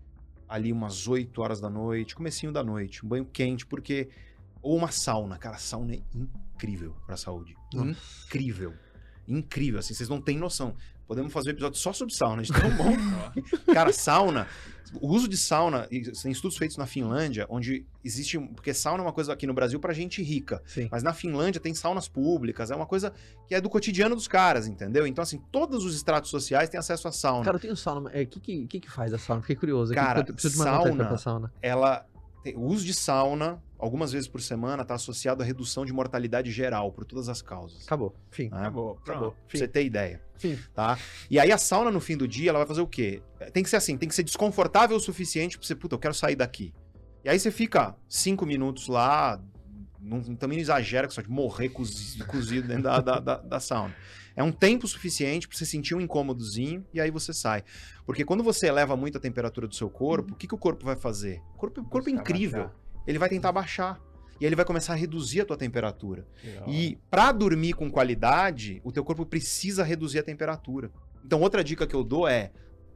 ali 0.47 0.71
umas 0.71 1.07
8 1.07 1.41
horas 1.41 1.59
da 1.59 1.69
noite, 1.69 2.15
comecinho 2.15 2.51
da 2.51 2.63
noite, 2.63 3.05
um 3.05 3.09
banho 3.09 3.25
quente, 3.25 3.65
porque 3.65 4.09
ou 4.61 4.75
uma 4.75 4.89
sauna, 4.91 5.37
cara, 5.37 5.57
sauna 5.57 5.93
é 5.93 6.01
incrível 6.13 6.95
para 7.05 7.15
saúde. 7.15 7.55
Nossa. 7.73 7.99
Incrível. 8.25 8.73
Incrível, 9.27 9.79
assim, 9.79 9.93
vocês 9.93 10.09
não 10.09 10.21
têm 10.21 10.37
noção. 10.37 10.75
Podemos 11.07 11.31
fazer 11.31 11.49
um 11.49 11.53
episódio 11.53 11.77
só 11.79 11.93
sobre 11.93 12.13
sauna, 12.15 12.41
de 12.41 12.51
tão 12.51 12.69
bom. 12.75 12.93
Cara, 13.73 13.93
sauna, 13.93 14.47
o 14.99 15.07
uso 15.07 15.27
de 15.27 15.37
sauna, 15.37 15.87
tem 15.87 16.31
estudos 16.31 16.57
feitos 16.57 16.77
na 16.77 16.85
Finlândia, 16.87 17.45
onde 17.49 17.85
existe, 18.03 18.39
porque 18.39 18.73
sauna 18.73 19.03
é 19.03 19.05
uma 19.05 19.13
coisa 19.13 19.31
aqui 19.33 19.45
no 19.45 19.53
Brasil 19.53 19.79
pra 19.79 19.93
gente 19.93 20.23
rica, 20.23 20.61
Sim. 20.65 20.87
mas 20.91 21.03
na 21.03 21.13
Finlândia 21.13 21.61
tem 21.61 21.73
saunas 21.75 22.07
públicas, 22.07 22.71
é 22.71 22.75
uma 22.75 22.85
coisa 22.87 23.13
que 23.47 23.53
é 23.53 23.61
do 23.61 23.69
cotidiano 23.69 24.15
dos 24.15 24.27
caras, 24.27 24.67
entendeu? 24.67 25.05
Então, 25.05 25.21
assim, 25.21 25.39
todos 25.51 25.85
os 25.85 25.95
estratos 25.95 26.31
sociais 26.31 26.69
têm 26.69 26.79
acesso 26.79 27.07
à 27.07 27.11
sauna. 27.11 27.45
Cara, 27.45 27.57
eu 27.57 27.61
tenho 27.61 27.75
sauna. 27.75 28.09
O 28.09 28.13
é, 28.13 28.25
que, 28.25 28.39
que, 28.39 28.65
que 28.67 28.79
que 28.79 28.91
faz 28.91 29.13
a 29.13 29.17
sauna? 29.19 29.41
Fiquei 29.41 29.55
curioso. 29.55 29.93
Cara, 29.93 30.23
de 30.23 30.31
mais 30.31 30.53
vontade 30.53 30.95
sauna- 30.97 31.17
sauna. 31.17 31.53
ela 31.61 32.05
tem- 32.43 32.55
o 32.55 32.61
uso 32.61 32.83
de 32.85 32.93
sauna, 32.93 33.61
algumas 33.77 34.11
vezes 34.11 34.27
por 34.27 34.41
semana, 34.41 34.81
está 34.83 34.95
associado 34.95 35.43
à 35.43 35.45
redução 35.45 35.85
de 35.85 35.91
mortalidade 35.93 36.51
geral 36.51 36.91
por 36.91 37.05
todas 37.05 37.27
as 37.29 37.41
causas. 37.41 37.85
Acabou. 37.85 38.15
Fim. 38.31 38.49
né? 38.49 38.57
Acabou. 38.59 38.97
Acabou. 39.03 39.31
Pra 39.47 39.57
você 39.59 39.67
ter 39.67 39.83
ideia, 39.85 40.21
Fim. 40.37 40.57
tá? 40.73 40.97
E 41.29 41.39
aí 41.39 41.51
a 41.51 41.57
sauna 41.57 41.91
no 41.91 41.99
fim 41.99 42.15
do 42.17 42.27
dia, 42.27 42.49
ela 42.49 42.59
vai 42.59 42.67
fazer 42.67 42.81
o 42.81 42.87
quê? 42.87 43.21
Tem 43.53 43.63
que 43.63 43.69
ser 43.69 43.75
assim, 43.77 43.97
tem 43.97 44.07
que 44.09 44.15
ser 44.15 44.23
desconfortável 44.23 44.95
o 44.95 44.99
suficiente 44.99 45.57
pra 45.57 45.65
você, 45.67 45.75
puta, 45.75 45.95
eu 45.95 45.99
quero 45.99 46.13
sair 46.13 46.35
daqui. 46.35 46.73
E 47.23 47.29
aí 47.29 47.39
você 47.39 47.51
fica 47.51 47.95
cinco 48.07 48.45
minutos 48.45 48.87
lá, 48.87 49.41
não, 49.99 50.21
também 50.35 50.57
não 50.57 50.61
exagera 50.61 51.07
que 51.07 51.13
só 51.13 51.21
de 51.21 51.29
morrer 51.29 51.69
cozido, 51.69 52.25
cozido 52.27 52.67
dentro 52.67 52.83
da, 52.83 53.01
da, 53.01 53.19
da- 53.19 53.37
da 53.37 53.59
sauna. 53.59 53.95
É 54.35 54.43
um 54.43 54.51
tempo 54.51 54.85
suficiente 54.87 55.47
pra 55.47 55.57
você 55.57 55.65
sentir 55.65 55.95
um 55.95 56.01
incômodozinho 56.01 56.85
e 56.93 56.99
aí 56.99 57.09
você 57.09 57.33
sai. 57.33 57.63
Porque 58.05 58.25
quando 58.25 58.43
você 58.43 58.67
eleva 58.67 58.95
muito 58.95 59.17
a 59.17 59.21
temperatura 59.21 59.65
do 59.65 59.73
seu 59.73 59.89
corpo, 59.89 60.33
o 60.33 60.35
que, 60.35 60.45
que 60.45 60.53
o 60.53 60.57
corpo 60.57 60.85
vai 60.85 60.95
fazer? 60.97 61.41
O 61.55 61.57
corpo, 61.57 61.79
o 61.81 61.85
corpo 61.85 62.09
é 62.09 62.11
incrível. 62.11 62.63
baixar. 62.65 62.84
Ele 63.07 63.19
vai 63.19 63.29
tentar 63.29 63.51
baixar. 63.51 63.99
E 64.39 64.45
aí 64.45 64.49
ele 64.49 64.55
vai 64.55 64.65
começar 64.65 64.93
a 64.93 64.95
reduzir 64.95 65.41
a 65.41 65.45
tua 65.45 65.57
temperatura. 65.57 66.27
Da 66.43 66.67
E 66.67 66.97
pra 67.09 67.31
dormir 67.31 67.73
com 67.73 67.89
qualidade, 67.89 68.81
o 68.83 68.91
teu 68.91 69.03
corpo 69.03 69.25
precisa 69.25 69.83
reduzir 69.83 70.19
a 70.19 70.23
temperatura. 70.23 70.91
Então, 71.23 71.41
outra 71.41 71.63
dica 71.63 71.87
que 71.87 71.95
eu 71.95 72.03
dou 72.03 72.27
é 72.27 72.51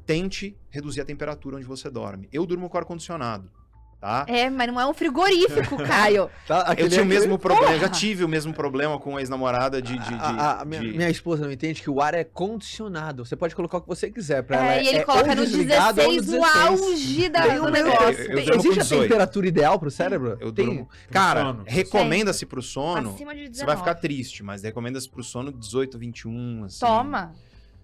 tente 0.06 0.57
reduzir 0.69 1.02
a 1.02 1.06
temperatura 1.06 1.56
onde 1.57 1.65
você 1.65 1.90
dorme. 1.90 2.27
Eu 2.31 2.45
durmo 2.45 2.69
com 2.69 2.77
ar-condicionado, 2.77 3.52
tá? 3.99 4.26
É, 4.27 4.49
mas 4.49 4.67
não 4.67 4.80
é 4.80 4.85
um 4.88 4.93
frigorífico, 4.93 5.77
Caio. 5.84 6.30
Tá, 6.47 6.65
Eu 6.77 6.88
tinha 6.88 7.01
o 7.01 7.03
aquele- 7.03 7.03
mesmo 7.05 7.38
problema, 7.38 7.73
eu 7.73 7.80
já 7.80 7.89
tive 7.89 8.23
o 8.23 8.27
mesmo 8.27 8.53
problema 8.53 8.97
com 8.99 9.17
a 9.17 9.19
ex-namorada 9.19 9.81
de. 9.81 9.97
de, 9.97 10.07
de- 10.07 10.13
A, 10.15 10.30
a- 10.30 10.61
a 10.61 10.65
minha, 10.65 10.81
de- 10.81 10.91
minha 10.97 11.09
esposa 11.09 11.43
não 11.45 11.51
entende 11.51 11.81
que 11.81 11.89
o 11.89 12.01
ar 12.01 12.13
é 12.13 12.23
condicionado. 12.23 13.26
Você 13.26 13.35
pode 13.35 13.55
colocar 13.55 13.77
o 13.77 13.81
que 13.81 13.88
você 13.88 14.09
quiser 14.09 14.43
pra 14.43 14.57
ela. 14.57 14.73
É, 14.76 14.84
e 14.84 14.88
ele 14.88 14.97
é 14.99 15.03
coloca 15.03 15.35
no 15.35 15.45
desligado 15.45 16.01
ou 16.01 16.11
16, 16.11 16.27
no 16.27 16.43
auge 16.45 17.30
da, 17.30 17.47
do 17.47 17.65
um- 17.65 17.69
negócio. 17.69 18.21
eu- 18.23 18.39
eu 18.39 18.55
existe 18.55 18.80
a 18.80 18.84
18. 18.84 19.01
temperatura 19.03 19.47
ideal 19.47 19.80
pro 19.80 19.91
cérebro? 19.91 20.38
Eu 20.39 20.51
Tem- 20.51 20.65
durmo. 20.65 20.89
Cara, 21.11 21.57
recomenda-se 21.65 22.45
pro 22.45 22.61
sono. 22.61 23.11
Acima 23.15 23.34
de 23.35 23.49
19. 23.49 23.55
Você 23.59 23.65
vai 23.65 23.77
ficar 23.77 23.95
triste, 23.95 24.43
mas 24.43 24.63
recomenda-se 24.63 25.09
pro 25.09 25.23
sono 25.23 25.51
18, 25.51 25.97
21, 25.99 26.63
assim. 26.65 26.80
Toma. 26.80 27.34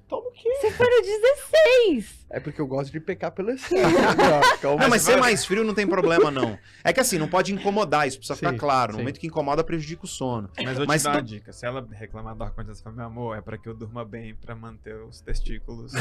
Toma 0.07 0.27
o 0.27 0.31
quê? 0.31 0.49
Você 0.61 0.71
foi 0.71 0.87
no 0.87 1.01
16! 1.01 2.25
É 2.29 2.39
porque 2.39 2.61
eu 2.61 2.67
gosto 2.67 2.91
de 2.91 2.99
pecar 2.99 3.31
pelo 3.31 3.49
excesso. 3.51 3.73
Não, 4.79 4.87
mas 4.89 5.01
ser 5.01 5.17
mais 5.17 5.45
frio 5.45 5.63
não 5.63 5.73
tem 5.73 5.87
problema, 5.87 6.29
não. 6.29 6.57
É 6.83 6.91
que 6.91 6.99
assim, 6.99 7.17
não 7.17 7.27
pode 7.27 7.53
incomodar, 7.53 8.07
isso 8.07 8.17
precisa 8.17 8.35
Sim, 8.37 8.45
ficar 8.45 8.57
claro. 8.57 8.91
No 8.91 8.97
sim. 8.97 9.03
momento 9.03 9.19
que 9.19 9.27
incomoda, 9.27 9.63
prejudica 9.63 10.05
o 10.05 10.07
sono. 10.07 10.49
Mas 10.57 10.77
vou 10.77 10.85
te 10.85 10.87
Mas 10.87 11.03
dar 11.03 11.11
uma 11.11 11.21
dica. 11.21 11.53
Se 11.53 11.65
ela 11.65 11.87
reclamar 11.91 12.35
do 12.35 12.43
ar-condicionado, 12.43 12.77
você 12.77 12.83
fala, 12.83 12.95
meu 12.95 13.05
amor, 13.05 13.37
é 13.37 13.41
pra 13.41 13.57
que 13.57 13.67
eu 13.69 13.73
durma 13.73 14.03
bem, 14.03 14.35
pra 14.35 14.55
manter 14.55 14.95
os 14.95 15.21
testículos. 15.21 15.93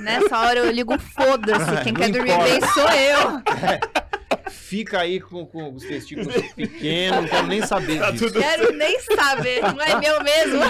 Nessa 0.00 0.38
hora 0.38 0.60
eu 0.60 0.70
ligo 0.70 0.98
foda-se. 0.98 1.76
Quem 1.84 1.92
Não 1.92 2.00
quer 2.00 2.10
dormir 2.10 2.32
importa. 2.32 2.50
bem 2.50 2.60
sou 2.72 2.88
eu. 2.88 4.12
Fica 4.50 5.00
aí 5.00 5.20
com, 5.20 5.44
com 5.46 5.72
os 5.74 5.82
testículos 5.84 6.34
pequenos, 6.54 7.22
não 7.22 7.28
quero 7.28 7.46
nem 7.46 7.62
saber 7.66 7.98
Tá 8.00 8.10
disso. 8.10 8.32
Quero 8.32 8.72
nem 8.76 9.00
saber. 9.00 9.60
Não 9.62 9.80
é 9.80 10.00
meu 10.00 10.22
mesmo. 10.22 10.60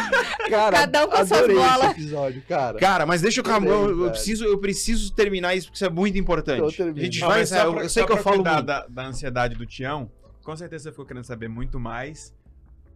Cara, 0.50 0.72
Cada 0.78 1.04
um 1.06 1.08
com 1.08 1.26
suas 1.26 1.46
bolas. 1.46 1.90
episódio, 1.92 2.42
cara. 2.48 2.78
Cara, 2.78 3.06
mas 3.06 3.20
deixa 3.22 3.40
eu, 3.40 3.44
calma, 3.44 3.66
eu, 3.68 4.04
eu 4.04 4.10
preciso, 4.10 4.44
eu 4.44 4.58
preciso 4.58 5.12
terminar 5.14 5.54
isso 5.54 5.66
porque 5.68 5.76
isso 5.76 5.84
é 5.84 5.90
muito 5.90 6.16
Então 6.18 6.22
importante. 6.22 6.62
A 6.74 6.76
termina. 6.76 7.04
gente 7.04 7.20
Não, 7.20 7.28
vai 7.28 7.42
eu, 7.42 7.46
pra- 7.74 7.82
eu 7.84 7.88
sei 7.88 8.04
que 8.06 8.12
eu 8.12 8.16
falo 8.18 8.44
muito. 8.44 8.62
da, 8.62 8.86
da 8.88 9.06
ansiedade 9.06 9.54
do 9.54 9.66
Tião. 9.66 10.10
Com 10.42 10.56
certeza 10.56 10.84
você 10.84 10.90
ficou 10.90 11.06
querendo 11.06 11.24
saber 11.24 11.48
muito 11.48 11.78
mais. 11.78 12.34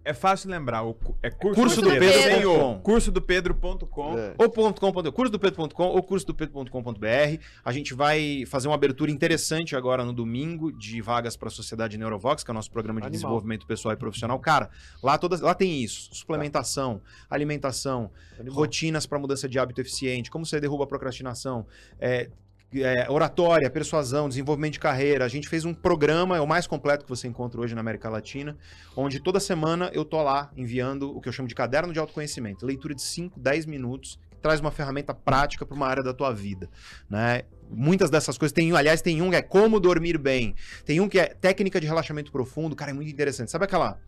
É 0.08 0.14
fácil 0.14 0.48
lembrar. 0.50 0.84
O, 0.84 0.96
é 1.22 1.30
curso, 1.30 1.60
Curso 1.60 1.82
do 1.82 1.90
Pedro. 1.90 2.08
sem 2.12 2.44
o. 2.46 2.50
Pedro.com. 2.52 2.80
Cursodopedro.com. 2.80 4.18
É. 4.18 4.34
Ou 4.38 4.48
ponto 4.48 4.80
.com, 4.80 4.92
ponto- 4.92 5.12
curso 5.12 5.32
do 5.32 5.38
Pedro.com 5.38 5.84
ou 5.84 6.02
curso 6.02 6.26
do 6.26 6.34
Pedro.com.br. 6.34 7.40
A 7.64 7.72
gente 7.72 7.92
vai 7.94 8.44
fazer 8.46 8.68
uma 8.68 8.74
abertura 8.74 9.10
interessante 9.10 9.74
agora 9.74 10.04
no 10.04 10.12
domingo 10.12 10.70
de 10.72 11.00
vagas 11.00 11.36
para 11.36 11.48
a 11.48 11.50
Sociedade 11.50 11.98
Neurovox, 11.98 12.44
que 12.44 12.50
é 12.50 12.52
o 12.52 12.54
nosso 12.54 12.70
programa 12.70 13.00
de 13.00 13.06
Animal. 13.06 13.20
desenvolvimento 13.20 13.66
pessoal 13.66 13.94
e 13.94 13.96
profissional. 13.96 14.38
Cara, 14.38 14.70
lá 15.02 15.18
todas, 15.18 15.40
lá 15.40 15.54
tem 15.54 15.82
isso: 15.82 16.08
suplementação, 16.14 17.00
alimentação, 17.28 18.10
Animal. 18.38 18.56
rotinas 18.56 19.06
para 19.06 19.18
mudança 19.18 19.48
de 19.48 19.58
hábito 19.58 19.80
eficiente, 19.80 20.30
como 20.30 20.46
você 20.46 20.60
derruba 20.60 20.84
a 20.84 20.86
procrastinação, 20.86 21.66
é, 21.98 22.30
é, 22.74 23.10
oratória, 23.10 23.70
persuasão, 23.70 24.28
desenvolvimento 24.28 24.74
de 24.74 24.80
carreira. 24.80 25.24
A 25.24 25.28
gente 25.28 25.48
fez 25.48 25.64
um 25.64 25.72
programa, 25.72 26.36
é 26.36 26.40
o 26.40 26.46
mais 26.46 26.66
completo 26.66 27.04
que 27.04 27.10
você 27.10 27.26
encontra 27.28 27.60
hoje 27.60 27.74
na 27.74 27.80
América 27.80 28.08
Latina, 28.08 28.56
onde 28.96 29.20
toda 29.20 29.38
semana 29.40 29.90
eu 29.94 30.04
tô 30.04 30.22
lá 30.22 30.50
enviando 30.56 31.14
o 31.16 31.20
que 31.20 31.28
eu 31.28 31.32
chamo 31.32 31.48
de 31.48 31.54
caderno 31.54 31.92
de 31.92 31.98
autoconhecimento, 31.98 32.66
leitura 32.66 32.94
de 32.94 33.02
5, 33.02 33.38
10 33.38 33.66
minutos, 33.66 34.18
que 34.30 34.36
traz 34.38 34.60
uma 34.60 34.70
ferramenta 34.70 35.14
prática 35.14 35.64
para 35.64 35.74
uma 35.76 35.86
área 35.86 36.02
da 36.02 36.12
tua 36.12 36.32
vida, 36.32 36.68
né? 37.08 37.42
Muitas 37.70 38.10
dessas 38.10 38.38
coisas 38.38 38.52
tem, 38.52 38.72
um- 38.72 38.76
aliás, 38.76 39.02
tem 39.02 39.20
um 39.22 39.30
que 39.30 39.36
é 39.36 39.42
como 39.42 39.80
dormir 39.80 40.18
bem, 40.18 40.54
tem 40.84 41.00
um 41.00 41.08
que 41.08 41.18
é 41.18 41.26
técnica 41.26 41.80
de 41.80 41.86
relaxamento 41.86 42.30
profundo, 42.30 42.76
cara, 42.76 42.90
é 42.90 42.94
muito 42.94 43.10
interessante. 43.10 43.50
Sabe 43.50 43.64
aquela 43.64 43.98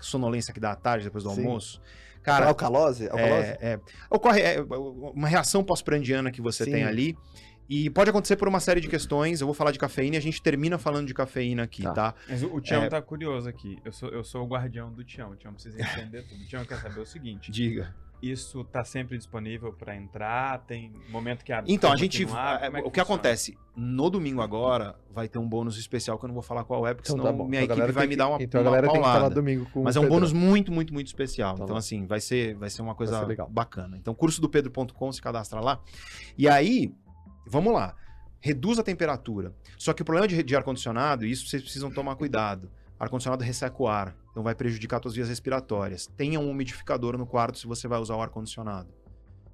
sonolência 0.00 0.54
que 0.54 0.60
dá 0.60 0.72
à 0.72 0.76
tarde 0.76 1.04
depois 1.04 1.24
do 1.24 1.30
Sim. 1.30 1.44
almoço? 1.44 1.80
Cara, 2.22 2.46
alcalose? 2.46 3.08
Alcalose? 3.08 3.48
é, 3.48 3.58
é, 3.60 3.80
ocorre 4.10 4.40
é, 4.42 4.60
uma 4.60 5.28
reação 5.28 5.62
pós-prandiana 5.64 6.30
que 6.30 6.40
você 6.42 6.64
Sim. 6.64 6.72
tem 6.72 6.84
ali. 6.84 7.16
E 7.68 7.90
pode 7.90 8.08
acontecer 8.08 8.36
por 8.36 8.48
uma 8.48 8.60
série 8.60 8.80
de 8.80 8.88
questões. 8.88 9.40
Eu 9.40 9.46
vou 9.46 9.54
falar 9.54 9.72
de 9.72 9.78
cafeína 9.78 10.16
e 10.16 10.18
a 10.18 10.22
gente 10.22 10.40
termina 10.40 10.78
falando 10.78 11.06
de 11.06 11.12
cafeína 11.14 11.64
aqui, 11.64 11.82
Tá. 11.82 11.92
tá? 11.92 12.14
Mas 12.28 12.42
o, 12.42 12.54
o 12.54 12.60
Tião 12.60 12.82
É. 12.82 12.88
tá 12.88 13.02
curioso 13.02 13.48
aqui. 13.48 13.78
Eu 13.84 13.92
sou, 13.92 14.08
eu 14.08 14.24
sou 14.24 14.42
o 14.44 14.46
guardião 14.48 14.90
do 14.92 15.04
Tião. 15.04 15.30
O 15.32 15.36
Tião 15.36 15.52
precisa 15.52 15.78
entender 15.80 16.22
tudo. 16.22 16.40
O 16.42 16.46
Tião 16.46 16.64
quer 16.64 16.78
saber 16.78 17.00
o 17.00 17.04
seguinte: 17.06 17.50
Diga. 17.50 17.94
isso 18.22 18.64
tá 18.64 18.82
sempre 18.84 19.18
disponível 19.18 19.70
pra 19.74 19.94
entrar? 19.94 20.60
Tem 20.66 20.90
momento 21.10 21.44
que 21.44 21.52
abre? 21.52 21.70
Então, 21.70 21.92
a 21.92 21.96
gente. 21.96 22.24
momento 22.24 22.58
que 22.58 22.64
é, 22.64 22.66
é 22.66 22.68
o 22.68 22.72
que 22.72 22.80
funciona? 22.88 23.02
acontece? 23.02 23.58
No 23.76 24.08
domingo 24.08 24.40
agora 24.40 24.96
vai 25.10 25.28
ter 25.28 25.38
um 25.38 25.46
bônus 25.46 25.76
especial 25.78 26.18
que 26.18 26.24
eu 26.24 26.28
não 26.28 26.34
vou 26.34 26.42
falar 26.42 26.64
qual 26.64 26.86
é, 26.86 26.94
porque 26.94 27.12
Então 27.12 27.22
senão 27.22 27.36
tá 27.38 27.44
minha 27.44 27.62
Então 27.64 27.76
a 27.76 27.78
equipe 27.80 27.92
vai 27.92 28.06
me 28.06 28.16
dar 28.16 28.28
uma, 28.28 28.42
Então 28.42 28.60
a 28.60 28.64
uma 28.64 28.70
galera 28.70 28.86
tem 28.88 28.94
que 28.94 28.98
estar 29.00 29.08
lá 29.12 29.14
paulada. 29.20 29.34
domingo 29.34 29.66
com 29.70 29.82
Mas 29.82 29.94
o 29.94 29.98
é 29.98 30.02
um 30.02 30.08
bônus 30.08 30.32
muito, 30.32 30.72
muito, 30.72 30.92
muito 30.94 31.06
especial. 31.08 31.50
Tá 31.54 31.64
então, 31.64 31.74
bom. 31.74 31.78
assim, 31.78 32.06
vai 32.06 32.18
ser, 32.20 32.54
vai 32.54 32.70
ser 32.70 32.80
uma 32.80 32.94
coisa 32.94 33.20
ser 33.20 33.26
legal. 33.26 33.46
bacana. 33.50 33.98
Então, 33.98 34.14
curso 34.14 34.40
do 34.40 34.48
Pedro.com, 34.48 35.12
se 35.12 35.20
cadastra 35.20 35.60
lá. 35.60 35.80
E 36.36 36.48
aí, 36.48 36.92
vamos 37.48 37.72
lá. 37.72 37.94
Reduz 38.40 38.78
a 38.78 38.82
temperatura. 38.82 39.52
Só 39.76 39.92
que 39.92 40.02
o 40.02 40.04
problema 40.04 40.28
de, 40.28 40.42
de 40.42 40.56
ar-condicionado, 40.56 41.26
e 41.26 41.30
isso 41.30 41.48
vocês 41.48 41.62
precisam 41.62 41.90
tomar 41.90 42.14
cuidado. 42.16 42.70
Ar-condicionado 42.98 43.44
resseca 43.44 43.80
o 43.80 43.86
ar, 43.86 44.16
então 44.30 44.42
vai 44.42 44.54
prejudicar 44.54 45.00
suas 45.00 45.14
vias 45.14 45.28
respiratórias. 45.28 46.06
Tenha 46.16 46.38
um 46.40 46.50
umidificador 46.50 47.16
no 47.16 47.26
quarto 47.26 47.58
se 47.58 47.66
você 47.66 47.86
vai 47.86 47.98
usar 47.98 48.16
o 48.16 48.20
ar-condicionado. 48.20 48.88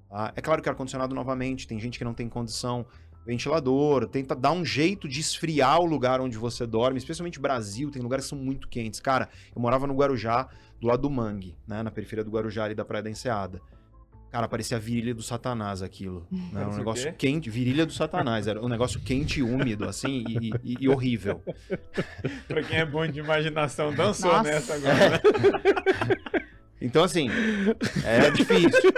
tá? 0.08 0.32
É 0.34 0.40
claro 0.40 0.62
que 0.62 0.68
ar-condicionado, 0.68 1.14
novamente, 1.14 1.66
tem 1.66 1.78
gente 1.78 1.98
que 1.98 2.04
não 2.04 2.14
tem 2.14 2.28
condição. 2.28 2.86
Ventilador, 3.26 4.06
tenta 4.06 4.34
dar 4.34 4.52
um 4.52 4.64
jeito 4.64 5.08
de 5.08 5.18
esfriar 5.18 5.80
o 5.80 5.86
lugar 5.86 6.20
onde 6.20 6.36
você 6.36 6.66
dorme, 6.66 6.98
especialmente 6.98 7.40
Brasil, 7.40 7.90
tem 7.90 8.02
lugares 8.02 8.26
que 8.26 8.28
são 8.28 8.38
muito 8.38 8.68
quentes. 8.68 9.00
Cara, 9.00 9.30
eu 9.54 9.62
morava 9.62 9.86
no 9.86 9.94
Guarujá, 9.94 10.48
do 10.78 10.86
lado 10.86 11.02
do 11.02 11.10
Mangue, 11.10 11.56
né? 11.66 11.82
Na 11.82 11.90
periferia 11.90 12.22
do 12.22 12.30
Guarujá, 12.30 12.64
ali 12.64 12.74
da 12.74 12.84
Praia 12.84 13.02
da 13.02 13.10
Enseada. 13.10 13.62
Cara, 14.34 14.48
parecia 14.48 14.78
a 14.78 14.80
virilha 14.80 15.14
do 15.14 15.22
Satanás 15.22 15.80
aquilo. 15.80 16.26
Né? 16.28 16.38
Um 16.42 16.50
Parecia 16.50 16.74
o 16.74 16.78
negócio 16.78 17.12
quente, 17.14 17.48
virilha 17.48 17.86
do 17.86 17.92
Satanás. 17.92 18.48
Era 18.48 18.60
um 18.60 18.66
negócio 18.68 18.98
quente 18.98 19.38
e 19.38 19.42
úmido, 19.44 19.84
assim, 19.88 20.24
e, 20.26 20.50
e- 20.64 20.76
e 20.80 20.88
horrível. 20.88 21.40
Pra 22.48 22.60
quem 22.64 22.78
é 22.78 22.84
bom 22.84 23.06
de 23.06 23.20
imaginação, 23.20 23.94
dançou 23.94 24.32
Nossa. 24.32 24.42
nessa 24.50 24.74
agora. 24.74 25.10
né? 25.10 25.20
Então, 26.80 27.02
assim, 27.02 27.30
é 28.04 28.30
difícil. 28.30 28.90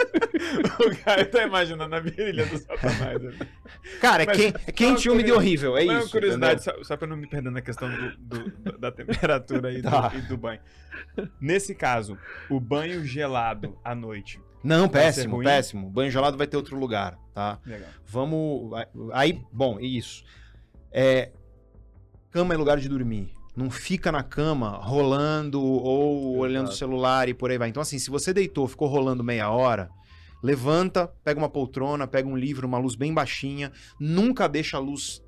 o 0.80 1.04
cara 1.04 1.24
tá 1.24 1.44
imaginando 1.46 1.94
a 1.94 2.00
virilha 2.00 2.44
do 2.46 2.58
Satanás. 2.58 3.24
ali. 3.24 3.38
Cara, 4.00 4.22
é, 4.24 4.26
é 4.66 4.72
quente, 4.72 5.08
úmido 5.08 5.28
e 5.28 5.32
horrível, 5.32 5.76
é 5.76 5.84
Mas 5.84 5.94
uma 5.96 6.00
isso. 6.02 6.10
curiosidade, 6.10 6.64
só, 6.64 6.72
só 6.82 6.96
pra 6.96 7.06
não 7.06 7.16
me 7.16 7.28
perder 7.28 7.50
na 7.52 7.60
questão 7.60 7.88
do- 7.88 8.16
do- 8.16 8.78
da 8.78 8.90
temperatura 8.90 9.70
e, 9.72 9.82
do- 9.82 9.88
Tá. 9.90 10.10
e 10.16 10.20
do 10.22 10.36
banho. 10.36 10.58
Nesse 11.40 11.76
caso, 11.76 12.18
o 12.50 12.58
banho 12.58 13.04
gelado 13.04 13.78
à 13.84 13.94
noite. 13.94 14.40
Não, 14.66 14.88
péssimo, 14.88 15.42
péssimo. 15.42 15.88
Banho 15.88 16.10
gelado 16.10 16.36
vai 16.36 16.46
ter 16.46 16.56
outro 16.56 16.76
lugar, 16.76 17.16
tá? 17.32 17.60
Legal. 17.64 17.88
Vamos. 18.04 18.72
Aí, 19.12 19.40
bom, 19.52 19.78
isso. 19.78 20.24
É, 20.90 21.30
cama 22.30 22.52
é 22.52 22.56
lugar 22.56 22.78
de 22.78 22.88
dormir. 22.88 23.32
Não 23.56 23.70
fica 23.70 24.10
na 24.10 24.22
cama 24.22 24.70
rolando 24.70 25.62
ou 25.62 26.30
Exato. 26.30 26.38
olhando 26.40 26.68
o 26.68 26.72
celular 26.72 27.28
e 27.28 27.34
por 27.34 27.50
aí 27.50 27.58
vai. 27.58 27.68
Então, 27.68 27.80
assim, 27.80 27.98
se 27.98 28.10
você 28.10 28.34
deitou, 28.34 28.66
ficou 28.66 28.88
rolando 28.88 29.22
meia 29.22 29.48
hora, 29.50 29.88
levanta, 30.42 31.06
pega 31.22 31.38
uma 31.38 31.48
poltrona, 31.48 32.06
pega 32.06 32.28
um 32.28 32.36
livro, 32.36 32.66
uma 32.66 32.78
luz 32.78 32.96
bem 32.96 33.14
baixinha. 33.14 33.72
Nunca 34.00 34.48
deixa 34.48 34.76
a 34.76 34.80
luz 34.80 35.22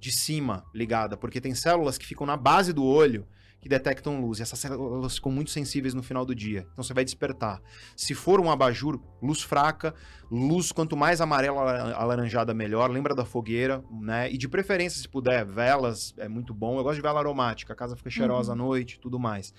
de 0.00 0.10
cima 0.10 0.64
ligada, 0.74 1.16
porque 1.18 1.40
tem 1.40 1.54
células 1.54 1.98
que 1.98 2.06
ficam 2.06 2.26
na 2.26 2.36
base 2.36 2.72
do 2.72 2.84
olho 2.84 3.26
que 3.60 3.68
detectam 3.68 4.20
luz. 4.20 4.38
E 4.38 4.42
essas 4.42 4.58
células 4.58 5.16
ficam 5.16 5.30
muito 5.30 5.50
sensíveis 5.50 5.92
no 5.94 6.02
final 6.02 6.24
do 6.24 6.34
dia. 6.34 6.66
Então 6.72 6.82
você 6.82 6.94
vai 6.94 7.04
despertar. 7.04 7.60
Se 7.96 8.14
for 8.14 8.40
um 8.40 8.50
abajur, 8.50 9.00
luz 9.22 9.42
fraca, 9.42 9.94
luz 10.30 10.72
quanto 10.72 10.96
mais 10.96 11.20
amarela 11.20 11.92
alaranjada 11.94 12.54
melhor. 12.54 12.90
Lembra 12.90 13.14
da 13.14 13.24
fogueira, 13.24 13.84
né? 13.90 14.30
E 14.32 14.38
de 14.38 14.48
preferência, 14.48 15.00
se 15.00 15.08
puder, 15.08 15.44
velas 15.44 16.14
é 16.16 16.28
muito 16.28 16.54
bom. 16.54 16.78
Eu 16.78 16.82
gosto 16.82 16.96
de 16.96 17.02
vela 17.02 17.20
aromática, 17.20 17.72
a 17.72 17.76
casa 17.76 17.96
fica 17.96 18.10
cheirosa 18.10 18.52
à 18.52 18.56
noite, 18.56 18.98
tudo 18.98 19.18
mais. 19.18 19.52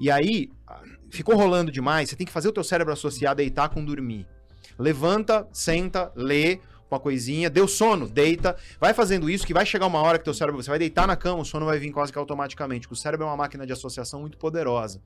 E 0.00 0.10
aí, 0.10 0.50
ah, 0.66 0.82
ficou 1.10 1.34
rolando 1.34 1.72
demais, 1.72 2.08
você 2.08 2.16
tem 2.16 2.26
que 2.26 2.32
fazer 2.32 2.48
o 2.48 2.52
teu 2.52 2.62
cérebro 2.62 2.92
associar 2.92 3.34
deitar 3.34 3.68
com 3.68 3.84
dormir. 3.84 4.28
Levanta, 4.78 5.48
senta, 5.52 6.12
lê 6.14 6.60
uma 6.90 6.98
coisinha, 7.00 7.50
deu 7.50 7.68
sono, 7.68 8.08
deita, 8.08 8.56
vai 8.80 8.94
fazendo 8.94 9.28
isso 9.28 9.46
que 9.46 9.54
vai 9.54 9.66
chegar 9.66 9.86
uma 9.86 10.00
hora 10.00 10.18
que 10.18 10.24
teu 10.24 10.34
cérebro, 10.34 10.62
você 10.62 10.70
vai 10.70 10.78
deitar 10.78 11.06
na 11.06 11.16
cama, 11.16 11.42
o 11.42 11.44
sono 11.44 11.66
vai 11.66 11.78
vir 11.78 11.92
quase 11.92 12.12
que 12.12 12.18
automaticamente, 12.18 12.86
porque 12.86 12.98
o 12.98 13.02
cérebro 13.02 13.26
é 13.26 13.28
uma 13.28 13.36
máquina 13.36 13.66
de 13.66 13.72
associação 13.72 14.20
muito 14.20 14.38
poderosa. 14.38 15.02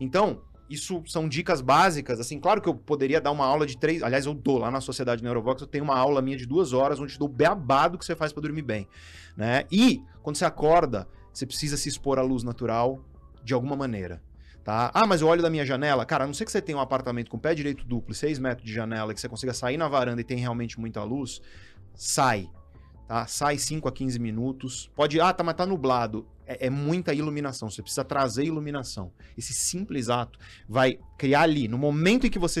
Então, 0.00 0.42
isso 0.68 1.02
são 1.06 1.28
dicas 1.28 1.60
básicas, 1.60 2.20
assim, 2.20 2.38
claro 2.38 2.60
que 2.60 2.68
eu 2.68 2.74
poderia 2.74 3.20
dar 3.20 3.30
uma 3.30 3.44
aula 3.44 3.66
de 3.66 3.76
três, 3.76 4.02
aliás, 4.02 4.26
eu 4.26 4.34
dou 4.34 4.58
lá 4.58 4.70
na 4.70 4.80
Sociedade 4.80 5.22
Neurovox, 5.22 5.62
eu 5.62 5.68
tenho 5.68 5.84
uma 5.84 5.96
aula 5.96 6.22
minha 6.22 6.36
de 6.36 6.46
duas 6.46 6.72
horas, 6.72 6.98
onde 6.98 7.14
eu 7.14 7.18
dou 7.18 7.28
beabado 7.28 7.98
que 7.98 8.04
você 8.04 8.14
faz 8.14 8.32
para 8.32 8.42
dormir 8.42 8.62
bem, 8.62 8.88
né? 9.36 9.64
E, 9.70 10.02
quando 10.22 10.36
você 10.36 10.44
acorda, 10.44 11.08
você 11.32 11.46
precisa 11.46 11.76
se 11.76 11.88
expor 11.88 12.18
à 12.18 12.22
luz 12.22 12.42
natural 12.42 13.00
de 13.42 13.54
alguma 13.54 13.76
maneira. 13.76 14.22
Tá? 14.64 14.90
Ah, 14.94 15.06
mas 15.06 15.20
eu 15.20 15.26
olho 15.28 15.42
da 15.42 15.50
minha 15.50 15.66
janela. 15.66 16.06
Cara, 16.06 16.24
a 16.24 16.26
não 16.26 16.34
ser 16.34 16.44
que 16.44 16.52
você 16.52 16.62
tenha 16.62 16.78
um 16.78 16.80
apartamento 16.80 17.28
com 17.30 17.38
pé 17.38 17.52
direito 17.54 17.84
duplo, 17.84 18.14
6 18.14 18.38
metros 18.38 18.64
de 18.66 18.72
janela, 18.72 19.12
que 19.12 19.20
você 19.20 19.28
consiga 19.28 19.52
sair 19.52 19.76
na 19.76 19.88
varanda 19.88 20.20
e 20.20 20.24
tem 20.24 20.38
realmente 20.38 20.78
muita 20.78 21.02
luz, 21.02 21.40
sai. 21.94 22.48
Tá? 23.08 23.26
Sai 23.26 23.58
5 23.58 23.88
a 23.88 23.92
15 23.92 24.18
minutos. 24.20 24.88
Pode. 24.94 25.20
Ah, 25.20 25.32
tá, 25.32 25.42
mas 25.42 25.56
tá 25.56 25.66
nublado. 25.66 26.26
É, 26.46 26.66
é 26.66 26.70
muita 26.70 27.12
iluminação. 27.12 27.68
Você 27.68 27.82
precisa 27.82 28.04
trazer 28.04 28.44
iluminação. 28.44 29.12
Esse 29.36 29.52
simples 29.52 30.08
ato 30.08 30.38
vai 30.68 30.98
criar 31.18 31.42
ali, 31.42 31.66
no 31.66 31.76
momento 31.78 32.26
em 32.26 32.30
que 32.30 32.38
você 32.38 32.60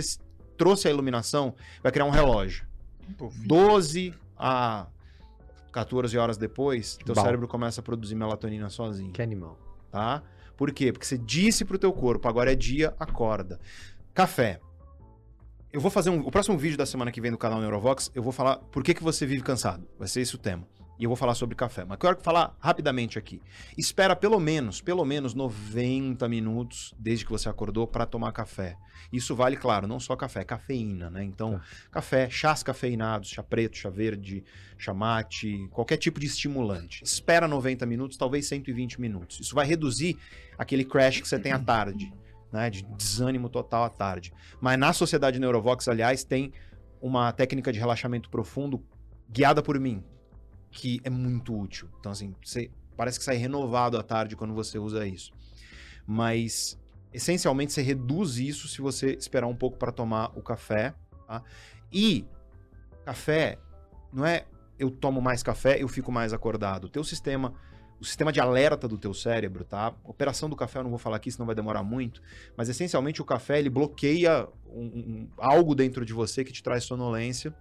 trouxe 0.58 0.88
a 0.88 0.90
iluminação, 0.90 1.54
vai 1.82 1.92
criar 1.92 2.04
um 2.04 2.10
relógio. 2.10 2.66
Puf. 3.16 3.46
12 3.46 4.12
a 4.36 4.86
14 5.72 6.18
horas 6.18 6.36
depois, 6.36 6.96
teu 7.04 7.14
Bom. 7.14 7.22
cérebro 7.22 7.48
começa 7.48 7.80
a 7.80 7.84
produzir 7.84 8.14
melatonina 8.14 8.68
sozinho 8.68 9.12
Que 9.12 9.22
animal. 9.22 9.58
tá? 9.90 10.22
Por 10.56 10.72
quê? 10.72 10.92
Porque 10.92 11.06
você 11.06 11.18
disse 11.18 11.64
pro 11.64 11.78
teu 11.78 11.92
corpo, 11.92 12.28
agora 12.28 12.52
é 12.52 12.54
dia, 12.54 12.94
acorda. 12.98 13.58
Café. 14.14 14.60
Eu 15.72 15.80
vou 15.80 15.90
fazer 15.90 16.10
um, 16.10 16.20
o 16.20 16.30
próximo 16.30 16.58
vídeo 16.58 16.76
da 16.76 16.84
semana 16.84 17.10
que 17.10 17.20
vem 17.20 17.30
do 17.30 17.38
canal 17.38 17.60
Neurovox, 17.60 18.10
eu 18.14 18.22
vou 18.22 18.32
falar 18.32 18.56
por 18.56 18.82
que, 18.82 18.92
que 18.92 19.02
você 19.02 19.24
vive 19.24 19.42
cansado. 19.42 19.88
Vai 19.98 20.06
ser 20.06 20.20
esse 20.20 20.34
o 20.34 20.38
tema, 20.38 20.66
E 20.98 21.04
eu 21.04 21.10
vou 21.10 21.16
falar 21.16 21.34
sobre 21.34 21.54
café. 21.54 21.84
Mas 21.84 21.92
eu 21.92 21.98
quero 21.98 22.22
falar 22.22 22.56
rapidamente 22.60 23.18
aqui. 23.18 23.40
Espera 23.76 24.14
pelo 24.14 24.38
menos, 24.38 24.80
pelo 24.80 25.04
menos 25.04 25.34
90 25.34 26.28
minutos 26.28 26.94
desde 26.98 27.24
que 27.24 27.30
você 27.30 27.48
acordou 27.48 27.86
para 27.86 28.06
tomar 28.06 28.32
café. 28.32 28.76
Isso 29.12 29.34
vale, 29.34 29.56
claro, 29.56 29.86
não 29.86 29.98
só 29.98 30.14
café, 30.14 30.44
cafeína, 30.44 31.10
né? 31.10 31.24
Então, 31.24 31.60
café, 31.90 32.30
chás 32.30 32.62
cafeinados, 32.62 33.30
chá 33.30 33.42
preto, 33.42 33.76
chá 33.76 33.90
verde, 33.90 34.44
chá 34.78 34.94
mate, 34.94 35.68
qualquer 35.70 35.96
tipo 35.96 36.20
de 36.20 36.26
estimulante. 36.26 37.02
Espera 37.02 37.48
90 37.48 37.84
minutos, 37.84 38.16
talvez 38.16 38.46
120 38.46 39.00
minutos. 39.00 39.40
Isso 39.40 39.54
vai 39.54 39.66
reduzir 39.66 40.18
aquele 40.56 40.84
crash 40.84 41.20
que 41.20 41.28
você 41.28 41.38
tem 41.38 41.52
à 41.52 41.58
tarde, 41.58 42.12
né? 42.52 42.70
De 42.70 42.82
desânimo 42.84 43.48
total 43.48 43.84
à 43.84 43.90
tarde. 43.90 44.32
Mas 44.60 44.78
na 44.78 44.92
Sociedade 44.92 45.38
Neurovox, 45.38 45.88
aliás, 45.88 46.22
tem 46.22 46.52
uma 47.00 47.32
técnica 47.32 47.72
de 47.72 47.78
relaxamento 47.78 48.30
profundo 48.30 48.82
guiada 49.28 49.62
por 49.62 49.78
mim, 49.80 50.04
que 50.72 51.00
é 51.04 51.10
muito 51.10 51.56
útil. 51.56 51.88
Então, 52.00 52.10
assim, 52.10 52.34
você 52.42 52.70
parece 52.96 53.18
que 53.18 53.24
sai 53.24 53.36
renovado 53.36 53.98
à 53.98 54.02
tarde 54.02 54.34
quando 54.34 54.54
você 54.54 54.78
usa 54.78 55.06
isso. 55.06 55.32
Mas, 56.06 56.80
essencialmente, 57.12 57.72
você 57.72 57.82
reduz 57.82 58.38
isso 58.38 58.66
se 58.66 58.80
você 58.80 59.12
esperar 59.12 59.46
um 59.46 59.54
pouco 59.54 59.76
para 59.76 59.92
tomar 59.92 60.32
o 60.36 60.42
café. 60.42 60.94
Tá? 61.28 61.42
E 61.92 62.26
café 63.04 63.58
não 64.12 64.24
é 64.24 64.46
eu 64.78 64.90
tomo 64.90 65.20
mais 65.20 65.42
café, 65.42 65.80
eu 65.80 65.86
fico 65.86 66.10
mais 66.10 66.32
acordado. 66.32 66.84
O 66.84 66.88
teu 66.88 67.04
sistema, 67.04 67.54
o 68.00 68.04
sistema 68.04 68.32
de 68.32 68.40
alerta 68.40 68.88
do 68.88 68.98
teu 68.98 69.14
cérebro, 69.14 69.64
tá? 69.64 69.94
Operação 70.02 70.48
do 70.48 70.56
café 70.56 70.80
eu 70.80 70.82
não 70.82 70.90
vou 70.90 70.98
falar 70.98 71.16
aqui, 71.16 71.30
senão 71.30 71.46
vai 71.46 71.54
demorar 71.54 71.84
muito, 71.84 72.20
mas 72.56 72.68
essencialmente 72.68 73.22
o 73.22 73.24
café 73.24 73.60
ele 73.60 73.70
bloqueia 73.70 74.48
um, 74.66 74.84
um, 74.84 75.28
algo 75.36 75.74
dentro 75.74 76.04
de 76.04 76.12
você 76.12 76.42
que 76.42 76.52
te 76.52 76.62
traz 76.62 76.82
sonolência 76.82 77.54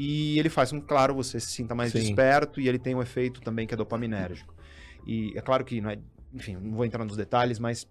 e 0.00 0.38
ele 0.38 0.48
faz 0.48 0.70
com 0.70 0.80
que, 0.80 0.86
claro, 0.86 1.12
você 1.12 1.40
se 1.40 1.48
sinta 1.48 1.74
mais 1.74 1.90
Sim. 1.90 1.98
desperto 1.98 2.60
e 2.60 2.68
ele 2.68 2.78
tem 2.78 2.94
um 2.94 3.02
efeito 3.02 3.40
também 3.40 3.66
que 3.66 3.74
é 3.74 3.76
dopaminérgico. 3.76 4.54
E 5.04 5.36
é 5.36 5.40
claro 5.40 5.64
que 5.64 5.80
não 5.80 5.90
é, 5.90 5.98
enfim, 6.32 6.54
não 6.54 6.76
vou 6.76 6.84
entrar 6.84 7.04
nos 7.04 7.16
detalhes, 7.16 7.58
mas 7.58 7.84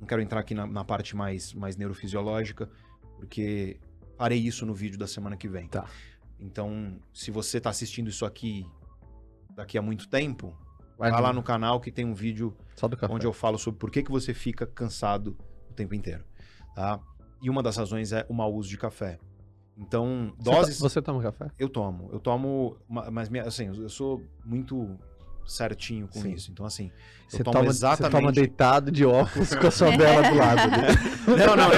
não 0.00 0.08
quero 0.08 0.20
entrar 0.20 0.40
aqui 0.40 0.54
na, 0.54 0.66
na 0.66 0.84
parte 0.84 1.14
mais, 1.14 1.54
mais 1.54 1.76
neurofisiológica, 1.76 2.68
porque 3.16 3.78
farei 4.18 4.40
isso 4.40 4.66
no 4.66 4.74
vídeo 4.74 4.98
da 4.98 5.06
semana 5.06 5.36
que 5.36 5.48
vem. 5.48 5.68
Tá. 5.68 5.86
Então, 6.40 6.98
se 7.14 7.30
você 7.30 7.58
está 7.58 7.70
assistindo 7.70 8.10
isso 8.10 8.26
aqui 8.26 8.66
daqui 9.54 9.78
a 9.78 9.82
muito 9.82 10.08
tempo, 10.08 10.52
Vai 10.98 11.10
lá 11.10 11.32
no 11.32 11.42
canal 11.42 11.80
que 11.80 11.90
tem 11.90 12.04
um 12.04 12.14
vídeo 12.14 12.56
onde 13.08 13.26
eu 13.26 13.32
falo 13.32 13.58
sobre 13.58 13.78
por 13.78 13.90
que, 13.90 14.02
que 14.02 14.10
você 14.10 14.32
fica 14.32 14.66
cansado 14.66 15.36
o 15.68 15.72
tempo 15.72 15.94
inteiro, 15.94 16.24
tá? 16.74 17.00
E 17.40 17.50
uma 17.50 17.62
das 17.62 17.76
razões 17.76 18.12
é 18.12 18.24
o 18.28 18.34
mau 18.34 18.54
uso 18.54 18.68
de 18.68 18.78
café. 18.78 19.18
Então, 19.76 20.32
Você 20.38 20.50
doses 20.50 20.76
to- 20.78 20.82
Você 20.88 21.02
toma 21.02 21.22
café? 21.22 21.50
eu 21.58 21.68
tomo. 21.68 22.10
Eu 22.12 22.20
tomo, 22.20 22.76
ma- 22.88 23.10
mas 23.10 23.28
minha- 23.28 23.44
assim, 23.44 23.66
eu 23.68 23.88
sou 23.88 24.22
muito 24.44 24.98
certinho 25.44 26.06
com 26.06 26.20
Sim. 26.20 26.32
isso. 26.34 26.52
Então, 26.52 26.64
assim, 26.64 26.84
eu 26.86 26.90
Você 27.38 27.42
tomo 27.44 27.52
toma, 27.56 27.64
você 27.72 27.78
exatamente. 27.78 28.12
toma 28.12 28.30
deitado 28.32 28.92
de 28.92 29.04
óculos 29.04 29.52
com 29.54 29.66
a 29.66 29.70
sua 29.72 29.90
vela 29.96 30.30
do 30.30 30.36
lado. 30.36 30.70
né? 30.70 30.88
Não, 31.26 31.56
não, 31.56 31.68
não. 31.68 31.72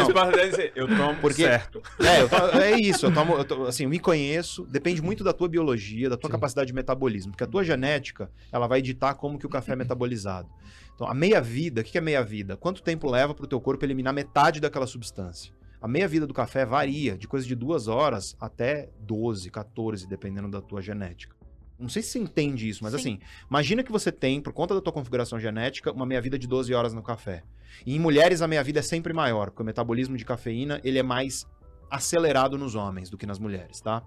eu 0.75 0.89
tomo 0.97 1.21
Porque- 1.21 1.43
certo. 1.45 1.81
É, 2.01 2.21
eu 2.23 2.29
to- 2.29 2.59
é 2.59 2.79
isso. 2.81 3.07
Eu 3.07 3.15
tomo, 3.15 3.35
eu 3.35 3.45
to- 3.45 3.63
assim, 3.67 3.85
eu 3.85 3.89
me 3.91 3.99
conheço. 3.99 4.67
Depende 4.67 5.01
muito 5.01 5.23
da 5.25 5.33
tua 5.33 5.49
biologia, 5.49 6.11
da 6.11 6.17
tua 6.17 6.29
Sim. 6.29 6.33
capacidade 6.33 6.67
de 6.67 6.75
metabolismo. 6.75 7.33
Porque 7.33 7.45
a 7.45 7.47
tua 7.47 7.63
genética, 7.65 8.31
ela 8.53 8.67
vai 8.67 8.83
ditar 8.83 9.15
como 9.15 9.39
que 9.39 9.47
o 9.47 9.51
café 9.51 9.73
é 9.73 9.77
metabolizado. 9.77 10.49
Então, 10.95 11.07
a 11.09 11.15
meia-vida, 11.15 11.81
o 11.81 11.85
que 11.85 11.93
que 11.93 11.99
é 11.99 12.01
meia-vida? 12.03 12.57
Quanto 12.57 12.83
tempo 12.83 13.11
leva 13.11 13.35
para 13.35 13.45
o 13.45 13.49
teu 13.49 13.61
corpo 13.61 13.85
eliminar 13.85 14.13
metade 14.13 14.61
daquela 14.61 14.87
substância? 14.87 15.53
A 15.85 15.87
meia-vida 15.87 16.27
do 16.27 16.33
café 16.33 16.65
varia 16.65 17.15
de 17.15 17.29
coisa 17.29 17.47
de 17.47 17.55
duas 17.55 17.89
horas 17.89 18.35
até 18.41 18.89
12, 19.01 19.51
14, 19.51 20.09
dependendo 20.09 20.49
da 20.49 20.63
tua 20.63 20.81
genética. 20.81 21.37
Não 21.79 21.91
sei 21.91 22.03
se 22.03 22.09
você 22.09 22.19
entende 22.21 22.67
isso, 22.67 22.83
mas 22.83 22.95
Sim. 22.95 22.99
assim, 22.99 23.19
imagina 23.51 23.83
que 23.83 23.93
você 23.93 24.11
tem, 24.11 24.41
por 24.41 24.55
conta 24.55 24.75
da 24.75 24.81
tua 24.81 24.95
configuração 24.95 25.39
genética, 25.39 25.93
uma 25.93 26.07
meia-vida 26.07 26.39
de 26.39 26.49
12 26.49 26.73
horas 26.73 26.95
no 26.95 27.03
café. 27.03 27.43
E 27.85 27.95
em 27.95 27.99
mulheres 27.99 28.41
a 28.41 28.49
meia-vida 28.49 28.79
é 28.79 28.83
sempre 28.83 29.13
maior, 29.13 29.51
porque 29.51 29.61
o 29.61 29.67
metabolismo 29.67 30.17
de 30.17 30.25
cafeína, 30.25 30.81
ele 30.83 30.99
é 30.99 31.03
mais 31.03 31.47
acelerado 31.91 32.57
nos 32.57 32.75
homens 32.75 33.11
do 33.11 33.19
que 33.19 33.27
nas 33.27 33.39
mulheres, 33.39 33.83
tá? 33.83 34.03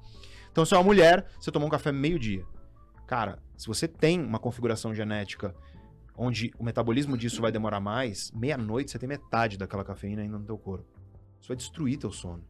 Então, 0.51 0.65
se 0.65 0.73
é 0.73 0.77
uma 0.77 0.83
mulher, 0.83 1.27
você 1.39 1.51
tomou 1.51 1.67
um 1.67 1.71
café 1.71 1.91
meio-dia. 1.91 2.43
Cara, 3.05 3.37
se 3.55 3.67
você 3.67 3.87
tem 3.87 4.19
uma 4.19 4.39
configuração 4.39 4.95
genética 4.95 5.53
onde 6.17 6.51
o 6.57 6.63
metabolismo 6.63 7.15
disso 7.15 7.39
vai 7.39 7.51
demorar 7.51 7.79
mais, 7.79 8.31
meia-noite 8.31 8.89
você 8.89 8.97
tem 8.97 9.07
metade 9.07 9.59
daquela 9.59 9.83
cafeína 9.83 10.23
ainda 10.23 10.39
no 10.39 10.43
teu 10.43 10.57
corpo. 10.57 10.96
Isso 11.39 11.47
vai 11.47 11.57
destruir 11.57 11.97
teu 11.97 12.11
sono. 12.11 12.43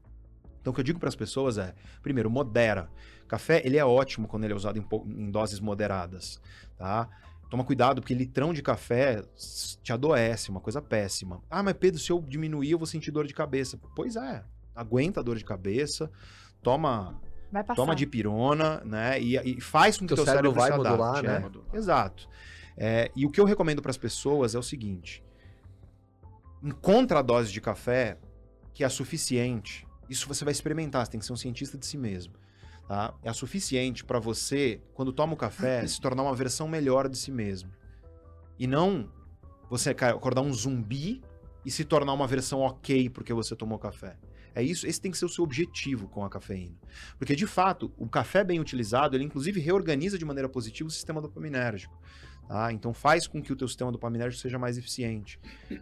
Então, 0.61 0.71
o 0.71 0.73
que 0.73 0.81
eu 0.81 0.85
digo 0.85 0.99
para 0.99 1.09
as 1.09 1.15
pessoas 1.15 1.57
é, 1.57 1.73
primeiro, 2.01 2.29
modera. 2.29 2.89
Café, 3.27 3.61
ele 3.65 3.77
é 3.77 3.85
ótimo 3.85 4.27
quando 4.27 4.43
ele 4.43 4.53
é 4.53 4.55
usado 4.55 4.77
em, 4.77 4.85
em 5.05 5.31
doses 5.31 5.59
moderadas, 5.59 6.41
tá? 6.77 7.09
Toma 7.49 7.63
cuidado, 7.63 8.01
porque 8.01 8.13
litrão 8.13 8.53
de 8.53 8.61
café 8.61 9.23
te 9.81 9.93
adoece, 9.93 10.49
uma 10.49 10.59
coisa 10.59 10.81
péssima. 10.81 11.41
Ah, 11.49 11.63
mas 11.63 11.73
Pedro, 11.75 11.99
se 11.99 12.11
eu 12.11 12.21
diminuir, 12.21 12.71
eu 12.71 12.77
vou 12.77 12.85
sentir 12.85 13.11
dor 13.11 13.25
de 13.25 13.33
cabeça. 13.33 13.79
Pois 13.95 14.17
é, 14.17 14.43
aguenta 14.75 15.21
a 15.21 15.23
dor 15.23 15.37
de 15.37 15.45
cabeça, 15.45 16.11
toma, 16.61 17.17
toma 17.75 17.95
dipirona, 17.95 18.81
né? 18.83 19.21
E, 19.21 19.37
e 19.37 19.61
faz 19.61 19.97
com 19.97 20.05
que 20.05 20.13
Teu 20.13 20.23
teu 20.23 20.25
cérebro, 20.25 20.51
cérebro 20.51 20.77
vai 20.77 20.85
se 20.85 20.87
adapte, 20.87 21.23
modular, 21.23 21.23
né? 21.23 21.39
né? 21.39 21.77
Exato. 21.77 22.27
É, 22.75 23.09
e 23.15 23.25
o 23.25 23.31
que 23.31 23.39
eu 23.39 23.45
recomendo 23.45 23.81
para 23.81 23.91
as 23.91 23.97
pessoas 23.97 24.53
é 24.53 24.59
o 24.59 24.63
seguinte: 24.63 25.23
encontra 26.61 27.19
a 27.19 27.21
dose 27.21 27.51
de 27.51 27.61
café 27.61 28.17
que 28.77 28.83
é 28.83 28.85
a 28.85 28.91
suficiente. 28.91 29.87
Isso 30.07 30.27
você 30.27 30.45
vai 30.45 30.51
experimentar, 30.51 31.03
você 31.03 31.11
tem 31.11 31.19
que 31.19 31.25
ser 31.25 31.33
um 31.33 31.37
cientista 31.37 31.79
de 31.79 31.83
si 31.83 31.97
mesmo. 31.97 32.35
Tá? 32.87 33.11
É 33.23 33.29
a 33.29 33.33
suficiente 33.33 34.05
para 34.05 34.19
você, 34.19 34.79
quando 34.93 35.11
toma 35.11 35.33
o 35.33 35.35
café, 35.35 35.81
se 35.87 35.99
tornar 35.99 36.21
uma 36.21 36.35
versão 36.35 36.67
melhor 36.67 37.09
de 37.09 37.17
si 37.17 37.31
mesmo. 37.31 37.71
E 38.59 38.67
não 38.67 39.11
você 39.67 39.89
acordar 39.89 40.41
um 40.41 40.53
zumbi 40.53 41.23
e 41.65 41.71
se 41.71 41.83
tornar 41.83 42.13
uma 42.13 42.27
versão 42.27 42.59
ok 42.59 43.09
porque 43.09 43.33
você 43.33 43.55
tomou 43.55 43.79
café. 43.79 44.15
É 44.53 44.61
isso, 44.61 44.85
esse 44.85 45.01
tem 45.01 45.09
que 45.09 45.17
ser 45.17 45.25
o 45.25 45.29
seu 45.29 45.43
objetivo 45.43 46.07
com 46.07 46.23
a 46.23 46.29
cafeína. 46.29 46.77
Porque, 47.17 47.35
de 47.35 47.47
fato, 47.47 47.91
o 47.97 48.07
café 48.07 48.43
bem 48.43 48.59
utilizado, 48.59 49.17
ele 49.17 49.23
inclusive 49.23 49.59
reorganiza 49.59 50.19
de 50.19 50.25
maneira 50.25 50.47
positiva 50.47 50.87
o 50.87 50.91
sistema 50.91 51.19
dopaminérgico. 51.19 51.99
Tá? 52.47 52.71
Então 52.71 52.93
faz 52.93 53.27
com 53.27 53.41
que 53.41 53.51
o 53.51 53.55
teu 53.57 53.67
sistema 53.67 53.91
dopaminérgico 53.91 54.41
seja 54.41 54.57
mais 54.57 54.77
eficiente. 54.77 55.37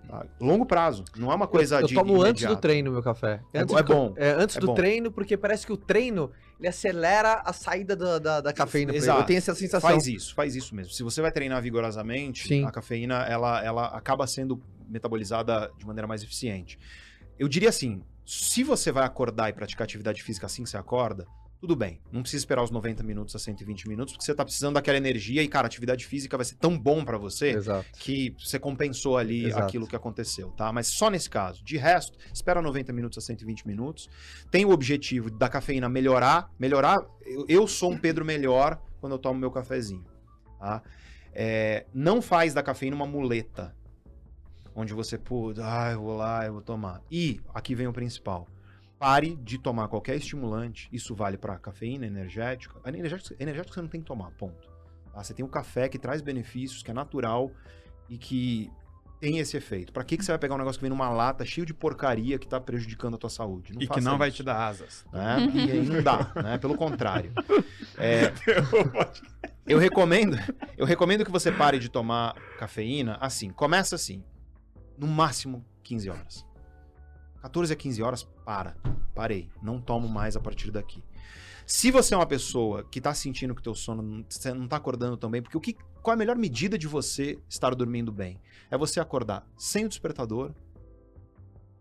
tá? 0.07 0.25
Longo 0.39 0.65
prazo, 0.65 1.05
não 1.15 1.31
é 1.31 1.35
uma 1.35 1.47
coisa 1.47 1.75
eu, 1.75 1.81
eu 1.81 1.87
de 1.87 1.93
tomo 1.93 2.13
antes 2.23 2.41
do 2.41 2.45
imediato. 2.47 2.61
treino 2.61 2.91
meu 2.91 3.03
café. 3.03 3.39
É 3.53 3.59
Antes 3.59 3.75
é 3.75 3.83
do- 3.83 3.93
bom, 3.93 4.13
É, 4.17 4.29
antes 4.31 4.57
é 4.57 4.59
do 4.59 4.67
bom. 4.67 4.73
treino, 4.73 5.11
porque 5.11 5.37
parece 5.37 5.63
que 5.65 5.71
o 5.71 5.77
treino 5.77 6.31
ele 6.59 6.67
acelera 6.67 7.41
a 7.45 7.53
saída 7.53 7.95
da, 7.95 8.17
da, 8.17 8.41
da 8.41 8.51
cafeína. 8.53 8.95
Exato. 8.95 9.21
Eu 9.21 9.25
tenho 9.25 9.37
essa 9.37 9.53
sensação. 9.53 9.89
Faz 9.89 10.07
isso, 10.07 10.33
faz 10.33 10.55
isso 10.55 10.73
mesmo. 10.73 10.91
Se 10.91 11.03
você 11.03 11.21
vai 11.21 11.31
treinar 11.31 11.61
vigorosamente, 11.61 12.47
Sim. 12.47 12.65
a 12.65 12.71
cafeína 12.71 13.23
ela, 13.25 13.63
ela 13.63 13.85
acaba 13.87 14.25
sendo 14.25 14.59
metabolizada 14.89 15.71
de 15.77 15.85
maneira 15.85 16.07
mais 16.07 16.23
eficiente. 16.23 16.79
Eu 17.37 17.47
diria 17.47 17.69
assim, 17.69 18.01
se 18.25 18.63
você 18.63 18.91
vai 18.91 19.03
acordar 19.05 19.49
e 19.49 19.53
praticar 19.53 19.83
atividade 19.83 20.23
física 20.23 20.45
assim 20.47 20.63
que 20.63 20.69
você 20.69 20.77
acorda, 20.77 21.27
tudo 21.59 21.75
bem. 21.75 21.99
Não 22.11 22.21
precisa 22.21 22.41
esperar 22.41 22.63
os 22.63 22.69
90 22.69 23.01
minutos 23.03 23.35
a 23.35 23.39
120 23.39 23.87
minutos, 23.87 24.13
porque 24.13 24.25
você 24.25 24.35
tá 24.35 24.43
precisando 24.43 24.75
daquela 24.75 24.97
energia 24.97 25.41
e, 25.41 25.47
cara, 25.47 25.67
atividade 25.67 26.05
física 26.05 26.37
vai 26.37 26.45
ser 26.45 26.55
tão 26.55 26.77
bom 26.77 27.03
pra 27.03 27.17
você 27.17 27.51
Exato. 27.51 27.87
que 27.97 28.35
você 28.37 28.59
compensou 28.59 29.17
ali 29.17 29.45
Exato. 29.45 29.63
aquilo 29.63 29.87
que 29.87 29.95
aconteceu, 29.95 30.51
tá? 30.51 30.71
Mas 30.71 30.87
só 30.87 31.09
nesse 31.09 31.29
caso. 31.29 31.63
De 31.63 31.77
resto, 31.77 32.17
espera 32.33 32.61
90 32.61 32.91
minutos 32.93 33.17
a 33.17 33.21
120 33.21 33.65
minutos. 33.65 34.09
Tem 34.51 34.65
o 34.65 34.71
objetivo 34.71 35.31
da 35.31 35.49
cafeína 35.49 35.89
melhorar. 35.89 36.51
Melhorar. 36.59 37.03
Eu, 37.25 37.45
eu 37.47 37.67
sou 37.67 37.91
um 37.91 37.97
Pedro 37.97 38.25
melhor 38.25 38.79
quando 38.99 39.13
eu 39.13 39.19
tomo 39.19 39.39
meu 39.39 39.51
cafezinho, 39.51 40.05
tá? 40.59 40.81
É, 41.33 41.85
não 41.93 42.21
faz 42.21 42.53
da 42.53 42.63
cafeína 42.63 42.95
uma 42.95 43.05
muleta. 43.05 43.75
Onde 44.75 44.93
você, 44.93 45.17
pô, 45.17 45.53
ah, 45.61 45.91
eu 45.91 46.01
vou 46.01 46.17
lá, 46.17 46.45
eu 46.45 46.53
vou 46.53 46.61
tomar. 46.61 47.01
E, 47.09 47.39
aqui 47.53 47.73
vem 47.73 47.87
o 47.87 47.93
principal. 47.93 48.47
Pare 48.97 49.35
de 49.35 49.57
tomar 49.57 49.87
qualquer 49.87 50.15
estimulante. 50.15 50.87
Isso 50.91 51.13
vale 51.13 51.37
para 51.37 51.57
cafeína, 51.57 52.05
energética. 52.05 52.79
Energético, 52.85 53.35
energético 53.39 53.73
você 53.73 53.81
não 53.81 53.89
tem 53.89 54.01
que 54.01 54.07
tomar, 54.07 54.31
ponto. 54.31 54.69
Tá? 55.13 55.23
Você 55.23 55.33
tem 55.33 55.45
o 55.45 55.49
café 55.49 55.89
que 55.89 55.99
traz 55.99 56.21
benefícios, 56.21 56.81
que 56.81 56.91
é 56.91 56.93
natural 56.93 57.51
e 58.09 58.17
que 58.17 58.71
tem 59.19 59.39
esse 59.39 59.57
efeito. 59.57 59.91
Pra 59.91 60.03
que, 60.03 60.17
que 60.17 60.23
você 60.23 60.31
vai 60.31 60.39
pegar 60.39 60.55
um 60.55 60.57
negócio 60.57 60.79
que 60.79 60.83
vem 60.83 60.89
numa 60.89 61.09
lata 61.09 61.45
cheio 61.45 61.65
de 61.65 61.73
porcaria 61.73 62.37
que 62.37 62.47
tá 62.47 62.59
prejudicando 62.59 63.15
a 63.15 63.17
tua 63.17 63.29
saúde? 63.29 63.73
e 63.79 63.87
que 63.87 64.01
não 64.01 64.17
vai 64.17 64.29
isso, 64.29 64.37
te 64.37 64.43
dar 64.43 64.67
asas. 64.67 65.05
Né? 65.11 65.51
E 65.53 65.71
aí 65.71 65.85
não 65.85 66.03
dá, 66.03 66.31
né? 66.35 66.57
Pelo 66.57 66.75
contrário. 66.75 67.31
É, 67.97 68.31
eu 69.65 69.79
recomendo, 69.79 70.37
eu 70.77 70.85
recomendo 70.85 71.25
que 71.25 71.31
você 71.31 71.51
pare 71.51 71.79
de 71.79 71.89
tomar 71.89 72.35
cafeína 72.59 73.17
assim. 73.19 73.49
Começa 73.49 73.95
assim, 73.95 74.23
no 74.97 75.07
máximo 75.07 75.65
15 75.83 76.09
horas. 76.09 76.44
14 77.45 77.73
a 77.73 77.75
15 77.75 78.01
horas, 78.01 78.23
para. 78.43 78.75
Parei. 79.13 79.49
Não 79.61 79.79
tomo 79.79 80.09
mais 80.09 80.35
a 80.35 80.39
partir 80.39 80.71
daqui. 80.71 81.03
Se 81.65 81.91
você 81.91 82.15
é 82.15 82.17
uma 82.17 82.25
pessoa 82.25 82.83
que 82.83 82.99
tá 82.99 83.13
sentindo 83.13 83.53
que 83.53 83.61
teu 83.61 83.75
sono 83.75 84.01
não, 84.01 84.25
você 84.27 84.51
não 84.51 84.67
tá 84.67 84.77
acordando 84.77 85.15
tão 85.15 85.29
bem, 85.29 85.43
porque 85.43 85.57
o 85.57 85.61
que, 85.61 85.73
qual 86.01 86.13
é 86.13 86.15
a 86.15 86.17
melhor 86.17 86.35
medida 86.35 86.75
de 86.75 86.87
você 86.87 87.39
estar 87.47 87.75
dormindo 87.75 88.11
bem? 88.11 88.39
É 88.69 88.77
você 88.77 88.99
acordar 88.99 89.47
sem 89.55 89.85
o 89.85 89.89
despertador 89.89 90.53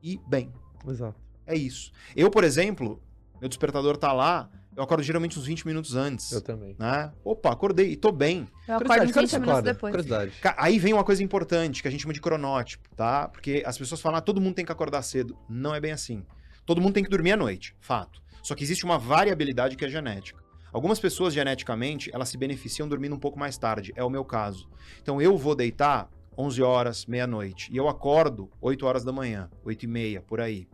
e 0.02 0.20
bem. 0.26 0.52
Exato. 0.86 1.18
É 1.46 1.56
isso. 1.56 1.92
Eu, 2.14 2.30
por 2.30 2.44
exemplo, 2.44 3.02
meu 3.40 3.48
despertador 3.48 3.96
tá 3.96 4.12
lá, 4.12 4.50
eu 4.76 4.82
acordo 4.82 5.02
geralmente 5.02 5.38
uns 5.38 5.46
20 5.46 5.66
minutos 5.66 5.94
antes. 5.94 6.32
Eu 6.32 6.40
também. 6.40 6.74
Né? 6.78 7.12
Opa, 7.24 7.52
acordei 7.52 7.92
e 7.92 7.96
tô 7.96 8.10
bem. 8.10 8.48
Eu 8.66 8.76
acordo 8.76 8.88
Curiosidade, 8.88 9.10
uns 9.10 9.12
quando 9.12 9.24
20 9.24 9.30
você 9.30 9.38
minutos 9.38 9.52
acorda? 9.58 9.72
depois. 9.72 9.90
Curiosidade. 9.92 10.32
Aí 10.56 10.78
vem 10.78 10.92
uma 10.92 11.04
coisa 11.04 11.22
importante 11.22 11.82
que 11.82 11.88
a 11.88 11.90
gente 11.90 12.02
chama 12.02 12.14
de 12.14 12.20
cronótipo, 12.20 12.88
tá? 12.94 13.28
Porque 13.28 13.62
as 13.64 13.78
pessoas 13.78 14.00
falam, 14.00 14.18
ah, 14.18 14.20
todo 14.20 14.40
mundo 14.40 14.54
tem 14.54 14.64
que 14.64 14.72
acordar 14.72 15.02
cedo. 15.02 15.36
Não 15.48 15.74
é 15.74 15.80
bem 15.80 15.92
assim. 15.92 16.24
Todo 16.66 16.80
mundo 16.80 16.94
tem 16.94 17.04
que 17.04 17.10
dormir 17.10 17.32
à 17.32 17.36
noite, 17.36 17.76
fato. 17.80 18.22
Só 18.42 18.54
que 18.54 18.64
existe 18.64 18.84
uma 18.84 18.98
variabilidade 18.98 19.76
que 19.76 19.84
é 19.84 19.88
genética. 19.88 20.42
Algumas 20.72 20.98
pessoas, 20.98 21.32
geneticamente, 21.32 22.10
elas 22.12 22.28
se 22.28 22.36
beneficiam 22.36 22.88
dormindo 22.88 23.14
um 23.14 23.18
pouco 23.18 23.38
mais 23.38 23.56
tarde. 23.56 23.92
É 23.94 24.02
o 24.02 24.10
meu 24.10 24.24
caso. 24.24 24.68
Então, 25.00 25.22
eu 25.22 25.36
vou 25.38 25.54
deitar 25.54 26.10
11 26.36 26.62
horas, 26.62 27.06
meia-noite. 27.06 27.72
E 27.72 27.76
eu 27.76 27.88
acordo 27.88 28.50
8 28.60 28.84
horas 28.84 29.04
da 29.04 29.12
manhã, 29.12 29.48
8 29.64 29.84
e 29.84 29.86
meia, 29.86 30.20
por 30.20 30.40
aí. 30.40 30.66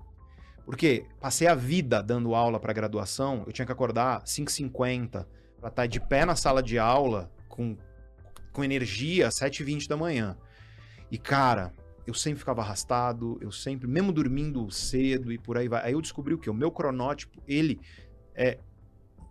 Porque 0.65 1.07
passei 1.21 1.47
a 1.47 1.55
vida 1.55 2.03
dando 2.03 2.35
aula 2.35 2.61
para 2.61 2.73
graduação, 2.73 3.45
eu 3.47 3.53
tinha 3.53 3.67
que 3.67 3.73
acordar 3.73 4.23
5h50 4.23 5.27
para 5.59 5.69
estar 5.69 5.87
de 5.87 6.01
pé 6.01 6.25
na 6.25 6.37
sala 6.37 6.63
de 6.63 6.79
aula 6.79 7.31
com, 7.49 7.77
com 8.53 8.65
energia 8.65 9.29
às 9.29 9.35
7h20 9.35 9.89
da 9.89 9.97
manhã. 9.97 10.37
E, 11.11 11.19
cara, 11.19 11.73
eu 12.07 12.15
sempre 12.15 12.39
ficava 12.39 12.63
arrastado, 12.63 13.39
eu 13.41 13.53
sempre, 13.53 13.87
mesmo 13.87 14.13
dormindo 14.13 14.71
cedo 14.71 15.33
e 15.33 15.39
por 15.39 15.59
aí 15.59 15.69
vai. 15.69 15.85
Aí 15.85 15.93
eu 15.93 16.01
descobri 16.01 16.35
o 16.35 16.39
quê? 16.39 16.49
O 16.49 16.55
meu 16.55 16.71
cronótipo, 16.71 17.43
ele 17.47 17.81
é 18.35 18.59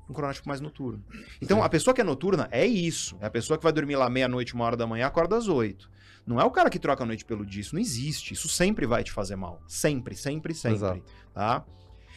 um 0.09 0.13
cronótipo 0.13 0.47
mais 0.47 0.59
noturno. 0.59 1.03
Então, 1.41 1.59
Sim. 1.59 1.63
a 1.63 1.69
pessoa 1.69 1.93
que 1.93 2.01
é 2.01 2.03
noturna 2.03 2.47
é 2.51 2.65
isso. 2.65 3.17
É 3.21 3.27
a 3.27 3.29
pessoa 3.29 3.57
que 3.57 3.63
vai 3.63 3.71
dormir 3.71 3.95
lá 3.95 4.09
meia-noite, 4.09 4.53
uma 4.53 4.65
hora 4.65 4.75
da 4.75 4.87
manhã, 4.87 5.05
acorda 5.05 5.37
às 5.37 5.47
oito. 5.47 5.89
Não 6.29 6.39
é 6.39 6.45
o 6.45 6.51
cara 6.51 6.69
que 6.69 6.77
troca 6.77 7.03
a 7.03 7.07
noite 7.07 7.25
pelo 7.25 7.43
dia. 7.43 7.61
Isso 7.61 7.73
não 7.73 7.81
existe. 7.81 8.35
Isso 8.35 8.47
sempre 8.47 8.85
vai 8.85 9.03
te 9.03 9.11
fazer 9.11 9.35
mal. 9.35 9.63
Sempre, 9.67 10.15
sempre, 10.15 10.53
sempre. 10.53 10.77
Exato. 10.77 11.03
Tá? 11.33 11.65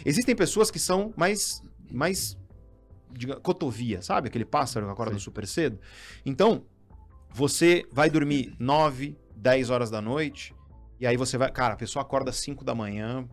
Existem 0.04 0.36
pessoas 0.36 0.70
que 0.70 0.78
são 0.78 1.14
mais, 1.16 1.62
mais 1.90 2.36
diga, 3.10 3.40
cotovia, 3.40 4.02
sabe? 4.02 4.28
Aquele 4.28 4.44
pássaro 4.44 4.84
que 4.84 4.92
acorda 4.92 5.14
Sim. 5.14 5.20
super 5.20 5.46
cedo. 5.46 5.80
Então, 6.26 6.66
você 7.30 7.86
vai 7.90 8.10
dormir 8.10 8.54
9, 8.58 9.16
10 9.34 9.70
horas 9.70 9.90
da 9.90 10.02
noite, 10.02 10.54
e 11.00 11.06
aí 11.06 11.16
você 11.16 11.38
vai. 11.38 11.50
Cara, 11.50 11.72
a 11.72 11.76
pessoa 11.78 12.02
acorda 12.02 12.28
às 12.28 12.36
5 12.36 12.62
da 12.66 12.74
manhã, 12.74 13.26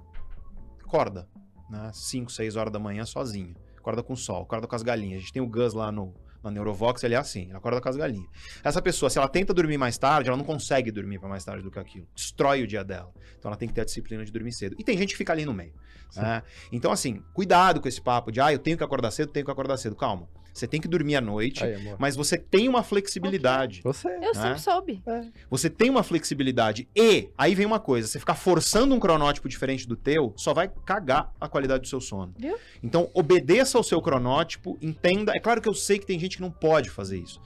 acorda, 0.82 1.28
né? 1.70 1.92
5, 1.94 2.32
6 2.32 2.56
horas 2.56 2.72
da 2.72 2.80
manhã 2.80 3.04
sozinha. 3.04 3.54
Acorda 3.78 4.02
com 4.02 4.14
o 4.14 4.18
sol, 4.18 4.44
acorda 4.44 4.66
com 4.66 4.76
as 4.78 4.82
galinhas. 4.84 5.18
A 5.18 5.20
gente 5.20 5.34
tem 5.34 5.42
o 5.42 5.48
Gus 5.48 5.74
lá 5.74 5.92
no, 5.92 6.14
na 6.44 6.52
Neurovox, 6.52 7.03
ele 7.03 7.16
é 7.16 7.18
assim, 7.18 7.44
ele 7.44 7.53
acorda 7.57 7.82
com 7.82 7.90
as 7.90 7.95
galinhas. 7.95 8.30
Essa 8.64 8.82
pessoa, 8.82 9.10
se 9.10 9.18
ela 9.18 9.28
tenta 9.28 9.53
dormir 9.53 9.78
mais 9.78 9.98
tarde, 9.98 10.30
ela 10.30 10.38
não 10.38 10.45
consegue 10.45 10.91
dormir 10.91 11.20
para 11.20 11.30
mais 11.30 11.44
tarde 11.44 11.64
do 11.64 11.70
que 11.70 11.80
aquilo. 11.80 12.07
Destrói 12.16 12.64
o 12.64 12.68
dia 12.68 12.84
dela. 12.84 13.11
Então 13.38 13.49
ela 13.49 13.57
tem 13.57 13.68
que 13.68 13.74
ter 13.74 13.82
a 13.82 13.86
disciplina 13.86 14.24
de 14.24 14.32
dormir 14.32 14.52
cedo. 14.52 14.76
E 14.80 14.84
tem 14.84 14.98
gente 14.98 15.11
que 15.11 15.18
fica 15.18 15.34
ali 15.34 15.45
no 15.45 15.53
meio. 15.53 15.74
Né? 16.16 16.41
Então, 16.72 16.91
assim, 16.91 17.24
cuidado 17.34 17.80
com 17.82 17.88
esse 17.88 18.02
papo 18.02 18.32
de, 18.32 18.41
ah, 18.41 18.52
eu 18.52 18.60
tenho 18.60 18.78
que 18.78 18.84
acordar 18.84 19.11
cedo, 19.11 19.32
tenho 19.32 19.45
que 19.45 19.52
acordar 19.52 19.78
cedo. 19.78 19.95
Calma. 19.95 20.28
Você 20.54 20.68
tem 20.68 20.82
que 20.82 20.88
dormir 20.88 21.16
à 21.16 21.22
noite, 21.22 21.64
Aí, 21.64 21.96
mas 21.98 22.16
você 22.16 22.38
tem 22.38 22.68
uma 22.68 22.84
flexibilidade. 22.84 23.82
Você. 23.84 24.08
Eu 24.08 24.20
Né? 24.20 24.34
sempre 24.34 24.60
soube. 24.60 25.04
Você 25.50 25.70
tem 25.70 25.90
uma 25.90 26.04
flexibilidade. 26.04 26.88
E, 26.96 27.30
aí 27.38 27.56
vem 27.56 27.66
uma 27.66 27.80
coisa, 27.80 28.08
você 28.08 28.20
ficar 28.20 28.36
forçando 28.36 28.94
um 28.94 29.00
cronótipo 29.00 29.48
diferente 29.48 29.88
do 29.88 29.96
teu, 29.96 30.34
só 30.36 30.54
vai 30.54 30.70
cagar 30.86 31.34
a 31.40 31.48
qualidade 31.48 31.82
do 31.82 31.88
seu 31.88 32.02
sono. 32.02 32.34
Viu? 32.38 32.58
Então, 32.84 33.10
obedeça 33.14 33.78
ao 33.78 33.84
seu 33.84 34.02
cronótipo, 34.02 34.78
entenda. 34.82 35.32
É 35.36 35.40
claro 35.40 35.62
que 35.62 35.70
eu 35.70 35.74
sei 35.74 36.00
que 36.00 36.06
tem 36.06 36.20
gente 36.20 36.38
que 36.38 36.42
não 36.42 36.52
pode 36.52 36.90
fazer 36.90 37.18
isso. 37.18 37.42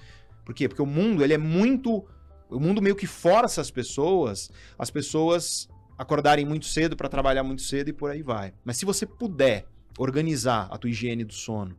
Por 0.46 0.54
quê? 0.54 0.68
Porque 0.68 0.82
o 0.82 0.86
mundo, 0.86 1.24
ele 1.24 1.34
é 1.34 1.38
muito... 1.38 2.06
O 2.50 2.60
mundo 2.60 2.82
meio 2.82 2.96
que 2.96 3.08
força 3.08 3.62
as 3.62 3.72
pessoas, 3.72 4.52
as 4.78 4.92
pessoas 4.92 5.68
acordarem 5.98 6.46
muito 6.46 6.66
cedo 6.66 6.96
para 6.96 7.10
trabalhar 7.10 7.44
muito 7.44 7.62
cedo 7.62 7.90
e 7.90 7.94
por 7.94 8.12
aí 8.12 8.22
vai. 8.22 8.54
Mas 8.64 8.78
se 8.78 8.86
você 8.86 9.06
puder 9.06 9.66
organizar 9.98 10.68
a 10.72 10.78
tua 10.78 10.90
higiene 10.90 11.24
do 11.24 11.34
sono, 11.34 11.72
né? 11.72 11.78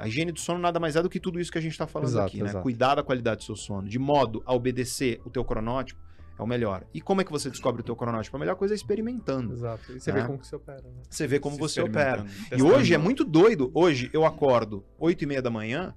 A 0.00 0.06
higiene 0.08 0.32
do 0.32 0.40
sono 0.40 0.58
nada 0.58 0.78
mais 0.80 0.96
é 0.96 1.02
do 1.02 1.08
que 1.10 1.18
tudo 1.20 1.38
isso 1.40 1.50
que 1.52 1.58
a 1.58 1.60
gente 1.60 1.72
está 1.72 1.86
falando 1.86 2.08
Exato, 2.08 2.26
aqui, 2.28 2.38
né? 2.42 2.48
exato. 2.48 2.62
Cuidar 2.62 2.94
da 2.96 3.02
qualidade 3.02 3.38
do 3.38 3.44
seu 3.44 3.56
sono, 3.56 3.88
de 3.88 3.98
modo 3.98 4.42
a 4.46 4.54
obedecer 4.54 5.20
o 5.24 5.30
teu 5.30 5.44
cronótipo, 5.44 6.00
é 6.38 6.42
o 6.42 6.46
melhor. 6.46 6.84
E 6.94 7.00
como 7.00 7.20
é 7.20 7.24
que 7.24 7.30
você 7.30 7.50
descobre 7.50 7.82
o 7.82 7.84
teu 7.84 7.94
cronótipo? 7.94 8.36
A 8.36 8.40
melhor 8.40 8.56
coisa 8.56 8.72
é 8.74 8.76
experimentando. 8.76 9.52
Exato. 9.52 9.92
E 9.92 10.00
você 10.00 10.10
É. 10.10 10.14
vê 10.14 10.24
como 10.24 10.38
que 10.38 10.46
você 10.46 10.56
opera, 10.56 10.82
né? 10.82 11.02
Você 11.08 11.26
vê 11.26 11.38
como 11.38 11.54
Se 11.56 11.60
você 11.60 11.80
opera. 11.82 12.24
E 12.56 12.62
hoje 12.62 12.94
é 12.94 12.98
muito 12.98 13.24
doido. 13.24 13.70
Hoje 13.74 14.08
eu 14.12 14.24
acordo 14.24 14.84
8 14.98 15.22
e 15.22 15.26
meia 15.26 15.42
da 15.42 15.50
manhã. 15.50 15.94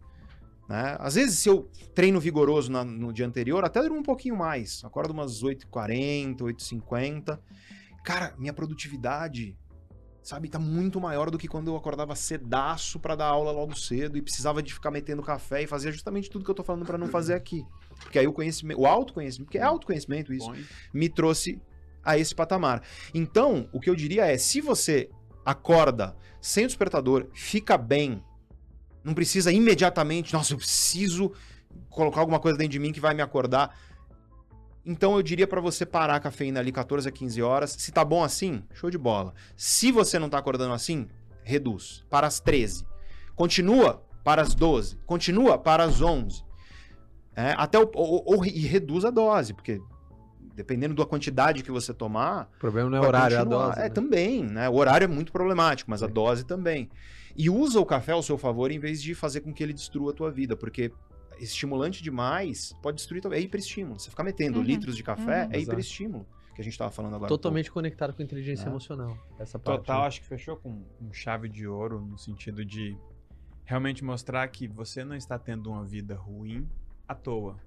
Né? 0.68 0.98
Às 1.00 1.14
vezes, 1.16 1.38
se 1.40 1.48
eu 1.48 1.70
treino 1.94 2.20
vigoroso 2.20 2.72
na- 2.72 2.84
no 2.84 3.14
dia 3.14 3.26
anterior, 3.28 3.64
até 3.64 3.82
durmo 3.82 4.00
um 4.00 4.04
pouquinho 4.04 4.36
mais. 4.36 4.84
Acordo 4.84 5.12
umas 5.14 5.44
8h40, 5.44 6.42
8h50. 6.44 7.40
Cara, 8.04 8.34
minha 8.38 8.52
produtividade, 8.54 9.56
sabe, 10.26 10.50
tá 10.50 10.58
muito 10.58 11.00
maior 11.00 11.30
do 11.30 11.38
que 11.38 11.48
quando 11.48 11.68
eu 11.68 11.76
acordava 11.78 12.16
cedaço 12.16 13.00
pra 13.00 13.16
dar 13.16 13.28
aula 13.28 13.52
logo 13.52 13.78
cedo 13.78 14.18
e 14.18 14.24
precisava 14.24 14.64
de 14.64 14.74
ficar 14.74 14.90
metendo 14.90 15.22
café 15.22 15.62
e 15.62 15.68
fazia 15.68 15.92
justamente 15.92 16.32
tudo 16.32 16.44
que 16.44 16.50
eu 16.50 16.56
tô 16.56 16.64
falando 16.64 16.84
pra 16.84 16.98
não 16.98 17.08
fazer 17.08 17.36
aqui. 17.36 17.64
Porque 18.00 18.18
aí 18.18 18.26
o 18.26 18.34
conhecimento, 18.34 18.82
o 18.82 18.88
autoconhecimento, 18.88 19.46
porque 19.46 19.60
é 19.60 19.62
autoconhecimento 19.62 20.34
isso, 20.34 20.52
me 20.92 21.10
trouxe 21.10 21.62
a 22.04 22.18
esse 22.18 22.34
patamar. 22.34 22.82
Então, 23.14 23.70
o 23.72 23.80
que 23.80 23.88
eu 23.88 23.96
diria 23.96 24.26
é, 24.26 24.36
se 24.36 24.62
você 24.62 25.12
acorda 25.46 26.18
sem 26.42 26.66
despertador, 26.66 27.28
fica 27.32 27.78
bem, 27.78 28.24
não 29.04 29.14
precisa 29.14 29.52
imediatamente, 29.52 30.34
nossa, 30.34 30.54
eu 30.54 30.58
preciso 30.58 31.34
colocar 31.88 32.20
alguma 32.20 32.40
coisa 32.40 32.58
dentro 32.58 32.72
de 32.72 32.80
mim 32.80 32.92
que 32.92 33.00
vai 33.00 33.14
me 33.14 33.22
acordar. 33.22 33.78
Então 34.86 35.16
eu 35.16 35.24
diria 35.24 35.48
pra 35.48 35.60
você 35.60 35.86
parar 35.86 36.16
a 36.16 36.20
cafeína 36.20 36.60
ali 36.60 36.72
14 36.72 37.08
a 37.08 37.12
15 37.12 37.42
horas. 37.42 37.72
Se 37.72 37.92
tá 37.92 38.06
bom 38.06 38.24
assim, 38.24 38.64
show 38.74 38.90
de 38.90 38.98
bola. 38.98 39.34
Se 39.58 39.92
você 39.92 40.20
não 40.20 40.30
tá 40.30 40.38
acordando 40.38 40.74
assim, 40.74 41.08
reduz 41.44 42.04
para 42.10 42.28
as 42.28 42.40
13. 42.40 42.86
Continua 43.36 44.04
para 44.24 44.42
as 44.42 44.54
12. 44.54 44.98
Continua 45.06 45.58
para 45.58 45.84
as 45.84 46.02
11. 46.02 46.44
É, 47.36 47.54
até 47.58 47.78
o, 47.80 47.90
ou, 47.96 48.24
ou- 48.26 48.46
e 48.46 48.66
reduz 48.66 49.04
a 49.04 49.10
dose, 49.10 49.54
porque 49.54 49.82
dependendo 50.56 50.96
da 50.96 51.06
quantidade 51.06 51.64
que 51.64 51.72
você 51.72 51.94
tomar, 51.94 52.50
O 52.56 52.60
problema 52.60 52.90
não 52.90 52.98
é 52.98 53.02
vai 53.02 53.10
horário, 53.10 53.36
é 53.36 53.40
a 53.40 53.44
dose. 53.44 53.80
É, 53.80 53.84
né? 53.84 53.90
também, 53.90 54.44
né? 54.44 54.70
O 54.70 54.76
horário 54.76 55.04
é 55.04 55.08
muito 55.08 55.32
problemático, 55.34 55.90
mas 55.92 56.02
a 56.02 56.08
dose 56.08 56.46
também. 56.46 56.90
E 57.36 57.50
usa 57.50 57.78
o 57.80 57.86
café 57.86 58.14
ao 58.14 58.24
seu 58.24 58.38
favor 58.38 58.72
em 58.72 58.80
vez 58.80 59.02
de 59.02 59.14
fazer 59.14 59.42
com 59.42 59.54
que 59.54 59.62
ele 59.62 59.74
destrua 59.74 60.12
a 60.12 60.16
tua 60.16 60.32
vida, 60.32 60.56
porque 60.56 60.94
estimulante 61.40 62.02
demais 62.04 62.74
pode 62.82 62.98
destruir. 62.98 63.22
É 63.32 63.40
hiperestímulo. 63.40 64.00
Você 64.00 64.10
ficar 64.10 64.24
metendo 64.24 64.60
Uhum, 64.60 64.66
litros 64.66 64.96
de 64.96 65.04
café 65.04 65.46
uhum. 65.46 65.52
é 65.54 65.60
hiperestímulo, 65.60 66.26
que 66.54 66.62
a 66.62 66.64
gente 66.64 66.78
tava 66.78 66.92
falando 66.92 67.16
agora. 67.16 67.30
Totalmente 67.30 67.72
conectado 67.72 68.14
com 68.14 68.22
inteligência 68.24 68.66
É. 68.66 68.70
emocional. 68.70 69.18
Essa 69.40 69.58
parte. 69.60 69.80
Total, 69.80 70.02
né? 70.02 70.08
acho 70.08 70.22
que 70.22 70.28
fechou 70.28 70.58
com, 70.58 70.84
com 70.84 71.14
chave 71.14 71.50
de 71.50 71.68
ouro, 71.68 72.00
no 72.02 72.18
sentido 72.18 72.64
de 72.66 72.98
realmente 73.64 74.04
mostrar 74.04 74.48
que 74.48 74.68
você 74.68 75.04
não 75.04 75.16
está 75.16 75.40
tendo 75.40 75.70
uma 75.72 75.84
vida 75.84 76.16
ruim 76.16 76.68
à 77.08 77.16
toa. 77.16 77.58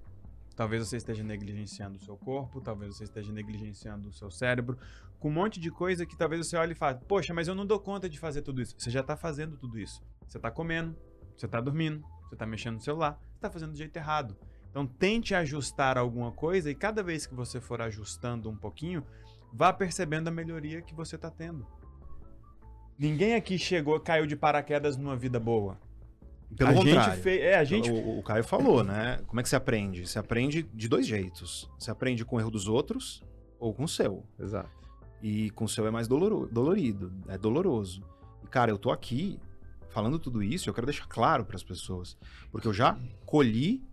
Talvez 0.55 0.85
você 0.87 0.97
esteja 0.97 1.23
negligenciando 1.23 1.97
o 1.97 1.99
seu 2.01 2.17
corpo, 2.17 2.59
talvez 2.59 2.95
você 2.97 3.05
esteja 3.05 3.31
negligenciando 3.31 4.09
o 4.09 4.11
seu 4.13 4.29
cérebro, 4.29 4.77
com 5.17 5.29
um 5.29 5.31
monte 5.33 5.57
de 5.59 5.71
coisa 5.71 6.05
que 6.05 6.17
talvez 6.17 6.45
você 6.45 6.57
olhe 6.57 6.73
e 6.73 6.75
fale, 6.75 6.99
poxa, 7.07 7.33
mas 7.33 7.47
eu 7.47 7.55
não 7.55 7.65
dou 7.65 7.79
conta 7.79 8.09
de 8.09 8.19
fazer 8.19 8.41
tudo 8.41 8.61
isso. 8.61 8.75
Você 8.77 8.89
já 8.89 8.99
está 8.99 9.15
fazendo 9.15 9.55
tudo 9.57 9.79
isso. 9.79 10.01
Você 10.27 10.37
está 10.37 10.51
comendo, 10.51 10.95
você 11.35 11.45
está 11.45 11.61
dormindo, 11.61 12.03
você 12.29 12.35
está 12.35 12.45
mexendo 12.45 12.75
no 12.75 12.81
celular, 12.81 13.19
você 13.31 13.37
está 13.37 13.49
fazendo 13.49 13.71
do 13.71 13.77
jeito 13.77 13.97
errado. 13.97 14.37
Então 14.69 14.85
tente 14.85 15.33
ajustar 15.33 15.97
alguma 15.97 16.31
coisa 16.31 16.69
e 16.69 16.75
cada 16.75 17.01
vez 17.01 17.25
que 17.25 17.33
você 17.33 17.59
for 17.59 17.81
ajustando 17.81 18.49
um 18.49 18.55
pouquinho, 18.55 19.03
vá 19.51 19.73
percebendo 19.73 20.27
a 20.27 20.31
melhoria 20.31 20.81
que 20.81 20.93
você 20.93 21.15
está 21.15 21.31
tendo. 21.31 21.65
Ninguém 22.97 23.33
aqui 23.33 23.57
chegou, 23.57 23.99
caiu 23.99 24.27
de 24.27 24.35
paraquedas 24.35 24.95
numa 24.95 25.15
vida 25.15 25.39
boa. 25.39 25.79
Pelo 26.55 26.71
a 26.71 26.73
contrário. 26.73 27.13
gente 27.13 27.23
fez, 27.23 27.41
é, 27.41 27.55
a 27.57 27.63
gente 27.63 27.89
O, 27.89 28.19
o 28.19 28.23
Caio 28.23 28.43
falou, 28.43 28.83
né? 28.83 29.21
Como 29.27 29.39
é 29.39 29.43
que 29.43 29.49
você 29.49 29.55
aprende? 29.55 30.07
Você 30.07 30.17
aprende 30.17 30.63
de 30.63 30.87
dois 30.87 31.05
jeitos. 31.05 31.69
Você 31.77 31.91
aprende 31.91 32.25
com 32.25 32.35
o 32.35 32.39
erro 32.39 32.51
dos 32.51 32.67
outros 32.67 33.23
ou 33.59 33.73
com 33.73 33.83
o 33.83 33.87
seu. 33.87 34.25
Exato. 34.39 34.69
E 35.21 35.49
com 35.51 35.65
o 35.65 35.69
seu 35.69 35.85
é 35.85 35.91
mais 35.91 36.07
dolorido, 36.07 37.11
é 37.27 37.37
doloroso. 37.37 38.03
E, 38.43 38.47
cara, 38.47 38.71
eu 38.71 38.77
tô 38.77 38.91
aqui 38.91 39.39
falando 39.89 40.19
tudo 40.19 40.41
isso, 40.41 40.69
eu 40.69 40.73
quero 40.73 40.87
deixar 40.87 41.07
claro 41.07 41.45
para 41.45 41.55
as 41.55 41.63
pessoas, 41.63 42.17
porque 42.51 42.67
eu 42.67 42.73
já 42.73 42.97
colhi 43.25 43.83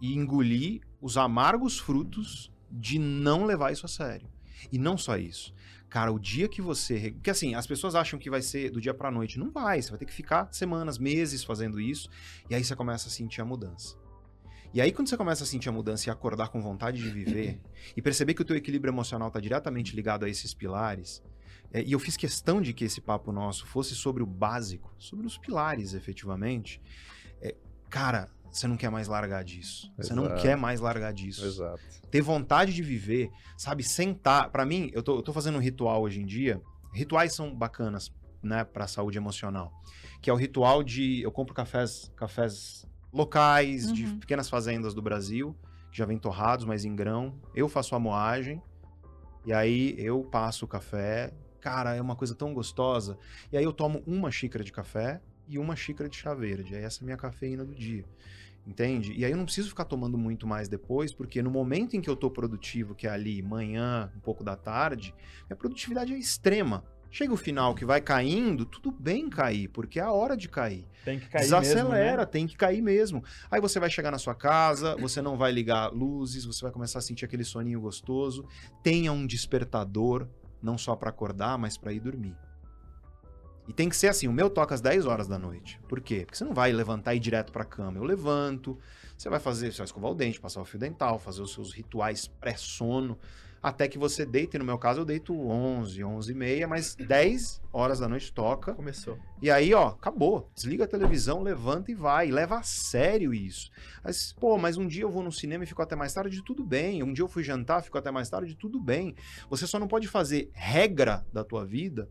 e 0.00 0.14
engoli 0.14 0.82
os 1.00 1.16
amargos 1.16 1.78
frutos 1.78 2.52
de 2.70 2.98
não 2.98 3.44
levar 3.44 3.72
isso 3.72 3.86
a 3.86 3.88
sério. 3.88 4.28
E 4.70 4.78
não 4.78 4.96
só 4.96 5.16
isso. 5.16 5.52
Cara, 5.88 6.10
o 6.10 6.18
dia 6.18 6.48
que 6.48 6.62
você. 6.62 7.10
Porque 7.12 7.30
assim, 7.30 7.54
as 7.54 7.66
pessoas 7.66 7.94
acham 7.94 8.18
que 8.18 8.30
vai 8.30 8.40
ser 8.40 8.70
do 8.70 8.80
dia 8.80 8.94
pra 8.94 9.10
noite. 9.10 9.38
Não 9.38 9.50
vai. 9.50 9.82
Você 9.82 9.90
vai 9.90 9.98
ter 9.98 10.06
que 10.06 10.12
ficar 10.12 10.48
semanas, 10.50 10.98
meses 10.98 11.44
fazendo 11.44 11.78
isso. 11.78 12.08
E 12.48 12.54
aí 12.54 12.64
você 12.64 12.74
começa 12.74 13.08
a 13.08 13.10
sentir 13.10 13.42
a 13.42 13.44
mudança. 13.44 13.96
E 14.72 14.80
aí, 14.80 14.90
quando 14.90 15.08
você 15.08 15.18
começa 15.18 15.44
a 15.44 15.46
sentir 15.46 15.68
a 15.68 15.72
mudança 15.72 16.08
e 16.08 16.10
acordar 16.10 16.48
com 16.48 16.62
vontade 16.62 17.02
de 17.02 17.10
viver, 17.10 17.60
e 17.94 18.00
perceber 18.00 18.32
que 18.32 18.40
o 18.40 18.44
teu 18.44 18.56
equilíbrio 18.56 18.90
emocional 18.90 19.28
está 19.28 19.38
diretamente 19.38 19.94
ligado 19.94 20.24
a 20.24 20.30
esses 20.30 20.54
pilares, 20.54 21.22
é, 21.72 21.82
e 21.82 21.92
eu 21.92 21.98
fiz 21.98 22.16
questão 22.16 22.60
de 22.60 22.72
que 22.72 22.84
esse 22.84 23.00
papo 23.00 23.32
nosso 23.32 23.66
fosse 23.66 23.94
sobre 23.94 24.22
o 24.22 24.26
básico, 24.26 24.94
sobre 24.98 25.26
os 25.26 25.38
pilares, 25.38 25.94
efetivamente, 25.94 26.80
é, 27.40 27.54
cara, 27.88 28.28
você 28.50 28.66
não 28.68 28.76
quer 28.76 28.90
mais 28.90 29.08
largar 29.08 29.42
disso. 29.42 29.90
Você 29.96 30.14
não 30.14 30.34
quer 30.36 30.56
mais 30.56 30.78
largar 30.80 31.12
disso 31.12 31.46
Exato. 31.46 31.80
ter 32.10 32.20
vontade 32.20 32.74
de 32.74 32.82
viver, 32.82 33.30
sabe? 33.56 33.82
Sentar. 33.82 34.50
Pra 34.50 34.66
mim, 34.66 34.90
eu 34.92 35.02
tô, 35.02 35.16
eu 35.16 35.22
tô 35.22 35.32
fazendo 35.32 35.56
um 35.56 35.60
ritual 35.60 36.02
hoje 36.02 36.20
em 36.20 36.26
dia. 36.26 36.60
Rituais 36.92 37.32
são 37.34 37.54
bacanas 37.54 38.12
né, 38.42 38.62
para 38.64 38.84
a 38.84 38.88
saúde 38.88 39.16
emocional, 39.16 39.72
que 40.20 40.28
é 40.28 40.32
o 40.32 40.36
ritual 40.36 40.82
de 40.82 41.22
eu 41.22 41.32
compro 41.32 41.54
cafés, 41.54 42.12
cafés 42.14 42.84
locais 43.10 43.90
de 43.90 44.04
Uhum. 44.04 44.18
pequenas 44.18 44.50
fazendas 44.50 44.92
do 44.92 45.00
Brasil, 45.00 45.56
que 45.90 45.96
já 45.96 46.04
vem 46.04 46.18
torrados, 46.18 46.66
mas 46.66 46.84
em 46.84 46.94
grão. 46.94 47.40
Eu 47.54 47.68
faço 47.68 47.94
a 47.94 47.98
moagem 47.98 48.60
e 49.46 49.52
aí 49.52 49.94
eu 49.98 50.22
passo 50.24 50.66
o 50.66 50.68
café. 50.68 51.32
Cara, 51.62 51.94
é 51.94 52.02
uma 52.02 52.16
coisa 52.16 52.34
tão 52.34 52.52
gostosa. 52.52 53.16
E 53.52 53.56
aí 53.56 53.62
eu 53.62 53.72
tomo 53.72 54.02
uma 54.04 54.32
xícara 54.32 54.64
de 54.64 54.72
café 54.72 55.22
e 55.46 55.60
uma 55.60 55.76
xícara 55.76 56.10
de 56.10 56.16
chá 56.16 56.34
verde. 56.34 56.74
Aí 56.74 56.82
essa 56.82 57.00
é 57.00 57.02
a 57.02 57.04
minha 57.04 57.16
cafeína 57.16 57.64
do 57.64 57.72
dia. 57.72 58.04
Entende? 58.66 59.12
E 59.16 59.24
aí 59.24 59.30
eu 59.30 59.36
não 59.36 59.44
preciso 59.44 59.68
ficar 59.68 59.84
tomando 59.84 60.18
muito 60.18 60.44
mais 60.44 60.68
depois, 60.68 61.14
porque 61.14 61.40
no 61.40 61.50
momento 61.50 61.94
em 61.96 62.00
que 62.00 62.10
eu 62.10 62.16
tô 62.16 62.28
produtivo, 62.28 62.96
que 62.96 63.06
é 63.06 63.10
ali 63.10 63.40
manhã, 63.42 64.10
um 64.16 64.20
pouco 64.20 64.42
da 64.42 64.56
tarde, 64.56 65.14
minha 65.48 65.56
produtividade 65.56 66.12
é 66.12 66.18
extrema. 66.18 66.84
Chega 67.08 67.32
o 67.32 67.36
final 67.36 67.74
que 67.74 67.84
vai 67.84 68.00
caindo, 68.00 68.64
tudo 68.64 68.90
bem 68.90 69.28
cair, 69.28 69.68
porque 69.68 70.00
é 70.00 70.02
a 70.02 70.10
hora 70.10 70.36
de 70.36 70.48
cair. 70.48 70.84
Tem 71.04 71.20
que 71.20 71.28
cair 71.28 71.42
Desacelera, 71.42 71.90
mesmo, 71.90 72.16
né? 72.16 72.26
tem 72.26 72.46
que 72.46 72.56
cair 72.56 72.82
mesmo. 72.82 73.22
Aí 73.50 73.60
você 73.60 73.78
vai 73.78 73.90
chegar 73.90 74.10
na 74.10 74.18
sua 74.18 74.34
casa, 74.34 74.96
você 74.96 75.20
não 75.22 75.36
vai 75.36 75.52
ligar 75.52 75.92
luzes, 75.92 76.44
você 76.44 76.62
vai 76.62 76.72
começar 76.72 77.00
a 77.00 77.02
sentir 77.02 77.24
aquele 77.24 77.44
soninho 77.44 77.80
gostoso. 77.80 78.46
Tenha 78.82 79.12
um 79.12 79.26
despertador, 79.26 80.26
não 80.62 80.78
só 80.78 80.94
para 80.94 81.10
acordar, 81.10 81.58
mas 81.58 81.76
para 81.76 81.92
ir 81.92 82.00
dormir. 82.00 82.36
E 83.66 83.72
tem 83.72 83.88
que 83.88 83.96
ser 83.96 84.08
assim, 84.08 84.26
o 84.26 84.32
meu 84.32 84.50
toca 84.50 84.74
às 84.74 84.80
10 84.80 85.06
horas 85.06 85.28
da 85.28 85.38
noite. 85.38 85.80
Por 85.88 86.00
quê? 86.00 86.24
Porque 86.24 86.36
você 86.36 86.44
não 86.44 86.52
vai 86.52 86.72
levantar 86.72 87.14
e 87.14 87.18
ir 87.18 87.20
direto 87.20 87.52
pra 87.52 87.64
cama. 87.64 87.98
Eu 87.98 88.04
levanto, 88.04 88.78
você 89.16 89.28
vai 89.28 89.38
fazer, 89.38 89.72
você 89.72 89.78
vai 89.78 89.84
escovar 89.84 90.10
o 90.10 90.14
dente, 90.14 90.40
passar 90.40 90.60
o 90.60 90.64
fio 90.64 90.78
dental, 90.78 91.18
fazer 91.18 91.42
os 91.42 91.52
seus 91.52 91.72
rituais 91.72 92.26
pré-sono, 92.26 93.18
até 93.62 93.86
que 93.86 93.98
você 93.98 94.26
deite. 94.26 94.58
No 94.58 94.64
meu 94.64 94.76
caso, 94.76 95.00
eu 95.00 95.04
deito 95.04 95.32
11, 95.38 96.02
11 96.02 96.32
e 96.32 96.34
meia, 96.34 96.66
mas 96.66 96.96
10 96.96 97.62
horas 97.72 98.00
da 98.00 98.08
noite 98.08 98.32
toca. 98.32 98.74
Começou. 98.74 99.18
E 99.40 99.50
aí, 99.50 99.72
ó, 99.72 99.88
acabou. 99.88 100.50
Desliga 100.54 100.84
a 100.84 100.88
televisão, 100.88 101.42
levanta 101.42 101.92
e 101.92 101.94
vai. 101.94 102.30
Leva 102.30 102.58
a 102.58 102.62
sério 102.62 103.32
isso. 103.32 103.70
Mas, 104.02 104.32
pô, 104.32 104.58
mas 104.58 104.76
um 104.76 104.86
dia 104.86 105.02
eu 105.02 105.10
vou 105.10 105.22
no 105.22 105.30
cinema 105.30 105.62
e 105.62 105.66
fico 105.66 105.80
até 105.80 105.94
mais 105.94 106.12
tarde, 106.12 106.42
tudo 106.42 106.64
bem. 106.64 107.02
Um 107.02 107.12
dia 107.12 107.22
eu 107.22 107.28
fui 107.28 107.44
jantar, 107.44 107.82
fico 107.82 107.96
até 107.96 108.10
mais 108.10 108.28
tarde, 108.28 108.56
tudo 108.56 108.80
bem. 108.80 109.14
Você 109.48 109.66
só 109.66 109.78
não 109.78 109.86
pode 109.86 110.08
fazer 110.08 110.50
regra 110.52 111.24
da 111.32 111.44
tua 111.44 111.64
vida, 111.64 112.10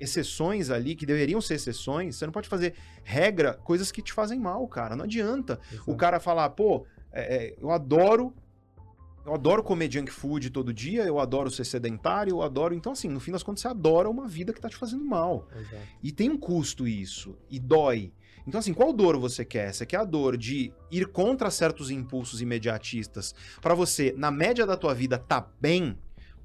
exceções 0.00 0.68
ali 0.68 0.96
que 0.96 1.06
deveriam 1.06 1.40
ser 1.40 1.54
exceções. 1.54 2.16
Você 2.16 2.26
não 2.26 2.32
pode 2.32 2.48
fazer 2.48 2.74
regra, 3.04 3.54
coisas 3.54 3.92
que 3.92 4.02
te 4.02 4.12
fazem 4.12 4.40
mal, 4.40 4.66
cara. 4.66 4.96
Não 4.96 5.04
adianta. 5.04 5.60
O 5.86 5.96
cara 5.96 6.18
falar, 6.18 6.50
pô, 6.50 6.84
é, 7.12 7.36
é, 7.36 7.56
eu 7.60 7.70
adoro. 7.70 8.34
Eu 9.24 9.34
adoro 9.34 9.62
comer 9.62 9.90
junk 9.90 10.10
food 10.10 10.50
todo 10.50 10.72
dia, 10.72 11.04
eu 11.04 11.20
adoro 11.20 11.50
ser 11.50 11.64
sedentário, 11.64 12.32
eu 12.32 12.42
adoro. 12.42 12.74
Então, 12.74 12.92
assim, 12.92 13.08
no 13.08 13.20
fim 13.20 13.30
das 13.30 13.42
contas, 13.42 13.62
você 13.62 13.68
adora 13.68 14.10
uma 14.10 14.26
vida 14.26 14.52
que 14.52 14.60
tá 14.60 14.68
te 14.68 14.76
fazendo 14.76 15.04
mal. 15.04 15.48
Exato. 15.54 15.82
E 16.02 16.10
tem 16.10 16.28
um 16.28 16.36
custo 16.36 16.88
isso, 16.88 17.36
e 17.48 17.60
dói. 17.60 18.12
Então, 18.46 18.58
assim, 18.58 18.74
qual 18.74 18.92
dor 18.92 19.16
você 19.18 19.44
quer? 19.44 19.72
Você 19.72 19.86
quer 19.86 19.98
a 19.98 20.04
dor 20.04 20.36
de 20.36 20.72
ir 20.90 21.06
contra 21.06 21.50
certos 21.50 21.90
impulsos 21.90 22.40
imediatistas 22.40 23.32
pra 23.60 23.74
você, 23.74 24.12
na 24.16 24.32
média 24.32 24.66
da 24.66 24.76
tua 24.76 24.92
vida, 24.92 25.16
tá 25.16 25.46
bem? 25.60 25.96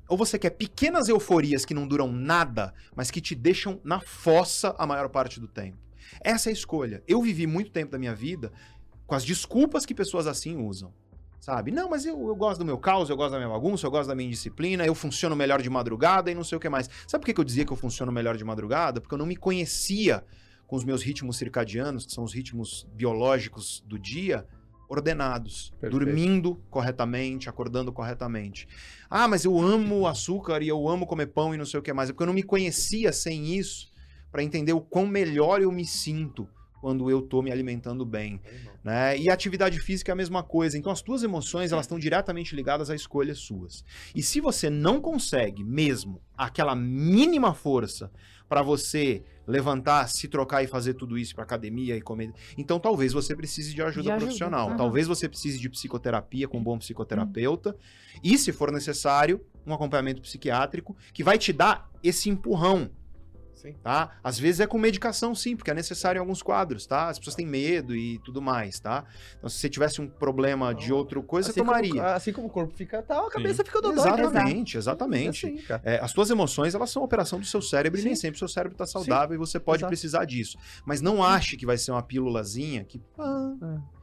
Ou 0.07 0.15
você 0.15 0.37
quer 0.37 0.51
pequenas 0.51 1.09
euforias 1.09 1.65
que 1.65 1.73
não 1.73 1.87
duram 1.87 2.11
nada, 2.11 2.73
mas 2.95 3.09
que 3.09 3.19
te 3.19 3.33
deixam 3.33 3.81
na 3.83 3.99
fossa 3.99 4.75
a 4.77 4.85
maior 4.85 5.09
parte 5.09 5.39
do 5.39 5.47
tempo? 5.47 5.77
Essa 6.21 6.49
é 6.49 6.51
a 6.51 6.53
escolha. 6.53 7.03
Eu 7.07 7.21
vivi 7.21 7.47
muito 7.47 7.71
tempo 7.71 7.91
da 7.91 7.97
minha 7.97 8.15
vida 8.15 8.51
com 9.07 9.15
as 9.15 9.25
desculpas 9.25 9.85
que 9.85 9.95
pessoas 9.95 10.27
assim 10.27 10.55
usam. 10.57 10.93
Sabe? 11.39 11.71
Não, 11.71 11.89
mas 11.89 12.05
eu, 12.05 12.27
eu 12.27 12.35
gosto 12.35 12.59
do 12.59 12.65
meu 12.65 12.77
caos, 12.77 13.09
eu 13.09 13.15
gosto 13.15 13.31
da 13.31 13.37
minha 13.37 13.49
bagunça, 13.49 13.85
eu 13.85 13.91
gosto 13.91 14.09
da 14.09 14.15
minha 14.15 14.27
indisciplina, 14.27 14.85
eu 14.85 14.95
funciono 14.95 15.35
melhor 15.35 15.61
de 15.61 15.69
madrugada 15.69 16.31
e 16.31 16.35
não 16.35 16.43
sei 16.43 16.57
o 16.57 16.61
que 16.61 16.67
mais. 16.67 16.89
Sabe 17.07 17.21
por 17.21 17.27
que 17.27 17.33
que 17.33 17.39
eu 17.39 17.45
dizia 17.45 17.65
que 17.65 17.71
eu 17.71 17.77
funciono 17.77 18.11
melhor 18.11 18.35
de 18.35 18.43
madrugada? 18.43 18.99
Porque 18.99 19.13
eu 19.13 19.17
não 19.17 19.25
me 19.25 19.35
conhecia 19.35 20.23
com 20.65 20.75
os 20.75 20.83
meus 20.83 21.01
ritmos 21.01 21.37
circadianos, 21.37 22.05
que 22.05 22.11
são 22.11 22.23
os 22.23 22.33
ritmos 22.33 22.85
biológicos 22.93 23.83
do 23.87 23.97
dia, 23.97 24.45
ordenados, 24.89 25.71
Perfeito. 25.79 25.91
dormindo 25.91 26.61
corretamente, 26.69 27.49
acordando 27.49 27.91
corretamente. 27.91 28.67
Ah, 29.09 29.27
mas 29.27 29.45
eu 29.45 29.57
amo 29.59 30.07
açúcar 30.07 30.61
e 30.61 30.67
eu 30.67 30.87
amo 30.87 31.07
comer 31.07 31.27
pão 31.27 31.53
e 31.53 31.57
não 31.57 31.65
sei 31.65 31.79
o 31.79 31.83
que 31.83 31.93
mais. 31.93 32.09
É 32.09 32.13
porque 32.13 32.23
eu 32.23 32.27
não 32.27 32.33
me 32.33 32.43
conhecia 32.43 33.11
sem 33.11 33.53
isso 33.55 33.91
para 34.31 34.43
entender 34.43 34.73
o 34.73 34.81
quão 34.81 35.07
melhor 35.07 35.61
eu 35.61 35.71
me 35.71 35.85
sinto 35.85 36.47
quando 36.81 37.09
eu 37.09 37.21
tô 37.21 37.41
me 37.41 37.51
alimentando 37.51 38.05
bem 38.05 38.39
né? 38.83 39.17
E 39.17 39.29
a 39.29 39.33
atividade 39.33 39.77
física 39.79 40.11
é 40.11 40.13
a 40.13 40.15
mesma 40.15 40.41
coisa. 40.41 40.77
Então 40.77 40.89
as 40.89 41.01
tuas 41.01 41.21
emoções, 41.21 41.73
elas 41.73 41.83
estão 41.85 41.99
diretamente 41.99 42.55
ligadas 42.55 42.89
a 42.89 42.95
escolhas 42.95 43.39
suas. 43.39 43.83
E 44.15 44.23
se 44.23 44.39
você 44.39 44.69
não 44.69 45.01
consegue 45.01 45.61
mesmo 45.61 46.21
aquela 46.37 46.73
mínima 46.73 47.53
força 47.53 48.09
para 48.47 48.61
você 48.61 49.23
levantar, 49.45 50.07
se 50.07 50.29
trocar 50.29 50.63
e 50.63 50.67
fazer 50.67 50.93
tudo 50.93 51.17
isso 51.17 51.35
para 51.35 51.43
academia 51.43 51.97
e 51.97 52.01
comer, 52.01 52.31
então 52.57 52.79
talvez 52.79 53.11
você 53.11 53.35
precise 53.35 53.73
de 53.73 53.81
ajuda 53.81 54.03
De 54.03 54.11
ajuda, 54.11 54.25
profissional. 54.25 54.67
aham. 54.69 54.77
Talvez 54.77 55.05
você 55.05 55.27
precise 55.27 55.59
de 55.59 55.69
psicoterapia 55.69 56.47
com 56.47 56.57
um 56.57 56.63
bom 56.63 56.77
psicoterapeuta 56.77 57.75
e 58.23 58.37
se 58.37 58.53
for 58.53 58.71
necessário, 58.71 59.45
um 59.65 59.73
acompanhamento 59.73 60.21
psiquiátrico 60.21 60.95
que 61.13 61.23
vai 61.25 61.37
te 61.37 61.51
dar 61.51 61.89
esse 62.01 62.29
empurrão 62.29 62.89
Sim. 63.57 63.73
tá? 63.83 64.17
Às 64.23 64.37
vezes 64.39 64.59
é 64.61 64.67
com 64.67 64.77
medicação, 64.77 65.33
sim, 65.35 65.55
porque 65.55 65.71
é 65.71 65.73
necessário 65.73 66.19
em 66.19 66.21
alguns 66.21 66.41
quadros, 66.41 66.85
tá? 66.85 67.09
As 67.09 67.17
pessoas 67.17 67.35
têm 67.35 67.45
medo 67.45 67.95
e 67.95 68.19
tudo 68.19 68.41
mais, 68.41 68.79
tá? 68.79 69.03
Então, 69.37 69.49
se 69.49 69.57
você 69.57 69.67
tivesse 69.69 69.99
um 69.99 70.07
problema 70.07 70.73
de 70.75 70.93
outra 70.93 71.21
coisa, 71.21 71.47
você 71.47 71.59
Assim 71.59 71.59
como- 71.67 71.71
tomaria. 71.71 72.13
assim 72.15 72.31
como 72.31 72.47
o 72.47 72.49
corpo 72.49 72.73
fica 72.75 73.01
tal, 73.01 73.27
a 73.27 73.31
cabeça 73.31 73.63
fica 73.65 73.81
dodói. 73.81 73.95
né? 74.11 74.21
Exatamente, 74.21 74.77
exatamente. 74.77 75.45
É 75.47 75.75
assim. 75.75 75.81
É, 75.83 75.99
as 75.99 76.13
tuas 76.13 76.29
emoções, 76.29 76.75
elas 76.75 76.89
são 76.89 77.03
operação 77.03 77.39
do 77.39 77.45
seu 77.45 77.61
cérebro 77.61 77.99
e 77.99 78.03
nem 78.03 78.15
Sim. 78.15 78.21
sempre 78.21 78.35
o 78.35 78.39
seu 78.39 78.47
cérebro 78.47 78.75
está 78.75 78.85
saudável 78.85 79.35
e 79.35 79.37
você 79.37 79.59
pode 79.59 79.79
Exato. 79.79 79.89
precisar 79.89 80.25
disso. 80.25 80.57
Mas 80.85 81.01
não 81.01 81.23
ache 81.23 81.57
que 81.57 81.65
vai 81.65 81.77
ser 81.77 81.91
uma 81.91 82.03
pílulazinha 82.03 82.83
que... 82.83 83.01
É. 83.19 83.96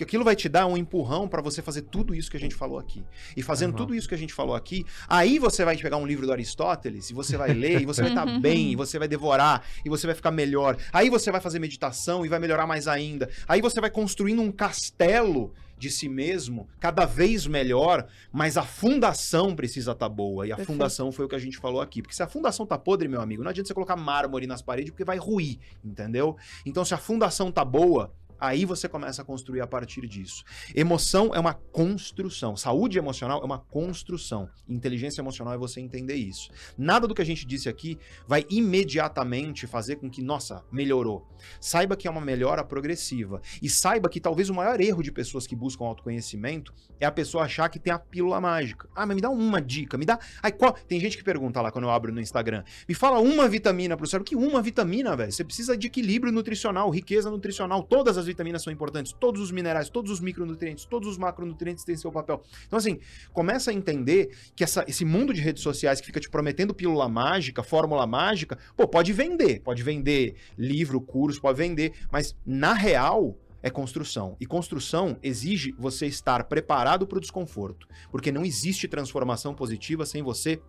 Que 0.00 0.04
aquilo 0.04 0.24
vai 0.24 0.34
te 0.34 0.48
dar 0.48 0.66
um 0.66 0.78
empurrão 0.78 1.28
para 1.28 1.42
você 1.42 1.60
fazer 1.60 1.82
tudo 1.82 2.14
isso 2.14 2.30
que 2.30 2.36
a 2.38 2.40
gente 2.40 2.54
falou 2.54 2.78
aqui. 2.78 3.04
E 3.36 3.42
fazendo 3.42 3.72
Aham. 3.72 3.76
tudo 3.76 3.94
isso 3.94 4.08
que 4.08 4.14
a 4.14 4.18
gente 4.18 4.32
falou 4.32 4.54
aqui, 4.54 4.86
aí 5.06 5.38
você 5.38 5.62
vai 5.62 5.76
pegar 5.76 5.98
um 5.98 6.06
livro 6.06 6.24
do 6.24 6.32
Aristóteles 6.32 7.10
e 7.10 7.12
você 7.12 7.36
vai 7.36 7.52
ler 7.52 7.82
e 7.82 7.84
você 7.84 8.00
vai 8.00 8.10
estar 8.10 8.24
Uhum. 8.26 8.40
bem, 8.40 8.72
e 8.72 8.76
você 8.76 8.98
vai 8.98 9.06
devorar 9.06 9.62
e 9.84 9.90
você 9.90 10.06
vai 10.06 10.16
ficar 10.16 10.30
melhor. 10.30 10.78
Aí 10.90 11.10
você 11.10 11.30
vai 11.30 11.38
fazer 11.38 11.58
meditação 11.58 12.24
e 12.24 12.30
vai 12.30 12.38
melhorar 12.38 12.66
mais 12.66 12.88
ainda. 12.88 13.28
Aí 13.46 13.60
você 13.60 13.78
vai 13.78 13.90
construindo 13.90 14.40
um 14.40 14.50
castelo 14.50 15.52
de 15.76 15.90
si 15.90 16.08
mesmo, 16.08 16.66
cada 16.78 17.04
vez 17.04 17.46
melhor, 17.46 18.06
mas 18.32 18.56
a 18.56 18.62
fundação 18.62 19.54
precisa 19.54 19.92
estar 19.92 20.08
boa. 20.08 20.46
E 20.46 20.52
a 20.52 20.56
Perfeito. 20.56 20.72
fundação 20.74 21.12
foi 21.12 21.26
o 21.26 21.28
que 21.28 21.34
a 21.34 21.38
gente 21.38 21.58
falou 21.58 21.82
aqui. 21.82 22.00
Porque 22.00 22.14
se 22.16 22.22
a 22.22 22.26
fundação 22.26 22.64
tá 22.64 22.78
podre, 22.78 23.06
meu 23.06 23.20
amigo, 23.20 23.42
não 23.42 23.50
adianta 23.50 23.68
você 23.68 23.74
colocar 23.74 23.96
mármore 23.96 24.46
nas 24.46 24.62
paredes, 24.62 24.90
porque 24.92 25.04
vai 25.04 25.18
ruir, 25.18 25.58
entendeu? 25.84 26.38
Então, 26.64 26.86
se 26.86 26.94
a 26.94 26.98
fundação 26.98 27.52
tá 27.52 27.64
boa, 27.64 28.12
aí 28.40 28.64
você 28.64 28.88
começa 28.88 29.22
a 29.22 29.24
construir 29.24 29.60
a 29.60 29.66
partir 29.66 30.06
disso. 30.06 30.42
Emoção 30.74 31.34
é 31.34 31.38
uma 31.38 31.54
construção. 31.54 32.56
Saúde 32.56 32.98
emocional 32.98 33.40
é 33.42 33.44
uma 33.44 33.58
construção. 33.58 34.48
Inteligência 34.68 35.20
emocional 35.20 35.54
é 35.54 35.58
você 35.58 35.80
entender 35.80 36.14
isso. 36.14 36.50
Nada 36.78 37.06
do 37.06 37.14
que 37.14 37.22
a 37.22 37.24
gente 37.24 37.46
disse 37.46 37.68
aqui 37.68 37.98
vai 38.26 38.46
imediatamente 38.48 39.66
fazer 39.66 39.96
com 39.96 40.08
que, 40.08 40.22
nossa, 40.22 40.64
melhorou. 40.72 41.28
Saiba 41.60 41.96
que 41.96 42.08
é 42.08 42.10
uma 42.10 42.20
melhora 42.20 42.64
progressiva. 42.64 43.40
E 43.60 43.68
saiba 43.68 44.08
que 44.08 44.20
talvez 44.20 44.48
o 44.48 44.54
maior 44.54 44.80
erro 44.80 45.02
de 45.02 45.12
pessoas 45.12 45.46
que 45.46 45.56
buscam 45.56 45.84
autoconhecimento 45.84 46.72
é 46.98 47.06
a 47.06 47.12
pessoa 47.12 47.44
achar 47.44 47.68
que 47.68 47.78
tem 47.78 47.92
a 47.92 47.98
pílula 47.98 48.40
mágica. 48.40 48.88
Ah, 48.94 49.04
mas 49.06 49.16
me 49.16 49.22
dá 49.22 49.30
uma 49.30 49.60
dica, 49.60 49.98
me 49.98 50.04
dá. 50.04 50.18
Ai, 50.42 50.52
qual... 50.52 50.72
Tem 50.72 50.98
gente 51.00 51.16
que 51.16 51.24
pergunta 51.24 51.60
lá 51.60 51.70
quando 51.70 51.84
eu 51.84 51.90
abro 51.90 52.12
no 52.12 52.20
Instagram. 52.20 52.64
Me 52.88 52.94
fala 52.94 53.18
uma 53.18 53.48
vitamina 53.48 53.96
pro 53.96 54.06
cérebro. 54.06 54.28
Que 54.28 54.36
uma 54.36 54.62
vitamina, 54.62 55.16
velho? 55.16 55.32
Você 55.32 55.44
precisa 55.44 55.76
de 55.76 55.86
equilíbrio 55.86 56.32
nutricional, 56.32 56.90
riqueza 56.90 57.30
nutricional. 57.30 57.82
Todas 57.82 58.16
as 58.16 58.26
vitaminas 58.30 58.62
são 58.62 58.72
importantes, 58.72 59.12
todos 59.12 59.40
os 59.40 59.50
minerais, 59.50 59.88
todos 59.88 60.10
os 60.10 60.20
micronutrientes, 60.20 60.84
todos 60.84 61.08
os 61.08 61.18
macronutrientes 61.18 61.84
têm 61.84 61.96
seu 61.96 62.10
papel. 62.12 62.42
Então, 62.66 62.78
assim, 62.78 62.98
começa 63.32 63.70
a 63.70 63.74
entender 63.74 64.30
que 64.54 64.64
essa- 64.64 64.84
esse 64.88 65.04
mundo 65.04 65.34
de 65.34 65.40
redes 65.40 65.62
sociais 65.62 66.00
que 66.00 66.06
fica 66.06 66.20
te 66.20 66.30
prometendo 66.30 66.74
pílula 66.74 67.08
mágica, 67.08 67.62
fórmula 67.62 68.06
mágica, 68.06 68.58
pô, 68.76 68.86
pode 68.86 69.12
vender. 69.12 69.60
Pode 69.60 69.82
vender 69.82 70.34
livro, 70.56 71.00
curso, 71.00 71.40
pode 71.40 71.58
vender. 71.58 71.92
Mas, 72.10 72.36
na 72.46 72.72
real, 72.72 73.36
é 73.62 73.70
construção. 73.70 74.36
E 74.40 74.46
construção 74.46 75.18
exige 75.22 75.74
você 75.78 76.06
estar 76.06 76.44
preparado 76.44 77.06
para 77.06 77.18
o 77.18 77.20
desconforto. 77.20 77.86
Porque 78.10 78.32
não 78.32 78.44
existe 78.44 78.88
transformação 78.88 79.54
positiva 79.54 80.06
sem 80.06 80.22
você 80.22 80.60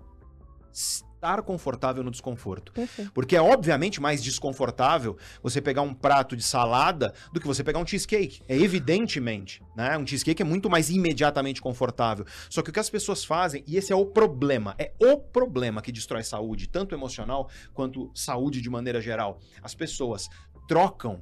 estar 1.21 1.43
confortável 1.43 2.03
no 2.03 2.09
desconforto. 2.09 2.73
Perfeito. 2.73 3.11
Porque 3.11 3.35
é 3.35 3.41
obviamente 3.41 4.01
mais 4.01 4.23
desconfortável 4.23 5.15
você 5.43 5.61
pegar 5.61 5.83
um 5.83 5.93
prato 5.93 6.35
de 6.35 6.41
salada 6.41 7.13
do 7.31 7.39
que 7.39 7.45
você 7.45 7.63
pegar 7.63 7.77
um 7.77 7.85
cheesecake. 7.85 8.41
É 8.47 8.57
evidentemente, 8.57 9.63
né? 9.75 9.95
Um 9.97 10.05
cheesecake 10.05 10.41
é 10.41 10.45
muito 10.45 10.67
mais 10.67 10.89
imediatamente 10.89 11.61
confortável. 11.61 12.25
Só 12.49 12.63
que 12.63 12.71
o 12.71 12.73
que 12.73 12.79
as 12.79 12.89
pessoas 12.89 13.23
fazem, 13.23 13.63
e 13.67 13.77
esse 13.77 13.93
é 13.93 13.95
o 13.95 14.05
problema, 14.05 14.73
é 14.79 14.93
o 14.99 15.17
problema 15.17 15.81
que 15.81 15.91
destrói 15.91 16.23
saúde, 16.23 16.67
tanto 16.67 16.95
emocional 16.95 17.49
quanto 17.71 18.11
saúde 18.15 18.59
de 18.59 18.69
maneira 18.69 18.99
geral. 18.99 19.39
As 19.61 19.75
pessoas 19.75 20.27
trocam 20.67 21.21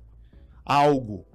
algo 0.63 1.27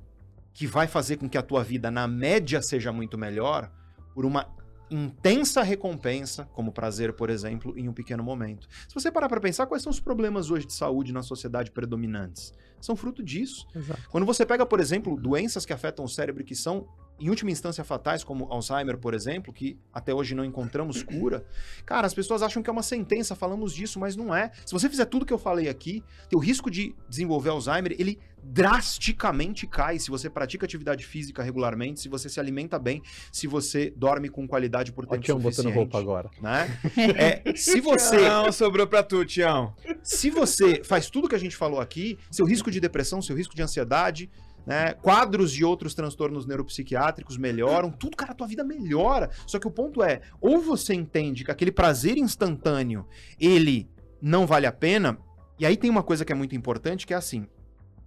que 0.54 0.66
vai 0.66 0.86
fazer 0.86 1.18
com 1.18 1.28
que 1.28 1.36
a 1.36 1.42
tua 1.42 1.62
vida 1.62 1.90
na 1.90 2.08
média 2.08 2.62
seja 2.62 2.92
muito 2.92 3.18
melhor 3.18 3.70
por 4.14 4.24
uma 4.24 4.48
intensa 4.90 5.62
recompensa, 5.62 6.44
como 6.52 6.72
prazer, 6.72 7.12
por 7.12 7.30
exemplo, 7.30 7.76
em 7.76 7.88
um 7.88 7.92
pequeno 7.92 8.22
momento. 8.22 8.68
Se 8.88 8.94
você 8.94 9.10
parar 9.10 9.28
para 9.28 9.40
pensar, 9.40 9.66
quais 9.66 9.82
são 9.82 9.90
os 9.90 10.00
problemas 10.00 10.50
hoje 10.50 10.66
de 10.66 10.72
saúde 10.72 11.12
na 11.12 11.22
sociedade 11.22 11.70
predominantes? 11.70 12.52
São 12.80 12.94
fruto 12.94 13.22
disso. 13.22 13.66
Exato. 13.74 14.02
Quando 14.10 14.26
você 14.26 14.44
pega, 14.44 14.66
por 14.66 14.78
exemplo, 14.78 15.16
doenças 15.16 15.64
que 15.64 15.72
afetam 15.72 16.04
o 16.04 16.08
cérebro 16.08 16.44
que 16.44 16.54
são, 16.54 16.86
em 17.18 17.28
última 17.30 17.50
instância, 17.50 17.84
fatais, 17.84 18.24
como 18.24 18.46
Alzheimer, 18.52 18.98
por 18.98 19.14
exemplo, 19.14 19.52
que 19.52 19.78
até 19.92 20.12
hoje 20.12 20.34
não 20.34 20.44
encontramos 20.44 21.02
cura, 21.02 21.44
cara, 21.86 22.06
as 22.06 22.14
pessoas 22.14 22.42
acham 22.42 22.62
que 22.62 22.68
é 22.68 22.72
uma 22.72 22.82
sentença, 22.82 23.34
falamos 23.36 23.72
disso, 23.72 24.00
mas 24.00 24.16
não 24.16 24.34
é. 24.34 24.50
Se 24.66 24.72
você 24.72 24.88
fizer 24.88 25.04
tudo 25.04 25.24
que 25.24 25.32
eu 25.32 25.38
falei 25.38 25.68
aqui, 25.68 26.02
teu 26.28 26.38
risco 26.38 26.70
de 26.70 26.94
desenvolver 27.08 27.50
Alzheimer, 27.50 27.94
ele 27.98 28.18
drasticamente 28.42 29.66
cai 29.66 29.98
se 29.98 30.10
você 30.10 30.28
pratica 30.28 30.66
atividade 30.66 31.04
física 31.06 31.42
regularmente, 31.42 32.00
se 32.00 32.08
você 32.08 32.28
se 32.28 32.38
alimenta 32.40 32.78
bem, 32.78 33.00
se 33.32 33.46
você 33.46 33.92
dorme 33.96 34.28
com 34.28 34.46
qualidade 34.46 34.92
por 34.92 35.04
Ó, 35.04 35.08
tempo 35.08 35.22
Tião 35.22 35.40
suficiente. 35.40 35.66
botando 35.68 35.74
roupa 35.76 35.98
agora. 35.98 36.30
Né? 36.42 36.78
É, 37.16 37.54
se 37.56 37.80
você 37.80 38.28
Não, 38.28 38.50
sobrou 38.52 38.86
pra 38.86 39.02
tu, 39.02 39.24
Tião. 39.24 39.74
se 40.02 40.30
você 40.30 40.82
faz 40.84 41.08
tudo 41.08 41.28
que 41.28 41.34
a 41.34 41.38
gente 41.38 41.56
falou 41.56 41.80
aqui, 41.80 42.18
seu 42.30 42.44
risco 42.44 42.70
de 42.70 42.80
depressão, 42.80 43.22
seu 43.22 43.36
risco 43.36 43.54
de 43.54 43.62
ansiedade, 43.62 44.30
né, 44.66 44.94
quadros 44.94 45.52
de 45.52 45.64
outros 45.64 45.94
transtornos 45.94 46.46
neuropsiquiátricos 46.46 47.36
melhoram, 47.36 47.90
tudo, 47.90 48.16
cara, 48.16 48.32
a 48.32 48.34
tua 48.34 48.46
vida 48.46 48.64
melhora. 48.64 49.30
Só 49.46 49.58
que 49.58 49.66
o 49.66 49.70
ponto 49.70 50.02
é, 50.02 50.20
ou 50.40 50.60
você 50.60 50.94
entende 50.94 51.44
que 51.44 51.50
aquele 51.50 51.72
prazer 51.72 52.16
instantâneo, 52.16 53.06
ele 53.38 53.88
não 54.20 54.46
vale 54.46 54.66
a 54.66 54.72
pena, 54.72 55.18
e 55.58 55.66
aí 55.66 55.76
tem 55.76 55.90
uma 55.90 56.02
coisa 56.02 56.24
que 56.24 56.32
é 56.32 56.36
muito 56.36 56.56
importante, 56.56 57.06
que 57.06 57.14
é 57.14 57.16
assim, 57.16 57.46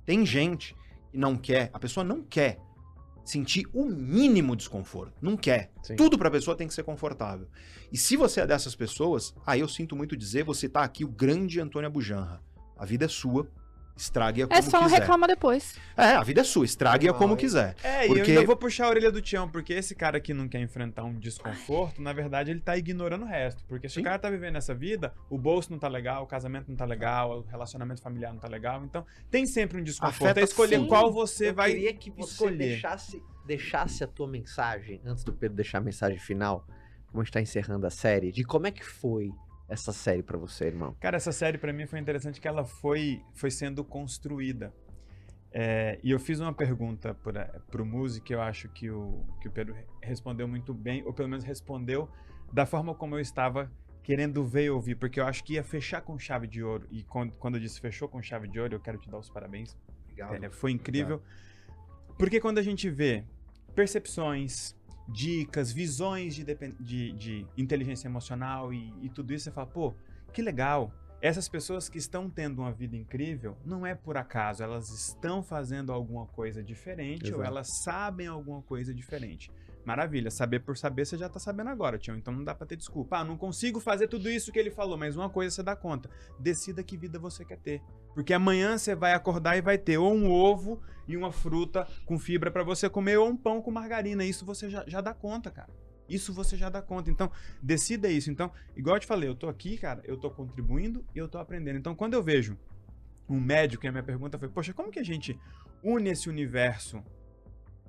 tem 0.05 0.25
gente 0.25 0.75
que 1.11 1.17
não 1.17 1.35
quer, 1.35 1.69
a 1.73 1.79
pessoa 1.79 2.03
não 2.03 2.21
quer 2.23 2.59
sentir 3.23 3.67
o 3.73 3.85
mínimo 3.85 4.55
desconforto, 4.55 5.13
não 5.21 5.35
quer. 5.35 5.71
Sim. 5.83 5.97
Tudo 5.97 6.17
pra 6.17 6.31
pessoa 6.31 6.55
tem 6.55 6.67
que 6.67 6.73
ser 6.73 6.83
confortável. 6.83 7.47
E 7.91 7.97
se 7.97 8.15
você 8.15 8.41
é 8.41 8.47
dessas 8.47 8.73
pessoas, 8.73 9.35
aí 9.45 9.59
eu 9.59 9.67
sinto 9.67 9.95
muito 9.95 10.15
dizer, 10.15 10.43
você 10.43 10.69
tá 10.69 10.81
aqui 10.81 11.03
o 11.03 11.09
grande 11.09 11.59
Antônio 11.59 11.87
Abujanra. 11.87 12.41
A 12.77 12.85
vida 12.85 13.05
é 13.05 13.07
sua, 13.09 13.49
estrague-a 13.97 14.47
como 14.47 14.57
É 14.57 14.61
só 14.61 14.83
quiser. 14.83 14.99
reclama 14.99 15.27
depois. 15.27 15.75
É, 15.97 16.11
a 16.13 16.23
vida 16.23 16.41
é 16.41 16.43
sua, 16.43 16.63
estrague-a 16.65 17.13
como 17.13 17.33
é- 17.33 17.37
quiser. 17.37 17.75
É, 17.83 18.05
e 18.05 18.07
Porque- 18.07 18.21
eu 18.31 18.35
ainda 18.35 18.45
vou 18.45 18.55
puxar 18.55 18.85
a 18.85 18.89
orelha 18.89 19.11
do 19.11 19.21
Tião, 19.21 19.49
porque 19.49 19.73
esse 19.73 19.95
cara 19.95 20.19
que 20.19 20.33
não 20.33 20.47
quer 20.47 20.59
enfrentar 20.61 21.03
um 21.03 21.13
desconforto, 21.19 22.01
na 22.01 22.13
verdade, 22.13 22.51
ele 22.51 22.59
tá 22.59 22.77
ignorando 22.77 23.23
o 23.23 23.27
resto. 23.27 23.63
Porque 23.67 23.89
se 23.89 23.99
o 23.99 24.03
cara 24.03 24.19
tá 24.19 24.29
vivendo 24.29 24.55
essa 24.55 24.73
vida, 24.75 25.13
o 25.29 25.37
bolso 25.37 25.71
não 25.71 25.79
tá 25.79 25.87
legal, 25.87 26.23
o 26.23 26.27
casamento 26.27 26.69
não 26.69 26.75
tá 26.75 26.85
legal, 26.85 27.39
o 27.39 27.41
relacionamento 27.41 28.01
familiar 28.01 28.31
não 28.31 28.39
tá 28.39 28.47
legal. 28.47 28.83
Então, 28.83 29.05
tem 29.31 29.45
sempre 29.45 29.79
um 29.79 29.83
desconforto. 29.83 30.21
Afeta 30.23 30.39
é 30.41 30.43
escolher 30.43 30.79
sim. 30.79 30.87
qual 30.87 31.11
você 31.11 31.49
eu 31.49 31.53
vai 31.55 31.71
queria 31.73 31.93
que 31.93 32.11
você 32.11 32.31
escolher. 32.31 32.57
deixasse, 32.57 33.23
deixasse 33.45 34.03
a 34.03 34.07
tua 34.07 34.27
mensagem, 34.27 35.01
antes 35.05 35.23
do 35.23 35.33
Pedro 35.33 35.55
deixar 35.55 35.79
a 35.79 35.81
mensagem 35.81 36.19
final, 36.19 36.65
como 37.07 37.21
a 37.21 37.23
gente 37.23 37.33
tá 37.33 37.41
encerrando 37.41 37.87
a 37.87 37.89
série, 37.89 38.31
de 38.31 38.43
como 38.43 38.67
é 38.67 38.71
que 38.71 38.85
foi 38.85 39.31
essa 39.67 39.91
série 39.91 40.23
pra 40.23 40.37
você, 40.37 40.65
irmão. 40.65 40.95
Cara, 40.99 41.17
essa 41.17 41.31
série 41.31 41.57
pra 41.57 41.73
mim 41.73 41.85
foi 41.85 41.99
interessante 41.99 42.39
que 42.39 42.47
ela 42.47 42.63
foi, 42.63 43.21
foi 43.33 43.51
sendo 43.51 43.83
construída. 43.83 44.73
É, 45.51 45.99
e 46.03 46.11
eu 46.11 46.19
fiz 46.19 46.39
uma 46.39 46.53
pergunta 46.53 47.13
para 47.13 47.45
pro 47.71 47.85
Muzi 47.85 48.21
que 48.21 48.35
eu 48.35 48.41
acho 48.41 48.69
que 48.69 48.89
o, 48.89 49.25
que 49.41 49.47
o 49.47 49.51
Pedro 49.51 49.73
re- 49.73 49.85
respondeu 50.03 50.47
muito 50.47 50.73
bem, 50.73 51.03
ou 51.05 51.13
pelo 51.13 51.29
menos 51.29 51.43
respondeu 51.43 52.09
da 52.51 52.65
forma 52.65 52.93
como 52.93 53.15
eu 53.15 53.19
estava 53.19 53.71
querendo 54.03 54.45
ver 54.45 54.65
e 54.65 54.69
ouvir, 54.69 54.95
porque 54.95 55.19
eu 55.19 55.25
acho 55.25 55.43
que 55.43 55.53
ia 55.53 55.63
fechar 55.63 56.01
com 56.01 56.17
chave 56.19 56.47
de 56.47 56.63
ouro. 56.63 56.87
E 56.91 57.03
quando, 57.03 57.35
quando 57.37 57.55
eu 57.55 57.61
disse 57.61 57.79
fechou 57.81 58.07
com 58.07 58.21
chave 58.21 58.47
de 58.47 58.59
ouro, 58.59 58.75
eu 58.75 58.79
quero 58.79 58.97
te 58.97 59.09
dar 59.09 59.17
os 59.17 59.29
parabéns. 59.29 59.75
Obrigado. 60.03 60.43
É, 60.45 60.49
foi 60.49 60.71
incrível. 60.71 61.21
Porque 62.17 62.39
quando 62.39 62.57
a 62.57 62.61
gente 62.63 62.89
vê 62.89 63.23
percepções, 63.75 64.75
dicas, 65.07 65.71
visões 65.71 66.35
de, 66.35 66.43
de- 66.79 67.11
de 67.13 67.47
inteligência 67.57 68.07
emocional 68.07 68.73
e, 68.73 68.93
e 69.01 69.09
tudo 69.09 69.33
isso, 69.33 69.45
você 69.45 69.51
fala, 69.51 69.67
pô, 69.67 69.93
que 70.33 70.41
legal. 70.41 70.91
Essas 71.19 71.49
pessoas 71.49 71.89
que 71.89 71.97
estão 71.97 72.29
tendo 72.29 72.59
uma 72.59 72.71
vida 72.71 72.95
incrível, 72.95 73.57
não 73.65 73.83
é 73.85 73.95
por 73.95 74.17
acaso, 74.17 74.61
elas 74.61 74.89
estão 74.89 75.41
fazendo 75.41 75.91
alguma 75.91 76.27
coisa 76.27 76.61
diferente 76.63 77.33
ou 77.33 77.39
Exato. 77.39 77.47
elas 77.47 77.67
sabem 77.83 78.27
alguma 78.27 78.61
coisa 78.61 78.93
diferente. 78.93 79.49
Maravilha, 79.87 80.29
saber 80.29 80.59
por 80.59 80.77
saber 80.77 81.05
você 81.05 81.17
já 81.17 81.29
tá 81.29 81.39
sabendo 81.39 81.69
agora, 81.69 81.97
tio. 81.97 82.13
Então 82.13 82.33
não 82.33 82.43
dá 82.43 82.53
pra 82.53 82.67
ter 82.67 82.75
desculpa. 82.75 83.19
Ah, 83.19 83.23
não 83.23 83.37
consigo 83.37 83.79
fazer 83.79 84.09
tudo 84.09 84.29
isso 84.29 84.51
que 84.51 84.59
ele 84.59 84.69
falou, 84.69 84.97
mas 84.97 85.15
uma 85.15 85.29
coisa 85.29 85.55
você 85.55 85.63
dá 85.63 85.77
conta. 85.77 86.09
Decida 86.37 86.83
que 86.83 86.97
vida 86.97 87.17
você 87.17 87.45
quer 87.45 87.57
ter. 87.57 87.81
Porque 88.13 88.33
amanhã 88.33 88.77
você 88.77 88.93
vai 88.93 89.13
acordar 89.13 89.55
e 89.55 89.61
vai 89.61 89.77
ter 89.77 89.97
ou 89.97 90.13
um 90.13 90.29
ovo 90.29 90.81
e 91.07 91.15
uma 91.15 91.31
fruta 91.31 91.87
com 92.05 92.19
fibra 92.19 92.51
pra 92.51 92.63
você 92.63 92.89
comer 92.89 93.15
ou 93.15 93.29
um 93.29 93.37
pão 93.37 93.61
com 93.61 93.71
margarina. 93.71 94.25
Isso 94.25 94.45
você 94.45 94.69
já, 94.69 94.83
já 94.85 94.99
dá 94.99 95.13
conta, 95.13 95.49
cara. 95.49 95.69
Isso 96.09 96.33
você 96.33 96.57
já 96.57 96.67
dá 96.67 96.81
conta. 96.81 97.09
Então, 97.09 97.31
decida 97.63 98.09
isso. 98.09 98.29
Então, 98.29 98.51
igual 98.75 98.97
eu 98.97 98.99
te 98.99 99.07
falei, 99.07 99.29
eu 99.29 99.35
tô 99.35 99.47
aqui, 99.47 99.77
cara, 99.77 100.01
eu 100.03 100.17
tô 100.17 100.29
contribuindo 100.29 101.05
e 101.15 101.17
eu 101.17 101.29
tô 101.29 101.37
aprendendo. 101.37 101.77
Então, 101.77 101.95
quando 101.95 102.13
eu 102.13 102.21
vejo 102.21 102.57
um 103.29 103.39
médico, 103.39 103.85
e 103.85 103.87
a 103.87 103.91
minha 103.93 104.03
pergunta 104.03 104.37
foi, 104.37 104.49
poxa, 104.49 104.73
como 104.73 104.91
que 104.91 104.99
a 104.99 105.05
gente 105.05 105.39
une 105.81 106.09
esse 106.09 106.27
universo 106.27 107.01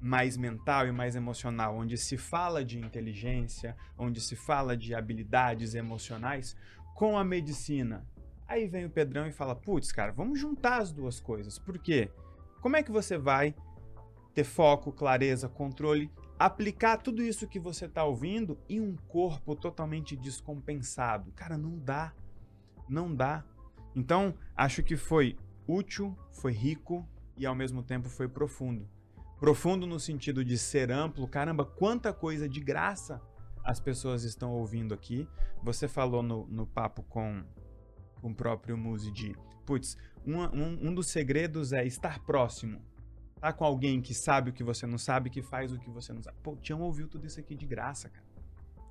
mais 0.00 0.36
mental 0.36 0.86
e 0.86 0.92
mais 0.92 1.16
emocional, 1.16 1.76
onde 1.76 1.96
se 1.96 2.16
fala 2.16 2.64
de 2.64 2.78
inteligência, 2.78 3.76
onde 3.96 4.20
se 4.20 4.36
fala 4.36 4.76
de 4.76 4.94
habilidades 4.94 5.74
emocionais, 5.74 6.56
com 6.94 7.18
a 7.18 7.24
medicina? 7.24 8.06
Aí 8.46 8.66
vem 8.66 8.86
o 8.86 8.90
Pedrão 8.90 9.26
e 9.26 9.32
fala, 9.32 9.54
putz, 9.54 9.92
cara, 9.92 10.12
vamos 10.12 10.38
juntar 10.40 10.80
as 10.80 10.90
duas 10.90 11.20
coisas. 11.20 11.58
Por 11.58 11.78
quê? 11.78 12.10
Como 12.60 12.76
é 12.76 12.82
que 12.82 12.90
você 12.90 13.18
vai 13.18 13.54
ter 14.34 14.44
foco, 14.44 14.92
clareza, 14.92 15.48
controle, 15.48 16.10
aplicar 16.38 16.96
tudo 16.96 17.22
isso 17.22 17.48
que 17.48 17.58
você 17.58 17.86
está 17.86 18.04
ouvindo 18.04 18.58
em 18.68 18.80
um 18.80 18.96
corpo 18.96 19.54
totalmente 19.54 20.16
descompensado? 20.16 21.30
Cara, 21.32 21.58
não 21.58 21.78
dá. 21.78 22.14
Não 22.88 23.14
dá. 23.14 23.44
Então, 23.94 24.34
acho 24.56 24.82
que 24.82 24.96
foi 24.96 25.36
útil, 25.66 26.16
foi 26.32 26.52
rico 26.52 27.06
e 27.36 27.44
ao 27.44 27.54
mesmo 27.54 27.82
tempo 27.82 28.08
foi 28.08 28.28
profundo. 28.28 28.88
Profundo 29.38 29.86
no 29.86 30.00
sentido 30.00 30.44
de 30.44 30.58
ser 30.58 30.90
amplo. 30.90 31.26
Caramba, 31.28 31.64
quanta 31.64 32.12
coisa 32.12 32.48
de 32.48 32.60
graça 32.60 33.20
as 33.64 33.78
pessoas 33.78 34.24
estão 34.24 34.50
ouvindo 34.52 34.94
aqui. 34.94 35.28
Você 35.62 35.86
falou 35.86 36.22
no, 36.22 36.46
no 36.48 36.66
papo 36.66 37.02
com, 37.04 37.44
com 38.20 38.30
o 38.30 38.34
próprio 38.34 38.76
Muzi 38.76 39.12
de, 39.12 39.36
putz, 39.66 39.96
uma- 40.24 40.50
um, 40.54 40.88
um 40.88 40.94
dos 40.94 41.08
segredos 41.08 41.72
é 41.72 41.84
estar 41.86 42.18
próximo. 42.24 42.80
Tá 43.40 43.52
com 43.52 43.64
alguém 43.64 44.00
que 44.00 44.14
sabe 44.14 44.50
o 44.50 44.52
que 44.52 44.64
você 44.64 44.86
não 44.86 44.98
sabe, 44.98 45.30
que 45.30 45.42
faz 45.42 45.72
o 45.72 45.78
que 45.78 45.90
você 45.90 46.12
não 46.12 46.22
sabe. 46.22 46.36
Pô, 46.42 46.56
Tião 46.56 46.80
ouviu 46.80 47.06
tudo 47.06 47.26
isso 47.26 47.38
aqui 47.38 47.54
de 47.54 47.66
graça, 47.66 48.08
cara. 48.08 48.26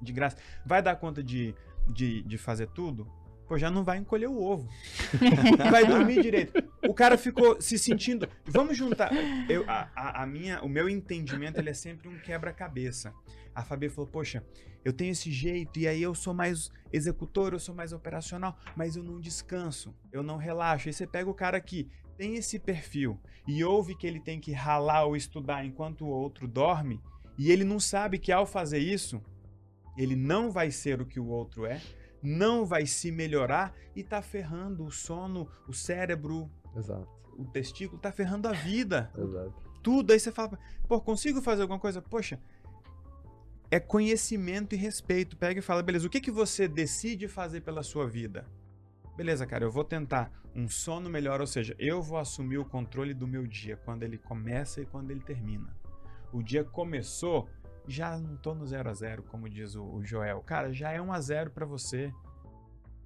De 0.02 0.14
graça. 0.14 0.38
Vai 0.66 0.82
dar 0.82 0.96
conta 0.96 1.22
de, 1.24 1.54
de, 1.88 2.22
de 2.24 2.38
fazer 2.38 2.68
tudo? 2.68 3.06
Pô, 3.48 3.58
já 3.58 3.72
não 3.72 3.84
vai 3.84 3.98
encolher 3.98 4.28
o 4.28 4.42
ovo. 4.42 4.68
vai 5.72 5.86
dormir 5.86 6.22
direito. 6.22 6.54
O 6.88 6.94
cara 6.94 7.18
ficou 7.18 7.62
se 7.62 7.78
sentindo. 7.78 8.28
Vamos 8.46 8.76
juntar. 8.78 9.10
Eu, 9.50 9.64
a, 9.70 9.90
a- 9.96 10.24
a 10.24 10.26
minha, 10.26 10.62
o 10.62 10.70
meu 10.70 10.90
entendimento 10.90 11.58
ele 11.60 11.70
é 11.70 11.74
sempre 11.74 12.08
um 12.10 12.18
quebra-cabeça. 12.20 13.14
A 13.56 13.64
Fabi 13.64 13.90
falou: 13.90 14.10
Poxa, 14.10 14.44
eu 14.84 14.92
tenho 14.94 15.12
esse 15.12 15.32
jeito, 15.32 15.80
e 15.80 15.88
aí 15.88 16.02
eu 16.02 16.14
sou 16.14 16.34
mais 16.34 16.70
executor, 16.92 17.54
eu 17.54 17.60
sou 17.60 17.74
mais 17.74 17.94
operacional, 17.94 18.58
mas 18.76 18.96
eu 18.96 19.04
não 19.04 19.20
descanso, 19.20 19.96
eu 20.12 20.22
não 20.22 20.38
relaxo. 20.38 20.90
Aí 20.90 20.94
você 20.94 21.08
pega 21.08 21.30
o 21.30 21.34
cara 21.34 21.60
que 21.62 21.88
tem 22.18 22.36
esse 22.36 22.60
perfil 22.60 23.20
e 23.48 23.64
ouve 23.64 23.96
que 23.96 24.06
ele 24.06 24.20
tem 24.20 24.40
que 24.40 24.52
ralar 24.52 25.06
ou 25.06 25.16
estudar 25.16 25.66
enquanto 25.66 26.04
o 26.06 26.10
outro 26.10 26.48
dorme, 26.48 27.00
e 27.38 27.52
ele 27.52 27.64
não 27.64 27.80
sabe 27.80 28.18
que 28.20 28.32
ao 28.32 28.46
fazer 28.46 28.80
isso, 28.80 29.22
ele 29.98 30.16
não 30.16 30.52
vai 30.52 30.70
ser 30.70 31.02
o 31.02 31.06
que 31.06 31.20
o 31.20 31.28
outro 31.28 31.66
é, 31.66 31.82
não 32.28 32.66
vai 32.66 32.86
se 32.86 33.12
melhorar 33.12 33.74
e 33.96 34.04
tá 34.04 34.22
ferrando 34.22 34.86
o 34.86 34.92
sono, 34.92 35.48
o 35.68 35.74
cérebro, 35.74 36.50
Exato, 36.76 37.08
o 37.38 37.46
testículo, 37.46 38.00
tá 38.00 38.12
ferrando 38.12 38.48
a 38.48 38.52
vida 38.52 39.12
exato. 39.18 39.54
tudo. 39.82 40.12
Aí 40.12 40.20
você 40.20 40.32
fala, 40.32 40.60
pô, 40.88 41.00
consigo 41.00 41.42
fazer 41.42 41.62
alguma 41.62 41.80
coisa? 41.80 42.02
Poxa, 42.02 42.40
é 43.72 43.80
conhecimento 43.80 44.76
e 44.76 44.78
respeito. 44.78 45.38
Pega 45.38 45.60
e 45.60 45.64
fala, 45.64 45.82
beleza, 45.82 46.08
o 46.08 46.10
que, 46.10 46.22
que 46.22 46.32
você 46.32 46.68
decide 46.68 47.28
fazer 47.28 47.62
pela 47.62 47.84
sua 47.84 48.08
vida? 48.08 48.46
Beleza, 49.16 49.46
cara, 49.48 49.66
eu 49.66 49.72
vou 49.72 49.84
tentar 49.84 50.32
um 50.56 50.68
sono 50.68 51.10
melhor, 51.10 51.42
ou 51.42 51.48
seja, 51.48 51.76
eu 51.80 52.02
vou 52.02 52.18
assumir 52.18 52.58
o 52.58 52.66
controle 52.66 53.14
do 53.14 53.28
meu 53.28 53.46
dia, 53.46 53.78
quando 53.78 54.04
ele 54.04 54.18
começa 54.18 54.82
e 54.82 54.86
quando 54.86 55.12
ele 55.12 55.22
termina. 55.22 55.76
O 56.32 56.44
dia 56.44 56.64
começou, 56.64 57.48
já 57.88 58.18
não 58.18 58.36
tô 58.36 58.54
no 58.54 58.66
0 58.66 58.90
a 58.90 58.94
0 58.94 59.24
como 59.24 59.50
diz 59.50 59.76
o, 59.76 60.04
Joel. 60.04 60.42
Cara, 60.42 60.74
já 60.74 60.92
é 60.92 61.02
1 61.02 61.12
a 61.12 61.22
0 61.22 61.52
para 61.52 61.66
você. 61.66 62.12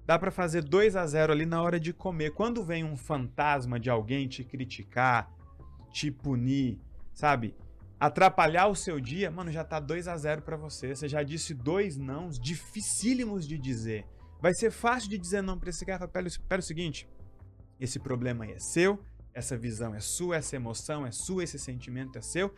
Dá 0.04 0.18
pra 0.18 0.30
fazer 0.30 0.62
2 0.62 0.96
a 0.96 1.06
0 1.06 1.32
ali 1.32 1.46
na 1.46 1.62
hora 1.62 1.78
de 1.78 1.92
comer. 1.92 2.32
Quando 2.32 2.64
vem 2.64 2.82
um 2.82 2.96
fantasma 2.96 3.78
de 3.78 3.88
alguém 3.88 4.26
te 4.26 4.42
criticar, 4.42 5.32
te 5.92 6.10
punir, 6.10 6.80
sabe? 7.14 7.54
Atrapalhar 8.00 8.66
o 8.66 8.74
seu 8.74 9.00
dia, 9.00 9.30
mano, 9.30 9.52
já 9.52 9.62
tá 9.62 9.78
2 9.78 10.08
a 10.08 10.16
0 10.16 10.42
pra 10.42 10.56
você. 10.56 10.94
Você 10.94 11.08
já 11.08 11.22
disse 11.22 11.54
dois 11.54 11.96
nãos 11.96 12.38
dificílimos 12.38 13.46
de 13.46 13.56
dizer. 13.56 14.04
Vai 14.40 14.52
ser 14.54 14.72
fácil 14.72 15.08
de 15.08 15.16
dizer 15.16 15.40
não 15.40 15.56
pra 15.56 15.70
esse 15.70 15.86
cara. 15.86 16.08
Pera, 16.08 16.28
pera 16.48 16.58
o 16.58 16.64
seguinte, 16.64 17.08
esse 17.78 18.00
problema 18.00 18.44
aí 18.44 18.52
é 18.52 18.58
seu, 18.58 18.98
essa 19.32 19.56
visão 19.56 19.94
é 19.94 20.00
sua, 20.00 20.36
essa 20.36 20.56
emoção 20.56 21.06
é 21.06 21.12
sua, 21.12 21.44
esse 21.44 21.58
sentimento 21.58 22.18
é 22.18 22.22
seu. 22.22 22.52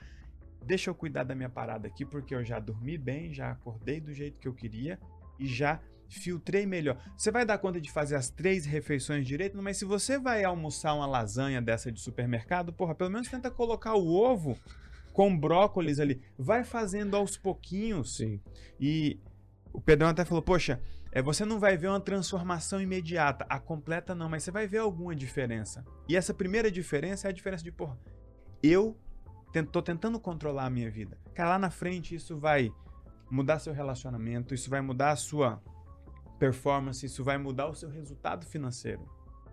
Deixa 0.64 0.90
eu 0.90 0.94
cuidar 0.94 1.24
da 1.24 1.34
minha 1.34 1.48
parada 1.48 1.86
aqui, 1.86 2.04
porque 2.04 2.34
eu 2.34 2.44
já 2.44 2.58
dormi 2.58 2.98
bem, 2.98 3.32
já 3.32 3.50
acordei 3.50 4.00
do 4.00 4.12
jeito 4.12 4.40
que 4.40 4.48
eu 4.48 4.54
queria 4.54 4.98
e 5.38 5.46
já 5.46 5.80
filtrei 6.08 6.66
melhor. 6.66 6.98
Você 7.16 7.30
vai 7.30 7.44
dar 7.44 7.58
conta 7.58 7.80
de 7.80 7.90
fazer 7.90 8.16
as 8.16 8.30
três 8.30 8.64
refeições 8.64 9.26
direito, 9.26 9.60
mas 9.60 9.76
se 9.76 9.84
você 9.84 10.18
vai 10.18 10.44
almoçar 10.44 10.94
uma 10.94 11.06
lasanha 11.06 11.60
dessa 11.60 11.90
de 11.90 12.00
supermercado, 12.00 12.72
porra, 12.72 12.94
pelo 12.94 13.10
menos 13.10 13.28
tenta 13.28 13.50
colocar 13.50 13.94
o 13.94 14.06
ovo 14.06 14.58
com 15.12 15.36
brócolis 15.36 16.00
ali. 16.00 16.20
Vai 16.38 16.64
fazendo 16.64 17.16
aos 17.16 17.36
pouquinhos. 17.36 18.16
Sim. 18.16 18.40
E 18.78 19.20
o 19.72 19.80
Pedrão 19.80 20.08
até 20.08 20.24
falou, 20.24 20.42
poxa, 20.42 20.80
é, 21.10 21.22
você 21.22 21.44
não 21.44 21.58
vai 21.58 21.76
ver 21.76 21.88
uma 21.88 22.00
transformação 22.00 22.80
imediata, 22.80 23.46
a 23.48 23.60
completa 23.60 24.14
não, 24.14 24.28
mas 24.28 24.42
você 24.42 24.50
vai 24.50 24.66
ver 24.66 24.78
alguma 24.78 25.14
diferença. 25.14 25.84
E 26.08 26.16
essa 26.16 26.34
primeira 26.34 26.70
diferença 26.70 27.28
é 27.28 27.30
a 27.30 27.32
diferença 27.32 27.62
de, 27.62 27.70
porra, 27.70 27.98
eu 28.62 28.96
tô 29.62 29.82
tentando 29.82 30.18
controlar 30.18 30.66
a 30.66 30.70
minha 30.70 30.90
vida. 30.90 31.18
Cara, 31.34 31.50
lá 31.50 31.58
na 31.58 31.70
frente 31.70 32.14
isso 32.14 32.38
vai 32.38 32.72
mudar 33.30 33.58
seu 33.58 33.72
relacionamento, 33.72 34.54
isso 34.54 34.70
vai 34.70 34.80
mudar 34.80 35.10
a 35.10 35.16
sua 35.16 35.62
performance, 36.38 37.04
isso 37.04 37.22
vai 37.22 37.38
mudar 37.38 37.68
o 37.68 37.74
seu 37.74 37.88
resultado 37.88 38.44
financeiro. 38.46 39.08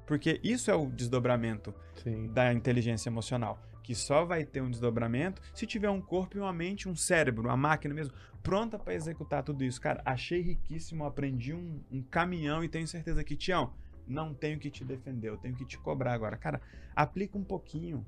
Porque 0.06 0.40
isso 0.44 0.70
é 0.70 0.76
o 0.76 0.88
desdobramento 0.88 1.74
Sim. 2.04 2.28
da 2.34 2.54
inteligência 2.54 3.10
emocional, 3.10 3.60
que 3.84 3.96
só 3.96 4.26
vai 4.26 4.44
ter 4.44 4.62
um 4.62 4.70
desdobramento 4.70 5.42
se 5.54 5.66
tiver 5.66 5.90
um 5.90 6.02
corpo 6.02 6.38
e 6.38 6.40
uma 6.40 6.52
mente, 6.52 6.90
um 6.90 6.96
cérebro, 6.96 7.48
uma 7.48 7.56
máquina 7.56 7.94
mesmo, 7.94 8.14
pronta 8.44 8.78
para 8.78 8.94
executar 8.94 9.44
tudo 9.44 9.64
isso. 9.64 9.80
Cara, 9.80 10.02
achei 10.04 10.42
riquíssimo, 10.42 11.06
aprendi 11.06 11.54
um, 11.54 11.82
um 11.92 12.02
caminhão 12.02 12.64
e 12.64 12.68
tenho 12.68 12.88
certeza 12.88 13.24
que, 13.24 13.36
Tião, 13.36 13.74
não 14.08 14.34
tenho 14.34 14.60
que 14.60 14.70
te 14.70 14.84
defender, 14.84 15.30
eu 15.30 15.38
tenho 15.38 15.56
que 15.56 15.66
te 15.66 15.78
cobrar 15.78 16.14
agora. 16.14 16.36
Cara, 16.36 16.62
aplica 16.96 17.38
um 17.38 17.44
pouquinho. 17.44 18.06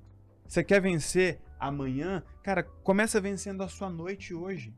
Você 0.48 0.64
quer 0.64 0.82
vencer 0.82 1.42
amanhã? 1.60 2.24
Cara, 2.44 2.64
começa 2.64 3.20
vencendo 3.20 3.64
a 3.64 3.68
sua 3.68 3.90
noite 3.90 4.34
hoje. 4.34 4.74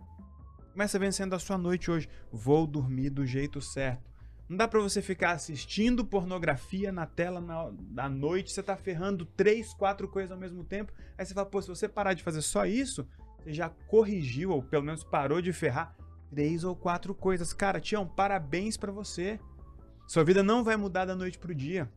Começa 0.72 1.00
vencendo 1.00 1.34
a 1.34 1.40
sua 1.40 1.58
noite 1.58 1.90
hoje. 1.90 2.10
Vou 2.32 2.68
dormir 2.68 3.10
do 3.10 3.26
jeito 3.26 3.62
certo. 3.62 4.16
Não 4.48 4.58
dá 4.58 4.68
para 4.68 4.80
você 4.80 5.02
ficar 5.02 5.32
assistindo 5.32 6.06
pornografia 6.06 6.92
na 6.92 7.08
tela 7.08 7.42
na, 7.42 7.72
na 7.92 8.08
noite, 8.08 8.52
você 8.52 8.62
tá 8.62 8.78
ferrando 8.78 9.26
três, 9.26 9.74
quatro 9.74 10.08
coisas 10.08 10.32
ao 10.32 10.38
mesmo 10.38 10.64
tempo. 10.64 10.94
Aí 11.18 11.26
você 11.26 11.34
fala, 11.34 11.48
pô, 11.48 11.62
se 11.62 11.68
você 11.68 11.90
parar 11.90 12.14
de 12.14 12.22
fazer 12.22 12.44
só 12.44 12.66
isso, 12.66 13.08
você 13.40 13.54
já 13.54 13.70
corrigiu, 13.88 14.52
ou 14.52 14.62
pelo 14.62 14.84
menos 14.84 15.04
parou 15.04 15.42
de 15.42 15.52
ferrar 15.52 15.96
três 16.30 16.64
ou 16.64 16.76
quatro 16.76 17.16
coisas. 17.16 17.54
Cara, 17.54 17.80
Tião, 17.80 18.06
parabéns 18.08 18.78
para 18.78 18.92
você. 18.92 19.40
Sua 20.08 20.24
vida 20.24 20.44
não 20.44 20.64
vai 20.64 20.76
mudar 20.76 21.06
da 21.06 21.16
noite 21.16 21.40
pro 21.40 21.56
dia. 21.56 21.90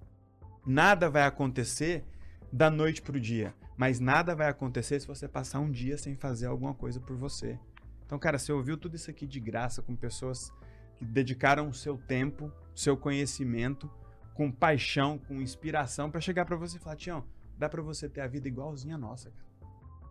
Nada 0.64 1.10
vai 1.10 1.24
acontecer 1.24 2.04
da 2.52 2.70
noite 2.70 3.02
pro 3.02 3.20
dia. 3.20 3.54
Mas 3.76 4.00
nada 4.00 4.34
vai 4.34 4.48
acontecer 4.48 5.00
se 5.00 5.06
você 5.06 5.28
passar 5.28 5.60
um 5.60 5.70
dia 5.70 5.96
sem 5.96 6.16
fazer 6.16 6.46
alguma 6.46 6.74
coisa 6.74 7.00
por 7.00 7.16
você. 7.16 7.58
Então, 8.04 8.18
cara, 8.18 8.38
você 8.38 8.52
ouviu 8.52 8.76
tudo 8.76 8.96
isso 8.96 9.10
aqui 9.10 9.26
de 9.26 9.38
graça 9.38 9.82
com 9.82 9.94
pessoas 9.94 10.52
que 10.96 11.04
dedicaram 11.04 11.68
o 11.68 11.74
seu 11.74 11.96
tempo, 11.96 12.50
seu 12.74 12.96
conhecimento, 12.96 13.90
com 14.34 14.50
paixão, 14.50 15.18
com 15.18 15.40
inspiração 15.40 16.10
para 16.10 16.20
chegar 16.20 16.44
para 16.44 16.56
você 16.56 16.76
e 16.76 16.80
falar: 16.80 16.96
Tião, 16.96 17.24
dá 17.58 17.68
para 17.68 17.82
você 17.82 18.08
ter 18.08 18.20
a 18.20 18.26
vida 18.26 18.48
igualzinha 18.48 18.94
a 18.94 18.98
nossa, 18.98 19.30
cara. 19.30 19.48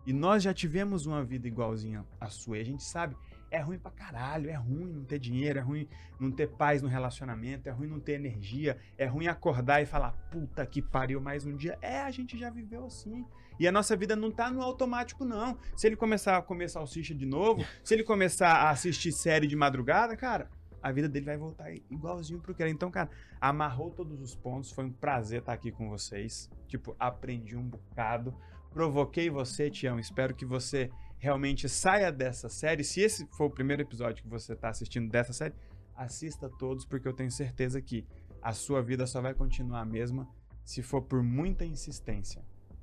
E 0.06 0.12
nós 0.12 0.42
já 0.42 0.54
tivemos 0.54 1.04
uma 1.04 1.22
vida 1.22 1.46
igualzinha 1.46 2.06
à 2.18 2.30
sua. 2.30 2.56
E 2.56 2.60
a 2.62 2.64
gente 2.64 2.82
sabe, 2.82 3.14
é 3.50 3.60
ruim 3.60 3.78
pra 3.78 3.90
caralho, 3.90 4.50
é 4.50 4.54
ruim 4.54 4.86
não 4.86 5.04
ter 5.04 5.18
dinheiro, 5.18 5.58
é 5.58 5.62
ruim 5.62 5.88
não 6.20 6.30
ter 6.30 6.48
paz 6.48 6.82
no 6.82 6.88
relacionamento, 6.88 7.68
é 7.68 7.72
ruim 7.72 7.88
não 7.88 8.00
ter 8.00 8.12
energia, 8.12 8.76
é 8.96 9.06
ruim 9.06 9.26
acordar 9.26 9.82
e 9.82 9.86
falar, 9.86 10.12
puta 10.30 10.64
que 10.66 10.82
pariu 10.82 11.20
mais 11.20 11.46
um 11.46 11.56
dia. 11.56 11.78
É, 11.80 12.00
a 12.00 12.10
gente 12.10 12.38
já 12.38 12.50
viveu 12.50 12.86
assim. 12.86 13.24
E 13.58 13.66
a 13.66 13.72
nossa 13.72 13.96
vida 13.96 14.14
não 14.14 14.30
tá 14.30 14.50
no 14.50 14.62
automático, 14.62 15.24
não. 15.24 15.58
Se 15.76 15.86
ele 15.86 15.96
começar 15.96 16.36
a 16.36 16.42
comer 16.42 16.68
salsicha 16.68 17.14
de 17.14 17.26
novo, 17.26 17.64
se 17.82 17.94
ele 17.94 18.04
começar 18.04 18.52
a 18.52 18.70
assistir 18.70 19.10
série 19.10 19.46
de 19.46 19.56
madrugada, 19.56 20.16
cara, 20.16 20.48
a 20.80 20.92
vida 20.92 21.08
dele 21.08 21.26
vai 21.26 21.36
voltar 21.36 21.72
igualzinho 21.90 22.40
pro 22.40 22.54
que 22.54 22.62
era. 22.62 22.70
Então, 22.70 22.90
cara, 22.90 23.10
amarrou 23.40 23.90
todos 23.90 24.20
os 24.20 24.34
pontos. 24.34 24.70
Foi 24.70 24.84
um 24.84 24.92
prazer 24.92 25.40
estar 25.40 25.52
aqui 25.52 25.72
com 25.72 25.88
vocês. 25.88 26.48
Tipo, 26.68 26.94
aprendi 26.98 27.56
um 27.56 27.64
bocado. 27.64 28.32
Provoquei 28.70 29.28
você, 29.28 29.68
Tião. 29.68 29.98
Espero 29.98 30.34
que 30.34 30.44
você 30.44 30.90
realmente 31.18 31.68
saia 31.68 32.10
dessa 32.10 32.48
série. 32.48 32.84
Se 32.84 33.00
esse 33.00 33.26
for 33.32 33.46
o 33.46 33.50
primeiro 33.50 33.82
episódio 33.82 34.22
que 34.22 34.28
você 34.28 34.52
está 34.52 34.68
assistindo 34.68 35.10
dessa 35.10 35.32
série, 35.32 35.54
assista 35.96 36.48
todos, 36.48 36.84
porque 36.84 37.06
eu 37.06 37.12
tenho 37.12 37.30
certeza 37.30 37.80
que 37.82 38.06
a 38.40 38.52
sua 38.52 38.80
vida 38.80 39.06
só 39.06 39.20
vai 39.20 39.34
continuar 39.34 39.80
a 39.80 39.84
mesma 39.84 40.28
se 40.64 40.82
for 40.82 41.02
por 41.02 41.22
muita 41.22 41.64
insistência. 41.64 42.42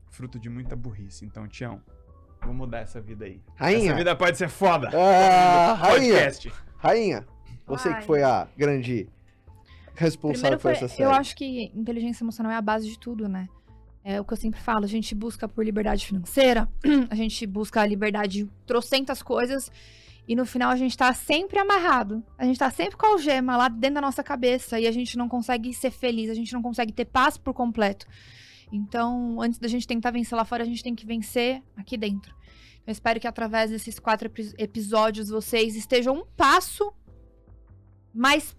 Fruto 0.10 0.40
de 0.40 0.50
muita 0.50 0.76
burrice. 0.76 1.26
Então, 1.26 1.48
Tião, 1.48 1.82
vamos 2.42 2.56
mudar 2.58 2.80
essa 2.80 3.02
vida 3.02 3.26
aí. 3.26 3.42
Rainha. 3.56 3.90
Essa 3.90 3.96
vida 3.98 4.16
pode 4.16 4.38
ser 4.38 4.50
foda. 4.50 4.90
Ah, 4.94 5.74
rainha. 5.74 6.14
Podcast. 6.14 6.54
Rainha, 6.78 7.26
você 7.66 7.90
Ai. 7.90 8.00
que 8.00 8.06
foi 8.06 8.22
a 8.24 8.48
grande 8.58 9.10
responsável 9.96 10.58
Primeiro 10.58 10.58
por 10.58 10.62
foi, 10.62 10.72
essa 10.74 10.88
série. 10.90 11.04
eu 11.04 11.12
acho 11.12 11.36
que 11.36 11.72
inteligência 11.74 12.24
emocional 12.24 12.52
é 12.52 12.56
a 12.56 12.62
base 12.62 12.88
de 12.90 13.00
tudo, 13.00 13.28
né? 13.30 13.48
É 14.08 14.22
o 14.22 14.24
que 14.24 14.34
eu 14.34 14.38
sempre 14.38 14.62
falo, 14.62 14.86
a 14.86 14.88
gente 14.88 15.16
busca 15.16 15.48
por 15.48 15.66
liberdade 15.66 16.06
financeira, 16.06 16.70
a 17.10 17.16
gente 17.16 17.44
busca 17.48 17.82
a 17.82 17.86
liberdade 17.88 18.44
de 18.44 18.52
trocentas 18.68 19.24
coisas, 19.24 19.72
e 20.28 20.36
no 20.36 20.46
final 20.46 20.70
a 20.70 20.76
gente 20.76 20.96
tá 20.96 21.12
sempre 21.12 21.58
amarrado. 21.58 22.24
A 22.38 22.46
gente 22.46 22.60
tá 22.60 22.70
sempre 22.70 22.98
com 22.98 23.06
a 23.08 23.10
algema 23.10 23.58
lá 23.58 23.68
dentro 23.68 23.96
da 23.96 24.02
nossa 24.02 24.24
cabeça, 24.24 24.80
e 24.80 24.86
a 24.86 24.92
gente 24.92 25.18
não 25.18 25.28
consegue 25.28 25.74
ser 25.74 25.90
feliz, 25.90 26.30
a 26.30 26.36
gente 26.36 26.54
não 26.54 26.62
consegue 26.62 26.94
ter 26.94 27.06
paz 27.06 27.36
por 27.36 27.52
completo. 27.52 28.06
Então, 28.72 29.42
antes 29.42 29.58
da 29.58 29.68
gente 29.68 29.88
tentar 29.88 30.12
vencer 30.12 30.38
lá 30.38 30.46
fora, 30.46 30.62
a 30.62 30.68
gente 30.68 30.84
tem 30.84 30.94
que 30.94 31.06
vencer 31.06 31.64
aqui 31.76 31.98
dentro. 31.98 32.36
Eu 32.86 32.92
espero 32.92 33.20
que 33.20 33.28
através 33.28 33.72
desses 33.72 33.98
quatro 33.98 34.28
epi- 34.28 34.54
episódios 34.60 35.30
vocês 35.30 35.76
estejam 35.76 36.14
um 36.16 36.26
passo 36.38 36.94
mais, 38.14 38.56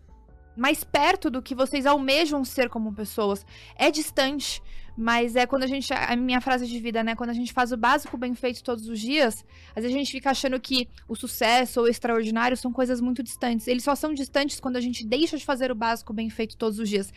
mais 0.57 0.83
perto 0.83 1.31
do 1.31 1.41
que 1.41 1.55
vocês 1.55 1.87
almejam 1.87 2.45
ser 2.45 2.69
como 2.69 2.93
pessoas. 2.93 3.47
É 3.77 3.93
distante, 3.93 4.61
mas 4.97 5.37
é 5.37 5.47
quando 5.47 5.65
a 5.65 5.67
gente. 5.67 5.93
A 5.93 6.17
minha 6.17 6.41
frase 6.41 6.67
de 6.67 6.81
vida, 6.81 7.05
né? 7.05 7.15
Quando 7.15 7.31
a 7.31 7.35
gente 7.35 7.53
faz 7.53 7.71
o 7.71 7.77
básico 7.77 8.17
bem 8.17 8.35
feito 8.35 8.65
todos 8.65 8.89
os 8.89 8.99
dias, 8.99 9.45
às 9.71 9.83
vezes 9.83 9.95
a 9.95 9.99
gente 9.99 10.11
fica 10.11 10.31
achando 10.31 10.59
que 10.59 10.89
o 11.07 11.15
sucesso 11.15 11.81
ou 11.81 11.87
o 11.87 11.89
extraordinário 11.89 12.57
são 12.57 12.73
coisas 12.73 13.01
muito 13.01 13.23
distantes. 13.23 13.69
Eles 13.69 13.85
só 13.85 13.95
são 13.95 14.15
distantes 14.15 14.59
quando 14.59 14.77
a 14.77 14.81
gente 14.81 15.07
deixa 15.07 15.37
de 15.37 15.45
fazer 15.45 15.71
o 15.71 15.75
básico 15.75 16.15
bem 16.15 16.31
feito 16.31 16.57
todos 16.57 16.79
os 16.79 16.89
dias. 16.89 17.13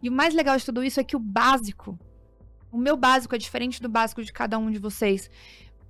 E 0.00 0.08
o 0.08 0.12
mais 0.12 0.32
legal 0.32 0.56
de 0.56 0.64
tudo 0.64 0.84
isso 0.84 1.00
é 1.00 1.04
que 1.04 1.16
o 1.16 1.18
básico, 1.18 1.98
o 2.70 2.78
meu 2.78 2.96
básico 2.96 3.34
é 3.34 3.38
diferente 3.38 3.82
do 3.82 3.88
básico 3.88 4.22
de 4.22 4.32
cada 4.32 4.56
um 4.56 4.70
de 4.70 4.78
vocês. 4.78 5.28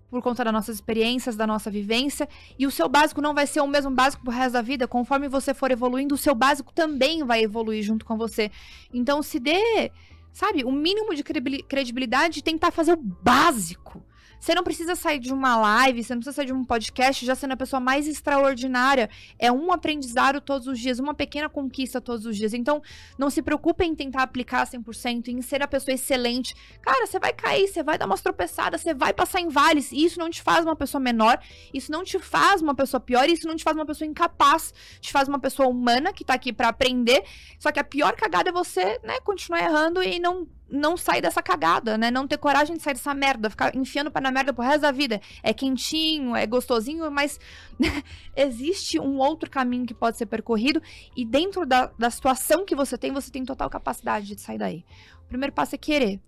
Por 0.08 0.23
conta 0.23 0.44
das 0.44 0.52
nossas 0.52 0.76
experiências, 0.76 1.34
da 1.36 1.47
nossa 1.47 1.70
vivência. 1.70 2.28
E 2.58 2.66
o 2.66 2.70
seu 2.70 2.89
básico 2.89 3.20
não 3.20 3.34
vai 3.34 3.47
ser 3.47 3.60
o 3.60 3.66
mesmo 3.66 3.90
básico 3.90 4.23
pro 4.23 4.32
resto 4.32 4.52
da 4.52 4.62
vida. 4.62 4.86
Conforme 4.86 5.28
você 5.28 5.52
for 5.52 5.70
evoluindo, 5.70 6.14
o 6.14 6.18
seu 6.18 6.34
básico 6.34 6.73
também 6.73 7.24
vai 7.24 7.42
evoluir 7.42 7.82
junto 7.82 8.05
com 8.05 8.16
você. 8.16 8.50
Então 8.92 9.23
se 9.23 9.40
dê, 9.40 9.90
sabe, 10.34 10.64
o 10.64 10.72
mínimo 10.72 11.14
de 11.14 11.22
credibil- 11.22 11.64
credibilidade 11.66 12.34
de 12.34 12.42
tentar 12.42 12.70
fazer 12.72 12.92
o 12.92 12.96
básico. 12.96 14.04
Você 14.44 14.55
não 14.55 14.62
precisa 14.62 14.94
sair 14.94 15.18
de 15.18 15.32
uma 15.32 15.56
live, 15.56 16.05
você 16.05 16.14
não 16.14 16.20
precisa 16.20 16.36
sair 16.36 16.44
de 16.44 16.52
um 16.52 16.62
podcast 16.66 17.24
já 17.24 17.34
sendo 17.34 17.52
a 17.52 17.56
pessoa 17.56 17.81
mais 17.81 18.06
extraordinária. 18.06 19.08
É 19.39 19.50
um 19.50 19.73
aprendizado 19.73 20.39
todos 20.39 20.66
os 20.66 20.78
dias, 20.78 20.98
uma 20.98 21.14
pequena 21.14 21.48
conquista 21.48 21.98
todos 21.98 22.26
os 22.26 22.36
dias. 22.36 22.52
Então, 22.52 22.82
não 23.16 23.31
se 23.31 23.40
preocupe 23.40 23.86
em 23.86 23.94
tentar 23.94 24.23
aplicar 24.23 24.66
100%, 24.66 25.28
em 25.28 25.40
ser 25.40 25.62
a 25.62 25.66
pessoa 25.66 25.94
excelente. 25.94 26.55
Cara, 26.82 27.06
você 27.06 27.18
vai 27.18 27.32
cair, 27.32 27.66
você 27.66 27.82
vai 27.82 27.97
dar 27.97 28.05
umas 28.05 28.20
tropeçadas, 28.20 28.82
você 28.82 28.92
vai 28.92 29.14
passar 29.14 29.40
em 29.40 29.48
vales. 29.48 29.90
E 29.92 30.05
isso 30.05 30.18
não 30.18 30.28
te 30.28 30.42
faz 30.42 30.62
uma 30.62 30.76
pessoa 30.76 31.00
menor, 31.00 31.40
isso 31.73 31.90
não 31.90 32.05
te 32.05 32.18
faz 32.18 32.60
uma 32.60 32.74
pessoa 32.74 33.00
pior, 33.00 33.26
isso 33.31 33.48
não 33.48 33.56
te 33.56 33.64
faz 33.64 33.74
uma 33.74 33.86
pessoa 33.86 34.06
incapaz. 34.06 34.74
Te 35.00 35.10
faz 35.10 35.26
uma 35.26 35.39
pessoa 35.39 35.70
humana 35.70 36.12
que 36.12 36.23
tá 36.23 36.34
aqui 36.34 36.52
pra 36.52 36.68
aprender. 36.68 37.24
Só 37.58 37.73
que 37.73 37.81
a 37.81 37.84
pior 37.84 38.14
cagada 38.14 38.50
é 38.50 38.52
você, 38.52 39.00
né, 39.02 39.20
continuar 39.20 39.60
errando 39.60 40.02
e 40.02 40.20
não 40.20 40.47
não 40.68 40.97
sair 40.97 41.20
dessa 41.20 41.43
cagada, 41.43 41.97
né? 41.99 42.10
Não 42.10 42.26
ter 42.26 42.39
coragem 42.39 42.76
de 42.76 42.83
sair 42.83 42.94
dessa 42.94 43.15
merda, 43.15 43.51
ficar 43.51 43.75
enfiando 43.76 44.10
pé 44.10 44.20
na 44.20 44.31
merda 44.31 44.52
pro 44.52 44.65
resto 44.65 44.81
da 44.81 44.91
vida. 44.91 45.20
É 45.43 45.52
quentinho, 45.52 46.34
é 46.34 46.47
gostosinho, 46.47 47.10
mas 47.10 47.39
existe 48.36 48.99
um 48.99 49.18
outro 49.18 49.51
caminho 49.51 49.86
que 49.86 49.94
pode 49.94 50.17
ser 50.17 50.26
percorrido 50.26 50.83
e 51.17 51.25
dentro 51.25 51.67
da, 51.67 51.86
da 51.99 52.10
situação 52.10 52.65
que 52.65 52.75
você 52.75 52.97
tem, 52.97 53.12
você 53.12 53.31
tem 53.31 53.44
total 53.44 53.68
capacidade 53.68 54.26
de 54.26 54.41
sair 54.41 54.59
daí. 54.59 54.84
O 55.25 55.28
primeiro 55.28 55.52
passo 55.52 55.75
é 55.75 55.78
querer. 55.78 56.20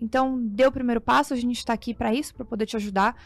Então, 0.00 0.38
dê 0.40 0.66
o 0.66 0.72
primeiro 0.72 1.00
passo, 1.00 1.34
a 1.34 1.36
gente 1.36 1.64
tá 1.64 1.72
aqui 1.72 1.92
pra 1.92 2.14
isso, 2.14 2.34
pra 2.34 2.44
poder 2.44 2.66
te 2.66 2.76
ajudar. 2.76 3.16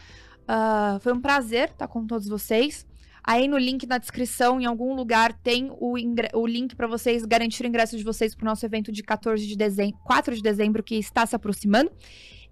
Ah, 0.47 0.97
foi 1.01 1.13
um 1.13 1.21
prazer 1.21 1.69
estar 1.69 1.87
com 1.87 2.05
todos 2.05 2.27
vocês. 2.27 2.85
Aí 3.23 3.47
no 3.47 3.57
link 3.57 3.87
na 3.87 3.97
descrição, 3.97 4.59
em 4.59 4.65
algum 4.65 4.93
lugar, 4.93 5.33
tem 5.33 5.71
o, 5.71 5.95
o 6.33 6.47
link 6.47 6.75
para 6.75 6.87
vocês 6.87 7.25
garantir 7.25 7.63
o 7.63 7.67
ingresso 7.67 7.97
de 7.97 8.03
vocês 8.03 8.35
pro 8.35 8.45
nosso 8.45 8.65
evento 8.65 8.91
de 8.91 9.01
14 9.01 9.45
de 9.47 9.55
dezembro, 9.55 9.97
4 10.03 10.35
de 10.35 10.41
dezembro, 10.41 10.83
que 10.83 10.95
está 10.95 11.25
se 11.25 11.35
aproximando. 11.35 11.91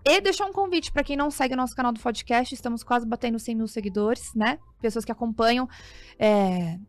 E 0.03 0.19
deixar 0.19 0.45
um 0.45 0.53
convite 0.53 0.91
para 0.91 1.03
quem 1.03 1.15
não 1.15 1.29
segue 1.29 1.53
o 1.53 1.57
nosso 1.57 1.75
canal 1.75 1.91
do 1.91 1.99
podcast, 1.99 2.55
estamos 2.55 2.83
quase 2.83 3.05
batendo 3.05 3.37
100 3.37 3.55
mil 3.55 3.67
seguidores, 3.67 4.33
né? 4.33 4.57
Pessoas 4.81 5.05
que 5.05 5.11
acompanham 5.11 5.69
é, 6.17 6.79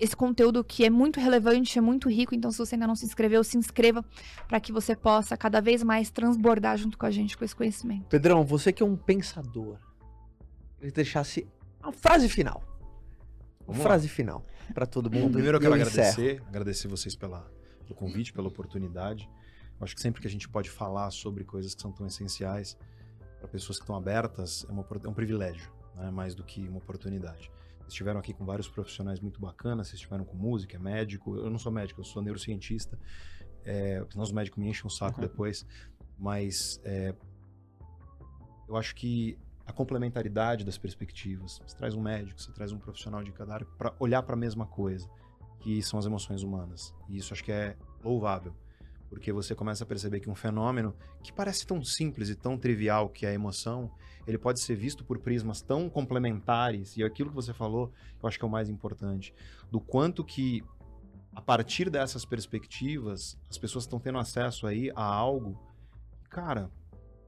esse 0.00 0.16
conteúdo 0.16 0.64
que 0.64 0.84
é 0.84 0.90
muito 0.90 1.20
relevante, 1.20 1.78
é 1.78 1.80
muito 1.80 2.08
rico. 2.08 2.34
Então, 2.34 2.50
se 2.50 2.58
você 2.58 2.74
ainda 2.74 2.88
não 2.88 2.96
se 2.96 3.04
inscreveu, 3.04 3.44
se 3.44 3.56
inscreva 3.56 4.04
para 4.48 4.58
que 4.58 4.72
você 4.72 4.96
possa 4.96 5.36
cada 5.36 5.60
vez 5.60 5.84
mais 5.84 6.10
transbordar 6.10 6.76
junto 6.76 6.98
com 6.98 7.06
a 7.06 7.10
gente 7.10 7.38
com 7.38 7.44
esse 7.44 7.54
conhecimento. 7.54 8.06
Pedrão, 8.08 8.44
você 8.44 8.72
que 8.72 8.82
é 8.82 8.86
um 8.86 8.96
pensador. 8.96 9.78
ele 10.80 10.90
deixasse 10.90 11.46
uma 11.80 11.92
frase 11.92 12.28
final. 12.28 12.71
Uma 13.62 13.74
Vamos 13.74 13.78
lá. 13.78 13.84
frase 13.90 14.08
final 14.08 14.44
pra 14.74 14.86
todo 14.86 15.08
Bom, 15.08 15.20
mundo. 15.20 15.32
primeiro 15.32 15.56
eu 15.56 15.60
quero 15.60 15.76
encerro. 15.76 15.90
agradecer, 16.08 16.42
agradecer 16.48 16.88
vocês 16.88 17.14
pela, 17.14 17.40
pelo 17.84 17.94
convite, 17.94 18.32
pela 18.32 18.48
oportunidade. 18.48 19.28
Eu 19.78 19.84
acho 19.84 19.94
que 19.94 20.00
sempre 20.02 20.20
que 20.20 20.26
a 20.26 20.30
gente 20.30 20.48
pode 20.48 20.68
falar 20.70 21.10
sobre 21.10 21.44
coisas 21.44 21.74
que 21.74 21.80
são 21.82 21.92
tão 21.92 22.06
essenciais 22.06 22.76
para 23.38 23.48
pessoas 23.48 23.78
que 23.78 23.82
estão 23.84 23.96
abertas, 23.96 24.64
é, 24.68 24.72
uma 24.72 24.86
é 25.04 25.08
um 25.08 25.14
privilégio, 25.14 25.72
né? 25.96 26.10
mais 26.10 26.34
do 26.34 26.44
que 26.44 26.68
uma 26.68 26.78
oportunidade. 26.78 27.50
Vocês 27.78 27.88
estiveram 27.94 28.20
aqui 28.20 28.32
com 28.32 28.44
vários 28.44 28.68
profissionais 28.68 29.18
muito 29.20 29.40
bacanas, 29.40 29.88
vocês 29.88 29.98
estiveram 29.98 30.24
com 30.24 30.36
música, 30.36 30.78
médico. 30.78 31.36
Eu 31.36 31.50
não 31.50 31.58
sou 31.58 31.72
médico, 31.72 32.00
eu 32.00 32.04
sou 32.04 32.22
neurocientista. 32.22 32.98
É, 33.64 34.04
senão 34.10 34.22
os 34.24 34.32
médicos 34.32 34.58
me 34.58 34.68
enchem 34.68 34.86
o 34.86 34.90
saco 34.90 35.20
Uhum. 35.20 35.26
depois. 35.26 35.66
Mas 36.18 36.80
é, 36.84 37.14
eu 38.68 38.76
acho 38.76 38.94
que 38.94 39.36
a 39.66 39.72
complementaridade 39.72 40.64
das 40.64 40.78
perspectivas. 40.78 41.60
Você 41.66 41.76
traz 41.76 41.94
um 41.94 42.00
médico, 42.00 42.40
você 42.40 42.52
traz 42.52 42.72
um 42.72 42.78
profissional 42.78 43.22
de 43.22 43.32
cada 43.32 43.54
área 43.54 43.66
para 43.78 43.94
olhar 43.98 44.22
para 44.22 44.34
a 44.34 44.38
mesma 44.38 44.66
coisa, 44.66 45.08
que 45.60 45.82
são 45.82 45.98
as 45.98 46.06
emoções 46.06 46.42
humanas. 46.42 46.94
E 47.08 47.16
isso 47.16 47.32
acho 47.32 47.44
que 47.44 47.52
é 47.52 47.76
louvável, 48.02 48.54
porque 49.08 49.32
você 49.32 49.54
começa 49.54 49.84
a 49.84 49.86
perceber 49.86 50.20
que 50.20 50.30
um 50.30 50.34
fenômeno 50.34 50.94
que 51.22 51.32
parece 51.32 51.66
tão 51.66 51.82
simples 51.84 52.28
e 52.28 52.34
tão 52.34 52.58
trivial 52.58 53.08
que 53.08 53.24
é 53.24 53.30
a 53.30 53.34
emoção, 53.34 53.90
ele 54.26 54.38
pode 54.38 54.60
ser 54.60 54.74
visto 54.74 55.04
por 55.04 55.18
prismas 55.18 55.62
tão 55.62 55.88
complementares, 55.88 56.96
e 56.96 57.04
aquilo 57.04 57.30
que 57.30 57.36
você 57.36 57.52
falou, 57.52 57.92
eu 58.22 58.28
acho 58.28 58.38
que 58.38 58.44
é 58.44 58.48
o 58.48 58.50
mais 58.50 58.68
importante, 58.68 59.34
do 59.70 59.80
quanto 59.80 60.24
que 60.24 60.62
a 61.34 61.40
partir 61.40 61.88
dessas 61.88 62.24
perspectivas, 62.24 63.38
as 63.48 63.56
pessoas 63.56 63.84
estão 63.84 63.98
tendo 63.98 64.18
acesso 64.18 64.66
aí 64.66 64.90
a 64.94 65.04
algo, 65.04 65.58
cara, 66.28 66.70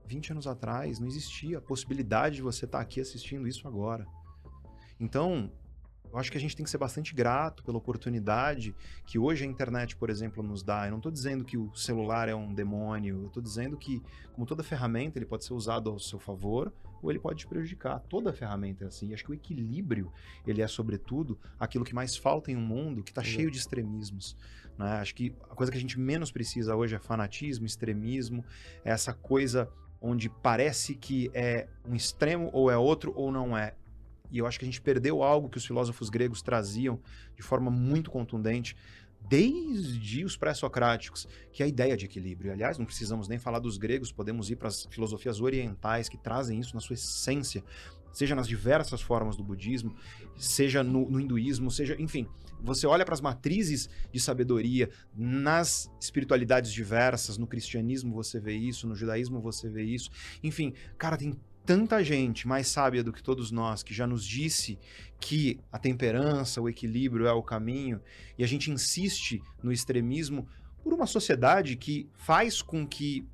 20 0.07 0.33
anos 0.33 0.47
atrás 0.47 0.99
não 0.99 1.07
existia 1.07 1.59
a 1.59 1.63
possibilidade 1.63 2.37
de 2.37 2.43
você 2.43 2.65
estar 2.65 2.81
aqui 2.81 3.01
assistindo 3.01 3.47
isso 3.49 3.67
agora. 3.67 4.07
Então, 4.99 5.51
eu 6.15 6.19
acho 6.19 6.31
que 6.31 6.39
a 6.39 6.41
gente 6.41 6.55
tem 6.55 6.63
que 6.63 6.71
ser 6.71 6.79
bastante 6.79 7.13
grato 7.13 7.65
pela 7.65 7.77
oportunidade 7.77 8.73
que 9.05 9.19
hoje 9.19 9.45
a 9.45 9.49
internet, 9.49 9.97
por 9.97 10.09
exemplo, 10.09 10.45
nos 10.45 10.63
dá. 10.63 10.87
Eu 10.87 10.93
não 10.93 10.99
estou 10.99 11.11
dizendo 11.11 11.45
que 11.45 11.59
o 11.59 11.75
celular 11.75 12.29
é 12.29 12.35
um 12.35 12.55
demônio, 12.55 13.23
eu 13.23 13.27
estou 13.27 13.43
dizendo 13.43 13.77
que, 13.77 14.01
como 14.33 14.47
toda 14.47 14.63
ferramenta, 14.63 15.19
ele 15.19 15.27
pode 15.27 15.45
ser 15.45 15.55
usado 15.55 15.91
ao 15.91 15.99
seu 15.99 16.21
favor 16.21 16.73
ou 17.03 17.11
ele 17.11 17.19
pode 17.19 17.41
te 17.41 17.49
prejudicar. 17.49 17.99
Toda 17.99 18.33
ferramenta 18.33 18.85
é 18.85 18.87
assim. 18.87 19.09
E 19.09 19.15
acho 19.15 19.25
que 19.25 19.33
o 19.33 19.35
equilíbrio, 19.35 20.13
ele 20.47 20.63
é, 20.63 20.69
sobretudo, 20.69 21.37
aquilo 21.59 21.85
que 21.85 21.95
mais 21.95 22.17
falta 22.17 22.53
em 22.53 22.57
um 22.57 22.65
mundo 22.65 23.03
que 23.03 23.11
está 23.11 23.23
cheio 23.25 23.51
de 23.51 23.59
extremismos. 23.59 24.37
né? 24.79 24.93
Acho 25.01 25.17
que 25.17 25.35
a 25.51 25.55
coisa 25.57 25.73
que 25.73 25.79
a 25.79 25.81
gente 25.81 25.99
menos 25.99 26.31
precisa 26.31 26.77
hoje 26.77 26.95
é 26.95 27.01
fanatismo, 27.01 27.67
extremismo, 27.67 28.45
é 28.85 28.93
essa 28.93 29.13
coisa 29.13 29.69
onde 30.07 30.29
parece 30.29 30.95
que 30.95 31.31
é 31.33 31.67
um 31.89 31.95
extremo 31.95 32.51
ou 32.53 32.71
é 32.71 32.77
outro 32.77 33.11
ou 33.17 33.33
não 33.33 33.57
é. 33.57 33.75
E 34.31 34.37
eu 34.37 34.47
acho 34.47 34.59
que 34.59 34.65
a 34.67 34.69
gente 34.69 34.83
perdeu 34.83 35.23
algo 35.23 35.49
que 35.49 35.57
os 35.57 35.65
filósofos 35.65 36.11
gregos 36.11 36.43
traziam 36.43 37.01
de 37.35 37.43
forma 37.43 37.71
muito 37.71 38.11
contundente 38.11 38.77
desde 39.27 40.23
os 40.23 40.37
pré-socráticos, 40.37 41.27
que 41.51 41.63
é 41.63 41.67
a 41.67 41.69
ideia 41.69 41.97
de 41.97 42.05
equilíbrio. 42.05 42.53
Aliás, 42.53 42.77
não 42.77 42.85
precisamos 42.85 43.29
nem 43.29 43.39
falar 43.39 43.61
dos 43.61 43.79
gregos, 43.79 44.13
podemos 44.13 44.51
ir 44.51 44.57
para 44.57 44.69
as 44.69 44.85
filosofias 44.91 45.41
orientais 45.41 46.07
que 46.07 46.19
trazem 46.19 46.61
isso 46.61 46.75
na 46.75 46.81
sua 46.83 46.93
essência, 46.93 47.65
seja 48.13 48.35
nas 48.35 48.47
diversas 48.47 49.01
formas 49.01 49.39
do 49.39 49.43
budismo, 49.43 49.97
seja 50.37 50.85
no, 50.85 51.11
no 51.11 51.19
hinduísmo, 51.19 51.71
seja, 51.71 51.97
enfim, 51.99 52.29
você 52.65 52.87
olha 52.87 53.05
para 53.05 53.15
as 53.15 53.21
matrizes 53.21 53.89
de 54.11 54.19
sabedoria 54.19 54.89
nas 55.15 55.91
espiritualidades 56.01 56.73
diversas, 56.73 57.37
no 57.37 57.47
cristianismo 57.47 58.15
você 58.15 58.41
vê 58.41 58.55
isso, 58.55 58.87
no 58.87 58.97
judaísmo 58.97 59.41
você 59.41 59.69
vê 59.69 59.85
isso. 59.85 60.11
Enfim, 60.43 60.73
cara, 60.97 61.17
tem 61.17 61.37
tanta 61.65 62.03
gente 62.03 62.49
mais 62.49 62.69
sábia 62.69 63.03
do 63.03 63.13
que 63.13 63.23
todos 63.23 63.51
nós 63.51 63.83
que 63.83 63.95
já 63.95 64.07
nos 64.07 64.25
disse 64.25 64.79
que 65.21 65.61
a 65.71 65.79
temperança, 65.79 66.61
o 66.61 66.69
equilíbrio 66.69 67.27
é 67.27 67.33
o 67.33 67.43
caminho, 67.43 68.01
e 68.39 68.45
a 68.45 68.47
gente 68.47 68.71
insiste 68.71 69.43
no 69.63 69.73
extremismo 69.73 70.47
por 70.83 70.93
uma 70.93 71.07
sociedade 71.07 71.77
que 71.77 72.09
faz 72.15 72.61
com 72.61 72.87
que 72.87 73.27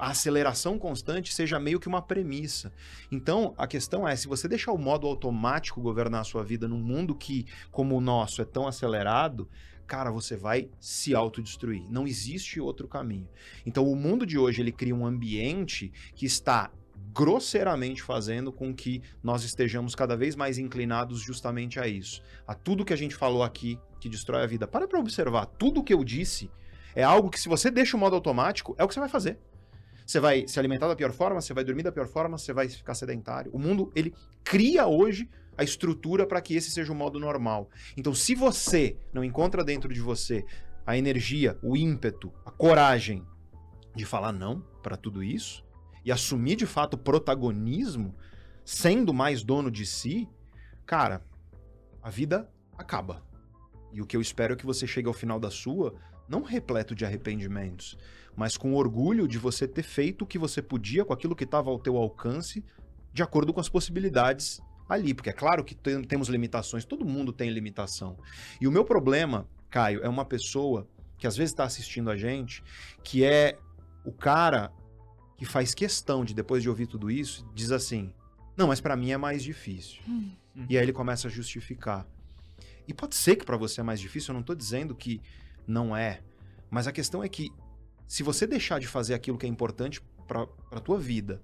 a 0.00 0.10
aceleração 0.10 0.78
constante 0.78 1.34
seja 1.34 1.58
meio 1.58 1.80
que 1.80 1.88
uma 1.88 2.02
premissa. 2.02 2.72
Então, 3.10 3.54
a 3.56 3.66
questão 3.66 4.06
é, 4.06 4.14
se 4.16 4.28
você 4.28 4.48
deixar 4.48 4.72
o 4.72 4.78
modo 4.78 5.06
automático 5.06 5.80
governar 5.80 6.20
a 6.20 6.24
sua 6.24 6.44
vida 6.44 6.68
num 6.68 6.80
mundo 6.80 7.14
que, 7.14 7.46
como 7.70 7.96
o 7.96 8.00
nosso, 8.00 8.42
é 8.42 8.44
tão 8.44 8.66
acelerado, 8.66 9.48
cara, 9.86 10.10
você 10.10 10.36
vai 10.36 10.68
se 10.78 11.14
autodestruir. 11.14 11.82
Não 11.90 12.06
existe 12.06 12.60
outro 12.60 12.86
caminho. 12.86 13.28
Então, 13.64 13.86
o 13.90 13.96
mundo 13.96 14.26
de 14.26 14.38
hoje, 14.38 14.60
ele 14.60 14.72
cria 14.72 14.94
um 14.94 15.06
ambiente 15.06 15.92
que 16.14 16.26
está 16.26 16.70
grosseiramente 17.12 18.02
fazendo 18.02 18.52
com 18.52 18.74
que 18.74 19.02
nós 19.22 19.42
estejamos 19.42 19.94
cada 19.94 20.16
vez 20.16 20.36
mais 20.36 20.58
inclinados 20.58 21.20
justamente 21.20 21.80
a 21.80 21.88
isso. 21.88 22.22
A 22.46 22.54
tudo 22.54 22.84
que 22.84 22.92
a 22.92 22.96
gente 22.96 23.14
falou 23.14 23.42
aqui 23.42 23.78
que 23.98 24.08
destrói 24.08 24.42
a 24.42 24.46
vida. 24.46 24.66
Para 24.66 24.86
para 24.86 25.00
observar, 25.00 25.46
tudo 25.46 25.82
que 25.82 25.92
eu 25.94 26.04
disse 26.04 26.50
é 26.94 27.02
algo 27.02 27.30
que 27.30 27.40
se 27.40 27.48
você 27.48 27.70
deixa 27.70 27.96
o 27.96 28.00
modo 28.00 28.14
automático, 28.14 28.74
é 28.78 28.84
o 28.84 28.88
que 28.88 28.94
você 28.94 29.00
vai 29.00 29.08
fazer. 29.08 29.38
Você 30.08 30.20
vai 30.20 30.48
se 30.48 30.58
alimentar 30.58 30.88
da 30.88 30.96
pior 30.96 31.12
forma, 31.12 31.38
você 31.38 31.52
vai 31.52 31.62
dormir 31.62 31.82
da 31.82 31.92
pior 31.92 32.08
forma, 32.08 32.38
você 32.38 32.50
vai 32.50 32.66
ficar 32.66 32.94
sedentário. 32.94 33.50
O 33.52 33.58
mundo, 33.58 33.92
ele 33.94 34.14
cria 34.42 34.86
hoje 34.86 35.28
a 35.54 35.62
estrutura 35.62 36.26
para 36.26 36.40
que 36.40 36.54
esse 36.54 36.70
seja 36.70 36.90
o 36.90 36.96
modo 36.96 37.20
normal. 37.20 37.68
Então, 37.94 38.14
se 38.14 38.34
você 38.34 38.96
não 39.12 39.22
encontra 39.22 39.62
dentro 39.62 39.92
de 39.92 40.00
você 40.00 40.46
a 40.86 40.96
energia, 40.96 41.58
o 41.62 41.76
ímpeto, 41.76 42.32
a 42.42 42.50
coragem 42.50 43.22
de 43.94 44.06
falar 44.06 44.32
não 44.32 44.62
para 44.82 44.96
tudo 44.96 45.22
isso 45.22 45.62
e 46.02 46.10
assumir 46.10 46.56
de 46.56 46.64
fato 46.64 46.94
o 46.94 46.98
protagonismo, 46.98 48.16
sendo 48.64 49.12
mais 49.12 49.42
dono 49.42 49.70
de 49.70 49.84
si, 49.84 50.26
cara, 50.86 51.22
a 52.02 52.08
vida 52.08 52.50
acaba. 52.78 53.22
E 53.92 54.00
o 54.00 54.06
que 54.06 54.16
eu 54.16 54.22
espero 54.22 54.54
é 54.54 54.56
que 54.56 54.64
você 54.64 54.86
chegue 54.86 55.06
ao 55.06 55.12
final 55.12 55.38
da 55.38 55.50
sua 55.50 55.94
não 56.26 56.42
repleto 56.42 56.94
de 56.94 57.04
arrependimentos, 57.04 57.98
mas 58.38 58.56
com 58.56 58.72
orgulho 58.76 59.26
de 59.26 59.36
você 59.36 59.66
ter 59.66 59.82
feito 59.82 60.22
o 60.22 60.26
que 60.26 60.38
você 60.38 60.62
podia 60.62 61.04
com 61.04 61.12
aquilo 61.12 61.34
que 61.34 61.42
estava 61.42 61.70
ao 61.70 61.78
teu 61.80 61.96
alcance, 61.96 62.64
de 63.12 63.20
acordo 63.20 63.52
com 63.52 63.58
as 63.58 63.68
possibilidades 63.68 64.60
ali. 64.88 65.12
Porque 65.12 65.28
é 65.28 65.32
claro 65.32 65.64
que 65.64 65.74
tem- 65.74 66.04
temos 66.04 66.28
limitações, 66.28 66.84
todo 66.84 67.04
mundo 67.04 67.32
tem 67.32 67.50
limitação. 67.50 68.16
E 68.60 68.68
o 68.68 68.70
meu 68.70 68.84
problema, 68.84 69.48
Caio, 69.68 70.00
é 70.04 70.08
uma 70.08 70.24
pessoa 70.24 70.86
que 71.18 71.26
às 71.26 71.36
vezes 71.36 71.50
está 71.50 71.64
assistindo 71.64 72.08
a 72.10 72.16
gente, 72.16 72.62
que 73.02 73.24
é 73.24 73.58
o 74.04 74.12
cara 74.12 74.70
que 75.36 75.44
faz 75.44 75.74
questão 75.74 76.24
de, 76.24 76.32
depois 76.32 76.62
de 76.62 76.68
ouvir 76.68 76.86
tudo 76.86 77.10
isso, 77.10 77.44
diz 77.52 77.72
assim: 77.72 78.14
não, 78.56 78.68
mas 78.68 78.80
para 78.80 78.94
mim 78.94 79.10
é 79.10 79.16
mais 79.16 79.42
difícil. 79.42 80.00
Hum. 80.06 80.30
E 80.68 80.78
aí 80.78 80.84
ele 80.84 80.92
começa 80.92 81.26
a 81.26 81.30
justificar. 81.30 82.06
E 82.86 82.94
pode 82.94 83.16
ser 83.16 83.34
que 83.34 83.44
para 83.44 83.56
você 83.56 83.80
é 83.80 83.84
mais 83.84 83.98
difícil, 83.98 84.32
eu 84.32 84.36
não 84.36 84.44
tô 84.44 84.54
dizendo 84.54 84.94
que 84.94 85.20
não 85.66 85.96
é. 85.96 86.20
Mas 86.70 86.86
a 86.86 86.92
questão 86.92 87.20
é 87.24 87.28
que 87.28 87.50
se 88.08 88.22
você 88.22 88.46
deixar 88.46 88.80
de 88.80 88.88
fazer 88.88 89.12
aquilo 89.12 89.36
que 89.36 89.44
é 89.44 89.48
importante 89.48 90.00
para 90.26 90.48
a 90.72 90.80
tua 90.80 90.98
vida 90.98 91.42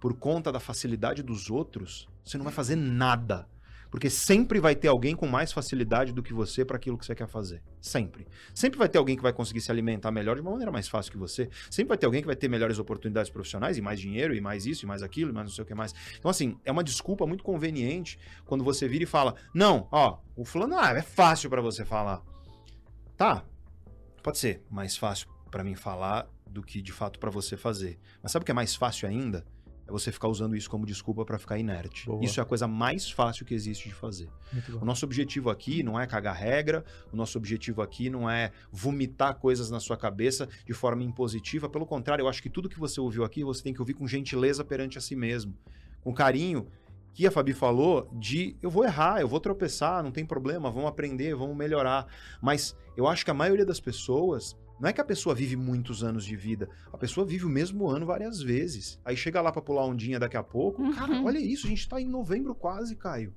por 0.00 0.14
conta 0.14 0.50
da 0.50 0.58
facilidade 0.58 1.22
dos 1.22 1.50
outros, 1.50 2.08
você 2.24 2.38
não 2.38 2.44
vai 2.44 2.52
fazer 2.52 2.74
nada. 2.74 3.46
Porque 3.90 4.10
sempre 4.10 4.58
vai 4.58 4.74
ter 4.74 4.88
alguém 4.88 5.14
com 5.14 5.26
mais 5.26 5.52
facilidade 5.52 6.12
do 6.12 6.22
que 6.22 6.32
você 6.32 6.64
para 6.64 6.76
aquilo 6.76 6.98
que 6.98 7.06
você 7.06 7.14
quer 7.14 7.28
fazer. 7.28 7.62
Sempre. 7.80 8.26
Sempre 8.52 8.78
vai 8.78 8.88
ter 8.88 8.98
alguém 8.98 9.14
que 9.14 9.22
vai 9.22 9.32
conseguir 9.32 9.60
se 9.60 9.70
alimentar 9.70 10.10
melhor 10.10 10.34
de 10.34 10.40
uma 10.40 10.50
maneira 10.50 10.72
mais 10.72 10.88
fácil 10.88 11.12
que 11.12 11.18
você. 11.18 11.48
Sempre 11.70 11.90
vai 11.90 11.98
ter 11.98 12.06
alguém 12.06 12.20
que 12.20 12.26
vai 12.26 12.34
ter 12.34 12.48
melhores 12.48 12.78
oportunidades 12.78 13.30
profissionais 13.30 13.78
e 13.78 13.82
mais 13.82 14.00
dinheiro 14.00 14.34
e 14.34 14.40
mais 14.40 14.66
isso 14.66 14.84
e 14.84 14.88
mais 14.88 15.02
aquilo 15.02 15.30
e 15.30 15.34
mais 15.34 15.46
não 15.46 15.54
sei 15.54 15.62
o 15.62 15.66
que 15.66 15.74
mais. 15.74 15.94
Então, 16.18 16.30
assim, 16.30 16.58
é 16.64 16.72
uma 16.72 16.82
desculpa 16.82 17.24
muito 17.24 17.44
conveniente 17.44 18.18
quando 18.46 18.64
você 18.64 18.88
vira 18.88 19.04
e 19.04 19.06
fala: 19.06 19.36
Não, 19.54 19.86
ó, 19.92 20.18
o 20.34 20.44
fulano, 20.44 20.76
ah, 20.76 20.90
é 20.90 21.02
fácil 21.02 21.48
para 21.48 21.62
você 21.62 21.84
falar. 21.84 22.20
Tá, 23.16 23.44
pode 24.22 24.38
ser 24.38 24.64
mais 24.68 24.96
fácil 24.96 25.33
para 25.54 25.62
mim 25.62 25.76
falar 25.76 26.28
do 26.48 26.64
que 26.64 26.82
de 26.82 26.90
fato 26.90 27.20
para 27.20 27.30
você 27.30 27.56
fazer. 27.56 27.96
Mas 28.20 28.32
sabe 28.32 28.42
o 28.42 28.44
que 28.44 28.50
é 28.50 28.54
mais 28.54 28.74
fácil 28.74 29.08
ainda? 29.08 29.46
É 29.86 29.92
você 29.92 30.10
ficar 30.10 30.26
usando 30.26 30.56
isso 30.56 30.68
como 30.68 30.84
desculpa 30.84 31.24
para 31.24 31.38
ficar 31.38 31.58
inerte. 31.58 32.06
Boa. 32.06 32.24
Isso 32.24 32.40
é 32.40 32.42
a 32.42 32.44
coisa 32.44 32.66
mais 32.66 33.08
fácil 33.08 33.46
que 33.46 33.54
existe 33.54 33.88
de 33.88 33.94
fazer. 33.94 34.28
O 34.80 34.84
nosso 34.84 35.04
objetivo 35.04 35.50
aqui 35.50 35.84
não 35.84 36.00
é 36.00 36.08
cagar 36.08 36.34
regra, 36.34 36.84
o 37.12 37.16
nosso 37.16 37.38
objetivo 37.38 37.82
aqui 37.82 38.10
não 38.10 38.28
é 38.28 38.50
vomitar 38.72 39.36
coisas 39.36 39.70
na 39.70 39.78
sua 39.78 39.96
cabeça 39.96 40.48
de 40.66 40.72
forma 40.72 41.04
impositiva. 41.04 41.68
Pelo 41.68 41.86
contrário, 41.86 42.24
eu 42.24 42.28
acho 42.28 42.42
que 42.42 42.50
tudo 42.50 42.68
que 42.68 42.80
você 42.80 43.00
ouviu 43.00 43.22
aqui, 43.22 43.44
você 43.44 43.62
tem 43.62 43.72
que 43.72 43.80
ouvir 43.80 43.94
com 43.94 44.08
gentileza 44.08 44.64
perante 44.64 44.98
a 44.98 45.00
si 45.00 45.14
mesmo. 45.14 45.56
Com 46.02 46.12
carinho, 46.12 46.66
que 47.12 47.28
a 47.28 47.30
Fabi 47.30 47.52
falou 47.52 48.10
de 48.12 48.56
eu 48.60 48.70
vou 48.70 48.84
errar, 48.84 49.20
eu 49.20 49.28
vou 49.28 49.38
tropeçar, 49.38 50.02
não 50.02 50.10
tem 50.10 50.26
problema, 50.26 50.68
vamos 50.68 50.88
aprender, 50.88 51.32
vamos 51.36 51.56
melhorar. 51.56 52.08
Mas 52.42 52.76
eu 52.96 53.06
acho 53.06 53.24
que 53.24 53.30
a 53.30 53.34
maioria 53.34 53.64
das 53.64 53.78
pessoas. 53.78 54.56
Não 54.80 54.88
é 54.88 54.92
que 54.92 55.00
a 55.00 55.04
pessoa 55.04 55.34
vive 55.34 55.56
muitos 55.56 56.02
anos 56.02 56.24
de 56.24 56.34
vida, 56.36 56.68
a 56.92 56.98
pessoa 56.98 57.24
vive 57.24 57.44
o 57.44 57.48
mesmo 57.48 57.88
ano 57.88 58.04
várias 58.06 58.40
vezes. 58.42 58.98
Aí 59.04 59.16
chega 59.16 59.40
lá 59.40 59.52
pra 59.52 59.62
pular 59.62 59.84
ondinha 59.86 60.18
daqui 60.18 60.36
a 60.36 60.42
pouco. 60.42 60.92
Cara, 60.94 61.12
Uhum. 61.12 61.24
olha 61.24 61.38
isso, 61.38 61.66
a 61.66 61.70
gente 61.70 61.88
tá 61.88 62.00
em 62.00 62.08
novembro 62.08 62.54
quase, 62.54 62.96
Caio. 62.96 63.32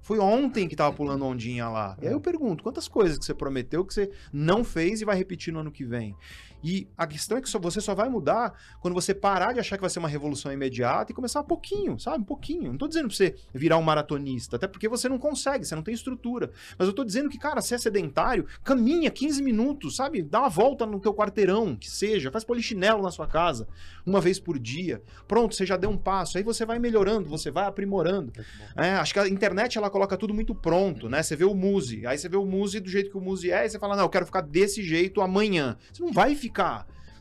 Foi 0.00 0.18
ontem 0.20 0.68
que 0.68 0.76
tava 0.76 0.94
pulando 0.94 1.24
ondinha 1.24 1.68
lá. 1.68 1.96
E 2.00 2.06
aí 2.06 2.12
eu 2.12 2.20
pergunto, 2.20 2.62
quantas 2.62 2.86
coisas 2.88 3.18
que 3.18 3.24
você 3.24 3.34
prometeu 3.34 3.84
que 3.84 3.92
você 3.92 4.10
não 4.32 4.62
fez 4.64 5.00
e 5.02 5.04
vai 5.04 5.16
repetir 5.16 5.52
no 5.52 5.58
ano 5.60 5.72
que 5.72 5.84
vem? 5.84 6.14
E 6.62 6.88
a 6.96 7.06
questão 7.06 7.38
é 7.38 7.40
que 7.40 7.48
só, 7.48 7.58
você 7.58 7.80
só 7.80 7.94
vai 7.94 8.08
mudar 8.08 8.52
quando 8.80 8.94
você 8.94 9.14
parar 9.14 9.52
de 9.52 9.60
achar 9.60 9.76
que 9.76 9.80
vai 9.80 9.90
ser 9.90 9.98
uma 9.98 10.08
revolução 10.08 10.52
imediata 10.52 11.12
e 11.12 11.14
começar 11.14 11.40
um 11.40 11.44
pouquinho, 11.44 11.98
sabe? 11.98 12.18
Um 12.18 12.24
pouquinho. 12.24 12.72
Não 12.72 12.78
tô 12.78 12.88
dizendo 12.88 13.08
pra 13.08 13.16
você 13.16 13.34
virar 13.52 13.78
um 13.78 13.82
maratonista, 13.82 14.56
até 14.56 14.66
porque 14.66 14.88
você 14.88 15.08
não 15.08 15.18
consegue, 15.18 15.64
você 15.64 15.74
não 15.74 15.82
tem 15.82 15.94
estrutura. 15.94 16.50
Mas 16.78 16.88
eu 16.88 16.94
tô 16.94 17.04
dizendo 17.04 17.28
que, 17.28 17.38
cara, 17.38 17.60
se 17.60 17.74
é 17.74 17.78
sedentário, 17.78 18.46
caminha 18.64 19.10
15 19.10 19.42
minutos, 19.42 19.96
sabe? 19.96 20.22
Dá 20.22 20.40
uma 20.40 20.48
volta 20.48 20.84
no 20.86 21.00
teu 21.00 21.14
quarteirão, 21.14 21.76
que 21.76 21.90
seja, 21.90 22.30
faz 22.30 22.44
polichinelo 22.44 23.02
na 23.02 23.10
sua 23.10 23.26
casa, 23.26 23.68
uma 24.04 24.20
vez 24.20 24.40
por 24.40 24.58
dia. 24.58 25.02
Pronto, 25.26 25.54
você 25.54 25.64
já 25.64 25.76
deu 25.76 25.90
um 25.90 25.96
passo. 25.96 26.38
Aí 26.38 26.44
você 26.44 26.64
vai 26.64 26.78
melhorando, 26.78 27.28
você 27.28 27.50
vai 27.50 27.66
aprimorando. 27.66 28.32
É, 28.76 28.94
acho 28.94 29.12
que 29.12 29.20
a 29.20 29.28
internet 29.28 29.78
ela 29.78 29.90
coloca 29.90 30.16
tudo 30.16 30.34
muito 30.34 30.54
pronto, 30.54 31.08
né? 31.08 31.22
Você 31.22 31.36
vê 31.36 31.44
o 31.44 31.54
Muse, 31.54 32.06
aí 32.06 32.18
você 32.18 32.28
vê 32.28 32.36
o 32.36 32.44
Muse 32.44 32.80
do 32.80 32.88
jeito 32.88 33.10
que 33.10 33.16
o 33.16 33.20
Muse 33.20 33.50
é, 33.50 33.64
e 33.64 33.70
você 33.70 33.78
fala, 33.78 33.96
não, 33.96 34.04
eu 34.04 34.08
quero 34.08 34.26
ficar 34.26 34.40
desse 34.40 34.82
jeito 34.82 35.20
amanhã. 35.20 35.76
Você 35.92 36.02
não 36.02 36.12
vai 36.12 36.34
ficar, 36.34 36.47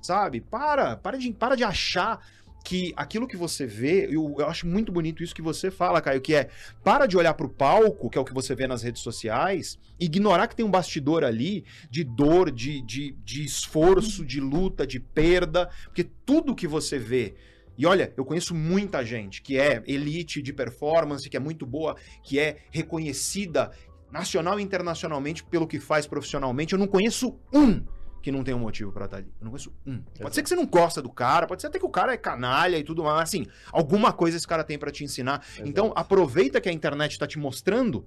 sabe? 0.01 0.41
Para, 0.41 0.95
para 0.95 1.17
de, 1.17 1.31
para 1.33 1.55
de 1.55 1.63
achar 1.63 2.19
que 2.63 2.93
aquilo 2.97 3.27
que 3.27 3.37
você 3.37 3.65
vê, 3.65 4.07
eu, 4.07 4.35
eu 4.37 4.45
acho 4.45 4.67
muito 4.67 4.91
bonito 4.91 5.23
isso 5.23 5.33
que 5.33 5.41
você 5.41 5.71
fala, 5.71 6.01
Caio, 6.01 6.19
que 6.19 6.35
é 6.35 6.49
para 6.83 7.05
de 7.05 7.15
olhar 7.15 7.33
pro 7.33 7.47
palco, 7.47 8.09
que 8.09 8.17
é 8.17 8.21
o 8.21 8.25
que 8.25 8.33
você 8.33 8.53
vê 8.53 8.67
nas 8.67 8.83
redes 8.83 9.01
sociais, 9.01 9.79
ignorar 9.97 10.47
que 10.47 10.55
tem 10.55 10.65
um 10.65 10.71
bastidor 10.71 11.23
ali 11.23 11.63
de 11.89 12.03
dor, 12.03 12.51
de, 12.51 12.81
de, 12.81 13.15
de 13.23 13.45
esforço, 13.45 14.25
de 14.25 14.41
luta, 14.41 14.85
de 14.85 14.99
perda, 14.99 15.69
porque 15.85 16.03
tudo 16.03 16.53
que 16.53 16.67
você 16.67 16.99
vê 16.99 17.35
e 17.77 17.85
olha, 17.85 18.11
eu 18.17 18.25
conheço 18.25 18.55
muita 18.55 19.05
gente 19.05 19.41
que 19.41 19.57
é 19.57 19.83
elite 19.85 20.41
de 20.41 20.51
performance, 20.51 21.29
que 21.29 21.37
é 21.37 21.39
muito 21.39 21.65
boa, 21.65 21.95
que 22.23 22.39
é 22.39 22.57
reconhecida 22.71 23.71
nacional 24.11 24.59
e 24.59 24.63
internacionalmente 24.63 25.43
pelo 25.43 25.67
que 25.67 25.79
faz 25.79 26.07
profissionalmente. 26.07 26.73
Eu 26.73 26.79
não 26.79 26.87
conheço 26.87 27.39
um 27.53 27.85
que 28.27 28.31
não 28.31 28.43
tem 28.43 28.53
um 28.53 28.59
motivo 28.59 28.91
pra 28.91 29.05
estar 29.05 29.17
ali. 29.17 29.31
Eu 29.39 29.45
não 29.45 29.51
conheço 29.51 29.73
um. 29.85 30.01
Pode 30.01 30.19
Exato. 30.19 30.35
ser 30.35 30.43
que 30.43 30.49
você 30.49 30.55
não 30.57 30.65
gosta 30.65 31.01
do 31.01 31.09
cara, 31.09 31.47
pode 31.47 31.61
ser 31.61 31.69
até 31.69 31.79
que 31.79 31.85
o 31.85 31.89
cara 31.89 32.11
é 32.11 32.17
canalha 32.17 32.77
e 32.77 32.83
tudo 32.83 33.05
mais, 33.05 33.21
assim, 33.21 33.45
alguma 33.71 34.11
coisa 34.11 34.35
esse 34.35 34.45
cara 34.45 34.65
tem 34.65 34.77
pra 34.77 34.91
te 34.91 35.05
ensinar. 35.05 35.45
Então, 35.63 35.93
aproveita 35.95 36.59
que 36.59 36.67
a 36.67 36.73
internet 36.73 37.17
tá 37.17 37.25
te 37.25 37.39
mostrando 37.39 38.05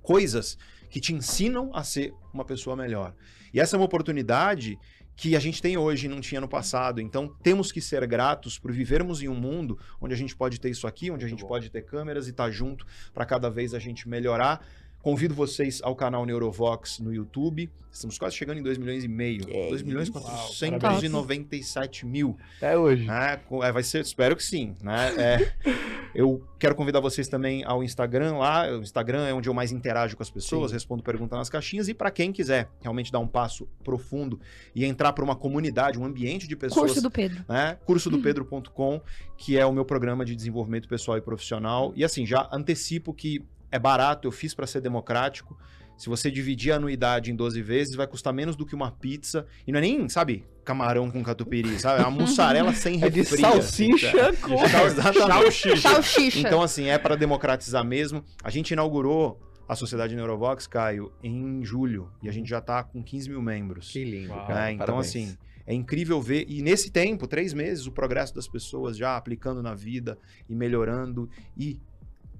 coisas 0.00 0.56
que 0.88 1.00
te 1.00 1.12
ensinam 1.12 1.72
a 1.74 1.82
ser 1.82 2.14
uma 2.32 2.44
pessoa 2.44 2.76
melhor. 2.76 3.16
E 3.52 3.58
essa 3.58 3.74
é 3.74 3.78
uma 3.78 3.84
oportunidade 3.86 4.78
que 5.16 5.34
a 5.34 5.40
gente 5.40 5.60
tem 5.60 5.76
hoje 5.76 6.06
e 6.06 6.08
não 6.08 6.20
tinha 6.20 6.40
no 6.40 6.48
passado. 6.48 7.00
Então, 7.00 7.34
temos 7.42 7.72
que 7.72 7.80
ser 7.80 8.06
gratos 8.06 8.60
por 8.60 8.70
vivermos 8.70 9.22
em 9.22 9.28
um 9.28 9.34
mundo 9.34 9.76
onde 10.00 10.14
a 10.14 10.16
gente 10.16 10.36
pode 10.36 10.60
ter 10.60 10.70
isso 10.70 10.86
aqui, 10.86 11.10
onde 11.10 11.24
a 11.24 11.28
Muito 11.28 11.30
gente 11.30 11.42
bom. 11.42 11.48
pode 11.48 11.68
ter 11.68 11.82
câmeras 11.82 12.28
e 12.28 12.30
estar 12.30 12.48
junto 12.50 12.86
para 13.12 13.26
cada 13.26 13.50
vez 13.50 13.74
a 13.74 13.80
gente 13.80 14.08
melhorar. 14.08 14.64
Convido 15.02 15.34
vocês 15.34 15.80
ao 15.82 15.96
canal 15.96 16.24
Neurovox 16.24 17.00
no 17.00 17.12
YouTube. 17.12 17.68
Estamos 17.90 18.16
quase 18.18 18.36
chegando 18.36 18.58
em 18.58 18.62
2 18.62 18.78
milhões 18.78 19.02
e 19.04 19.08
meio. 19.08 19.42
É 19.50 19.68
2 19.68 19.82
milhões 19.82 20.08
e 20.08 20.10
isso. 20.12 20.20
497 20.20 22.06
mil. 22.06 22.38
Até 22.56 22.78
hoje. 22.78 23.06
É, 23.10 23.36
co- 23.36 23.62
é, 23.64 23.70
vai 23.72 23.82
ser, 23.82 24.00
espero 24.00 24.34
que 24.36 24.42
sim, 24.44 24.74
né? 24.80 25.12
É, 25.18 25.52
eu 26.14 26.42
quero 26.58 26.74
convidar 26.74 27.00
vocês 27.00 27.26
também 27.28 27.64
ao 27.64 27.82
Instagram 27.82 28.36
lá. 28.38 28.70
O 28.70 28.80
Instagram 28.80 29.26
é 29.26 29.34
onde 29.34 29.48
eu 29.48 29.52
mais 29.54 29.72
interajo 29.72 30.16
com 30.16 30.22
as 30.22 30.30
pessoas, 30.30 30.70
Sim. 30.70 30.76
respondo 30.76 31.02
perguntas 31.02 31.36
nas 31.38 31.50
caixinhas. 31.50 31.88
E 31.88 31.94
para 31.94 32.10
quem 32.10 32.32
quiser 32.32 32.70
realmente 32.80 33.10
dar 33.12 33.18
um 33.18 33.26
passo 33.28 33.68
profundo 33.84 34.40
e 34.74 34.84
entrar 34.84 35.12
para 35.12 35.24
uma 35.24 35.36
comunidade, 35.36 35.98
um 35.98 36.04
ambiente 36.06 36.46
de 36.48 36.54
pessoas 36.56 36.86
Curso 36.92 37.02
do 37.02 37.10
Pedro. 37.10 37.44
né? 37.48 37.76
Cursodopedro.com, 37.84 39.00
que 39.36 39.58
é 39.58 39.66
o 39.66 39.72
meu 39.72 39.84
programa 39.84 40.24
de 40.24 40.34
desenvolvimento 40.36 40.88
pessoal 40.88 41.18
e 41.18 41.20
profissional. 41.20 41.92
E 41.96 42.04
assim, 42.04 42.24
já 42.24 42.48
antecipo 42.52 43.12
que 43.12 43.44
é 43.72 43.78
barato, 43.78 44.28
eu 44.28 44.32
fiz 44.32 44.54
para 44.54 44.66
ser 44.66 44.80
democrático. 44.80 45.58
Se 45.96 46.08
você 46.08 46.30
dividir 46.30 46.72
a 46.72 46.76
anuidade 46.76 47.30
em 47.30 47.36
12 47.36 47.62
vezes, 47.62 47.94
vai 47.94 48.06
custar 48.06 48.32
menos 48.32 48.56
do 48.56 48.66
que 48.66 48.74
uma 48.74 48.90
pizza. 48.90 49.46
E 49.66 49.72
não 49.72 49.78
é 49.78 49.82
nem, 49.82 50.08
sabe, 50.08 50.44
camarão 50.64 51.10
com 51.10 51.22
catupiry, 51.22 51.78
sabe? 51.78 52.00
É 52.02 52.06
uma 52.06 52.10
mussarela 52.10 52.72
sem 52.72 53.02
É 53.04 53.08
de 53.10 53.20
refri. 53.20 53.40
salsicha 53.40 54.28
assim, 54.30 54.40
com... 54.40 54.54
Exatamente. 54.64 55.80
Salsicha. 55.80 56.38
Então, 56.40 56.62
assim, 56.62 56.86
é 56.86 56.98
para 56.98 57.16
democratizar 57.16 57.84
mesmo. 57.84 58.24
A 58.42 58.50
gente 58.50 58.72
inaugurou 58.72 59.40
a 59.68 59.76
Sociedade 59.76 60.16
Neurovox, 60.16 60.66
Caio, 60.66 61.12
em 61.22 61.64
julho. 61.64 62.10
E 62.22 62.28
a 62.28 62.32
gente 62.32 62.48
já 62.48 62.60
tá 62.60 62.82
com 62.82 63.02
15 63.02 63.30
mil 63.30 63.42
membros. 63.42 63.90
Que 63.90 64.04
lindo, 64.04 64.32
Uau. 64.32 64.46
cara. 64.46 64.68
É, 64.70 64.72
então, 64.72 64.86
Parabéns. 64.86 65.08
assim, 65.08 65.38
é 65.64 65.72
incrível 65.72 66.20
ver. 66.20 66.46
E 66.48 66.62
nesse 66.62 66.90
tempo, 66.90 67.28
três 67.28 67.54
meses, 67.54 67.86
o 67.86 67.92
progresso 67.92 68.34
das 68.34 68.48
pessoas 68.48 68.96
já 68.96 69.16
aplicando 69.16 69.62
na 69.62 69.74
vida 69.74 70.18
e 70.48 70.54
melhorando. 70.54 71.30
E 71.56 71.80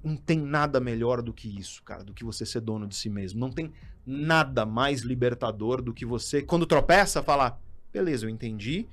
não 0.03 0.15
tem 0.17 0.39
nada 0.39 0.79
melhor 0.79 1.21
do 1.21 1.33
que 1.33 1.47
isso, 1.59 1.81
cara, 1.83 2.03
do 2.03 2.13
que 2.13 2.23
você 2.23 2.45
ser 2.45 2.61
dono 2.61 2.87
de 2.87 2.95
si 2.95 3.09
mesmo. 3.09 3.39
Não 3.39 3.49
tem 3.49 3.71
nada 4.05 4.65
mais 4.65 5.01
libertador 5.01 5.81
do 5.81 5.93
que 5.93 6.05
você, 6.05 6.41
quando 6.41 6.65
tropeça, 6.65 7.23
falar: 7.23 7.59
beleza, 7.91 8.25
eu 8.25 8.29
entendi. 8.29 8.87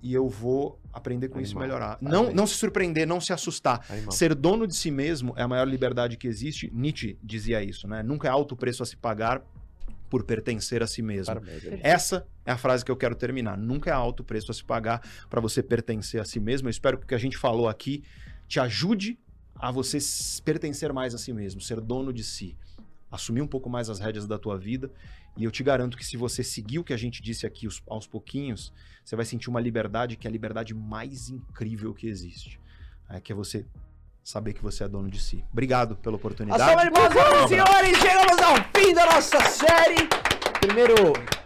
E 0.00 0.14
eu 0.14 0.28
vou 0.28 0.78
aprender 0.92 1.28
com 1.28 1.40
isso 1.40 1.54
e 1.54 1.56
Animal. 1.58 1.66
melhorar. 1.66 1.98
Não, 2.00 2.10
Parabéns. 2.10 2.34
não 2.36 2.46
se 2.46 2.54
surpreender, 2.54 3.04
não 3.04 3.20
se 3.20 3.32
assustar. 3.32 3.84
Mano. 3.90 4.12
Ser 4.12 4.32
dono 4.32 4.64
de 4.64 4.76
si 4.76 4.92
mesmo 4.92 5.34
é 5.36 5.42
a 5.42 5.48
maior 5.48 5.66
liberdade 5.66 6.16
que 6.16 6.28
existe. 6.28 6.70
Nietzsche 6.72 7.18
dizia 7.20 7.60
isso, 7.64 7.88
né? 7.88 8.00
Nunca 8.00 8.28
é 8.28 8.30
alto 8.30 8.54
preço 8.54 8.80
a 8.84 8.86
se 8.86 8.96
pagar 8.96 9.42
por 10.08 10.22
pertencer 10.22 10.84
a 10.84 10.86
si 10.86 11.02
mesmo. 11.02 11.34
Parabéns. 11.34 11.80
Essa 11.82 12.26
é 12.46 12.52
a 12.52 12.56
frase 12.56 12.84
que 12.84 12.92
eu 12.92 12.96
quero 12.96 13.16
terminar. 13.16 13.58
Nunca 13.58 13.90
é 13.90 13.92
alto 13.92 14.20
o 14.20 14.24
preço 14.24 14.52
a 14.52 14.54
se 14.54 14.64
pagar 14.64 15.02
para 15.28 15.40
você 15.40 15.64
pertencer 15.64 16.20
a 16.20 16.24
si 16.24 16.38
mesmo. 16.38 16.68
Eu 16.68 16.70
espero 16.70 16.96
que 16.96 17.04
o 17.04 17.06
que 17.08 17.14
a 17.14 17.18
gente 17.18 17.36
falou 17.36 17.68
aqui 17.68 18.04
te 18.46 18.60
ajude 18.60 19.18
a 19.58 19.70
você 19.70 19.98
pertencer 20.44 20.92
mais 20.92 21.14
a 21.14 21.18
si 21.18 21.32
mesmo, 21.32 21.60
ser 21.60 21.80
dono 21.80 22.12
de 22.12 22.22
si, 22.22 22.56
assumir 23.10 23.40
um 23.42 23.46
pouco 23.46 23.68
mais 23.68 23.88
as 23.90 23.98
rédeas 23.98 24.26
da 24.26 24.38
tua 24.38 24.58
vida. 24.58 24.90
E 25.36 25.44
eu 25.44 25.50
te 25.50 25.62
garanto 25.62 25.96
que 25.96 26.04
se 26.04 26.16
você 26.16 26.42
seguir 26.42 26.78
o 26.78 26.84
que 26.84 26.92
a 26.92 26.96
gente 26.96 27.22
disse 27.22 27.46
aqui 27.46 27.66
os- 27.66 27.82
aos 27.86 28.06
pouquinhos, 28.06 28.72
você 29.04 29.14
vai 29.16 29.24
sentir 29.24 29.48
uma 29.48 29.60
liberdade 29.60 30.16
que 30.16 30.26
é 30.26 30.30
a 30.30 30.32
liberdade 30.32 30.74
mais 30.74 31.28
incrível 31.28 31.94
que 31.94 32.06
existe. 32.06 32.60
É 33.08 33.20
que 33.20 33.32
é 33.32 33.34
você 33.34 33.64
saber 34.22 34.52
que 34.52 34.62
você 34.62 34.84
é 34.84 34.88
dono 34.88 35.08
de 35.10 35.18
si. 35.20 35.42
Obrigado 35.50 35.96
pela 35.96 36.16
oportunidade. 36.16 36.62
salva 36.62 36.84
de 36.84 36.90
palmas, 36.90 37.12
senhoras 37.14 37.44
e 37.44 37.48
senhores! 37.48 37.98
Chegamos 37.98 38.38
ao 38.42 38.56
fim 38.74 38.92
da 38.94 39.06
nossa 39.06 39.40
série! 39.40 40.27
Primeiro, 40.60 40.94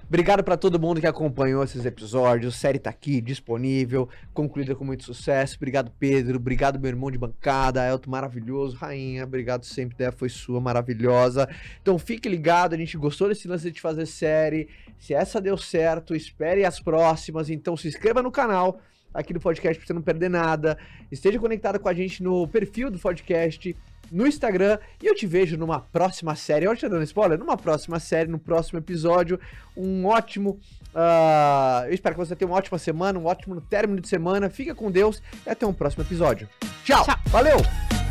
obrigado 0.07 0.42
pra 0.42 0.57
todo 0.57 0.81
mundo 0.81 1.00
que 1.00 1.07
acompanhou 1.07 1.62
esses 1.62 1.84
episódios. 1.84 2.55
A 2.55 2.58
série 2.58 2.78
tá 2.78 2.89
aqui, 2.89 3.20
disponível, 3.20 4.08
concluída 4.32 4.74
com 4.74 4.84
muito 4.84 5.05
sucesso. 5.05 5.57
Obrigado, 5.57 5.92
Pedro. 5.99 6.36
Obrigado, 6.36 6.81
meu 6.81 6.89
irmão 6.89 7.10
de 7.10 7.18
bancada, 7.18 7.86
Elton 7.86 8.10
maravilhoso. 8.10 8.76
Rainha, 8.76 9.24
obrigado 9.24 9.65
sempre, 9.65 9.94
ideia 9.97 10.10
foi 10.10 10.31
sua, 10.31 10.60
maravilhosa. 10.60 11.49
Então 11.82 11.99
fique 11.99 12.28
ligado, 12.28 12.74
a 12.74 12.78
gente 12.78 12.97
gostou 12.97 13.28
desse 13.28 13.47
lance 13.47 13.70
de 13.70 13.81
fazer 13.81 14.07
série. 14.07 14.68
Se 14.99 15.12
essa 15.12 15.41
deu 15.41 15.58
certo, 15.58 16.15
espere 16.15 16.65
as 16.65 16.81
próximas. 16.81 17.50
Então 17.50 17.76
se 17.76 17.89
inscreva 17.89 18.23
no 18.23 18.31
canal 18.31 18.81
aqui 19.12 19.34
do 19.34 19.41
podcast 19.41 19.78
pra 19.78 19.86
você 19.86 19.92
não 19.92 20.02
perder 20.02 20.31
nada. 20.31 20.78
Esteja 21.10 21.39
conectado 21.39 21.78
com 21.78 21.89
a 21.89 21.94
gente 21.94 22.23
no 22.23 22.49
perfil 22.49 22.91
do 22.91 22.99
podcast 22.99 23.76
no 24.12 24.26
Instagram 24.26 24.78
e 25.02 25.07
eu 25.07 25.15
te 25.15 25.26
vejo 25.26 25.57
numa 25.57 25.81
próxima 25.81 26.36
série. 26.36 26.66
Eu 26.66 26.76
te 26.76 26.89
dando 26.89 27.02
spoiler, 27.02 27.39
numa 27.39 27.57
próxima 27.57 27.99
série, 27.99 28.31
no 28.31 28.39
próximo 28.39 28.78
episódio. 28.78 29.41
Um 29.76 30.07
ótimo. 30.07 30.60
ah, 30.94 31.84
eu 31.86 31.94
espero 31.94 32.15
que 32.15 32.24
você 32.24 32.36
tenha 32.36 32.49
uma 32.49 32.57
ótima 32.57 32.78
semana, 32.78 33.18
um 33.18 33.26
ótimo 33.26 33.60
término 33.60 34.00
de 34.00 34.08
semana. 34.08 34.50
Fica 34.50 34.74
com 34.74 34.91
Deus 34.91 35.23
e 35.47 35.50
até 35.50 35.66
um 35.66 35.73
próximo 35.73 36.05
episódio. 36.05 36.49
Tchau. 36.84 37.05
Tchau. 37.05 37.16
Valeu! 37.26 38.02